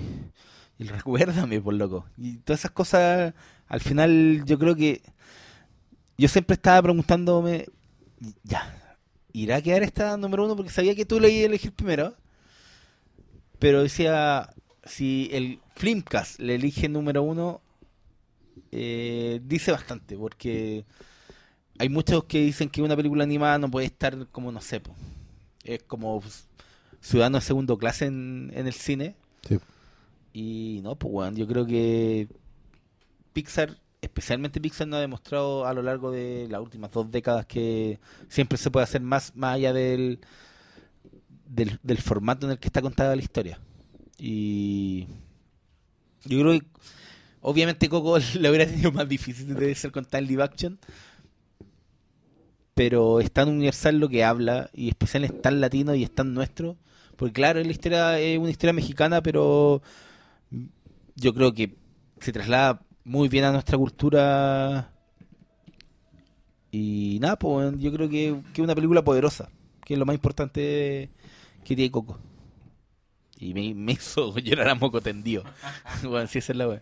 el 0.80 0.90
recuérdame, 0.90 1.61
por 1.61 1.73
loco. 1.76 2.06
Y 2.18 2.38
todas 2.40 2.61
esas 2.61 2.72
cosas, 2.72 3.34
al 3.67 3.79
final 3.79 4.43
yo 4.45 4.59
creo 4.59 4.75
que 4.75 5.01
yo 6.17 6.27
siempre 6.27 6.53
estaba 6.53 6.81
preguntándome, 6.83 7.65
ya, 8.43 8.97
¿irá 9.33 9.57
a 9.57 9.61
quedar 9.61 9.83
esta 9.83 10.17
número 10.17 10.45
uno? 10.45 10.55
Porque 10.55 10.71
sabía 10.71 10.95
que 10.95 11.05
tú 11.05 11.19
le 11.19 11.29
ibas 11.29 11.43
a 11.43 11.45
elegir 11.47 11.73
primero. 11.73 12.15
Pero 13.59 13.83
decía, 13.83 14.53
si 14.83 15.29
el 15.31 15.59
Flimcast 15.75 16.39
le 16.39 16.55
elige 16.55 16.89
número 16.89 17.23
uno, 17.23 17.61
eh, 18.71 19.41
dice 19.43 19.71
bastante, 19.71 20.17
porque 20.17 20.85
hay 21.77 21.89
muchos 21.89 22.25
que 22.25 22.39
dicen 22.39 22.69
que 22.69 22.81
una 22.81 22.95
película 22.95 23.23
animada 23.23 23.57
no 23.57 23.71
puede 23.71 23.87
estar 23.87 24.27
como, 24.27 24.51
no 24.51 24.61
sé, 24.61 24.79
po, 24.79 24.93
es 25.63 25.83
como 25.83 26.21
ciudadano 27.01 27.39
de 27.39 27.45
segundo 27.45 27.77
clase 27.77 28.05
en, 28.05 28.51
en 28.53 28.67
el 28.67 28.73
cine. 28.73 29.15
Sí. 29.47 29.57
Y 30.33 30.81
no, 30.83 30.95
pues 30.95 31.11
bueno, 31.11 31.37
yo 31.37 31.47
creo 31.47 31.65
que 31.65 32.27
Pixar, 33.36 33.78
especialmente 34.02 34.62
Pixar, 34.62 34.88
nos 34.88 34.98
ha 34.98 35.02
demostrado 35.02 35.66
a 35.66 35.74
lo 35.74 35.82
largo 35.82 36.10
de 36.10 36.48
las 36.49 36.62
últimas 36.62 36.90
dos 36.90 37.12
décadas 37.12 37.45
que 37.45 37.99
siempre 38.30 38.57
se 38.57 38.72
puede 38.72 38.86
hacer 38.86 39.02
más, 39.02 39.36
más 39.36 39.56
allá 39.56 39.74
del, 39.74 40.22
del, 41.45 41.98
formato 41.98 42.45
en 42.45 42.53
el 42.53 42.60
que 42.60 42.70
está 42.70 42.82
contada 42.82 43.14
la 43.14 43.22
historia. 43.22 43.60
Y 44.18 45.07
yo 46.24 46.40
creo 46.40 46.60
que 46.62 46.66
obviamente 47.41 47.90
Coco 47.90 48.18
le 48.40 48.49
hubiera 48.49 48.66
tenido 48.66 48.94
más 48.94 49.10
difícil 49.10 49.53
de 49.53 49.76
ser 49.76 49.91
contada 49.91 50.20
en 50.20 50.28
live 50.28 50.44
action. 50.44 50.80
Pero 52.74 53.20
es 53.20 53.32
tan 53.32 53.49
universal 53.49 53.99
lo 53.99 54.07
que 54.07 54.24
habla, 54.24 54.70
y 54.74 54.88
especial 54.88 55.26
es 55.26 55.41
tan 55.41 55.60
latino 55.60 55.94
y 55.94 56.03
es 56.03 56.16
tan 56.16 56.34
nuestro. 56.34 56.78
Porque 57.18 57.34
claro, 57.34 57.60
es 57.60 58.40
una 58.40 58.49
historia 58.49 58.74
mexicana, 58.74 59.22
pero 59.22 59.82
yo 61.16 61.34
creo 61.34 61.53
que 61.53 61.76
se 62.22 62.32
traslada 62.32 62.82
muy 63.06 63.30
bien 63.30 63.45
a 63.45 63.52
nuestra 63.52 63.77
cultura. 63.77 64.91
Y 66.72 67.19
nada, 67.22 67.40
pues 67.40 67.73
yo 67.80 67.94
creo 67.94 68.10
que 68.10 68.41
es 68.53 68.60
una 68.60 68.76
película 68.76 69.03
poderosa, 69.03 69.49
que 69.86 69.94
es 69.94 69.99
lo 69.99 70.06
más 70.06 70.15
importante 70.15 71.10
que 71.64 71.76
tiene 71.76 71.91
Coco. 71.91 72.19
Y 73.38 73.53
me, 73.53 73.91
hizo 73.94 74.38
llorar 74.40 74.69
a 74.69 74.76
moco 74.76 74.99
tendido. 74.99 75.44
bueno, 76.03 76.27
sí, 76.27 76.40
esa 76.40 76.52
es 76.52 76.57
la 76.57 76.68
wea. 76.68 76.82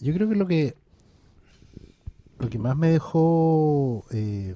Yo 0.00 0.12
creo 0.12 0.28
que 0.28 0.34
lo 0.36 0.46
que 0.46 0.76
lo 2.38 2.50
que 2.50 2.58
más 2.58 2.76
me 2.76 2.88
dejó 2.88 4.04
eh, 4.10 4.54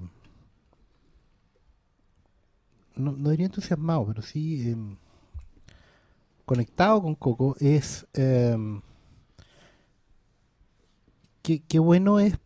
no, 2.96 3.12
no 3.12 3.30
diría 3.30 3.46
entusiasmado, 3.46 4.04
pero 4.06 4.20
sí 4.20 4.70
em, 4.70 4.96
conectado 6.44 7.00
con 7.00 7.14
Coco 7.14 7.56
es 7.60 8.06
em, 8.12 8.82
qué, 11.56 11.78
bueno 11.78 12.20
es 12.20 12.38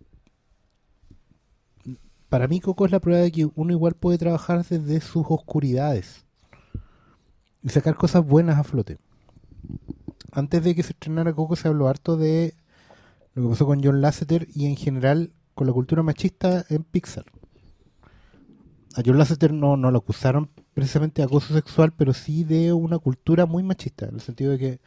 para 2.28 2.48
mí 2.48 2.60
Coco 2.60 2.86
es 2.86 2.92
la 2.92 3.00
prueba 3.00 3.20
de 3.20 3.32
que 3.32 3.48
uno 3.54 3.72
igual 3.72 3.94
puede 3.94 4.16
trabajar 4.16 4.64
desde 4.64 5.00
sus 5.00 5.26
oscuridades 5.28 6.24
y 7.62 7.68
sacar 7.68 7.94
cosas 7.94 8.24
buenas 8.24 8.58
a 8.58 8.64
flote. 8.64 8.98
Antes 10.30 10.64
de 10.64 10.74
que 10.74 10.82
se 10.82 10.92
estrenara 10.92 11.34
Coco 11.34 11.56
se 11.56 11.68
habló 11.68 11.88
harto 11.88 12.16
de 12.16 12.54
lo 13.34 13.42
que 13.42 13.48
pasó 13.50 13.66
con 13.66 13.82
John 13.84 14.00
Lasseter 14.00 14.48
y 14.54 14.66
en 14.66 14.76
general 14.76 15.32
con 15.54 15.66
la 15.66 15.72
cultura 15.72 16.02
machista 16.02 16.64
en 16.70 16.84
Pixar. 16.84 17.26
A 18.94 19.02
John 19.04 19.18
Lasseter 19.18 19.52
no, 19.52 19.76
no 19.76 19.90
lo 19.90 19.98
acusaron 19.98 20.50
precisamente 20.74 21.20
de 21.20 21.26
acoso 21.26 21.52
sexual, 21.54 21.92
pero 21.92 22.14
sí 22.14 22.44
de 22.44 22.72
una 22.72 22.98
cultura 22.98 23.46
muy 23.46 23.62
machista, 23.62 24.06
en 24.06 24.14
el 24.14 24.20
sentido 24.20 24.52
de 24.52 24.58
que 24.58 24.80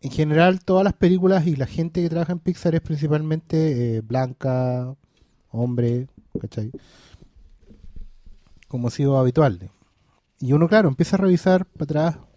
en 0.00 0.10
general 0.10 0.64
todas 0.64 0.84
las 0.84 0.94
películas 0.94 1.46
y 1.46 1.56
la 1.56 1.66
gente 1.66 2.02
que 2.02 2.08
trabaja 2.08 2.32
en 2.32 2.38
Pixar 2.38 2.74
es 2.74 2.80
principalmente 2.80 3.96
eh, 3.96 4.00
blanca, 4.00 4.94
hombre, 5.50 6.08
¿cachai? 6.40 6.70
Como 8.68 8.88
ha 8.88 8.90
sido 8.90 9.18
habitual. 9.18 9.70
Y 10.40 10.52
uno, 10.52 10.68
claro, 10.68 10.88
empieza 10.88 11.16
a 11.16 11.20
revisar 11.20 11.64
para 11.66 11.84
atrás 11.84 12.28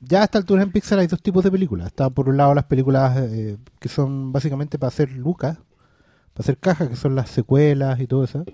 ya 0.00 0.20
a 0.20 0.24
esta 0.24 0.38
altura 0.38 0.62
en 0.62 0.70
Pixar 0.70 0.98
hay 0.98 1.06
dos 1.06 1.22
tipos 1.22 1.42
de 1.42 1.50
películas. 1.50 1.88
Están 1.88 2.12
por 2.12 2.28
un 2.28 2.36
lado 2.36 2.54
las 2.54 2.64
películas 2.64 3.16
eh, 3.18 3.58
que 3.80 3.88
son 3.88 4.32
básicamente 4.32 4.78
para 4.78 4.88
hacer 4.88 5.10
lucas, 5.12 5.56
para 6.34 6.44
hacer 6.44 6.58
cajas, 6.58 6.88
que 6.88 6.96
son 6.96 7.14
las 7.14 7.30
secuelas 7.30 8.00
y 8.00 8.06
todo 8.06 8.24
eso. 8.24 8.44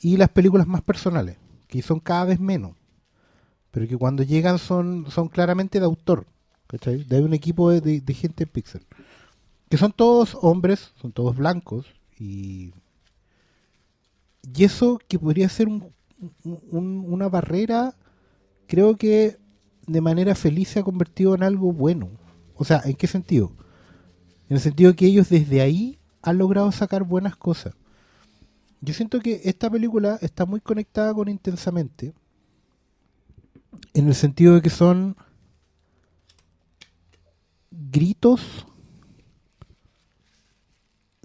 Y 0.00 0.16
las 0.16 0.30
películas 0.30 0.66
más 0.66 0.82
personales, 0.82 1.38
que 1.68 1.82
son 1.82 2.00
cada 2.00 2.24
vez 2.24 2.40
menos. 2.40 2.72
Pero 3.70 3.88
que 3.88 3.96
cuando 3.96 4.22
llegan 4.22 4.58
son, 4.58 5.06
son 5.10 5.28
claramente 5.28 5.78
de 5.78 5.86
autor. 5.86 6.26
¿Cachai? 6.66 7.04
De 7.04 7.20
un 7.22 7.34
equipo 7.34 7.70
de, 7.70 8.00
gente 8.14 8.44
en 8.44 8.50
Pixar. 8.50 8.82
Que 9.68 9.76
son 9.78 9.92
todos 9.92 10.36
hombres, 10.42 10.92
son 11.00 11.12
todos 11.12 11.36
blancos. 11.36 11.86
Y, 12.18 12.72
y 14.42 14.64
eso 14.64 14.98
que 15.08 15.18
podría 15.18 15.48
ser 15.48 15.68
un- 15.68 15.92
un- 16.70 17.04
una 17.08 17.28
barrera, 17.28 17.94
creo 18.66 18.96
que 18.96 19.38
de 19.86 20.00
manera 20.00 20.34
feliz 20.34 20.68
se 20.68 20.80
ha 20.80 20.82
convertido 20.84 21.34
en 21.34 21.42
algo 21.42 21.72
bueno. 21.72 22.10
O 22.56 22.64
sea, 22.64 22.80
¿en 22.84 22.94
qué 22.94 23.06
sentido? 23.06 23.52
En 24.48 24.56
el 24.56 24.60
sentido 24.60 24.94
que 24.94 25.06
ellos 25.06 25.28
desde 25.28 25.60
ahí 25.60 25.98
han 26.22 26.38
logrado 26.38 26.70
sacar 26.72 27.04
buenas 27.04 27.36
cosas. 27.36 27.74
Yo 28.80 28.94
siento 28.94 29.20
que 29.20 29.40
esta 29.44 29.70
película 29.70 30.18
está 30.20 30.46
muy 30.46 30.60
conectada 30.60 31.14
con 31.14 31.28
Intensamente. 31.28 32.12
En 33.94 34.08
el 34.08 34.14
sentido 34.14 34.54
de 34.54 34.62
que 34.62 34.70
son 34.70 35.16
gritos 37.94 38.66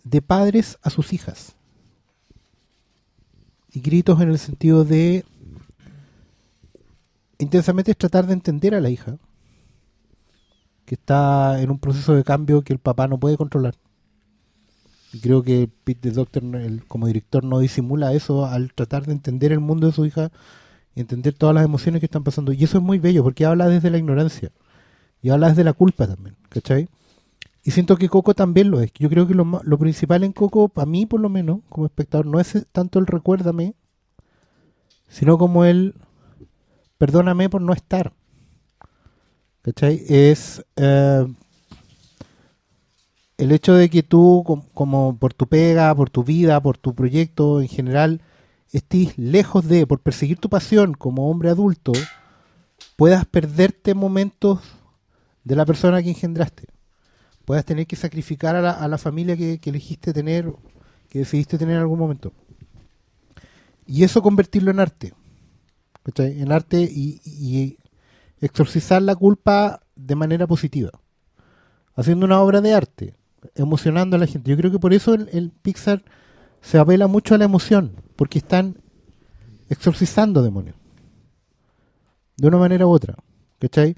de 0.03 0.21
padres 0.21 0.77
a 0.83 0.91
sus 0.91 1.13
hijas. 1.13 1.55
Y 3.73 3.81
gritos 3.81 4.21
en 4.21 4.29
el 4.29 4.37
sentido 4.37 4.85
de 4.85 5.25
intensamente 7.39 7.91
es 7.91 7.97
tratar 7.97 8.27
de 8.27 8.33
entender 8.33 8.75
a 8.75 8.81
la 8.81 8.91
hija 8.91 9.17
que 10.85 10.93
está 10.95 11.59
en 11.59 11.71
un 11.71 11.79
proceso 11.79 12.13
de 12.13 12.23
cambio 12.23 12.61
que 12.61 12.73
el 12.73 12.79
papá 12.79 13.07
no 13.07 13.19
puede 13.19 13.37
controlar. 13.37 13.73
Y 15.11 15.21
creo 15.21 15.41
que 15.41 15.67
Pete 15.83 16.09
the 16.09 16.11
Doctor 16.11 16.43
como 16.87 17.07
director 17.07 17.43
no 17.43 17.57
disimula 17.59 18.13
eso 18.13 18.45
al 18.45 18.73
tratar 18.73 19.07
de 19.07 19.13
entender 19.13 19.51
el 19.51 19.59
mundo 19.59 19.87
de 19.87 19.93
su 19.93 20.05
hija 20.05 20.31
y 20.93 21.01
entender 21.01 21.33
todas 21.33 21.55
las 21.55 21.65
emociones 21.65 21.99
que 21.99 22.05
están 22.05 22.23
pasando. 22.23 22.53
Y 22.53 22.63
eso 22.63 22.77
es 22.77 22.83
muy 22.83 22.99
bello 22.99 23.23
porque 23.23 23.45
habla 23.45 23.67
desde 23.67 23.89
la 23.89 23.97
ignorancia 23.97 24.51
y 25.21 25.29
habla 25.29 25.49
desde 25.49 25.63
la 25.63 25.73
culpa 25.73 26.07
también, 26.07 26.35
¿cachai? 26.49 26.87
Y 27.63 27.71
siento 27.71 27.97
que 27.97 28.09
Coco 28.09 28.33
también 28.33 28.71
lo 28.71 28.79
es. 28.81 28.91
Yo 28.93 29.09
creo 29.09 29.27
que 29.27 29.35
lo, 29.35 29.61
lo 29.63 29.77
principal 29.77 30.23
en 30.23 30.31
Coco, 30.31 30.69
para 30.69 30.85
mí 30.85 31.05
por 31.05 31.19
lo 31.19 31.29
menos, 31.29 31.59
como 31.69 31.85
espectador, 31.85 32.25
no 32.25 32.39
es 32.39 32.65
tanto 32.71 32.99
el 32.99 33.05
recuérdame, 33.07 33.73
sino 35.07 35.37
como 35.37 35.65
el 35.65 35.95
perdóname 36.97 37.49
por 37.49 37.61
no 37.61 37.73
estar. 37.73 38.13
¿Cachai? 39.61 40.03
Es 40.07 40.63
eh, 40.77 41.27
el 43.37 43.51
hecho 43.51 43.73
de 43.73 43.89
que 43.89 44.03
tú, 44.03 44.43
com- 44.45 44.63
como 44.73 45.17
por 45.17 45.33
tu 45.33 45.47
pega, 45.47 45.93
por 45.95 46.09
tu 46.09 46.23
vida, 46.23 46.61
por 46.61 46.77
tu 46.77 46.95
proyecto 46.95 47.61
en 47.61 47.67
general, 47.67 48.21
estés 48.71 49.17
lejos 49.17 49.67
de, 49.67 49.85
por 49.85 49.99
perseguir 49.99 50.37
tu 50.39 50.49
pasión 50.49 50.93
como 50.93 51.29
hombre 51.29 51.49
adulto, 51.49 51.91
puedas 52.95 53.25
perderte 53.25 53.93
momentos 53.93 54.59
de 55.49 55.55
la 55.55 55.65
persona 55.65 56.01
que 56.03 56.09
engendraste. 56.09 56.67
Puedas 57.43 57.65
tener 57.65 57.87
que 57.87 57.95
sacrificar 57.95 58.55
a 58.55 58.61
la, 58.61 58.69
a 58.69 58.87
la 58.87 58.99
familia 58.99 59.35
que, 59.35 59.57
que 59.57 59.71
elegiste 59.71 60.13
tener, 60.13 60.53
que 61.09 61.19
decidiste 61.19 61.57
tener 61.57 61.75
en 61.75 61.81
algún 61.81 61.97
momento. 61.97 62.31
Y 63.87 64.03
eso 64.03 64.21
convertirlo 64.21 64.69
en 64.69 64.79
arte. 64.79 65.13
¿cachai? 66.03 66.39
En 66.39 66.51
arte 66.51 66.81
y, 66.81 67.19
y 67.25 67.79
exorcizar 68.39 69.01
la 69.01 69.15
culpa 69.15 69.81
de 69.95 70.15
manera 70.15 70.45
positiva. 70.45 70.91
Haciendo 71.95 72.27
una 72.27 72.39
obra 72.41 72.61
de 72.61 72.75
arte, 72.75 73.15
emocionando 73.55 74.17
a 74.17 74.19
la 74.19 74.27
gente. 74.27 74.51
Yo 74.51 74.55
creo 74.55 74.71
que 74.71 74.77
por 74.77 74.93
eso 74.93 75.15
el, 75.15 75.29
el 75.31 75.49
Pixar 75.49 76.03
se 76.61 76.77
apela 76.77 77.07
mucho 77.07 77.33
a 77.33 77.39
la 77.39 77.45
emoción, 77.45 77.93
porque 78.15 78.37
están 78.37 78.77
exorcizando 79.67 80.43
demonios. 80.43 80.75
De 82.37 82.47
una 82.47 82.59
manera 82.59 82.85
u 82.85 82.91
otra. 82.91 83.15
¿Cachai? 83.57 83.95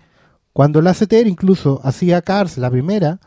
Cuando 0.54 0.82
la 0.82 0.94
CTR 0.94 1.28
incluso 1.28 1.80
hacía 1.84 2.22
Cars, 2.22 2.58
la 2.58 2.70
primera, 2.70 3.20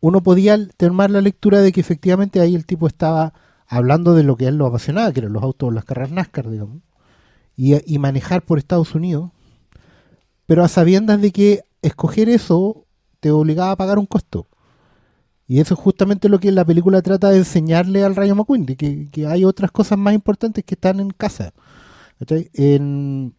uno 0.00 0.22
podía 0.22 0.58
tomar 0.76 1.10
la 1.10 1.20
lectura 1.20 1.60
de 1.60 1.72
que 1.72 1.80
efectivamente 1.80 2.40
ahí 2.40 2.54
el 2.54 2.66
tipo 2.66 2.86
estaba 2.86 3.32
hablando 3.66 4.14
de 4.14 4.22
lo 4.22 4.36
que 4.36 4.46
él 4.46 4.56
lo 4.56 4.66
apasionaba, 4.66 5.12
que 5.12 5.20
eran 5.20 5.32
los 5.32 5.42
autos, 5.42 5.72
las 5.72 5.84
carreras 5.84 6.12
NASCAR, 6.12 6.50
digamos 6.50 6.82
y, 7.58 7.98
manejar 7.98 8.42
por 8.42 8.58
Estados 8.58 8.94
Unidos, 8.94 9.30
pero 10.46 10.62
a 10.62 10.68
sabiendas 10.68 11.20
de 11.20 11.32
que 11.32 11.64
escoger 11.82 12.28
eso 12.28 12.86
te 13.18 13.32
obligaba 13.32 13.72
a 13.72 13.76
pagar 13.76 13.98
un 13.98 14.06
costo. 14.06 14.46
Y 15.48 15.60
eso 15.60 15.74
es 15.74 15.80
justamente 15.80 16.28
lo 16.28 16.38
que 16.38 16.52
la 16.52 16.64
película 16.64 17.02
trata 17.02 17.30
de 17.30 17.38
enseñarle 17.38 18.04
al 18.04 18.14
Rayo 18.14 18.36
McQueen, 18.36 18.64
de 18.64 18.76
que, 18.76 19.26
hay 19.26 19.44
otras 19.44 19.72
cosas 19.72 19.98
más 19.98 20.14
importantes 20.14 20.62
que 20.64 20.74
están 20.74 21.00
en 21.00 21.10
casa. 21.10 21.52
En, 22.54 23.34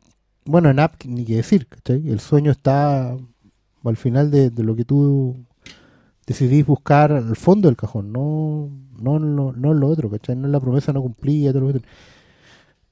bueno, 0.46 0.70
en 0.70 0.80
App 0.80 1.04
ni 1.06 1.26
que 1.26 1.38
decir, 1.38 1.68
¿cachai? 1.68 2.10
El 2.10 2.20
sueño 2.20 2.52
está 2.52 3.16
al 3.84 3.98
final 3.98 4.32
de, 4.32 4.50
lo 4.64 4.76
que 4.76 4.86
tú 4.86 5.38
decidís 6.28 6.66
buscar 6.66 7.12
al 7.12 7.36
fondo 7.36 7.68
del 7.70 7.78
cajón, 7.78 8.12
no, 8.12 8.70
no, 9.20 9.20
no 9.54 9.74
lo 9.74 9.88
otro, 9.88 10.10
¿cachai? 10.10 10.36
No 10.36 10.46
en 10.48 10.52
la 10.52 10.60
promesa 10.60 10.94
no 10.94 11.02
cumplida, 11.02 11.54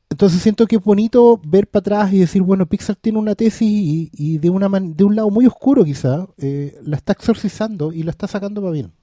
Entonces 0.09 0.41
siento 0.41 0.65
que 0.67 0.77
es 0.77 0.83
bonito 0.83 1.39
ver 1.45 1.67
para 1.67 1.81
atrás 1.81 2.13
y 2.13 2.19
decir, 2.19 2.41
bueno, 2.41 2.65
Pixar 2.65 2.95
tiene 2.95 3.19
una 3.19 3.35
tesis 3.35 4.09
y, 4.13 4.37
de, 4.39 4.49
una 4.49 4.69
man- 4.69 4.95
de 4.95 5.03
un 5.03 5.15
lado 5.15 5.29
muy 5.29 5.45
oscuro 5.45 5.83
quizá, 5.83 6.27
eh, 6.37 6.77
la 6.83 6.95
está 6.95 7.11
exorcizando 7.13 7.91
y 7.91 8.03
la 8.03 8.11
está 8.11 8.27
sacando 8.27 8.61
para 8.61 8.71
bien. 8.71 8.93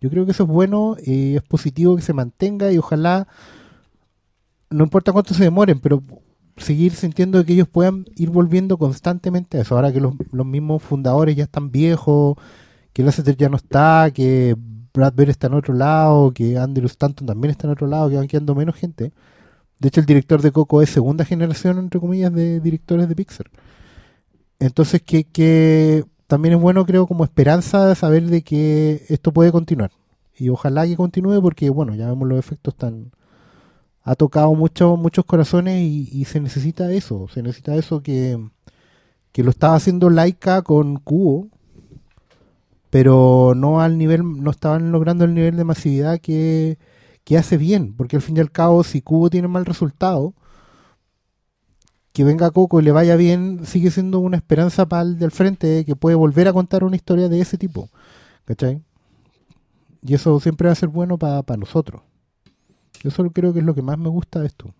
Yo 0.00 0.10
creo 0.10 0.24
que 0.26 0.32
eso 0.32 0.44
es 0.44 0.48
bueno, 0.50 0.96
y 1.04 1.36
es 1.36 1.42
positivo 1.42 1.96
que 1.96 2.02
se 2.02 2.12
mantenga 2.14 2.72
y 2.72 2.78
ojalá, 2.78 3.28
no 4.70 4.84
importa 4.84 5.12
cuánto 5.12 5.34
se 5.34 5.44
demoren, 5.44 5.78
pero 5.80 6.02
seguir 6.56 6.92
sintiendo 6.92 7.44
que 7.44 7.54
ellos 7.54 7.68
puedan 7.68 8.04
ir 8.16 8.30
volviendo 8.30 8.76
constantemente 8.78 9.58
a 9.58 9.62
eso. 9.62 9.74
Ahora 9.76 9.92
que 9.92 10.00
los, 10.00 10.14
los 10.30 10.46
mismos 10.46 10.82
fundadores 10.82 11.36
ya 11.36 11.44
están 11.44 11.70
viejos, 11.70 12.36
que 12.92 13.02
Lasseter 13.02 13.36
ya 13.36 13.48
no 13.48 13.56
está, 13.56 14.10
que 14.12 14.56
Brad 14.92 15.14
Bird 15.14 15.30
está 15.30 15.46
en 15.46 15.54
otro 15.54 15.74
lado, 15.74 16.32
que 16.32 16.58
Andrew 16.58 16.86
Stanton 16.86 17.26
también 17.26 17.50
está 17.50 17.66
en 17.66 17.72
otro 17.72 17.86
lado, 17.86 18.10
que 18.10 18.16
van 18.16 18.28
quedando 18.28 18.54
menos 18.54 18.76
gente. 18.76 19.12
De 19.78 19.88
hecho, 19.88 20.00
el 20.00 20.06
director 20.06 20.42
de 20.42 20.52
Coco 20.52 20.82
es 20.82 20.90
segunda 20.90 21.24
generación, 21.24 21.78
entre 21.78 21.98
comillas, 21.98 22.32
de 22.32 22.60
directores 22.60 23.08
de 23.08 23.16
Pixar. 23.16 23.50
Entonces, 24.60 25.02
que, 25.02 25.24
que 25.24 26.04
también 26.26 26.54
es 26.54 26.60
bueno, 26.60 26.86
creo, 26.86 27.06
como 27.06 27.24
esperanza 27.24 27.86
de 27.86 27.94
saber 27.94 28.26
de 28.26 28.42
que 28.42 29.04
esto 29.08 29.32
puede 29.32 29.50
continuar. 29.50 29.90
Y 30.38 30.50
ojalá 30.50 30.86
que 30.86 30.96
continúe 30.96 31.40
porque, 31.42 31.68
bueno, 31.70 31.94
ya 31.94 32.08
vemos 32.08 32.28
los 32.28 32.38
efectos 32.38 32.76
tan... 32.76 33.10
Ha 34.04 34.14
tocado 34.16 34.54
mucho, 34.54 34.96
muchos 34.96 35.24
corazones 35.24 35.80
y, 35.80 36.24
se 36.24 36.40
necesita 36.40 36.90
eso. 36.92 37.28
Se 37.32 37.42
necesita 37.42 37.74
eso 37.76 38.02
que, 38.02 38.38
que 39.32 39.44
lo 39.44 39.50
estaba 39.50 39.76
haciendo 39.76 40.10
Laika 40.10 40.62
con 40.62 40.96
Cubo, 40.96 41.48
pero 42.90 43.54
no 43.56 43.80
al 43.80 43.98
nivel, 43.98 44.42
no 44.42 44.50
estaban 44.50 44.92
logrando 44.92 45.24
el 45.24 45.34
nivel 45.34 45.56
de 45.56 45.64
masividad 45.64 46.18
que, 46.20 46.78
que 47.24 47.38
hace 47.38 47.56
bien, 47.56 47.94
porque 47.96 48.16
al 48.16 48.22
fin 48.22 48.36
y 48.36 48.40
al 48.40 48.50
cabo, 48.50 48.84
si 48.84 49.02
Cubo 49.02 49.30
tiene 49.30 49.48
mal 49.48 49.64
resultado, 49.64 50.34
que 52.12 52.24
venga 52.24 52.50
Coco 52.50 52.80
y 52.80 52.84
le 52.84 52.92
vaya 52.92 53.16
bien, 53.16 53.64
sigue 53.64 53.90
siendo 53.90 54.18
una 54.18 54.36
esperanza 54.36 54.86
para 54.86 55.02
el 55.02 55.18
del 55.18 55.30
frente 55.30 55.84
que 55.84 55.96
puede 55.96 56.16
volver 56.16 56.48
a 56.48 56.52
contar 56.52 56.84
una 56.84 56.96
historia 56.96 57.28
de 57.28 57.40
ese 57.40 57.56
tipo. 57.56 57.88
¿Cachai? 58.44 58.82
Y 60.02 60.14
eso 60.14 60.38
siempre 60.40 60.66
va 60.66 60.72
a 60.72 60.76
ser 60.76 60.88
bueno 60.88 61.16
para 61.16 61.56
nosotros. 61.56 62.02
Eso 63.04 63.28
creo 63.30 63.52
que 63.52 63.60
es 63.60 63.64
lo 63.64 63.74
que 63.74 63.82
más 63.82 63.98
me 63.98 64.08
gusta 64.08 64.40
de 64.40 64.46
esto. 64.46 64.74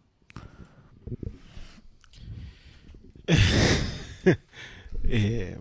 Eh. 5.05 5.59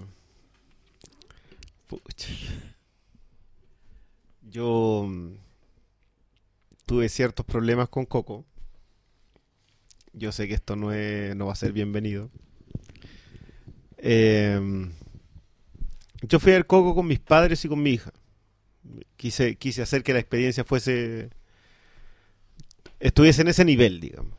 Yo 4.44 5.06
mm, 5.10 5.34
tuve 6.86 7.10
ciertos 7.10 7.46
problemas 7.46 7.90
con 7.90 8.06
Coco. 8.06 8.46
Yo 10.14 10.32
sé 10.32 10.48
que 10.48 10.54
esto 10.54 10.76
no, 10.76 10.94
es, 10.94 11.36
no 11.36 11.48
va 11.48 11.54
a 11.54 11.56
ser 11.56 11.74
bienvenido. 11.74 12.30
Eh, 13.98 14.60
yo 16.22 16.40
fui 16.40 16.52
a 16.52 16.56
ver 16.56 16.68
Coco 16.68 16.94
con 16.94 17.08
mis 17.08 17.20
padres 17.20 17.64
y 17.66 17.68
con 17.68 17.82
mi 17.82 17.92
hija. 17.92 18.12
Quise, 19.18 19.56
quise 19.56 19.82
hacer 19.82 20.04
que 20.04 20.14
la 20.14 20.20
experiencia 20.20 20.64
fuese. 20.64 21.30
Estuviese 23.02 23.42
en 23.42 23.50
ese 23.50 23.66
nivel, 23.66 24.00
digamos. 24.00 24.34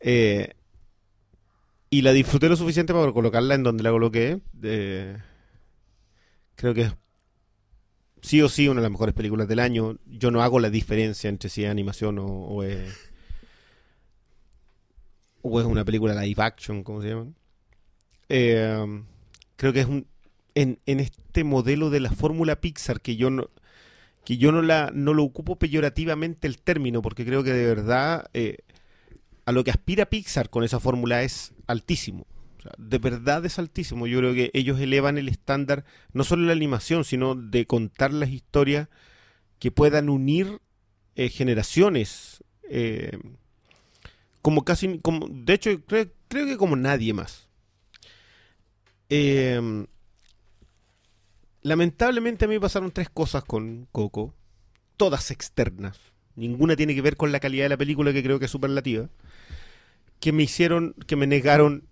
Eh, 0.00 0.52
y 1.90 2.02
la 2.02 2.12
disfruté 2.12 2.48
lo 2.48 2.56
suficiente 2.56 2.92
para 2.92 3.12
colocarla 3.12 3.54
en 3.54 3.62
donde 3.62 3.82
la 3.82 3.90
coloqué. 3.90 4.40
Creo 6.54 6.74
que 6.74 6.82
es 6.82 6.94
sí 8.20 8.40
o 8.40 8.48
sí 8.48 8.68
una 8.68 8.80
de 8.80 8.84
las 8.84 8.90
mejores 8.92 9.14
películas 9.14 9.48
del 9.48 9.58
año. 9.58 9.98
Yo 10.06 10.30
no 10.30 10.42
hago 10.42 10.60
la 10.60 10.70
diferencia 10.70 11.28
entre 11.28 11.50
si 11.50 11.64
es 11.64 11.70
animación 11.70 12.18
o, 12.20 12.62
es, 12.62 13.10
o 15.42 15.60
es 15.60 15.66
una 15.66 15.84
película 15.84 16.14
live 16.22 16.42
action, 16.42 16.82
como 16.82 17.02
se 17.02 17.08
llama. 17.08 17.26
Eh, 18.28 19.02
creo 19.56 19.72
que 19.72 19.80
es 19.80 19.86
un 19.86 20.06
en, 20.54 20.78
en 20.86 21.00
este 21.00 21.44
modelo 21.44 21.90
de 21.90 22.00
la 22.00 22.10
fórmula 22.10 22.60
Pixar 22.60 23.00
que 23.00 23.16
yo 23.16 23.30
no 23.30 23.48
que 24.24 24.36
yo 24.36 24.52
no 24.52 24.62
la 24.62 24.90
no 24.94 25.14
lo 25.14 25.24
ocupo 25.24 25.56
peyorativamente 25.56 26.46
el 26.46 26.60
término 26.60 27.02
porque 27.02 27.24
creo 27.24 27.42
que 27.42 27.52
de 27.52 27.66
verdad 27.66 28.30
eh, 28.34 28.58
a 29.44 29.52
lo 29.52 29.64
que 29.64 29.70
aspira 29.70 30.06
Pixar 30.06 30.50
con 30.50 30.64
esa 30.64 30.80
fórmula 30.80 31.22
es 31.22 31.52
altísimo. 31.66 32.26
O 32.58 32.62
sea, 32.62 32.72
de 32.78 32.98
verdad 32.98 33.44
es 33.44 33.58
altísimo. 33.58 34.06
Yo 34.06 34.18
creo 34.18 34.34
que 34.34 34.50
ellos 34.54 34.80
elevan 34.80 35.18
el 35.18 35.28
estándar 35.28 35.84
no 36.12 36.22
solo 36.22 36.42
en 36.42 36.46
la 36.48 36.52
animación, 36.52 37.04
sino 37.04 37.34
de 37.34 37.66
contar 37.66 38.12
las 38.12 38.30
historias 38.30 38.88
que 39.58 39.70
puedan 39.72 40.08
unir 40.08 40.60
eh, 41.16 41.28
generaciones. 41.28 42.44
eh, 42.68 43.18
como 44.42 44.64
casi, 44.64 44.98
como, 44.98 45.28
de 45.28 45.54
hecho, 45.54 45.80
creo, 45.86 46.10
creo 46.28 46.46
que 46.46 46.56
como 46.56 46.74
nadie 46.74 47.12
más. 47.14 47.48
Eh, 49.08 49.86
lamentablemente 51.62 52.44
a 52.44 52.48
mí 52.48 52.58
pasaron 52.58 52.92
tres 52.92 53.08
cosas 53.08 53.44
con 53.44 53.88
Coco, 53.92 54.34
todas 54.96 55.30
externas. 55.30 55.98
Ninguna 56.34 56.76
tiene 56.76 56.94
que 56.94 57.02
ver 57.02 57.16
con 57.16 57.32
la 57.32 57.40
calidad 57.40 57.64
de 57.64 57.70
la 57.70 57.76
película, 57.76 58.12
que 58.12 58.22
creo 58.22 58.38
que 58.38 58.46
es 58.46 58.50
superlativa 58.50 59.08
que 60.22 60.30
me 60.30 60.44
hicieron, 60.44 60.94
que 61.08 61.16
me 61.16 61.26
negaron 61.26 61.88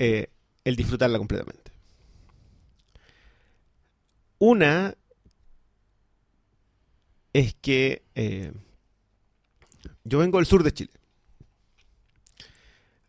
eh, 0.00 0.32
el 0.64 0.74
disfrutarla 0.74 1.16
completamente. 1.16 1.70
Una 4.38 4.96
es 7.32 7.54
que 7.54 8.02
eh, 8.16 8.52
yo 10.02 10.18
vengo 10.18 10.38
del 10.38 10.46
sur 10.46 10.64
de 10.64 10.74
Chile. 10.74 10.90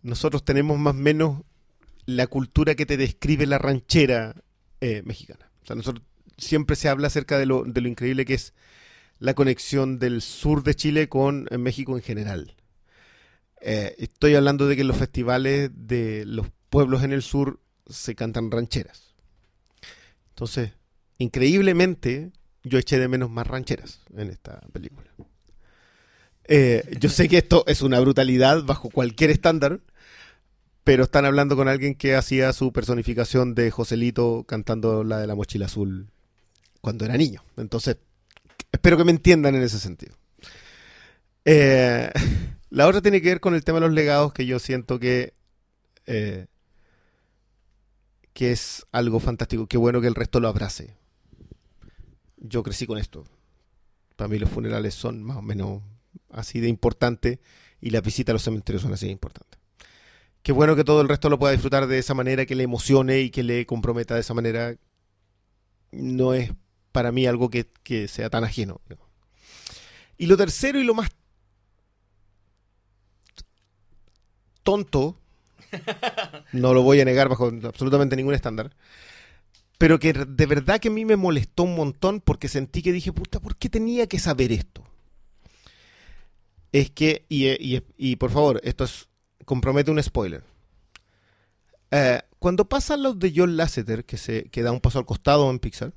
Nosotros 0.03 0.45
tenemos 0.45 0.77
más 0.77 0.93
o 0.93 0.97
menos 0.99 1.41
la 2.05 2.27
cultura 2.27 2.75
que 2.75 2.85
te 2.85 2.97
describe 2.97 3.47
la 3.47 3.57
ranchera 3.57 4.35
eh, 4.81 5.01
mexicana. 5.03 5.50
O 5.63 5.65
sea, 5.65 5.75
nosotros 5.75 6.05
siempre 6.37 6.75
se 6.75 6.89
habla 6.89 7.07
acerca 7.07 7.37
de 7.37 7.45
lo, 7.45 7.65
increíble 7.65 8.25
que 8.25 8.33
es 8.33 8.53
la 9.19 9.33
conexión 9.33 9.99
del 9.99 10.21
sur 10.21 10.63
de 10.63 10.75
Chile 10.75 11.07
con 11.07 11.47
eh, 11.51 11.57
México 11.57 11.95
en 11.95 12.03
general. 12.03 12.55
Eh, 13.61 13.95
estoy 13.99 14.35
hablando 14.35 14.67
de 14.67 14.75
que 14.75 14.81
en 14.81 14.87
los 14.87 14.97
festivales 14.97 15.69
de 15.73 16.25
los 16.25 16.47
pueblos 16.69 17.03
en 17.03 17.11
el 17.11 17.21
sur 17.21 17.59
se 17.87 18.15
cantan 18.15 18.49
rancheras. 18.49 19.13
Entonces, 20.29 20.71
increíblemente, 21.19 22.31
yo 22.63 22.79
eché 22.79 22.97
de 22.97 23.07
menos 23.07 23.29
más 23.29 23.45
rancheras 23.45 24.01
en 24.15 24.29
esta 24.29 24.61
película. 24.73 25.11
Eh, 26.45 26.97
yo 26.99 27.09
sé 27.09 27.29
que 27.29 27.37
esto 27.37 27.63
es 27.67 27.81
una 27.81 27.99
brutalidad 27.99 28.63
bajo 28.63 28.89
cualquier 28.89 29.29
estándar, 29.29 29.81
pero 30.83 31.03
están 31.03 31.25
hablando 31.25 31.55
con 31.55 31.67
alguien 31.67 31.95
que 31.95 32.15
hacía 32.15 32.53
su 32.53 32.73
personificación 32.73 33.53
de 33.53 33.69
Joselito 33.71 34.45
cantando 34.47 35.03
la 35.03 35.19
de 35.19 35.27
la 35.27 35.35
mochila 35.35 35.65
azul 35.65 36.09
cuando 36.81 37.05
era 37.05 37.17
niño. 37.17 37.43
Entonces, 37.57 37.97
espero 38.71 38.97
que 38.97 39.03
me 39.03 39.11
entiendan 39.11 39.55
en 39.55 39.63
ese 39.63 39.79
sentido. 39.79 40.15
Eh, 41.45 42.11
la 42.69 42.87
otra 42.87 43.01
tiene 43.01 43.21
que 43.21 43.29
ver 43.29 43.39
con 43.39 43.53
el 43.53 43.63
tema 43.63 43.79
de 43.79 43.87
los 43.87 43.93
legados, 43.93 44.33
que 44.33 44.45
yo 44.45 44.59
siento 44.59 44.99
que, 44.99 45.33
eh, 46.07 46.47
que 48.33 48.51
es 48.51 48.85
algo 48.91 49.19
fantástico. 49.19 49.67
Qué 49.67 49.77
bueno 49.77 50.01
que 50.01 50.07
el 50.07 50.15
resto 50.15 50.39
lo 50.39 50.47
abrace. 50.47 50.95
Yo 52.37 52.63
crecí 52.63 52.87
con 52.87 52.97
esto. 52.97 53.25
Para 54.15 54.27
mí 54.27 54.39
los 54.39 54.49
funerales 54.49 54.95
son 54.95 55.21
más 55.21 55.37
o 55.37 55.41
menos 55.43 55.83
así 56.31 56.59
de 56.59 56.67
importantes 56.67 57.39
y 57.79 57.91
las 57.91 58.01
visitas 58.01 58.31
a 58.31 58.33
los 58.33 58.43
cementerios 58.43 58.81
son 58.81 58.93
así 58.93 59.05
de 59.05 59.11
importantes. 59.11 59.60
Qué 60.43 60.51
bueno 60.51 60.75
que 60.75 60.83
todo 60.83 61.01
el 61.01 61.09
resto 61.09 61.29
lo 61.29 61.37
pueda 61.37 61.53
disfrutar 61.53 61.87
de 61.87 61.99
esa 61.99 62.13
manera, 62.13 62.45
que 62.45 62.55
le 62.55 62.63
emocione 62.63 63.19
y 63.19 63.29
que 63.29 63.43
le 63.43 63.65
comprometa 63.65 64.15
de 64.15 64.21
esa 64.21 64.33
manera. 64.33 64.75
No 65.91 66.33
es 66.33 66.51
para 66.91 67.11
mí 67.11 67.25
algo 67.25 67.49
que, 67.49 67.67
que 67.83 68.07
sea 68.07 68.29
tan 68.29 68.43
ajeno. 68.43 68.81
¿no? 68.89 68.97
Y 70.17 70.27
lo 70.27 70.37
tercero 70.37 70.79
y 70.79 70.83
lo 70.83 70.93
más 70.93 71.09
tonto, 74.63 75.17
no 76.53 76.73
lo 76.73 76.83
voy 76.83 77.01
a 77.01 77.05
negar 77.05 77.29
bajo 77.29 77.51
absolutamente 77.63 78.15
ningún 78.15 78.33
estándar, 78.33 78.75
pero 79.77 79.99
que 79.99 80.13
de 80.13 80.45
verdad 80.45 80.79
que 80.79 80.89
a 80.89 80.91
mí 80.91 81.05
me 81.05 81.15
molestó 81.15 81.63
un 81.63 81.75
montón 81.75 82.21
porque 82.21 82.47
sentí 82.47 82.81
que 82.81 82.91
dije, 82.91 83.11
puta, 83.11 83.39
¿por 83.39 83.55
qué 83.55 83.69
tenía 83.69 84.07
que 84.07 84.19
saber 84.19 84.51
esto? 84.51 84.83
Es 86.71 86.91
que, 86.91 87.25
y, 87.27 87.47
y, 87.47 87.83
y 87.97 88.15
por 88.17 88.31
favor, 88.31 88.61
esto 88.63 88.83
es, 88.83 89.09
compromete 89.51 89.91
un 89.91 90.01
spoiler. 90.01 90.43
Eh, 91.91 92.21
cuando 92.39 92.69
pasan 92.69 93.03
los 93.03 93.19
de 93.19 93.33
John 93.35 93.57
Lasseter, 93.57 94.05
que, 94.05 94.15
se, 94.15 94.45
que 94.45 94.61
da 94.63 94.71
un 94.71 94.79
paso 94.79 94.97
al 94.97 95.05
costado 95.05 95.51
en 95.51 95.59
Pixar, 95.59 95.91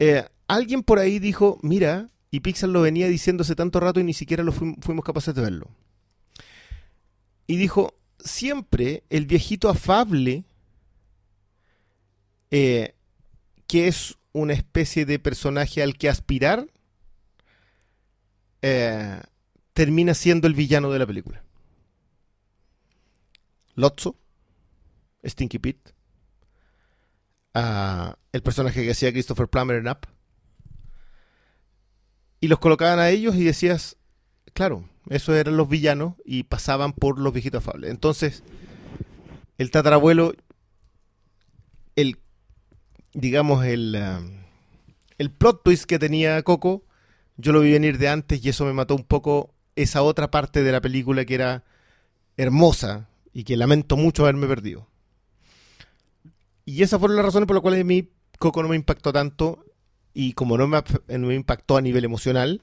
eh, 0.00 0.24
alguien 0.48 0.82
por 0.82 0.98
ahí 0.98 1.20
dijo, 1.20 1.60
mira, 1.62 2.08
y 2.32 2.40
Pixar 2.40 2.70
lo 2.70 2.80
venía 2.80 3.06
diciendo 3.06 3.42
hace 3.42 3.54
tanto 3.54 3.78
rato 3.78 4.00
y 4.00 4.02
ni 4.04 4.14
siquiera 4.14 4.42
lo 4.42 4.52
fuim- 4.52 4.82
fuimos 4.82 5.04
capaces 5.04 5.32
de 5.32 5.42
verlo. 5.42 5.68
y 7.46 7.56
dijo, 7.56 7.94
siempre 8.18 9.04
el 9.10 9.26
viejito 9.26 9.68
afable, 9.70 10.42
eh, 12.50 12.94
que 13.68 13.86
es 13.86 14.16
una 14.32 14.54
especie 14.54 15.06
de 15.06 15.20
personaje 15.20 15.84
al 15.84 15.96
que 15.96 16.08
aspirar, 16.08 16.66
eh, 18.62 19.20
termina 19.72 20.14
siendo 20.14 20.48
el 20.48 20.54
villano 20.54 20.90
de 20.90 20.98
la 20.98 21.06
película. 21.06 21.44
Lotso, 23.78 24.16
Stinky 25.24 25.60
Pete, 25.60 25.94
ah, 27.54 28.18
el 28.32 28.42
personaje 28.42 28.82
que 28.82 28.90
hacía 28.90 29.12
Christopher 29.12 29.46
Plummer 29.46 29.76
en 29.76 29.88
Up, 29.88 30.00
y 32.40 32.48
los 32.48 32.58
colocaban 32.58 32.98
a 32.98 33.08
ellos 33.10 33.36
y 33.36 33.44
decías, 33.44 33.96
claro, 34.52 34.88
esos 35.08 35.36
eran 35.36 35.56
los 35.56 35.68
villanos 35.68 36.14
y 36.24 36.42
pasaban 36.42 36.92
por 36.92 37.20
los 37.20 37.32
viejitos 37.32 37.62
afables. 37.62 37.90
Entonces, 37.90 38.42
el 39.58 39.70
tatarabuelo, 39.70 40.34
el, 41.94 42.18
digamos, 43.12 43.64
el, 43.64 43.94
ah, 43.94 44.20
el 45.18 45.30
plot 45.30 45.62
twist 45.62 45.84
que 45.84 46.00
tenía 46.00 46.42
Coco, 46.42 46.84
yo 47.36 47.52
lo 47.52 47.60
vi 47.60 47.72
venir 47.72 47.98
de 47.98 48.08
antes 48.08 48.44
y 48.44 48.48
eso 48.48 48.64
me 48.64 48.72
mató 48.72 48.96
un 48.96 49.04
poco 49.04 49.54
esa 49.76 50.02
otra 50.02 50.32
parte 50.32 50.64
de 50.64 50.72
la 50.72 50.80
película 50.80 51.24
que 51.24 51.36
era 51.36 51.62
hermosa 52.36 53.07
y 53.38 53.44
que 53.44 53.56
lamento 53.56 53.96
mucho 53.96 54.24
haberme 54.24 54.48
perdido. 54.48 54.88
Y 56.64 56.82
esas 56.82 56.98
fueron 56.98 57.16
las 57.16 57.24
razones 57.24 57.46
por 57.46 57.54
las 57.54 57.62
cuales 57.62 57.84
mí 57.84 58.08
Coco 58.36 58.64
no 58.64 58.68
me 58.68 58.74
impactó 58.74 59.12
tanto 59.12 59.64
y 60.12 60.32
como 60.32 60.58
no 60.58 60.66
me, 60.66 60.82
me 61.06 61.34
impactó 61.36 61.76
a 61.76 61.80
nivel 61.80 62.04
emocional, 62.04 62.62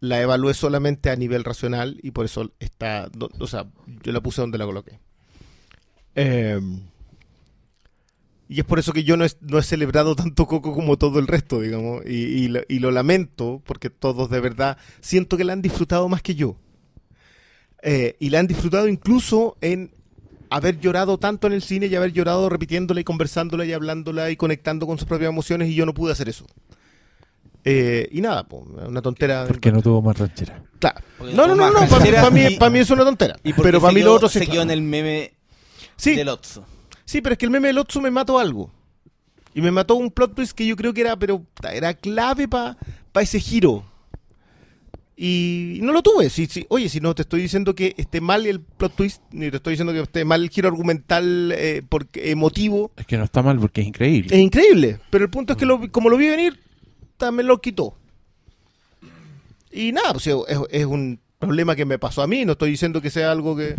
la 0.00 0.20
evalué 0.20 0.52
solamente 0.52 1.10
a 1.10 1.16
nivel 1.16 1.44
racional 1.44 2.00
y 2.02 2.10
por 2.10 2.24
eso 2.24 2.50
está, 2.58 3.08
o 3.38 3.46
sea, 3.46 3.70
yo 4.02 4.10
la 4.10 4.20
puse 4.20 4.40
donde 4.40 4.58
la 4.58 4.64
coloqué. 4.64 4.98
Eh, 6.16 6.60
y 8.48 8.58
es 8.58 8.66
por 8.66 8.80
eso 8.80 8.92
que 8.92 9.04
yo 9.04 9.16
no 9.16 9.24
he, 9.24 9.30
no 9.42 9.60
he 9.60 9.62
celebrado 9.62 10.16
tanto 10.16 10.48
Coco 10.48 10.74
como 10.74 10.98
todo 10.98 11.20
el 11.20 11.28
resto, 11.28 11.60
digamos, 11.60 12.04
y, 12.04 12.50
y 12.68 12.78
lo 12.80 12.90
lamento 12.90 13.62
porque 13.64 13.90
todos 13.90 14.28
de 14.28 14.40
verdad 14.40 14.76
siento 15.00 15.36
que 15.36 15.44
la 15.44 15.52
han 15.52 15.62
disfrutado 15.62 16.08
más 16.08 16.20
que 16.20 16.34
yo. 16.34 16.56
Eh, 17.82 18.16
y 18.18 18.30
la 18.30 18.40
han 18.40 18.46
disfrutado 18.46 18.88
incluso 18.88 19.56
en 19.60 19.94
haber 20.50 20.80
llorado 20.80 21.18
tanto 21.18 21.46
en 21.46 21.52
el 21.52 21.62
cine 21.62 21.86
y 21.86 21.94
haber 21.94 22.12
llorado 22.12 22.48
repitiéndola 22.48 23.00
y 23.00 23.04
conversándola 23.04 23.64
y 23.64 23.72
hablándola 23.72 24.30
y 24.30 24.36
conectando 24.36 24.86
con 24.86 24.98
sus 24.98 25.06
propias 25.06 25.30
emociones 25.30 25.68
y 25.68 25.74
yo 25.74 25.86
no 25.86 25.94
pude 25.94 26.12
hacer 26.12 26.28
eso. 26.28 26.44
Eh, 27.64 28.08
y 28.10 28.20
nada, 28.20 28.44
po, 28.44 28.58
una 28.58 29.02
tontera. 29.02 29.46
Porque 29.46 29.70
no 29.70 29.82
tuvo 29.82 30.02
más 30.02 30.18
ranchera. 30.18 30.62
Claro. 30.78 31.00
No, 31.20 31.46
no, 31.46 31.54
no, 31.54 31.70
no, 31.70 31.86
para 31.86 32.70
mí, 32.70 32.78
es 32.78 32.90
una 32.90 33.04
tontera. 33.04 33.36
Y 33.44 33.52
Pero 33.52 33.80
para 33.80 33.92
mí 33.92 34.00
lo 34.00 34.14
otro 34.14 34.28
sí. 34.28 34.40
se 34.40 34.46
quedó 34.46 34.62
en 34.62 34.70
el 34.70 34.82
meme 34.82 35.34
Sí, 35.96 36.16
del 36.16 36.28
Otso. 36.28 36.64
Sí, 37.04 37.20
pero 37.20 37.34
es 37.34 37.38
que 37.38 37.44
el 37.44 37.50
meme 37.50 37.68
del 37.68 37.78
Otsu 37.78 38.00
me 38.00 38.10
mató 38.10 38.38
algo. 38.38 38.70
Y 39.54 39.60
me 39.60 39.70
mató 39.70 39.96
un 39.96 40.10
plot 40.10 40.34
twist 40.34 40.52
que 40.52 40.66
yo 40.66 40.76
creo 40.76 40.94
que 40.94 41.02
era, 41.02 41.16
pero 41.16 41.44
era 41.70 41.92
clave 41.92 42.48
para 42.48 42.76
ese 43.20 43.38
giro. 43.38 43.84
Y 45.22 45.80
no 45.82 45.92
lo 45.92 46.02
tuve. 46.02 46.30
Sí, 46.30 46.46
sí. 46.46 46.64
Oye, 46.70 46.88
si 46.88 46.98
no 46.98 47.14
te 47.14 47.20
estoy 47.20 47.42
diciendo 47.42 47.74
que 47.74 47.94
esté 47.98 48.22
mal 48.22 48.46
el 48.46 48.60
plot 48.60 48.96
twist, 48.96 49.22
ni 49.32 49.50
te 49.50 49.58
estoy 49.58 49.72
diciendo 49.72 49.92
que 49.92 50.00
esté 50.00 50.24
mal 50.24 50.42
el 50.42 50.48
giro 50.48 50.68
argumental 50.68 51.52
eh, 51.54 51.82
porque, 51.86 52.30
emotivo. 52.30 52.90
Es 52.96 53.04
que 53.04 53.18
no 53.18 53.24
está 53.24 53.42
mal 53.42 53.58
porque 53.58 53.82
es 53.82 53.86
increíble. 53.86 54.34
Es 54.34 54.40
increíble. 54.40 54.98
Pero 55.10 55.24
el 55.24 55.30
punto 55.30 55.52
es 55.52 55.58
que 55.58 55.66
lo, 55.66 55.92
como 55.92 56.08
lo 56.08 56.16
vi 56.16 56.26
venir, 56.30 56.58
también 57.18 57.48
lo 57.48 57.60
quitó. 57.60 57.98
Y 59.70 59.92
nada, 59.92 60.14
pues, 60.14 60.26
es, 60.26 60.58
es 60.70 60.86
un 60.86 61.20
problema 61.38 61.76
que 61.76 61.84
me 61.84 61.98
pasó 61.98 62.22
a 62.22 62.26
mí. 62.26 62.46
No 62.46 62.52
estoy 62.52 62.70
diciendo 62.70 63.02
que 63.02 63.10
sea 63.10 63.30
algo 63.30 63.54
que... 63.54 63.76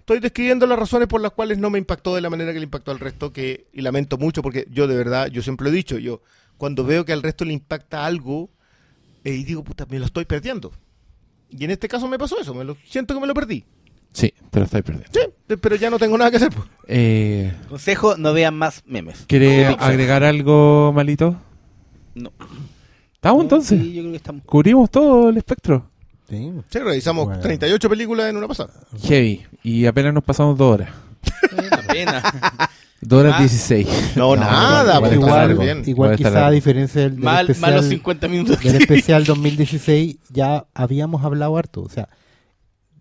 Estoy 0.00 0.18
describiendo 0.18 0.66
las 0.66 0.76
razones 0.76 1.06
por 1.06 1.20
las 1.20 1.30
cuales 1.30 1.56
no 1.56 1.70
me 1.70 1.78
impactó 1.78 2.16
de 2.16 2.20
la 2.20 2.30
manera 2.30 2.52
que 2.52 2.58
le 2.58 2.64
impactó 2.64 2.90
al 2.90 2.98
resto, 2.98 3.32
que 3.32 3.66
y 3.72 3.80
lamento 3.80 4.18
mucho 4.18 4.42
porque 4.42 4.66
yo 4.72 4.88
de 4.88 4.96
verdad, 4.96 5.28
yo 5.28 5.40
siempre 5.40 5.66
lo 5.66 5.70
he 5.70 5.76
dicho, 5.76 5.98
yo 5.98 6.20
cuando 6.58 6.84
veo 6.84 7.04
que 7.04 7.12
al 7.12 7.22
resto 7.22 7.44
le 7.44 7.52
impacta 7.52 8.04
algo 8.04 8.50
y 9.24 9.44
digo, 9.44 9.64
puta, 9.64 9.86
me 9.88 9.98
lo 9.98 10.04
estoy 10.06 10.24
perdiendo. 10.24 10.72
Y 11.50 11.64
en 11.64 11.70
este 11.70 11.88
caso 11.88 12.08
me 12.08 12.18
pasó 12.18 12.40
eso, 12.40 12.52
me 12.54 12.64
lo, 12.64 12.76
siento 12.86 13.14
que 13.14 13.20
me 13.20 13.26
lo 13.26 13.34
perdí. 13.34 13.64
Sí, 14.12 14.32
te 14.50 14.58
lo 14.60 14.64
estáis 14.66 14.84
perdiendo. 14.84 15.10
Sí, 15.12 15.56
pero 15.60 15.76
ya 15.76 15.90
no 15.90 15.98
tengo 15.98 16.16
nada 16.16 16.30
que 16.30 16.36
hacer. 16.36 16.50
pues. 16.50 16.66
Eh, 16.86 17.52
Consejo, 17.68 18.16
no 18.16 18.32
vean 18.32 18.56
más 18.56 18.82
memes. 18.86 19.24
¿Quiere 19.26 19.68
Pixar. 19.70 19.90
agregar 19.90 20.22
algo, 20.24 20.92
malito? 20.94 21.36
No. 22.14 22.32
¿Estamos 23.14 23.42
entonces? 23.42 23.80
Sí, 23.80 23.92
yo 23.92 24.02
creo 24.02 24.12
que 24.12 24.16
estamos. 24.18 24.42
¿Cubrimos 24.44 24.90
todo 24.90 25.30
el 25.30 25.36
espectro? 25.36 25.90
Sí. 26.28 26.52
Sí, 26.70 26.78
revisamos 26.78 27.26
Bueno. 27.26 27.40
38 27.42 27.88
películas 27.90 28.30
en 28.30 28.36
una 28.36 28.46
pasada. 28.48 28.70
Heavy. 29.02 29.44
Y 29.62 29.86
apenas 29.86 30.14
nos 30.14 30.22
pasamos 30.24 30.56
dos 30.56 30.74
horas. 30.74 30.90
Pena. 31.88 32.22
Dos 33.06 33.20
horas 33.20 33.34
Ah. 33.36 33.40
16. 33.40 33.88
No, 34.16 34.34
nada, 34.36 34.96
igual 35.12 35.56
pues, 35.56 35.88
igual, 35.88 36.16
quizá 36.16 36.46
a 36.46 36.50
diferencia 36.50 37.02
del, 37.02 37.16
del 37.16 37.24
Mal, 37.24 37.50
especial, 37.50 37.70
malos 37.72 37.86
50 37.86 38.28
minutos. 38.28 38.60
del 38.62 38.76
especial 38.76 39.24
2016, 39.26 40.16
ya 40.30 40.66
habíamos 40.74 41.22
hablado 41.24 41.56
harto. 41.56 41.82
O 41.82 41.88
sea, 41.88 42.08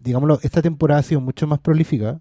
digámoslo, 0.02 0.40
esta 0.44 0.62
temporada 0.62 1.00
ha 1.00 1.04
sido 1.04 1.22
mucho 1.22 1.48
más 1.48 1.60
prolífica. 1.60 2.20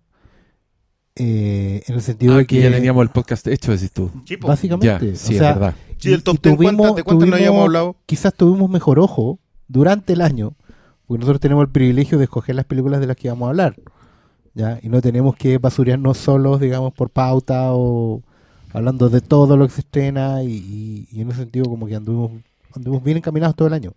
eh, 1.14 1.82
en 1.86 1.94
el 1.94 2.00
sentido 2.02 2.36
de 2.36 2.42
Aquí 2.42 2.56
que 2.56 2.62
ya 2.62 2.70
teníamos 2.70 3.02
el 3.02 3.10
podcast 3.10 3.46
hecho, 3.46 3.72
decís 3.72 3.92
tú. 3.92 4.10
Sí, 4.24 4.36
po. 4.38 4.46
Ya, 4.46 4.52
básicamente, 4.52 5.16
sí, 5.16 5.34
o 5.34 5.38
sea, 5.38 5.50
es 5.50 5.54
verdad. 5.56 5.74
Sí, 5.98 6.12
el 6.12 6.20
y- 6.20 6.22
top 6.22 6.36
y 6.36 6.40
10, 6.48 6.56
tuvimos- 6.56 6.76
¿cuántas- 6.76 6.96
¿de 6.96 7.02
cuántas 7.02 7.28
no 7.28 7.34
habíamos 7.36 7.62
hablado? 7.64 7.96
quizás 8.06 8.32
tuvimos 8.34 8.70
mejor 8.70 8.98
ojo 8.98 9.38
durante 9.68 10.14
el 10.14 10.20
año, 10.22 10.54
porque 11.06 11.20
nosotros 11.20 11.40
tenemos 11.40 11.62
el 11.64 11.70
privilegio 11.70 12.16
de 12.18 12.24
escoger 12.24 12.54
las 12.54 12.64
películas 12.64 13.00
de 13.00 13.06
las 13.08 13.16
que 13.16 13.28
vamos 13.28 13.46
a 13.46 13.50
hablar, 13.50 13.74
¿ya? 14.54 14.78
Y 14.82 14.88
no 14.88 15.00
tenemos 15.00 15.36
que 15.36 15.58
basurearnos 15.58 16.18
solos, 16.18 16.60
digamos, 16.60 16.92
por 16.94 17.10
pauta 17.10 17.72
o 17.72 18.22
hablando 18.72 19.08
de 19.08 19.20
todo 19.20 19.56
lo 19.56 19.66
que 19.66 19.74
se 19.74 19.80
estrena 19.82 20.42
y, 20.42 20.52
y- 20.52 21.08
y 21.12 21.20
en 21.20 21.28
ese 21.30 21.40
sentido 21.40 21.66
como 21.66 21.86
que 21.86 21.94
anduvimos, 21.96 22.32
anduvimos 22.74 23.04
bien 23.04 23.18
encaminados 23.18 23.54
todo 23.56 23.68
el 23.68 23.74
año. 23.74 23.92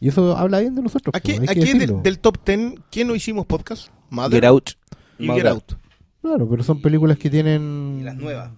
Y 0.00 0.08
eso 0.08 0.36
habla 0.36 0.60
bien 0.60 0.74
de 0.74 0.82
nosotros. 0.82 1.14
Aquí, 1.14 1.34
pues, 1.34 1.48
hay 1.48 1.54
que 1.56 1.62
aquí 1.62 1.78
del, 1.78 2.02
del 2.02 2.18
top 2.18 2.38
10, 2.44 2.74
¿quién 2.90 3.08
no 3.08 3.14
hicimos 3.14 3.46
podcast? 3.46 3.88
Mother 4.10 4.40
Get 4.42 4.44
Out. 4.48 4.70
y 5.18 5.26
Mother. 5.26 5.42
Get 5.42 5.52
Out. 5.52 5.72
Claro, 6.20 6.48
pero 6.48 6.62
son 6.62 6.80
películas 6.82 7.16
que 7.18 7.30
tienen... 7.30 7.98
Y 8.00 8.02
las 8.04 8.16
nuevas. 8.16 8.50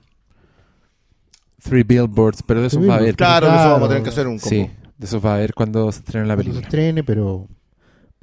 Three 1.62 1.82
Billboards, 1.82 2.42
pero 2.46 2.60
de 2.60 2.68
eso 2.68 2.80
va 2.80 2.94
a 2.94 2.96
haber. 2.98 3.14
Billboards. 3.14 3.16
Claro, 3.16 3.46
que 3.46 3.52
eso 3.52 3.56
Claro. 3.56 3.70
vamos 3.72 3.86
a 3.86 3.88
tener 3.88 4.02
que 4.04 4.08
hacer 4.10 4.26
un 4.26 4.38
combo. 4.38 4.48
Sí, 4.48 4.70
de 4.98 5.06
eso 5.06 5.20
va 5.20 5.32
a 5.32 5.34
haber 5.36 5.52
cuando 5.54 5.90
se 5.92 5.98
estrene 5.98 6.26
la 6.26 6.34
cuando 6.36 6.52
se 6.54 6.60
película. 6.60 6.66
estrene, 6.68 7.04
pero, 7.04 7.48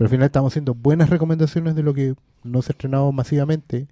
pero 0.03 0.07
al 0.07 0.09
final 0.09 0.25
estamos 0.25 0.51
haciendo 0.51 0.73
buenas 0.73 1.09
recomendaciones 1.09 1.75
de 1.75 1.83
lo 1.83 1.93
que 1.93 2.15
no 2.43 2.61
se 2.61 2.71
ha 2.71 2.73
estrenado 2.73 3.09
masivamente 3.13 3.87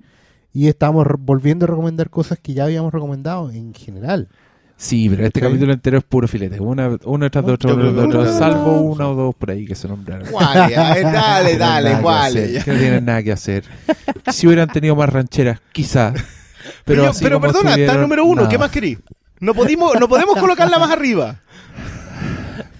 y 0.53 0.67
estamos 0.67 1.07
volviendo 1.19 1.63
a 1.63 1.69
recomendar 1.69 2.09
cosas 2.09 2.37
que 2.37 2.53
ya 2.53 2.65
habíamos 2.65 2.93
recomendado 2.93 3.49
en 3.51 3.73
general. 3.73 4.27
Sí, 4.75 5.07
pero 5.09 5.25
este 5.25 5.39
Sí. 5.39 5.45
capítulo 5.45 5.71
entero 5.71 5.99
es 5.99 6.03
puro 6.03 6.27
filete. 6.27 6.59
Una, 6.59 6.97
uno 7.05 7.23
detrás 7.23 7.45
de 7.45 7.51
otro, 7.53 7.75
uno 7.75 8.07
de 8.23 8.33
salvo 8.33 8.81
una 8.81 9.07
o 9.07 9.15
dos 9.15 9.35
por 9.35 9.51
ahí 9.51 9.65
que 9.65 9.73
se 9.75 9.87
nombraron. 9.87 10.29
Guale, 10.29 10.75
a 10.75 10.93
ver, 10.95 11.03
dale, 11.03 11.57
dale, 12.03 12.61
Que 12.65 12.71
no 12.73 12.77
tienen 12.79 13.05
nada 13.05 13.23
que 13.23 13.31
hacer. 13.31 13.63
Si 14.33 14.47
hubieran 14.47 14.67
tenido 14.67 14.95
más 14.97 15.07
rancheras, 15.07 15.61
quizá. 15.71 16.11
Pero, 16.83 17.03
Pero, 17.03 17.07
así 17.09 17.23
pero 17.23 17.39
como 17.39 17.53
perdona, 17.53 17.75
está 17.75 17.93
el 17.93 18.01
número 18.01 18.25
uno, 18.25 18.41
nada. 18.41 18.49
¿qué 18.49 18.57
más 18.57 18.69
querís? 18.69 18.99
No 19.39 19.53
podemos, 19.53 19.99
no 19.99 20.09
podemos 20.09 20.37
colocarla 20.37 20.77
más 20.77 20.91
arriba. 20.91 21.37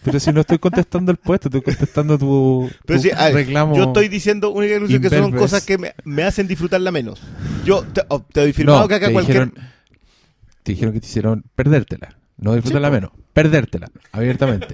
Pero 0.03 0.19
si 0.19 0.31
no 0.31 0.41
estoy 0.41 0.57
contestando 0.57 1.11
el 1.11 1.17
puesto, 1.17 1.47
estoy 1.47 1.61
contestando 1.61 2.17
tu, 2.17 2.69
Pero 2.85 3.01
tu 3.01 3.07
ver, 3.07 3.33
reclamo. 3.33 3.75
Yo 3.75 3.83
estoy 3.83 4.07
diciendo 4.07 4.49
única 4.49 4.77
y 4.88 4.99
que 4.99 5.09
son 5.09 5.31
cosas 5.31 5.63
que 5.63 5.77
me, 5.77 5.93
me 6.03 6.23
hacen 6.23 6.47
disfrutarla 6.47 6.91
menos. 6.91 7.21
Yo 7.63 7.83
te, 7.83 8.01
oh, 8.07 8.21
te 8.21 8.41
doy 8.41 8.53
firmado 8.53 8.81
no, 8.81 8.88
que 8.88 8.95
acá 8.95 9.07
te 9.07 9.13
cualquier. 9.13 9.49
dijeron, 9.49 9.71
te 10.63 10.71
dijeron 10.71 10.93
que 10.93 10.99
te 11.01 11.07
hicieron 11.07 11.43
perdértela. 11.55 12.15
No 12.38 12.55
disfrutarla 12.55 12.88
Sí, 12.88 12.93
menos. 12.93 13.11
Perdértela, 13.33 13.91
abiertamente. 14.11 14.73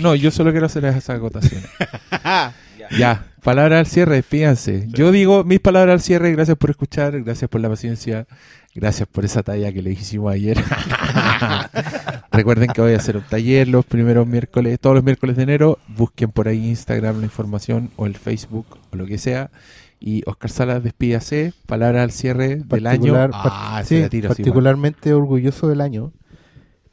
No, 0.00 0.14
yo 0.14 0.30
solo 0.30 0.50
quiero 0.50 0.66
hacer 0.66 0.84
esas 0.84 1.10
acotaciones. 1.10 1.68
Ya, 2.96 3.26
palabras 3.42 3.80
al 3.80 3.86
cierre, 3.86 4.22
fíjense. 4.22 4.86
Yo 4.90 5.10
digo 5.10 5.42
mis 5.42 5.58
palabras 5.58 5.94
al 5.94 6.00
cierre, 6.00 6.30
gracias 6.30 6.56
por 6.56 6.70
escuchar, 6.70 7.20
gracias 7.22 7.50
por 7.50 7.60
la 7.60 7.68
paciencia, 7.68 8.26
gracias 8.74 9.08
por 9.08 9.24
esa 9.24 9.42
talla 9.42 9.72
que 9.72 9.82
le 9.82 9.90
hicimos 9.90 10.32
ayer. 10.32 10.56
Recuerden 12.36 12.68
que 12.68 12.80
voy 12.80 12.92
a 12.92 12.96
hacer 12.96 13.16
un 13.16 13.22
taller 13.22 13.68
los 13.68 13.84
primeros 13.84 14.26
miércoles, 14.26 14.78
todos 14.78 14.96
los 14.96 15.04
miércoles 15.04 15.36
de 15.36 15.42
enero. 15.42 15.78
Busquen 15.88 16.30
por 16.30 16.48
ahí 16.48 16.68
Instagram 16.68 17.18
la 17.18 17.24
información 17.24 17.90
o 17.96 18.06
el 18.06 18.16
Facebook 18.16 18.66
o 18.92 18.96
lo 18.96 19.06
que 19.06 19.18
sea. 19.18 19.50
Y 19.98 20.22
Oscar 20.26 20.50
Salas, 20.50 20.82
despídase, 20.82 21.54
palabras 21.66 22.02
al 22.02 22.10
cierre 22.10 22.56
del 22.56 22.86
año. 22.86 23.14
Ah, 23.32 23.82
sí, 23.84 24.06
tiro 24.10 24.28
particularmente 24.28 25.14
orgulloso 25.14 25.68
del 25.68 25.80
año. 25.80 26.12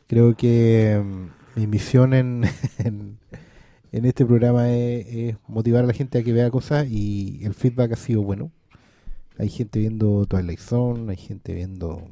Creo 0.07 0.35
que 0.35 1.01
mm, 1.03 1.59
mi 1.59 1.67
misión 1.67 2.13
en, 2.13 2.45
en, 2.77 3.17
en 3.91 4.05
este 4.05 4.25
programa 4.25 4.69
es, 4.69 5.05
es 5.07 5.35
motivar 5.47 5.83
a 5.83 5.87
la 5.87 5.93
gente 5.93 6.19
a 6.19 6.23
que 6.23 6.31
vea 6.31 6.49
cosas 6.49 6.87
y 6.89 7.41
el 7.43 7.53
feedback 7.53 7.91
ha 7.91 7.97
sido 7.97 8.23
bueno. 8.23 8.51
Hay 9.37 9.49
gente 9.49 9.79
viendo 9.79 10.25
Twilight 10.25 10.59
Zone, 10.59 11.11
hay 11.11 11.17
gente 11.17 11.53
viendo 11.53 12.07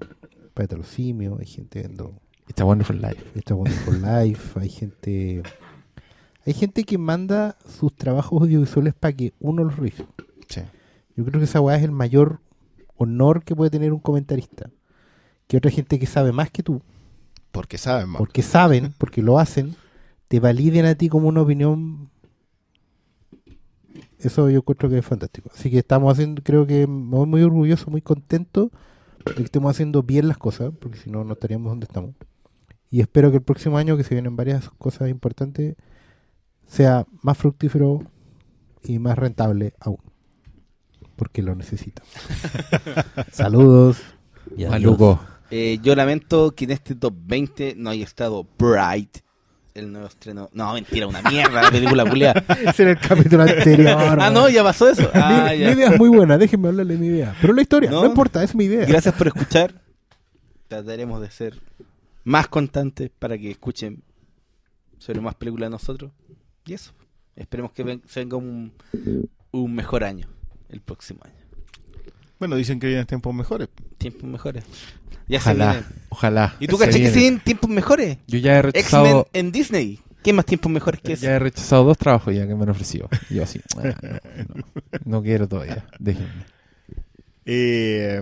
Simios, 0.84 1.40
hay 1.40 1.46
gente 1.46 1.80
viendo 1.80 2.21
It's 2.52 2.60
a 2.60 2.66
Wonderful 2.66 3.00
Life. 3.02 3.24
esta 3.34 3.56
Wonderful 3.56 4.02
Life, 4.02 4.60
hay 4.60 4.68
gente 4.68 5.42
hay 6.46 6.54
gente 6.54 6.84
que 6.84 6.98
manda 6.98 7.56
sus 7.66 7.96
trabajos 7.96 8.42
audiovisuales 8.42 8.94
para 8.94 9.14
que 9.14 9.32
uno 9.40 9.64
los 9.64 9.78
revise. 9.78 10.06
Sí. 10.50 10.60
Yo 11.16 11.24
creo 11.24 11.40
que 11.40 11.46
esa 11.46 11.62
weá 11.62 11.78
es 11.78 11.84
el 11.84 11.92
mayor 11.92 12.42
honor 12.98 13.46
que 13.46 13.56
puede 13.56 13.72
tener 13.72 13.94
un 13.94 14.00
comentarista. 14.00 14.70
Que 15.48 15.56
otra 15.56 15.72
gente 15.72 15.98
que 15.98 16.06
sabe 16.08 16.34
más 16.34 16.52
que 16.52 16.62
tú, 16.62 16.82
Porque 17.52 17.78
saben, 17.78 18.10
man. 18.10 18.18
porque 18.18 18.42
saben, 18.42 18.94
porque 18.98 19.22
lo 19.22 19.40
hacen, 19.40 19.76
te 20.28 20.42
validen 20.42 20.86
a 20.86 20.96
ti 20.96 21.08
como 21.08 21.30
una 21.30 21.42
opinión. 21.44 22.10
Eso 24.20 24.50
yo 24.50 24.58
encuentro 24.58 24.90
que 24.90 24.98
es 24.98 25.06
fantástico. 25.06 25.50
Así 25.54 25.72
que 25.72 25.78
estamos 25.78 26.12
haciendo, 26.12 26.44
creo 26.44 26.68
que 26.68 26.86
muy 26.86 27.44
orgulloso, 27.44 27.90
muy 27.90 28.02
contento 28.02 28.72
de 29.26 29.36
que 29.36 29.44
estemos 29.44 29.72
haciendo 29.72 30.04
bien 30.04 30.28
las 30.28 30.38
cosas, 30.38 30.74
porque 30.82 30.98
si 30.98 31.10
no, 31.10 31.24
no 31.24 31.32
estaríamos 31.34 31.72
donde 31.72 31.86
estamos. 31.86 32.12
Y 32.92 33.00
espero 33.02 33.32
que 33.32 33.38
el 33.38 33.44
próximo 33.44 33.78
año, 33.78 33.96
que 33.98 34.04
se 34.04 34.14
vienen 34.14 34.36
varias 34.36 34.70
cosas 34.78 35.10
importantes, 35.10 35.76
sea 36.68 37.06
más 37.22 37.38
fructífero 37.38 38.04
y 38.84 39.00
más 39.00 39.18
rentable 39.18 39.74
aún. 39.80 39.98
Porque 41.16 41.42
lo 41.42 41.56
necesita. 41.56 42.04
Saludos. 43.32 44.02
y. 44.58 44.66
Maluco. 44.66 45.20
Eh, 45.52 45.80
yo 45.82 45.96
lamento 45.96 46.52
que 46.52 46.66
en 46.66 46.72
este 46.72 46.96
top 46.96 47.14
20 47.26 47.76
no 47.78 47.90
haya 47.90 48.04
estado 48.06 48.46
Bright, 48.58 49.18
el 49.74 49.92
nuevo 49.92 50.08
estreno. 50.08 50.50
No, 50.54 50.74
mentira, 50.74 51.08
una 51.08 51.22
mierda 51.22 51.62
la 51.62 51.72
película 51.72 52.10
culiada. 52.10 52.44
Ese 52.68 52.84
era 52.84 52.92
el 52.92 53.00
capítulo 53.00 53.44
anterior. 53.44 54.18
Ah, 54.22 54.30
no, 54.30 54.48
ya 54.50 54.64
pasó 54.64 54.90
eso. 54.90 55.10
Ah, 55.14 55.50
mi, 55.52 55.60
ya. 55.60 55.68
mi 55.68 55.74
idea 55.74 55.90
es 55.92 56.00
muy 56.00 56.10
buena, 56.10 56.38
déjenme 56.38 56.70
hablarle 56.70 56.94
de 56.94 57.00
mi 57.00 57.08
idea. 57.08 57.36
Pero 57.42 57.54
la 57.54 57.62
historia, 57.62 57.90
no, 57.90 58.02
No. 58.02 58.08
importa, 58.08 58.44
es 58.44 58.56
mi 58.56 58.66
idea. 58.66 58.86
Gracias 58.86 59.14
por 59.16 59.28
escuchar. 59.28 59.82
Trataremos 60.70 61.22
de 61.22 61.30
ser 61.32 61.60
más 62.24 62.48
constantes 62.48 63.10
para 63.18 63.38
que 63.38 63.52
escuchen 63.52 64.04
sobre 64.98 65.22
más 65.22 65.36
películas 65.36 65.68
de 65.68 65.72
nosotros. 65.72 66.12
Y 66.66 66.74
eso. 66.74 66.94
Esperemos 67.36 67.72
que 67.72 67.84
ven- 67.84 68.02
se 68.08 68.20
venga 68.20 68.38
un, 68.38 68.74
un 69.52 69.74
mejor 69.76 70.04
año 70.04 70.28
el 70.70 70.82
próximo 70.82 71.22
año. 71.24 71.34
Bueno, 72.40 72.56
dicen 72.56 72.80
que 72.80 72.88
vienen 72.88 73.06
tiempos 73.06 73.34
mejores. 73.34 73.70
Tiempos 73.98 74.24
mejores. 74.24 74.64
Ya 75.28 75.40
se 75.40 75.52
Ojalá, 75.52 75.72
vienen. 75.74 75.90
ojalá. 76.10 76.56
¿Y 76.60 76.68
tú 76.68 76.78
Se 76.78 76.86
caché 76.86 77.00
que 77.00 77.10
se 77.12 77.20
vienen 77.20 77.40
tiempos 77.40 77.70
mejores? 77.70 78.18
Yo 78.28 78.38
ya 78.40 78.56
he 78.56 78.60
X-Men 78.60 78.74
rechazado, 78.74 79.28
en 79.34 79.52
Disney. 79.52 80.00
¿Qué 80.24 80.34
más 80.34 80.46
tiempos 80.46 80.72
mejores 80.72 81.02
que 81.02 81.14
eso? 81.14 81.24
ya 81.24 81.36
he 81.36 81.40
rechazado 81.40 81.84
dos 81.84 81.98
trabajos 81.98 82.36
ya 82.36 82.46
que 82.48 82.54
me 82.54 82.64
han 82.64 82.70
ofrecido. 82.70 83.10
Yo 83.30 83.42
así, 83.44 83.60
ah, 83.78 83.94
no, 84.02 84.56
no, 84.56 84.64
no 85.06 85.24
quiero 85.24 85.48
todavía. 85.48 85.86
Déjenme. 86.00 86.46
Eh, 87.46 88.22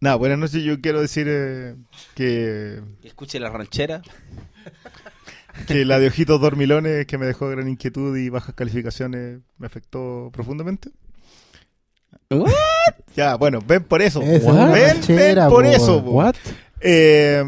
nada, 0.00 0.16
buenas 0.16 0.38
noches. 0.38 0.62
Yo 0.62 0.80
quiero 0.80 1.00
decir 1.00 1.26
eh, 1.28 1.76
que, 2.14 2.80
Que 3.02 3.08
Escuche 3.08 3.38
la 3.40 3.50
ranchera. 3.50 4.02
que 5.66 5.84
la 5.84 5.98
de 5.98 6.08
ojitos 6.08 6.40
dormilones 6.40 7.06
que 7.06 7.18
me 7.18 7.26
dejó 7.26 7.48
gran 7.48 7.68
inquietud 7.68 8.16
y 8.16 8.28
bajas 8.28 8.54
calificaciones 8.54 9.40
me 9.58 9.66
afectó 9.66 10.30
profundamente. 10.32 10.90
What? 12.30 12.50
Ya, 13.14 13.36
bueno, 13.36 13.60
ven 13.66 13.84
por 13.84 14.02
eso. 14.02 14.20
Esa 14.22 14.52
Ven, 14.66 14.88
ranchera, 14.88 15.44
ven 15.44 15.54
por 15.54 15.64
po. 15.64 15.70
eso. 15.70 15.98
What? 15.98 16.34
Eh, 16.80 17.44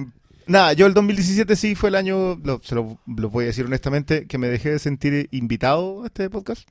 nada, 0.47 0.73
yo 0.73 0.87
el 0.87 0.95
2017 0.95 1.57
sí 1.57 1.75
fue 1.75 1.91
el 1.91 1.95
año, 1.97 2.37
lo, 2.43 2.61
se 2.63 2.75
lo, 2.75 2.99
lo 3.07 3.31
voy 3.31 3.45
a 3.45 3.47
decir 3.49 3.67
honestamente, 3.67 4.27
que 4.27 4.39
me 4.39 4.49
dejé 4.49 4.71
de 4.71 4.79
sentir 4.79 5.29
invitado 5.31 6.03
a 6.05 6.07
este 6.07 6.31
podcast. 6.31 6.69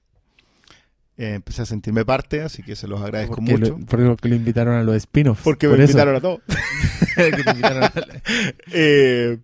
Eh, 1.20 1.34
empecé 1.34 1.64
a 1.64 1.66
sentirme 1.66 2.06
parte, 2.06 2.42
así 2.42 2.62
que 2.62 2.76
se 2.76 2.88
los 2.88 3.02
agradezco 3.02 3.38
Porque 3.38 3.52
mucho. 3.58 3.78
lo, 3.80 3.86
porque 4.16 4.30
lo 4.30 4.36
invitaron 4.36 4.76
a 4.76 4.84
los 4.84 4.96
spin-offs. 4.98 5.42
porque 5.44 5.68
Por 5.68 5.78
me 5.78 5.84
eso. 5.86 5.92
invitaron 5.94 6.16
a 6.16 6.22
todos. 6.22 6.42
Que 7.16 7.32
te 7.44 7.50
invitaron 7.50 7.84
a- 7.84 7.92
Eh, 8.72 9.40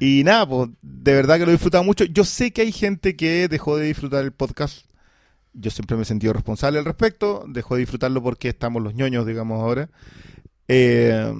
y 0.00 0.24
nada, 0.24 0.48
pues 0.48 0.70
de 0.82 1.14
verdad 1.14 1.36
que 1.38 1.42
lo 1.44 1.50
he 1.50 1.52
disfrutado 1.52 1.84
mucho. 1.84 2.04
Yo 2.04 2.24
sé 2.24 2.52
que 2.52 2.62
hay 2.62 2.72
gente 2.72 3.14
que 3.14 3.46
dejó 3.48 3.76
de 3.76 3.86
disfrutar 3.86 4.24
el 4.24 4.32
podcast. 4.32 4.86
Yo 5.52 5.70
siempre 5.70 5.96
me 5.96 6.02
he 6.02 6.06
sentido 6.06 6.32
responsable 6.32 6.78
al 6.80 6.84
respecto. 6.84 7.44
Dejó 7.48 7.74
de 7.76 7.80
disfrutarlo 7.80 8.20
porque 8.22 8.48
estamos 8.48 8.82
los 8.82 8.94
ñoños, 8.94 9.26
digamos, 9.26 9.60
ahora. 9.60 9.88
Eh, 10.68 11.32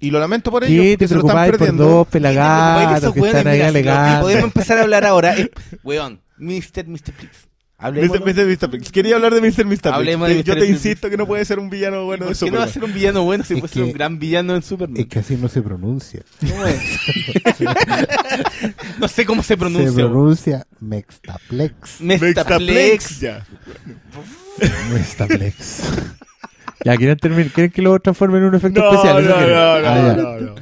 y 0.00 0.10
lo 0.10 0.20
lamento 0.20 0.50
por 0.52 0.62
ello. 0.64 0.80
¿Qué 0.82 0.96
te 0.96 1.08
preocupáis 1.08 1.50
por 1.50 1.58
perdiendo. 1.58 1.84
dos 1.84 2.06
¿Qué 2.06 2.20
te 2.20 2.20
preocupáis 2.20 2.34
de 2.34 3.10
pelagatos 3.10 3.14
que 3.14 3.20
están 3.20 3.46
ahí 3.48 4.14
si? 4.16 4.20
Podemos 4.20 4.44
empezar 4.44 4.78
a 4.78 4.82
hablar 4.82 5.04
ahora. 5.04 5.34
weón, 5.82 6.20
Mr. 6.38 6.86
Mr. 6.86 7.12
Please. 7.12 7.49
Hablemos. 7.80 8.20
Mr. 8.20 8.46
Mr. 8.46 8.68
Mr. 8.68 8.92
Quería 8.92 9.16
hablar 9.16 9.34
de 9.34 9.40
Mr. 9.40 9.64
Mr. 9.64 9.88
Hablemos 9.94 10.28
de 10.28 10.42
Yo 10.44 10.54
Mr. 10.54 10.60
te 10.60 10.66
insisto 10.66 11.08
que 11.08 11.16
no 11.16 11.26
puede 11.26 11.44
ser 11.44 11.58
un 11.58 11.70
villano 11.70 12.04
bueno 12.04 12.26
de 12.26 12.32
¿Por 12.34 12.38
qué 12.38 12.50
no 12.50 12.58
va 12.58 12.64
a 12.64 12.66
Superman. 12.66 12.72
ser 12.72 12.84
un 12.84 12.94
villano 12.94 13.22
bueno 13.24 13.44
si 13.44 13.54
Es 13.54 13.60
puede 13.60 13.72
ser 13.72 13.82
un 13.84 13.92
gran 13.92 14.18
villano 14.18 14.54
en 14.54 14.62
Superman? 14.62 15.00
Es 15.00 15.06
que 15.06 15.18
así 15.20 15.36
no 15.36 15.48
se 15.48 15.62
pronuncia. 15.62 16.20
¿Cómo 16.40 16.66
es? 16.66 16.80
no 18.98 19.08
sé 19.08 19.24
cómo 19.24 19.42
se 19.42 19.56
pronuncia. 19.56 19.90
Se 19.90 19.96
pronuncia 19.96 20.66
Mextaplex. 20.80 22.00
Mestaplex. 22.00 23.20
Ya. 23.20 23.46
Mestaplex. 24.92 25.82
Ya, 26.84 26.96
¿quieren, 26.96 27.16
terminar? 27.18 27.52
¿quieren 27.52 27.70
que 27.72 27.82
lo 27.82 27.98
transforme 28.00 28.38
en 28.38 28.44
un 28.44 28.54
efecto 28.54 28.80
No, 28.80 28.90
especial? 28.90 29.24
no, 29.24 29.30
¿Eso 29.30 29.40
no, 29.40 29.46
no, 29.46 29.88
Ah, 29.88 29.96
ya. 29.96 30.12
no, 30.14 30.40
no. 30.40 30.54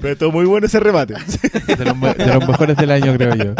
Pero 0.00 0.12
estuvo 0.12 0.32
muy 0.32 0.44
bueno 0.46 0.66
ese 0.66 0.80
remate. 0.80 1.14
De, 1.14 1.84
los, 1.84 2.00
de 2.16 2.26
los 2.34 2.48
mejores 2.48 2.76
del 2.76 2.90
año, 2.90 3.16
creo 3.16 3.34
yo. 3.34 3.54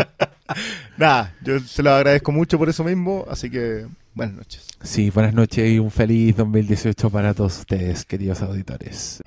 Nada, 0.97 1.33
yo 1.43 1.59
se 1.61 1.83
lo 1.83 1.93
agradezco 1.93 2.33
mucho 2.33 2.59
por 2.59 2.69
eso 2.69 2.83
mismo, 2.85 3.25
así 3.31 3.51
que 3.51 3.87
buenas 4.15 4.35
noches. 4.37 4.67
Sí, 4.83 5.11
buenas 5.11 5.35
noches 5.35 5.71
y 5.71 5.79
un 5.79 5.91
feliz 5.91 6.37
2018 6.37 7.11
para 7.11 7.35
todos 7.35 7.59
ustedes, 7.59 8.05
queridos 8.05 8.41
auditores. 8.43 9.21